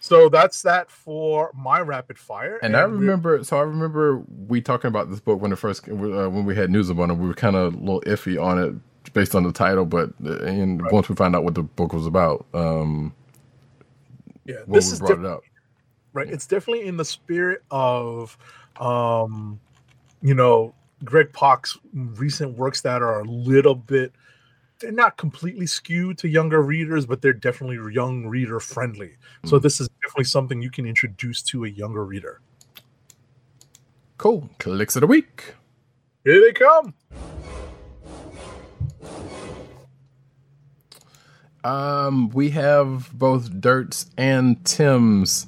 So 0.00 0.28
that's 0.28 0.62
that 0.62 0.90
for 0.90 1.50
my 1.54 1.80
rapid 1.80 2.18
fire. 2.18 2.58
And 2.62 2.76
I 2.76 2.82
remember, 2.82 3.42
so 3.44 3.56
I 3.58 3.62
remember 3.62 4.22
we 4.48 4.60
talking 4.60 4.88
about 4.88 5.08
this 5.08 5.20
book 5.20 5.40
when 5.40 5.52
it 5.52 5.56
first 5.56 5.88
uh, 5.88 5.92
when 5.94 6.44
we 6.44 6.56
had 6.56 6.68
news 6.70 6.90
about 6.90 7.10
it. 7.10 7.16
We 7.16 7.28
were 7.28 7.34
kind 7.34 7.54
of 7.56 7.74
a 7.74 7.76
little 7.78 8.00
iffy 8.02 8.42
on 8.42 8.58
it 8.58 8.74
based 9.12 9.34
on 9.34 9.42
the 9.42 9.52
title, 9.52 9.84
but 9.84 10.10
uh, 10.24 10.38
and 10.40 10.82
once 10.90 11.08
we 11.08 11.14
find 11.14 11.34
out 11.36 11.44
what 11.44 11.54
the 11.54 11.62
book 11.62 11.92
was 11.92 12.06
about, 12.06 12.46
um, 12.54 13.14
yeah, 14.44 14.56
this 14.66 14.88
we 14.88 14.92
is 14.94 14.98
brought 15.00 15.18
it 15.18 15.24
up, 15.24 15.42
right 16.12 16.28
it's 16.28 16.46
definitely 16.46 16.86
in 16.86 16.96
the 16.96 17.04
spirit 17.04 17.62
of 17.70 18.36
um 18.80 19.60
you 20.20 20.34
know 20.34 20.74
greg 21.04 21.32
Pak's 21.32 21.78
recent 21.92 22.56
works 22.56 22.80
that 22.82 23.02
are 23.02 23.20
a 23.20 23.24
little 23.24 23.74
bit 23.74 24.12
they're 24.78 24.92
not 24.92 25.16
completely 25.16 25.66
skewed 25.66 26.18
to 26.18 26.28
younger 26.28 26.62
readers 26.62 27.06
but 27.06 27.22
they're 27.22 27.32
definitely 27.32 27.78
young 27.94 28.26
reader 28.26 28.58
friendly 28.60 29.12
so 29.44 29.58
Mm. 29.58 29.62
this 29.62 29.80
is 29.80 29.88
definitely 30.02 30.24
something 30.24 30.60
you 30.60 30.70
can 30.70 30.86
introduce 30.86 31.40
to 31.42 31.64
a 31.64 31.68
younger 31.68 32.04
reader 32.04 32.40
cool. 34.18 34.48
Clicks 34.58 34.96
of 34.96 35.00
the 35.00 35.06
week. 35.06 35.54
here 36.24 36.40
they 36.40 36.52
come 36.52 36.94
Um, 41.64 42.28
we 42.30 42.50
have 42.50 43.10
both 43.16 43.60
Dirts 43.60 44.06
and 44.16 44.64
Tim's, 44.64 45.46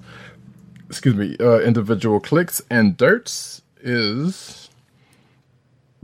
excuse 0.89 1.15
me, 1.15 1.37
uh, 1.41 1.59
individual 1.61 2.21
clicks, 2.21 2.63
and 2.71 2.97
Dirts 2.97 3.63
is 3.81 4.71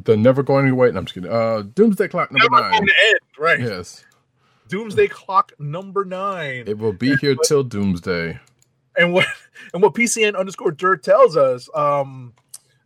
the 0.03 0.17
Never 0.17 0.43
Going 0.43 0.69
Away. 0.69 0.91
No, 0.91 0.99
I'm 0.99 1.05
just 1.05 1.15
kidding. 1.15 1.31
Uh, 1.31 1.63
Doomsday 1.75 2.09
Clock 2.09 2.33
number 2.33 2.57
Never 2.57 2.71
nine. 2.71 2.83
end, 2.83 3.19
right 3.39 3.61
Yes, 3.61 4.05
doomsday 4.69 5.09
clock 5.09 5.51
number 5.59 6.05
nine 6.05 6.63
it 6.69 6.79
will 6.79 6.93
be 6.93 7.17
here 7.17 7.35
till 7.45 7.65
Doomsday. 7.65 8.39
and 8.97 9.13
what 9.13 9.27
and 9.75 9.83
what 9.83 9.95
PCN 9.95 10.37
underscore 10.37 10.71
dirt 10.71 11.03
tells 11.03 11.37
us 11.37 11.69
um 11.75 12.33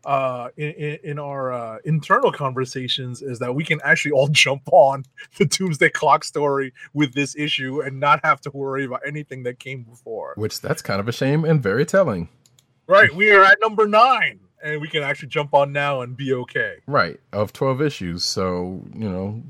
uh 0.06 0.48
in, 0.56 0.98
in, 1.04 1.18
our 1.18 1.52
uh, 1.52 1.78
internal 1.84 2.30
conversations 2.32 3.22
is 3.22 3.38
that 3.38 3.54
we 3.54 3.64
can 3.64 3.80
actually 3.84 4.12
all 4.12 4.28
jump 4.44 4.62
on 4.72 5.04
the 5.38 5.44
doomsday 5.44 5.88
clock 5.90 6.24
story 6.24 6.72
with 6.92 7.14
this 7.14 7.34
issue 7.36 7.80
and 7.80 8.00
not 8.00 8.20
have 8.24 8.40
to 8.40 8.50
worry 8.50 8.84
about 8.84 9.00
anything 9.06 9.42
that 9.44 9.58
came 9.58 9.82
before 9.82 10.34
Which 10.36 10.60
that's 10.60 10.82
kind 10.82 11.00
of 11.00 11.08
a 11.08 11.12
shame 11.12 11.44
and 11.44 11.62
very 11.62 11.84
telling. 11.86 12.28
right 12.86 13.14
we 13.14 13.30
are 13.30 13.44
at 13.44 13.58
number 13.60 13.86
nine 13.86 14.40
and 14.62 14.80
we 14.80 14.88
can 14.88 15.02
actually 15.02 15.28
jump 15.28 15.52
on 15.54 15.72
now 15.72 16.00
and 16.00 16.16
be 16.16 16.32
okay 16.32 16.76
Right, 16.86 17.20
of 17.32 17.52
12 17.52 17.82
issues. 17.82 18.24
So, 18.24 18.82
you 18.94 19.08
know, 19.10 19.42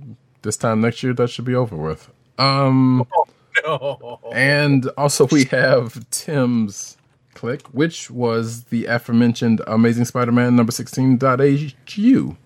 this 0.42 0.56
time 0.56 0.80
next 0.80 1.02
year 1.04 1.14
that 1.14 1.30
should 1.30 1.44
be 1.44 1.54
over 1.54 1.76
with. 1.76 2.10
Um 2.38 3.06
no. 3.64 4.18
and 4.32 4.88
also 4.98 5.26
we 5.28 5.44
have 5.44 6.08
Tim's 6.10 6.96
click, 7.34 7.66
which 7.68 8.10
was 8.10 8.64
the 8.64 8.86
aforementioned 8.86 9.60
Amazing 9.66 10.04
Spider-Man 10.06 10.56
number 10.56 10.72
16.hu. 10.72 12.36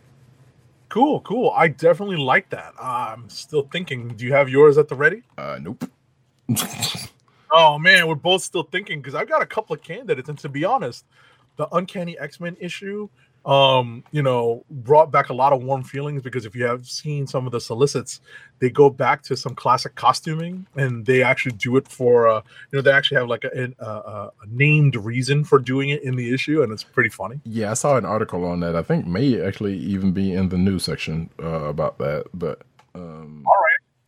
cool 0.88 1.20
cool 1.20 1.52
i 1.54 1.68
definitely 1.68 2.16
like 2.16 2.48
that 2.48 2.72
i'm 2.80 3.28
still 3.28 3.68
thinking 3.70 4.08
do 4.08 4.24
you 4.24 4.32
have 4.32 4.48
yours 4.48 4.78
at 4.78 4.88
the 4.88 4.94
ready 4.94 5.22
Uh 5.36 5.58
nope. 5.60 5.84
Oh 7.50 7.78
man, 7.78 8.06
we're 8.06 8.14
both 8.14 8.42
still 8.42 8.62
thinking 8.62 9.00
because 9.00 9.14
I've 9.14 9.28
got 9.28 9.42
a 9.42 9.46
couple 9.46 9.74
of 9.74 9.82
candidates, 9.82 10.28
and 10.28 10.38
to 10.40 10.48
be 10.48 10.64
honest, 10.64 11.06
the 11.56 11.66
Uncanny 11.72 12.18
X 12.18 12.40
Men 12.40 12.56
issue, 12.60 13.08
um, 13.44 14.04
you 14.10 14.22
know, 14.22 14.64
brought 14.70 15.10
back 15.10 15.28
a 15.30 15.34
lot 15.34 15.52
of 15.52 15.62
warm 15.62 15.82
feelings 15.82 16.22
because 16.22 16.44
if 16.44 16.54
you 16.54 16.64
have 16.64 16.86
seen 16.86 17.26
some 17.26 17.46
of 17.46 17.52
the 17.52 17.60
solicits, 17.60 18.20
they 18.58 18.70
go 18.70 18.90
back 18.90 19.22
to 19.22 19.36
some 19.36 19.54
classic 19.54 19.94
costuming, 19.94 20.66
and 20.76 21.06
they 21.06 21.22
actually 21.22 21.52
do 21.52 21.76
it 21.76 21.88
for, 21.88 22.28
uh, 22.28 22.42
you 22.70 22.78
know, 22.78 22.82
they 22.82 22.90
actually 22.90 23.18
have 23.18 23.28
like 23.28 23.44
a, 23.44 23.72
a, 23.78 23.84
a 23.86 24.30
named 24.46 24.96
reason 24.96 25.44
for 25.44 25.58
doing 25.58 25.90
it 25.90 26.02
in 26.02 26.16
the 26.16 26.34
issue, 26.34 26.62
and 26.62 26.72
it's 26.72 26.84
pretty 26.84 27.10
funny. 27.10 27.40
Yeah, 27.44 27.70
I 27.70 27.74
saw 27.74 27.96
an 27.96 28.04
article 28.04 28.44
on 28.44 28.60
that. 28.60 28.76
I 28.76 28.82
think 28.82 29.06
may 29.06 29.40
actually 29.40 29.76
even 29.78 30.12
be 30.12 30.32
in 30.32 30.48
the 30.48 30.58
news 30.58 30.84
section 30.84 31.30
uh, 31.42 31.64
about 31.64 31.98
that, 31.98 32.26
but 32.34 32.62
um 32.94 33.44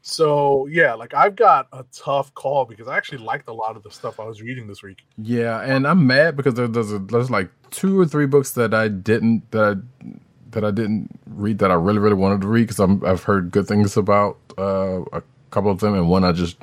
So 0.02 0.66
yeah, 0.66 0.94
like 0.94 1.12
I've 1.14 1.36
got 1.36 1.68
a 1.72 1.84
tough 1.92 2.32
call 2.34 2.64
because 2.64 2.88
I 2.88 2.96
actually 2.96 3.18
liked 3.18 3.48
a 3.48 3.52
lot 3.52 3.76
of 3.76 3.82
the 3.82 3.90
stuff 3.90 4.18
I 4.18 4.24
was 4.24 4.40
reading 4.40 4.66
this 4.66 4.82
week. 4.82 4.98
Yeah, 5.18 5.60
and 5.60 5.86
I'm 5.86 6.06
mad 6.06 6.36
because 6.36 6.54
there, 6.54 6.68
there's 6.68 6.92
a, 6.92 6.98
there's 6.98 7.30
like 7.30 7.50
two 7.70 8.00
or 8.00 8.06
three 8.06 8.26
books 8.26 8.52
that 8.52 8.72
I 8.72 8.88
didn't 8.88 9.50
that 9.50 9.62
I, 10.02 10.14
that 10.52 10.64
I 10.64 10.70
didn't 10.70 11.20
read 11.26 11.58
that 11.58 11.70
I 11.70 11.74
really 11.74 11.98
really 11.98 12.14
wanted 12.14 12.40
to 12.42 12.48
read 12.48 12.62
because 12.62 12.80
I'm 12.80 13.04
I've 13.04 13.24
heard 13.24 13.50
good 13.50 13.66
things 13.66 13.96
about 13.96 14.38
uh, 14.56 15.02
a 15.12 15.22
couple 15.50 15.70
of 15.70 15.80
them 15.80 15.94
and 15.94 16.08
one 16.08 16.24
I 16.24 16.32
just 16.32 16.56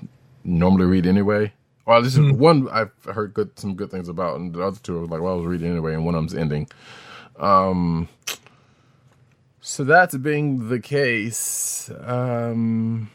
normally 0.43 0.85
read 0.85 1.05
anyway. 1.05 1.53
Well, 1.85 2.01
this 2.01 2.17
is 2.17 2.31
one 2.33 2.67
I've 2.69 2.91
heard 3.05 3.33
good 3.33 3.57
some 3.57 3.75
good 3.75 3.91
things 3.91 4.09
about, 4.09 4.39
and 4.39 4.53
the 4.53 4.61
other 4.61 4.79
two 4.81 4.97
I 4.97 5.01
was 5.01 5.09
like, 5.09 5.21
well, 5.21 5.33
I 5.33 5.37
was 5.37 5.45
reading 5.45 5.71
anyway, 5.71 5.93
and 5.93 6.05
one 6.05 6.15
of 6.15 6.21
them's 6.21 6.35
ending. 6.35 6.67
Um, 7.37 8.09
so 9.61 9.83
that's 9.83 10.17
being 10.17 10.69
the 10.69 10.79
case. 10.79 11.89
Um, 12.01 13.09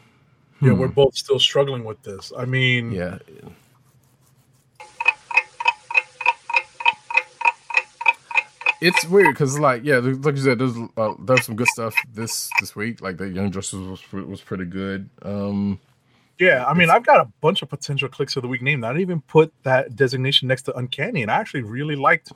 Yeah, 0.61 0.73
we're 0.73 0.87
both 0.87 1.15
still 1.15 1.39
struggling 1.39 1.83
with 1.83 2.01
this. 2.03 2.31
I 2.37 2.45
mean, 2.45 2.91
yeah, 2.91 3.17
it's 8.81 9.05
weird 9.05 9.33
because 9.33 9.57
like 9.59 9.83
yeah 9.83 9.97
like 9.97 10.35
you 10.35 10.41
said 10.41 10.59
there's 10.59 10.75
uh, 10.97 11.13
there's 11.19 11.45
some 11.45 11.55
good 11.55 11.67
stuff 11.67 11.95
this 12.13 12.49
this 12.59 12.75
week 12.75 13.01
like 13.01 13.17
the 13.17 13.29
young 13.29 13.49
justice 13.49 13.79
was 13.79 14.27
was 14.27 14.41
pretty 14.41 14.65
good 14.65 15.09
um 15.21 15.79
Yeah, 16.39 16.65
I 16.65 16.73
mean, 16.73 16.89
I've 16.89 17.05
got 17.05 17.21
a 17.21 17.29
bunch 17.41 17.61
of 17.61 17.69
potential 17.69 18.09
clicks 18.09 18.35
of 18.35 18.41
the 18.41 18.47
week 18.47 18.61
named. 18.61 18.83
I 18.83 18.89
didn't 18.89 19.01
even 19.01 19.21
put 19.21 19.53
that 19.63 19.95
designation 19.95 20.47
next 20.47 20.63
to 20.63 20.75
Uncanny, 20.75 21.21
and 21.21 21.31
I 21.31 21.35
actually 21.35 21.61
really 21.61 21.95
liked 21.95 22.31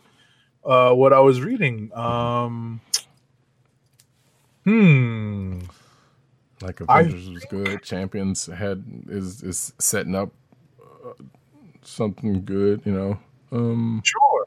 uh, 0.63 0.93
what 0.93 1.13
I 1.13 1.19
was 1.19 1.41
reading. 1.41 1.91
Um, 1.93 2.79
hmm. 4.63 5.61
Like 6.61 6.81
I- 6.89 7.01
avengers 7.01 7.29
was 7.29 7.45
good 7.45 7.83
champions 7.83 8.45
had 8.47 8.83
is 9.09 9.43
is 9.43 9.73
setting 9.79 10.15
up 10.15 10.31
uh, 10.81 11.13
something 11.83 12.43
good 12.45 12.81
you 12.85 12.91
know 12.91 13.19
um 13.51 14.01
Sure. 14.03 14.45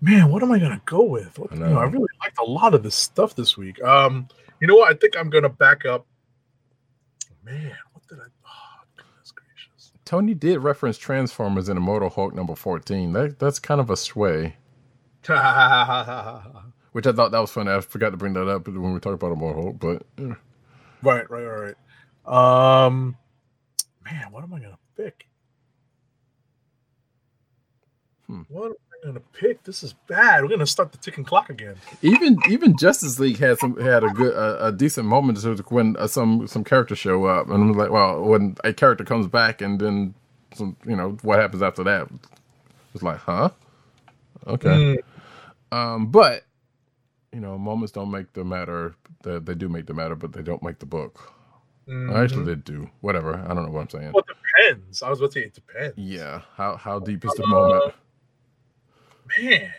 Man, 0.00 0.30
what 0.30 0.44
am 0.44 0.52
I 0.52 0.60
gonna 0.60 0.80
go 0.86 1.02
with? 1.02 1.38
What, 1.40 1.50
I 1.52 1.56
you 1.56 1.60
know, 1.60 1.78
I 1.78 1.84
really 1.84 2.06
liked 2.22 2.38
a 2.38 2.44
lot 2.44 2.72
of 2.72 2.84
this 2.84 2.94
stuff 2.94 3.34
this 3.34 3.56
week. 3.56 3.82
Um, 3.82 4.28
you 4.60 4.68
know 4.68 4.76
what? 4.76 4.92
I 4.92 4.96
think 4.96 5.16
I'm 5.16 5.28
gonna 5.28 5.48
back 5.48 5.84
up. 5.84 6.06
Man, 7.44 7.72
what 7.92 8.06
did 8.08 8.18
I? 8.20 8.22
Oh, 8.46 8.84
goodness 8.96 9.32
gracious. 9.32 9.92
tony 10.04 10.34
did 10.34 10.58
reference 10.60 10.98
transformers 10.98 11.68
in 11.68 11.76
immortal 11.76 12.10
hulk 12.10 12.32
number 12.32 12.54
14 12.54 13.12
that 13.12 13.38
that's 13.40 13.58
kind 13.58 13.80
of 13.80 13.90
a 13.90 13.96
sway 13.96 14.54
which 16.92 17.06
i 17.06 17.12
thought 17.12 17.30
that 17.32 17.40
was 17.40 17.50
funny 17.50 17.70
i 17.70 17.80
forgot 17.80 18.10
to 18.10 18.16
bring 18.16 18.32
that 18.34 18.48
up 18.48 18.66
when 18.68 18.94
we 18.94 19.00
talked 19.00 19.14
about 19.14 19.32
immortal 19.32 19.62
hulk 19.62 19.78
but 19.80 20.02
eh. 20.18 20.34
Right, 21.02 21.30
right, 21.30 21.44
right, 21.44 21.74
right. 22.26 22.86
Um, 22.86 23.16
man, 24.04 24.30
what 24.30 24.44
am 24.44 24.52
I 24.52 24.58
gonna 24.58 24.78
pick? 24.96 25.26
Hmm. 28.26 28.42
What 28.48 28.66
am 28.66 28.74
I 28.92 29.06
gonna 29.06 29.22
pick? 29.32 29.62
This 29.62 29.82
is 29.82 29.94
bad. 30.06 30.42
We're 30.42 30.50
gonna 30.50 30.66
start 30.66 30.92
the 30.92 30.98
ticking 30.98 31.24
clock 31.24 31.50
again. 31.50 31.76
even 32.02 32.36
even 32.48 32.76
Justice 32.76 33.18
League 33.18 33.38
had 33.38 33.58
some 33.58 33.78
had 33.80 34.04
a 34.04 34.08
good 34.08 34.34
a, 34.34 34.66
a 34.66 34.72
decent 34.72 35.06
moment 35.06 35.42
when 35.70 35.96
uh, 35.96 36.06
some 36.06 36.46
some 36.46 36.64
characters 36.64 36.98
show 36.98 37.24
up 37.24 37.48
and 37.48 37.54
I'm 37.54 37.72
like 37.72 37.90
well 37.90 38.22
when 38.22 38.56
a 38.64 38.72
character 38.72 39.04
comes 39.04 39.26
back 39.26 39.62
and 39.62 39.80
then 39.80 40.14
some 40.54 40.76
you 40.84 40.96
know 40.96 41.16
what 41.22 41.38
happens 41.38 41.62
after 41.62 41.84
that 41.84 42.08
it's 42.94 43.02
like 43.02 43.18
huh 43.18 43.50
okay 44.46 44.96
um 45.72 46.06
but 46.06 46.44
you 47.32 47.40
know 47.40 47.58
moments 47.58 47.92
don't 47.92 48.10
make 48.10 48.32
the 48.32 48.44
matter 48.44 48.94
they, 49.22 49.38
they 49.38 49.54
do 49.54 49.68
make 49.68 49.86
the 49.86 49.94
matter 49.94 50.14
but 50.14 50.32
they 50.32 50.42
don't 50.42 50.62
make 50.62 50.78
the 50.78 50.86
book 50.86 51.32
Mhm. 51.88 52.14
actually 52.22 52.44
they 52.44 52.54
do 52.54 52.88
whatever 53.00 53.34
I 53.36 53.54
don't 53.54 53.64
know 53.64 53.70
what 53.72 53.80
I'm 53.80 53.88
saying 53.90 54.12
Well, 54.12 54.24
it 54.28 54.36
depends. 54.66 55.02
I 55.02 55.08
was 55.10 55.20
about 55.20 55.32
to 55.32 55.40
say 55.40 55.46
it 55.46 55.54
depends. 55.54 55.94
yeah 55.96 56.42
how 56.54 56.76
how 56.76 56.98
deep 56.98 57.24
is 57.24 57.32
the 57.34 57.46
moment 57.46 57.94
Man, 59.38 59.72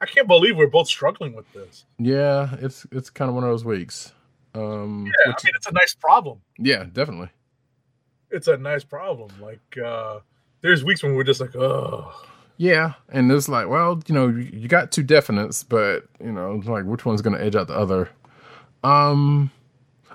I 0.00 0.06
can't 0.06 0.26
believe 0.28 0.56
we're 0.56 0.66
both 0.68 0.88
struggling 0.88 1.34
with 1.34 1.50
this. 1.52 1.84
yeah 1.98 2.56
it's 2.60 2.86
it's 2.92 3.10
kind 3.10 3.28
of 3.28 3.34
one 3.34 3.44
of 3.44 3.50
those 3.50 3.64
weeks 3.64 4.12
um 4.54 5.06
Yeah, 5.06 5.30
which- 5.32 5.36
I 5.44 5.46
mean, 5.48 5.52
it's 5.56 5.66
a 5.66 5.72
nice 5.72 5.94
problem. 5.94 6.40
yeah 6.58 6.84
definitely 6.84 7.30
It's 8.30 8.48
a 8.48 8.56
nice 8.56 8.84
problem. 8.84 9.30
Like, 9.40 9.78
uh, 9.78 10.18
there's 10.60 10.82
weeks 10.82 11.02
when 11.02 11.14
we're 11.14 11.22
just 11.24 11.40
like, 11.40 11.54
oh, 11.54 12.12
Yeah, 12.58 12.94
and 13.10 13.30
it's 13.30 13.48
like, 13.48 13.68
well, 13.68 14.02
you 14.06 14.14
know, 14.14 14.28
you 14.28 14.66
got 14.68 14.90
two 14.90 15.04
definites, 15.04 15.64
but 15.68 16.04
you 16.24 16.32
know, 16.32 16.62
like 16.64 16.84
which 16.84 17.04
one's 17.04 17.20
going 17.22 17.36
to 17.36 17.44
edge 17.44 17.54
out 17.54 17.68
the 17.68 17.76
other? 17.76 18.08
Um, 18.82 19.50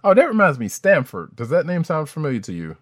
oh, 0.03 0.13
that 0.13 0.27
reminds 0.27 0.57
me, 0.57 0.67
Stamford. 0.67 1.35
Does 1.35 1.49
that 1.49 1.65
name 1.65 1.83
sound 1.83 2.09
familiar 2.09 2.39
to 2.39 2.53
you? 2.53 2.77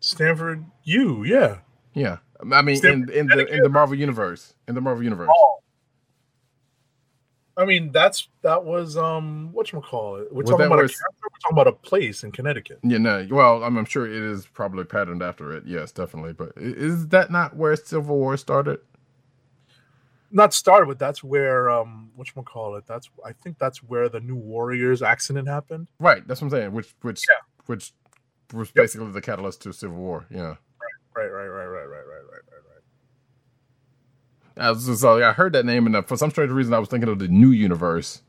Stamford, 0.00 0.64
you, 0.84 1.24
yeah. 1.24 1.58
Yeah, 1.94 2.18
I 2.52 2.62
mean, 2.62 2.74
in, 2.74 2.76
Stamford, 2.76 3.10
in 3.10 3.26
the 3.28 3.46
in 3.46 3.62
the 3.62 3.68
Marvel 3.68 3.96
universe, 3.96 4.54
in 4.66 4.74
the 4.74 4.80
Marvel 4.80 5.02
universe. 5.02 5.30
Oh. 5.32 5.58
I 7.58 7.64
mean, 7.64 7.90
that's 7.90 8.28
that 8.42 8.64
was 8.64 8.96
um 8.96 9.52
what 9.52 9.72
you 9.72 9.80
call 9.80 10.16
it? 10.16 10.32
We're 10.32 10.44
talking 10.44 10.66
about 10.66 10.78
a 10.78 10.82
character. 10.82 10.96
We're 11.22 11.38
talking 11.40 11.52
about 11.52 11.66
a 11.66 11.72
place 11.72 12.22
in 12.22 12.30
Connecticut. 12.30 12.78
Yeah, 12.84 12.98
no. 12.98 13.26
Well, 13.28 13.64
I'm, 13.64 13.76
I'm 13.76 13.84
sure 13.84 14.06
it 14.06 14.12
is 14.12 14.46
probably 14.46 14.84
patterned 14.84 15.24
after 15.24 15.52
it. 15.52 15.64
Yes, 15.66 15.90
definitely. 15.90 16.34
But 16.34 16.52
is 16.56 17.08
that 17.08 17.32
not 17.32 17.56
where 17.56 17.74
Civil 17.74 18.16
War 18.16 18.36
started? 18.36 18.78
Not 20.30 20.54
started, 20.54 20.86
but 20.86 21.00
that's 21.00 21.24
where 21.24 21.68
um 21.68 22.12
which 22.14 22.36
one 22.36 22.44
call 22.44 22.76
it? 22.76 22.86
That's 22.86 23.10
I 23.26 23.32
think 23.32 23.58
that's 23.58 23.82
where 23.82 24.08
the 24.08 24.20
New 24.20 24.36
Warriors 24.36 25.02
accident 25.02 25.48
happened. 25.48 25.88
Right. 25.98 26.26
That's 26.28 26.40
what 26.40 26.46
I'm 26.46 26.50
saying. 26.52 26.72
Which 26.72 26.94
which 27.02 27.24
yeah. 27.28 27.44
which 27.66 27.92
was 28.52 28.70
basically 28.70 29.06
yep. 29.06 29.14
the 29.14 29.20
catalyst 29.20 29.62
to 29.62 29.72
Civil 29.72 29.96
War. 29.96 30.26
Yeah. 30.30 30.54
Right. 31.16 31.26
Right. 31.26 31.28
Right. 31.28 31.46
Right. 31.48 31.66
Right. 31.66 31.86
right. 31.86 31.97
I 34.58 34.70
was, 34.70 35.00
so 35.00 35.22
I 35.22 35.32
heard 35.32 35.52
that 35.54 35.64
name, 35.64 35.86
and 35.86 35.96
uh, 35.96 36.02
for 36.02 36.16
some 36.16 36.30
strange 36.30 36.50
reason, 36.50 36.74
I 36.74 36.78
was 36.78 36.88
thinking 36.88 37.08
of 37.08 37.18
the 37.18 37.28
New 37.28 37.50
Universe, 37.50 38.22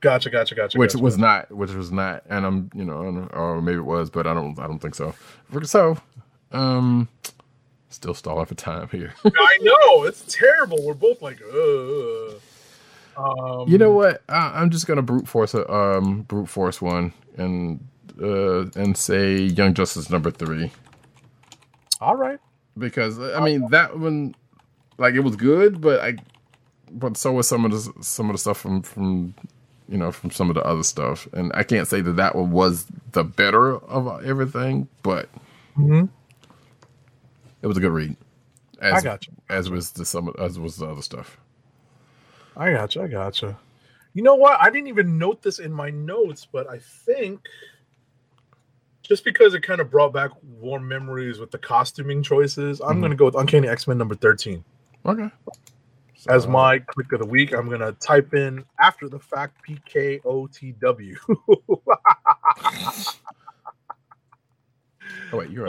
Gotcha, 0.00 0.30
gotcha, 0.30 0.54
gotcha. 0.54 0.78
which 0.78 0.92
gotcha. 0.92 1.02
was 1.04 1.18
not, 1.18 1.50
which 1.52 1.72
was 1.72 1.92
not, 1.92 2.22
and 2.30 2.46
I'm, 2.46 2.70
you 2.74 2.84
know, 2.84 3.00
I 3.00 3.04
don't- 3.04 3.34
or 3.34 3.60
maybe 3.62 3.78
it 3.78 3.84
was, 3.84 4.08
but 4.10 4.26
I 4.26 4.32
don't, 4.34 4.58
I 4.58 4.66
don't 4.66 4.78
think 4.78 4.94
so. 4.94 5.14
So, 5.64 5.98
um, 6.52 7.08
still 7.90 8.14
stalling 8.14 8.46
for 8.46 8.54
time 8.54 8.88
here. 8.88 9.12
I 9.24 9.58
know 9.60 10.04
it's 10.04 10.22
terrible. 10.26 10.78
We're 10.84 10.94
both 10.94 11.20
like, 11.22 11.38
uh. 11.52 12.34
Um, 13.16 13.68
you 13.68 13.76
know 13.76 13.92
what? 13.92 14.22
I, 14.30 14.60
I'm 14.62 14.70
just 14.70 14.86
gonna 14.86 15.02
brute 15.02 15.28
force 15.28 15.52
a 15.52 15.70
um 15.70 16.22
brute 16.22 16.48
force 16.48 16.80
one 16.80 17.12
and 17.36 17.86
uh 18.22 18.66
and 18.80 18.96
say 18.96 19.36
Young 19.42 19.74
Justice 19.74 20.08
number 20.08 20.30
three 20.30 20.70
All 22.00 22.16
right. 22.16 22.38
because 22.78 23.18
I 23.18 23.40
mean 23.40 23.68
that 23.72 23.98
one 23.98 24.34
like 25.00 25.14
it 25.14 25.20
was 25.20 25.34
good, 25.34 25.80
but 25.80 26.00
I 26.00 26.14
but 26.92 27.16
so 27.16 27.32
was 27.32 27.48
some 27.48 27.64
of 27.64 27.72
the 27.72 27.92
some 28.04 28.28
of 28.30 28.34
the 28.34 28.38
stuff 28.38 28.58
from 28.58 28.82
from 28.82 29.34
you 29.88 29.96
know 29.98 30.12
from 30.12 30.30
some 30.30 30.48
of 30.50 30.54
the 30.54 30.62
other 30.62 30.82
stuff, 30.84 31.26
and 31.32 31.50
I 31.54 31.62
can't 31.64 31.88
say 31.88 32.00
that 32.02 32.12
that 32.16 32.36
one 32.36 32.50
was 32.52 32.86
the 33.12 33.24
better 33.24 33.76
of 33.76 34.24
everything, 34.24 34.88
but 35.02 35.28
Mhm. 35.76 36.08
it 37.62 37.66
was 37.66 37.76
a 37.76 37.80
good 37.80 37.92
read. 37.92 38.16
As, 38.80 38.94
I 38.94 39.00
got 39.00 39.26
you. 39.26 39.32
As 39.48 39.68
was 39.70 39.90
the 39.92 40.04
some 40.04 40.32
as 40.38 40.58
was 40.58 40.76
the 40.76 40.86
other 40.86 41.02
stuff. 41.02 41.38
I 42.56 42.72
gotcha. 42.72 43.02
I 43.02 43.06
gotcha. 43.08 43.58
You 44.14 44.22
know 44.22 44.34
what? 44.34 44.60
I 44.60 44.70
didn't 44.70 44.88
even 44.88 45.18
note 45.18 45.42
this 45.42 45.58
in 45.60 45.72
my 45.72 45.90
notes, 45.90 46.46
but 46.50 46.68
I 46.68 46.78
think 46.78 47.40
just 49.02 49.24
because 49.24 49.54
it 49.54 49.62
kind 49.62 49.80
of 49.80 49.90
brought 49.90 50.12
back 50.12 50.30
warm 50.60 50.86
memories 50.88 51.38
with 51.38 51.50
the 51.50 51.58
costuming 51.58 52.22
choices, 52.22 52.80
I'm 52.80 52.96
Mhm. 52.96 53.00
going 53.00 53.10
to 53.10 53.16
go 53.16 53.24
with 53.26 53.34
Uncanny 53.36 53.68
X 53.68 53.86
Men 53.88 53.98
number 53.98 54.14
13. 54.14 54.64
Okay. 55.06 55.30
As 56.28 56.48
my 56.48 56.78
click 56.80 57.12
of 57.12 57.20
the 57.20 57.26
week, 57.26 57.52
I'm 57.54 57.68
going 57.68 57.80
to 57.80 57.92
type 57.92 58.34
in 58.34 58.64
after 58.80 59.08
the 59.08 59.18
fact 59.20 59.58
PKOTW. 59.68 61.16
Oh 65.32 65.38
wait, 65.38 65.50
you're. 65.50 65.68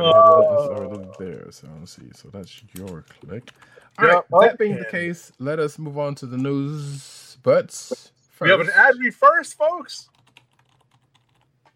It's 0.51 0.67
Uh, 0.67 0.69
already 0.69 1.01
there. 1.19 1.51
So 1.51 1.67
let's 1.79 1.95
see. 1.95 2.11
So 2.15 2.29
that's 2.31 2.63
your 2.73 3.03
click. 3.21 3.51
All 3.99 4.07
right. 4.07 4.17
Yeah, 4.17 4.21
that 4.39 4.57
being 4.57 4.77
the 4.77 4.85
case, 4.85 5.31
let 5.39 5.59
us 5.59 5.79
move 5.79 5.97
on 5.97 6.15
to 6.15 6.27
the 6.27 6.37
news. 6.37 7.37
But 7.43 7.71
first, 7.71 8.13
we 8.41 8.49
have 8.49 8.61
an 8.61 8.69
ad 8.75 8.95
read 8.99 9.15
first, 9.15 9.57
folks. 9.57 10.09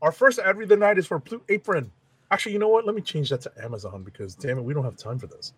Our 0.02 0.12
first 0.12 0.40
ad 0.40 0.58
read 0.58 0.70
the 0.70 0.78
night 0.78 0.98
is 0.98 1.08
for 1.08 1.20
Blue 1.20 1.42
Apron. 1.50 1.92
Actually, 2.32 2.54
you 2.54 2.60
know 2.60 2.70
what? 2.70 2.86
Let 2.86 2.96
me 2.96 3.02
change 3.02 3.30
that 3.32 3.42
to 3.42 3.52
Amazon 3.64 4.04
because 4.04 4.36
damn 4.36 4.58
it, 4.58 4.64
we 4.64 4.74
don't 4.74 4.86
have 4.86 4.98
time 4.98 5.20
for 5.20 5.28
this. 5.28 5.54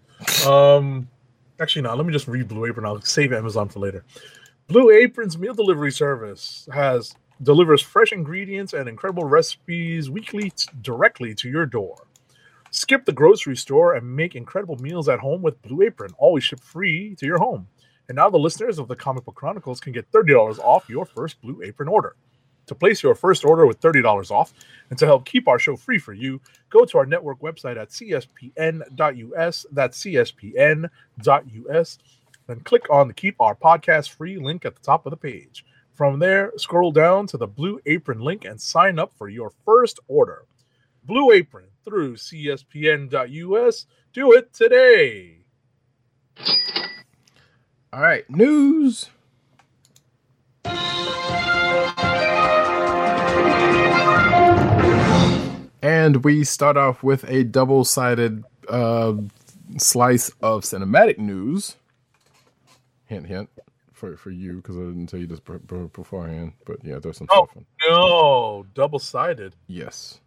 Um, 0.48 1.10
actually, 1.60 1.82
no. 1.84 1.96
Let 1.96 2.06
me 2.06 2.14
just 2.14 2.28
read 2.28 2.48
Blue 2.48 2.66
Apron. 2.66 2.86
I'll 2.86 3.02
save 3.02 3.34
Amazon 3.34 3.70
for 3.70 3.80
later. 3.80 4.04
Blue 4.68 4.90
Apron's 4.90 5.38
meal 5.38 5.54
delivery 5.54 5.92
service 5.92 6.68
has 6.74 7.16
delivers 7.44 7.82
fresh 7.82 8.12
ingredients 8.12 8.74
and 8.74 8.90
incredible 8.90 9.24
recipes 9.24 10.10
weekly 10.10 10.50
t- 10.50 10.68
directly 10.82 11.34
to 11.36 11.50
your 11.50 11.66
door. 11.66 11.96
Skip 12.72 13.06
the 13.06 13.14
grocery 13.14 13.56
store 13.56 13.96
and 13.96 14.16
make 14.16 14.36
incredible 14.36 14.76
meals 14.78 15.08
at 15.08 15.20
home 15.20 15.42
with 15.42 15.62
Blue 15.62 15.84
Apron, 15.84 16.12
always 16.18 16.44
ship 16.44 16.60
free 16.62 17.16
to 17.16 17.26
your 17.26 17.38
home. 17.38 17.68
And 18.10 18.16
now 18.16 18.30
the 18.30 18.38
listeners 18.38 18.80
of 18.80 18.88
the 18.88 18.96
Comic 18.96 19.26
Book 19.26 19.36
Chronicles 19.36 19.80
can 19.80 19.94
get 19.94 20.12
$30 20.12 20.60
off 20.60 20.90
your 20.90 21.06
first 21.06 21.42
Blue 21.42 21.62
Apron 21.64 21.90
order. 21.90 22.16
To 22.68 22.76
place 22.76 23.02
your 23.02 23.16
first 23.16 23.44
order 23.46 23.66
with 23.66 23.82
$30 23.82 24.30
off 24.30 24.54
and 24.90 25.00
to 25.00 25.06
help 25.06 25.26
keep 25.26 25.48
our 25.48 25.58
show 25.58 25.76
free 25.76 25.98
for 25.98 26.14
you, 26.14 26.40
go 26.70 26.86
to 26.86 26.98
our 26.98 27.06
network 27.06 27.40
website 27.40 27.78
at 27.78 27.90
cspn.us. 27.90 29.66
That's 29.72 30.04
cspn.us. 30.04 30.90
Then 32.48 32.60
click 32.62 32.90
on 32.90 33.08
the 33.08 33.14
Keep 33.14 33.42
Our 33.42 33.56
Podcast 33.56 34.10
Free 34.10 34.38
link 34.38 34.66
at 34.66 34.76
the 34.76 34.82
top 34.82 35.06
of 35.06 35.12
the 35.12 35.18
page. 35.18 35.66
From 35.94 36.20
there, 36.20 36.54
scroll 36.58 36.92
down 36.92 37.28
to 37.28 37.38
the 37.38 37.48
Blue 37.48 37.80
Apron 37.86 38.20
link 38.20 38.46
and 38.46 38.62
sign 38.62 39.00
up 39.00 39.12
for 39.18 39.28
your 39.28 39.52
first 39.66 40.00
order. 40.08 40.46
Blue 41.04 41.32
Apron 41.32 41.66
through 41.84 42.16
cspn.us. 42.16 43.86
Do 44.14 44.34
it 44.34 44.54
today. 44.54 45.40
all 47.94 48.02
right, 48.02 48.30
news. 48.30 49.10
And 55.82 56.24
we 56.24 56.44
start 56.44 56.76
off 56.78 57.04
with 57.04 57.24
a 57.30 57.44
double-sided 57.44 58.44
uh, 58.68 59.14
slice 59.78 60.30
of 60.42 60.64
cinematic 60.64 61.18
news. 61.18 61.76
Hint, 63.06 63.28
hint 63.28 63.50
for 63.94 64.16
for 64.18 64.32
you 64.32 64.58
because 64.58 64.76
I 64.78 64.82
didn't 64.82 65.08
tell 65.08 65.20
you 65.20 65.28
this 65.28 65.40
beforehand. 65.40 66.54
But 66.66 66.78
yeah, 66.84 67.00
there's 67.00 67.18
some 67.18 67.28
Oh. 67.32 67.48
stuff. 67.52 67.64
No, 67.88 68.66
double 68.74 69.00
sided. 69.00 69.56
Yes. 69.68 70.20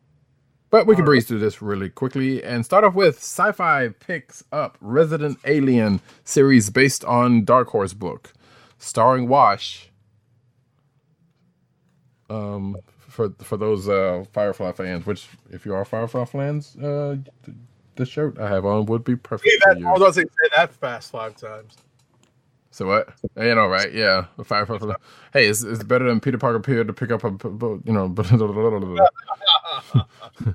But 0.71 0.87
we 0.87 0.95
can 0.95 1.05
breeze 1.05 1.27
through 1.27 1.41
this 1.41 1.61
really 1.61 1.89
quickly 1.91 2.45
and 2.45 2.65
start 2.65 2.85
off 2.85 2.95
with 2.95 3.17
sci 3.17 3.51
fi 3.53 3.89
picks 3.89 4.45
up 4.53 4.79
Resident 4.81 5.39
Alien 5.45 6.01
series 6.23 6.71
based 6.71 7.05
on 7.05 7.45
Dark 7.45 7.69
Horse 7.69 7.93
book, 7.93 8.33
starring 8.79 9.27
Wash. 9.27 9.91
Um, 12.29 12.77
for 13.21 13.29
for 13.45 13.59
those 13.59 13.89
uh, 13.89 14.25
Firefly 14.33 14.73
fans, 14.73 15.05
which 15.05 15.29
if 15.51 15.67
you 15.67 15.75
are 15.75 15.85
Firefly 15.85 16.25
fans, 16.25 16.75
uh, 16.77 17.17
th- 17.45 17.57
the 17.97 18.07
shirt 18.07 18.39
I 18.39 18.49
have 18.49 18.65
on 18.65 18.87
would 18.87 19.05
be 19.05 19.17
perfect 19.17 19.63
for 19.63 19.75
that, 19.75 19.81
you. 19.81 19.87
I 19.87 19.93
was 19.93 20.15
say, 20.15 20.23
say 20.23 20.49
that 20.57 20.73
fast 20.73 21.11
five 21.11 21.37
times. 21.37 21.77
So 22.71 22.87
what? 22.87 23.13
You 23.37 23.55
know, 23.55 23.67
right? 23.67 23.93
Yeah, 23.93 24.25
the 24.39 24.45
Firefly. 24.45 24.95
Hey, 25.33 25.49
it's, 25.49 25.63
it's 25.63 25.83
better 25.83 26.07
than 26.07 26.21
Peter 26.21 26.39
Parker 26.39 26.57
appeared 26.57 26.87
to 26.87 26.95
pick 26.95 27.11
up 27.11 27.25
a, 27.25 27.31
you 27.85 27.93
know, 27.93 28.09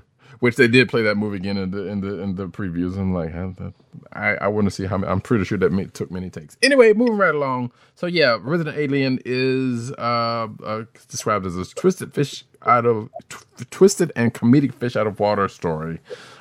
which 0.40 0.56
they 0.56 0.68
did 0.68 0.88
play 0.88 1.02
that 1.02 1.16
movie 1.16 1.36
again 1.36 1.56
in 1.56 1.70
the 1.70 1.86
in 1.86 2.00
the 2.00 2.20
in 2.20 2.34
the 2.36 2.48
previews. 2.48 2.96
I'm 2.98 3.14
like, 3.14 3.34
I 4.12 4.34
I 4.36 4.48
want 4.48 4.66
to 4.66 4.70
see 4.70 4.84
how. 4.86 4.98
many- 4.98 5.10
I'm 5.10 5.20
pretty 5.20 5.44
sure 5.44 5.58
that 5.58 5.72
ma- 5.72 5.84
took 5.92 6.10
many 6.10 6.30
takes. 6.30 6.56
Anyway, 6.62 6.92
moving 6.92 7.16
right 7.16 7.34
along. 7.34 7.72
So 7.94 8.06
yeah, 8.06 8.38
Resident 8.40 8.76
Alien 8.76 9.20
is 9.24 9.92
uh, 9.92 10.48
uh 10.64 10.84
described 11.08 11.46
as 11.46 11.56
a 11.56 11.64
twisted 11.74 12.14
fish 12.14 12.44
out 12.64 12.86
of 12.86 13.08
tw- 13.28 13.70
twisted 13.70 14.12
and 14.16 14.34
comedic 14.34 14.74
fish 14.74 14.96
out 14.96 15.06
of 15.06 15.18
water 15.20 15.48
story. 15.48 16.00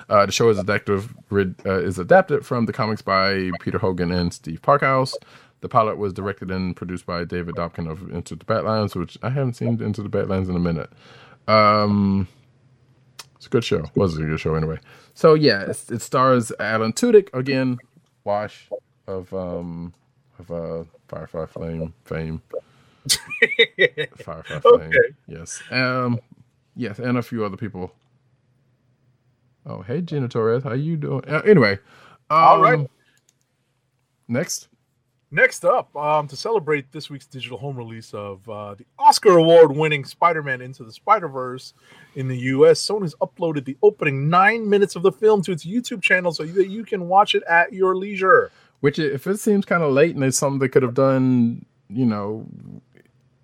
Uh, 0.10 0.26
the 0.26 0.32
show 0.32 0.50
is 0.50 0.60
adapted 0.60 1.10
uh, 1.32 1.80
is 1.80 1.98
adapted 1.98 2.46
from 2.46 2.66
the 2.66 2.74
comics 2.74 3.02
by 3.02 3.52
Peter 3.60 3.78
Hogan 3.80 4.12
and 4.12 4.34
Steve 4.34 4.62
Parkhouse. 4.62 5.14
The 5.62 5.70
pilot 5.70 5.98
was 5.98 6.14
directed 6.14 6.52
and 6.52 6.76
produced 6.76 7.06
by 7.08 7.26
David 7.26 7.56
Dobkin 7.56 7.90
of 7.90 8.12
Into 8.12 8.36
the 8.36 8.46
Badlands, 8.46 8.96
which 8.96 9.18
I 9.24 9.30
haven't 9.32 9.54
seen 9.54 9.82
Into 9.82 10.04
the 10.04 10.10
Badlands 10.10 10.48
in 10.48 10.56
a 10.56 10.60
minute. 10.60 10.92
Um, 11.48 12.28
it's 13.46 13.48
a 13.48 13.52
good 13.52 13.64
show. 13.64 13.86
Was 13.94 14.18
a 14.18 14.24
good 14.24 14.40
show 14.40 14.56
anyway. 14.56 14.80
So 15.14 15.36
yeah, 15.36 15.66
it's, 15.68 15.92
it 15.92 16.02
stars 16.02 16.52
Alan 16.60 16.94
Tudyk 16.94 17.32
again, 17.34 17.78
Wash 18.24 18.70
of 19.08 19.32
um 19.36 19.94
of 20.40 20.50
uh 20.52 20.84
Firefly 21.08 21.46
Flame 21.46 21.94
fame. 22.06 22.42
Firefly 24.18 24.60
Flame. 24.60 24.82
Okay. 24.82 25.16
Yes. 25.28 25.62
Um. 25.70 26.20
Yes, 26.76 26.98
and 27.00 27.18
a 27.18 27.22
few 27.22 27.46
other 27.46 27.56
people. 27.56 27.94
Oh, 29.68 29.82
hey, 29.82 30.02
Gina 30.02 30.28
Torres, 30.28 30.64
how 30.64 30.74
you 30.74 30.98
doing? 30.98 31.24
Uh, 31.28 31.42
anyway, 31.46 31.74
um, 32.30 32.38
All 32.38 32.62
right. 32.62 32.90
Next, 34.28 34.68
Next 35.32 35.66
up, 35.66 35.94
um, 35.96 36.28
to 36.28 36.36
celebrate 36.36 36.92
this 36.92 37.10
week's 37.10 37.26
digital 37.26 37.58
home 37.58 37.76
release 37.76 38.14
of 38.14 38.48
uh, 38.48 38.76
the 38.76 38.86
Oscar 39.00 39.32
award 39.38 39.76
winning 39.76 40.06
Spider 40.06 40.44
Man 40.44 40.62
Into 40.62 40.84
the 40.84 40.92
Spider 40.92 41.28
Verse 41.28 41.74
in 42.16 42.28
the 42.28 42.38
US, 42.38 42.80
Sony's 42.80 43.16
uploaded 43.16 43.66
the 43.66 43.76
opening 43.82 44.30
nine 44.30 44.70
minutes 44.70 44.96
of 44.96 45.02
the 45.02 45.12
film 45.12 45.42
to 45.44 45.52
its 45.52 45.66
YouTube 45.66 46.02
channel 46.02 46.32
so 46.32 46.46
that 46.46 46.70
you 46.70 46.86
can 46.86 47.08
watch 47.08 47.34
it 47.36 47.44
at 47.50 47.74
your 47.74 47.96
leisure. 47.96 48.52
which 48.82 49.00
if 49.00 49.26
it 49.26 49.40
seems 49.40 49.66
kind 49.66 49.82
of 49.84 49.92
late 49.92 50.16
and 50.16 50.24
it's 50.24 50.38
something 50.38 50.60
they 50.60 50.70
could 50.70 50.84
have 50.84 50.94
done, 50.94 51.66
you 51.90 52.06
know, 52.06 52.46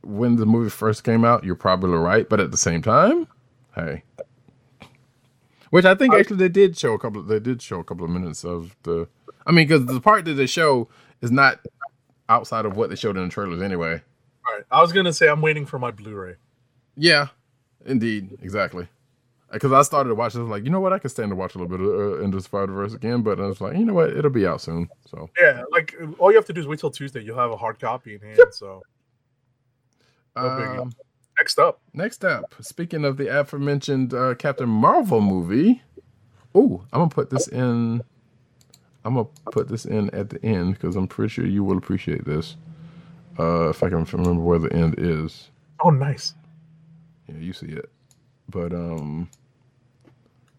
when 0.04 0.36
the 0.36 0.46
movie 0.46 0.70
first 0.70 1.04
came 1.04 1.26
out, 1.26 1.44
you're 1.44 1.56
probably 1.56 1.98
right. 1.98 2.30
But 2.30 2.40
at 2.40 2.52
the 2.52 2.58
same 2.58 2.82
time, 2.84 3.28
hey, 3.76 4.04
which 5.72 5.86
I 5.86 5.96
think 5.96 6.14
actually 6.14 6.38
they 6.38 6.50
did 6.50 6.78
show 6.78 6.94
a 6.94 7.00
couple. 7.00 7.24
They 7.24 7.40
did 7.40 7.62
show 7.62 7.80
a 7.80 7.84
couple 7.84 8.06
of 8.06 8.12
minutes 8.12 8.46
of 8.46 8.76
the. 8.84 9.08
I 9.48 9.52
mean, 9.52 9.68
because 9.68 9.88
the 9.88 10.00
part 10.00 10.26
that 10.26 10.36
they 10.36 10.46
show 10.46 10.88
is 11.22 11.32
not 11.32 11.60
outside 12.30 12.66
of 12.66 12.76
what 12.76 12.90
they 12.90 12.96
showed 12.96 13.18
in 13.18 13.24
the 13.24 13.30
trailers 13.30 13.62
anyway. 13.62 14.02
All 14.48 14.56
right. 14.56 14.66
I 14.72 14.82
was 14.82 14.92
going 14.92 15.06
to 15.06 15.14
say, 15.14 15.28
I'm 15.28 15.42
waiting 15.42 15.66
for 15.66 15.80
my 15.80 15.92
Blu 15.92 16.16
ray. 16.16 16.36
Yeah, 16.96 17.28
Indeed, 17.86 18.38
exactly. 18.42 18.88
Because 19.52 19.74
I 19.74 19.82
started 19.82 20.10
to 20.10 20.16
watch, 20.16 20.34
was 20.34 20.48
like, 20.48 20.64
you 20.64 20.70
know 20.70 20.80
what, 20.80 20.94
I 20.94 21.00
could 21.00 21.12
stand 21.12 21.30
to 21.32 21.36
watch 21.36 21.56
a 21.56 21.58
little 21.58 21.78
bit 21.78 21.86
of 21.86 21.90
uh, 21.94 22.24
Into 22.24 22.40
Spider 22.40 22.72
Verse 22.72 22.94
again, 22.94 23.22
but 23.22 23.40
I 23.40 23.48
was 23.48 23.60
like, 23.60 23.76
you 23.76 23.84
know 23.84 23.94
what, 23.94 24.16
it'll 24.16 24.32
be 24.32 24.48
out 24.48 24.62
soon. 24.62 24.88
So 25.06 25.30
Yeah, 25.40 25.64
like 25.72 25.94
all 26.20 26.32
you 26.32 26.38
have 26.38 26.46
to 26.46 26.54
do 26.54 26.62
is 26.62 26.68
wait 26.68 26.80
till 26.80 26.92
Tuesday. 26.92 27.22
You'll 27.22 27.38
have 27.38 27.52
a 27.52 27.58
hard 27.58 27.80
copy 27.80 28.16
in 28.16 28.22
hand. 28.22 28.40
So 28.52 28.82
No 30.38 30.42
um, 30.48 30.94
next 31.38 31.60
up, 31.60 31.82
next 31.94 32.24
up, 32.24 32.54
speaking 32.62 33.04
of 33.04 33.18
the 33.18 33.28
aforementioned 33.28 34.14
uh, 34.14 34.36
Captain 34.36 34.70
Marvel 34.70 35.20
movie, 35.20 35.82
oh, 36.56 36.86
I'm 36.94 37.02
gonna 37.02 37.10
put 37.10 37.30
this 37.30 37.50
in. 37.50 38.04
I'm 39.04 39.16
gonna 39.16 39.28
put 39.52 39.68
this 39.68 39.86
in 39.86 40.10
at 40.12 40.30
the 40.30 40.44
end 40.46 40.74
because 40.74 40.96
I'm 40.96 41.08
pretty 41.08 41.30
sure 41.30 41.46
you 41.46 41.64
will 41.64 41.78
appreciate 41.78 42.26
this. 42.26 42.56
Uh, 43.40 43.70
if 43.70 43.82
I 43.82 43.90
can 43.90 44.04
remember 44.04 44.42
where 44.42 44.60
the 44.60 44.72
end 44.74 44.96
is. 44.98 45.50
oh 45.84 45.90
nice. 45.90 46.36
Yeah, 47.28 47.38
you 47.38 47.54
see 47.54 47.68
it. 47.68 47.90
But 48.50 48.74
um 48.74 49.30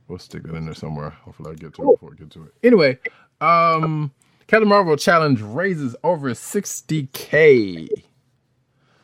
we'll 0.09 0.19
stick 0.19 0.43
that 0.45 0.55
in 0.55 0.65
there 0.65 0.75
somewhere. 0.75 1.11
Hopefully 1.11 1.53
I 1.53 1.55
get 1.55 1.75
to 1.75 1.83
it 1.83 1.95
before 1.95 2.13
I 2.13 2.17
get 2.17 2.31
to 2.31 2.45
it. 2.45 2.55
Anyway, 2.63 2.99
um 3.41 4.11
Captain 4.47 4.69
Marvel 4.69 4.97
challenge 4.97 5.41
raises 5.41 5.95
over 6.03 6.31
60k. 6.31 7.89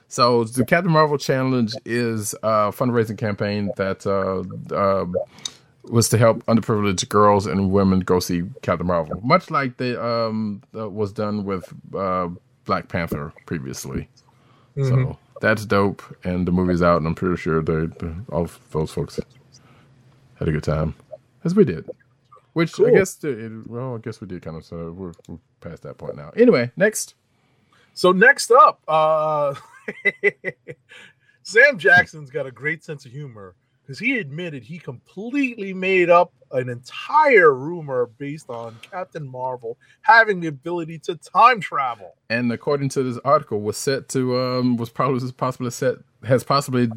So 0.08 0.44
the 0.44 0.64
Captain 0.64 0.90
Marvel 0.90 1.18
challenge 1.18 1.74
is 1.84 2.34
a 2.42 2.72
fundraising 2.72 3.18
campaign 3.18 3.70
that 3.76 4.06
uh, 4.06 4.74
uh, 4.74 5.06
was 5.90 6.08
to 6.10 6.18
help 6.18 6.44
underprivileged 6.46 7.08
girls 7.08 7.46
and 7.46 7.70
women 7.70 8.00
go 8.00 8.20
see 8.20 8.42
Captain 8.62 8.86
Marvel, 8.86 9.20
much 9.22 9.50
like 9.50 9.76
the 9.78 10.02
um 10.04 10.62
uh, 10.76 10.88
was 10.88 11.12
done 11.12 11.44
with 11.44 11.72
uh, 11.94 12.28
Black 12.64 12.88
Panther 12.88 13.32
previously. 13.46 14.08
So 14.76 15.18
that's 15.40 15.64
dope, 15.66 16.02
and 16.24 16.46
the 16.46 16.52
movie's 16.52 16.82
out, 16.82 16.98
and 16.98 17.06
I'm 17.06 17.14
pretty 17.14 17.36
sure 17.36 17.62
they 17.62 17.86
they- 17.86 18.14
all 18.30 18.48
those 18.70 18.92
folks 18.92 19.18
had 20.38 20.46
a 20.48 20.52
good 20.52 20.62
time, 20.62 20.94
as 21.44 21.54
we 21.54 21.64
did. 21.64 21.88
Which 22.52 22.78
I 22.80 22.90
guess, 22.90 23.22
it, 23.24 23.68
well, 23.68 23.94
I 23.96 23.98
guess 23.98 24.20
we 24.20 24.26
did 24.26 24.42
kind 24.42 24.56
of. 24.56 24.64
So 24.64 24.90
we're, 24.92 25.12
we're 25.28 25.38
past 25.60 25.82
that 25.82 25.96
point 25.98 26.16
now. 26.16 26.30
Anyway, 26.36 26.70
next. 26.76 27.14
So 27.94 28.12
next 28.12 28.50
up, 28.52 28.80
uh 28.88 29.54
Sam 31.42 31.78
Jackson's 31.78 32.30
got 32.30 32.46
a 32.46 32.50
great 32.50 32.84
sense 32.84 33.04
of 33.06 33.12
humor 33.12 33.54
because 33.88 33.98
he 33.98 34.18
admitted 34.18 34.62
he 34.62 34.78
completely 34.78 35.72
made 35.72 36.10
up 36.10 36.34
an 36.52 36.68
entire 36.68 37.54
rumor 37.54 38.10
based 38.18 38.50
on 38.50 38.76
Captain 38.82 39.26
Marvel 39.26 39.78
having 40.02 40.40
the 40.40 40.48
ability 40.48 40.98
to 40.98 41.16
time 41.16 41.58
travel. 41.60 42.14
and 42.28 42.52
according 42.52 42.90
to 42.90 43.02
this 43.02 43.18
article, 43.24 43.60
was 43.62 43.78
set 43.78 44.08
to 44.10 44.38
um 44.38 44.76
was 44.76 44.90
probably 44.90 45.32
possibly 45.32 45.70
set 45.70 45.96
has 46.24 46.44
possibly 46.44 46.90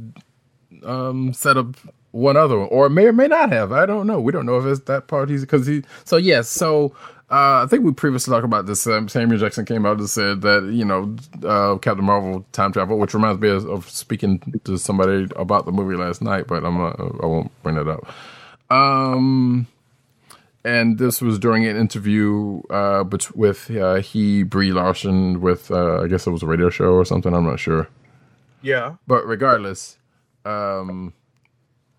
um 0.83 1.33
set 1.33 1.55
up 1.55 1.77
one 2.11 2.35
other 2.35 2.59
one, 2.59 2.67
or 2.69 2.89
may 2.89 3.05
or 3.05 3.13
may 3.13 3.27
not 3.27 3.51
have. 3.53 3.71
I 3.71 3.85
don't 3.85 4.05
know. 4.05 4.19
We 4.19 4.33
don't 4.33 4.45
know 4.45 4.59
if 4.59 4.65
it's 4.65 4.81
that 4.81 5.07
part. 5.07 5.29
He's 5.29 5.41
because 5.41 5.65
he. 5.65 5.83
So 6.03 6.17
yes. 6.17 6.49
So 6.49 6.93
uh, 7.31 7.63
I 7.63 7.67
think 7.69 7.83
we 7.85 7.93
previously 7.93 8.31
talked 8.31 8.43
about 8.45 8.65
this. 8.65 8.85
Um, 8.85 9.07
Samuel 9.07 9.39
Jackson 9.39 9.65
came 9.65 9.85
out 9.85 9.97
and 9.99 10.09
said 10.09 10.41
that 10.41 10.69
you 10.71 10.83
know 10.85 11.15
uh, 11.43 11.77
Captain 11.77 12.03
Marvel 12.05 12.45
time 12.51 12.73
travel, 12.73 12.97
which 12.99 13.13
reminds 13.13 13.39
me 13.41 13.49
of, 13.49 13.65
of 13.69 13.89
speaking 13.89 14.39
to 14.65 14.77
somebody 14.77 15.27
about 15.35 15.65
the 15.65 15.71
movie 15.71 15.95
last 15.95 16.21
night, 16.21 16.47
but 16.47 16.63
I'm 16.65 16.77
not, 16.77 16.99
I 16.99 17.25
won't 17.25 17.51
bring 17.63 17.75
that 17.75 17.87
up. 17.87 18.05
Um 18.69 19.67
and 20.63 20.99
this 20.99 21.21
was 21.21 21.39
during 21.39 21.65
an 21.65 21.75
interview 21.75 22.61
uh, 22.69 23.03
bet- 23.03 23.35
with 23.35 23.71
uh, 23.71 23.95
he 23.95 24.43
Brie 24.43 24.71
Larson 24.71 25.41
with 25.41 25.71
uh, 25.71 26.01
I 26.03 26.07
guess 26.07 26.27
it 26.27 26.31
was 26.31 26.43
a 26.43 26.47
radio 26.47 26.69
show 26.69 26.93
or 26.93 27.03
something. 27.03 27.33
I'm 27.33 27.45
not 27.45 27.59
sure, 27.59 27.87
Yeah. 28.61 28.95
but 29.07 29.25
regardless, 29.25 29.97
um, 30.45 31.13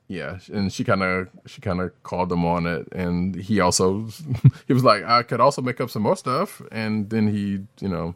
yeah, 0.08 0.38
and 0.52 0.72
she 0.72 0.84
kind 0.84 1.02
of 1.02 1.28
she 1.46 1.60
kind 1.60 1.80
of 1.80 1.90
called 2.02 2.30
him 2.30 2.44
on 2.44 2.66
it, 2.66 2.88
and 2.92 3.34
he 3.34 3.60
also 3.60 4.08
he 4.66 4.72
was 4.72 4.84
like, 4.84 5.04
I 5.04 5.22
could 5.22 5.40
also 5.40 5.62
make 5.62 5.80
up 5.80 5.90
some 5.90 6.02
more 6.02 6.16
stuff, 6.16 6.60
and 6.70 7.08
then 7.10 7.28
he 7.28 7.60
you 7.80 7.88
know 7.88 8.14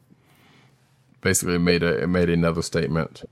basically 1.20 1.58
made 1.58 1.82
a 1.82 2.06
made 2.06 2.28
another 2.28 2.62
statement, 2.62 3.24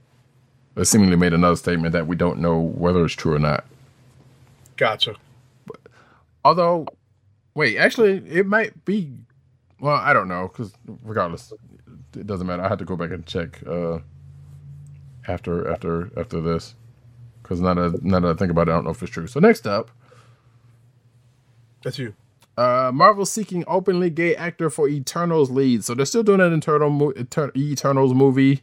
or 0.75 0.85
seemingly 0.85 1.15
made 1.15 1.33
another 1.33 1.55
statement 1.55 1.93
that 1.93 2.07
we 2.07 2.15
don't 2.15 2.39
know 2.39 2.59
whether 2.59 3.05
it's 3.05 3.13
true 3.13 3.35
or 3.35 3.39
not. 3.39 3.65
Gotcha. 4.77 5.15
Although, 6.43 6.87
wait, 7.53 7.77
actually, 7.77 8.17
it 8.27 8.45
might 8.45 8.85
be. 8.85 9.13
Well, 9.79 9.95
I 9.95 10.13
don't 10.13 10.27
know 10.27 10.47
because 10.47 10.73
regardless, 11.03 11.53
it 12.15 12.25
doesn't 12.25 12.47
matter. 12.47 12.63
I 12.63 12.69
had 12.69 12.79
to 12.79 12.85
go 12.85 12.95
back 12.95 13.11
and 13.11 13.25
check 13.25 13.61
uh, 13.67 13.99
after 15.27 15.69
after 15.69 16.09
after 16.19 16.41
this 16.41 16.75
because 17.45 17.61
now 17.61 17.75
that 17.75 18.03
now 18.03 18.19
that 18.19 18.31
I 18.31 18.33
think 18.33 18.51
about 18.51 18.67
it, 18.67 18.71
I 18.71 18.75
don't 18.75 18.85
know 18.85 18.89
if 18.91 19.01
it's 19.03 19.11
true. 19.11 19.27
So 19.27 19.39
next 19.39 19.67
up, 19.67 19.91
That's 21.83 21.99
you. 21.99 22.13
uh, 22.57 22.91
Marvel 22.93 23.25
seeking 23.25 23.63
openly 23.67 24.09
gay 24.09 24.35
actor 24.35 24.69
for 24.69 24.87
Eternals 24.89 25.51
lead. 25.51 25.83
So 25.85 25.93
they're 25.93 26.05
still 26.07 26.23
doing 26.23 26.41
an 26.41 26.53
Eternal 26.53 26.89
mo- 26.89 27.13
Eter- 27.13 27.55
Eternals 27.55 28.13
movie 28.13 28.61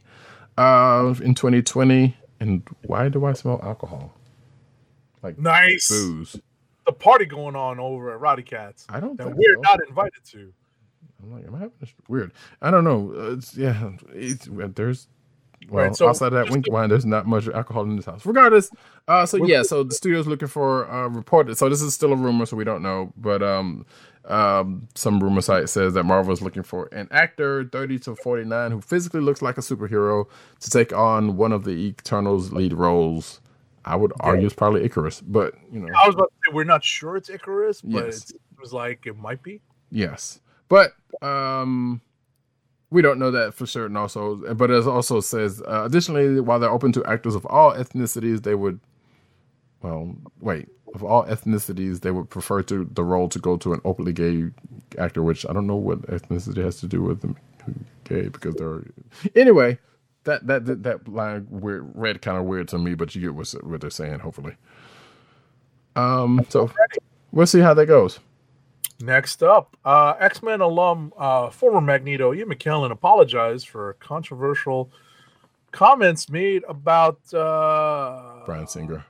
uh, 0.57 1.13
in 1.23 1.33
2020. 1.33 2.17
And 2.39 2.67
why 2.85 3.07
do 3.09 3.23
I 3.25 3.33
smell 3.33 3.59
alcohol? 3.63 4.13
Like 5.21 5.39
Nice. 5.39 5.87
booze. 5.89 6.35
The 6.85 6.91
party 6.91 7.25
going 7.25 7.55
on 7.55 7.79
over 7.79 8.13
at 8.13 8.19
Roddykat's 8.19 8.85
I 8.89 8.99
don't 8.99 9.17
that 9.17 9.23
think 9.27 9.37
we're 9.37 9.55
so. 9.55 9.61
not 9.61 9.79
invited 9.87 10.21
to. 10.31 10.53
I'm 11.23 11.31
like, 11.33 11.47
am 11.47 11.55
I 11.55 11.59
having 11.59 11.73
this 11.79 11.93
weird? 12.09 12.33
I 12.61 12.69
don't 12.71 12.83
know. 12.83 13.13
Uh, 13.15 13.31
It's 13.37 13.55
yeah. 13.55 13.91
It's, 14.13 14.49
there's 14.75 15.07
well 15.69 15.85
Right, 15.85 15.95
so 15.95 16.07
outside 16.09 16.27
of 16.27 16.33
that 16.33 16.49
wink 16.49 16.65
wine, 16.69 16.89
there's 16.89 17.05
not 17.05 17.25
much 17.25 17.47
alcohol 17.47 17.83
in 17.83 17.95
this 17.95 18.05
house. 18.05 18.25
Regardless, 18.25 18.69
uh, 19.07 19.25
so 19.25 19.43
yeah, 19.45 19.63
so 19.63 19.83
the 19.83 19.93
studio's 19.93 20.27
looking 20.27 20.47
for 20.47 20.89
uh, 20.89 21.07
reported. 21.07 21.57
So 21.57 21.69
this 21.69 21.81
is 21.81 21.93
still 21.93 22.13
a 22.13 22.15
rumor, 22.15 22.45
so 22.45 22.55
we 22.57 22.63
don't 22.63 22.81
know. 22.83 23.13
But 23.17 23.41
um, 23.43 23.85
um, 24.25 24.87
some 24.95 25.19
rumor 25.21 25.41
site 25.41 25.69
says 25.69 25.93
that 25.93 26.03
Marvel 26.03 26.31
is 26.33 26.41
looking 26.41 26.63
for 26.63 26.87
an 26.93 27.07
actor, 27.11 27.65
30 27.71 27.99
to 27.99 28.15
49, 28.15 28.71
who 28.71 28.81
physically 28.81 29.21
looks 29.21 29.41
like 29.41 29.57
a 29.57 29.61
superhero 29.61 30.25
to 30.61 30.69
take 30.69 30.93
on 30.93 31.35
one 31.37 31.51
of 31.51 31.63
the 31.63 31.71
Eternals 31.71 32.51
lead 32.51 32.73
roles. 32.73 33.41
I 33.85 33.97
would 33.97 34.13
argue 34.21 34.45
it's 34.45 34.55
probably 34.55 34.83
Icarus, 34.85 35.19
but 35.19 35.55
you 35.71 35.79
know, 35.81 35.87
I 35.93 36.07
was 36.07 36.15
about 36.15 36.31
to 36.31 36.49
say 36.49 36.53
we're 36.55 36.63
not 36.63 36.85
sure 36.85 37.17
it's 37.17 37.29
Icarus, 37.29 37.81
but 37.81 38.05
Yes. 38.05 38.31
it 38.31 38.39
was 38.61 38.71
like 38.71 39.05
it 39.05 39.17
might 39.17 39.43
be. 39.43 39.59
Yes, 39.91 40.39
but 40.69 40.93
um, 41.21 41.99
we 42.93 43.01
don't 43.01 43.19
know 43.19 43.31
that 43.31 43.55
for 43.55 43.65
certain. 43.67 43.97
Also, 43.97 44.37
but 44.55 44.71
it 44.71 44.87
also 44.87 45.19
says 45.21 45.61
uh, 45.67 45.83
additionally, 45.85 46.39
while 46.39 46.59
they're 46.59 46.71
open 46.71 46.93
to 46.93 47.05
actors 47.05 47.35
of 47.35 47.45
all 47.47 47.73
ethnicities, 47.73 48.43
they 48.43 48.55
would. 48.55 48.79
Well, 49.81 50.15
wait. 50.41 50.69
Of 50.95 51.03
all 51.03 51.25
ethnicities, 51.25 52.01
they 52.01 52.11
would 52.11 52.29
prefer 52.29 52.63
to 52.63 52.87
the 52.93 53.03
role 53.03 53.29
to 53.29 53.39
go 53.39 53.57
to 53.57 53.73
an 53.73 53.81
openly 53.85 54.13
gay 54.13 54.51
actor, 54.99 55.23
which 55.23 55.45
I 55.49 55.53
don't 55.53 55.67
know 55.67 55.75
what 55.75 56.03
ethnicity 56.03 56.63
has 56.63 56.79
to 56.81 56.87
do 56.87 57.01
with 57.01 57.21
them 57.21 57.35
gay 58.05 58.29
because 58.29 58.55
they're 58.55 58.83
anyway. 59.35 59.79
That 60.25 60.47
that 60.47 60.65
that, 60.67 60.83
that 60.83 61.07
line 61.07 61.47
weird, 61.49 61.91
read 61.95 62.21
kind 62.21 62.37
of 62.37 62.45
weird 62.45 62.69
to 62.69 62.77
me, 62.77 62.95
but 62.95 63.15
you 63.15 63.21
get 63.21 63.35
what, 63.35 63.49
what 63.63 63.81
they're 63.81 63.89
saying. 63.89 64.19
Hopefully, 64.19 64.55
um. 65.95 66.45
So 66.49 66.71
we'll 67.31 67.47
see 67.47 67.61
how 67.61 67.73
that 67.75 67.87
goes. 67.87 68.19
Next 69.01 69.43
up, 69.43 69.75
uh, 69.83 70.13
X 70.19 70.41
Men 70.43 70.61
alum, 70.61 71.13
uh, 71.17 71.49
former 71.49 71.81
Magneto 71.81 72.33
Ian 72.33 72.49
McKellen 72.49 72.91
apologized 72.91 73.67
for 73.67 73.93
controversial 73.99 74.91
comments 75.71 76.29
made 76.29 76.63
about 76.69 77.19
uh, 77.33 78.41
Bryan 78.45 78.67
Singer. 78.67 79.03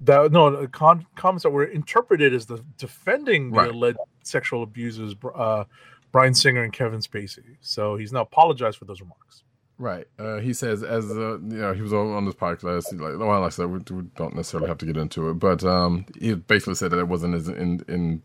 that 0.00 0.30
no 0.30 0.54
the 0.60 0.68
con- 0.68 1.06
comments 1.16 1.42
that 1.42 1.50
were 1.50 1.64
interpreted 1.64 2.34
as 2.34 2.46
the 2.46 2.62
defending 2.76 3.50
Right. 3.50 3.68
the 3.68 3.72
alleged 3.74 3.98
sexual 4.22 4.62
abusers, 4.62 5.14
uh, 5.34 5.64
Bryan 6.12 6.34
Singer 6.34 6.62
and 6.62 6.72
Kevin 6.72 7.00
Spacey. 7.00 7.56
So 7.60 7.96
he's 7.96 8.12
now 8.12 8.20
apologized 8.20 8.78
for 8.78 8.84
those 8.84 9.00
remarks. 9.00 9.42
Right. 9.78 10.08
Uh, 10.18 10.38
he 10.38 10.52
says, 10.54 10.82
as 10.82 11.08
uh, 11.10 11.38
you 11.38 11.58
know, 11.58 11.72
he 11.72 11.82
was 11.82 11.92
on 11.92 12.24
this 12.24 12.34
podcast. 12.34 12.92
Like, 12.92 13.16
well, 13.18 13.40
like 13.40 13.46
I 13.46 13.48
said, 13.50 13.66
we, 13.66 13.78
we 13.94 14.02
don't 14.16 14.34
necessarily 14.34 14.68
have 14.68 14.78
to 14.78 14.86
get 14.86 14.96
into 14.96 15.28
it, 15.30 15.34
but 15.34 15.62
um, 15.62 16.04
he 16.18 16.34
basically 16.34 16.74
said 16.74 16.90
that 16.90 16.98
it 16.98 17.06
wasn't 17.06 17.34
his 17.34 17.48
in, 17.48 17.84
in 17.86 18.22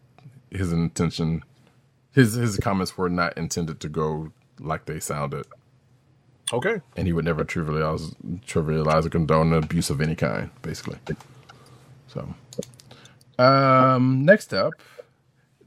his 0.49 0.71
intention. 0.73 1.43
His 2.11 2.33
his 2.33 2.57
comments 2.57 2.97
were 2.97 3.09
not 3.09 3.37
intended 3.37 3.79
to 3.81 3.89
go 3.89 4.31
like 4.59 4.85
they 4.85 4.99
sounded, 4.99 5.45
Okay. 6.51 6.81
and 6.97 7.05
he 7.07 7.13
would 7.13 7.25
never 7.25 7.43
trivialize 7.45 8.15
trivialize 8.47 9.05
or 9.05 9.09
condone 9.09 9.53
abuse 9.53 9.91
of 9.91 10.01
any 10.01 10.15
kind. 10.15 10.49
Basically. 10.63 10.97
So, 12.07 12.33
um, 13.37 14.25
next 14.25 14.53
up, 14.53 14.73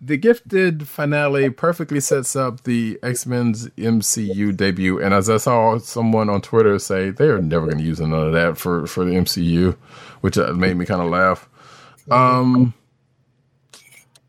the 0.01 0.17
Gifted 0.17 0.87
finale 0.89 1.51
perfectly 1.51 2.01
sets 2.01 2.37
up 2.37 2.63
the 2.65 2.99
X 3.03 3.27
Men's 3.27 3.69
MCU 3.71 4.57
debut, 4.57 5.01
and 5.03 5.15
as 5.15 5.29
I 5.31 5.39
saw 5.39 5.79
someone 5.79 6.29
on 6.29 6.41
Twitter 6.43 6.79
say, 6.79 7.11
they 7.11 7.27
are 7.27 7.41
never 7.41 7.67
going 7.67 7.79
to 7.79 7.85
use 7.85 8.01
none 8.01 8.13
of 8.13 8.33
that 8.33 8.59
for 8.59 8.87
for 8.87 9.05
the 9.05 9.13
MCU, 9.13 9.75
which 10.21 10.37
uh, 10.39 10.53
made 10.53 10.77
me 10.77 10.85
kind 10.87 11.01
of 11.03 11.09
laugh. 11.11 11.49
Um. 12.11 12.75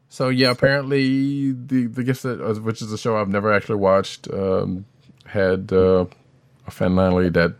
So 0.09 0.29
yeah, 0.29 0.51
apparently 0.51 1.51
the 1.51 1.87
the 1.87 2.03
Gifted, 2.03 2.41
uh, 2.41 2.55
which 2.55 2.81
is 2.81 2.91
a 2.91 2.97
show 2.97 3.17
I've 3.17 3.29
never 3.29 3.53
actually 3.53 3.75
watched, 3.75 4.27
um, 4.31 4.85
had 5.25 5.71
uh, 5.71 6.05
a 6.65 6.71
finale 6.71 7.29
that 7.29 7.53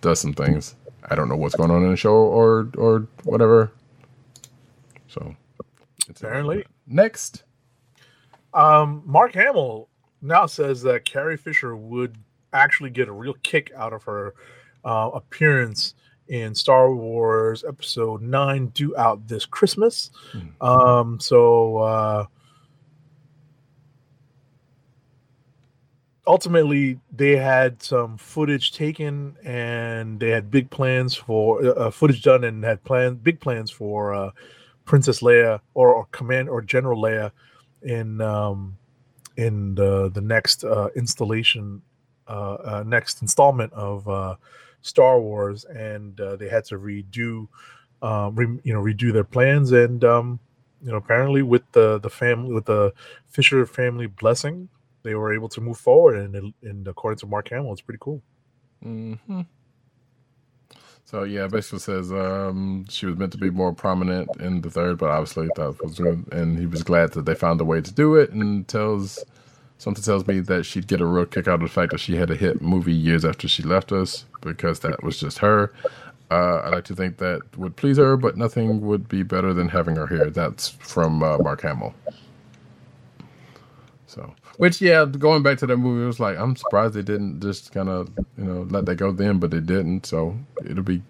does 0.00 0.20
some 0.20 0.34
things. 0.34 0.74
I 1.08 1.14
don't 1.14 1.28
know 1.28 1.36
what's 1.36 1.54
going 1.54 1.70
on 1.70 1.84
in 1.84 1.90
the 1.90 1.96
show 1.96 2.14
or 2.14 2.68
or 2.76 3.06
whatever. 3.24 3.72
So 5.08 5.34
it's 6.08 6.20
Apparently. 6.20 6.64
next. 6.86 7.44
Um, 8.54 9.02
Mark 9.06 9.34
Hamill 9.34 9.88
now 10.20 10.46
says 10.46 10.82
that 10.82 11.04
Carrie 11.04 11.36
Fisher 11.36 11.76
would 11.76 12.16
actually 12.52 12.90
get 12.90 13.08
a 13.08 13.12
real 13.12 13.34
kick 13.42 13.72
out 13.76 13.92
of 13.92 14.02
her 14.04 14.34
uh, 14.84 15.10
appearance 15.14 15.94
in 16.28 16.54
Star 16.54 16.94
Wars 16.94 17.64
Episode 17.66 18.22
Nine, 18.22 18.66
due 18.68 18.96
out 18.96 19.26
this 19.26 19.44
Christmas. 19.44 20.10
Um, 20.60 21.18
so 21.20 21.78
uh, 21.78 22.26
ultimately, 26.26 27.00
they 27.14 27.36
had 27.36 27.82
some 27.82 28.16
footage 28.16 28.72
taken, 28.72 29.36
and 29.44 30.20
they 30.20 30.30
had 30.30 30.50
big 30.50 30.70
plans 30.70 31.14
for 31.14 31.64
uh, 31.78 31.90
footage 31.90 32.22
done, 32.22 32.44
and 32.44 32.64
had 32.64 32.82
plans, 32.84 33.18
big 33.22 33.40
plans 33.40 33.70
for 33.70 34.14
uh, 34.14 34.30
Princess 34.84 35.20
Leia 35.20 35.60
or, 35.74 35.92
or 35.94 36.06
Command 36.12 36.48
or 36.48 36.62
General 36.62 37.00
Leia 37.00 37.32
in 37.84 38.20
um, 38.20 38.76
in 39.36 39.74
the 39.74 40.10
the 40.10 40.20
next 40.20 40.64
uh, 40.64 40.88
installation, 40.96 41.82
uh, 42.28 42.54
uh, 42.54 42.84
next 42.86 43.22
installment 43.22 43.72
of 43.72 44.08
uh, 44.08 44.36
Star 44.82 45.20
Wars, 45.20 45.64
and 45.64 46.20
uh, 46.20 46.36
they 46.36 46.48
had 46.48 46.64
to 46.66 46.78
redo, 46.78 47.48
um, 48.02 48.34
re, 48.34 48.46
you 48.64 48.72
know, 48.72 48.80
redo 48.80 49.12
their 49.12 49.24
plans, 49.24 49.72
and 49.72 50.04
um, 50.04 50.38
you 50.82 50.90
know, 50.90 50.96
apparently 50.96 51.42
with 51.42 51.62
the 51.72 51.98
the 51.98 52.10
family 52.10 52.52
with 52.52 52.66
the 52.66 52.92
Fisher 53.26 53.64
family 53.66 54.06
blessing, 54.06 54.68
they 55.02 55.14
were 55.14 55.32
able 55.32 55.48
to 55.48 55.60
move 55.60 55.78
forward, 55.78 56.16
and 56.16 56.54
and 56.62 56.88
according 56.88 57.18
to 57.18 57.26
Mark 57.26 57.48
Hamill, 57.48 57.72
it's 57.72 57.80
pretty 57.80 58.00
cool. 58.00 58.22
hmm 58.82 59.14
So 61.12 61.24
yeah, 61.24 61.46
basically 61.46 61.80
says 61.80 62.10
um, 62.10 62.86
she 62.88 63.04
was 63.04 63.18
meant 63.18 63.32
to 63.32 63.38
be 63.38 63.50
more 63.50 63.74
prominent 63.74 64.30
in 64.40 64.62
the 64.62 64.70
third, 64.70 64.96
but 64.96 65.10
obviously 65.10 65.46
that 65.56 65.76
was 65.82 65.98
good, 65.98 66.26
and 66.32 66.58
he 66.58 66.64
was 66.64 66.82
glad 66.82 67.12
that 67.12 67.26
they 67.26 67.34
found 67.34 67.60
a 67.60 67.64
way 67.64 67.82
to 67.82 67.92
do 67.92 68.14
it. 68.14 68.30
And 68.30 68.66
tells 68.66 69.22
something 69.76 70.02
tells 70.02 70.26
me 70.26 70.40
that 70.40 70.64
she'd 70.64 70.86
get 70.86 71.02
a 71.02 71.04
real 71.04 71.26
kick 71.26 71.46
out 71.46 71.56
of 71.56 71.60
the 71.60 71.68
fact 71.68 71.92
that 71.92 71.98
she 71.98 72.16
had 72.16 72.30
a 72.30 72.34
hit 72.34 72.62
movie 72.62 72.94
years 72.94 73.26
after 73.26 73.46
she 73.46 73.62
left 73.62 73.92
us 73.92 74.24
because 74.40 74.80
that 74.80 75.02
was 75.02 75.20
just 75.20 75.40
her. 75.40 75.70
Uh, 76.30 76.62
I 76.64 76.70
like 76.70 76.84
to 76.84 76.94
think 76.94 77.18
that 77.18 77.42
would 77.58 77.76
please 77.76 77.98
her, 77.98 78.16
but 78.16 78.38
nothing 78.38 78.80
would 78.80 79.06
be 79.06 79.22
better 79.22 79.52
than 79.52 79.68
having 79.68 79.96
her 79.96 80.06
here. 80.06 80.30
That's 80.30 80.70
from 80.70 81.22
uh, 81.22 81.36
Mark 81.36 81.60
Hamill. 81.60 81.92
So, 84.06 84.34
which 84.56 84.80
yeah, 84.80 85.04
going 85.06 85.42
back 85.42 85.58
to 85.58 85.66
that 85.66 85.76
movie, 85.76 86.02
it 86.04 86.06
was 86.06 86.20
like 86.20 86.38
I'm 86.38 86.56
surprised 86.56 86.94
they 86.94 87.02
didn't 87.02 87.40
just 87.40 87.72
kind 87.72 87.88
of 87.88 88.10
you 88.36 88.44
know 88.44 88.66
let 88.70 88.86
that 88.86 88.96
go 88.96 89.12
then, 89.12 89.38
but 89.38 89.50
they 89.50 89.60
didn't. 89.60 90.06
So 90.06 90.36
it'll 90.64 90.82
be 90.82 91.02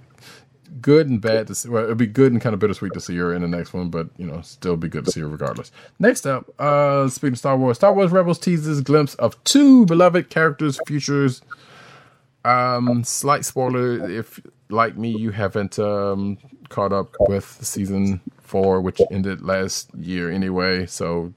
good 0.81 1.09
and 1.09 1.21
bad 1.21 1.47
to 1.47 1.55
see. 1.55 1.69
Well, 1.69 1.85
it'll 1.85 1.95
be 1.95 2.07
good 2.07 2.33
and 2.33 2.41
kind 2.41 2.55
of 2.55 2.61
bittersweet 2.61 2.93
to 2.95 3.01
see 3.01 3.17
her 3.17 3.33
in 3.33 3.43
the 3.43 3.49
next 3.49 3.73
one, 3.73 3.89
but 3.91 4.09
you 4.17 4.27
know, 4.27 4.41
still 4.43 4.77
be 4.77 4.89
good 4.89 5.05
to 5.05 5.11
see 5.11 5.21
her 5.21 5.29
regardless. 5.29 5.71
Next 5.99 6.27
up, 6.27 6.51
uh, 6.61 7.09
speaking 7.09 7.35
of 7.35 7.39
Star 7.39 7.57
Wars, 7.57 7.77
Star 7.77 7.93
Wars 7.95 8.11
Rebels 8.11 8.39
teases 8.39 8.81
glimpse 8.81 9.15
of 9.17 9.43
two 9.45 9.87
beloved 9.87 10.31
characters' 10.31 10.79
futures. 10.87 11.43
Um, 12.45 13.05
slight 13.05 13.45
spoiler 13.45 14.11
if, 14.11 14.41
like 14.69 14.97
me, 14.97 15.17
you 15.17 15.31
haven't 15.31 15.79
um 15.79 16.39
caught 16.69 16.93
up 16.93 17.15
with 17.21 17.59
season 17.63 18.21
four, 18.41 18.81
which 18.81 19.01
ended 19.11 19.43
last 19.43 19.95
year 19.95 20.31
anyway. 20.31 20.87
So, 20.87 21.33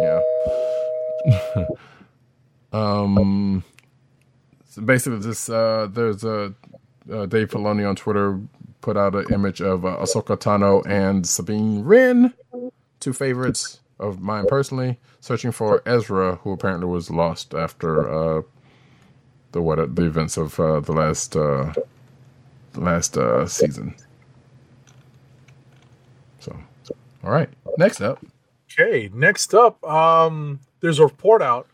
yeah. 0.00 0.20
um, 2.72 3.64
so 4.68 4.82
basically, 4.82 5.20
this 5.20 5.48
uh, 5.48 5.88
there's 5.90 6.24
a 6.24 6.54
uh, 7.12 7.26
Dave 7.26 7.50
Filoni 7.50 7.88
on 7.88 7.96
Twitter 7.96 8.40
put 8.80 8.96
out 8.96 9.14
an 9.14 9.24
image 9.32 9.62
of 9.62 9.84
uh, 9.84 9.96
Ahsoka 9.96 10.36
Tano 10.36 10.84
and 10.86 11.26
Sabine 11.26 11.82
Wren, 11.84 12.34
two 13.00 13.12
favorites 13.12 13.80
of 13.98 14.20
mine 14.20 14.46
personally, 14.46 14.98
searching 15.20 15.52
for 15.52 15.82
Ezra, 15.86 16.36
who 16.36 16.52
apparently 16.52 16.86
was 16.86 17.10
lost 17.10 17.54
after 17.54 18.10
uh, 18.10 18.42
the 19.52 19.62
what 19.62 19.96
the 19.96 20.04
events 20.04 20.36
of 20.36 20.58
uh, 20.60 20.80
the 20.80 20.92
last 20.92 21.36
uh, 21.36 21.72
the 22.72 22.80
last 22.80 23.16
uh, 23.16 23.46
season. 23.46 23.94
So, 26.40 26.54
all 27.22 27.30
right, 27.30 27.48
next 27.78 28.02
up. 28.02 28.24
Okay, 28.70 29.08
next 29.14 29.54
up, 29.54 29.82
um, 29.84 30.60
there's 30.84 30.98
a 30.98 31.02
report 31.04 31.40
out 31.40 31.66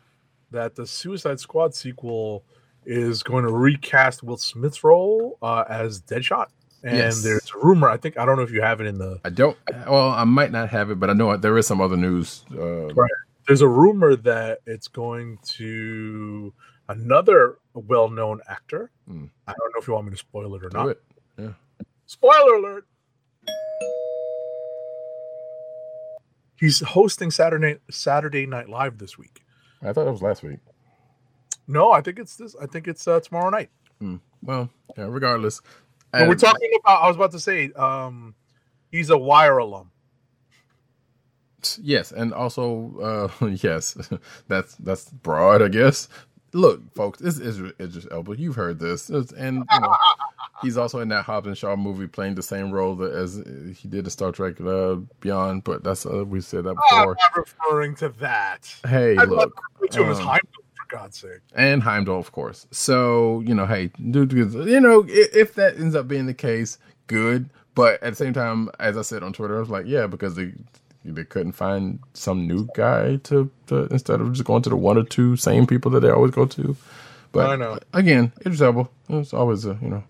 that 0.52 0.76
the 0.76 0.86
Suicide 0.86 1.40
Squad 1.40 1.74
sequel 1.74 2.44
is 2.86 3.24
going 3.24 3.44
to 3.44 3.50
recast 3.52 4.22
Will 4.22 4.36
Smith's 4.36 4.84
role 4.84 5.36
uh, 5.42 5.64
as 5.68 6.00
Deadshot. 6.02 6.46
And 6.84 6.96
Yes. 6.96 7.22
there's 7.24 7.50
a 7.54 7.58
rumor. 7.58 7.88
I 7.90 7.96
think 7.96 8.16
I 8.18 8.24
don't 8.24 8.36
know 8.36 8.42
if 8.44 8.52
you 8.52 8.62
have 8.62 8.80
it 8.80 8.86
in 8.86 8.98
the. 8.98 9.20
I 9.24 9.30
don't. 9.30 9.56
Well, 9.88 10.10
I 10.10 10.22
might 10.24 10.52
not 10.52 10.68
have 10.70 10.90
it, 10.92 11.00
but 11.00 11.10
I 11.10 11.12
know 11.12 11.36
there 11.36 11.58
is 11.58 11.66
some 11.66 11.80
other 11.80 11.96
news. 11.96 12.44
Uh, 12.52 12.86
Right. 12.94 13.10
There's 13.48 13.62
a 13.62 13.68
rumor 13.68 14.14
that 14.14 14.60
it's 14.64 14.86
going 14.86 15.38
to 15.56 16.54
another 16.88 17.58
well-known 17.74 18.40
actor. 18.48 18.92
Hmm. 19.08 19.24
I 19.48 19.52
don't 19.58 19.74
know 19.74 19.80
if 19.80 19.88
you 19.88 19.94
want 19.94 20.06
me 20.06 20.12
to 20.12 20.16
spoil 20.16 20.54
it 20.54 20.62
or 20.64 20.68
do 20.68 20.78
not. 20.78 20.88
it. 20.90 21.02
Yeah. 21.36 21.52
Spoiler 22.06 22.54
alert. 22.54 22.86
He's 26.60 26.80
hosting 26.80 27.30
Saturday 27.30 27.78
Saturday 27.90 28.44
Night 28.46 28.68
Live 28.68 28.98
this 28.98 29.16
week. 29.16 29.42
I 29.82 29.92
thought 29.94 30.06
it 30.06 30.10
was 30.10 30.20
last 30.22 30.42
week. 30.42 30.58
No, 31.66 31.90
I 31.90 32.02
think 32.02 32.18
it's 32.18 32.36
this. 32.36 32.54
I 32.60 32.66
think 32.66 32.86
it's 32.86 33.08
uh, 33.08 33.18
tomorrow 33.20 33.48
night. 33.50 33.70
Well, 34.42 34.70
yeah. 34.96 35.06
Regardless, 35.08 35.60
But 36.12 36.28
we're 36.28 36.34
talking 36.34 36.70
about. 36.84 37.02
I 37.02 37.06
was 37.08 37.16
about 37.16 37.32
to 37.32 37.40
say, 37.40 37.70
um, 37.72 38.34
he's 38.90 39.10
a 39.10 39.16
Wire 39.18 39.58
alum. 39.58 39.90
Yes, 41.80 42.10
and 42.12 42.32
also 42.32 43.30
uh 43.40 43.46
yes, 43.62 43.96
that's 44.48 44.74
that's 44.76 45.10
broad, 45.10 45.62
I 45.62 45.68
guess. 45.68 46.08
Look, 46.52 46.92
folks, 46.94 47.20
this 47.20 47.38
is 47.38 47.60
Idris 47.80 48.06
Elba. 48.10 48.36
You've 48.38 48.56
heard 48.56 48.78
this, 48.80 49.08
It's- 49.08 49.32
and 49.32 49.64
you 49.70 49.80
know, 49.80 49.94
he's 50.62 50.76
also 50.76 51.00
in 51.00 51.08
that 51.08 51.24
Hobbs 51.24 51.46
and 51.46 51.56
Shaw 51.56 51.76
movie, 51.76 52.06
playing 52.06 52.34
the 52.34 52.42
same 52.42 52.70
role 52.70 52.94
that 52.96 53.12
as 53.12 53.36
he 53.78 53.88
did 53.88 54.04
in 54.04 54.10
Star 54.10 54.32
Trek 54.32 54.60
uh, 54.60 54.96
Beyond. 55.20 55.64
But 55.64 55.84
that's 55.84 56.06
uh, 56.06 56.24
we 56.24 56.40
said 56.40 56.64
that 56.64 56.70
I'm 56.70 56.76
before. 56.76 57.16
not 57.16 57.36
referring 57.36 57.94
to 57.96 58.08
that. 58.20 58.74
Hey, 58.86 59.14
love 59.14 59.28
look, 59.28 59.60
to 59.90 60.02
him 60.02 60.10
um, 60.10 60.16
Heimdall, 60.16 60.64
for 60.76 60.96
God's 60.96 61.18
sake. 61.18 61.40
and 61.54 61.82
Heimdall, 61.82 62.18
of 62.18 62.32
course. 62.32 62.66
So 62.70 63.40
you 63.46 63.54
know, 63.54 63.66
hey, 63.66 63.90
dude, 64.10 64.32
you 64.32 64.80
know, 64.80 65.04
if, 65.08 65.54
that 65.54 65.78
ends 65.78 65.94
up 65.94 66.08
being 66.08 66.26
the 66.26 66.34
case, 66.34 66.78
good. 67.06 67.50
But 67.74 68.02
at 68.02 68.10
the 68.10 68.16
same 68.16 68.32
time, 68.32 68.68
as 68.78 68.96
I 68.96 69.02
said 69.02 69.22
on 69.22 69.32
Twitter, 69.32 69.56
I 69.56 69.60
was 69.60 69.70
like, 69.70 69.86
yeah, 69.86 70.06
because 70.06 70.34
they 70.34 70.52
they 71.04 71.24
couldn't 71.24 71.52
find 71.52 71.98
some 72.12 72.46
new 72.46 72.68
guy 72.74 73.16
to, 73.16 73.50
to 73.68 73.86
instead 73.86 74.20
of 74.20 74.32
just 74.32 74.44
going 74.44 74.62
to 74.62 74.70
the 74.70 74.76
one 74.76 74.98
or 74.98 75.04
two 75.04 75.36
same 75.36 75.66
people 75.66 75.90
that 75.92 76.00
they 76.00 76.10
always 76.10 76.32
go 76.32 76.44
to. 76.46 76.76
But 77.32 77.50
I 77.50 77.56
know. 77.56 77.78
again, 77.92 78.32
it's 78.40 78.60
Elba. 78.60 78.88
It's 79.08 79.32
always 79.32 79.64
a 79.64 79.78
you 79.80 79.88
know, 79.88 80.04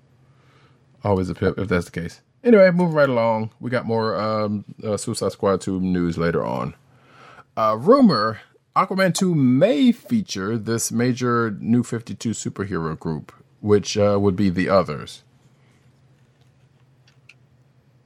always 1.04 1.28
a 1.30 1.34
pip 1.34 1.58
if 1.58 1.68
that's 1.68 1.86
the 1.86 2.00
case. 2.00 2.20
Anyway, 2.42 2.70
moving 2.70 2.94
right 2.94 3.08
along, 3.08 3.50
we 3.60 3.70
got 3.70 3.84
more 3.84 4.18
um, 4.18 4.64
uh, 4.82 4.96
Suicide 4.96 5.32
Squad 5.32 5.60
two 5.60 5.80
news 5.80 6.16
later 6.16 6.44
on. 6.44 6.74
Uh, 7.56 7.76
rumor 7.78 8.40
Aquaman 8.74 9.12
2 9.12 9.34
may 9.34 9.92
feature 9.92 10.56
this 10.56 10.90
major 10.90 11.50
new 11.60 11.82
52 11.82 12.30
superhero 12.30 12.98
group, 12.98 13.32
which 13.60 13.98
uh, 13.98 14.16
would 14.20 14.36
be 14.36 14.48
the 14.48 14.68
others. 14.68 15.22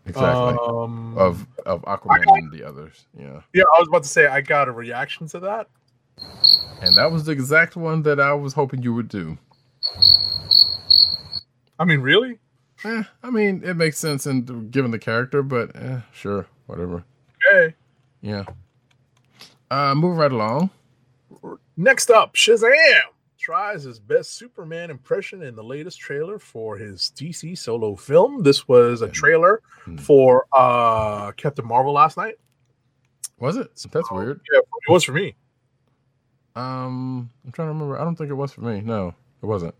Exactly. 0.07 0.57
Um, 0.61 1.17
of 1.17 1.47
of 1.65 1.83
Aquaman 1.83 2.25
and 2.27 2.53
the 2.53 2.65
others. 2.65 3.07
Yeah. 3.19 3.41
yeah, 3.55 3.63
I 3.63 3.79
was 3.79 3.89
about 3.89 4.03
to 4.03 4.09
say 4.09 4.27
I 4.27 4.41
got 4.41 4.69
a 4.69 4.73
reaction 4.73 5.29
to 5.29 5.41
that. 5.41 5.69
And 6.83 6.97
that 6.97 7.11
was 7.11 7.25
the 7.25 7.33
exact 7.33 7.77
one 7.77 8.03
that 8.03 8.21
I 8.21 8.35
was 8.35 8.53
hoping 8.53 8.83
you 8.83 8.93
would 8.95 9.09
do. 9.09 9.39
I 11.79 11.85
mean, 11.85 12.01
really? 12.01 12.39
Eh, 12.85 13.03
I 13.23 13.31
mean, 13.31 13.63
it 13.65 13.75
makes 13.75 13.99
sense 13.99 14.27
in 14.27 14.69
given 14.71 14.91
the 14.91 14.99
character, 14.99 15.43
but 15.43 15.75
eh, 15.75 16.01
sure, 16.13 16.47
whatever. 16.67 17.05
Okay. 17.53 17.75
Yeah. 18.21 18.45
Uh, 19.71 19.95
moving 19.95 20.19
right 20.19 20.33
along. 20.33 20.71
Next 21.77 22.11
up, 22.11 22.35
Shazam 22.35 22.73
tries 23.39 23.83
his 23.83 23.99
best 23.99 24.33
Superman 24.35 24.91
impression 24.91 25.43
in 25.43 25.55
the 25.57 25.63
latest 25.65 25.99
trailer 25.99 26.39
for 26.39 26.77
his 26.77 27.13
DC 27.17 27.57
solo 27.59 27.95
film. 27.97 28.43
This 28.43 28.67
was 28.69 29.03
a 29.03 29.09
trailer 29.09 29.61
Hmm. 29.85 29.97
for 29.97 30.47
uh 30.53 31.33
Captain 31.33 31.67
Marvel 31.67 31.93
last 31.93 32.17
night. 32.17 32.37
Was 33.39 33.57
it? 33.57 33.69
That's 33.91 34.09
So, 34.09 34.15
weird. 34.15 34.41
Yeah, 34.53 34.61
it 34.61 34.91
was 34.93 35.05
for 35.05 35.13
me. 35.13 35.35
Um, 36.57 37.29
I'm 37.45 37.53
trying 37.53 37.67
to 37.69 37.73
remember. 37.73 37.99
I 38.01 38.05
don't 38.05 38.17
think 38.17 38.31
it 38.31 38.35
was 38.35 38.53
for 38.53 38.61
me. 38.63 38.81
No, 38.81 39.15
it 39.43 39.47
wasn't. 39.47 39.75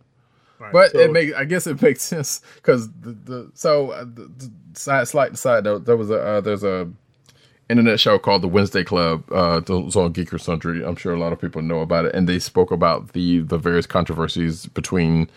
But 0.75 0.91
so- 0.91 0.99
it 0.99 1.13
makes. 1.13 1.33
I 1.35 1.45
guess 1.45 1.69
it 1.69 1.81
makes 1.89 2.03
sense 2.03 2.41
because 2.57 2.91
the, 3.01 3.13
the 3.13 3.51
so 3.55 3.93
uh, 3.93 4.01
the, 4.05 4.29
the 4.37 4.51
side 4.73 5.07
slight 5.07 5.39
side 5.39 5.63
note 5.63 5.85
there 5.85 5.97
was 5.97 6.11
a 6.11 6.21
uh, 6.21 6.41
there's 6.41 6.65
a 6.65 6.91
internet 7.71 8.01
show 8.01 8.19
called 8.19 8.43
the 8.43 8.49
Wednesday 8.49 8.83
Club. 8.83 9.23
Uh, 9.31 9.61
it 9.65 9.69
was 9.71 9.95
on 9.95 10.11
Geek 10.11 10.31
& 10.31 10.39
Sundry. 10.41 10.85
I'm 10.85 10.97
sure 10.97 11.15
a 11.15 11.19
lot 11.19 11.33
of 11.33 11.41
people 11.41 11.63
know 11.63 11.79
about 11.79 12.07
it, 12.07 12.15
and 12.17 12.29
they 12.29 12.41
spoke 12.41 12.73
about 12.73 13.13
the 13.13 13.43
the 13.43 13.57
various 13.57 13.87
controversies 13.87 14.67
between 14.67 15.31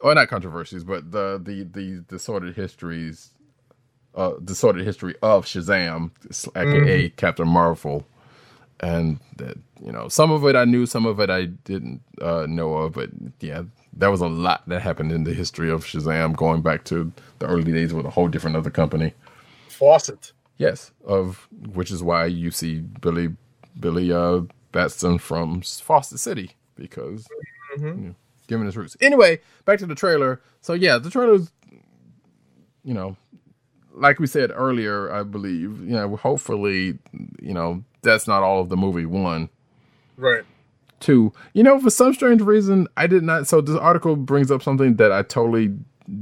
or 0.00 0.14
not 0.14 0.28
controversies, 0.28 0.84
but 0.84 1.12
the 1.12 1.40
the 1.42 1.62
the 1.62 2.04
the 2.08 2.18
sordid 2.18 2.54
histories, 2.54 3.30
uh, 4.14 4.32
the 4.38 4.54
sordid 4.54 4.84
history 4.84 5.14
of 5.22 5.46
Shazam, 5.46 6.10
aka 6.54 7.08
Captain 7.08 7.48
Marvel, 7.48 8.04
and 8.80 9.18
that 9.38 9.56
you 9.82 9.92
know 9.92 10.08
some 10.08 10.30
of 10.30 10.44
it 10.44 10.56
I 10.56 10.66
knew, 10.66 10.84
some 10.84 11.06
of 11.06 11.20
it 11.20 11.30
I 11.30 11.46
didn't 11.46 12.02
uh, 12.20 12.44
know 12.46 12.74
of, 12.74 12.92
but 12.92 13.08
yeah, 13.40 13.62
there 13.92 14.10
was 14.10 14.20
a 14.20 14.26
lot 14.26 14.66
that 14.68 14.80
happened 14.82 15.12
in 15.12 15.24
the 15.24 15.34
history 15.34 15.70
of 15.70 15.84
Shazam, 15.84 16.36
going 16.36 16.62
back 16.62 16.84
to 16.84 17.12
the 17.38 17.46
early 17.46 17.72
days 17.72 17.92
with 17.92 18.06
a 18.06 18.10
whole 18.10 18.28
different 18.28 18.56
other 18.56 18.70
company. 18.70 19.14
Fawcett. 19.68 20.32
Yes, 20.58 20.92
of 21.04 21.48
which 21.72 21.90
is 21.90 22.02
why 22.02 22.26
you 22.26 22.50
see 22.50 22.80
Billy 22.80 23.34
Billy 23.78 24.12
uh, 24.12 24.42
Batson 24.70 25.18
from 25.18 25.62
Fawcett 25.62 26.20
City 26.20 26.52
because 26.76 27.26
you 27.78 28.08
know, 28.08 28.14
given 28.46 28.66
his 28.66 28.76
roots. 28.76 28.96
Anyway, 29.00 29.40
back 29.64 29.78
to 29.80 29.86
the 29.86 29.94
trailer. 29.94 30.40
So 30.60 30.72
yeah, 30.72 30.98
the 30.98 31.10
trailer's 31.10 31.50
you 32.84 32.94
know, 32.94 33.16
like 33.94 34.18
we 34.18 34.26
said 34.26 34.52
earlier, 34.54 35.12
I 35.12 35.22
believe 35.22 35.80
you 35.80 35.96
know, 35.96 36.16
hopefully 36.16 36.98
you 37.40 37.54
know 37.54 37.82
that's 38.02 38.28
not 38.28 38.42
all 38.42 38.60
of 38.60 38.68
the 38.68 38.76
movie. 38.76 39.06
One, 39.06 39.48
Right. 40.16 40.44
Two. 41.02 41.32
You 41.52 41.62
know, 41.64 41.78
for 41.80 41.90
some 41.90 42.14
strange 42.14 42.40
reason, 42.42 42.86
I 42.96 43.06
did 43.06 43.22
not. 43.24 43.48
So 43.48 43.60
this 43.60 43.76
article 43.76 44.14
brings 44.16 44.50
up 44.50 44.62
something 44.62 44.96
that 44.96 45.10
I 45.12 45.22
totally 45.22 45.74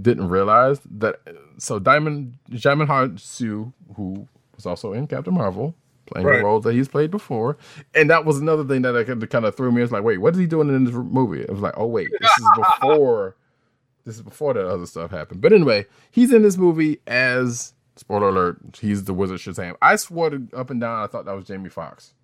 didn't 0.02 0.28
realize 0.28 0.80
that. 0.90 1.20
So 1.58 1.78
Diamond 1.78 2.34
Djimon 2.50 2.86
Hounsou, 2.88 3.72
who 3.96 4.26
was 4.56 4.64
also 4.66 4.92
in 4.94 5.06
Captain 5.06 5.34
Marvel, 5.34 5.74
playing 6.06 6.26
Right. 6.26 6.38
the 6.38 6.44
role 6.44 6.60
that 6.60 6.72
he's 6.72 6.88
played 6.88 7.10
before, 7.10 7.58
and 7.94 8.08
that 8.08 8.24
was 8.24 8.38
another 8.38 8.64
thing 8.64 8.82
that 8.82 8.96
I 8.96 9.04
kind 9.04 9.22
of, 9.22 9.28
kind 9.28 9.44
of 9.44 9.54
threw 9.54 9.70
me. 9.70 9.82
It's 9.82 9.92
like, 9.92 10.02
wait, 10.02 10.18
what 10.18 10.32
is 10.34 10.40
he 10.40 10.46
doing 10.46 10.68
in 10.70 10.84
this 10.84 10.94
movie? 10.94 11.42
It 11.42 11.50
was 11.50 11.60
like, 11.60 11.74
oh 11.76 11.86
wait, 11.86 12.08
this 12.18 12.30
is 12.38 12.46
before. 12.56 13.36
this 14.06 14.16
is 14.16 14.22
before 14.22 14.54
that 14.54 14.66
other 14.66 14.86
stuff 14.86 15.10
happened. 15.10 15.42
But 15.42 15.52
anyway, 15.52 15.84
he's 16.10 16.32
in 16.32 16.40
this 16.42 16.56
movie 16.56 17.00
as 17.06 17.74
spoiler 17.96 18.30
alert. 18.30 18.78
He's 18.80 19.04
the 19.04 19.12
Wizard 19.12 19.40
Shazam. 19.40 19.76
I 19.82 19.96
swore 19.96 20.30
to 20.30 20.48
up 20.56 20.70
and 20.70 20.80
down. 20.80 21.02
I 21.02 21.06
thought 21.06 21.26
that 21.26 21.34
was 21.36 21.44
Jamie 21.44 21.68
Foxx. 21.68 22.14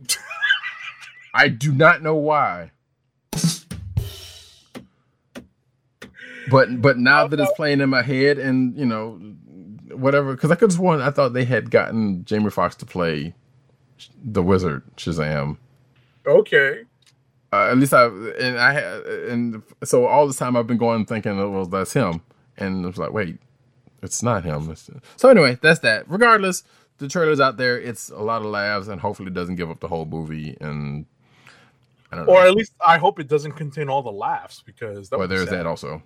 I 1.34 1.48
do 1.48 1.72
not 1.72 2.00
know 2.00 2.14
why. 2.14 2.70
But 6.50 6.80
but 6.80 6.98
now 6.98 7.26
that 7.26 7.40
it's 7.40 7.52
playing 7.52 7.80
in 7.80 7.90
my 7.90 8.02
head 8.02 8.38
and 8.38 8.76
you 8.78 8.86
know 8.86 9.18
whatever 9.92 10.34
because 10.34 10.50
I 10.50 10.54
could 10.54 10.70
have 10.70 10.76
sworn 10.76 11.00
I 11.00 11.10
thought 11.10 11.32
they 11.32 11.44
had 11.44 11.70
gotten 11.70 12.24
Jamie 12.24 12.50
Foxx 12.50 12.76
to 12.76 12.86
play 12.86 13.34
the 14.22 14.42
wizard 14.42 14.82
Shazam. 14.96 15.56
Okay. 16.26 16.84
Uh, 17.52 17.68
at 17.70 17.78
least 17.78 17.94
I 17.94 18.06
and 18.06 18.58
I 18.58 18.72
had 18.72 19.02
and 19.30 19.62
so 19.84 20.06
all 20.06 20.26
this 20.26 20.36
time 20.36 20.56
I've 20.56 20.66
been 20.66 20.78
going 20.78 21.06
thinking 21.06 21.38
it 21.38 21.46
was 21.46 21.68
that's 21.68 21.92
him 21.92 22.22
and 22.56 22.84
it 22.84 22.88
was 22.88 22.98
like 22.98 23.12
wait 23.12 23.38
it's 24.02 24.22
not 24.22 24.44
him. 24.44 24.70
It's, 24.70 24.90
so 25.16 25.30
anyway 25.30 25.58
that's 25.60 25.80
that. 25.80 26.08
Regardless, 26.10 26.62
the 26.98 27.08
trailer's 27.08 27.40
out 27.40 27.56
there. 27.56 27.80
It's 27.80 28.10
a 28.10 28.18
lot 28.18 28.42
of 28.42 28.48
laughs 28.48 28.88
and 28.88 29.00
hopefully 29.00 29.28
it 29.28 29.34
doesn't 29.34 29.56
give 29.56 29.70
up 29.70 29.80
the 29.80 29.88
whole 29.88 30.04
movie 30.04 30.56
and 30.60 31.06
Don't 32.14 32.26
know. 32.26 32.32
Or 32.32 32.42
at 32.42 32.54
least 32.54 32.74
I 32.84 32.98
hope 32.98 33.18
it 33.20 33.28
doesn't 33.28 33.52
contain 33.52 33.88
all 33.88 34.02
the 34.02 34.12
laughs 34.12 34.62
because 34.64 35.08
that 35.10 35.18
Well, 35.18 35.28
there's 35.28 35.48
sad. 35.48 35.60
that 35.60 35.66
also. 35.66 36.02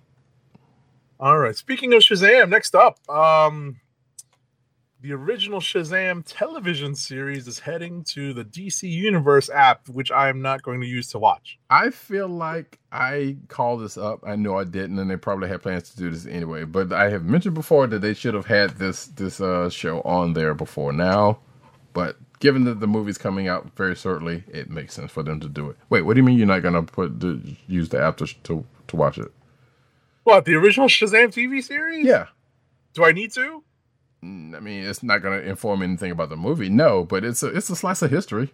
All 1.19 1.37
right. 1.37 1.55
Speaking 1.55 1.93
of 1.93 2.01
Shazam, 2.01 2.49
next 2.49 2.75
up, 2.75 2.97
um, 3.09 3.75
the 5.01 5.13
original 5.13 5.59
Shazam 5.61 6.23
television 6.25 6.93
series 6.95 7.47
is 7.47 7.59
heading 7.59 8.03
to 8.05 8.33
the 8.33 8.43
DC 8.43 8.89
Universe 8.89 9.49
app, 9.49 9.87
which 9.87 10.11
I 10.11 10.27
am 10.29 10.41
not 10.41 10.61
going 10.61 10.81
to 10.81 10.87
use 10.87 11.07
to 11.11 11.19
watch. 11.19 11.57
I 11.69 11.89
feel 11.89 12.27
like 12.27 12.79
I 12.91 13.37
called 13.47 13.81
this 13.81 13.97
up. 13.97 14.19
I 14.25 14.35
know 14.35 14.57
I 14.57 14.65
didn't, 14.65 14.99
and 14.99 15.09
they 15.09 15.15
probably 15.15 15.47
had 15.47 15.61
plans 15.61 15.89
to 15.91 15.97
do 15.97 16.09
this 16.09 16.25
anyway. 16.25 16.65
But 16.65 16.91
I 16.91 17.09
have 17.09 17.23
mentioned 17.23 17.55
before 17.55 17.87
that 17.87 17.99
they 17.99 18.13
should 18.13 18.33
have 18.33 18.45
had 18.45 18.71
this 18.71 19.07
this 19.07 19.39
uh, 19.39 19.69
show 19.69 20.01
on 20.01 20.33
there 20.33 20.53
before 20.53 20.91
now. 20.91 21.39
But 21.93 22.17
given 22.39 22.63
that 22.65 22.79
the 22.79 22.87
movie's 22.87 23.17
coming 23.17 23.47
out 23.47 23.71
very 23.75 23.95
shortly, 23.95 24.43
it 24.47 24.69
makes 24.69 24.93
sense 24.93 25.11
for 25.11 25.23
them 25.23 25.39
to 25.41 25.49
do 25.49 25.69
it. 25.69 25.77
Wait, 25.89 26.01
what 26.03 26.13
do 26.13 26.19
you 26.19 26.23
mean 26.23 26.37
you're 26.37 26.47
not 26.47 26.63
gonna 26.63 26.83
put 26.83 27.19
the, 27.19 27.39
use 27.67 27.89
the 27.89 28.01
app 28.01 28.17
to, 28.17 28.27
to 28.43 28.65
to 28.87 28.95
watch 28.95 29.17
it? 29.17 29.31
What 30.23 30.45
the 30.45 30.55
original 30.55 30.87
Shazam 30.87 31.27
TV 31.27 31.63
series? 31.63 32.05
Yeah, 32.05 32.27
Do 32.93 33.03
I 33.05 33.11
need 33.11 33.31
to? 33.33 33.63
Mm, 34.23 34.55
I 34.55 34.59
mean 34.59 34.83
it's 34.83 35.03
not 35.03 35.21
gonna 35.21 35.39
inform 35.39 35.81
anything 35.81 36.11
about 36.11 36.29
the 36.29 36.37
movie, 36.37 36.69
no. 36.69 37.03
But 37.05 37.23
it's 37.23 37.43
a 37.43 37.47
it's 37.47 37.69
a 37.69 37.75
slice 37.75 38.01
of 38.01 38.11
history. 38.11 38.53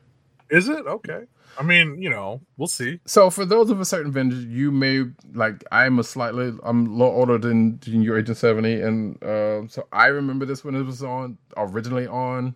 Is 0.49 0.69
it 0.69 0.85
okay? 0.85 1.23
I 1.57 1.63
mean, 1.63 2.01
you 2.01 2.09
know, 2.09 2.41
we'll 2.57 2.67
see. 2.67 2.99
So 3.05 3.29
for 3.29 3.45
those 3.45 3.69
of 3.69 3.79
a 3.79 3.85
certain 3.85 4.11
vintage, 4.11 4.45
you 4.45 4.71
may 4.71 5.05
like 5.33 5.63
I'm 5.71 5.97
a 5.99 6.03
slightly 6.03 6.53
I'm 6.63 6.85
a 6.85 6.89
little 6.91 7.15
older 7.15 7.37
than, 7.37 7.79
than 7.79 8.01
you, 8.01 8.15
Agent 8.15 8.37
Seventy, 8.37 8.81
and 8.81 9.21
uh, 9.23 9.67
so 9.67 9.87
I 9.91 10.07
remember 10.07 10.45
this 10.45 10.63
when 10.63 10.75
it 10.75 10.83
was 10.83 11.01
on 11.01 11.37
originally 11.55 12.07
on 12.07 12.55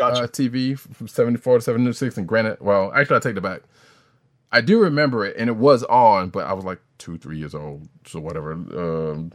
Gotcha. 0.00 0.22
uh, 0.24 0.26
TV 0.26 0.78
from 0.78 1.06
seventy 1.08 1.38
four 1.38 1.56
to 1.58 1.60
seventy 1.60 1.92
six. 1.92 2.16
And 2.18 2.26
granted, 2.26 2.58
well, 2.60 2.92
actually, 2.94 3.16
I 3.16 3.20
take 3.20 3.36
it 3.36 3.42
back. 3.42 3.62
I 4.52 4.60
do 4.60 4.80
remember 4.80 5.24
it, 5.24 5.36
and 5.38 5.48
it 5.48 5.56
was 5.56 5.84
on, 5.84 6.30
but 6.30 6.44
I 6.46 6.52
was 6.54 6.64
like 6.64 6.80
two, 6.98 7.16
three 7.18 7.38
years 7.38 7.54
old, 7.54 7.88
so 8.04 8.18
whatever. 8.18 8.52
Um, 8.52 9.32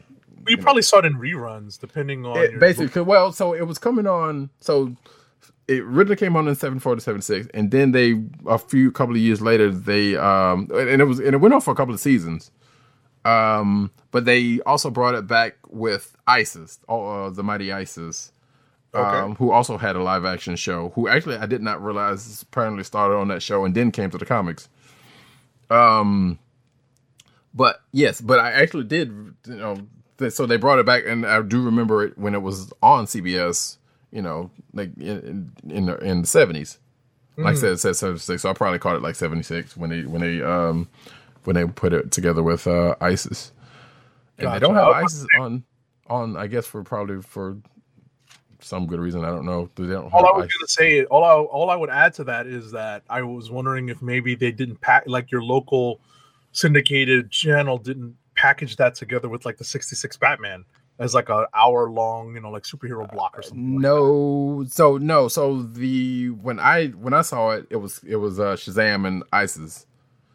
you 0.47 0.57
probably 0.57 0.81
saw 0.81 0.99
it 0.99 1.05
in 1.05 1.15
reruns, 1.15 1.79
depending 1.79 2.25
on 2.25 2.37
it, 2.37 2.51
your- 2.51 2.59
basically, 2.59 3.01
well, 3.01 3.31
so 3.31 3.53
it 3.53 3.65
was 3.65 3.77
coming 3.79 4.07
on. 4.07 4.49
So 4.59 4.95
it 5.67 5.79
originally 5.81 6.17
came 6.17 6.35
on 6.35 6.47
in 6.47 6.55
seven 6.55 6.79
four 6.79 6.95
to 6.95 7.01
seven 7.01 7.21
six, 7.21 7.47
and 7.53 7.71
then 7.71 7.91
they 7.93 8.21
a 8.45 8.57
few 8.59 8.91
couple 8.91 9.15
of 9.15 9.21
years 9.21 9.41
later 9.41 9.71
they 9.71 10.15
um 10.17 10.69
and 10.73 11.01
it 11.01 11.05
was 11.05 11.19
and 11.19 11.33
it 11.33 11.37
went 11.37 11.53
on 11.53 11.61
for 11.61 11.71
a 11.71 11.75
couple 11.75 11.93
of 11.93 11.99
seasons. 11.99 12.51
Um, 13.23 13.89
but 14.11 14.25
they 14.25 14.59
also 14.67 14.91
brought 14.91 15.15
it 15.15 15.25
back 15.25 15.55
with 15.67 16.15
ISIS, 16.27 16.79
uh, 16.87 17.31
the 17.31 17.41
Mighty 17.41 17.71
ISIS, 17.73 18.31
Okay. 18.95 19.17
um, 19.17 19.35
who 19.35 19.51
also 19.51 19.77
had 19.77 19.95
a 19.95 20.03
live 20.03 20.25
action 20.25 20.55
show. 20.55 20.89
Who 20.95 21.07
actually 21.07 21.37
I 21.37 21.45
did 21.47 21.61
not 21.61 21.83
realize 21.83 22.41
apparently 22.43 22.83
started 22.83 23.15
on 23.15 23.27
that 23.29 23.41
show 23.43 23.65
and 23.65 23.75
then 23.75 23.91
came 23.91 24.09
to 24.11 24.17
the 24.17 24.25
comics. 24.25 24.69
Um, 25.69 26.39
but 27.53 27.81
yes, 27.91 28.21
but 28.21 28.39
I 28.39 28.51
actually 28.51 28.85
did, 28.85 29.09
you 29.47 29.55
know. 29.55 29.77
th- 30.17 30.33
So 30.33 30.45
they 30.45 30.57
brought 30.57 30.79
it 30.79 30.85
back, 30.85 31.03
and 31.07 31.25
I 31.25 31.41
do 31.41 31.61
remember 31.63 32.03
it 32.03 32.17
when 32.17 32.33
it 32.35 32.41
was 32.41 32.71
on 32.81 33.05
CBS. 33.05 33.77
You 34.11 34.21
know, 34.21 34.51
like 34.73 34.91
in 34.97 35.51
in, 35.63 35.71
in 35.71 35.85
the 35.87 35.97
in 35.97 36.21
the 36.21 36.27
seventies. 36.27 36.79
Like 37.37 37.53
I 37.53 37.55
said, 37.55 37.73
it 37.73 37.77
said 37.79 37.95
seventy 37.97 38.19
six. 38.19 38.43
So 38.43 38.49
I 38.49 38.53
probably 38.53 38.79
caught 38.79 38.95
it 38.95 39.01
like 39.01 39.15
seventy 39.15 39.43
six 39.43 39.75
when 39.77 39.89
they 39.89 40.03
when 40.03 40.21
they 40.21 40.41
um 40.41 40.87
when 41.45 41.55
they 41.55 41.65
put 41.65 41.93
it 41.93 42.11
together 42.11 42.43
with 42.43 42.67
uh 42.67 42.95
ISIS. 43.01 43.51
And 44.39 44.53
they 44.53 44.59
don't 44.59 44.75
have 44.75 44.89
ISIS 44.89 45.27
on 45.33 45.63
on 46.07 46.37
I 46.37 46.47
guess 46.47 46.65
for 46.67 46.83
probably 46.83 47.21
for 47.21 47.57
some 48.65 48.87
good 48.87 48.99
reason. 48.99 49.23
I 49.23 49.29
don't 49.29 49.45
know. 49.45 49.69
They 49.75 49.85
don't 49.85 50.11
all 50.13 50.25
I 50.25 50.37
was 50.37 50.47
gonna 50.47 50.67
say, 50.67 51.05
all 51.05 51.23
I 51.23 51.33
all 51.33 51.69
I 51.69 51.75
would 51.75 51.89
add 51.89 52.13
to 52.15 52.23
that 52.25 52.47
is 52.47 52.71
that 52.71 53.03
I 53.09 53.21
was 53.21 53.51
wondering 53.51 53.89
if 53.89 54.01
maybe 54.01 54.35
they 54.35 54.51
didn't 54.51 54.81
pack 54.81 55.03
like 55.05 55.31
your 55.31 55.43
local 55.43 55.99
syndicated 56.51 57.29
channel 57.31 57.77
didn't 57.77 58.15
package 58.35 58.75
that 58.77 58.95
together 58.95 59.29
with 59.29 59.45
like 59.45 59.57
the 59.57 59.63
'66 59.63 60.17
Batman 60.17 60.65
as 60.97 61.13
like 61.13 61.29
an 61.29 61.45
hour 61.53 61.89
long, 61.89 62.33
you 62.35 62.41
know, 62.41 62.49
like 62.49 62.63
superhero 62.63 63.09
block 63.11 63.37
or 63.37 63.43
something. 63.43 63.75
like 63.75 63.81
No, 63.81 64.65
so 64.67 64.97
no, 64.97 65.27
so 65.27 65.61
the 65.61 66.29
when 66.29 66.59
I 66.59 66.87
when 66.87 67.13
I 67.13 67.21
saw 67.21 67.51
it, 67.51 67.67
it 67.69 67.77
was 67.77 68.01
it 68.03 68.15
was 68.15 68.39
uh 68.39 68.55
Shazam 68.55 69.05
and 69.07 69.23
ISIS. 69.31 69.85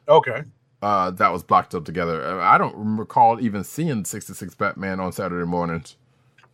Okay, 0.08 0.42
Uh, 0.82 1.10
that 1.12 1.32
was 1.32 1.42
blocked 1.42 1.74
up 1.74 1.84
together. 1.84 2.22
Uh, 2.24 2.44
I 2.44 2.58
don't 2.58 2.96
recall 2.96 3.40
even 3.40 3.64
seeing 3.64 4.04
sixty 4.04 4.34
six 4.34 4.54
Batman 4.54 5.00
on 5.00 5.12
Saturday 5.12 5.46
mornings. 5.46 5.96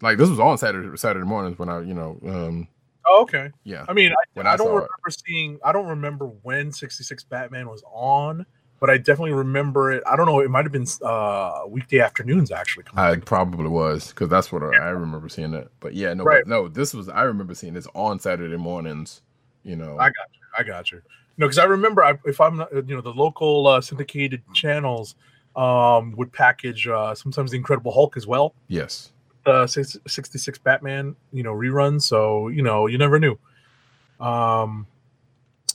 Like 0.02 0.18
this 0.18 0.28
was 0.28 0.40
on 0.40 0.59
Saturday 0.59 0.97
Saturday 0.97 1.27
mornings 1.27 1.59
when 1.59 1.68
I 1.68 1.81
you 1.81 1.94
know 1.94 2.18
um 2.27 2.68
oh, 3.09 3.23
okay. 3.23 3.51
yeah 3.64 3.85
I 3.89 3.93
mean, 3.93 4.12
I, 4.12 4.40
I, 4.40 4.52
I 4.52 4.56
don't 4.56 4.66
saw 4.66 4.70
it. 4.70 4.74
remember 4.74 5.10
seeing. 5.27 5.59
I 5.64 5.73
don't 5.73 5.86
remember 5.89 6.27
when 6.43 6.73
'66 6.73 7.24
Batman 7.24 7.68
was 7.68 7.82
on, 7.93 8.44
but 8.81 8.90
I 8.90 8.98
definitely 8.98 9.32
remember 9.32 9.93
it. 9.93 10.02
I 10.06 10.16
don't 10.16 10.27
know. 10.27 10.40
It 10.40 10.51
might 10.51 10.64
have 10.64 10.73
been 10.73 10.86
uh 11.02 11.60
weekday 11.68 12.01
afternoons 12.01 12.51
actually. 12.51 12.85
I 12.94 13.16
probably 13.16 13.68
was 13.68 14.09
because 14.09 14.28
that's 14.28 14.52
what 14.52 14.62
I, 14.62 14.77
I 14.77 14.89
remember 14.90 15.28
seeing 15.28 15.55
it. 15.55 15.70
But 15.81 15.94
yeah, 15.94 16.12
no, 16.14 16.24
Right. 16.24 16.43
but 16.44 16.48
no, 16.48 16.68
this 16.68 16.93
was 16.93 17.09
I 17.09 17.23
remember 17.23 17.55
seeing 17.55 17.73
this 17.74 17.86
on 17.94 18.18
Saturday 18.20 18.56
mornings. 18.56 19.23
You 19.64 19.77
know, 19.77 19.97
I 19.98 20.06
got 20.06 20.28
you. 20.32 20.40
I 20.59 20.62
got 20.62 20.93
you. 20.93 21.02
No, 21.39 21.47
because 21.47 21.59
I 21.59 21.64
remember 21.64 22.05
I, 22.05 22.18
if 22.24 22.40
I'm 22.40 22.56
not, 22.59 22.73
you 22.73 22.94
know, 22.94 23.01
the 23.01 23.10
local 23.12 23.66
uh, 23.66 23.81
syndicated 23.81 24.43
channels 24.55 25.16
um, 25.55 26.12
would 26.16 26.32
package 26.32 26.86
uh, 26.86 27.14
sometimes 27.14 27.51
the 27.51 27.56
Incredible 27.56 27.93
Hulk 27.93 28.16
as 28.16 28.27
well, 28.27 28.55
yes, 28.68 29.12
uh, 29.47 29.66
66 29.66 30.59
Batman, 30.59 31.16
you 31.32 31.43
know, 31.43 31.52
rerun. 31.52 32.01
So 32.02 32.48
you 32.48 32.62
know, 32.62 32.86
you 32.86 32.98
never 32.98 33.18
knew. 33.18 33.39
Um, 34.20 34.86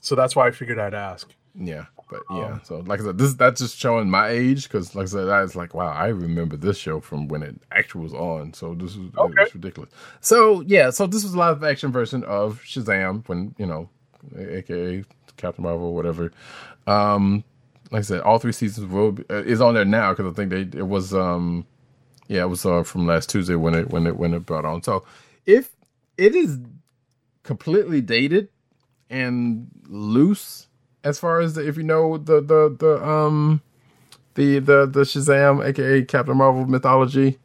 so 0.01 0.15
that's 0.15 0.35
why 0.35 0.47
I 0.47 0.51
figured 0.51 0.79
I'd 0.79 0.93
ask. 0.93 1.29
yeah, 1.55 1.85
but 2.09 2.21
yeah. 2.31 2.45
Um, 2.53 2.61
so 2.63 2.79
like 2.79 2.99
I 2.99 3.03
said, 3.03 3.17
this 3.17 3.33
that's 3.35 3.61
just 3.61 3.77
showing 3.77 4.09
my 4.09 4.29
age 4.29 4.63
because 4.63 4.95
like 4.95 5.03
I 5.03 5.07
said, 5.07 5.29
I 5.29 5.41
was 5.41 5.55
like, 5.55 5.73
wow, 5.73 5.91
I 5.91 6.07
remember 6.07 6.57
this 6.57 6.77
show 6.77 6.99
from 6.99 7.27
when 7.27 7.43
it 7.43 7.61
actually 7.71 8.03
was 8.03 8.13
on. 8.13 8.53
So 8.53 8.73
this 8.73 8.95
was 8.95 9.09
Okay. 9.17 9.43
it's 9.43 9.53
ridiculous. 9.55 9.91
So 10.21 10.61
yeah, 10.61 10.89
so 10.89 11.07
this 11.07 11.23
was 11.23 11.33
a 11.33 11.37
live 11.37 11.63
action 11.63 11.91
version 11.91 12.23
of 12.23 12.61
Shazam 12.63 13.27
when 13.27 13.53
you 13.57 13.65
know, 13.65 13.89
aka 14.37 15.03
Captain 15.37 15.63
Marvel, 15.63 15.93
whatever. 15.93 16.31
Um, 16.87 17.43
like 17.91 17.99
I 17.99 18.03
said, 18.03 18.21
all 18.21 18.39
three 18.39 18.53
seasons 18.53 18.87
will 18.87 19.11
be, 19.11 19.23
uh, 19.29 19.43
is 19.43 19.61
on 19.61 19.73
there 19.75 19.85
now 19.85 20.13
because 20.13 20.31
I 20.31 20.35
think 20.35 20.49
they 20.49 20.79
it 20.79 20.87
was 20.87 21.13
um 21.13 21.65
yeah 22.31 22.43
it 22.43 22.47
was 22.47 22.65
uh, 22.65 22.83
from 22.83 23.05
last 23.05 23.29
Tuesday 23.29 23.55
when 23.55 23.75
it 23.75 23.89
when 23.89 24.07
it 24.07 24.15
when 24.17 24.33
it 24.33 24.45
brought 24.45 24.63
on. 24.65 24.81
So 24.81 25.03
if 25.45 25.75
it 26.17 26.33
is 26.33 26.57
completely 27.43 27.99
dated 28.01 28.47
and 29.09 29.67
loose 29.87 30.67
as 31.03 31.19
far 31.19 31.41
as 31.41 31.55
the, 31.55 31.67
if 31.67 31.75
you 31.77 31.83
know 31.83 32.17
the 32.17 32.39
the 32.41 32.75
the 32.79 33.05
um 33.05 33.61
the 34.35 34.59
the 34.59 34.85
the 34.85 35.01
Shazam 35.01 35.65
aka 35.65 36.03
Captain 36.03 36.37
Marvel 36.37 36.65
mythology, 36.65 37.37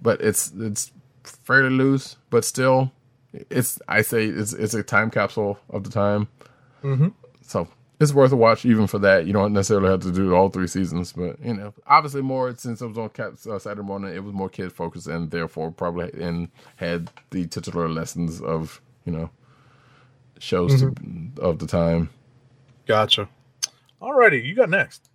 but 0.00 0.20
it's 0.20 0.52
it's 0.56 0.92
fairly 1.24 1.70
loose, 1.70 2.16
but 2.30 2.44
still 2.44 2.92
it's 3.50 3.80
I 3.88 4.02
say 4.02 4.26
it's 4.26 4.52
it's 4.52 4.74
a 4.74 4.82
time 4.84 5.10
capsule 5.10 5.58
of 5.70 5.82
the 5.82 5.90
time. 5.90 6.28
Mhm. 6.84 7.14
So 7.42 7.66
it's 8.00 8.12
worth 8.12 8.32
a 8.32 8.36
watch 8.36 8.64
even 8.64 8.86
for 8.86 8.98
that. 9.00 9.26
You 9.26 9.32
don't 9.32 9.52
necessarily 9.52 9.90
have 9.90 10.00
to 10.00 10.12
do 10.12 10.34
all 10.34 10.48
three 10.48 10.66
seasons, 10.66 11.12
but 11.12 11.38
you 11.44 11.54
know, 11.54 11.74
obviously 11.86 12.22
more 12.22 12.54
since 12.56 12.80
it 12.80 12.86
was 12.86 12.98
on 12.98 13.08
Cap 13.10 13.34
uh, 13.48 13.58
Saturday 13.58 13.82
morning, 13.82 14.14
it 14.14 14.22
was 14.22 14.32
more 14.32 14.48
kid 14.48 14.72
focused 14.72 15.06
and 15.06 15.30
therefore 15.30 15.70
probably 15.70 16.10
and 16.22 16.48
had 16.76 17.10
the 17.30 17.46
titular 17.46 17.88
lessons 17.88 18.40
of 18.40 18.80
you 19.04 19.12
know 19.12 19.30
shows 20.38 20.80
to, 20.80 20.94
of 21.40 21.58
the 21.58 21.66
time. 21.66 22.10
Gotcha. 22.86 23.28
Alrighty, 24.00 24.44
you 24.44 24.54
got 24.54 24.70
next. 24.70 25.08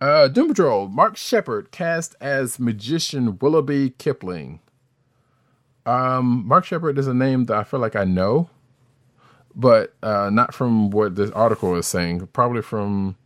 Uh, 0.00 0.28
Doom 0.28 0.48
Patrol. 0.48 0.88
Mark 0.88 1.16
Sheppard 1.16 1.70
cast 1.70 2.14
as 2.20 2.58
magician 2.60 3.38
Willoughby 3.38 3.90
Kipling. 3.90 4.60
Um, 5.86 6.46
Mark 6.46 6.66
Sheppard 6.66 6.98
is 6.98 7.06
a 7.06 7.14
name 7.14 7.46
that 7.46 7.56
I 7.56 7.64
feel 7.64 7.80
like 7.80 7.96
I 7.96 8.04
know, 8.04 8.50
but 9.58 9.94
uh, 10.02 10.30
not 10.32 10.54
from 10.54 10.90
what 10.90 11.16
this 11.16 11.30
article 11.32 11.74
is 11.76 11.86
saying. 11.86 12.28
Probably 12.28 12.62
from. 12.62 13.16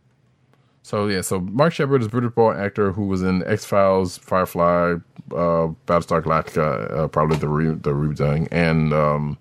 So 0.81 1.07
yeah, 1.07 1.21
so 1.21 1.39
Mark 1.39 1.71
Sheppard 1.71 2.01
is 2.01 2.07
a 2.07 2.09
British-born 2.09 2.59
actor 2.59 2.91
who 2.91 3.05
was 3.07 3.21
in 3.21 3.41
X 3.47 3.63
Files, 3.63 4.17
Firefly, 4.17 4.95
uh, 5.31 5.67
Battlestar 5.87 6.21
Galactica, 6.21 6.97
uh, 6.97 7.07
probably 7.07 7.37
the 7.37 7.47
re- 7.47 7.67
the 7.75 7.91
redoing, 7.91 8.49
and 8.51 8.93
um, 8.93 9.37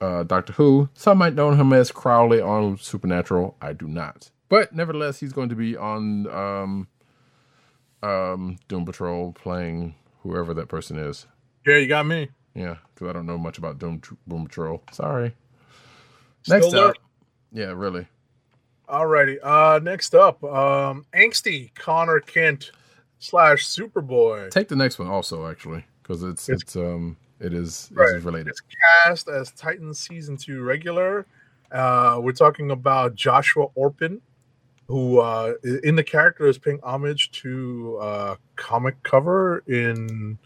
uh, 0.00 0.22
Doctor 0.22 0.54
Who. 0.54 0.88
Some 0.94 1.18
might 1.18 1.34
know 1.34 1.50
him 1.50 1.72
as 1.74 1.92
Crowley 1.92 2.40
on 2.40 2.78
Supernatural. 2.78 3.56
I 3.60 3.74
do 3.74 3.86
not. 3.86 4.30
But 4.48 4.72
nevertheless, 4.74 5.20
he's 5.20 5.32
going 5.32 5.50
to 5.50 5.54
be 5.56 5.76
on 5.76 6.26
um, 6.28 6.88
um, 8.02 8.58
Doom 8.68 8.84
Patrol 8.86 9.32
playing 9.32 9.94
whoever 10.22 10.54
that 10.54 10.68
person 10.68 10.98
is. 10.98 11.26
Yeah, 11.66 11.78
you 11.78 11.88
got 11.88 12.06
me. 12.06 12.30
Yeah, 12.54 12.76
because 12.94 13.08
I 13.08 13.12
don't 13.12 13.26
know 13.26 13.38
much 13.38 13.58
about 13.58 13.78
Doom, 13.78 14.00
Doom 14.28 14.44
Patrol. 14.46 14.82
Sorry. 14.92 15.34
Still 16.44 16.58
Next 16.60 16.74
up. 16.74 16.80
learning. 16.80 16.94
Yeah, 17.52 17.72
really. 17.76 18.06
Alrighty. 18.88 19.38
Uh, 19.42 19.78
next 19.82 20.14
up, 20.14 20.42
um, 20.44 21.04
angsty 21.14 21.74
Conner 21.74 22.20
Kent 22.20 22.70
slash 23.18 23.66
Superboy. 23.66 24.50
Take 24.50 24.68
the 24.68 24.76
next 24.76 24.98
one 24.98 25.08
also, 25.08 25.48
actually, 25.50 25.84
because 26.02 26.22
it's, 26.22 26.48
It's- 26.48 26.62
it's 26.62 26.76
um 26.76 27.16
it 27.40 27.52
is 27.52 27.90
Right. 27.92 28.14
is 28.16 28.24
related. 28.24 28.48
It's 28.48 28.62
cast 29.04 29.28
as 29.28 29.50
Titan 29.52 29.92
season 29.94 30.36
two 30.36 30.62
regular. 30.62 31.26
Uh, 31.72 32.20
we're 32.22 32.32
talking 32.32 32.70
about 32.70 33.14
Joshua 33.14 33.66
Orpin, 33.74 34.20
who 34.86 35.18
uh, 35.18 35.54
in 35.82 35.96
the 35.96 36.04
character 36.04 36.46
is 36.46 36.58
paying 36.58 36.78
homage 36.82 37.30
to 37.42 37.98
uh, 38.00 38.36
comic 38.56 39.02
cover 39.02 39.64
in 39.66 40.38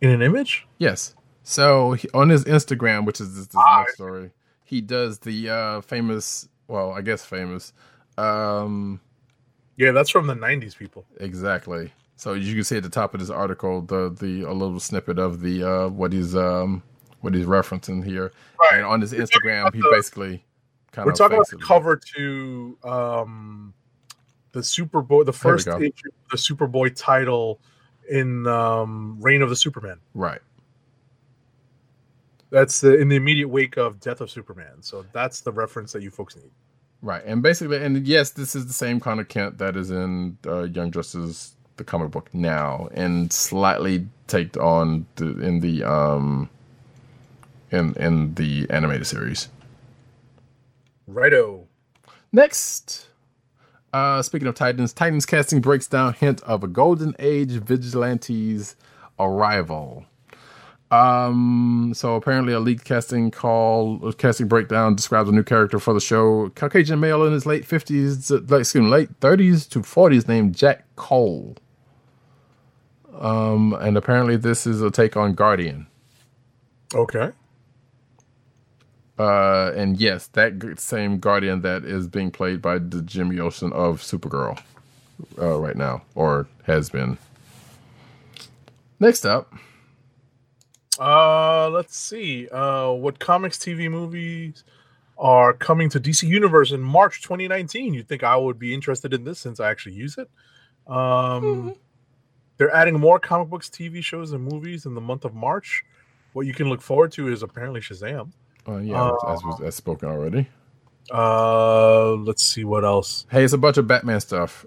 in 0.00 0.10
an 0.10 0.22
image. 0.22 0.66
Yes. 0.78 1.14
So 1.42 1.92
he, 1.92 2.08
on 2.14 2.28
his 2.28 2.44
Instagram, 2.44 3.04
which 3.04 3.20
is 3.20 3.34
this, 3.36 3.46
this 3.46 3.56
Ah, 3.56 3.80
next 3.80 3.94
story, 3.94 4.30
he 4.64 4.80
does 4.80 5.18
the 5.20 5.50
uh 5.50 5.80
famous, 5.80 6.48
well, 6.68 6.92
I 6.92 7.00
guess 7.00 7.24
famous, 7.24 7.72
um 8.18 9.00
Yeah, 9.76 9.92
that's 9.92 10.10
from 10.10 10.26
the 10.26 10.34
'90s. 10.34 10.76
People. 10.76 11.04
Exactly. 11.18 11.92
So 12.16 12.34
you 12.34 12.54
can 12.54 12.62
see 12.64 12.76
at 12.76 12.82
the 12.84 12.88
top 12.88 13.14
of 13.14 13.20
this 13.20 13.30
article 13.30 13.82
the 13.82 14.10
the 14.10 14.42
a 14.42 14.52
little 14.52 14.78
snippet 14.80 15.18
of 15.18 15.40
the 15.40 15.64
uh 15.64 15.88
what 15.88 16.12
he's 16.12 16.36
um 16.36 16.82
what 17.20 17.34
he's 17.34 17.46
referencing 17.46 18.04
here. 18.04 18.32
Right. 18.60 18.78
And 18.78 18.86
on 18.86 19.00
his 19.00 19.12
Instagram 19.12 19.74
he 19.74 19.80
the- 19.80 19.88
basically 19.90 20.44
kind 20.92 21.06
We're 21.06 21.12
of 21.12 21.18
talking 21.18 21.36
about 21.38 21.48
the 21.48 21.56
cover 21.56 21.96
to 22.16 22.78
um, 22.84 23.74
the 24.52 24.60
Superboy, 24.60 25.24
the 25.24 25.32
first 25.32 25.66
issue, 25.66 25.86
of 25.86 25.92
the 26.30 26.36
Superboy 26.36 26.94
title 26.94 27.58
in 28.10 28.46
um, 28.46 29.16
Reign 29.20 29.40
of 29.42 29.48
the 29.48 29.56
Supermen. 29.56 29.98
Right. 30.14 30.40
That's 32.52 32.82
the, 32.82 33.00
in 33.00 33.08
the 33.08 33.16
immediate 33.16 33.48
wake 33.48 33.78
of 33.78 33.98
Death 33.98 34.20
of 34.20 34.30
Superman. 34.30 34.82
So 34.82 35.06
that's 35.12 35.40
the 35.40 35.50
reference 35.50 35.92
that 35.92 36.02
you 36.02 36.10
folks 36.10 36.36
need. 36.36 36.50
Right. 37.00 37.24
And 37.24 37.42
basically 37.42 37.82
and 37.82 38.06
yes, 38.06 38.30
this 38.30 38.54
is 38.54 38.66
the 38.66 38.74
same 38.74 39.00
kind 39.00 39.18
of 39.18 39.28
Kent 39.28 39.56
that 39.58 39.74
is 39.74 39.90
in 39.90 40.36
uh, 40.46 40.64
Young 40.64 40.92
Justice 40.92 41.56
the 41.78 41.84
comic 41.84 42.10
book 42.10 42.28
now 42.34 42.90
and 42.92 43.32
slightly 43.32 44.06
taked 44.26 44.58
on 44.58 45.06
the, 45.16 45.40
in 45.40 45.60
the 45.60 45.82
um 45.82 46.50
in 47.70 47.94
in 47.94 48.34
the 48.34 48.66
animated 48.68 49.06
series. 49.06 49.48
Righto. 51.06 51.66
Next, 52.30 53.08
uh, 53.92 54.20
speaking 54.22 54.46
of 54.46 54.54
Titans, 54.54 54.92
Titans 54.92 55.24
casting 55.24 55.60
breaks 55.62 55.86
down 55.86 56.12
hint 56.12 56.42
of 56.42 56.62
a 56.62 56.68
golden 56.68 57.16
age 57.18 57.52
vigilante's 57.52 58.76
arrival. 59.18 60.04
Um, 60.92 61.92
so 61.96 62.16
apparently 62.16 62.52
a 62.52 62.60
leaked 62.60 62.84
casting 62.84 63.30
call, 63.30 64.12
casting 64.12 64.46
breakdown 64.46 64.94
describes 64.94 65.26
a 65.30 65.32
new 65.32 65.42
character 65.42 65.78
for 65.78 65.94
the 65.94 66.00
show. 66.00 66.50
Caucasian 66.50 67.00
male 67.00 67.24
in 67.24 67.32
his 67.32 67.46
late 67.46 67.64
fifties, 67.64 68.30
like 68.30 68.60
excuse 68.60 68.84
me, 68.84 68.90
late 68.90 69.08
thirties 69.18 69.66
to 69.68 69.82
forties, 69.82 70.28
named 70.28 70.54
Jack 70.54 70.84
Cole. 70.96 71.56
Um, 73.18 73.72
and 73.80 73.96
apparently 73.96 74.36
this 74.36 74.66
is 74.66 74.82
a 74.82 74.90
take 74.90 75.16
on 75.16 75.32
Guardian. 75.32 75.86
Okay. 76.94 77.30
Uh, 79.18 79.72
and 79.74 79.98
yes, 79.98 80.26
that 80.28 80.74
same 80.78 81.18
Guardian 81.18 81.62
that 81.62 81.84
is 81.84 82.06
being 82.06 82.30
played 82.30 82.60
by 82.60 82.78
the 82.78 83.00
Jimmy 83.00 83.38
Olsen 83.38 83.72
of 83.72 84.02
Supergirl, 84.02 84.60
uh, 85.40 85.58
right 85.58 85.76
now, 85.76 86.02
or 86.14 86.48
has 86.64 86.90
been. 86.90 87.16
Next 89.00 89.24
up, 89.24 89.54
Uh, 90.98 91.68
let's 91.70 91.96
see. 91.96 92.48
Uh, 92.48 92.90
what 92.92 93.18
comics, 93.18 93.58
TV, 93.58 93.90
movies 93.90 94.64
are 95.18 95.52
coming 95.52 95.88
to 95.90 96.00
DC 96.00 96.28
Universe 96.28 96.72
in 96.72 96.80
March 96.80 97.22
2019? 97.22 97.94
You'd 97.94 98.08
think 98.08 98.22
I 98.22 98.36
would 98.36 98.58
be 98.58 98.74
interested 98.74 99.14
in 99.14 99.24
this 99.24 99.38
since 99.38 99.60
I 99.60 99.70
actually 99.70 99.94
use 99.94 100.18
it. 100.18 100.28
Um, 100.86 101.74
they're 102.58 102.74
adding 102.74 102.98
more 103.00 103.18
comic 103.18 103.48
books, 103.48 103.68
TV 103.68 104.02
shows, 104.02 104.32
and 104.32 104.44
movies 104.44 104.84
in 104.86 104.94
the 104.94 105.00
month 105.00 105.24
of 105.24 105.34
March. 105.34 105.82
What 106.32 106.46
you 106.46 106.54
can 106.54 106.68
look 106.68 106.80
forward 106.82 107.12
to 107.12 107.28
is 107.28 107.42
apparently 107.42 107.80
Shazam. 107.80 108.32
uh, 108.68 108.76
yeah, 108.78 109.10
as 109.28 109.42
was 109.44 109.60
as 109.62 109.74
spoken 109.74 110.08
already. 110.08 110.48
Uh, 111.12 112.12
let's 112.12 112.42
see 112.44 112.64
what 112.64 112.84
else. 112.84 113.26
Hey, 113.30 113.44
it's 113.44 113.52
a 113.52 113.58
bunch 113.58 113.76
of 113.76 113.86
Batman 113.86 114.20
stuff. 114.20 114.64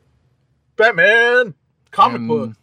Batman 0.76 1.54
comic 1.92 2.18
And- 2.18 2.28
books, 2.28 2.58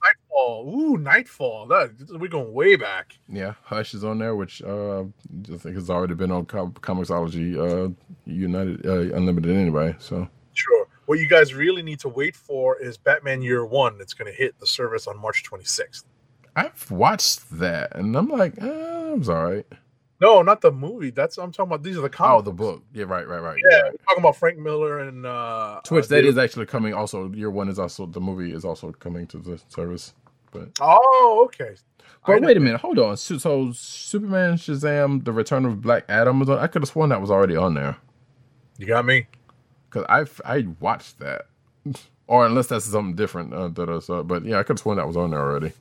Knightfall. 0.60 0.74
Ooh, 0.74 0.98
Knightfall. 0.98 1.66
That 1.68 2.20
we're 2.20 2.28
going 2.28 2.52
way 2.52 2.76
back. 2.76 3.18
Yeah, 3.28 3.54
Hush 3.64 3.94
is 3.94 4.04
on 4.04 4.18
there, 4.18 4.34
which 4.34 4.62
uh, 4.62 5.02
I 5.02 5.56
think 5.58 5.74
has 5.76 5.90
already 5.90 6.14
been 6.14 6.30
on 6.30 6.46
Com- 6.46 6.72
Comixology 6.74 7.56
uh, 7.56 7.92
United 8.26 8.84
uh, 8.86 9.14
Unlimited 9.16 9.56
anyway. 9.56 9.94
So 9.98 10.28
Sure. 10.54 10.86
What 11.06 11.18
you 11.18 11.26
guys 11.28 11.54
really 11.54 11.82
need 11.82 12.00
to 12.00 12.08
wait 12.08 12.36
for 12.36 12.78
is 12.80 12.96
Batman 12.96 13.42
Year 13.42 13.64
One. 13.64 13.96
It's 14.00 14.14
going 14.14 14.30
to 14.30 14.36
hit 14.36 14.58
the 14.60 14.66
service 14.66 15.06
on 15.06 15.18
March 15.18 15.42
26th. 15.50 16.04
I've 16.54 16.90
watched 16.90 17.50
that, 17.58 17.96
and 17.96 18.14
I'm 18.14 18.28
like, 18.28 18.54
eh, 18.60 19.10
was 19.14 19.28
all 19.28 19.50
right. 19.50 19.66
No, 20.20 20.40
not 20.40 20.60
the 20.60 20.70
movie. 20.70 21.10
That's 21.10 21.36
I'm 21.36 21.50
talking 21.50 21.70
about. 21.72 21.82
These 21.82 21.98
are 21.98 22.02
the 22.02 22.08
comics. 22.08 22.38
Oh, 22.38 22.42
the 22.42 22.52
book. 22.52 22.84
Yeah, 22.92 23.04
right, 23.04 23.26
right, 23.26 23.40
right. 23.40 23.58
Yeah, 23.68 23.80
right. 23.80 23.92
we're 23.92 23.98
talking 24.06 24.22
about 24.22 24.36
Frank 24.36 24.56
Miller 24.58 25.00
and 25.00 25.26
uh, 25.26 25.80
Twitch. 25.82 26.04
uh, 26.04 26.08
that 26.08 26.24
is 26.24 26.38
actually 26.38 26.66
coming. 26.66 26.94
Also, 26.94 27.28
year 27.32 27.50
one 27.50 27.68
is 27.68 27.78
also 27.80 28.06
the 28.06 28.20
movie 28.20 28.52
is 28.52 28.64
also 28.64 28.92
coming 28.92 29.26
to 29.28 29.38
the 29.38 29.60
service. 29.68 30.14
But 30.52 30.68
Oh, 30.80 31.42
okay. 31.46 31.74
But 32.24 32.40
wait 32.42 32.56
a 32.56 32.60
minute, 32.60 32.80
hold 32.80 33.00
on. 33.00 33.16
So, 33.16 33.36
so 33.38 33.72
Superman, 33.72 34.54
Shazam, 34.54 35.24
The 35.24 35.32
Return 35.32 35.64
of 35.64 35.80
Black 35.80 36.04
Adam 36.08 36.38
was 36.38 36.48
on. 36.48 36.58
I 36.60 36.68
could 36.68 36.82
have 36.82 36.88
sworn 36.88 37.10
that 37.10 37.20
was 37.20 37.32
already 37.32 37.56
on 37.56 37.74
there 37.74 37.96
You 38.78 38.86
got 38.86 39.04
me. 39.04 39.26
because 39.90 40.06
I 40.08 40.58
I 40.58 40.66
watched 40.78 41.18
that, 41.18 41.46
or 42.28 42.46
unless 42.46 42.68
that's 42.68 42.84
something 42.84 43.16
different 43.16 43.52
uh, 43.52 43.66
that 43.68 43.88
I 43.88 43.98
saw. 43.98 44.22
But 44.22 44.44
yeah, 44.44 44.58
I 44.60 44.62
could 44.62 44.74
have 44.74 44.80
sworn 44.80 44.98
that 44.98 45.06
was 45.08 45.16
on 45.16 45.32
there 45.32 45.40
already. 45.40 45.72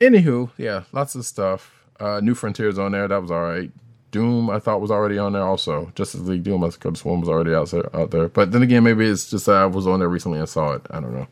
Anywho, 0.00 0.50
yeah, 0.56 0.84
lots 0.92 1.16
of 1.16 1.24
stuff. 1.26 1.74
Uh, 1.98 2.20
New 2.20 2.34
Frontiers 2.36 2.78
on 2.78 2.92
there. 2.92 3.08
That 3.08 3.20
was 3.20 3.32
all 3.32 3.42
right. 3.42 3.72
Doom, 4.12 4.48
I 4.48 4.58
thought 4.60 4.80
was 4.80 4.90
already 4.92 5.18
on 5.18 5.32
there 5.32 5.42
also. 5.42 5.90
Justice 5.96 6.20
League 6.20 6.44
Doom, 6.44 6.62
I 6.64 6.70
could 6.70 6.92
have 6.92 6.96
sworn 6.98 7.20
was 7.20 7.28
already 7.28 7.52
out 7.54 7.70
there, 7.72 7.94
out 7.94 8.10
there. 8.12 8.28
But 8.28 8.52
then 8.52 8.62
again, 8.62 8.84
maybe 8.84 9.04
it's 9.06 9.28
just 9.28 9.46
that 9.46 9.56
I 9.56 9.66
was 9.66 9.86
on 9.86 9.98
there 9.98 10.08
recently 10.08 10.38
and 10.38 10.48
saw 10.48 10.72
it. 10.74 10.82
I 10.90 11.00
don't 11.00 11.12
know. 11.12 11.26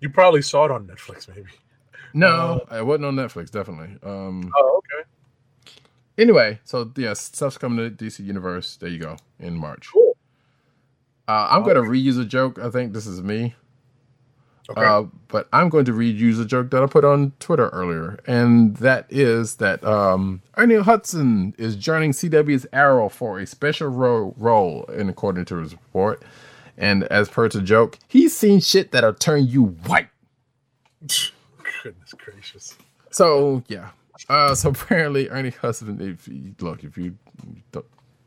You 0.00 0.10
probably 0.10 0.42
saw 0.42 0.66
it 0.66 0.70
on 0.70 0.86
Netflix, 0.86 1.28
maybe. 1.28 1.48
No, 2.14 2.64
it 2.72 2.84
wasn't 2.84 3.06
on 3.06 3.16
Netflix. 3.16 3.50
Definitely. 3.50 3.96
Um. 4.02 4.52
Oh, 4.56 4.78
okay. 4.78 5.08
Anyway, 6.18 6.58
so 6.64 6.90
yes, 6.96 7.20
stuff's 7.20 7.58
coming 7.58 7.78
to 7.78 8.04
DC 8.04 8.24
Universe. 8.24 8.76
There 8.76 8.88
you 8.88 8.98
go 8.98 9.16
in 9.38 9.54
March. 9.54 9.90
Cool. 9.92 10.16
Uh, 11.28 11.48
I'm 11.50 11.62
going 11.62 11.76
to 11.76 11.82
reuse 11.82 12.20
a 12.20 12.24
joke. 12.24 12.58
I 12.58 12.70
think 12.70 12.92
this 12.92 13.06
is 13.06 13.22
me. 13.22 13.54
Okay. 14.70 14.84
Uh, 14.84 15.04
but 15.28 15.48
I'm 15.52 15.68
going 15.68 15.84
to 15.84 15.92
reuse 15.92 16.40
a 16.40 16.44
joke 16.44 16.70
that 16.70 16.82
I 16.82 16.86
put 16.86 17.04
on 17.04 17.32
Twitter 17.38 17.68
earlier, 17.68 18.18
and 18.26 18.76
that 18.78 19.06
is 19.10 19.56
that 19.56 19.84
um, 19.84 20.42
Ernie 20.56 20.76
Hudson 20.76 21.54
is 21.56 21.76
joining 21.76 22.12
CW's 22.12 22.66
Arrow 22.72 23.08
for 23.08 23.38
a 23.38 23.46
special 23.46 23.88
ro- 23.88 24.34
role, 24.36 24.84
in 24.84 25.08
according 25.08 25.44
to 25.46 25.56
his 25.58 25.72
report. 25.72 26.22
And 26.78 27.04
as 27.04 27.28
per 27.28 27.48
the 27.48 27.62
joke, 27.62 27.98
he's 28.08 28.36
seen 28.36 28.60
shit 28.60 28.92
that'll 28.92 29.14
turn 29.14 29.46
you 29.46 29.64
white. 29.86 30.08
Goodness 31.82 32.14
gracious. 32.16 32.76
So 33.10 33.62
yeah. 33.68 33.90
Uh, 34.28 34.54
so 34.54 34.70
apparently 34.70 35.28
Ernie 35.30 35.50
Hudson. 35.50 36.00
If 36.00 36.28
you, 36.28 36.54
look, 36.60 36.84
if 36.84 36.96
you, 36.98 37.16
don't, 37.72 37.86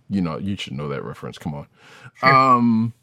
you 0.09 0.21
know, 0.21 0.37
you 0.37 0.55
should 0.55 0.73
know 0.73 0.87
that 0.89 1.03
reference. 1.03 1.37
Come 1.37 1.53
on. 1.53 1.67
Um. 2.23 2.93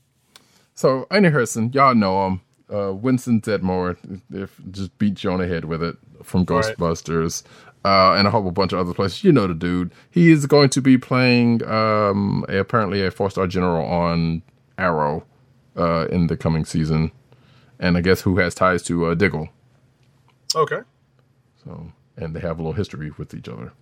So 0.75 1.07
Ernie 1.11 1.31
Hudson, 1.31 1.73
y'all 1.73 1.95
know 1.95 2.27
him. 2.27 2.41
Uh, 2.69 2.93
Winston 2.93 3.41
Zeddemore, 3.41 3.97
if 4.33 4.61
just 4.73 4.99
beat 4.99 5.23
you 5.23 5.31
on 5.31 5.39
the 5.39 5.47
head 5.47 5.65
with 5.65 5.83
it 5.83 5.97
from 6.25 6.41
Right. 6.45 6.77
Ghostbusters, 6.77 7.45
uh, 7.85 8.15
and 8.15 8.27
a 8.27 8.31
whole 8.31 8.51
bunch 8.51 8.73
of 8.73 8.81
other 8.81 8.93
places. 8.93 9.23
You 9.23 9.31
know 9.33 9.47
the 9.47 9.55
dude. 9.55 9.93
He 10.11 10.31
is 10.33 10.47
going 10.47 10.71
to 10.71 10.83
be 10.83 10.99
playing 10.99 11.65
um 11.67 12.45
a, 12.49 12.59
apparently 12.59 13.07
a 13.07 13.11
four 13.11 13.31
star 13.31 13.47
general 13.47 13.87
on 13.87 14.43
Arrow, 14.77 15.25
uh, 15.77 16.07
in 16.11 16.27
the 16.27 16.37
coming 16.37 16.65
season, 16.65 17.13
and 17.79 17.97
I 17.97 18.01
guess 18.01 18.21
who 18.23 18.39
has 18.39 18.55
ties 18.55 18.83
to 18.85 19.07
uh, 19.07 19.15
Diggle. 19.15 19.49
Okay. 20.55 20.81
So, 21.65 21.93
and 22.17 22.35
they 22.35 22.41
have 22.41 22.59
a 22.59 22.63
little 22.63 22.73
history 22.73 23.13
with 23.19 23.35
each 23.35 23.49
other. 23.49 23.73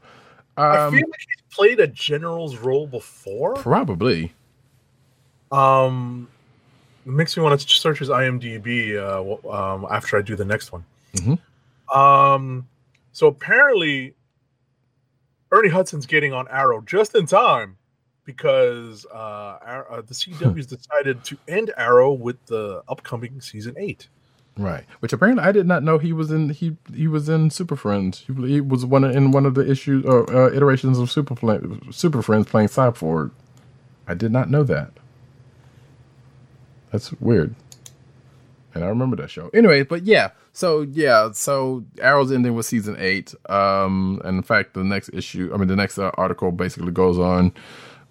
I 0.56 0.78
Um, 0.86 0.92
feel 0.94 1.08
like 1.10 1.20
he's 1.20 1.54
played 1.54 1.80
a 1.80 1.86
general's 1.86 2.56
role 2.56 2.86
before. 2.86 3.54
probably. 3.54 4.32
Um, 5.52 6.28
it 7.06 7.12
makes 7.12 7.36
me 7.36 7.42
want 7.42 7.60
to 7.60 7.68
search 7.68 7.98
his 7.98 8.08
IMDb 8.08 8.96
uh, 8.96 9.48
um, 9.50 9.86
after 9.90 10.16
I 10.16 10.22
do 10.22 10.34
the 10.36 10.44
next 10.44 10.72
one. 10.72 10.84
Mhm. 11.14 11.38
Um, 11.94 12.66
so 13.12 13.26
apparently, 13.28 14.14
Ernie 15.52 15.68
Hudson's 15.68 16.06
getting 16.06 16.32
on 16.32 16.48
Arrow 16.48 16.80
just 16.80 17.14
in 17.14 17.26
time 17.26 17.76
because 18.24 19.06
uh, 19.06 19.58
uh, 19.88 20.02
the 20.02 20.14
CW's 20.14 20.66
decided 20.66 21.24
to 21.24 21.38
end 21.46 21.72
Arrow 21.76 22.12
with 22.12 22.44
the 22.46 22.82
upcoming 22.88 23.40
season 23.40 23.74
eight. 23.78 24.08
Right. 24.56 24.84
Which 25.00 25.12
apparently 25.12 25.42
I 25.42 25.52
did 25.52 25.66
not 25.66 25.82
know 25.82 25.98
he 25.98 26.12
was 26.12 26.30
in. 26.30 26.50
He 26.50 26.76
he 26.94 27.08
was 27.08 27.28
in 27.28 27.50
Super 27.50 27.74
Friends. 27.74 28.24
He, 28.26 28.32
he 28.46 28.60
was 28.60 28.86
one 28.86 29.02
of, 29.02 29.14
in 29.14 29.32
one 29.32 29.46
of 29.46 29.54
the 29.54 29.68
issues 29.68 30.04
or 30.04 30.32
uh, 30.32 30.52
iterations 30.52 30.98
of 30.98 31.10
Super 31.10 31.34
Super 31.90 32.22
Friends 32.22 32.46
playing 32.46 32.68
Cyborg. 32.68 33.32
I 34.06 34.14
did 34.14 34.30
not 34.30 34.50
know 34.50 34.62
that. 34.64 34.92
That's 36.92 37.12
weird. 37.14 37.56
And 38.74 38.84
I 38.84 38.88
remember 38.88 39.16
that 39.16 39.30
show. 39.30 39.50
Anyway, 39.52 39.82
but 39.82 40.04
yeah. 40.04 40.30
So 40.52 40.82
yeah. 40.82 41.32
So 41.32 41.84
Arrow's 42.00 42.30
ending 42.30 42.54
with 42.54 42.66
season 42.66 42.94
eight. 43.00 43.34
Um, 43.48 44.20
and 44.24 44.36
in 44.36 44.42
fact, 44.44 44.74
the 44.74 44.84
next 44.84 45.10
issue. 45.12 45.50
I 45.52 45.56
mean, 45.56 45.66
the 45.66 45.76
next 45.76 45.98
uh, 45.98 46.12
article 46.14 46.52
basically 46.52 46.92
goes 46.92 47.18
on 47.18 47.52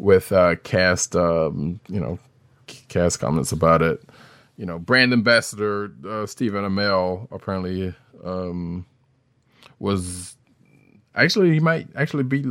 with 0.03 0.31
uh, 0.31 0.55
cast. 0.57 1.15
Um, 1.15 1.79
you 1.87 1.99
know, 1.99 2.19
cast 2.89 3.19
comments 3.19 3.51
about 3.51 3.81
it 3.81 4.03
you 4.57 4.65
know, 4.65 4.79
brand 4.79 5.13
ambassador 5.13 5.91
uh, 6.07 6.25
Stephen 6.25 6.63
Amell 6.63 7.27
apparently 7.31 7.93
um, 8.23 8.85
was 9.79 10.35
actually 11.15 11.51
he 11.51 11.59
might 11.59 11.87
actually 11.95 12.23
be 12.23 12.45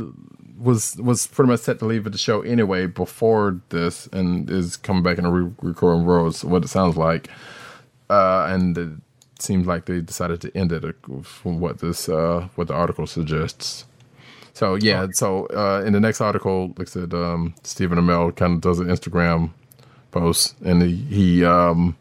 was 0.57 0.97
was 0.97 1.27
pretty 1.27 1.49
much 1.49 1.61
set 1.61 1.79
to 1.79 1.85
leave 1.85 2.03
the 2.03 2.17
show 2.17 2.41
anyway 2.41 2.87
before 2.87 3.61
this, 3.69 4.07
and 4.07 4.49
is 4.49 4.77
coming 4.77 5.03
back 5.03 5.17
in 5.17 5.25
a 5.25 5.31
re- 5.31 5.53
recurring 5.61 6.03
role. 6.03 6.31
What 6.31 6.63
it 6.63 6.67
sounds 6.67 6.97
like, 6.97 7.29
uh, 8.09 8.47
and 8.49 8.77
it 8.77 8.89
seems 9.39 9.65
like 9.65 9.85
they 9.85 10.01
decided 10.01 10.41
to 10.41 10.55
end 10.57 10.71
it 10.71 10.83
uh, 10.83 11.21
from 11.23 11.59
what 11.59 11.79
this 11.79 12.09
uh, 12.09 12.49
what 12.55 12.67
the 12.67 12.73
article 12.73 13.07
suggests. 13.07 13.85
So 14.53 14.75
yeah, 14.75 15.07
so 15.13 15.47
uh, 15.47 15.83
in 15.85 15.93
the 15.93 15.99
next 15.99 16.21
article, 16.21 16.67
like 16.77 16.87
I 16.87 16.91
said, 16.91 17.13
um, 17.13 17.55
Stephen 17.63 17.97
Amell 17.97 18.35
kind 18.35 18.53
of 18.53 18.61
does 18.61 18.79
an 18.79 18.87
Instagram 18.87 19.49
post, 20.11 20.55
and 20.63 20.81
he 20.83 20.95
he 20.95 21.45
um 21.45 21.97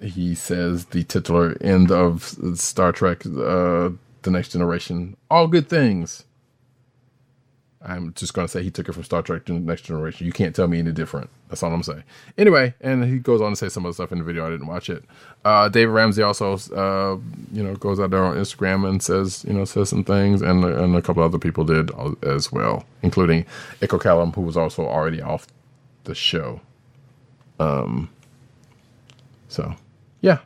he 0.00 0.34
says 0.34 0.86
the 0.86 1.04
titular 1.04 1.56
end 1.62 1.90
of 1.90 2.22
Star 2.56 2.92
Trek: 2.92 3.24
uh, 3.26 3.90
The 4.22 4.30
Next 4.30 4.50
Generation, 4.50 5.16
all 5.30 5.46
good 5.48 5.68
things. 5.68 6.24
I'm 7.84 8.14
just 8.14 8.34
gonna 8.34 8.48
say 8.48 8.62
he 8.62 8.70
took 8.70 8.88
it 8.88 8.92
from 8.92 9.04
Star 9.04 9.22
Trek 9.22 9.44
to 9.46 9.52
the 9.52 9.58
Next 9.60 9.82
Generation. 9.82 10.26
You 10.26 10.32
can't 10.32 10.54
tell 10.56 10.66
me 10.68 10.78
any 10.78 10.92
different. 10.92 11.30
That's 11.48 11.62
all 11.62 11.72
I'm 11.72 11.82
saying. 11.82 12.04
Anyway, 12.38 12.74
and 12.80 13.04
he 13.04 13.18
goes 13.18 13.40
on 13.40 13.50
to 13.52 13.56
say 13.56 13.68
some 13.68 13.84
other 13.86 13.92
stuff 13.92 14.10
in 14.12 14.18
the 14.18 14.24
video. 14.24 14.46
I 14.46 14.50
didn't 14.50 14.66
watch 14.66 14.88
it. 14.90 15.04
Uh, 15.44 15.68
David 15.68 15.92
Ramsey 15.92 16.22
also, 16.22 16.54
uh, 16.74 17.18
you 17.52 17.62
know, 17.62 17.74
goes 17.76 18.00
out 18.00 18.10
there 18.10 18.24
on 18.24 18.36
Instagram 18.36 18.88
and 18.88 19.02
says, 19.02 19.44
you 19.46 19.52
know, 19.52 19.64
says 19.64 19.90
some 19.90 20.04
things, 20.04 20.40
and 20.42 20.64
and 20.64 20.96
a 20.96 21.02
couple 21.02 21.22
other 21.22 21.38
people 21.38 21.64
did 21.64 21.90
as 22.22 22.50
well, 22.50 22.84
including 23.02 23.44
Echo 23.82 23.98
Kellum, 23.98 24.32
who 24.32 24.40
was 24.42 24.56
also 24.56 24.86
already 24.86 25.20
off 25.22 25.46
the 26.04 26.14
show. 26.14 26.60
Um. 27.60 28.08
So, 29.48 29.74
yeah, 30.20 30.38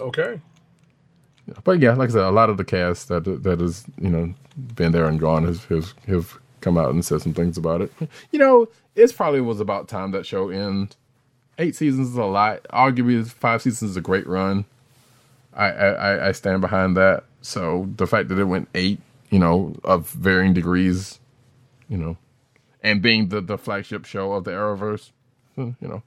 Okay. 0.00 0.40
but 1.64 1.80
yeah, 1.80 1.92
like 1.94 2.08
I 2.08 2.12
said, 2.12 2.22
a 2.22 2.30
lot 2.30 2.48
of 2.48 2.56
the 2.56 2.64
cast 2.64 3.08
that 3.08 3.24
that 3.42 3.60
is 3.60 3.84
you 4.00 4.08
know 4.08 4.32
been 4.56 4.92
there 4.92 5.06
and 5.06 5.18
gone 5.20 5.44
has 5.44 5.64
has 5.64 5.94
have 6.06 6.38
come 6.60 6.78
out 6.78 6.90
and 6.90 7.04
said 7.04 7.20
some 7.22 7.34
things 7.34 7.56
about 7.56 7.80
it. 7.80 7.92
You 8.30 8.38
know, 8.38 8.68
it's 8.94 9.12
probably 9.12 9.40
was 9.40 9.60
about 9.60 9.88
time 9.88 10.10
that 10.12 10.26
show 10.26 10.48
end. 10.50 10.96
Eight 11.58 11.76
seasons 11.76 12.08
is 12.10 12.16
a 12.16 12.24
lot. 12.24 12.62
Arguably, 12.72 13.26
five 13.26 13.62
seasons 13.62 13.92
is 13.92 13.96
a 13.96 14.00
great 14.00 14.26
run. 14.26 14.64
I 15.54 15.66
I, 15.70 16.28
I- 16.28 16.32
stand 16.32 16.60
behind 16.60 16.96
that. 16.96 17.24
So 17.40 17.88
the 17.96 18.06
fact 18.06 18.28
that 18.28 18.38
it 18.38 18.44
went 18.44 18.68
eight, 18.74 19.00
you 19.30 19.38
know, 19.38 19.74
of 19.84 20.08
varying 20.10 20.54
degrees, 20.54 21.18
you 21.88 21.96
know, 21.98 22.16
and 22.82 23.02
being 23.02 23.28
the 23.28 23.40
the 23.40 23.58
flagship 23.58 24.04
show 24.04 24.32
of 24.32 24.44
the 24.44 24.52
Arrowverse, 24.52 25.10
hmm, 25.56 25.70
you 25.80 25.88
know, 25.88 26.02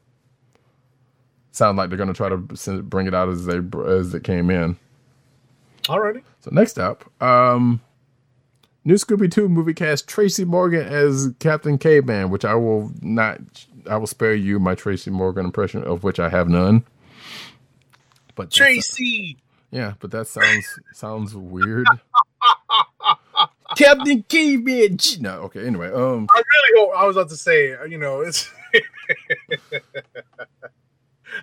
sound 1.51 1.77
like 1.77 1.89
they're 1.89 1.97
going 1.97 2.07
to 2.07 2.13
try 2.13 2.29
to 2.29 2.47
send, 2.55 2.89
bring 2.89 3.07
it 3.07 3.13
out 3.13 3.29
as 3.29 3.45
they 3.45 3.59
as 3.85 4.13
it 4.13 4.23
came 4.23 4.49
in. 4.49 4.77
Alrighty. 5.83 6.23
So 6.39 6.49
next 6.51 6.79
up, 6.79 7.05
um, 7.21 7.81
new 8.85 8.95
Scooby 8.95 9.29
Doo 9.29 9.49
movie 9.49 9.73
cast 9.73 10.07
Tracy 10.07 10.45
Morgan 10.45 10.87
as 10.87 11.33
Captain 11.39 11.77
Caveman, 11.77 12.29
which 12.29 12.45
I 12.45 12.53
will 12.55 12.91
not. 13.01 13.39
I 13.89 13.97
will 13.97 14.07
spare 14.07 14.33
you 14.33 14.59
my 14.59 14.75
Tracy 14.75 15.11
Morgan 15.11 15.45
impression, 15.45 15.83
of 15.83 16.03
which 16.03 16.19
I 16.19 16.29
have 16.29 16.47
none. 16.47 16.85
But 18.35 18.51
Tracy. 18.51 19.37
Yeah, 19.71 19.95
but 19.99 20.11
that 20.11 20.27
sounds 20.27 20.79
sounds 20.93 21.35
weird. 21.35 21.87
Captain 23.75 24.23
Caveman. 24.23 24.97
No, 25.19 25.41
okay. 25.41 25.65
Anyway, 25.65 25.91
um, 25.91 26.27
I 26.33 26.37
really 26.37 26.79
hope 26.79 26.97
I 26.97 27.05
was 27.05 27.17
about 27.17 27.29
to 27.29 27.37
say, 27.37 27.75
you 27.89 27.97
know, 27.97 28.21
it's. 28.21 28.49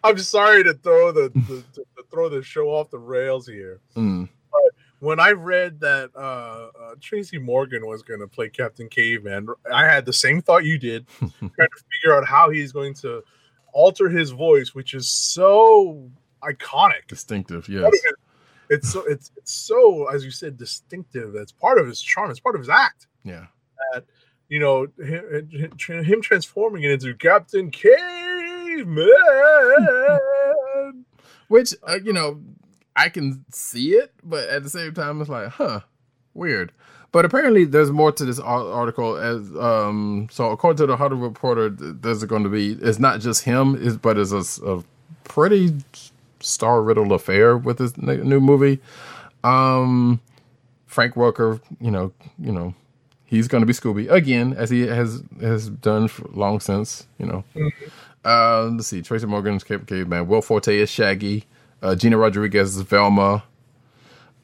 I'm 0.05 0.17
sorry 0.19 0.65
to 0.65 0.73
throw 0.75 1.13
the, 1.13 1.31
the 1.35 1.63
to, 1.75 1.85
to 1.97 2.05
throw 2.11 2.29
the 2.31 2.43
show 2.43 2.69
off 2.69 2.91
the 2.91 2.99
rails 2.99 3.47
here. 3.47 3.81
mm, 3.95 4.27
When 5.03 5.19
I 5.19 5.33
read 5.33 5.81
that 5.81 6.11
uh, 6.15 6.69
uh, 6.81 6.95
Tracy 7.01 7.37
Morgan 7.37 7.85
was 7.89 8.03
going 8.03 8.21
to 8.21 8.29
play 8.29 8.49
Captain 8.49 8.89
Caveman, 8.89 9.49
I 9.73 9.83
had 9.85 10.07
the 10.07 10.13
same 10.13 10.41
thought 10.41 10.65
you 10.65 10.79
did, 10.79 11.09
trying 11.19 11.31
to 11.41 11.85
figure 11.93 12.17
out 12.17 12.25
how 12.25 12.51
he's 12.51 12.71
going 12.71 12.95
to 12.95 13.25
alter 13.73 14.09
his 14.09 14.31
voice, 14.31 14.77
which 14.77 14.95
is 14.95 15.09
so 15.09 16.09
iconic. 16.45 17.09
distinctive. 17.09 17.69
Yes. 17.69 17.93
It's 18.71 18.93
so 18.93 19.03
it's 19.03 19.33
it's 19.37 19.51
so 19.53 20.07
as 20.07 20.25
you 20.25 20.31
said 20.31 20.57
distinctive. 20.57 21.33
That's 21.33 21.51
part 21.51 21.81
of 21.81 21.89
his 21.89 22.01
charm. 22.01 22.31
It's 22.31 22.39
part 22.39 22.55
of 22.55 22.61
his 22.61 22.69
act. 22.69 23.09
Yeah. 23.25 23.47
That 23.93 24.05
you 24.49 24.61
know 24.61 24.87
him, 24.99 25.51
him 25.51 26.05
him 26.05 26.23
transforming 26.23 26.85
it 26.85 26.93
into 26.93 27.13
Captain 27.17 27.73
Caveman. 27.73 29.09
Which 31.49 31.75
uh, 31.89 31.99
you 32.05 32.13
know, 32.13 32.41
I 32.97 33.09
can 33.09 33.45
see 33.51 33.93
it, 33.93 34.13
but 34.23 34.49
at 34.49 34.63
the 34.63 34.71
same 34.71 34.95
time, 34.95 35.21
it's 35.21 35.31
like, 35.31 35.49
huh, 35.49 35.81
weird. 36.35 36.73
But 37.13 37.27
apparently, 37.27 37.67
there's 37.67 37.91
more 37.91 38.11
to 38.11 38.25
this 38.25 38.39
article. 38.39 39.17
As 39.17 39.55
um, 39.57 40.29
so 40.31 40.51
according 40.51 40.79
to 40.79 40.87
the 40.87 40.97
Hollywood 40.97 41.25
Reporter, 41.25 41.69
there's 41.69 42.25
going 42.25 42.43
to 42.43 42.49
be. 42.49 42.73
It's 42.73 42.99
not 42.99 43.21
just 43.21 43.45
him, 43.45 43.77
is 43.77 43.99
but 43.99 44.17
it's 44.17 44.33
a 44.33 44.83
pretty 45.25 45.77
star 46.41 46.83
riddled 46.83 47.13
affair 47.13 47.57
with 47.57 47.79
this 47.79 47.97
new 47.99 48.41
movie. 48.41 48.81
Um, 49.45 50.21
Frank 50.87 51.15
Welker, 51.15 51.61
you 51.81 51.91
know, 51.91 52.13
you 52.39 52.53
know, 52.53 52.75
he's 53.27 53.47
going 53.47 53.61
to 53.61 53.67
be 53.67 53.75
Scooby 53.75 54.11
again, 54.11 54.55
as 54.55 54.71
he 54.71 54.87
has 54.87 55.23
has 55.41 55.69
done 55.69 56.09
long 56.33 56.61
since. 56.61 57.07
You 57.19 57.27
know, 57.27 57.45
uh, 58.25 58.65
let's 58.65 58.87
see. 58.87 59.03
Tracy 59.03 59.27
Morgan's 59.27 59.65
Cape 59.65 59.87
Caveman. 59.87 60.27
Will 60.29 60.41
Forte 60.43 60.75
is 60.79 60.89
Shaggy. 60.89 61.45
Uh, 61.83 61.95
Gina 61.95 62.17
Rodriguez 62.17 62.77
is 62.77 62.83
Velma. 62.83 63.43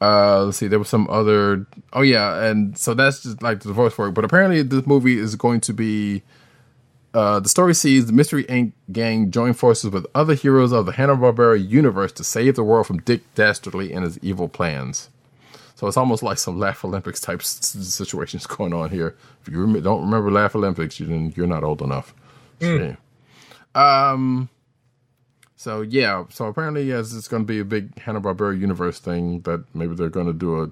Uh, 0.01 0.45
let's 0.45 0.57
see. 0.57 0.67
There 0.67 0.79
was 0.79 0.89
some 0.89 1.07
other. 1.09 1.65
Oh 1.93 2.01
yeah, 2.01 2.45
and 2.45 2.77
so 2.77 2.93
that's 2.93 3.23
just 3.23 3.41
like 3.41 3.61
the 3.61 3.73
voice 3.73 3.93
for 3.93 4.07
it. 4.07 4.11
But 4.11 4.25
apparently, 4.25 4.61
this 4.61 4.85
movie 4.85 5.17
is 5.17 5.35
going 5.35 5.61
to 5.61 5.73
be 5.73 6.21
Uh, 7.13 7.39
the 7.39 7.49
story 7.49 7.73
sees 7.73 8.05
the 8.05 8.13
Mystery 8.13 8.43
Inc. 8.45 8.71
gang 8.91 9.31
join 9.31 9.53
forces 9.53 9.89
with 9.91 10.05
other 10.13 10.35
heroes 10.35 10.71
of 10.71 10.85
the 10.85 10.91
Hanna-Barbera 10.91 11.57
universe 11.67 12.11
to 12.13 12.23
save 12.23 12.55
the 12.55 12.63
world 12.63 12.85
from 12.85 12.99
Dick 12.99 13.21
Dastardly 13.33 13.91
and 13.91 14.03
his 14.05 14.19
evil 14.19 14.47
plans. 14.47 15.09
So 15.75 15.87
it's 15.87 15.97
almost 15.97 16.21
like 16.21 16.37
some 16.37 16.59
Laff-A-Lympics 16.59 17.19
type 17.21 17.39
s- 17.41 17.75
situations 17.79 18.45
going 18.55 18.73
on 18.73 18.89
here. 18.91 19.15
If 19.41 19.51
you 19.51 19.59
rem- 19.59 19.81
don't 19.81 20.01
remember 20.01 20.29
Laff-A-Lympics, 20.29 20.99
you 20.99 21.33
you're 21.35 21.47
not 21.47 21.63
old 21.63 21.81
enough. 21.81 22.13
So, 22.61 22.75
yeah. 23.75 24.11
Um. 24.11 24.49
So 25.59 25.81
yeah. 25.81 26.23
So 26.29 26.45
apparently, 26.45 26.83
yes, 26.83 27.13
it's 27.13 27.27
going 27.27 27.43
to 27.43 27.45
be 27.45 27.59
a 27.59 27.65
big 27.65 27.99
Hanna 27.99 28.21
Barbera 28.21 28.57
universe 28.57 28.97
thing. 28.97 29.41
That 29.41 29.65
maybe 29.75 29.93
they're 29.93 30.07
going 30.07 30.27
to 30.27 30.33
do 30.33 30.63
a 30.63 30.71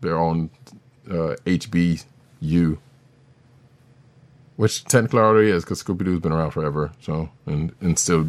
their 0.00 0.18
own 0.18 0.50
uh, 1.08 1.36
HBU, 1.46 2.78
which 4.56 4.84
technically 4.86 5.20
already 5.20 5.50
is 5.50 5.62
because 5.62 5.84
Scooby 5.84 6.04
Doo's 6.04 6.18
been 6.18 6.32
around 6.32 6.50
forever. 6.50 6.90
So 7.00 7.30
and 7.46 7.72
and 7.80 7.96
still 7.96 8.26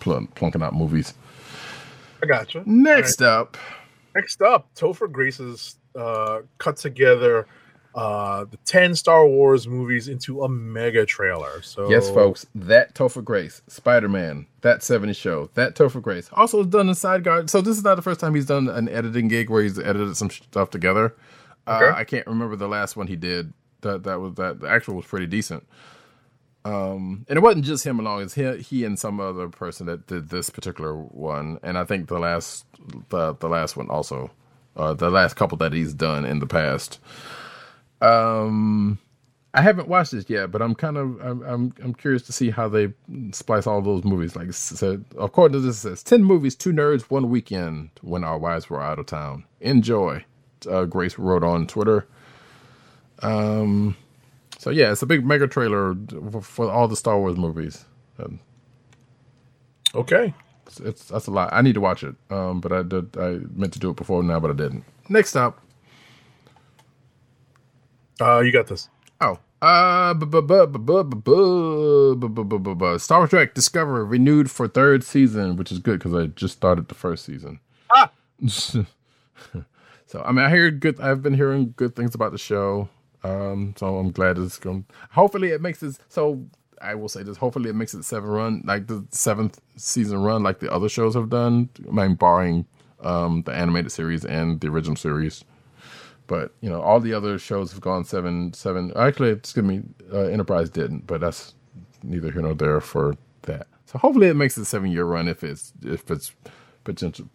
pl- 0.00 0.28
plunking 0.34 0.62
out 0.62 0.74
movies. 0.74 1.14
I 2.22 2.26
gotcha. 2.26 2.62
Next 2.66 3.22
up. 3.22 3.56
Next 4.14 4.42
up, 4.42 4.68
Topher 4.74 5.10
Grace's 5.10 5.76
uh, 5.96 6.40
cut 6.58 6.76
together 6.76 7.46
uh, 7.94 8.44
the 8.44 8.56
10 8.58 8.94
Star 8.94 9.26
Wars 9.26 9.66
movies 9.66 10.08
into 10.08 10.42
a 10.42 10.48
mega 10.48 11.04
trailer. 11.04 11.62
So 11.62 11.90
Yes, 11.90 12.08
folks, 12.08 12.46
that 12.54 12.94
Topher 12.94 13.24
Grace, 13.24 13.62
Spider 13.66 14.08
Man, 14.08 14.46
that 14.60 14.82
70 14.82 15.12
show, 15.14 15.50
that 15.54 15.74
Topher 15.74 16.00
Grace. 16.00 16.30
Also 16.32 16.62
done 16.64 16.88
a 16.88 16.94
side 16.94 17.24
guard. 17.24 17.50
So 17.50 17.60
this 17.60 17.76
is 17.76 17.84
not 17.84 17.96
the 17.96 18.02
first 18.02 18.20
time 18.20 18.34
he's 18.34 18.46
done 18.46 18.68
an 18.68 18.88
editing 18.88 19.28
gig 19.28 19.50
where 19.50 19.62
he's 19.62 19.78
edited 19.78 20.16
some 20.16 20.30
stuff 20.30 20.70
together. 20.70 21.14
Uh, 21.66 21.92
I 21.94 22.04
can't 22.04 22.26
remember 22.26 22.56
the 22.56 22.68
last 22.68 22.96
one 22.96 23.06
he 23.06 23.16
did. 23.16 23.52
That 23.82 24.02
that 24.04 24.20
was 24.20 24.34
that 24.34 24.60
the 24.60 24.68
actual 24.68 24.96
was 24.96 25.06
pretty 25.06 25.26
decent. 25.26 25.66
Um, 26.64 27.24
and 27.28 27.38
it 27.38 27.40
wasn't 27.40 27.64
just 27.64 27.86
him 27.86 28.00
alone; 28.00 28.22
it's 28.22 28.34
he, 28.34 28.56
he 28.58 28.84
and 28.84 28.98
some 28.98 29.20
other 29.20 29.48
person 29.48 29.86
that 29.86 30.06
did 30.06 30.28
this 30.28 30.50
particular 30.50 30.94
one. 30.94 31.58
And 31.62 31.78
I 31.78 31.84
think 31.84 32.08
the 32.08 32.18
last 32.18 32.66
the 33.08 33.34
the 33.34 33.48
last 33.48 33.76
one 33.76 33.88
also, 33.88 34.30
uh, 34.76 34.94
the 34.94 35.10
last 35.10 35.34
couple 35.36 35.56
that 35.58 35.72
he's 35.72 35.94
done 35.94 36.24
in 36.24 36.40
the 36.40 36.46
past. 36.46 36.98
Um, 38.00 38.98
I 39.52 39.62
haven't 39.62 39.88
watched 39.88 40.12
this 40.12 40.28
yet, 40.30 40.50
but 40.52 40.62
I'm 40.62 40.74
kind 40.74 40.96
of 40.96 41.20
I'm 41.20 41.42
I'm, 41.42 41.74
I'm 41.82 41.94
curious 41.94 42.22
to 42.22 42.32
see 42.32 42.50
how 42.50 42.68
they 42.68 42.92
splice 43.32 43.66
all 43.66 43.82
those 43.82 44.04
movies. 44.04 44.36
Like 44.36 44.52
so, 44.52 45.00
according 45.18 45.54
to 45.54 45.60
this, 45.60 45.78
it 45.78 45.80
says 45.88 46.02
ten 46.02 46.22
movies, 46.24 46.54
two 46.54 46.72
nerds, 46.72 47.02
one 47.02 47.30
weekend 47.30 47.90
when 48.02 48.24
our 48.24 48.38
wives 48.38 48.70
were 48.70 48.80
out 48.82 48.98
of 48.98 49.06
town. 49.06 49.44
Enjoy. 49.60 50.24
Uh, 50.70 50.84
Grace 50.84 51.18
wrote 51.18 51.42
on 51.42 51.66
Twitter. 51.66 52.06
Um, 53.22 53.96
so 54.58 54.70
yeah, 54.70 54.92
it's 54.92 55.02
a 55.02 55.06
big 55.06 55.24
mega 55.26 55.48
trailer 55.48 55.94
for, 56.30 56.40
for 56.42 56.70
all 56.70 56.88
the 56.88 56.96
Star 56.96 57.18
Wars 57.18 57.36
movies. 57.36 57.84
Um, 58.18 58.40
Okay. 59.94 60.32
it's, 60.66 60.80
it's 60.80 61.04
that's 61.06 61.26
a 61.26 61.30
lot. 61.30 61.50
I 61.52 61.62
need 61.62 61.74
to 61.74 61.80
watch 61.80 62.04
it. 62.04 62.14
Um, 62.30 62.60
but 62.60 62.72
I 62.72 62.82
did 62.82 63.16
I 63.18 63.40
meant 63.54 63.72
to 63.72 63.78
do 63.78 63.90
it 63.90 63.96
before 63.96 64.22
now, 64.22 64.38
but 64.38 64.50
I 64.50 64.54
didn't. 64.54 64.84
Next 65.08 65.34
up, 65.34 65.60
uh, 68.20 68.40
you 68.40 68.52
got 68.52 68.66
this. 68.66 68.88
Oh. 69.20 69.38
Uh, 69.62 70.14
Star 72.98 73.26
Trek 73.28 73.54
Discovery 73.54 74.04
renewed 74.04 74.50
for 74.50 74.68
third 74.68 75.04
season, 75.04 75.56
which 75.56 75.70
is 75.70 75.78
good 75.78 75.98
because 75.98 76.14
I 76.14 76.26
just 76.26 76.54
started 76.56 76.88
the 76.88 76.94
first 76.94 77.24
season. 77.24 77.60
Ah! 77.90 78.10
so, 78.46 78.86
I 80.24 80.32
mean, 80.32 80.44
I 80.44 80.50
hear 80.50 80.70
good, 80.70 80.98
I've 81.00 81.22
been 81.22 81.34
hearing 81.34 81.74
good 81.76 81.94
things 81.94 82.14
about 82.14 82.32
the 82.32 82.38
show. 82.38 82.88
Um, 83.22 83.74
so 83.76 83.98
I'm 83.98 84.12
glad 84.12 84.38
it's 84.38 84.58
going. 84.58 84.86
Hopefully, 85.10 85.50
it 85.50 85.60
makes 85.60 85.82
it 85.82 85.98
so. 86.08 86.42
I 86.80 86.94
will 86.94 87.10
say 87.10 87.22
this. 87.22 87.36
Hopefully, 87.36 87.68
it 87.68 87.74
makes 87.74 87.92
it 87.92 88.04
seven 88.04 88.30
run 88.30 88.62
like 88.64 88.86
the 88.86 89.04
seventh 89.10 89.60
season 89.76 90.22
run, 90.22 90.42
like 90.42 90.60
the 90.60 90.72
other 90.72 90.88
shows 90.88 91.14
have 91.14 91.28
done. 91.28 91.68
I 91.86 91.92
mean, 91.92 92.14
barring 92.14 92.64
um 93.02 93.42
the 93.42 93.52
animated 93.52 93.92
series 93.92 94.24
and 94.24 94.60
the 94.60 94.68
original 94.68 94.96
series. 94.96 95.44
But 96.30 96.54
you 96.60 96.70
know, 96.70 96.80
all 96.80 97.00
the 97.00 97.12
other 97.12 97.40
shows 97.40 97.72
have 97.72 97.80
gone 97.80 98.04
seven, 98.04 98.52
seven. 98.52 98.92
Actually, 98.94 99.30
excuse 99.30 99.66
me, 99.66 99.82
uh, 100.12 100.26
Enterprise 100.26 100.70
didn't, 100.70 101.04
but 101.08 101.20
that's 101.20 101.54
neither 102.04 102.30
here 102.30 102.42
nor 102.42 102.54
there 102.54 102.80
for 102.80 103.16
that. 103.42 103.66
So 103.86 103.98
hopefully, 103.98 104.28
it 104.28 104.34
makes 104.36 104.56
a 104.56 104.64
seven-year 104.64 105.04
run 105.04 105.26
if 105.26 105.42
it's 105.42 105.72
if 105.82 106.08
it's 106.08 106.32
potential 106.84 107.26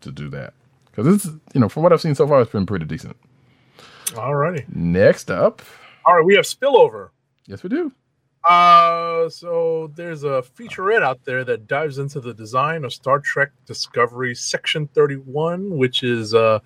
to 0.00 0.10
do 0.10 0.30
that. 0.30 0.54
Because 0.86 1.14
it's 1.14 1.26
you 1.52 1.60
know, 1.60 1.68
from 1.68 1.82
what 1.82 1.92
I've 1.92 2.00
seen 2.00 2.14
so 2.14 2.26
far, 2.26 2.40
it's 2.40 2.50
been 2.50 2.64
pretty 2.64 2.86
decent. 2.86 3.18
Alrighty. 4.06 4.64
Next 4.74 5.30
up, 5.30 5.60
All 6.06 6.16
right, 6.16 6.24
we 6.24 6.34
have 6.36 6.46
spillover. 6.46 7.10
yes, 7.46 7.62
we 7.62 7.68
do. 7.68 7.92
Uh, 8.48 9.28
so 9.28 9.92
there's 9.94 10.24
a 10.24 10.42
featurette 10.56 11.02
out 11.02 11.22
there 11.26 11.44
that 11.44 11.66
dives 11.66 11.98
into 11.98 12.18
the 12.18 12.32
design 12.32 12.82
of 12.84 12.94
Star 12.94 13.18
Trek 13.20 13.50
Discovery 13.66 14.34
Section 14.34 14.86
31, 14.94 15.76
which 15.76 16.02
is 16.02 16.32
a 16.32 16.62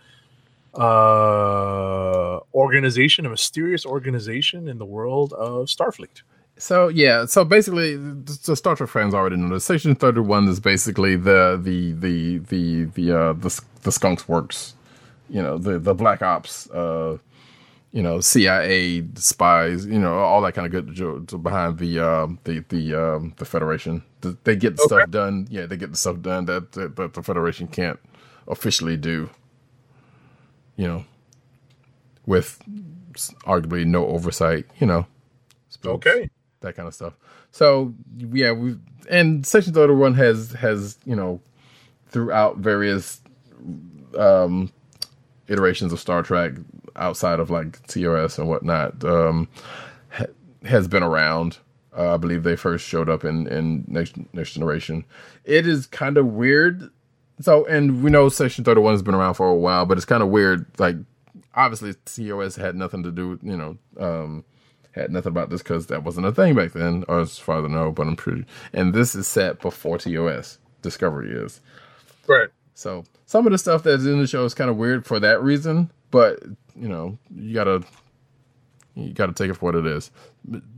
uh 0.75 2.41
organization, 2.55 3.27
a 3.27 3.31
mysterious 3.31 3.85
organization 3.85 4.69
in 4.69 4.79
the 4.79 4.85
world 4.87 5.33
of 5.35 5.67
Starfleet. 5.67 6.23
So 6.59 6.89
yeah, 6.89 7.27
so 7.27 7.45
basically, 7.45 7.97
the 7.97 8.55
Star 8.55 8.77
Trek 8.77 8.89
fans 8.89 9.15
already 9.15 9.37
know. 9.37 9.55
this. 9.55 9.65
Section 9.65 9.95
Thirty 9.95 10.21
One 10.21 10.47
is 10.49 10.61
basically 10.61 11.17
the 11.17 11.61
the 11.63 11.93
the 11.93 12.39
the 12.39 12.85
the 12.85 13.13
uh, 13.19 13.33
the, 13.33 13.61
the 13.83 13.91
Skunks 13.93 14.29
Works, 14.29 14.75
you 15.29 15.43
know, 15.43 15.59
the 15.59 15.79
the 15.79 15.95
Black 15.95 16.23
Ops, 16.23 16.71
uh, 16.71 17.19
you 17.91 18.03
know, 18.03 18.21
CIA 18.21 19.05
spies, 19.17 19.87
you 19.87 19.99
know, 19.99 20.15
all 20.15 20.41
that 20.43 20.53
kind 20.53 20.67
of 20.67 20.73
good 20.73 20.95
jo- 20.95 21.19
behind 21.39 21.79
the 21.79 21.99
um, 21.99 22.39
the 22.45 22.65
the 22.69 22.95
um, 22.95 23.35
the 23.39 23.45
Federation. 23.45 24.03
The, 24.21 24.37
they 24.45 24.55
get 24.55 24.77
the 24.77 24.83
stuff 24.85 25.11
done. 25.11 25.49
Yeah, 25.51 25.67
they 25.67 25.77
get 25.77 25.91
the 25.91 25.97
stuff 25.97 26.21
done 26.21 26.45
that, 26.45 26.73
that 26.73 26.97
that 26.97 27.15
the 27.15 27.23
Federation 27.23 27.67
can't 27.67 27.99
officially 28.47 28.97
do. 28.97 29.31
You 30.77 30.87
know, 30.89 31.05
with 32.27 32.59
arguably 33.47 33.85
no 33.85 34.07
oversight. 34.07 34.67
You 34.81 34.87
know. 34.87 35.07
spooks 35.69 36.07
Okay. 36.07 36.31
that 36.61 36.77
kind 36.77 36.89
of 36.89 36.95
stuff. 36.95 37.15
So 37.51 37.95
yeah, 38.17 38.53
we 38.53 38.77
and 39.11 39.47
Section 39.47 39.73
Thirty 39.75 39.95
One 39.95 40.15
has 40.15 40.53
has 40.53 40.99
you 41.05 41.17
know 41.17 41.41
throughout 42.09 42.59
various 42.59 43.21
um 44.19 44.71
iterations 45.49 45.93
of 45.93 46.01
Star 46.01 46.23
Trek 46.23 46.53
outside 46.97 47.41
of 47.41 47.51
like 47.51 47.85
TOS 47.87 48.39
and 48.39 48.49
whatnot 48.49 49.03
um 49.05 49.49
ha- 50.11 50.27
has 50.65 50.89
been 50.89 51.03
around. 51.03 51.59
Uh, 51.97 52.15
I 52.15 52.17
believe 52.17 52.43
they 52.43 52.57
first 52.57 52.87
showed 52.87 53.11
up 53.11 53.25
in 53.25 53.47
in 53.49 53.85
next 53.87 54.15
next 54.33 54.53
generation. 54.55 55.05
It 55.45 55.67
is 55.67 55.87
kind 55.87 56.17
of 56.17 56.27
weird. 56.27 56.91
So 57.43 57.67
and 57.67 58.03
we 58.03 58.11
know 58.11 58.29
Section 58.29 58.65
Thirty 58.65 58.81
One 58.81 58.95
has 58.95 59.03
been 59.03 59.15
around 59.15 59.35
for 59.35 59.49
a 59.49 59.55
while, 59.55 59.85
but 59.87 59.99
it's 59.99 60.05
kind 60.07 60.23
of 60.23 60.31
weird. 60.31 60.67
Like 60.79 60.97
obviously 61.55 61.95
TOS 62.05 62.57
had 62.57 62.75
nothing 62.75 63.03
to 63.03 63.11
do, 63.11 63.39
you 63.43 63.57
know. 63.57 63.77
um 63.99 64.45
had 64.93 65.11
nothing 65.11 65.31
about 65.31 65.51
this 65.51 65.63
because 65.63 65.87
that 65.87 66.05
wasn't 66.05 66.27
a 66.27 66.33
thing 66.33 66.55
back 66.55 66.73
then, 66.73 67.05
or 67.09 67.21
as 67.21 67.39
far 67.39 67.59
as 67.59 67.65
I 67.65 67.69
know. 67.69 67.91
But 67.91 68.07
I'm 68.07 68.17
pretty. 68.17 68.45
And 68.73 68.95
this 68.95 69.15
is 69.15 69.27
set 69.27 69.61
before 69.61 69.99
TOS. 69.99 70.59
Discovery 70.83 71.31
is. 71.33 71.61
Right. 72.27 72.49
So 72.75 73.05
some 73.27 73.47
of 73.47 73.53
the 73.53 73.59
stuff 73.59 73.83
that's 73.83 74.05
in 74.05 74.21
the 74.21 74.27
show 74.27 74.45
is 74.45 74.55
kind 74.55 74.71
of 74.71 74.77
weird 74.77 75.07
for 75.07 75.21
that 75.21 75.43
reason. 75.43 75.91
But 76.11 76.43
you 76.77 76.89
know, 76.89 77.19
you 77.35 77.55
gotta 77.55 77.83
you 78.95 79.13
gotta 79.13 79.33
take 79.33 79.51
it 79.51 79.55
for 79.55 79.67
what 79.67 79.75
it 79.75 79.87
is. 79.87 80.11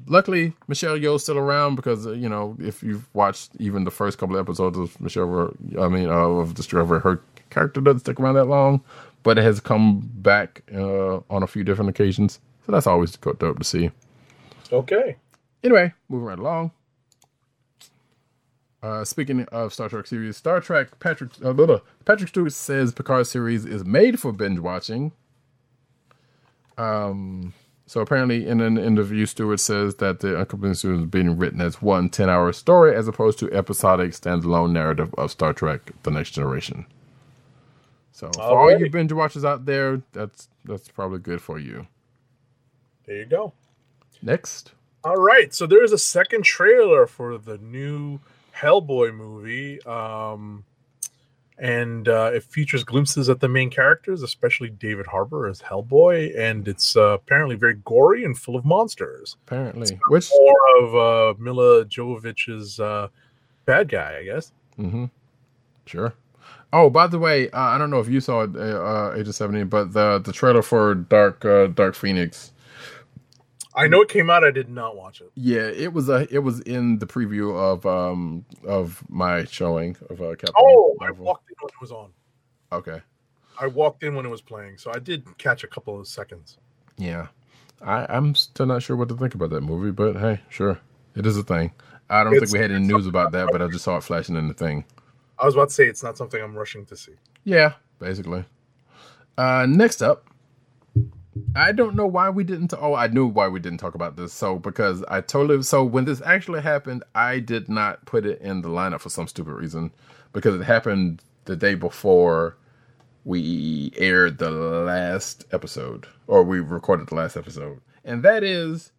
Luckily, 0.07 0.53
Michelle 0.69 0.97
Yeoh's 0.97 1.23
still 1.23 1.39
around 1.39 1.75
because 1.77 2.07
uh, 2.07 2.13
you 2.13 2.29
know 2.29 2.57
if 2.61 2.83
you've 2.83 3.09
watched 3.15 3.51
even 3.59 3.85
the 3.85 3.91
first 3.91 4.19
couple 4.19 4.37
of 4.37 4.47
episodes 4.47 4.79
of 4.79 5.01
Michelle, 5.01 5.55
I 5.81 5.89
mean 5.89 6.09
uh, 6.09 6.13
of 6.13 6.55
Discovery, 6.55 7.01
her 7.01 7.21
character 7.51 7.81
doesn't 7.81 8.01
stick 8.01 8.21
around 8.21 8.35
that 8.35 8.45
long, 8.47 8.83
but 9.23 9.39
it 9.39 9.43
has 9.43 9.61
come 9.61 10.09
back 10.17 10.63
uh, 10.75 11.17
on 11.31 11.43
a 11.43 11.47
few 11.47 11.65
different 11.65 11.91
occasions. 11.91 12.41
So 12.67 12.73
that's 12.73 12.87
always 12.87 13.13
dope 13.17 13.59
to 13.59 13.65
see. 13.65 13.91
Okay. 14.73 15.17
Anyway, 15.63 15.93
moving 16.09 16.27
right 16.27 16.39
along. 16.39 16.71
Uh, 18.83 19.03
speaking 19.03 19.45
of 19.51 19.73
Star 19.73 19.89
Trek 19.89 20.07
series, 20.07 20.37
Star 20.37 20.61
Trek 20.61 20.99
Patrick 20.99 21.31
uh, 21.43 21.55
blah, 21.55 21.67
blah. 21.67 21.81
Patrick 22.05 22.29
Stewart 22.29 22.53
says 22.53 22.93
Picard 22.93 23.27
series 23.27 23.65
is 23.65 23.85
made 23.85 24.21
for 24.21 24.31
binge 24.31 24.59
watching. 24.59 25.13
Um, 26.77 27.55
so 27.87 28.01
apparently, 28.01 28.47
in 28.47 28.61
an 28.61 28.79
interview, 28.79 29.27
Stewart 29.27 29.61
says 29.61 29.97
that 29.97 30.21
the 30.21 30.37
accompanying 30.41 30.75
series 30.75 31.01
is 31.01 31.07
being 31.07 31.37
written 31.37 31.61
as 31.61 31.83
one 31.83 32.09
10-hour 32.09 32.53
story 32.55 32.95
as 32.97 33.07
opposed 33.07 33.39
to 33.41 33.53
episodic 33.53 34.13
standalone 34.13 34.73
narrative 34.73 35.15
of 35.19 35.31
Star 35.31 35.53
Trek: 35.53 35.93
The 36.03 36.11
Next 36.11 36.31
Generation. 36.31 36.87
So 38.13 38.31
for 38.33 38.43
all 38.43 38.79
you 38.79 38.89
binge 38.89 39.13
watchers 39.13 39.45
out 39.45 39.67
there, 39.67 40.01
that's 40.13 40.49
that's 40.65 40.89
probably 40.89 41.19
good 41.19 41.43
for 41.43 41.59
you. 41.59 41.87
There 43.07 43.17
you 43.17 43.27
go. 43.27 43.53
Next. 44.23 44.73
All 45.03 45.17
right, 45.17 45.53
so 45.53 45.67
there 45.67 45.85
is 45.85 45.93
a 45.93 45.99
second 45.99 46.45
trailer 46.45 47.07
for 47.07 47.37
the 47.37 47.59
new 47.59 48.21
Hellboy 48.57 49.15
movie. 49.15 49.83
Um, 49.83 50.65
and 51.59 52.09
uh, 52.09 52.31
it 52.35 52.43
features 52.43 52.83
glimpses 52.85 53.29
at 53.29 53.41
the 53.41 53.49
main 53.49 53.71
characters, 53.71 54.23
especially 54.23 54.71
David 54.71 55.07
Harbour 55.07 55.47
as 55.49 55.61
Hellboy, 55.61 56.37
and 56.39 56.67
it's 56.67 56.97
uh, 56.97 57.11
apparently 57.11 57.57
very 57.57 57.75
gory 57.85 58.25
and 58.25 58.37
full 58.37 58.57
of 58.57 58.65
monsters. 58.65 59.37
Apparently, 59.47 59.99
which 60.09 60.31
More 60.33 60.85
of 60.85 60.95
uh, 61.37 61.41
Milla 61.41 61.85
Jovovich's 61.85 62.81
uh, 62.81 63.09
bad 63.67 63.89
guy, 63.89 64.19
I 64.21 64.25
guess. 64.25 64.53
hmm 64.77 65.07
Sure. 65.87 66.15
Oh, 66.73 66.91
by 66.91 67.07
the 67.07 67.19
way, 67.21 67.51
uh, 67.51 67.61
I 67.61 67.79
don't 67.79 67.91
know 67.91 68.01
if 68.01 68.09
you 68.09 68.21
saw 68.21 68.43
it, 68.43 68.57
uh, 68.57 68.59
uh, 68.59 69.15
Agent 69.17 69.35
Seventy, 69.37 69.63
but 69.63 69.93
the 69.93 70.19
the 70.19 70.33
trailer 70.33 70.63
for 70.63 70.95
Dark 70.95 71.45
uh, 71.45 71.69
Dark 71.69 71.95
Phoenix. 71.95 72.53
I 73.77 73.89
know 73.89 74.03
it 74.03 74.09
came 74.09 74.31
out. 74.31 74.45
I 74.45 74.51
did 74.53 74.69
not 74.69 74.97
watch 74.97 75.21
it. 75.21 75.31
Yeah, 75.35 75.63
it 75.67 75.93
was 75.93 76.09
a 76.09 76.27
it 76.33 76.39
was 76.41 76.61
in 76.61 76.99
the 76.99 77.07
preview 77.07 77.55
of 77.57 77.85
um 77.87 78.45
of 78.65 79.03
my 79.09 79.45
showing 79.47 79.97
of 80.11 80.21
uh, 80.21 80.31
Captain 80.37 80.55
Oh, 80.57 80.97
I 81.01 81.11
walked 81.11 81.51
in 81.51 81.57
when 81.61 81.69
it 81.69 81.81
was 81.81 81.91
on. 81.93 82.11
Okay. 82.73 83.01
I 83.61 83.67
walked 83.69 84.03
in 84.03 84.15
when 84.15 84.27
it 84.27 84.31
was 84.31 84.41
playing, 84.41 84.79
so 84.79 84.91
I 84.95 84.99
did 84.99 85.27
catch 85.39 85.63
a 85.65 85.69
couple 85.69 85.99
of 86.01 86.07
seconds. 86.09 86.59
Yeah, 86.97 87.29
I 87.83 88.07
I'm 88.09 88.35
still 88.35 88.67
not 88.67 88.83
sure 88.83 88.97
what 88.97 89.09
to 89.09 89.17
think 89.17 89.35
about 89.35 89.51
that 89.51 89.63
movie, 89.63 89.91
but 89.93 90.17
hey, 90.17 90.41
sure, 90.49 90.79
it 91.17 91.27
is 91.27 91.37
a 91.37 91.43
thing. 91.43 91.73
I 92.11 92.23
don't 92.23 92.35
It's- 92.35 92.51
think 92.51 92.53
we 92.59 92.63
had 92.63 92.71
any 92.73 92.87
news 92.87 93.07
about 93.07 93.33
that, 93.33 93.49
but 93.51 93.63
I 93.63 93.67
just 93.69 93.85
saw 93.85 93.97
it 93.97 94.03
flashing 94.05 94.37
in 94.37 94.47
the 94.49 94.55
thing. 94.55 94.85
I 95.39 95.47
was 95.47 95.55
about 95.55 95.71
to 95.71 95.75
say 95.75 95.87
it's 95.87 96.03
not 96.03 96.17
something 96.17 96.41
I'm 96.41 96.55
rushing 96.57 96.85
to 96.87 96.97
see. 96.97 97.15
Yeah, 97.45 97.73
basically. 97.99 98.45
Uh, 99.37 99.67
next 99.69 100.01
up, 100.03 100.27
I 101.57 101.73
don't 101.73 101.95
know 101.95 102.07
why 102.07 102.31
we 102.31 102.45
didn't. 102.45 102.73
oh, 102.79 102.95
I 102.95 103.09
knew 103.09 103.27
why 103.27 103.49
we 103.49 103.61
didn't 103.61 103.79
talk 103.79 103.95
about 103.95 104.17
this. 104.17 104.33
So 104.33 104.59
because 104.59 105.05
I 105.09 105.21
totally. 105.21 105.63
So 105.63 105.85
when 105.85 106.05
this 106.05 106.23
actually 106.25 106.61
happened, 106.63 107.05
I 107.15 107.41
did 107.41 107.69
not 107.69 108.05
put 108.07 108.27
it 108.27 108.41
in 108.41 108.63
the 108.63 108.69
lineup 108.69 109.01
for 109.01 109.09
some 109.11 109.27
stupid 109.27 109.53
reason 109.53 109.93
because 110.33 110.55
it 110.61 110.65
happened 110.65 111.23
the 111.45 111.57
day 111.57 111.75
before 111.75 112.57
we 113.25 113.93
aired 113.97 114.39
the 114.39 114.51
last 114.51 115.45
episode 115.53 116.07
or 116.27 116.43
we 116.43 116.61
recorded 116.61 117.09
the 117.09 117.15
last 117.15 117.37
episode, 117.37 117.81
and 118.05 118.23
that 118.23 118.43
is. 118.43 118.93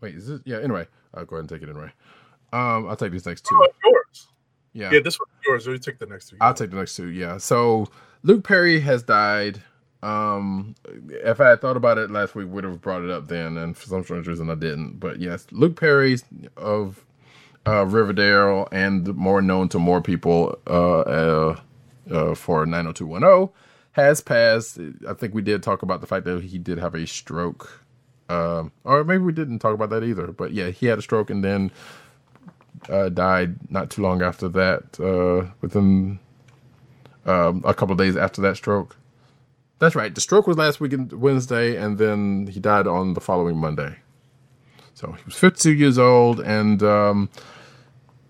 Wait, 0.00 0.14
is 0.14 0.28
it? 0.28 0.42
Yeah. 0.44 0.58
Anyway, 0.60 0.86
I'll 1.14 1.24
go 1.24 1.36
ahead 1.36 1.40
and 1.40 1.48
take 1.48 1.62
it 1.62 1.70
anyway. 1.70 1.92
Um, 2.52 2.88
I'll 2.88 2.96
take 2.96 3.12
these 3.12 3.26
next 3.26 3.44
two. 3.44 3.54
Oh, 3.54 3.68
yours. 3.84 4.28
Yeah. 4.72 4.90
Yeah, 4.92 5.00
this 5.00 5.18
one's 5.18 5.30
yours. 5.46 5.64
So 5.64 5.72
you 5.72 5.78
take 5.78 5.98
the 5.98 6.06
next 6.06 6.30
two. 6.30 6.36
I'll 6.40 6.54
take 6.54 6.70
the 6.70 6.76
next 6.76 6.96
two. 6.96 7.08
Yeah. 7.08 7.38
So 7.38 7.88
Luke 8.22 8.44
Perry 8.44 8.80
has 8.80 9.02
died. 9.02 9.62
Um, 10.02 10.74
if 11.10 11.40
I 11.40 11.50
had 11.50 11.60
thought 11.60 11.76
about 11.76 11.98
it 11.98 12.10
last 12.10 12.34
week, 12.34 12.48
would 12.48 12.64
have 12.64 12.80
brought 12.80 13.02
it 13.02 13.10
up 13.10 13.28
then, 13.28 13.56
and 13.58 13.76
for 13.76 13.86
some 13.86 14.02
strange 14.04 14.26
reason 14.26 14.50
I 14.50 14.54
didn't. 14.54 14.98
But 14.98 15.20
yes, 15.20 15.46
Luke 15.50 15.78
Perry 15.78 16.18
of 16.56 17.04
uh, 17.66 17.84
Riverdale 17.86 18.68
and 18.72 19.14
more 19.16 19.42
known 19.42 19.68
to 19.70 19.78
more 19.78 20.00
people 20.00 20.58
uh, 20.66 21.00
uh, 21.00 21.60
uh, 22.10 22.34
for 22.34 22.64
90210 22.66 23.54
has 23.92 24.20
passed. 24.20 24.78
I 25.08 25.14
think 25.14 25.34
we 25.34 25.42
did 25.42 25.62
talk 25.62 25.82
about 25.82 26.00
the 26.00 26.06
fact 26.06 26.24
that 26.24 26.42
he 26.42 26.58
did 26.58 26.78
have 26.78 26.94
a 26.94 27.06
stroke. 27.06 27.84
Um, 28.28 28.72
or 28.84 29.02
maybe 29.04 29.24
we 29.24 29.32
didn't 29.32 29.58
talk 29.58 29.74
about 29.74 29.90
that 29.90 30.04
either. 30.04 30.28
But 30.28 30.52
yeah, 30.52 30.70
he 30.70 30.86
had 30.86 30.98
a 30.98 31.02
stroke 31.02 31.30
and 31.30 31.42
then 31.42 31.72
uh, 32.88 33.08
died 33.08 33.70
not 33.70 33.90
too 33.90 34.02
long 34.02 34.22
after 34.22 34.48
that, 34.48 34.98
uh, 35.00 35.50
within 35.60 36.20
um, 37.26 37.62
a 37.66 37.74
couple 37.74 37.94
days 37.96 38.16
after 38.16 38.40
that 38.42 38.56
stroke. 38.56 38.96
That's 39.80 39.94
right. 39.94 40.14
The 40.14 40.20
stroke 40.20 40.46
was 40.46 40.58
last 40.58 40.78
weekend, 40.78 41.12
Wednesday, 41.14 41.74
and 41.74 41.98
then 41.98 42.46
he 42.46 42.60
died 42.60 42.86
on 42.86 43.14
the 43.14 43.20
following 43.20 43.56
Monday. 43.56 43.96
So 44.94 45.12
he 45.12 45.22
was 45.24 45.34
52 45.34 45.72
years 45.72 45.98
old, 45.98 46.38
and 46.40 46.82
um, 46.82 47.30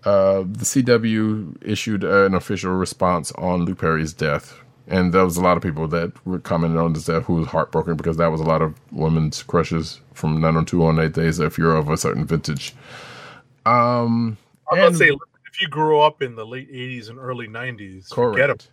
uh, 0.05 0.39
the 0.39 0.63
CW 0.65 1.57
issued 1.61 2.05
an 2.05 2.33
official 2.33 2.71
response 2.71 3.33
on 3.33 3.65
Luke 3.65 3.79
Perry's 3.79 4.13
death. 4.13 4.57
And 4.87 5.13
there 5.13 5.25
was 5.25 5.35
a 5.35 5.41
lot 5.41 5.57
of 5.57 5.63
people 5.63 5.87
that 5.89 6.13
were 6.25 6.39
commenting 6.39 6.79
on 6.79 6.93
this 6.93 7.05
death 7.05 7.23
who 7.25 7.33
was 7.33 7.47
heartbroken 7.47 7.97
because 7.97 8.15
that 8.17 8.27
was 8.27 8.39
a 8.39 8.45
lot 8.45 8.61
of 8.61 8.73
women's 8.91 9.43
crushes 9.43 9.99
from 10.13 10.39
90218 10.39 11.11
days 11.11 11.39
if 11.39 11.57
you're 11.57 11.75
of 11.75 11.89
a 11.89 11.97
certain 11.97 12.25
vintage. 12.25 12.73
Um, 13.65 14.37
and- 14.71 14.93
to 14.93 14.97
say, 14.97 15.09
if 15.09 15.61
you 15.61 15.67
grew 15.67 15.99
up 15.99 16.21
in 16.21 16.35
the 16.35 16.45
late 16.45 16.71
80s 16.71 17.09
and 17.09 17.19
early 17.19 17.47
90s, 17.47 18.09
Correct. 18.09 18.69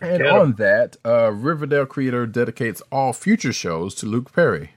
Get 0.00 0.08
'em. 0.08 0.10
Yep. 0.10 0.18
And 0.18 0.18
Forget 0.18 0.26
'em. 0.34 0.40
on 0.40 0.52
that, 0.54 0.96
uh, 1.04 1.32
Riverdale 1.32 1.86
creator 1.86 2.26
dedicates 2.26 2.82
all 2.92 3.12
future 3.12 3.52
shows 3.52 3.94
to 3.96 4.06
Luke 4.06 4.32
Perry. 4.32 4.72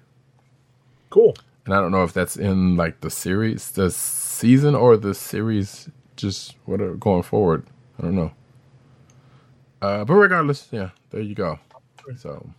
Cool. 1.09 1.35
And 1.65 1.73
I 1.73 1.81
don't 1.81 1.91
know 1.91 2.03
if 2.03 2.13
that's 2.13 2.37
in 2.37 2.75
like 2.77 3.01
the 3.01 3.09
series, 3.09 3.71
the 3.71 3.91
season, 3.91 4.75
or 4.75 4.97
the 4.97 5.13
series 5.13 5.89
just 6.15 6.55
whatever 6.65 6.95
going 6.95 7.23
forward. 7.23 7.65
I 7.99 8.03
don't 8.03 8.15
know. 8.15 8.31
Uh, 9.81 10.03
but 10.03 10.13
regardless, 10.15 10.67
yeah, 10.71 10.89
there 11.11 11.21
you 11.21 11.35
go. 11.35 11.59
So, 12.17 12.49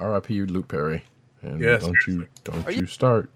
R.I.P. 0.00 0.42
Luke 0.46 0.68
Perry, 0.68 1.04
and 1.42 1.60
Yes, 1.60 1.82
don't 1.84 1.96
you 2.06 2.26
don't 2.44 2.74
you 2.76 2.86
start. 2.86 3.30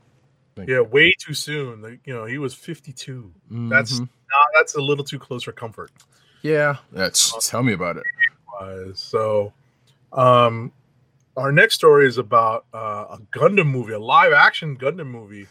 Yeah, 0.66 0.80
way 0.80 1.14
too 1.20 1.34
soon. 1.34 1.82
Like, 1.82 2.00
you 2.04 2.12
know, 2.14 2.24
he 2.24 2.38
was 2.38 2.52
52. 2.54 3.32
That's 3.50 3.92
Mhm. 4.00 4.00
nah, 4.00 4.44
that's 4.54 4.74
a 4.74 4.80
little 4.80 5.04
too 5.04 5.18
close 5.18 5.44
for 5.44 5.52
comfort. 5.52 5.92
yeah. 6.42 6.76
That's 6.92 7.48
tell 7.48 7.62
me 7.62 7.72
about 7.72 7.96
it. 7.98 8.04
Uh, 8.58 8.92
so, 8.94 9.52
um, 10.12 10.72
our 11.36 11.52
next 11.52 11.74
story 11.76 12.06
is 12.06 12.18
about 12.18 12.64
uh, 12.74 13.06
a 13.10 13.18
Gundam 13.32 13.68
movie, 13.68 13.92
a 13.92 13.98
live 13.98 14.32
action 14.32 14.76
Gundam 14.76 15.06
movie, 15.06 15.46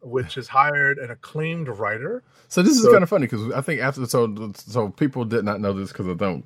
which 0.00 0.34
has 0.36 0.48
hired 0.48 0.98
an 0.98 1.10
acclaimed 1.10 1.68
writer. 1.68 2.22
So 2.48 2.62
this 2.62 2.76
is 2.76 2.82
So- 2.84 2.92
kind 2.92 3.02
of 3.02 3.08
funny 3.10 3.26
because 3.26 3.52
I 3.52 3.60
think 3.60 3.80
after 3.80 4.06
so 4.06 4.52
so 4.54 4.88
people 4.90 5.24
did 5.24 5.44
not 5.44 5.60
know 5.60 5.72
this 5.72 5.92
because 5.92 6.08
I 6.08 6.14
don't. 6.14 6.44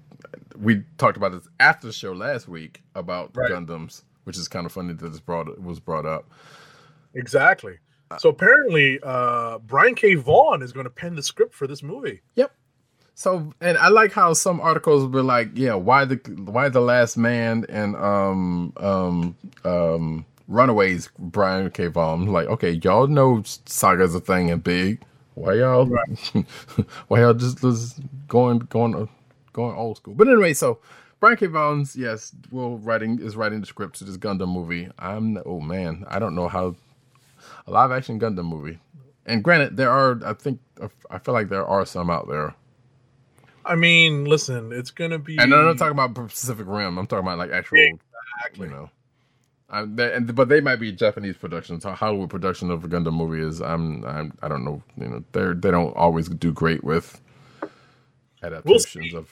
We 0.58 0.82
talked 0.98 1.16
about 1.16 1.32
this 1.32 1.46
after 1.60 1.86
the 1.86 1.92
show 1.92 2.12
last 2.12 2.48
week 2.48 2.82
about 2.94 3.30
Right. 3.36 3.50
Gundams, 3.50 4.02
which 4.24 4.36
is 4.36 4.48
kind 4.48 4.66
of 4.66 4.72
funny 4.72 4.92
that 4.94 5.08
this 5.08 5.20
brought 5.20 5.60
was 5.60 5.78
brought 5.78 6.06
up. 6.06 6.28
Exactly. 7.14 7.78
So 8.18 8.28
apparently, 8.30 8.98
uh, 9.04 9.58
Brian 9.58 9.94
K. 9.94 10.16
Vaughan 10.16 10.62
is 10.62 10.72
going 10.72 10.84
to 10.84 10.90
pen 10.90 11.14
the 11.14 11.22
script 11.22 11.54
for 11.54 11.68
this 11.68 11.80
movie. 11.82 12.22
Yep. 12.34 12.52
So 13.20 13.52
and 13.60 13.76
I 13.76 13.88
like 13.88 14.12
how 14.12 14.32
some 14.32 14.62
articles 14.62 15.06
were 15.06 15.22
like, 15.22 15.50
yeah, 15.52 15.74
why 15.74 16.06
the 16.06 16.18
Y 16.38 16.70
the 16.70 16.80
Last 16.80 17.18
Man 17.18 17.66
and 17.68 17.94
um 17.96 18.72
um 18.78 19.36
um 19.62 20.24
Runaways 20.48 21.10
Brian 21.18 21.70
K. 21.70 21.88
Vaughan 21.88 22.28
like, 22.28 22.46
okay, 22.46 22.70
y'all 22.82 23.08
know 23.08 23.42
Saga's 23.66 24.14
a 24.14 24.20
thing 24.20 24.50
and 24.50 24.64
big. 24.64 25.02
Why 25.34 25.56
y'all 25.56 25.84
why 27.08 27.20
y'all 27.20 27.34
just, 27.34 27.60
just 27.60 28.00
going 28.26 28.60
going 28.70 29.06
going 29.52 29.76
old 29.76 29.98
school? 29.98 30.14
But 30.14 30.26
anyway, 30.26 30.54
so 30.54 30.78
Brian 31.20 31.36
K. 31.36 31.44
Vaughan's 31.44 31.94
yes, 31.94 32.32
will 32.50 32.78
writing 32.78 33.20
is 33.20 33.36
writing 33.36 33.60
the 33.60 33.66
script 33.66 33.96
to 33.96 34.04
this 34.04 34.16
Gundam 34.16 34.48
movie. 34.48 34.88
I'm 34.98 35.36
oh 35.44 35.60
man, 35.60 36.06
I 36.08 36.20
don't 36.20 36.34
know 36.34 36.48
how 36.48 36.74
a 37.66 37.70
live 37.70 37.92
action 37.92 38.18
Gundam 38.18 38.46
movie. 38.46 38.78
And 39.26 39.44
granted, 39.44 39.76
there 39.76 39.90
are 39.90 40.18
I 40.24 40.32
think 40.32 40.58
I 41.10 41.18
feel 41.18 41.34
like 41.34 41.50
there 41.50 41.66
are 41.66 41.84
some 41.84 42.08
out 42.08 42.26
there. 42.26 42.54
I 43.64 43.74
mean, 43.74 44.24
listen, 44.24 44.72
it's 44.72 44.90
going 44.90 45.10
to 45.10 45.18
be. 45.18 45.38
And 45.38 45.54
I'm 45.54 45.64
not 45.64 45.78
talking 45.78 45.92
about 45.98 46.14
Pacific 46.14 46.66
Rim. 46.68 46.98
I'm 46.98 47.06
talking 47.06 47.26
about 47.26 47.38
like 47.38 47.50
actual, 47.50 47.78
Exactly. 47.78 48.68
you 48.68 48.74
know. 48.74 48.90
I, 49.68 49.84
they, 49.84 50.12
and, 50.14 50.34
but 50.34 50.48
they 50.48 50.60
might 50.60 50.76
be 50.76 50.90
Japanese 50.90 51.36
productions. 51.36 51.84
How 51.84 51.92
Hollywood 51.92 52.30
production 52.30 52.70
of 52.70 52.84
a 52.84 52.88
Gundam 52.88 53.12
movie 53.14 53.40
is, 53.40 53.60
I'm, 53.60 54.04
I'm, 54.04 54.36
I 54.42 54.48
don't 54.48 54.64
know. 54.64 54.82
You 54.96 55.08
know, 55.08 55.24
they're 55.32 55.54
they 55.54 55.70
don't 55.70 55.94
always 55.96 56.28
do 56.28 56.52
great 56.52 56.82
with 56.82 57.20
adaptations 58.42 59.10
see. 59.12 59.16
of. 59.16 59.30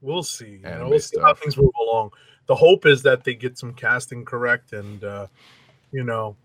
We'll 0.00 0.22
see. 0.22 0.60
You 0.62 0.62
know, 0.62 0.88
we'll 0.88 0.98
see 0.98 1.20
how 1.20 1.34
things 1.34 1.56
move 1.56 1.70
along. 1.80 2.10
The 2.46 2.54
hope 2.56 2.86
is 2.86 3.02
that 3.02 3.22
they 3.22 3.34
get 3.34 3.58
some 3.58 3.74
casting 3.74 4.24
correct, 4.24 4.72
and 4.72 5.04
uh, 5.04 5.26
you 5.92 6.02
know, 6.02 6.36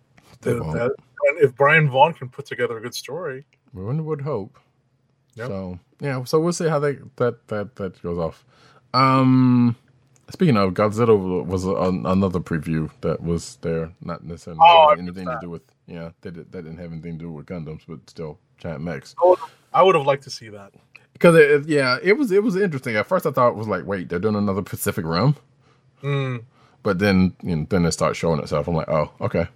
the- 0.42 0.56
that- 0.56 0.96
and 1.28 1.40
if 1.40 1.56
Brian 1.56 1.90
Vaughan 1.90 2.14
can 2.14 2.30
put 2.30 2.46
together 2.46 2.78
a 2.78 2.82
good 2.82 2.94
story, 2.94 3.46
One 3.72 4.06
would 4.06 4.22
hope. 4.22 4.60
Yep. 5.36 5.48
So 5.48 5.80
yeah, 6.00 6.24
so 6.24 6.40
we'll 6.40 6.54
see 6.54 6.68
how 6.68 6.80
they 6.80 6.98
that 7.18 7.48
that 7.48 7.76
that 7.76 8.02
goes 8.02 8.18
off. 8.18 8.46
Um, 8.94 9.76
speaking 10.30 10.58
of 10.58 10.74
Godzilla, 10.74 11.46
was 11.46 11.66
a, 11.66 11.72
another 11.74 12.40
preview 12.40 12.90
that 13.02 13.22
was 13.22 13.58
there. 13.62 13.92
Not 14.02 14.24
necessarily 14.24 14.62
Oh, 14.64 14.96
anything 14.98 15.26
to 15.26 15.38
do 15.42 15.50
with 15.50 15.64
yeah. 15.88 16.12
Did, 16.22 16.36
that 16.36 16.52
didn't 16.52 16.78
have 16.78 16.92
anything 16.92 17.20
to 17.20 17.26
do 17.26 17.32
with 17.32 17.46
Gundams, 17.46 17.82
but 17.88 18.10
still 18.10 18.40
giant 18.58 18.82
mechs. 18.82 19.16
I 19.74 19.84
would 19.84 19.96
have 19.96 20.06
liked 20.06 20.24
to 20.24 20.30
see 20.30 20.50
that. 20.50 20.74
Because 21.14 21.66
yeah, 21.68 21.98
it 22.02 22.14
was 22.18 22.32
it 22.32 22.44
was 22.44 22.56
interesting. 22.56 22.96
At 22.96 23.08
first, 23.08 23.26
I 23.26 23.32
thought 23.32 23.50
it 23.50 23.56
was 23.56 23.68
like, 23.68 23.86
wait, 23.86 24.10
they're 24.10 24.20
doing 24.20 24.36
another 24.36 24.62
Pacific 24.62 25.06
Rim, 25.06 25.36
Mm, 26.04 26.44
but 26.84 27.00
then 27.00 27.36
you 27.42 27.56
know, 27.56 27.68
then 27.70 27.86
it 27.86 27.92
starts 27.92 28.18
showing 28.18 28.40
itself. 28.40 28.68
I'm 28.68 28.76
like, 28.76 28.90
oh, 28.90 29.12
okay. 29.22 29.48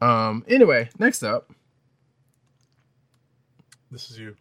Um. 0.00 0.44
Anyway, 0.48 0.90
next 0.98 1.22
up 1.22 1.50
this 3.90 4.10
is 4.10 4.18
you. 4.18 4.36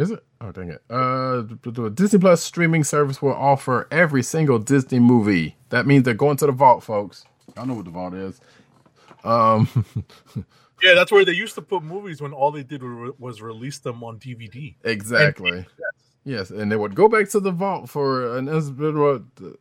Is 0.00 0.10
it? 0.10 0.24
Oh, 0.40 0.50
dang 0.52 0.70
it. 0.70 0.82
Uh, 0.90 1.42
the- 1.62 1.90
Disney 1.94 2.18
Plus 2.18 2.42
streaming 2.42 2.84
service 2.84 3.20
will 3.22 3.34
offer 3.34 3.86
every 3.90 4.22
single 4.22 4.58
Disney 4.58 4.98
movie. 4.98 5.56
That 5.68 5.86
means 5.86 6.04
they're 6.04 6.14
going 6.14 6.36
to 6.38 6.46
the 6.46 6.52
vault, 6.52 6.82
folks. 6.82 7.24
I 7.56 7.64
know 7.64 7.74
what 7.74 7.84
the 7.84 7.90
vault 7.90 8.14
is. 8.14 8.40
Um. 9.24 9.68
Yeah, 10.82 10.94
that's 10.94 11.12
where 11.12 11.26
they 11.26 11.32
used 11.32 11.54
to 11.56 11.60
put 11.60 11.82
movies 11.82 12.22
when 12.22 12.32
all 12.32 12.50
they 12.50 12.62
did 12.62 12.82
was 13.18 13.42
release 13.42 13.80
them 13.80 14.02
on 14.02 14.18
DVD. 14.18 14.74
exactly. 14.82 15.66
Yes, 16.24 16.50
and 16.50 16.70
they 16.70 16.76
would 16.76 16.94
go 16.94 17.08
back 17.08 17.30
to 17.30 17.40
the 17.40 17.50
vault 17.50 17.88
for 17.88 18.36
an 18.36 18.46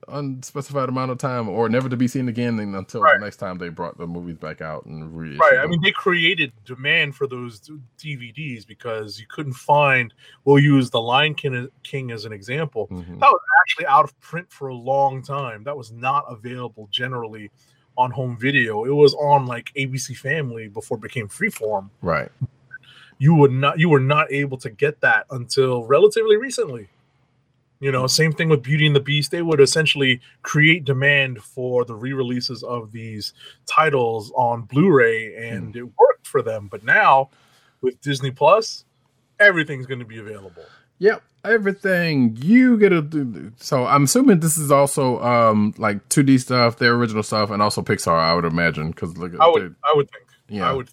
unspecified 0.09 0.89
amount 0.89 1.09
of 1.11 1.17
time, 1.17 1.47
or 1.47 1.69
never 1.69 1.87
to 1.87 1.95
be 1.95 2.07
seen 2.07 2.27
again 2.27 2.59
until 2.59 3.01
Right. 3.01 3.17
the 3.17 3.23
next 3.25 3.37
time 3.37 3.57
they 3.57 3.69
brought 3.69 3.97
the 3.97 4.05
movies 4.05 4.37
back 4.37 4.59
out 4.61 4.85
and 4.85 5.15
reissued 5.17 5.39
Right. 5.39 5.59
I 5.59 5.67
mean, 5.67 5.81
they 5.81 5.91
created 5.93 6.51
demand 6.65 7.15
for 7.15 7.27
those 7.27 7.61
DVDs 7.97 8.65
because 8.67 9.19
you 9.21 9.25
couldn't 9.29 9.53
find. 9.53 10.13
We'll 10.43 10.59
use 10.59 10.89
the 10.89 10.99
Lion 10.99 11.33
King, 11.33 12.11
as 12.11 12.25
an 12.25 12.33
example. 12.33 12.87
Mhm. 12.91 13.19
That 13.19 13.29
was 13.31 13.41
actually 13.63 13.85
out 13.87 14.03
of 14.03 14.19
print 14.19 14.51
for 14.51 14.67
a 14.67 14.75
long 14.75 15.21
time. 15.21 15.63
That 15.63 15.77
was 15.77 15.93
not 15.93 16.25
available 16.27 16.89
generally 16.91 17.51
on 17.97 18.11
home 18.11 18.37
video. 18.37 18.83
It 18.83 18.93
was 18.93 19.13
on 19.15 19.45
like 19.45 19.71
ABC 19.77 20.13
Family 20.13 20.67
before 20.67 20.97
it 20.97 21.01
became 21.01 21.29
Freeform. 21.29 21.89
right. 22.01 22.29
You 23.19 23.35
would 23.35 23.51
not. 23.51 23.77
You 23.77 23.89
were 23.89 23.99
not 23.99 24.31
able 24.31 24.57
to 24.57 24.69
get 24.69 25.01
that 25.01 25.25
until 25.29 25.85
relatively 25.85 26.37
recently. 26.37 26.87
You 27.81 27.91
know, 27.91 28.07
same 28.07 28.33
thing 28.33 28.49
with 28.49 28.63
Beauty 28.63 28.87
and 28.87 28.95
the 28.95 28.99
Beast. 28.99 29.31
They 29.31 29.41
would 29.41 29.61
essentially 29.61 30.19
create 30.41 30.83
demand 30.83 31.41
for 31.41 31.85
the 31.85 31.95
re-releases 31.95 32.61
of 32.63 32.91
these 32.91 33.33
titles 33.67 34.33
on 34.35 34.63
Blu-ray, 34.63 35.35
and 35.35 35.73
it 35.75 35.83
worked 35.83 36.27
for 36.27 36.41
them. 36.41 36.67
But 36.69 36.83
now, 36.83 37.29
with 37.81 38.01
Disney 38.01 38.31
Plus, 38.31 38.83
everything's 39.39 39.85
going 39.85 39.99
to 39.99 40.05
be 40.05 40.17
available. 40.19 40.63
Yep, 40.99 41.23
everything 41.45 42.37
you 42.41 42.77
get 42.77 42.89
to 42.89 43.01
do. 43.01 43.53
So 43.57 43.85
I'm 43.85 44.03
assuming 44.03 44.41
this 44.41 44.57
is 44.57 44.71
also 44.71 45.21
um 45.23 45.73
like 45.77 46.07
2D 46.09 46.41
stuff, 46.41 46.77
their 46.77 46.93
original 46.93 47.23
stuff, 47.23 47.49
and 47.49 47.61
also 47.61 47.81
Pixar. 47.81 48.13
I 48.13 48.33
would 48.33 48.45
imagine 48.45 48.91
because 48.91 49.17
look 49.17 49.33
at 49.33 49.41
I 49.41 49.47
would, 49.47 49.75
I 49.83 49.93
would 49.95 50.11
think. 50.11 50.25
Yeah. 50.49 50.69
I 50.69 50.73
would. 50.73 50.89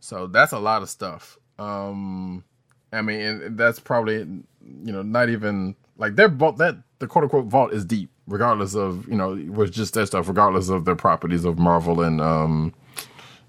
So 0.00 0.26
that's 0.26 0.52
a 0.52 0.58
lot 0.58 0.82
of 0.82 0.90
stuff. 0.90 1.38
Um, 1.58 2.44
I 2.92 3.02
mean, 3.02 3.20
and 3.20 3.58
that's 3.58 3.80
probably 3.80 4.16
you 4.16 4.92
know 4.92 5.02
not 5.02 5.28
even 5.28 5.76
like 5.96 6.16
their 6.16 6.28
vault. 6.28 6.58
That 6.58 6.76
the 6.98 7.06
quote 7.06 7.24
unquote 7.24 7.46
vault 7.46 7.72
is 7.72 7.84
deep, 7.84 8.10
regardless 8.26 8.74
of 8.74 9.08
you 9.08 9.16
know 9.16 9.30
was 9.50 9.70
just 9.70 9.94
their 9.94 10.06
stuff, 10.06 10.28
regardless 10.28 10.68
of 10.68 10.84
their 10.84 10.96
properties 10.96 11.44
of 11.44 11.58
Marvel 11.58 12.00
and 12.00 12.20
um, 12.20 12.74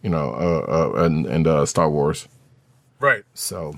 you 0.01 0.09
know, 0.09 0.33
uh, 0.33 0.93
uh 0.97 1.03
and 1.03 1.25
and 1.25 1.47
uh, 1.47 1.65
Star 1.65 1.89
Wars. 1.89 2.27
Right. 2.99 3.23
So 3.33 3.73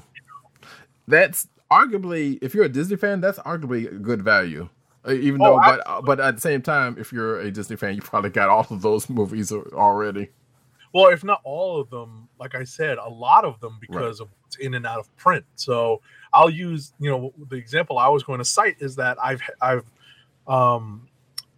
that's 1.08 1.48
arguably, 1.72 2.38
if 2.42 2.54
you're 2.54 2.66
a 2.66 2.70
Disney 2.70 2.98
fan, 2.98 3.22
that's 3.22 3.40
arguably 3.40 3.88
a 3.92 3.96
good 3.96 4.22
value. 4.22 4.70
Uh, 5.08 5.14
Even 5.14 5.42
Oh, 5.42 5.60
though, 5.60 5.60
but 5.84 6.02
but 6.06 6.20
at 6.20 6.36
the 6.36 6.42
same 6.42 6.62
time, 6.62 6.96
if 7.00 7.12
you're 7.12 7.40
a 7.40 7.52
Disney 7.52 7.76
fan, 7.76 7.96
you 7.96 8.02
probably 8.02 8.30
got 8.30 8.50
all 8.50 8.66
of 8.70 8.82
those 8.82 9.10
movies 9.10 9.52
already. 9.52 10.30
Well, 10.96 11.08
if 11.12 11.26
not 11.26 11.42
all 11.44 11.78
of 11.82 11.90
them, 11.90 12.30
like 12.40 12.56
I 12.56 12.64
said, 12.64 12.98
a 13.00 13.10
lot 13.10 13.44
of 13.44 13.60
them 13.60 13.80
because 13.82 14.22
of 14.22 14.30
what's 14.42 14.56
in 14.56 14.76
and 14.76 14.86
out 14.88 15.00
of 15.00 15.14
print. 15.18 15.44
So 15.56 16.02
I'll 16.34 16.50
use, 16.50 16.94
you 17.00 17.12
know, 17.12 17.34
the 17.50 17.58
example 17.58 17.98
I 17.98 18.08
was 18.08 18.24
going 18.24 18.40
to 18.40 18.46
cite 18.46 18.78
is 18.80 18.96
that 18.96 19.18
I've 19.22 19.42
I've 19.62 19.84
um 20.48 21.10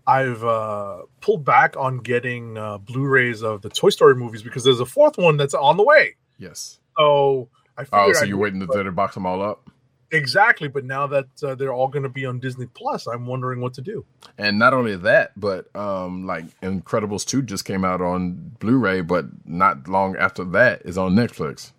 I've 0.08 0.44
uh 0.44 1.04
pulled 1.22 1.46
back 1.46 1.78
on 1.78 2.00
getting 2.00 2.58
uh 2.58 2.80
Blu-rays 2.80 3.44
of 3.44 3.62
the 3.62 3.70
Toy 3.70 3.90
Story 3.90 4.16
movies 4.16 4.42
because 4.42 4.64
there's 4.64 4.80
a 4.80 4.86
fourth 4.88 5.20
one 5.20 5.38
that's 5.38 5.54
on 5.54 5.78
the 5.78 5.84
way. 5.84 6.16
Yes. 6.40 6.80
So 6.98 7.48
I 7.78 7.84
figured 7.84 8.02
Oh, 8.10 8.14
so 8.14 8.20
I'd- 8.22 8.30
you're 8.30 8.40
waiting 8.40 8.60
to, 8.66 8.84
to 8.84 8.92
box 8.92 9.14
them 9.14 9.28
all 9.28 9.44
up? 9.44 9.70
Exactly, 10.12 10.68
but 10.68 10.86
now 10.86 11.08
that 11.08 11.28
uh, 11.44 11.56
they're 11.56 11.74
all 11.74 11.88
going 11.88 12.04
to 12.04 12.10
be 12.10 12.26
on 12.26 12.40
Disney 12.40 12.68
Plus, 12.68 13.08
I'm 13.08 13.26
wondering 13.26 13.62
what 13.62 13.74
to 13.76 13.82
do. 13.82 14.06
And 14.38 14.60
not 14.60 14.74
only 14.74 14.96
that, 14.96 15.32
but 15.36 15.76
um, 15.76 16.26
like 16.26 16.46
Incredibles 16.62 17.26
two 17.26 17.42
just 17.42 17.66
came 17.66 17.84
out 17.84 18.02
on 18.02 18.52
Blu-ray, 18.60 19.02
but 19.02 19.26
not 19.46 19.88
long 19.88 20.16
after 20.16 20.44
that 20.44 20.82
is 20.84 20.98
on 20.98 21.16
Netflix. 21.16 21.72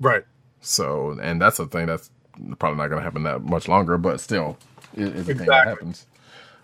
Right. 0.00 0.24
So, 0.60 1.18
and 1.22 1.40
that's 1.40 1.58
a 1.58 1.66
thing 1.66 1.86
that's 1.86 2.10
probably 2.58 2.78
not 2.78 2.88
going 2.88 2.98
to 3.00 3.04
happen 3.04 3.22
that 3.24 3.42
much 3.42 3.68
longer, 3.68 3.98
but 3.98 4.20
still, 4.20 4.56
it, 4.96 5.14
it's 5.14 5.28
a 5.28 5.34
thing 5.34 5.46
that 5.46 5.66
happens. 5.66 6.06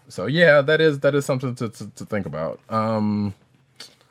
So 0.09 0.27
yeah, 0.27 0.61
that 0.62 0.81
is 0.81 1.01
that 1.01 1.15
is 1.15 1.25
something 1.25 1.55
to 1.55 1.69
to, 1.69 1.91
to 1.91 2.05
think 2.05 2.27
about. 2.27 2.59
Um, 2.69 3.35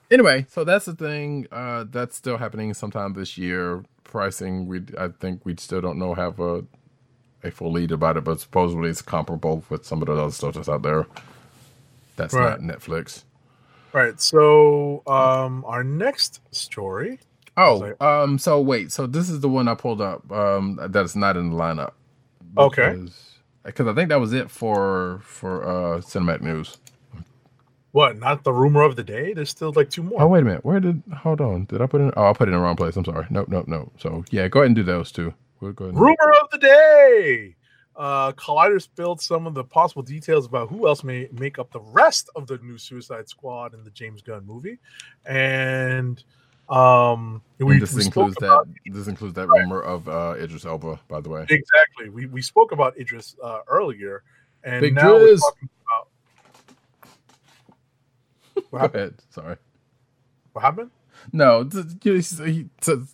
anyway, 0.10 0.46
so 0.50 0.64
that's 0.64 0.86
the 0.86 0.94
thing 0.94 1.48
uh, 1.52 1.84
that's 1.90 2.16
still 2.16 2.38
happening 2.38 2.74
sometime 2.74 3.14
this 3.14 3.38
year. 3.38 3.84
Pricing, 4.10 4.68
we 4.68 4.82
I 5.00 5.10
think 5.22 5.46
we 5.46 5.56
still 5.58 5.82
don't 5.82 6.00
know 6.00 6.16
have 6.16 6.40
a 6.42 6.66
a 7.44 7.52
full 7.52 7.72
lead 7.74 7.92
about 7.92 8.18
it, 8.18 8.26
but 8.26 8.40
supposedly 8.42 8.90
it's 8.90 9.02
comparable 9.04 9.64
with 9.70 9.86
some 9.86 10.02
of 10.02 10.08
the 10.08 10.14
other 10.14 10.32
stuff 10.32 10.56
that's 10.56 10.70
out 10.70 10.84
there. 10.84 11.08
That's 12.18 12.34
Right. 12.34 12.40
not 12.40 12.60
Netflix. 12.62 13.24
Right. 13.94 14.20
So 14.22 15.04
um 15.08 15.66
our 15.68 15.84
next 15.84 16.42
story 16.52 17.20
Oh, 17.58 17.94
um, 18.02 18.40
so 18.40 18.62
wait, 18.62 18.92
so 18.92 19.08
this 19.08 19.30
is 19.30 19.42
the 19.42 19.50
one 19.50 19.68
I 19.68 19.76
pulled 19.76 20.02
up. 20.02 20.32
Um, 20.32 20.80
that's 20.90 21.16
not 21.16 21.38
in 21.38 21.52
the 21.52 21.56
lineup. 21.58 21.94
Okay. 22.58 22.96
Because 23.64 23.88
I 23.88 23.94
think 23.94 24.10
that 24.10 24.20
was 24.20 24.34
it 24.34 24.52
for 24.52 25.22
for 25.24 25.64
uh 25.64 26.00
cinematic 26.02 26.42
news. 26.42 26.78
What? 27.92 28.18
Not 28.20 28.44
the 28.44 28.54
rumor 28.54 28.84
of 28.84 28.96
the 28.96 29.04
day? 29.04 29.34
There's 29.34 29.50
still 29.50 29.74
like 29.76 29.90
two 29.90 30.04
more. 30.04 30.22
Oh 30.22 30.28
wait 30.28 30.42
a 30.42 30.46
minute, 30.46 30.64
where 30.66 30.80
did? 30.80 31.02
Hold 31.18 31.42
on, 31.42 31.66
did 31.66 31.82
I 31.82 31.88
put 31.88 32.02
it? 32.02 32.06
In, 32.06 32.12
oh, 32.18 32.30
I 32.30 32.34
put 32.34 32.48
it 32.48 32.52
in 32.52 32.58
the 32.58 32.64
wrong 32.64 32.76
place. 32.76 32.96
I'm 32.96 33.06
sorry. 33.06 33.26
Nope, 33.30 33.48
nope, 33.50 33.68
nope. 33.68 33.92
So 33.98 34.24
yeah, 34.32 34.48
go 34.48 34.60
ahead 34.60 34.68
and 34.68 34.76
do 34.76 34.84
those 34.84 35.12
two. 35.12 35.34
We'll 35.60 35.72
go. 35.74 35.86
And, 35.86 36.00
Rumor 36.00 36.34
of 36.42 36.50
the 36.52 36.58
day. 36.60 37.56
Uh, 37.96 38.32
Collider 38.34 38.82
spilled 38.82 39.20
some 39.20 39.46
of 39.46 39.54
the 39.54 39.64
possible 39.64 40.04
details 40.04 40.46
about 40.46 40.70
who 40.70 40.88
else 40.88 41.04
may 41.04 41.28
make 41.34 41.60
up 41.60 41.70
the 41.72 41.82
rest 41.82 42.30
of 42.36 42.48
the 42.48 42.58
new 42.60 42.78
Suicide 42.78 43.28
Squad 43.28 43.74
in 43.74 43.84
the 43.84 43.90
James 43.90 44.22
Gunn 44.22 44.46
movie, 44.46 44.78
and 45.26 46.24
um, 46.70 47.42
we, 47.58 47.74
and 47.74 47.82
this 47.82 47.94
we 47.94 48.06
includes 48.06 48.36
that. 48.40 48.46
about 48.46 48.68
This 48.86 49.08
includes 49.08 49.34
that 49.34 49.48
rumor 49.50 49.82
of 49.82 50.08
uh 50.08 50.36
Idris 50.40 50.64
Elba, 50.66 51.00
by 51.10 51.20
the 51.20 51.30
way. 51.30 51.42
exactly. 51.50 52.08
We 52.10 52.28
we 52.28 52.42
spoke 52.42 52.72
about 52.72 52.98
Idris 52.98 53.36
uh, 53.44 53.60
earlier, 53.68 54.24
and 54.64 54.80
Big 54.82 54.94
now 54.96 55.16
we're 55.16 55.34
Driz. 55.34 55.40
talking 55.42 55.70
about 55.88 56.08
what 58.70 58.92
Go 58.94 59.00
ahead. 59.00 59.16
Sorry. 59.30 59.56
What 60.54 60.62
happened? 60.62 60.92
No, 61.34 61.64
th- 61.66 61.86
you 62.04 62.14
know, 62.14 62.46
he, 62.46 62.70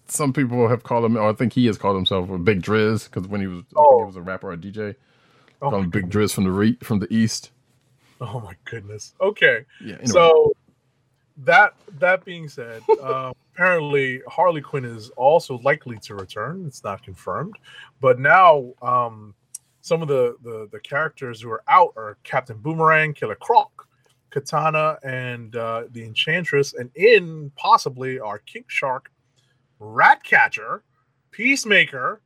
some 0.07 0.31
people 0.31 0.67
have 0.67 0.83
called 0.83 1.05
him, 1.05 1.17
or 1.17 1.29
I 1.29 1.33
think 1.33 1.53
he 1.53 1.65
has 1.65 1.77
called 1.77 1.95
himself 1.95 2.29
a 2.29 2.37
Big 2.37 2.61
Driz 2.61 3.05
because 3.09 3.27
when 3.27 3.41
he 3.41 3.47
was, 3.47 3.59
I 3.59 3.63
think 3.63 3.73
Oh. 3.77 3.99
he 3.99 4.05
was 4.05 4.15
a 4.15 4.21
rapper 4.21 4.49
or 4.49 4.53
a 4.53 4.57
DJ. 4.57 4.95
Oh 5.61 5.69
Call 5.69 5.79
my, 5.79 5.85
him 5.85 5.89
Big 5.89 6.09
Driz 6.09 6.33
from 6.33 6.43
the 6.43 6.51
re- 6.51 6.77
from 6.83 6.99
the 6.99 7.11
East. 7.11 7.51
oh 8.21 8.39
my 8.41 8.53
goodness. 8.65 9.13
Okay. 9.19 9.65
Yeah. 9.81 9.93
Anyway. 9.95 10.05
So 10.07 10.53
that 11.37 11.73
that 11.99 12.23
being 12.23 12.47
said, 12.47 12.81
uh, 13.01 13.33
apparently 13.53 14.21
Harley 14.27 14.61
Quinn 14.61 14.85
is 14.85 15.09
also 15.17 15.57
likely 15.59 15.97
to 15.99 16.15
return. 16.15 16.65
It's 16.67 16.83
not 16.83 17.01
confirmed, 17.03 17.55
but 18.01 18.19
now 18.19 18.71
um, 18.81 19.33
some 19.81 20.01
of 20.01 20.07
the, 20.07 20.37
the 20.43 20.69
the 20.71 20.79
characters 20.79 21.41
who 21.41 21.49
are 21.49 21.63
out 21.67 21.93
are 21.97 22.17
Captain 22.23 22.57
Boomerang, 22.57 23.13
Killer 23.13 23.35
Croc, 23.35 23.84
Katana, 24.35 24.97
and 25.01 25.55
uh, 25.55 25.83
the 25.91 26.03
Enchantress, 26.03 26.73
and 26.73 26.91
in 26.95 27.51
possibly 27.55 28.19
our 28.19 28.39
King 28.39 28.65
Shark, 28.67 29.09
Ratcatcher, 29.79 30.83
Peacemaker, 31.31 32.21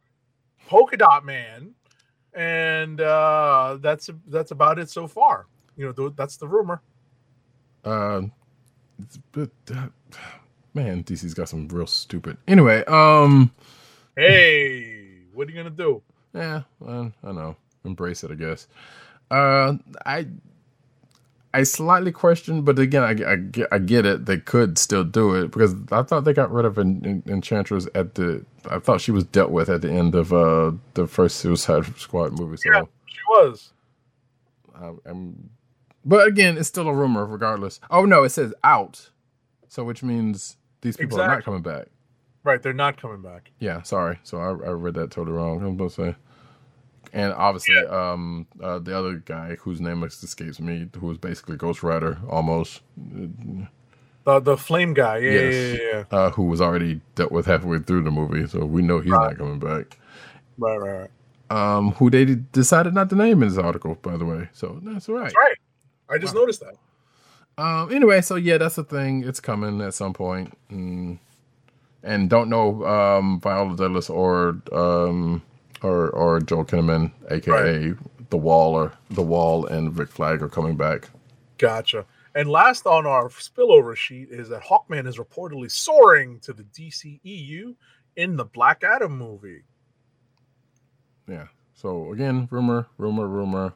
Polka 0.68 0.98
Dot 0.98 1.24
Man, 1.24 1.76
and 2.34 3.00
uh, 3.00 3.78
that's 3.80 4.10
that's 4.28 4.50
about 4.50 4.80
it 4.80 4.90
so 4.90 5.08
far. 5.08 5.46
You 5.78 5.86
know, 5.86 5.92
th- 5.92 6.14
that's 6.16 6.38
the 6.38 6.48
rumor. 6.48 6.82
Um, 7.86 8.32
but, 9.32 9.52
uh, 9.72 9.90
man, 10.74 11.04
DC's 11.04 11.36
got 11.36 11.48
some 11.48 11.68
real 11.68 11.86
stupid. 11.88 12.38
Anyway, 12.48 12.84
um, 12.86 13.52
Hey, 14.18 15.22
what 15.32 15.48
are 15.48 15.52
you 15.52 15.58
gonna 15.58 15.70
do? 15.70 16.02
yeah, 16.34 16.64
well, 16.80 17.14
I 17.24 17.32
know, 17.32 17.56
embrace 17.86 18.24
it, 18.24 18.32
I 18.32 18.36
guess. 18.36 18.68
Uh, 19.30 19.74
I, 20.08 20.26
I 21.54 21.64
slightly 21.64 22.12
question, 22.12 22.62
but 22.62 22.78
again, 22.78 23.04
I, 23.04 23.32
I, 23.32 23.36
get, 23.38 23.68
I 23.72 23.80
get 23.80 24.06
it. 24.06 24.26
They 24.28 24.38
could 24.38 24.78
still 24.78 25.04
do 25.04 25.34
it 25.34 25.52
because 25.52 25.74
I 25.92 26.04
thought 26.04 26.24
they 26.24 26.34
got 26.34 26.52
rid 26.52 26.66
of 26.66 26.78
En- 26.78 27.02
En- 27.04 27.24
Enchantress 27.34 27.88
at 27.96 28.16
the. 28.16 28.46
I 28.70 28.78
thought 28.78 29.02
she 29.02 29.12
was 29.12 29.24
dealt 29.24 29.50
with 29.50 29.68
at 29.68 29.82
the 29.82 29.90
end 29.92 30.14
of 30.14 30.32
uh 30.32 30.72
the 30.94 31.08
first 31.08 31.38
Suicide 31.38 31.98
Squad 31.98 32.38
movie. 32.40 32.58
So. 32.58 32.70
Yeah. 32.72 32.84
She 33.08 33.20
was. 33.30 33.74
Um, 34.76 35.02
I'm, 35.06 35.50
but 36.06 36.28
again, 36.28 36.58
it's 36.58 36.68
still 36.68 36.88
a 36.88 36.94
rumor, 36.94 37.26
regardless. 37.26 37.80
Oh 37.90 38.06
no, 38.06 38.24
it 38.24 38.30
says 38.30 38.54
out, 38.64 39.10
so 39.68 39.84
which 39.84 40.04
means 40.04 40.58
these 40.82 40.98
people 40.98 41.20
are 41.20 41.28
not 41.28 41.44
coming 41.44 41.64
back. 41.64 41.88
Right, 42.44 42.62
they're 42.62 42.74
not 42.74 43.02
coming 43.02 43.22
back. 43.22 43.52
Yeah, 43.60 43.82
sorry. 43.82 44.20
So 44.24 44.38
I, 44.38 44.50
I 44.50 44.72
read 44.72 44.94
that 44.94 45.12
totally 45.12 45.36
wrong. 45.36 45.62
I'm 45.62 45.76
supposed 45.76 45.96
to 45.98 46.12
say. 46.12 46.16
And 47.14 47.34
obviously, 47.34 47.78
um, 47.88 48.46
uh, 48.62 48.80
the 48.80 48.98
other 48.98 49.16
guy 49.16 49.56
whose 49.56 49.82
name 49.82 50.04
escapes 50.04 50.60
me, 50.60 50.90
who 50.96 51.08
was 51.08 51.18
basically 51.18 51.58
Ghost 51.58 51.82
Rider, 51.84 52.20
almost, 52.30 52.82
The 54.26 54.40
the 54.40 54.58
flame 54.58 54.94
guy. 54.94 55.18
Yeah, 55.18 55.32
Yes. 55.32 55.54
yeah, 55.54 55.72
yeah, 55.82 56.04
yeah. 56.12 56.18
uh, 56.18 56.30
who 56.32 56.44
was 56.44 56.62
already 56.62 57.02
dealt 57.16 57.32
with 57.32 57.46
halfway 57.48 57.80
through 57.80 58.04
the 58.04 58.12
movie, 58.12 58.48
so 58.48 58.66
we 58.66 58.82
know 58.82 59.00
he's 59.00 59.12
not 59.12 59.38
coming 59.38 59.60
back. 59.60 59.98
Right, 60.58 60.78
right, 60.78 61.00
right. 61.00 61.10
Um, 61.52 61.94
who 61.94 62.12
they 62.12 62.26
decided 62.26 62.94
not 62.94 63.10
to 63.10 63.16
name 63.16 63.42
in 63.42 63.50
this 63.50 63.58
article, 63.58 63.96
by 63.96 64.18
the 64.18 64.26
way. 64.26 64.50
So 64.54 64.80
that's 64.84 65.10
all 65.10 65.16
right. 65.16 65.24
That's 65.24 65.36
right. 65.36 65.58
I 66.10 66.18
just 66.20 66.36
noticed 66.36 66.62
that. 66.62 66.76
Um. 67.58 67.92
Anyway, 67.92 68.22
so 68.22 68.36
yeah, 68.36 68.58
that's 68.58 68.76
the 68.76 68.84
thing. 68.84 69.24
It's 69.24 69.40
coming 69.40 69.82
at 69.82 69.94
some 69.96 70.14
point, 70.14 70.56
mm. 70.72 71.18
and 72.04 72.30
don't 72.30 72.50
know 72.50 72.86
um 72.86 73.40
Viola 73.42 73.76
Davis 73.76 74.10
or 74.10 74.62
um 74.72 75.42
or 75.82 76.10
or 76.10 76.40
Joel 76.40 76.66
Kinnaman, 76.66 77.12
aka 77.30 77.94
the 78.30 78.38
Wall, 78.38 78.76
or 78.76 78.94
the 79.10 79.22
Wall, 79.22 79.66
and 79.66 79.98
Rick 79.98 80.10
Flag 80.10 80.42
are 80.42 80.50
coming 80.50 80.76
back. 80.76 81.10
Gotcha. 81.58 82.06
And 82.36 82.50
last 82.50 82.86
on 82.86 83.06
our 83.06 83.30
spillover 83.30 83.96
sheet 83.96 84.30
is 84.30 84.50
that 84.50 84.62
Hawkman 84.64 85.08
is 85.08 85.18
reportedly 85.18 85.70
soaring 85.72 86.40
to 86.42 86.54
the 86.54 86.64
DCEU 86.64 87.76
in 88.16 88.38
the 88.38 88.46
Black 88.46 88.84
Adam 88.84 89.18
movie. 89.18 89.64
Yeah. 91.28 91.48
So 91.74 92.12
again, 92.14 92.48
rumor, 92.52 92.88
rumor, 92.98 93.28
rumor. 93.28 93.74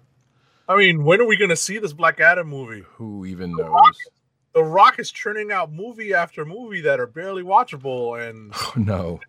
I 0.68 0.78
mean, 0.78 1.04
when 1.04 1.20
are 1.20 1.28
we 1.28 1.38
going 1.38 1.50
to 1.50 1.56
see 1.56 1.78
this 1.78 1.94
Black 1.94 2.20
Adam 2.20 2.48
movie? 2.48 2.84
Who 2.96 3.26
even 3.26 3.56
knows? 3.56 3.98
The 4.54 4.64
Rock 4.64 5.00
is 5.00 5.12
churning 5.12 5.52
out 5.52 5.72
movie 5.72 6.14
after 6.14 6.46
movie 6.46 6.82
that 6.82 7.00
are 7.00 7.08
barely 7.08 7.44
watchable. 7.44 8.22
And 8.22 8.52
oh, 8.56 8.74
no. 8.76 9.20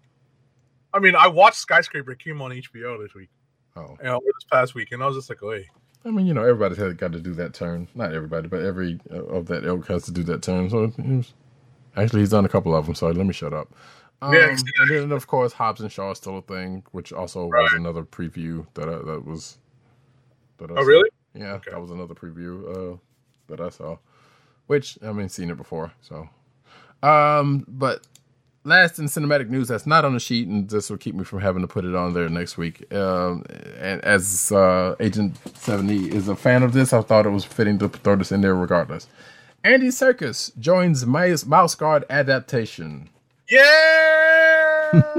I 0.95 1.01
mean, 1.01 1.15
I 1.17 1.27
watched 1.27 1.57
Skyscraper. 1.59 2.15
Came 2.15 2.41
on 2.41 2.51
HBO 2.53 3.03
this 3.03 3.15
week, 3.15 3.29
Oh. 3.77 3.97
you 4.01 4.05
know, 4.05 4.21
this 4.25 4.45
past 4.51 4.75
week, 4.75 4.93
and 4.93 5.03
I 5.03 5.07
was 5.07 5.17
just 5.17 5.29
like, 5.29 5.43
oh, 5.43 5.51
hey. 5.51 5.69
I 6.07 6.11
mean, 6.11 6.27
you 6.27 6.35
know, 6.35 6.43
everybody's 6.43 6.79
had 6.79 6.97
got 6.99 7.13
to 7.13 7.21
do 7.21 7.33
that 7.35 7.53
turn. 7.55 7.89
Not 7.95 8.15
everybody, 8.15 8.47
but 8.49 8.63
every 8.63 9.01
uh, 9.13 9.25
of 9.25 9.47
that 9.47 9.65
ilk 9.65 9.87
has 9.89 10.05
to 10.05 10.13
do 10.13 10.23
that 10.25 10.43
turn. 10.43 10.71
So 10.71 10.85
it 10.85 10.99
was, 10.99 11.33
actually, 11.97 12.21
he's 12.21 12.31
done 12.31 12.45
a 12.45 12.49
couple 12.49 12.77
of 12.77 12.87
them. 12.87 12.95
So 12.95 13.09
let 13.09 13.27
me 13.27 13.33
shut 13.33 13.53
up. 13.53 13.75
Um, 14.23 14.35
Yeah, 14.35 14.49
and 14.49 14.91
then 14.91 15.13
of 15.13 15.27
course 15.27 15.53
Hobbs 15.53 15.81
and 15.81 15.91
Shaw 15.91 16.13
is 16.13 16.19
still 16.19 16.39
a 16.39 16.43
thing, 16.43 16.85
which 16.93 17.13
also 17.13 17.47
was 17.47 17.73
another 17.75 18.05
preview 18.05 18.67
that 18.75 18.89
I, 18.89 18.99
that 18.99 19.25
was. 19.27 19.59
That 20.59 20.71
I 20.71 20.75
Oh, 20.75 20.77
saw. 20.77 20.83
really? 20.83 21.11
Yeah, 21.35 21.55
Okay. 21.55 21.71
that 21.73 21.81
was 21.81 21.91
another 21.91 22.15
preview 22.15 22.95
uh, 22.95 22.97
that 23.49 23.61
I 23.61 23.71
saw, 23.71 23.97
which 24.67 24.99
I 25.03 25.11
mean, 25.13 25.29
seen 25.29 25.51
it 25.51 25.57
before. 25.57 25.93
So, 26.03 26.29
um, 27.03 27.65
but 27.67 28.07
last 28.65 28.99
in 28.99 29.07
cinematic 29.07 29.49
news 29.49 29.69
that's 29.69 29.87
not 29.87 30.05
on 30.05 30.15
the 30.15 30.21
sheet, 30.21 30.49
and 30.49 30.69
this 30.69 30.91
will 30.91 30.97
keep 30.97 31.15
me 31.15 31.25
from 31.25 31.41
having 31.41 31.63
to 31.63 31.69
put 31.69 31.85
it 31.85 31.95
on 31.95 32.15
there 32.15 32.29
next 32.29 32.59
week. 32.59 32.93
Um, 32.93 33.45
and 33.79 34.01
as 34.03 34.51
uh, 34.51 34.97
Agent 35.01 35.37
Seventy 35.57 36.15
is 36.15 36.29
a 36.29 36.37
fan 36.37 36.63
of 36.63 36.73
this, 36.73 36.93
I 36.93 37.03
thought 37.03 37.27
it 37.27 37.31
was 37.31 37.45
fitting 37.45 37.79
to 37.79 37.89
throw 37.89 38.17
this 38.17 38.33
in 38.33 38.41
there 38.41 38.55
regardless. 38.55 39.07
Andy 39.63 39.89
Serkis 39.89 40.57
joins 40.59 41.07
Mouse, 41.07 41.47
Mouse 41.47 41.75
Guard 41.75 42.05
adaptation. 42.11 43.09
Yeah. 43.49 45.03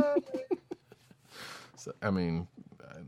So, 1.78 1.92
I 2.02 2.10
mean, 2.10 2.48
uh, 2.84 3.02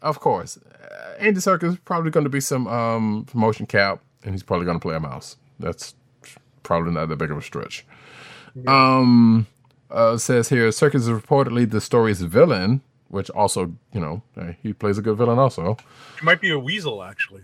of 0.00 0.20
course, 0.20 0.56
uh, 0.56 1.14
Andy 1.18 1.40
Serkis 1.40 1.70
is 1.70 1.78
probably 1.78 2.12
going 2.12 2.22
to 2.22 2.30
be 2.30 2.38
some 2.38 2.68
um, 2.68 3.24
promotion 3.24 3.66
cap, 3.66 4.00
and 4.22 4.32
he's 4.32 4.44
probably 4.44 4.66
going 4.66 4.78
to 4.78 4.80
play 4.80 4.94
a 4.94 5.00
mouse. 5.00 5.36
That's 5.58 5.96
probably 6.62 6.92
not 6.92 7.08
that 7.08 7.16
big 7.16 7.32
of 7.32 7.38
a 7.38 7.42
stretch. 7.42 7.84
Um, 8.66 9.46
uh, 9.90 10.16
says 10.16 10.48
here, 10.48 10.68
Serkis 10.68 10.94
is 10.96 11.08
reportedly 11.08 11.68
the 11.70 11.80
story's 11.80 12.22
villain, 12.22 12.80
which 13.08 13.30
also, 13.30 13.74
you 13.92 14.00
know, 14.00 14.22
uh, 14.36 14.52
he 14.62 14.72
plays 14.72 14.98
a 14.98 15.02
good 15.02 15.16
villain 15.16 15.38
also. 15.38 15.76
it 16.16 16.22
might 16.24 16.40
be 16.40 16.50
a 16.50 16.58
weasel, 16.58 17.02
actually. 17.02 17.42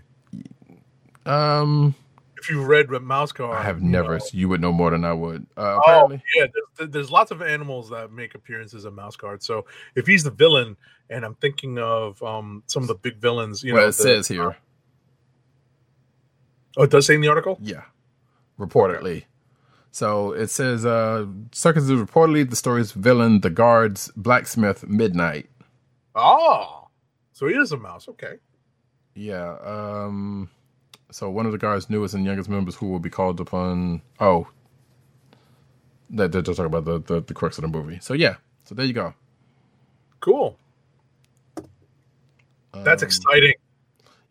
Um, 1.25 1.95
If 2.37 2.49
you 2.49 2.63
read 2.65 2.89
Mouse 2.89 3.31
Guard, 3.31 3.57
I 3.57 3.63
have 3.63 3.81
you 3.81 3.87
never. 3.87 4.17
know. 4.17 4.25
You 4.31 4.49
would 4.49 4.59
know 4.61 4.71
more 4.73 4.89
than 4.89 5.05
I 5.05 5.13
would. 5.13 5.45
Uh, 5.55 5.61
Oh 5.61 5.79
apparently, 5.79 6.23
yeah, 6.35 6.45
there's, 6.77 6.89
there's 6.89 7.11
lots 7.11 7.31
of 7.31 7.41
animals 7.41 7.89
that 7.91 8.11
make 8.11 8.35
appearances 8.35 8.83
in 8.85 8.93
Mouse 8.93 9.15
Guard. 9.15 9.41
So 9.41 9.65
if 9.95 10.05
he's 10.05 10.23
the 10.23 10.31
villain, 10.31 10.75
and 11.09 11.23
I'm 11.23 11.35
thinking 11.35 11.77
of 11.79 12.21
um 12.23 12.63
some 12.67 12.81
of 12.83 12.87
the 12.87 12.95
big 12.95 13.17
villains, 13.17 13.63
you 13.63 13.73
well, 13.73 13.83
know, 13.83 13.87
it 13.87 13.95
the- 13.95 14.03
says 14.03 14.27
here, 14.27 14.57
Oh, 16.75 16.83
it 16.83 16.89
does 16.89 17.05
say 17.05 17.13
in 17.15 17.21
the 17.21 17.27
article. 17.29 17.57
yeah, 17.61 17.83
reportedly. 18.59 19.25
So 19.93 20.31
it 20.31 20.47
says, 20.49 20.87
uh, 20.87 21.27
Serkis 21.51 21.77
is 21.83 21.91
reportedly 21.91 22.49
the 22.49 22.55
story's 22.55 22.91
villain, 22.93 23.41
the 23.41 23.51
guard's 23.51 24.09
blacksmith, 24.15 24.87
Midnight. 24.87 25.47
Oh, 26.15 26.87
so 27.31 27.45
he 27.47 27.53
is 27.53 27.71
a 27.71 27.77
mouse. 27.77 28.07
Okay. 28.09 28.37
Yeah. 29.13 29.55
Um. 29.63 30.49
So 31.11 31.29
one 31.29 31.45
of 31.45 31.51
the 31.51 31.59
guard's 31.59 31.91
newest 31.91 32.15
and 32.15 32.25
youngest 32.25 32.49
members, 32.49 32.73
who 32.73 32.87
will 32.87 32.97
be 32.97 33.11
called 33.11 33.39
upon. 33.39 34.01
Oh, 34.19 34.47
that 36.09 36.31
they're 36.31 36.41
just 36.41 36.57
talking 36.57 36.73
about 36.75 36.85
the, 36.85 36.99
the 37.13 37.21
the 37.21 37.33
crux 37.35 37.59
of 37.59 37.61
the 37.61 37.67
movie. 37.67 37.99
So 38.01 38.15
yeah. 38.15 38.37
So 38.63 38.73
there 38.73 38.87
you 38.87 38.93
go. 38.93 39.13
Cool. 40.21 40.57
That's 42.73 43.03
Um, 43.03 43.07
exciting. 43.07 43.53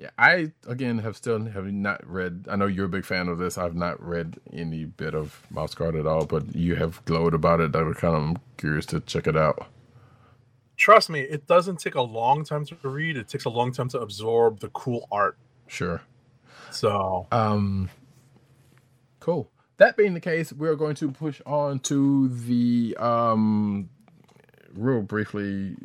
Yeah, 0.03 0.11
I 0.19 0.51
again 0.66 0.99
have 0.99 1.16
still 1.16 1.45
have 1.45 1.73
not 1.73 2.05
read. 2.05 2.47
I 2.51 2.57
know 2.57 2.66
you're 2.66 2.87
a 2.87 2.89
big 2.89 3.05
fan 3.05 3.29
of 3.29 3.39
this. 3.39 3.57
I've 3.57 3.77
not 3.77 4.03
read 4.05 4.41
any 4.53 4.85
bit 4.85 5.15
of 5.15 5.47
Mouse 5.49 5.77
Guard 5.77 5.95
at 5.95 6.09
all, 6.09 6.27
but 6.27 6.57
you 6.57 6.74
have 6.74 7.05
glowed 7.05 7.35
about 7.35 7.61
it. 7.61 7.77
I 7.77 7.83
was 7.83 7.99
kind 7.99 8.16
of 8.37 8.43
curious 8.57 8.85
to 8.87 8.99
check 8.99 9.29
it 9.29 9.37
out. 9.37 9.69
Trust 10.77 11.09
me, 11.09 11.20
it 11.20 11.47
doesn't 11.47 11.77
take 11.79 11.95
a 11.95 12.03
long 12.03 12.45
time 12.45 12.65
to 12.65 12.77
read. 12.83 13.16
It 13.16 13.29
takes 13.29 13.45
a 13.45 13.49
long 13.49 13.70
time 13.70 13.89
to 13.91 14.01
absorb 14.01 14.59
the 14.59 14.70
cool 14.70 15.07
art. 15.12 15.39
Sure. 15.69 16.03
So 16.73 17.29
Um, 17.31 17.89
cool. 19.20 19.53
That 19.77 19.97
being 19.97 20.15
the 20.15 20.20
case, 20.20 20.53
we're 20.53 20.74
going 20.74 20.97
to 20.97 21.12
push 21.12 21.41
on 21.47 21.79
to 21.81 22.27
the 22.27 22.97
um, 22.99 23.89
real 24.74 25.03
briefly 25.03 25.77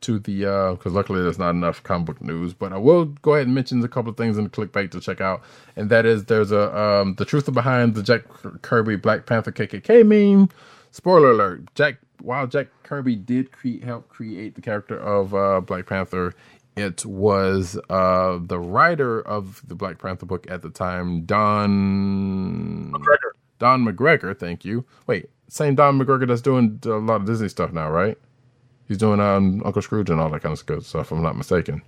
to 0.00 0.18
the 0.18 0.46
uh, 0.46 0.72
because 0.72 0.92
luckily 0.92 1.22
there's 1.22 1.38
not 1.38 1.50
enough 1.50 1.82
comic 1.82 2.06
book 2.06 2.22
news, 2.22 2.54
but 2.54 2.72
I 2.72 2.78
will 2.78 3.06
go 3.06 3.34
ahead 3.34 3.46
and 3.46 3.54
mention 3.54 3.82
a 3.84 3.88
couple 3.88 4.10
of 4.10 4.16
things 4.16 4.38
in 4.38 4.44
the 4.44 4.50
clickbait 4.50 4.90
to 4.92 5.00
check 5.00 5.20
out, 5.20 5.42
and 5.76 5.90
that 5.90 6.06
is 6.06 6.26
there's 6.26 6.52
a 6.52 6.76
um, 6.78 7.14
the 7.16 7.24
truth 7.24 7.52
behind 7.52 7.94
the 7.94 8.02
Jack 8.02 8.22
Kirby 8.62 8.96
Black 8.96 9.26
Panther 9.26 9.52
KKK 9.52 10.06
meme. 10.06 10.48
Spoiler 10.90 11.32
alert: 11.32 11.74
Jack 11.74 11.98
while 12.22 12.46
Jack 12.46 12.68
Kirby 12.82 13.16
did 13.16 13.52
cre- 13.52 13.84
help 13.84 14.08
create 14.08 14.54
the 14.54 14.60
character 14.60 14.98
of 14.98 15.34
uh, 15.34 15.60
Black 15.60 15.86
Panther, 15.86 16.34
it 16.76 17.04
was 17.04 17.78
uh, 17.88 18.38
the 18.40 18.58
writer 18.58 19.20
of 19.20 19.62
the 19.66 19.74
Black 19.74 19.98
Panther 19.98 20.26
book 20.26 20.46
at 20.50 20.62
the 20.62 20.70
time, 20.70 21.24
Don 21.24 22.92
McGregor. 22.92 23.32
Don 23.58 23.84
McGregor. 23.84 24.38
Thank 24.38 24.64
you. 24.64 24.84
Wait, 25.06 25.30
same 25.48 25.74
Don 25.74 25.98
McGregor 25.98 26.26
that's 26.26 26.40
doing 26.40 26.80
a 26.84 26.90
lot 26.90 27.16
of 27.16 27.26
Disney 27.26 27.48
stuff 27.48 27.72
now, 27.72 27.90
right? 27.90 28.16
He's 28.90 28.98
doing 28.98 29.20
um, 29.20 29.62
Uncle 29.64 29.82
Scrooge 29.82 30.10
and 30.10 30.20
all 30.20 30.28
that 30.30 30.42
kind 30.42 30.52
of 30.52 30.66
good 30.66 30.84
stuff. 30.84 31.06
If 31.06 31.12
I'm 31.12 31.22
not 31.22 31.36
mistaken. 31.36 31.80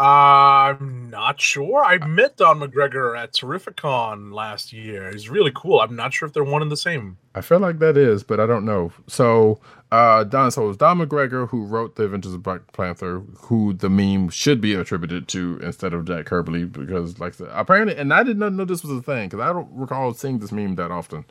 I'm 0.00 1.10
not 1.10 1.40
sure. 1.40 1.84
I 1.84 2.04
met 2.04 2.36
Don 2.36 2.58
McGregor 2.58 3.16
at 3.16 3.34
Terrificon 3.34 4.32
last 4.32 4.72
year. 4.72 5.12
He's 5.12 5.28
really 5.28 5.52
cool. 5.54 5.80
I'm 5.80 5.94
not 5.94 6.12
sure 6.12 6.26
if 6.26 6.34
they're 6.34 6.42
one 6.42 6.60
and 6.60 6.72
the 6.72 6.76
same. 6.76 7.18
I 7.36 7.40
feel 7.40 7.60
like 7.60 7.78
that 7.78 7.96
is, 7.96 8.24
but 8.24 8.40
I 8.40 8.46
don't 8.46 8.64
know. 8.64 8.90
So, 9.06 9.60
uh, 9.92 10.24
Don, 10.24 10.50
so 10.50 10.64
it 10.64 10.66
was 10.66 10.76
Don 10.76 10.98
McGregor 10.98 11.48
who 11.48 11.64
wrote 11.64 11.94
The 11.94 12.06
Adventures 12.06 12.34
of 12.34 12.42
Black 12.42 12.72
Panther, 12.72 13.20
who 13.42 13.72
the 13.72 13.88
meme 13.88 14.28
should 14.30 14.60
be 14.60 14.74
attributed 14.74 15.28
to 15.28 15.60
instead 15.62 15.94
of 15.94 16.04
Jack 16.04 16.26
Kirby, 16.26 16.64
because, 16.64 17.20
like 17.20 17.34
apparently, 17.52 17.96
and 17.96 18.12
I 18.12 18.24
did 18.24 18.38
not 18.38 18.54
know 18.54 18.64
this 18.64 18.82
was 18.82 18.98
a 18.98 19.02
thing 19.02 19.28
because 19.28 19.38
I 19.38 19.52
don't 19.52 19.68
recall 19.70 20.12
seeing 20.14 20.40
this 20.40 20.50
meme 20.50 20.74
that 20.74 20.90
often. 20.90 21.26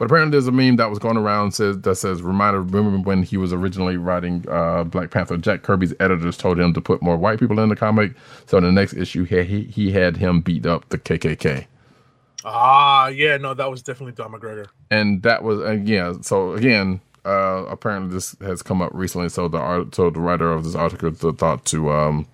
But 0.00 0.06
apparently, 0.06 0.30
there's 0.32 0.46
a 0.46 0.52
meme 0.52 0.76
that 0.76 0.88
was 0.88 0.98
going 0.98 1.18
around 1.18 1.52
says 1.52 1.78
that 1.82 1.94
says 1.96 2.22
reminder. 2.22 2.62
Remember 2.62 3.06
when 3.06 3.22
he 3.22 3.36
was 3.36 3.52
originally 3.52 3.98
writing 3.98 4.46
uh, 4.48 4.84
Black 4.84 5.10
Panther? 5.10 5.36
Jack 5.36 5.62
Kirby's 5.62 5.92
editors 6.00 6.38
told 6.38 6.58
him 6.58 6.72
to 6.72 6.80
put 6.80 7.02
more 7.02 7.18
white 7.18 7.38
people 7.38 7.60
in 7.60 7.68
the 7.68 7.76
comic. 7.76 8.14
So 8.46 8.56
in 8.56 8.64
the 8.64 8.72
next 8.72 8.94
issue, 8.94 9.24
he 9.24 9.42
he, 9.44 9.62
he 9.64 9.92
had 9.92 10.16
him 10.16 10.40
beat 10.40 10.64
up 10.64 10.88
the 10.88 10.96
KKK. 10.96 11.66
Ah, 12.46 13.08
yeah, 13.08 13.36
no, 13.36 13.52
that 13.52 13.70
was 13.70 13.82
definitely 13.82 14.12
Don 14.14 14.32
McGregor. 14.32 14.68
and 14.90 15.22
that 15.22 15.42
was 15.42 15.60
again 15.60 16.22
so 16.22 16.54
again 16.54 17.02
uh 17.26 17.66
apparently 17.68 18.14
this 18.14 18.34
has 18.40 18.62
come 18.62 18.80
up 18.80 18.90
recently 18.94 19.28
so 19.28 19.48
the 19.48 19.58
art 19.58 19.94
so 19.94 20.08
the 20.08 20.18
writer 20.18 20.50
of 20.50 20.64
this 20.64 20.74
article 20.74 21.12
th- 21.12 21.34
thought 21.34 21.66
to 21.66 21.92
um 21.92 22.26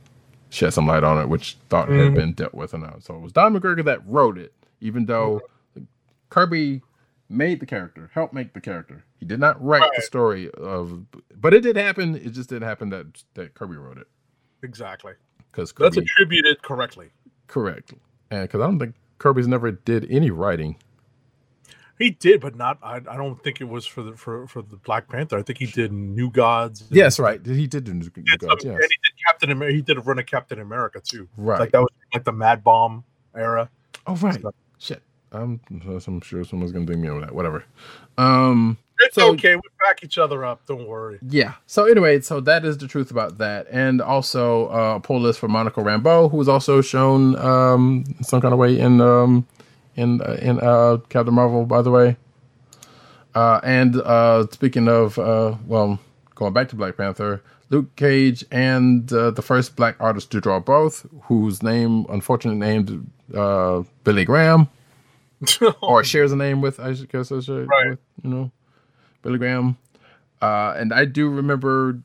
shed 0.51 0.73
some 0.73 0.87
light 0.87 1.03
on 1.03 1.19
it 1.21 1.29
which 1.29 1.57
thought 1.69 1.89
had 1.89 2.15
been 2.15 2.33
dealt 2.35 2.55
with 2.55 2.73
and 2.73 2.85
out 2.85 3.03
so 3.03 3.17
it 3.17 3.21
was 3.21 3.33
don 3.33 3.53
mcgregor 3.53 3.85
that 3.85 3.99
wrote 4.07 4.39
it 4.39 4.53
even 4.81 5.07
though 5.07 5.41
kirby 6.31 6.83
made 7.29 7.61
the 7.61 7.67
character 7.67 8.11
helped 8.15 8.33
make 8.33 8.53
the 8.55 8.61
character 8.61 9.05
he 9.19 9.27
did 9.27 9.41
not 9.41 9.63
write 9.65 9.91
the 9.97 10.03
story 10.03 10.51
of 10.53 11.05
but 11.41 11.53
it 11.53 11.61
did 11.61 11.77
happen 11.77 12.15
it 12.15 12.31
just 12.31 12.49
didn't 12.49 12.67
happen 12.69 12.89
that 12.91 13.25
that 13.35 13.55
kirby 13.55 13.77
wrote 13.77 13.99
it 13.99 14.07
Exactly. 14.63 15.13
because 15.51 15.73
That's 15.73 15.97
attributed 15.97 16.63
correctly. 16.63 17.11
correct 17.49 17.93
and 18.31 18.43
because 18.43 18.61
i 18.61 18.65
don't 18.67 18.79
think 18.79 18.95
kirby's 19.19 19.49
never 19.49 19.71
did 19.73 20.07
any 20.11 20.31
writing 20.31 20.77
He 21.99 22.11
did, 22.11 22.43
but 22.43 22.55
not. 22.55 22.77
I, 22.83 22.97
I 22.97 23.17
don't 23.17 23.43
think 23.43 23.63
it 23.63 23.69
was 23.71 23.87
for 23.87 24.03
the 24.03 24.13
for, 24.19 24.47
for 24.47 24.61
the 24.61 24.77
Black 24.77 25.09
Panther. 25.09 25.39
I 25.39 25.43
think 25.43 25.59
he 25.59 25.65
did 25.65 25.93
New 25.93 26.31
Gods. 26.31 26.83
and- 26.83 26.91
yes 26.93 27.19
right 27.19 27.41
he 27.45 27.67
did 27.67 27.85
do 27.85 27.95
New 27.95 28.11
He 28.15 28.21
did 28.23 28.41
Gods, 28.41 28.65
yes. 28.67 28.75
And 28.75 28.83
he 28.83 28.99
did 29.07 29.15
Captain 29.27 29.51
America. 29.51 29.75
He 29.77 29.81
did 29.83 29.97
a 29.97 30.03
run 30.03 30.19
of 30.19 30.27
Captain 30.27 30.61
America 30.61 31.01
too. 31.01 31.27
right 31.39 31.59
Like 31.59 31.73
that 31.73 31.81
was 31.81 31.89
like 32.13 32.25
the 32.25 32.33
Mad 32.33 32.63
Bomb 32.63 33.03
era. 33.35 33.71
Oh 34.07 34.15
right. 34.17 34.41
So- 34.43 34.53
Shit. 34.79 35.03
I'm 35.33 35.61
I'm 35.71 36.21
sure 36.21 36.45
someone's 36.45 36.73
gonna 36.73 36.87
dig 36.87 36.99
me 36.99 37.09
over 37.09 37.21
that. 37.21 37.35
Whatever. 37.35 37.65
Um 38.19 38.79
It's 39.01 39.15
So- 39.15 39.33
okay. 39.33 39.57
We 39.57 39.63
back 39.85 40.03
each 40.03 40.19
other 40.19 40.45
up. 40.45 40.65
Don't 40.67 40.87
worry. 40.89 41.19
yeah. 41.29 41.55
So 41.67 41.85
anyway, 41.85 42.21
so 42.21 42.41
that 42.41 42.65
is 42.65 42.79
the 42.79 42.89
truth 42.89 43.11
about 43.11 43.39
that. 43.39 43.67
And 43.71 44.01
also 44.01 44.69
uh 44.69 44.95
a 44.97 45.01
poll 45.01 45.21
list 45.21 45.39
for 45.39 45.49
Monica 45.49 45.81
Rambeau, 45.81 46.31
who 46.31 46.37
was 46.37 46.49
also 46.49 46.81
shown 46.81 47.37
um 47.39 48.05
some 48.23 48.41
kind 48.41 48.53
of 48.55 48.59
way 48.59 48.79
in 48.79 49.01
um 49.01 49.47
in 49.97 50.21
uh, 50.23 50.37
in 50.41 50.61
uh 50.61 50.99
Captain 51.09 51.35
Marvel, 51.35 51.67
by 51.67 51.83
the 51.83 51.91
way. 51.91 52.17
Uh 53.35 53.61
and 53.63 53.97
uh 53.97 54.47
speaking 54.51 54.89
of 54.89 55.19
uh 55.19 55.55
well 55.67 55.99
going 56.35 56.53
back 56.53 56.69
to 56.69 56.77
Black 56.77 56.97
Panther, 56.97 57.43
Luke 57.71 57.95
Cage 57.97 58.45
and 58.51 59.11
uh, 59.13 59.31
the 59.31 59.43
first 59.43 59.75
black 59.77 59.97
artist 60.01 60.31
to 60.33 60.41
draw 60.41 60.61
both, 60.61 61.07
whose 61.25 61.63
name, 61.63 62.05
unfortunately 62.11 62.59
named 62.61 63.11
uh, 63.35 63.83
Billy 64.05 64.25
Graham, 64.27 64.69
or 65.83 66.03
shares 66.05 66.33
a 66.33 66.37
name 66.37 66.61
with, 66.61 66.81
I 66.81 66.93
guess, 66.95 67.31
I 67.33 67.41
should, 67.41 67.69
Right. 67.69 67.91
with, 67.91 67.99
you 68.23 68.31
know, 68.31 68.51
Billy 69.23 69.39
Graham. 69.39 69.77
Uh, 70.41 70.75
and 70.77 70.93
I 70.93 71.05
do 71.05 71.29
remember 71.29 71.99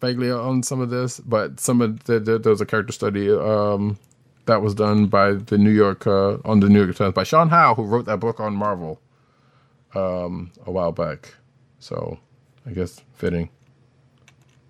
vaguely 0.00 0.30
on 0.30 0.62
some 0.62 0.80
of 0.80 0.90
this, 0.90 1.20
but 1.20 1.60
some 1.60 1.80
of 1.80 2.04
the, 2.04 2.18
the, 2.20 2.38
there 2.38 2.50
was 2.50 2.60
a 2.60 2.66
character 2.66 2.92
study 2.92 3.30
um, 3.30 3.98
that 4.46 4.62
was 4.62 4.74
done 4.74 5.06
by 5.06 5.32
the 5.32 5.58
New 5.58 5.70
York 5.70 6.06
uh, 6.06 6.38
on 6.44 6.60
the 6.60 6.68
New 6.68 6.82
York 6.82 6.96
Times 6.96 7.14
by 7.14 7.22
Sean 7.24 7.48
Howe, 7.48 7.74
who 7.74 7.84
wrote 7.84 8.06
that 8.06 8.18
book 8.20 8.40
on 8.40 8.54
Marvel 8.54 9.00
um, 9.94 10.50
a 10.66 10.70
while 10.70 10.92
back. 10.92 11.34
So 11.78 12.18
I 12.66 12.70
guess 12.72 13.00
fitting. 13.14 13.50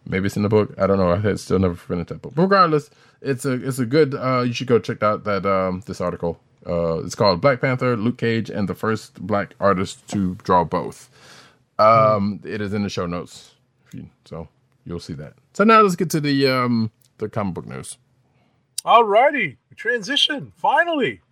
Maybe 0.07 0.27
it's 0.27 0.37
in 0.37 0.43
the 0.43 0.49
book. 0.49 0.75
I 0.79 0.87
don't 0.87 0.99
know. 0.99 1.13
I 1.13 1.17
had 1.17 1.41
still 1.41 1.59
never 1.59 1.75
finished 1.77 2.09
that 2.09 2.21
book. 2.21 2.35
But 2.35 2.43
regardless, 2.43 2.91
it's 3.23 3.45
a 3.47 3.53
it's 3.53 3.79
a 3.79 3.87
good. 3.87 4.15
Uh, 4.15 4.43
you 4.47 4.53
should 4.53 4.67
go 4.67 4.79
check 4.79 5.03
out 5.03 5.25
that 5.25 5.47
um, 5.47 5.83
this 5.87 6.01
article. 6.01 6.39
Uh, 6.67 6.99
it's 7.05 7.15
called 7.15 7.41
Black 7.41 7.61
Panther, 7.61 7.97
Luke 7.97 8.19
Cage, 8.19 8.51
and 8.51 8.69
the 8.69 8.75
first 8.75 9.21
black 9.27 9.55
artist 9.61 10.07
to 10.09 10.35
draw 10.37 10.65
both. 10.65 11.11
Um, 11.79 12.41
It 12.45 12.61
is 12.61 12.73
in 12.73 12.83
the 12.83 12.89
show 12.89 13.07
notes, 13.07 13.55
you, 13.93 14.09
so 14.25 14.49
you'll 14.85 15.01
see 15.01 15.15
that. 15.15 15.35
So 15.53 15.65
now 15.65 15.81
let's 15.81 15.97
get 15.97 16.11
to 16.11 16.21
the 16.21 16.47
um, 16.49 16.91
the 17.19 17.29
comic 17.29 17.55
book 17.55 17.67
news. 17.67 17.99
Alrighty, 18.85 19.57
transition 19.77 20.53
finally. 20.57 21.21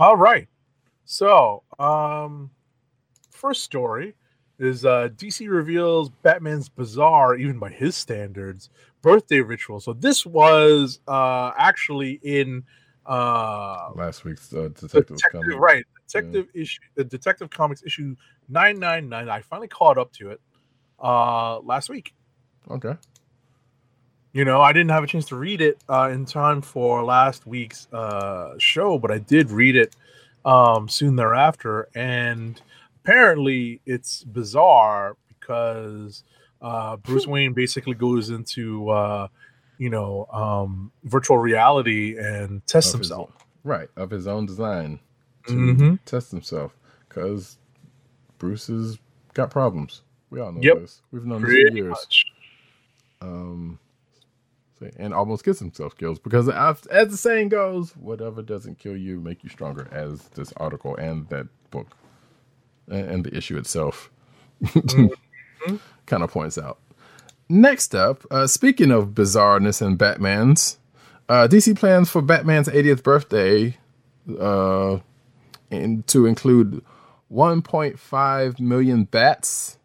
All 0.00 0.16
right. 0.16 0.46
So, 1.04 1.62
um, 1.78 2.50
first 3.30 3.64
story 3.64 4.14
is 4.58 4.84
uh, 4.84 5.08
DC 5.16 5.48
reveals 5.48 6.10
Batman's 6.22 6.68
bizarre, 6.68 7.36
even 7.36 7.58
by 7.58 7.70
his 7.70 7.96
standards, 7.96 8.70
birthday 9.02 9.40
ritual. 9.40 9.80
So 9.80 9.92
this 9.92 10.26
was 10.26 11.00
uh, 11.06 11.52
actually 11.56 12.20
in 12.22 12.64
uh, 13.06 13.90
Last 13.94 14.24
week's 14.24 14.52
uh, 14.52 14.68
detective, 14.68 15.16
Detective, 15.16 15.58
right? 15.58 15.84
Detective 16.06 16.46
issue, 16.54 16.80
the 16.94 17.04
Detective 17.04 17.48
Comics 17.50 17.82
issue 17.82 18.14
nine 18.48 18.78
nine 18.78 19.08
nine. 19.08 19.28
I 19.28 19.40
finally 19.40 19.68
caught 19.68 19.96
up 19.96 20.12
to 20.14 20.30
it 20.30 20.40
uh, 21.02 21.60
last 21.60 21.88
week. 21.88 22.14
Okay. 22.70 22.94
You 24.32 24.44
know, 24.44 24.60
I 24.60 24.72
didn't 24.72 24.90
have 24.90 25.02
a 25.02 25.06
chance 25.06 25.24
to 25.26 25.36
read 25.36 25.62
it 25.62 25.82
uh, 25.88 26.10
in 26.12 26.26
time 26.26 26.60
for 26.60 27.02
last 27.02 27.46
week's 27.46 27.88
uh, 27.92 28.54
show, 28.58 28.98
but 28.98 29.10
I 29.10 29.18
did 29.18 29.50
read 29.50 29.74
it 29.74 29.96
um, 30.44 30.86
soon 30.88 31.16
thereafter. 31.16 31.88
And 31.94 32.60
apparently, 33.12 33.80
it's 33.86 34.22
bizarre 34.24 35.16
because 35.28 36.22
uh, 36.60 36.96
Bruce 36.96 37.26
Wayne 37.26 37.52
basically 37.54 37.94
goes 37.94 38.30
into, 38.30 38.88
uh, 38.90 39.28
you 39.78 39.88
know, 39.90 40.26
um, 40.32 40.90
virtual 41.04 41.38
reality 41.38 42.18
and 42.18 42.66
tests 42.66 42.92
Of 42.94 43.00
himself. 43.00 43.30
own- 43.30 43.34
right 43.64 43.88
of 43.96 44.10
his 44.10 44.26
own 44.26 44.46
design 44.46 44.98
to 45.46 45.52
Mhm. 45.52 45.98
test 46.04 46.30
himself 46.30 46.76
because 47.08 47.58
Bruce 48.38 48.66
has 48.68 48.98
got 49.34 49.50
problems. 49.50 50.02
We 50.30 50.40
all 50.40 50.52
know 50.52 50.60
Yep. 50.62 50.78
this. 50.80 51.02
We've 51.10 51.24
known 51.24 51.42
this 51.42 51.50
for 51.50 51.76
years. 51.76 51.90
much. 51.90 52.24
Um, 53.20 53.78
and 54.96 55.12
almost 55.12 55.44
gets 55.44 55.58
himself 55.58 55.96
killed 55.96 56.22
because, 56.22 56.48
as, 56.48 56.86
as 56.86 57.08
the 57.10 57.16
saying 57.16 57.48
goes, 57.48 57.96
whatever 57.96 58.42
doesn't 58.42 58.78
kill 58.78 58.96
you 58.96 59.18
make 59.20 59.42
you 59.42 59.50
stronger. 59.50 59.88
As 59.90 60.28
this 60.30 60.52
article 60.56 60.94
and 60.96 61.28
that 61.30 61.48
book 61.70 61.96
and, 62.90 63.24
the 63.24 63.36
issue 63.36 63.56
itself 63.56 64.10
kind 66.06 66.22
of 66.22 66.30
points 66.30 66.58
out. 66.58 66.78
Next 67.48 67.94
up, 67.94 68.24
uh, 68.30 68.46
speaking 68.46 68.90
of 68.90 69.08
bizarreness 69.08 69.80
and 69.80 69.96
Batman's, 69.96 70.78
uh, 71.28 71.48
DC 71.50 71.78
plans 71.78 72.10
for 72.10 72.22
Batman's 72.22 72.68
80th 72.68 73.02
birthday 73.02 73.76
uh, 74.38 74.98
and 75.70 76.06
to 76.08 76.26
include 76.26 76.84
1.5 77.32 78.60
million 78.60 79.04
bats 79.04 79.78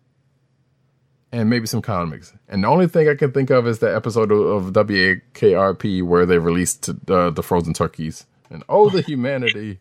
and 1.32 1.50
maybe 1.50 1.66
some 1.66 1.82
comics. 1.82 2.34
And 2.48 2.64
the 2.64 2.68
only 2.68 2.88
thing 2.88 3.10
I 3.10 3.16
can 3.16 3.32
think 3.32 3.50
of 3.50 3.68
is 3.68 3.80
the 3.80 3.94
episode 3.94 4.32
of, 4.32 4.68
of 4.68 4.74
WKRP 4.74 6.04
where 6.04 6.26
they 6.26 6.38
released 6.38 6.90
uh, 7.10 7.32
the 7.32 7.44
frozen 7.44 7.74
turkeys. 7.74 8.26
And 8.50 8.64
oh, 8.70 8.90
the 8.90 9.02
humanity! 9.08 9.80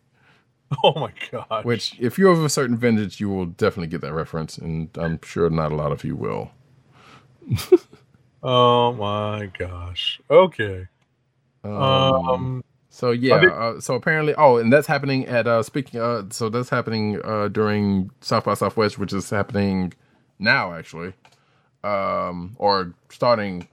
Oh 0.83 0.99
my 0.99 1.13
god. 1.31 1.65
Which, 1.65 1.95
if 1.99 2.17
you're 2.17 2.31
of 2.31 2.43
a 2.43 2.49
certain 2.49 2.77
vintage, 2.77 3.19
you 3.19 3.29
will 3.29 3.45
definitely 3.47 3.87
get 3.87 4.01
that 4.01 4.13
reference, 4.13 4.57
and 4.57 4.89
I'm 4.97 5.19
sure 5.23 5.49
not 5.49 5.71
a 5.71 5.75
lot 5.75 5.91
of 5.91 6.03
you 6.03 6.15
will. 6.15 6.51
Oh 8.43 8.91
my 8.93 9.45
gosh. 9.57 10.19
Okay. 10.29 10.87
Um, 11.63 11.73
Um. 11.73 12.63
So 12.89 13.11
yeah, 13.11 13.39
they- 13.39 13.47
uh, 13.47 13.79
so 13.79 13.95
apparently, 13.95 14.35
oh, 14.35 14.57
and 14.57 14.71
that's 14.71 14.85
happening 14.87 15.25
at 15.27 15.47
uh 15.47 15.63
speaking. 15.63 15.99
Uh, 16.01 16.23
so 16.29 16.49
that's 16.49 16.69
happening 16.69 17.19
uh 17.23 17.47
during 17.47 18.11
South 18.21 18.43
by 18.43 18.53
Southwest, 18.53 18.99
which 18.99 19.13
is 19.13 19.29
happening 19.29 19.93
now 20.39 20.73
actually, 20.73 21.13
um, 21.83 22.55
or 22.59 22.93
starting. 23.09 23.67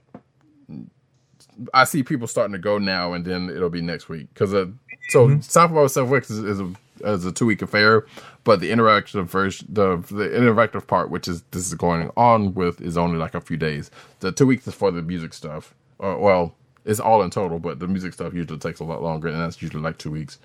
I 1.73 1.83
see 1.83 2.01
people 2.01 2.27
starting 2.27 2.53
to 2.53 2.59
go 2.59 2.77
now, 2.77 3.13
and 3.13 3.25
then 3.25 3.49
it'll 3.49 3.69
be 3.69 3.81
next 3.81 4.09
week 4.09 4.29
because 4.33 4.53
uh, 4.53 4.67
so 5.11 5.39
South 5.41 5.73
by 5.73 5.87
Southwest 5.87 6.31
is, 6.31 6.39
is 6.39 6.59
a 6.59 6.73
a 7.03 7.31
two 7.31 7.45
week 7.45 7.61
affair, 7.61 8.05
but 8.43 8.59
the 8.59 8.71
interactive 8.71 9.25
version, 9.25 9.67
the 9.71 9.97
the 9.97 10.29
interactive 10.29 10.87
part, 10.87 11.09
which 11.09 11.27
is 11.27 11.43
this 11.51 11.67
is 11.67 11.73
going 11.73 12.11
on 12.15 12.53
with, 12.53 12.81
is 12.81 12.97
only 12.97 13.17
like 13.17 13.35
a 13.35 13.41
few 13.41 13.57
days. 13.57 13.91
The 14.19 14.31
two 14.31 14.45
weeks 14.47 14.67
is 14.67 14.73
for 14.73 14.91
the 14.91 15.01
music 15.01 15.33
stuff. 15.33 15.73
Or, 15.99 16.17
well, 16.17 16.55
it's 16.85 16.99
all 16.99 17.21
in 17.23 17.29
total, 17.29 17.59
but 17.59 17.79
the 17.79 17.87
music 17.87 18.13
stuff 18.13 18.33
usually 18.33 18.59
takes 18.59 18.79
a 18.79 18.83
lot 18.83 19.01
longer, 19.03 19.27
and 19.27 19.39
that's 19.39 19.61
usually 19.61 19.83
like 19.83 19.97
two 19.97 20.11
weeks. 20.11 20.39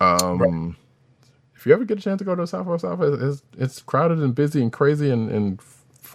Um, 0.00 0.76
if 1.54 1.66
you 1.66 1.72
ever 1.72 1.84
get 1.84 1.98
a 1.98 2.02
chance 2.02 2.18
to 2.18 2.24
go 2.24 2.34
to 2.34 2.46
South 2.46 2.66
by 2.66 2.76
Southwest, 2.76 3.22
it's 3.22 3.42
it's 3.58 3.82
crowded 3.82 4.18
and 4.18 4.34
busy 4.34 4.62
and 4.62 4.72
crazy 4.72 5.10
and 5.10 5.30
and 5.30 5.60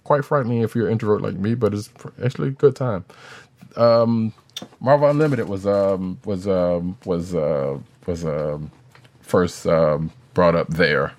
quite 0.03 0.23
frightening 0.23 0.61
if 0.61 0.75
you're 0.75 0.87
an 0.87 0.93
introvert 0.93 1.21
like 1.21 1.35
me, 1.35 1.55
but 1.55 1.73
it's 1.73 1.89
actually 2.23 2.49
a 2.49 2.51
good 2.51 2.75
time. 2.75 3.05
Um, 3.75 4.33
Marvel 4.79 5.09
Unlimited 5.09 5.47
was 5.47 5.65
um 5.65 6.19
was 6.25 6.47
um 6.47 6.97
was 7.05 7.35
uh 7.35 7.77
was 8.05 8.25
um 8.25 8.71
first 9.21 9.65
um 9.67 10.11
brought 10.33 10.55
up 10.55 10.67
there 10.69 11.13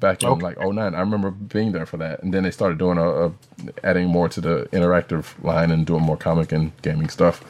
back 0.00 0.22
in 0.22 0.28
Okay. 0.30 0.42
like 0.42 0.58
09. 0.58 0.94
I 0.94 1.00
remember 1.00 1.30
being 1.30 1.72
there 1.72 1.86
for 1.86 1.96
that, 1.98 2.22
and 2.22 2.32
then 2.32 2.42
they 2.44 2.50
started 2.50 2.78
doing 2.78 2.98
a, 2.98 3.26
a 3.26 3.32
adding 3.84 4.08
more 4.08 4.28
to 4.30 4.40
the 4.40 4.68
interactive 4.72 5.26
line 5.44 5.70
and 5.70 5.86
doing 5.86 6.02
more 6.02 6.16
comic 6.16 6.52
and 6.52 6.72
gaming 6.82 7.08
stuff. 7.10 7.44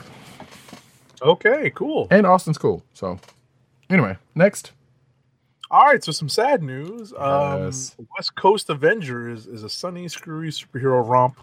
Okay. 1.23 1.71
Cool. 1.71 2.09
And 2.11 2.27
Austin's 2.27 2.59
cool. 2.59 2.83
So 2.95 3.19
anyway, 3.89 4.17
next. 4.35 4.73
All 5.71 5.85
right. 5.85 6.03
So 6.03 6.11
some 6.13 6.29
sad 6.29 6.63
news. 6.63 7.13
Um, 7.17 7.67
West 8.17 8.35
Coast 8.37 8.71
Avengers 8.71 9.47
is 9.47 9.63
a 9.63 9.69
sunny, 9.71 10.09
screwy 10.09 10.49
superhero 10.49 11.07
romp 11.07 11.39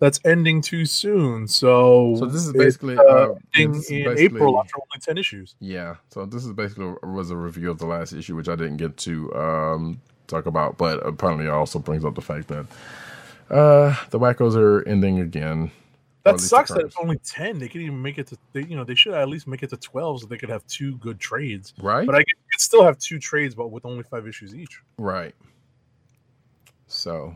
that's 0.00 0.18
ending 0.24 0.60
too 0.60 0.84
soon. 0.86 1.46
So, 1.46 2.16
So 2.18 2.26
this 2.26 2.44
is 2.46 2.52
basically, 2.52 2.96
uh, 2.98 3.02
uh, 3.02 3.34
in 3.56 3.72
basically- 3.72 4.04
April 4.24 4.58
after 4.58 4.74
only 4.76 5.00
ten 5.00 5.16
issues. 5.18 5.54
Yeah, 5.60 5.96
so 6.08 6.26
this 6.26 6.44
is 6.44 6.52
basically 6.52 6.92
was 7.04 7.30
a 7.30 7.36
review 7.36 7.70
of 7.70 7.78
the 7.78 7.86
last 7.86 8.12
issue, 8.12 8.34
which 8.34 8.48
I 8.48 8.56
didn't 8.56 8.78
get 8.78 8.96
to 8.98 9.32
um, 9.34 10.00
talk 10.26 10.46
about, 10.46 10.76
but 10.78 11.06
apparently 11.06 11.46
it 11.46 11.50
also 11.50 11.78
brings 11.78 12.04
up 12.04 12.14
the 12.16 12.20
fact 12.22 12.48
that 12.48 12.66
uh, 13.50 13.94
the 14.10 14.18
wackos 14.18 14.56
are 14.56 14.82
ending 14.88 15.20
again. 15.20 15.70
That 16.22 16.38
sucks 16.38 16.70
that 16.70 16.80
it's 16.84 16.96
only 17.00 17.16
ten. 17.18 17.58
They 17.58 17.66
could 17.68 17.80
even 17.80 18.00
make 18.02 18.18
it 18.18 18.26
to. 18.28 18.36
They, 18.52 18.62
you 18.64 18.76
know, 18.76 18.84
they 18.84 18.94
should 18.94 19.14
at 19.14 19.28
least 19.28 19.46
make 19.46 19.62
it 19.62 19.70
to 19.70 19.76
twelve, 19.78 20.20
so 20.20 20.26
they 20.26 20.36
could 20.36 20.50
have 20.50 20.66
two 20.66 20.96
good 20.98 21.18
trades. 21.18 21.72
right, 21.80 22.04
But 22.06 22.14
I 22.14 22.18
could, 22.18 22.34
could 22.52 22.60
still 22.60 22.84
have 22.84 22.98
two 22.98 23.18
trades, 23.18 23.54
but 23.54 23.68
with 23.68 23.86
only 23.86 24.02
five 24.02 24.28
issues 24.28 24.54
each. 24.54 24.80
right. 24.98 25.34
So, 26.86 27.34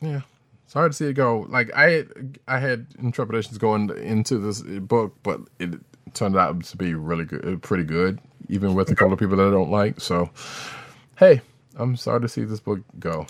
yeah, 0.00 0.20
it's 0.68 0.74
hard 0.74 0.92
to 0.92 0.96
see 0.98 1.06
it 1.06 1.14
go. 1.14 1.46
Like 1.48 1.70
I, 1.74 2.04
I 2.46 2.58
had 2.58 2.90
intrepidations 2.90 3.58
going 3.58 3.88
into 3.88 4.36
this 4.36 4.60
book, 4.60 5.14
but 5.22 5.40
it 5.58 5.80
turned 6.12 6.36
out 6.36 6.62
to 6.62 6.76
be 6.76 6.92
really 6.92 7.24
good, 7.24 7.62
pretty 7.62 7.84
good, 7.84 8.18
even 8.50 8.74
with 8.74 8.90
a 8.90 8.94
couple 8.94 9.14
of 9.14 9.18
people 9.18 9.38
that 9.38 9.48
I 9.48 9.50
don't 9.50 9.70
like. 9.70 9.98
So, 9.98 10.28
hey, 11.16 11.40
I'm 11.74 11.96
sorry 11.96 12.20
to 12.20 12.28
see 12.28 12.44
this 12.44 12.60
book 12.60 12.80
go. 12.98 13.26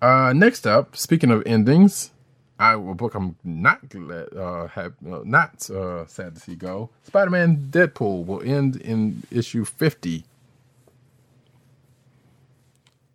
Uh, 0.00 0.32
next 0.34 0.66
up, 0.66 0.96
speaking 0.96 1.30
of 1.30 1.44
endings, 1.46 2.10
I 2.58 2.72
a 2.72 2.78
book 2.78 3.14
I'm 3.14 3.36
not 3.44 3.88
glad, 3.88 4.34
uh, 4.36 4.66
have, 4.66 4.94
uh, 5.08 5.20
not 5.22 5.70
uh, 5.70 6.06
sad 6.08 6.34
to 6.34 6.40
see 6.40 6.56
go. 6.56 6.90
Spider-Man 7.04 7.68
Deadpool 7.70 8.26
will 8.26 8.42
end 8.42 8.74
in 8.80 9.22
issue 9.30 9.64
50. 9.64 10.24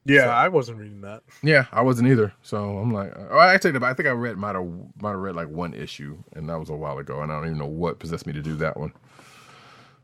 Yeah, 0.08 0.24
So- 0.24 0.30
I 0.30 0.48
wasn't 0.48 0.78
reading 0.80 1.02
that. 1.02 1.24
Yeah, 1.44 1.66
I 1.72 1.82
wasn't 1.82 2.08
either. 2.08 2.34
So 2.42 2.78
I'm 2.80 2.92
like, 2.94 3.14
oh, 3.30 3.38
I 3.38 3.58
take 3.58 3.76
it. 3.76 3.84
I 3.84 3.94
think 3.94 4.08
I 4.08 4.12
read 4.12 4.38
might 4.38 4.56
have 4.56 4.66
might 5.02 5.12
have 5.12 5.20
read 5.20 5.36
like 5.36 5.50
one 5.50 5.74
issue, 5.74 6.18
and 6.34 6.48
that 6.50 6.58
was 6.60 6.70
a 6.70 6.76
while 6.76 6.98
ago, 6.98 7.22
and 7.22 7.32
I 7.32 7.36
don't 7.36 7.46
even 7.48 7.58
know 7.58 7.66
what 7.68 8.00
possessed 8.00 8.26
me 8.26 8.34
to 8.34 8.42
do 8.42 8.56
that 8.56 8.78
one. 8.78 8.94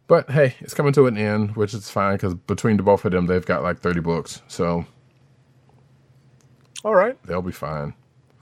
But 0.08 0.30
hey, 0.30 0.56
it's 0.60 0.74
coming 0.74 0.92
to 0.94 1.08
an 1.08 1.18
end, 1.18 1.56
which 1.56 1.74
is 1.74 1.90
fine 1.90 2.16
because 2.16 2.34
between 2.36 2.76
the 2.78 2.84
both 2.84 3.06
of 3.06 3.14
them, 3.14 3.26
they've 3.28 3.46
got 3.46 3.64
like 3.64 3.80
30 3.80 4.02
books. 4.02 4.42
So 4.50 4.86
All 6.84 6.94
right. 6.96 7.18
They'll 7.24 7.42
be 7.42 7.54
fine. 7.54 7.94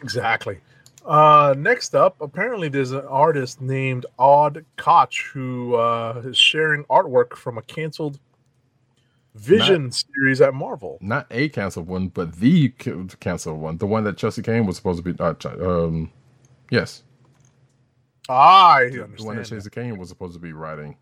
Exactly. 0.02 0.58
Uh, 1.06 1.54
next 1.58 1.96
up, 1.96 2.16
apparently 2.22 2.70
there's 2.70 2.92
an 2.92 3.06
artist 3.08 3.62
named 3.62 4.06
Aud 4.18 4.66
Koch 4.78 5.30
who 5.34 5.76
uh, 5.76 6.22
is 6.26 6.38
sharing 6.38 6.84
artwork 6.86 7.36
from 7.36 7.58
a 7.58 7.62
canceled 7.64 8.20
Vision 9.36 9.92
series 9.92 10.42
at 10.42 10.54
Marvel. 10.54 10.98
Not 11.02 11.28
a 11.32 11.50
canceled 11.50 11.88
one, 11.88 12.10
but 12.10 12.36
the 12.36 12.70
canceled 13.20 13.60
one. 13.60 13.78
The 13.78 13.88
one 13.88 14.04
that 14.04 14.18
Chelsea 14.18 14.42
Cain 14.42 14.66
was 14.66 14.76
supposed 14.76 15.04
to 15.04 15.14
be. 15.14 15.20
Uh, 15.24 15.34
um, 15.86 16.12
yes, 16.70 17.04
Ah, 18.30 18.76
I 18.76 18.90
the 18.90 19.08
one 19.20 19.38
that 19.38 19.48
Chelsea 19.48 19.70
Cain 19.70 19.98
was 19.98 20.10
supposed 20.10 20.34
to 20.34 20.40
be 20.40 20.54
writing. 20.54 20.98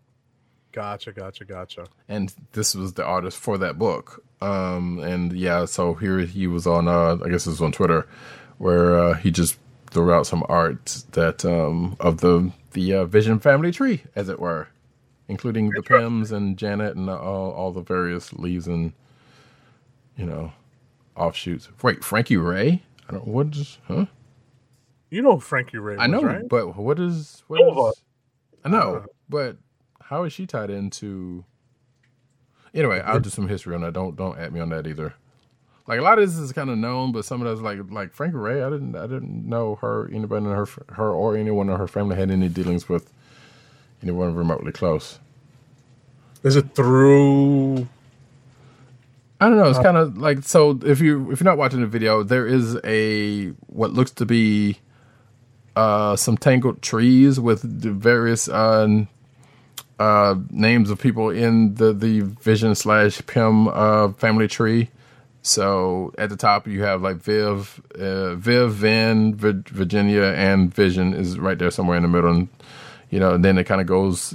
Gotcha, 0.72 1.12
gotcha, 1.12 1.44
gotcha. 1.44 1.86
and 2.08 2.32
this 2.52 2.74
was 2.76 2.92
the 2.94 3.04
artist 3.04 3.36
for 3.38 3.58
that 3.58 3.78
book. 3.78 4.22
Um, 4.40 5.00
and 5.00 5.32
yeah, 5.32 5.64
so 5.64 5.94
here 5.94 6.18
he 6.20 6.46
was 6.46 6.66
on, 6.66 6.86
uh, 6.86 7.18
I 7.24 7.28
guess 7.28 7.46
it 7.46 7.50
was 7.50 7.60
on 7.60 7.72
Twitter, 7.72 8.06
where 8.58 8.96
uh, 8.96 9.14
he 9.14 9.30
just 9.32 9.58
threw 9.90 10.12
out 10.12 10.26
some 10.28 10.44
art 10.48 11.02
that 11.12 11.44
um, 11.44 11.96
of 11.98 12.20
the 12.20 12.52
the 12.72 12.94
uh, 12.94 13.04
Vision 13.04 13.40
family 13.40 13.72
tree, 13.72 14.04
as 14.14 14.28
it 14.28 14.38
were, 14.38 14.68
including 15.30 15.70
the 15.70 15.80
Pims 15.82 16.32
and 16.32 16.56
Janet 16.58 16.96
and 16.96 17.08
all, 17.08 17.52
all 17.52 17.72
the 17.72 17.80
various 17.80 18.32
leaves 18.34 18.66
and 18.66 18.92
you 20.16 20.26
know 20.26 20.52
offshoots. 21.16 21.68
Wait, 21.82 22.04
Frankie 22.04 22.36
Raye? 22.36 22.82
I 23.08 23.12
don't 23.12 23.26
what 23.26 23.54
is 23.54 23.78
huh? 23.88 24.06
You 25.10 25.22
know 25.22 25.38
Frankie 25.40 25.78
Raye. 25.78 25.96
I 25.98 26.06
know, 26.06 26.22
right? 26.22 26.46
but 26.48 26.76
what 26.76 26.98
is 27.00 27.42
what 27.48 27.60
Nova. 27.60 27.88
is- 27.90 28.02
I 28.64 28.68
know, 28.68 28.96
Uh. 28.96 29.06
but 29.28 29.56
how 30.02 30.24
is 30.24 30.32
she 30.34 30.46
tied 30.46 30.68
into? 30.70 31.44
Anyway, 32.74 33.00
I'll 33.00 33.18
do 33.20 33.30
some 33.30 33.48
history 33.48 33.74
on 33.74 33.80
that. 33.80 33.94
Don't 33.94 34.14
don't 34.16 34.38
at 34.38 34.52
me 34.52 34.60
on 34.60 34.68
that 34.70 34.86
either. 34.86 35.14
Like 35.88 35.98
a 35.98 36.02
lot 36.02 36.18
of 36.20 36.28
this 36.28 36.38
is 36.38 36.52
kind 36.52 36.70
of 36.70 36.78
known, 36.78 37.10
but 37.10 37.24
some 37.24 37.40
of 37.42 37.48
that's 37.48 37.60
like 37.62 37.78
like 37.90 38.12
Frankie 38.12 38.36
Raye. 38.36 38.62
I 38.62 38.70
didn't 38.70 38.94
I 38.94 39.06
didn't 39.08 39.48
know 39.48 39.76
her 39.76 40.08
anybody 40.12 40.44
in 40.46 40.52
her 40.52 40.66
her 40.90 41.10
or 41.12 41.36
anyone 41.36 41.68
in 41.68 41.76
her 41.76 41.88
family 41.88 42.14
had 42.16 42.30
any 42.30 42.48
dealings 42.48 42.88
with 42.88 43.12
anyone 44.02 44.34
remotely 44.34 44.72
close. 44.72 45.18
Is 46.42 46.56
it 46.56 46.74
through? 46.74 47.88
I 49.40 49.48
don't 49.48 49.56
know. 49.56 49.70
It's 49.70 49.78
kind 49.78 49.96
of 49.96 50.18
like 50.18 50.42
so. 50.42 50.78
If 50.84 51.00
you 51.00 51.30
if 51.30 51.40
you're 51.40 51.50
not 51.50 51.58
watching 51.58 51.80
the 51.80 51.86
video, 51.86 52.22
there 52.22 52.46
is 52.46 52.78
a 52.84 53.48
what 53.68 53.92
looks 53.92 54.10
to 54.12 54.26
be 54.26 54.78
uh 55.76 56.16
some 56.16 56.36
tangled 56.36 56.82
trees 56.82 57.38
with 57.38 57.82
the 57.82 57.90
various 57.90 58.48
uh 58.48 59.04
uh 59.98 60.34
names 60.50 60.90
of 60.90 60.98
people 60.98 61.30
in 61.30 61.74
the 61.74 61.92
the 61.92 62.20
Vision 62.20 62.74
slash 62.74 63.24
Pym 63.26 63.68
uh 63.68 64.12
family 64.12 64.48
tree. 64.48 64.90
So 65.42 66.12
at 66.18 66.28
the 66.28 66.36
top 66.36 66.66
you 66.66 66.82
have 66.82 67.00
like 67.00 67.16
Viv, 67.16 67.80
uh, 67.98 68.34
Viv, 68.34 68.72
Vin, 68.72 69.34
Vir- 69.36 69.64
Virginia, 69.68 70.34
and 70.36 70.74
Vision 70.74 71.14
is 71.14 71.38
right 71.38 71.58
there 71.58 71.70
somewhere 71.70 71.96
in 71.96 72.02
the 72.02 72.08
middle. 72.08 72.30
And 72.30 72.48
you 73.10 73.18
know, 73.20 73.36
then 73.36 73.58
it 73.58 73.64
kind 73.64 73.80
of 73.80 73.86
goes 73.86 74.34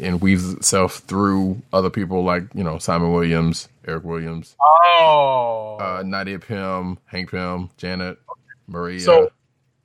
and 0.00 0.20
weaves 0.20 0.52
itself 0.52 0.96
through 1.06 1.60
other 1.72 1.90
people 1.90 2.24
like 2.24 2.42
you 2.54 2.64
know 2.64 2.78
Simon 2.78 3.12
Williams, 3.12 3.68
Eric 3.86 4.04
Williams, 4.04 4.56
Oh, 4.60 5.76
uh, 5.80 6.02
Nadia 6.04 6.38
Pym, 6.38 6.98
Hank 7.06 7.30
Pym, 7.30 7.70
Janet, 7.76 8.18
Maria. 8.66 9.00
so 9.00 9.30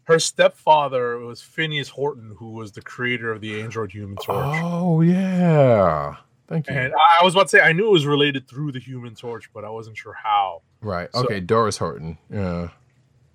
her 0.04 0.18
stepfather 0.20 1.20
was 1.20 1.42
Phineas 1.42 1.90
Horton, 1.90 2.36
who 2.40 2.52
was 2.52 2.72
the 2.72 2.82
creator 2.82 3.32
of 3.32 3.42
the 3.42 3.62
Android 3.62 3.92
Human 3.92 4.16
Torch. 4.18 4.58
oh 4.64 5.02
yeah, 5.02 6.16
thank 6.48 6.68
you. 6.68 6.74
And 6.76 6.94
I 6.94 7.22
I 7.22 7.24
was 7.26 7.36
about 7.36 7.44
to 7.44 7.50
say 7.50 7.60
I 7.62 7.74
knew 7.74 7.88
it 7.88 7.92
was 7.92 8.06
related 8.08 8.48
through 8.48 8.72
the 8.72 8.80
Human 8.80 9.14
Torch, 9.16 9.50
but 9.54 9.64
I 9.66 9.70
wasn't 9.70 9.98
sure 9.98 10.14
how. 10.14 10.62
right. 10.82 11.10
so- 11.14 11.24
Okay, 11.26 11.40
Doris 11.40 11.78
Horton. 11.78 12.18
Yeah. 12.32 12.70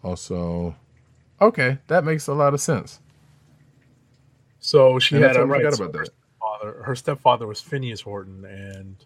Also, 0.03 0.75
okay, 1.41 1.79
that 1.87 2.05
makes 2.05 2.27
a 2.27 2.35
lot 2.35 2.53
of 2.55 2.61
sense. 2.61 3.01
So 4.65 4.99
she 4.99 5.17
And 5.17 5.25
had 5.25 5.37
a 5.37 5.45
right. 5.45 5.59
forgot 5.63 5.75
so 5.75 5.85
about 5.85 5.99
her 5.99 6.05
that. 6.07 6.13
stepfather, 6.41 6.83
her 6.85 6.97
stepfather 6.97 7.47
was 7.47 7.61
Phineas 7.61 8.01
Horton, 8.01 8.47
and 8.47 8.97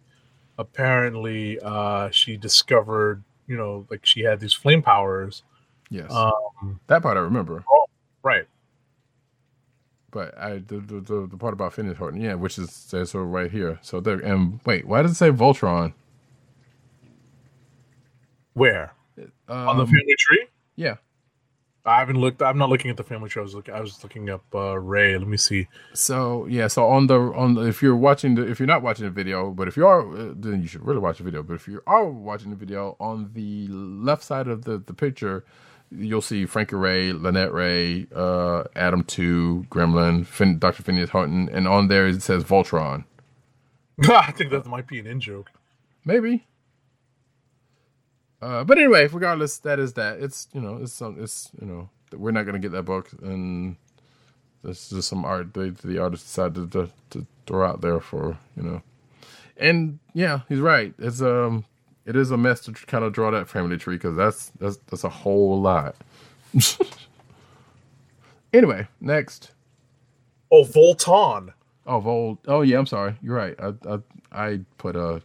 apparently 0.57 1.59
uh, 1.59 2.11
she 2.11 2.37
discovered, 2.37 3.25
you 3.49 3.57
know, 3.57 3.85
like 3.91 4.07
she 4.07 4.21
had 4.21 4.39
these 4.39 4.55
flame 4.55 4.83
powers. 4.83 5.43
Yes, 5.91 6.13
Um, 6.13 6.79
that 6.87 7.03
part 7.03 7.17
I 7.17 7.21
remember. 7.23 7.65
right. 8.23 8.47
But 10.13 10.39
I 10.39 10.59
the 10.59 10.79
the, 10.79 11.01
the, 11.01 11.27
the 11.29 11.37
part 11.37 11.55
about 11.55 11.73
Phineas 11.73 11.99
Horton, 11.99 12.21
yeah, 12.21 12.35
which 12.35 12.57
is 12.57 12.71
says 12.71 13.11
so 13.11 13.19
right 13.19 13.51
here. 13.51 13.81
So 13.83 13.99
there. 13.99 14.21
And 14.21 14.61
wait, 14.65 14.87
why 14.87 15.03
does 15.03 15.11
it 15.11 15.17
say 15.17 15.31
Voltron? 15.31 15.93
Where 18.55 18.93
Um, 19.49 19.69
on 19.69 19.79
the 19.79 19.87
family 19.87 20.15
tree? 20.21 20.47
yeah. 20.77 20.99
I 21.89 21.99
haven't 22.01 22.21
looked. 22.21 22.43
I'm 22.43 22.59
not 22.59 22.69
looking 22.69 22.91
at 22.91 22.97
the 22.97 23.05
family 23.05 23.29
tree. 23.29 23.41
I 23.41 23.45
was 23.45 23.55
looking. 23.55 23.75
I 23.75 23.81
was 23.81 24.03
looking 24.03 24.31
up 24.31 24.45
uh, 24.55 24.79
Ray. 24.79 25.17
Let 25.17 25.27
me 25.29 25.37
see. 25.37 25.69
So 25.95 26.47
yeah, 26.47 26.67
so 26.69 26.87
on 26.87 27.07
the 27.07 27.19
on 27.19 27.55
the, 27.55 27.63
if 27.63 27.83
you're 27.83 27.97
watching 27.97 28.35
the 28.35 28.47
if 28.49 28.59
you're 28.61 28.67
not 28.67 28.83
watching 28.83 29.05
the 29.05 29.11
video, 29.11 29.51
but 29.51 29.69
if 29.69 29.77
you 29.77 29.87
are, 29.87 30.01
uh, 30.01 30.35
then 30.37 30.63
you 30.63 30.69
should 30.69 30.85
really 30.85 31.01
watch 31.01 31.19
the 31.19 31.25
video. 31.25 31.43
But 31.43 31.55
if 31.55 31.67
you 31.69 31.83
are 31.87 32.05
watching 32.07 32.51
the 32.51 32.57
video, 32.57 32.97
on 33.01 33.31
the 33.35 33.69
left 33.69 34.23
side 34.23 34.49
of 34.49 34.65
the 34.65 34.79
the 34.79 34.95
picture, 34.95 35.45
you'll 35.91 36.21
see 36.23 36.47
Frankie 36.47 36.77
Raye, 36.77 37.13
Lynette 37.13 37.53
Ray, 37.53 38.07
uh, 38.15 38.65
Adam 38.77 39.03
Two, 39.05 39.67
Gremlin, 39.71 40.27
Fin- 40.27 40.59
Dr. 40.59 40.83
Phineas 40.83 41.11
Horton, 41.11 41.49
and 41.53 41.67
on 41.67 41.89
there 41.89 42.07
it 42.09 42.23
says 42.23 42.45
Voltron. 42.45 43.05
I 44.09 44.31
think 44.33 44.51
that 44.51 44.67
might 44.67 44.87
be 44.87 44.99
an 45.01 45.07
in 45.07 45.21
joke. 45.21 45.51
Maybe. 46.05 46.47
Uh, 48.41 48.65
but 48.65 48.79
anyway, 48.79 49.07
regardless, 49.09 49.59
that 49.59 49.79
is 49.79 49.95
that. 49.95 50.21
It's 50.21 50.49
you 50.53 50.61
know, 50.61 50.79
it's 50.83 50.93
some, 50.93 51.17
it's 51.21 51.51
you 51.61 51.67
know, 51.67 51.89
we're 52.17 52.31
not 52.31 52.47
gonna 52.47 52.59
get 52.59 52.73
that 52.73 52.85
book, 52.85 53.11
and 53.23 53.77
this 54.63 54.85
is 54.85 54.99
just 54.99 55.09
some 55.09 55.25
art 55.25 55.55
they, 55.55 55.71
the 55.71 55.99
artist 55.99 56.25
decided 56.25 56.71
to, 56.73 56.91
to 57.11 57.27
throw 57.47 57.67
out 57.67 57.81
there 57.81 58.01
for 58.01 58.39
you 58.57 58.63
know, 58.63 58.83
and 59.57 59.99
yeah, 60.15 60.41
he's 60.49 60.61
right. 60.61 60.95
It's 60.99 61.21
um, 61.21 61.65
it 62.07 62.17
is 62.17 62.31
a 62.31 62.37
mess 62.37 62.61
to 62.61 62.73
kind 62.73 63.05
of 63.05 63.13
draw 63.13 63.31
that 63.33 63.49
family 63.49 63.77
tree 63.77 63.97
because 63.97 64.17
that's 64.17 64.51
that's 64.61 64.79
that's 64.89 65.05
a 65.05 65.09
whole 65.09 65.61
lot. 65.61 65.97
anyway, 68.53 68.87
next. 69.01 69.51
Oh, 70.51 70.65
Volton. 70.65 71.53
Oh, 71.87 72.01
Vol. 72.01 72.39
Oh 72.47 72.63
yeah, 72.63 72.79
I'm 72.79 72.87
sorry. 72.87 73.17
You're 73.21 73.37
right. 73.37 73.57
I 73.61 73.73
I 73.89 73.99
I 74.31 74.61
put 74.79 74.95
a 74.97 75.23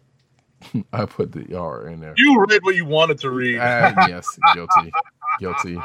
I 0.94 1.06
put 1.06 1.32
the 1.32 1.56
R 1.56 1.88
in 1.88 2.00
there. 2.00 2.14
You 2.18 2.44
read 2.48 2.64
what 2.64 2.76
you 2.76 2.86
wanted 2.86 3.20
to 3.20 3.30
read. 3.32 3.60
Uh, 3.60 3.94
yes, 4.08 4.28
guilty, 4.54 4.92
guilty. 5.40 5.78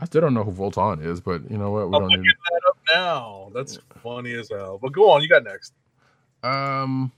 I 0.00 0.04
still 0.04 0.20
don't 0.20 0.34
know 0.34 0.44
who 0.44 0.52
Voltan 0.52 1.04
is, 1.04 1.20
but 1.20 1.50
you 1.50 1.58
know 1.58 1.70
what? 1.72 1.90
We 1.90 1.96
I'm 1.96 2.02
don't 2.08 2.20
need. 2.20 2.34
that 2.50 2.60
up 2.68 2.78
now. 2.94 3.50
That's 3.54 3.78
funny 4.02 4.32
as 4.34 4.48
hell. 4.48 4.78
But 4.80 4.92
go 4.92 5.10
on. 5.10 5.22
You 5.22 5.28
got 5.28 5.42
next. 5.44 5.72
Um, 6.44 7.10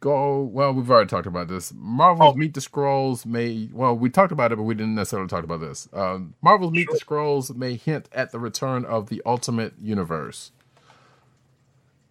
go. 0.00 0.42
Well, 0.42 0.74
we've 0.74 0.90
already 0.90 1.08
talked 1.08 1.26
about 1.26 1.48
this. 1.48 1.72
Marvel's 1.74 2.34
Oh. 2.34 2.36
Meet 2.36 2.52
the 2.54 2.60
Skrulls 2.60 3.24
may. 3.24 3.70
Well, 3.72 3.96
we 3.96 4.10
talked 4.10 4.32
about 4.32 4.52
it, 4.52 4.56
but 4.56 4.64
we 4.64 4.74
didn't 4.74 4.94
necessarily 4.94 5.28
talk 5.28 5.44
about 5.44 5.60
this. 5.60 5.88
Um, 5.94 6.34
Marvel's 6.42 6.72
Meet 6.72 6.88
the 6.92 6.98
Skrulls 7.02 7.54
may 7.56 7.76
hint 7.76 8.08
at 8.12 8.32
the 8.32 8.38
return 8.38 8.84
of 8.84 9.08
the 9.08 9.22
Ultimate 9.24 9.72
Universe. 9.80 10.52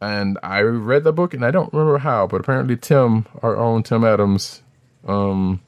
And 0.04 0.38
I 0.44 0.60
read 0.60 1.06
the 1.06 1.14
book, 1.14 1.34
and 1.34 1.46
I 1.46 1.52
don't 1.52 1.72
remember 1.72 1.98
how, 2.00 2.28
but 2.28 2.42
apparently 2.42 2.76
Tim, 2.76 3.26
our 3.42 3.56
own 3.56 3.84
Tim 3.84 4.04
Adams, 4.04 4.62
um, 5.08 5.62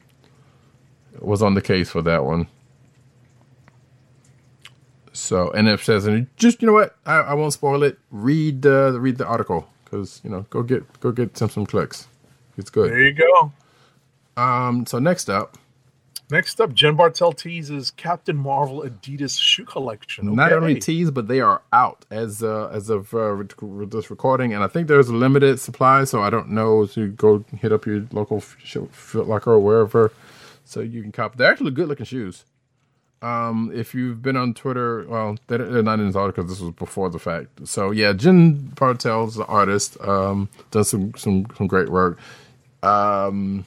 was 1.20 1.42
on 1.42 1.54
the 1.54 1.62
case 1.62 1.88
for 1.88 2.02
that 2.02 2.22
one. 2.26 2.46
So, 5.14 5.50
and 5.52 5.66
it 5.68 5.80
says, 5.80 6.04
and 6.06 6.26
just 6.36 6.60
you 6.60 6.66
know 6.66 6.74
what, 6.74 6.96
I, 7.06 7.14
I 7.20 7.34
won't 7.34 7.54
spoil 7.54 7.82
it. 7.82 7.98
Read 8.10 8.66
uh, 8.66 9.00
read 9.00 9.16
the 9.16 9.26
article 9.26 9.66
because 9.84 10.20
you 10.22 10.28
know, 10.28 10.44
go 10.50 10.62
get 10.62 11.00
go 11.00 11.12
get 11.12 11.38
some 11.38 11.48
some 11.48 11.64
clicks. 11.64 12.06
It's 12.58 12.68
good. 12.68 12.90
There 12.90 13.00
you 13.02 13.14
go. 13.14 13.52
Um. 14.36 14.84
So 14.84 14.98
next 14.98 15.30
up, 15.30 15.56
Next 16.28 16.60
up, 16.60 16.72
Jen 16.74 16.96
Bartel 16.96 17.32
teases 17.32 17.92
Captain 17.92 18.36
Marvel 18.36 18.82
Adidas 18.82 19.40
shoe 19.40 19.64
collection. 19.64 20.34
not 20.34 20.52
only 20.52 20.80
teased, 20.80 21.14
but 21.14 21.28
they 21.28 21.40
are 21.40 21.62
out 21.72 22.04
as 22.10 22.42
uh, 22.42 22.68
as 22.72 22.90
of 22.90 23.14
uh, 23.14 23.44
this 23.86 24.10
recording, 24.10 24.52
and 24.52 24.64
I 24.64 24.66
think 24.66 24.88
there's 24.88 25.08
a 25.08 25.14
limited 25.14 25.60
supply. 25.60 26.02
So 26.02 26.22
I 26.22 26.30
don't 26.30 26.50
know 26.50 26.82
if 26.82 26.96
you 26.96 27.08
go 27.08 27.44
hit 27.58 27.72
up 27.72 27.86
your 27.86 28.06
local 28.10 28.40
Foot 28.40 29.28
Locker 29.28 29.52
or 29.52 29.60
wherever, 29.60 30.10
so 30.64 30.80
you 30.80 31.00
can 31.02 31.12
cop. 31.12 31.36
They're 31.36 31.50
actually 31.50 31.70
good 31.70 31.86
looking 31.86 32.06
shoes. 32.06 32.44
Um, 33.22 33.70
if 33.72 33.94
you've 33.94 34.20
been 34.20 34.36
on 34.36 34.52
Twitter, 34.52 35.06
well, 35.08 35.36
they're, 35.46 35.82
not 35.82 36.00
in 36.00 36.06
this 36.06 36.16
article. 36.16 36.44
This 36.44 36.60
was 36.60 36.72
before 36.72 37.08
the 37.08 37.18
fact. 37.18 37.66
So 37.68 37.92
yeah, 37.92 38.12
Jen 38.12 38.72
Bartel's 38.74 39.36
the 39.36 39.46
artist. 39.46 39.96
Um, 40.00 40.48
does 40.72 40.90
some 40.90 41.14
some 41.14 41.46
some 41.56 41.68
great 41.68 41.88
work. 41.88 42.18
Um, 42.82 43.64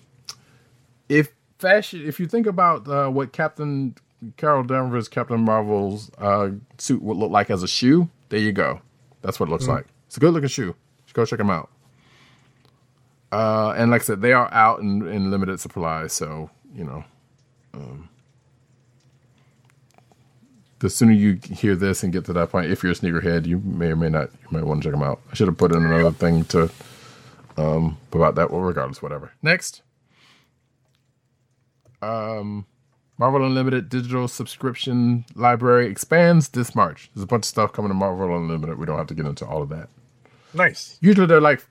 fashion, 1.59 2.01
if 2.05 2.19
you 2.19 2.27
think 2.27 2.47
about 2.47 2.87
uh, 2.87 3.09
what 3.09 3.31
Captain 3.31 3.95
Carol 4.37 4.63
Danvers, 4.63 5.07
Captain 5.07 5.39
Marvel's 5.39 6.09
uh, 6.17 6.51
suit 6.77 7.01
would 7.01 7.17
look 7.17 7.31
like 7.31 7.49
as 7.49 7.63
a 7.63 7.67
shoe, 7.67 8.09
there 8.29 8.39
you 8.39 8.51
go. 8.51 8.81
That's 9.21 9.39
what 9.39 9.49
it 9.49 9.51
looks 9.51 9.67
like. 9.67 9.85
It's 10.07 10.17
a 10.17 10.19
good 10.19 10.33
looking 10.33 10.49
shoe. 10.49 10.75
Just 11.05 11.13
go 11.13 11.25
check 11.25 11.39
them 11.39 11.49
out. 11.49 11.69
Uh, 13.31 13.73
and 13.77 13.91
like 13.91 14.01
I 14.01 14.05
said, 14.05 14.21
they 14.21 14.33
are 14.33 14.51
out 14.51 14.79
in, 14.79 15.05
in 15.07 15.29
limited 15.29 15.59
supply, 15.59 16.07
so 16.07 16.49
you 16.73 16.83
know, 16.83 17.03
um, 17.73 18.09
the 20.79 20.89
sooner 20.89 21.11
you 21.11 21.39
hear 21.43 21.75
this 21.75 22.03
and 22.03 22.11
get 22.11 22.25
to 22.25 22.33
that 22.33 22.49
point, 22.49 22.71
if 22.71 22.81
you're 22.81 22.93
a 22.93 22.95
sneakerhead, 22.95 23.45
you 23.45 23.59
may 23.59 23.87
or 23.87 23.95
may 23.95 24.09
not. 24.09 24.31
You 24.31 24.57
may 24.57 24.63
want 24.63 24.81
to 24.81 24.87
check 24.87 24.93
them 24.93 25.03
out. 25.03 25.19
I 25.31 25.35
should 25.35 25.47
have 25.47 25.57
put 25.57 25.73
in 25.73 25.85
another 25.85 26.11
thing 26.11 26.45
to 26.45 26.71
um 27.57 27.97
about 28.11 28.35
that. 28.35 28.49
Well, 28.49 28.61
regardless, 28.61 29.01
whatever. 29.01 29.31
Next, 29.43 29.83
um, 32.01 32.65
Marvel 33.17 33.45
Unlimited 33.45 33.89
digital 33.89 34.27
subscription 34.27 35.25
library 35.35 35.87
expands 35.87 36.49
this 36.49 36.73
March. 36.75 37.09
There's 37.13 37.23
a 37.23 37.27
bunch 37.27 37.41
of 37.43 37.45
stuff 37.47 37.73
coming 37.73 37.89
to 37.89 37.95
Marvel 37.95 38.35
Unlimited. 38.35 38.77
We 38.77 38.85
don't 38.85 38.97
have 38.97 39.07
to 39.07 39.13
get 39.15 39.25
into 39.25 39.45
all 39.45 39.61
of 39.61 39.69
that. 39.69 39.89
Nice. 40.53 40.97
Usually 41.01 41.27
they're 41.27 41.41
like 41.41 41.63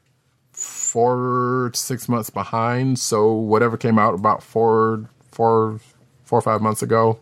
four 0.53 1.71
to 1.73 1.79
six 1.79 2.09
months 2.09 2.31
behind. 2.31 2.99
So 2.99 3.33
whatever 3.33 3.77
came 3.77 3.99
out 3.99 4.15
about 4.15 4.43
four, 4.43 5.09
four, 5.33 5.81
four 6.25 6.39
or 6.39 6.43
five 6.43 6.61
months 6.61 6.83
ago. 6.83 7.19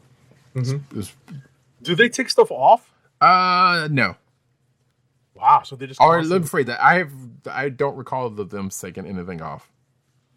is- 0.55 0.75
is- 0.94 1.12
Do 1.83 1.94
they 1.94 2.09
take 2.09 2.31
stuff 2.31 2.51
off? 2.51 2.91
uh, 3.20 3.89
no. 3.91 4.17
Wow. 5.35 5.62
So 5.65 5.76
they 5.76 5.86
just. 5.86 6.01
Or 6.01 6.23
let 6.23 6.41
me 6.43 6.47
phrase 6.47 6.67
that. 6.67 6.83
I 6.83 6.94
have. 6.99 7.12
I 7.51 7.68
don't 7.68 7.94
recall 7.97 8.31
them 8.31 8.70
taking 8.70 9.07
anything 9.07 9.43
off. 9.43 9.68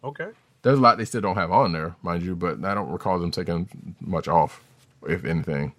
Okay. 0.04 0.28
There's 0.62 0.78
a 0.78 0.82
lot 0.82 0.98
they 0.98 1.04
still 1.04 1.22
don't 1.22 1.36
have 1.36 1.50
on 1.50 1.72
there, 1.72 1.96
mind 2.02 2.22
you, 2.22 2.36
but 2.36 2.64
I 2.64 2.74
don't 2.74 2.90
recall 2.90 3.18
them 3.18 3.30
taking 3.30 3.94
much 4.00 4.28
off, 4.28 4.62
if 5.06 5.24
anything. 5.24 5.72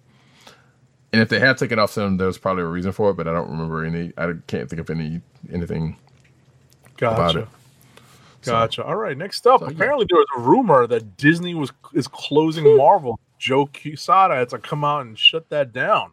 And 1.12 1.20
if 1.20 1.28
they 1.28 1.38
have 1.38 1.58
taken 1.58 1.78
off 1.78 1.92
some, 1.92 2.16
there's 2.16 2.38
probably 2.38 2.62
a 2.62 2.66
reason 2.66 2.90
for 2.92 3.10
it, 3.10 3.14
but 3.14 3.28
I 3.28 3.32
don't 3.32 3.50
remember 3.50 3.84
any. 3.84 4.12
I 4.16 4.32
can't 4.46 4.68
think 4.68 4.80
of 4.80 4.90
any 4.90 5.20
anything 5.52 5.96
about 6.96 7.16
Gotcha. 7.16 7.38
it. 7.40 7.48
Gotcha. 8.44 8.84
All 8.84 8.96
right. 8.96 9.16
Next 9.16 9.46
up, 9.46 9.60
so, 9.60 9.66
yeah. 9.66 9.72
apparently 9.72 10.06
there 10.08 10.18
was 10.18 10.26
a 10.36 10.40
rumor 10.40 10.86
that 10.86 11.16
Disney 11.16 11.54
was 11.54 11.70
is 11.92 12.08
closing 12.08 12.76
Marvel. 12.76 13.20
Joe 13.38 13.66
Quesada 13.66 14.34
had 14.34 14.48
to 14.50 14.58
come 14.58 14.84
out 14.84 15.02
and 15.02 15.18
shut 15.18 15.48
that 15.50 15.72
down. 15.72 16.12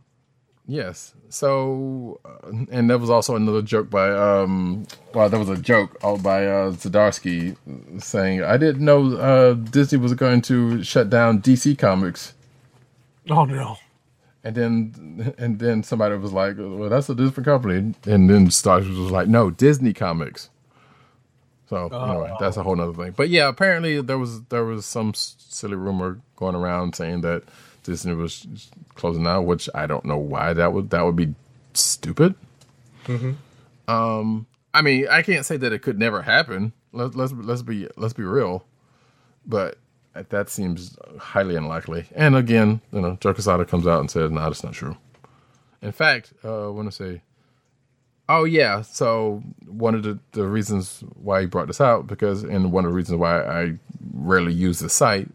Yes. 0.69 1.15
So, 1.29 2.19
uh, 2.23 2.51
and 2.69 2.91
that 2.91 2.99
was 2.99 3.09
also 3.09 3.35
another 3.35 3.63
joke 3.63 3.89
by, 3.89 4.11
um, 4.11 4.85
well, 5.15 5.27
there 5.27 5.39
was 5.39 5.49
a 5.49 5.57
joke 5.57 5.99
by 6.21 6.45
uh, 6.45 6.71
Zdarsky 6.73 7.57
saying, 7.99 8.43
"I 8.43 8.55
didn't 8.57 8.85
know 8.85 9.15
uh, 9.17 9.53
Disney 9.55 9.97
was 9.97 10.13
going 10.13 10.41
to 10.43 10.83
shut 10.83 11.09
down 11.09 11.41
DC 11.41 11.75
Comics." 11.79 12.35
Oh 13.31 13.45
no. 13.45 13.77
And 14.43 14.55
then, 14.55 15.33
and 15.39 15.57
then 15.57 15.81
somebody 15.81 16.15
was 16.17 16.33
like, 16.33 16.55
"Well, 16.59 16.87
that's 16.87 17.09
a 17.09 17.15
different 17.15 17.45
company." 17.45 17.95
And 18.05 18.29
then 18.29 18.47
Zdarsky 18.49 18.95
was 18.95 19.11
like, 19.11 19.27
"No, 19.27 19.49
Disney 19.49 19.93
Comics." 19.93 20.49
So 21.67 21.87
anyway, 21.87 22.31
that's 22.39 22.57
a 22.57 22.63
whole 22.63 22.79
other 22.79 22.93
thing. 22.93 23.15
But 23.17 23.29
yeah, 23.29 23.47
apparently 23.47 24.01
there 24.01 24.19
was 24.19 24.43
there 24.45 24.65
was 24.65 24.85
some 24.85 25.13
silly 25.15 25.77
rumor 25.77 26.21
going 26.35 26.55
around 26.55 26.95
saying 26.95 27.21
that 27.21 27.41
Disney 27.89 28.13
was 28.13 28.45
closing 28.93 29.23
down, 29.23 29.45
which 29.45 29.67
I 29.73 29.87
don't 29.87 30.05
know 30.05 30.17
why 30.17 30.53
that 30.53 30.73
would 30.73 30.91
that 30.91 31.03
would 31.03 31.15
be 31.15 31.33
stupid. 31.73 32.35
Um, 33.87 34.45
I 34.73 34.83
mean, 34.83 35.07
I 35.09 35.23
can't 35.23 35.43
say 35.45 35.57
that 35.57 35.73
it 35.73 35.79
could 35.81 35.97
never 35.97 36.21
happen. 36.21 36.71
Let, 36.93 37.15
let's 37.15 37.33
let's 37.33 37.63
be 37.63 37.87
let's 37.97 38.13
be 38.13 38.23
real, 38.23 38.63
but 39.45 39.79
that 40.13 40.49
seems 40.49 40.97
highly 41.17 41.55
unlikely. 41.55 42.05
And 42.15 42.35
again, 42.35 42.81
you 42.91 43.01
know, 43.01 43.17
Joe 43.19 43.33
Quesada 43.33 43.65
comes 43.65 43.87
out 43.87 44.01
and 44.01 44.11
says, 44.11 44.29
"No, 44.29 44.41
that's 44.41 44.63
not 44.63 44.73
true." 44.73 44.95
In 45.81 45.91
fact, 45.91 46.33
uh, 46.43 46.67
I 46.67 46.69
want 46.69 46.91
to 46.91 46.95
say, 46.95 47.21
oh 48.27 48.43
yeah. 48.43 48.81
So 48.83 49.41
one 49.65 49.95
of 49.95 50.03
the, 50.03 50.19
the 50.33 50.45
reasons 50.45 51.03
why 51.15 51.41
he 51.41 51.47
brought 51.47 51.67
this 51.67 51.81
out 51.81 52.05
because, 52.07 52.43
and 52.43 52.71
one 52.71 52.85
of 52.85 52.91
the 52.91 52.95
reasons 52.95 53.17
why 53.17 53.41
I 53.41 53.73
rarely 54.13 54.53
use 54.53 54.79
the 54.79 54.89
site, 54.89 55.29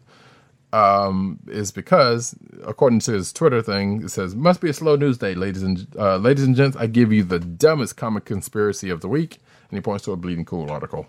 um, 0.75 1.39
is 1.47 1.71
because 1.71 2.35
according 2.65 2.99
to 3.01 3.13
his 3.13 3.31
Twitter 3.33 3.61
thing, 3.61 4.03
it 4.03 4.09
says 4.09 4.35
must 4.35 4.61
be 4.61 4.69
a 4.69 4.73
slow 4.73 4.95
news 4.95 5.17
day, 5.17 5.33
ladies 5.35 5.63
and 5.63 5.87
uh, 5.97 6.17
ladies 6.17 6.43
and 6.43 6.55
gents. 6.55 6.75
I 6.77 6.87
give 6.87 7.13
you 7.13 7.23
the 7.23 7.39
dumbest 7.39 7.95
comic 7.97 8.25
conspiracy 8.25 8.89
of 8.89 9.01
the 9.01 9.07
week, 9.07 9.39
and 9.69 9.77
he 9.77 9.81
points 9.81 10.03
to 10.05 10.11
a 10.11 10.17
bleeding 10.17 10.45
cool 10.45 10.69
article 10.71 11.07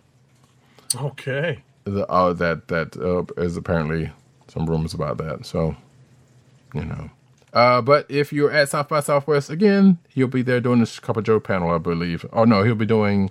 Okay. 0.95 1.63
the, 1.85 2.07
uh, 2.09 2.33
that 2.35 2.69
that 2.69 2.97
uh, 2.97 3.25
is 3.43 3.57
apparently 3.57 4.11
some 4.49 4.67
rumors 4.67 4.95
about 4.95 5.19
that. 5.19 5.45
So, 5.47 5.77
you 6.75 6.85
know. 6.85 7.11
Uh, 7.53 7.81
but 7.81 8.05
if 8.11 8.33
you're 8.33 8.53
at 8.53 8.69
South 8.69 8.89
by 8.89 9.01
Southwest 9.01 9.49
again, 9.51 9.99
he'll 10.11 10.27
be 10.29 10.43
there 10.43 10.61
doing 10.61 10.81
this 10.81 10.99
Cup 11.01 11.17
of 11.17 11.25
Joe 11.25 11.41
panel, 11.41 11.71
I 11.71 11.79
believe. 11.79 12.27
Oh 12.33 12.45
no, 12.45 12.63
he'll 12.63 12.75
be 12.75 12.87
doing. 12.87 13.31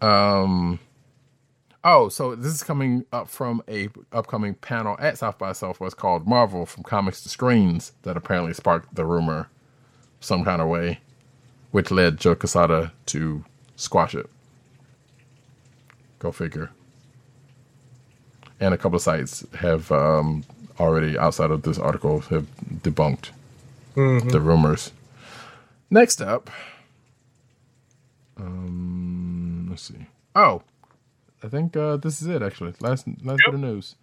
Um. 0.00 0.78
Oh, 1.84 2.08
so 2.08 2.36
this 2.36 2.54
is 2.54 2.62
coming 2.62 3.04
up 3.12 3.28
from 3.28 3.62
a 3.68 3.88
upcoming 4.12 4.54
panel 4.54 4.96
at 5.00 5.18
South 5.18 5.38
by 5.38 5.52
Southwest 5.52 5.96
called 5.96 6.26
Marvel 6.26 6.64
from 6.64 6.84
Comics 6.84 7.22
to 7.22 7.28
Screens 7.28 7.92
that 8.02 8.16
apparently 8.16 8.54
sparked 8.54 8.94
the 8.94 9.04
rumor 9.04 9.48
some 10.20 10.44
kind 10.44 10.62
of 10.62 10.68
way, 10.68 11.00
which 11.72 11.90
led 11.90 12.18
Joe 12.18 12.36
Quesada 12.36 12.92
to 13.06 13.44
squash 13.74 14.14
it. 14.14 14.30
Go 16.20 16.30
figure 16.30 16.70
and 18.62 18.72
a 18.72 18.78
couple 18.78 18.94
of 18.94 19.02
sites 19.02 19.44
have 19.54 19.90
um, 19.90 20.44
already 20.78 21.18
outside 21.18 21.50
of 21.50 21.62
this 21.62 21.78
article 21.78 22.20
have 22.20 22.46
debunked 22.82 23.30
the 23.94 24.40
rumors. 24.40 24.92
Next 25.90 26.22
up, 26.22 26.48
um, 28.36 29.66
let's 29.68 29.82
see. 29.82 30.06
Oh, 30.36 30.62
I 31.42 31.48
think 31.48 31.76
uh, 31.76 31.96
this 31.96 32.22
is 32.22 32.28
it. 32.28 32.42
Actually, 32.42 32.74
last 32.80 33.06
last 33.22 33.40
bit 33.44 33.54
of 33.54 33.60
news. 33.60 33.96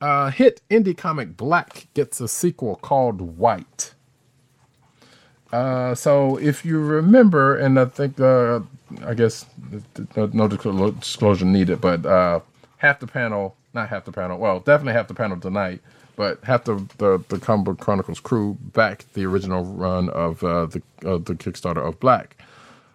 Uh, 0.00 0.30
hit 0.30 0.60
indie 0.68 0.96
comic 0.96 1.36
Black 1.36 1.86
gets 1.94 2.20
a 2.20 2.28
sequel 2.28 2.76
called 2.76 3.20
White. 3.20 3.94
Uh, 5.52 5.94
so 5.94 6.38
if 6.38 6.64
you 6.64 6.78
remember, 6.80 7.56
and 7.56 7.78
I 7.78 7.84
think 7.84 8.18
uh, 8.18 8.60
I 9.04 9.14
guess 9.14 9.46
no, 10.16 10.26
no 10.32 10.48
disclosure 10.48 11.44
needed, 11.44 11.80
but 11.80 12.04
uh, 12.06 12.40
half 12.78 13.00
the 13.00 13.06
panel, 13.06 13.54
not 13.74 13.90
half 13.90 14.04
the 14.04 14.12
panel, 14.12 14.38
well, 14.38 14.60
definitely 14.60 14.94
half 14.94 15.08
the 15.08 15.14
panel 15.14 15.38
tonight, 15.38 15.80
but 16.16 16.42
half 16.42 16.64
the 16.64 16.84
the, 16.98 17.22
the 17.28 17.38
Comic 17.38 17.66
Book 17.66 17.80
Chronicles 17.80 18.18
crew 18.18 18.56
backed 18.72 19.12
the 19.12 19.26
original 19.26 19.64
run 19.64 20.08
of 20.10 20.42
uh, 20.42 20.66
the 20.66 20.82
uh, 21.04 21.18
the 21.18 21.34
Kickstarter 21.34 21.86
of 21.86 22.00
Black, 22.00 22.36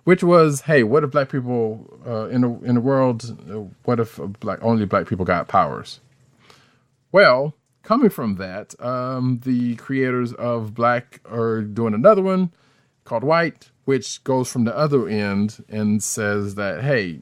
which 0.08 0.24
was, 0.24 0.61
hey, 0.61 0.84
what 0.84 1.03
if 1.03 1.11
black 1.11 1.27
people 1.27 2.00
uh, 2.08 2.30
in 2.30 2.40
the 2.40 2.50
in 2.61 2.76
the 2.76 2.80
world? 2.80 3.76
What 3.84 4.00
if 4.00 4.18
black 4.40 4.58
only 4.61 4.86
black 4.86 5.06
people 5.06 5.26
got 5.26 5.50
powers? 5.50 6.00
Well, 7.11 7.56
coming 7.84 8.10
from 8.10 8.36
that, 8.36 8.74
um, 8.82 9.42
the 9.44 9.76
creators 9.76 10.32
of 10.32 10.74
Black 10.74 11.19
are 11.30 11.61
doing 11.61 11.94
another 11.94 12.22
one 12.22 12.53
called 13.03 13.26
White, 13.26 13.72
which 13.84 14.24
goes 14.24 14.50
from 14.50 14.64
the 14.64 14.74
other 14.77 15.10
end 15.10 15.66
and 15.68 16.02
says 16.02 16.56
that, 16.56 16.84
hey, 16.84 17.19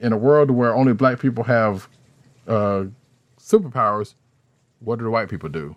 in 0.00 0.12
a 0.12 0.16
world 0.16 0.52
where 0.52 0.72
only 0.72 0.92
black 0.92 1.18
people 1.18 1.42
have 1.42 1.88
uh, 2.46 2.84
superpowers, 3.40 4.14
what 4.78 5.00
do 5.00 5.04
the 5.04 5.10
white 5.10 5.28
people 5.28 5.48
do? 5.48 5.74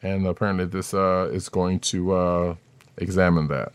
And 0.00 0.28
apparently, 0.28 0.66
this 0.66 0.94
uh, 0.94 1.28
is 1.32 1.48
going 1.48 1.80
to 1.80 2.12
uh, 2.12 2.54
examine 2.98 3.48
that. 3.48 3.72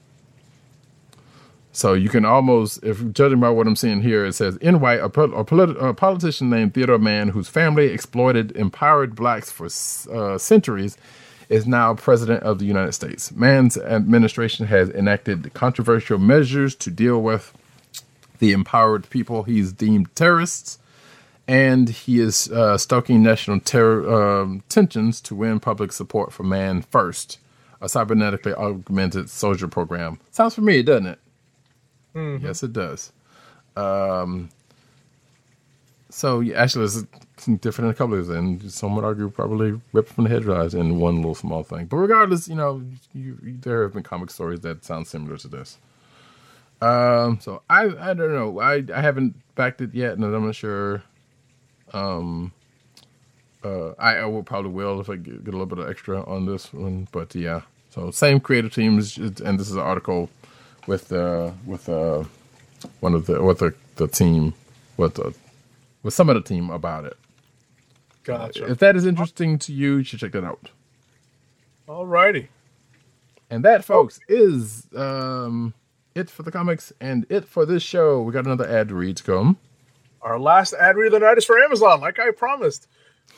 So 1.72 1.93
you 1.93 2.09
can 2.09 2.25
almost, 2.25 2.83
if 2.83 3.11
judging 3.14 3.39
by 3.39 3.49
what 3.51 3.67
I'm 3.67 3.75
seeing 3.75 4.01
here, 4.01 4.25
it 4.25 4.33
says 4.33 4.57
in 4.57 4.80
white, 4.80 4.99
a, 4.99 5.22
a, 5.22 5.89
a 5.89 5.93
politician 5.93 6.49
named 6.49 6.73
Theodore 6.73 6.98
Mann, 6.98 7.30
whose 7.30 7.48
family 7.48 7.85
exploited 7.88 8.51
empowered 8.53 9.15
blacks 9.15 9.51
for 9.51 9.67
uh, 10.11 10.38
centuries, 10.38 10.98
is 11.48 11.67
now 11.67 11.93
president 11.93 12.43
of 12.43 12.59
the 12.59 12.65
United 12.65 12.93
States. 12.93 13.31
Mann's 13.31 13.77
administration 13.77 14.67
has 14.67 14.89
enacted 14.89 15.53
controversial 15.53 16.17
measures 16.17 16.75
to 16.75 16.91
deal 16.91 17.22
with 17.22 17.53
the 18.39 18.51
empowered 18.51 19.09
people 19.09 19.43
he's 19.43 19.72
deemed 19.72 20.14
terrorists, 20.15 20.80
and 21.48 21.89
he 21.89 22.19
is 22.19 22.51
uh, 22.51 22.77
stoking 22.77 23.23
national 23.23 23.59
terror 23.59 24.41
um, 24.41 24.64
tensions 24.69 25.19
to 25.22 25.35
win 25.35 25.59
public 25.59 25.91
support 25.91 26.31
for 26.31 26.43
Man 26.43 26.81
First, 26.81 27.39
a 27.81 27.85
cybernetically 27.85 28.53
augmented 28.53 29.30
soldier 29.30 29.67
program. 29.67 30.19
Sounds 30.31 30.56
familiar, 30.56 30.83
doesn't 30.83 31.07
it? 31.07 31.19
Yes, 32.16 32.64
it 32.64 32.74
does. 32.74 33.12
Um, 33.76 34.50
so 36.10 36.44
actually, 36.54 36.86
it's 36.86 37.04
different 37.62 37.88
in 37.88 37.92
a 37.92 37.94
couple 37.94 38.16
of 38.16 38.28
ways, 38.28 38.36
and 38.36 38.72
some 38.72 38.96
would 38.96 39.06
argue 39.06 39.30
probably 39.30 39.80
ripped 39.94 40.10
from 40.14 40.26
the 40.26 40.30
headlines 40.30 40.74
in 40.74 41.00
one 41.00 41.18
little 41.18 41.36
small 41.36 41.64
thing. 41.64 41.86
But 41.86 41.98
regardless, 41.98 42.48
you 42.48 42.56
know, 42.56 42.84
you, 43.14 43.38
you, 43.44 43.58
there 43.62 43.84
have 43.84 43.94
been 43.94 44.04
comic 44.04 44.32
stories 44.32 44.62
that 44.62 44.84
sound 44.84 45.08
similar 45.08 45.38
to 45.38 45.48
this. 45.48 45.78
Um, 46.82 47.40
so 47.42 47.62
I 47.70 47.84
I 47.86 48.14
don't 48.14 48.34
know. 48.34 48.60
I 48.60 48.84
I 48.94 49.02
haven't 49.02 49.36
backed 49.56 49.82
it 49.82 49.94
yet, 49.94 50.14
and 50.14 50.24
I'm 50.24 50.46
not 50.46 50.56
sure. 50.56 51.04
Um, 51.94 52.54
uh, 53.64 53.90
I, 54.00 54.18
I 54.18 54.26
will 54.26 54.44
probably 54.44 54.72
will 54.72 55.02
if 55.02 55.10
I 55.10 55.18
get, 55.18 55.44
get 55.44 55.54
a 55.54 55.58
little 55.58 55.66
bit 55.66 55.80
of 55.80 55.90
extra 55.90 56.24
on 56.24 56.46
this 56.46 56.74
one. 56.74 57.08
But 57.12 57.36
yeah, 57.36 57.62
so 57.90 58.12
same 58.12 58.40
creative 58.40 58.74
teams, 58.74 59.18
and 59.18 59.60
this 59.60 59.70
is 59.70 59.76
an 59.76 59.82
article 59.82 60.30
with 60.90 61.14
uh 61.14 61.51
with 61.68 61.88
uh 61.88 62.24
one 63.00 63.14
of 63.14 63.27
the 63.27 63.42
with 63.42 63.59
the 63.59 63.74
the 63.95 64.08
team 64.08 64.56
with 64.98 65.14
the 65.14 65.34
with 66.01 66.16
some 66.16 66.30
of 66.30 66.35
the 66.35 66.42
team 66.42 66.72
about 66.72 67.06
it. 67.06 67.16
Gotcha. 68.24 68.69
If 68.69 68.80
that 68.80 68.95
is 68.95 69.06
interesting 69.06 69.59
to 69.59 69.74
you, 69.74 69.98
you 69.98 70.03
should 70.03 70.19
check 70.19 70.32
that 70.32 70.43
out. 70.43 70.69
All 71.88 72.06
righty. 72.06 72.50
And 73.50 73.64
that, 73.66 73.84
folks, 73.84 74.19
is 74.27 74.88
um, 74.95 75.74
it 76.16 76.30
for 76.30 76.43
the 76.43 76.51
comics 76.51 76.93
and 77.00 77.26
it 77.30 77.45
for 77.45 77.66
this 77.66 77.82
show. 77.82 78.22
We 78.22 78.34
got 78.34 78.45
another 78.45 78.68
ad 78.68 78.92
read 78.92 79.18
to 79.18 79.24
come. 79.24 79.58
Our 80.22 80.40
last 80.40 80.74
ad 80.74 80.98
read 80.98 81.08
of 81.08 81.14
the 81.14 81.19
night 81.19 81.38
is 81.38 81.45
for 81.45 81.59
Amazon, 81.59 82.01
like 82.01 82.19
I 82.19 82.32
promised. 82.32 82.88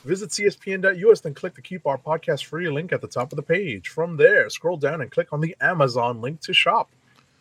Visit 0.03 0.31
cspn.us, 0.31 1.21
then 1.21 1.33
click 1.33 1.55
the 1.55 1.61
Keep 1.61 1.85
Our 1.85 1.97
Podcast 1.97 2.45
Free 2.45 2.69
link 2.69 2.91
at 2.91 3.01
the 3.01 3.07
top 3.07 3.31
of 3.31 3.35
the 3.35 3.43
page. 3.43 3.87
From 3.89 4.17
there, 4.17 4.49
scroll 4.49 4.77
down 4.77 5.01
and 5.01 5.11
click 5.11 5.31
on 5.31 5.41
the 5.41 5.55
Amazon 5.61 6.21
link 6.21 6.41
to 6.41 6.53
shop. 6.53 6.89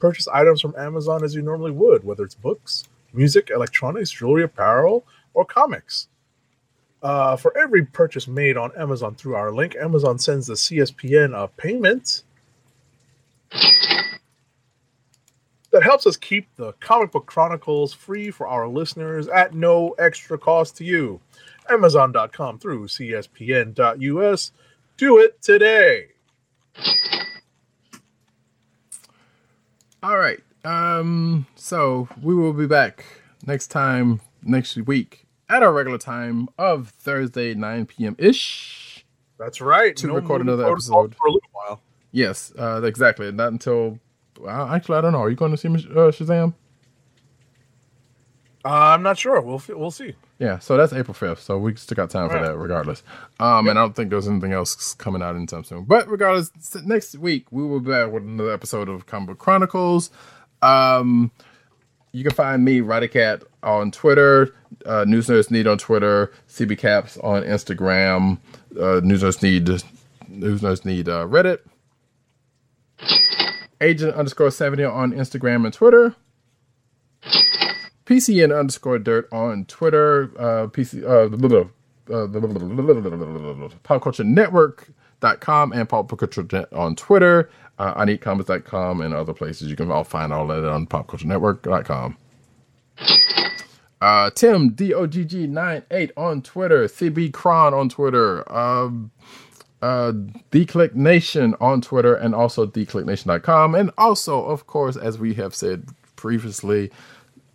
Purchase 0.01 0.27
items 0.29 0.61
from 0.61 0.75
Amazon 0.77 1.23
as 1.23 1.35
you 1.35 1.43
normally 1.43 1.71
would, 1.71 2.03
whether 2.03 2.25
it's 2.25 2.35
books, 2.35 2.85
music, 3.13 3.51
electronics, 3.55 4.11
jewelry, 4.11 4.43
apparel, 4.43 5.05
or 5.35 5.45
comics. 5.45 6.09
Uh, 7.03 7.37
for 7.37 7.57
every 7.57 7.85
purchase 7.85 8.27
made 8.27 8.57
on 8.57 8.73
Amazon 8.77 9.15
through 9.15 9.35
our 9.35 9.53
link, 9.53 9.77
Amazon 9.77 10.19
sends 10.19 10.47
the 10.47 10.55
CSPN 10.55 11.41
a 11.41 11.49
payment 11.49 12.25
that 15.71 15.83
helps 15.83 16.07
us 16.07 16.17
keep 16.17 16.49
the 16.57 16.73
comic 16.75 17.13
book 17.13 17.27
chronicles 17.27 17.95
free 17.95 18.31
for 18.31 18.47
our 18.47 18.69
listeners 18.69 19.29
at 19.29 19.55
no 19.55 19.91
extra 19.99 20.37
cost 20.37 20.77
to 20.77 20.85
you. 20.85 21.21
Amazon.com 21.71 22.59
through 22.59 22.87
CSPN.us. 22.87 24.53
Do 24.97 25.19
it 25.19 25.41
today. 25.41 26.09
All 30.03 30.19
right. 30.19 30.41
Um, 30.65 31.47
so 31.57 32.09
we 32.23 32.35
will 32.35 32.53
be 32.53 32.67
back 32.67 33.05
next 33.47 33.69
time 33.69 34.21
next 34.43 34.77
week 34.77 35.27
at 35.49 35.63
our 35.63 35.73
regular 35.73 35.99
time 35.99 36.49
of 36.59 36.89
Thursday, 36.89 37.55
9 37.55 37.87
p.m. 37.87 38.17
ish. 38.19 39.05
That's 39.39 39.61
right. 39.61 39.97
To 39.97 40.13
record 40.13 40.41
another 40.43 40.71
episode. 40.71 41.15
for 41.15 41.27
a 41.27 41.33
little 41.33 41.49
while. 41.53 41.83
Yes, 42.13 42.53
uh, 42.59 42.83
exactly. 42.83 43.31
Not 43.33 43.53
until 43.53 43.99
well, 44.39 44.69
actually, 44.69 44.99
I 44.99 45.01
don't 45.03 45.13
know. 45.13 45.23
Are 45.23 45.31
you 45.31 45.37
going 45.37 45.51
to 45.51 45.57
see 45.57 45.69
uh, 45.69 46.11
Shazam? 46.11 46.55
Uh, 48.65 48.69
I'm 48.69 49.03
not 49.03 49.19
sure. 49.19 49.41
We'll 49.41 49.63
we'll 49.69 49.91
see. 49.91 50.15
Yeah, 50.41 50.59
so 50.59 50.77
that's 50.79 50.95
April 50.95 51.15
5th. 51.15 51.41
So 51.41 51.59
we 51.59 51.77
still 51.77 51.95
got 51.97 52.09
time 52.09 52.31
for 52.31 52.41
that 52.41 52.57
regardless. 52.57 53.03
Um, 53.39 53.69
And 53.69 53.79
I 53.79 53.83
don't 53.83 53.95
think 53.95 54.09
there's 54.09 54.27
anything 54.27 54.53
else 54.55 54.95
coming 54.95 55.21
out 55.23 55.37
anytime 55.37 55.65
soon. 55.65 55.85
But 55.85 56.09
regardless, 56.09 56.51
next 56.83 57.15
week 57.19 57.47
we 57.53 57.63
will 57.63 57.79
be 57.81 57.91
back 57.91 58.11
with 58.11 58.23
another 58.23 58.51
episode 58.51 58.89
of 58.89 59.05
Comic 59.05 59.37
Chronicles. 59.39 60.11
Um, 60.63 61.31
you 62.13 62.25
can 62.25 62.33
find 62.33 62.65
me, 62.65 62.81
Roddykat, 62.81 63.43
on 63.63 63.91
Twitter, 63.91 64.55
uh, 64.87 65.05
News 65.07 65.27
Nerds 65.29 65.51
Need 65.51 65.67
on 65.67 65.77
Twitter, 65.77 66.33
CB 66.49 66.79
Caps 66.79 67.19
on 67.19 67.43
Instagram, 67.43 68.39
uh, 68.81 69.01
News 69.05 69.23
Nerds 69.23 69.43
Need, 69.43 69.69
News 70.29 70.63
Nerds 70.63 70.87
Need 70.87 71.09
uh, 71.11 71.27
Reddit, 71.27 71.59
Agent 73.83 74.15
underscore 74.15 74.51
70 74.51 74.85
on 74.85 75.13
Instagram 75.13 75.65
and 75.65 75.73
Twitter. 75.75 76.15
PCN 78.11 78.59
underscore 78.59 78.99
dirt 78.99 79.29
on 79.31 79.65
Twitter, 79.67 80.33
uh, 80.37 80.67
PC, 80.67 81.05
uh, 81.05 81.29
uh, 82.13 82.27
blah, 82.27 82.41
blah, 82.41 82.41
blah, 82.41 82.43
blah, 82.43 82.83
blah, 82.83 83.17
blah, 83.17 83.53
blah, 83.55 83.69
popculturenetwork.com 83.85 85.73
on 86.73 86.97
Twitter, 86.97 87.51
uh, 87.79 87.93
I 87.95 88.05
need 88.07 88.21
and 89.01 89.15
other 89.15 89.33
places. 89.33 89.71
You 89.71 89.77
can 89.77 89.93
all 89.93 90.03
find 90.03 90.33
all 90.33 90.51
of 90.51 90.61
that 90.61 90.69
on 90.69 90.89
popculturenetwork.com. 90.89 92.17
Uh, 94.01 94.31
Tim 94.31 94.73
DOGG98 94.73 96.11
on 96.17 96.43
Twitter, 96.43 96.87
CB 96.87 97.33
Cron 97.33 97.75
on 97.75 97.89
Twitter, 97.89 98.51
um, 98.53 99.13
uh, 99.83 100.11
Declick 100.51 100.97
Nation 100.97 101.55
on 101.61 101.81
Twitter, 101.81 102.17
and 102.17 102.35
also 102.35 102.67
declicknation.com. 102.67 103.77
And 103.77 103.93
also, 103.97 104.45
of 104.45 104.67
course, 104.67 104.97
as 104.97 105.19
we 105.19 105.35
have 105.35 105.55
said 105.55 105.87
previously, 106.17 106.91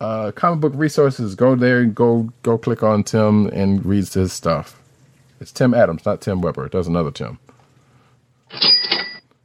uh, 0.00 0.32
comic 0.32 0.60
book 0.60 0.72
resources. 0.76 1.34
Go 1.34 1.54
there 1.54 1.80
and 1.80 1.94
go 1.94 2.30
go 2.42 2.58
click 2.58 2.82
on 2.82 3.04
Tim 3.04 3.46
and 3.48 3.84
read 3.84 4.06
his 4.08 4.32
stuff. 4.32 4.80
It's 5.40 5.52
Tim 5.52 5.74
Adams, 5.74 6.04
not 6.06 6.20
Tim 6.20 6.40
Weber. 6.40 6.68
There's 6.68 6.86
another 6.86 7.10
Tim. 7.10 7.38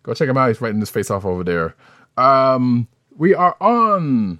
Go 0.03 0.13
check 0.13 0.29
him 0.29 0.37
out. 0.37 0.47
He's 0.47 0.61
writing 0.61 0.79
his 0.79 0.89
face 0.89 1.11
off 1.11 1.25
over 1.25 1.43
there. 1.43 1.75
Um, 2.17 2.87
we 3.15 3.33
are 3.33 3.55
on. 3.61 4.39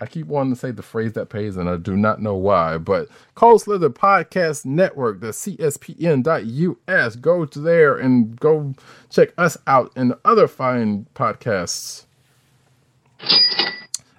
I 0.00 0.06
keep 0.06 0.26
wanting 0.26 0.54
to 0.54 0.58
say 0.58 0.70
the 0.72 0.82
phrase 0.82 1.12
that 1.12 1.28
pays, 1.28 1.56
and 1.56 1.68
I 1.68 1.76
do 1.76 1.96
not 1.96 2.20
know 2.20 2.34
why. 2.34 2.78
But 2.78 3.08
Cold 3.34 3.62
Slither 3.62 3.90
Podcast 3.90 4.64
Network, 4.64 5.20
the 5.20 5.28
CSPN.us. 5.28 7.16
Go 7.16 7.44
to 7.46 7.58
there 7.60 7.96
and 7.96 8.38
go 8.40 8.74
check 9.10 9.32
us 9.38 9.56
out 9.66 9.92
and 9.94 10.14
other 10.24 10.48
fine 10.48 11.06
podcasts. 11.14 12.06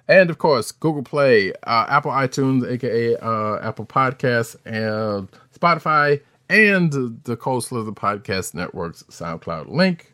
And 0.08 0.30
of 0.30 0.38
course, 0.38 0.70
Google 0.72 1.02
Play, 1.02 1.52
uh, 1.64 1.86
Apple 1.88 2.12
iTunes, 2.12 2.68
aka 2.70 3.16
uh, 3.16 3.58
Apple 3.60 3.86
Podcasts, 3.86 4.56
and 4.64 5.28
Spotify, 5.58 6.20
and 6.48 6.92
the 7.24 7.36
Cold 7.36 7.64
Slither 7.64 7.92
Podcast 7.92 8.54
Network's 8.54 9.02
SoundCloud 9.04 9.68
link. 9.68 10.12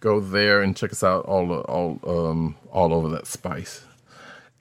Go 0.00 0.20
there 0.20 0.62
and 0.62 0.76
check 0.76 0.92
us 0.92 1.02
out 1.02 1.24
all 1.26 1.52
all 1.52 2.00
um 2.04 2.56
all 2.70 2.92
over 2.92 3.08
that 3.10 3.26
spice. 3.26 3.84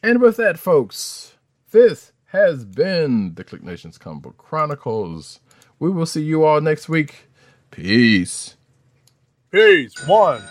And 0.03 0.21
with 0.21 0.37
that, 0.37 0.57
folks, 0.57 1.33
this 1.71 2.11
has 2.27 2.65
been 2.65 3.35
the 3.35 3.43
Click 3.43 3.63
Nation's 3.63 3.97
Comic 3.97 4.23
Book 4.23 4.37
Chronicles. 4.37 5.39
We 5.79 5.89
will 5.89 6.05
see 6.05 6.23
you 6.23 6.43
all 6.43 6.61
next 6.61 6.89
week. 6.89 7.27
Peace. 7.71 8.55
Peace. 9.51 9.93
One. 10.07 10.41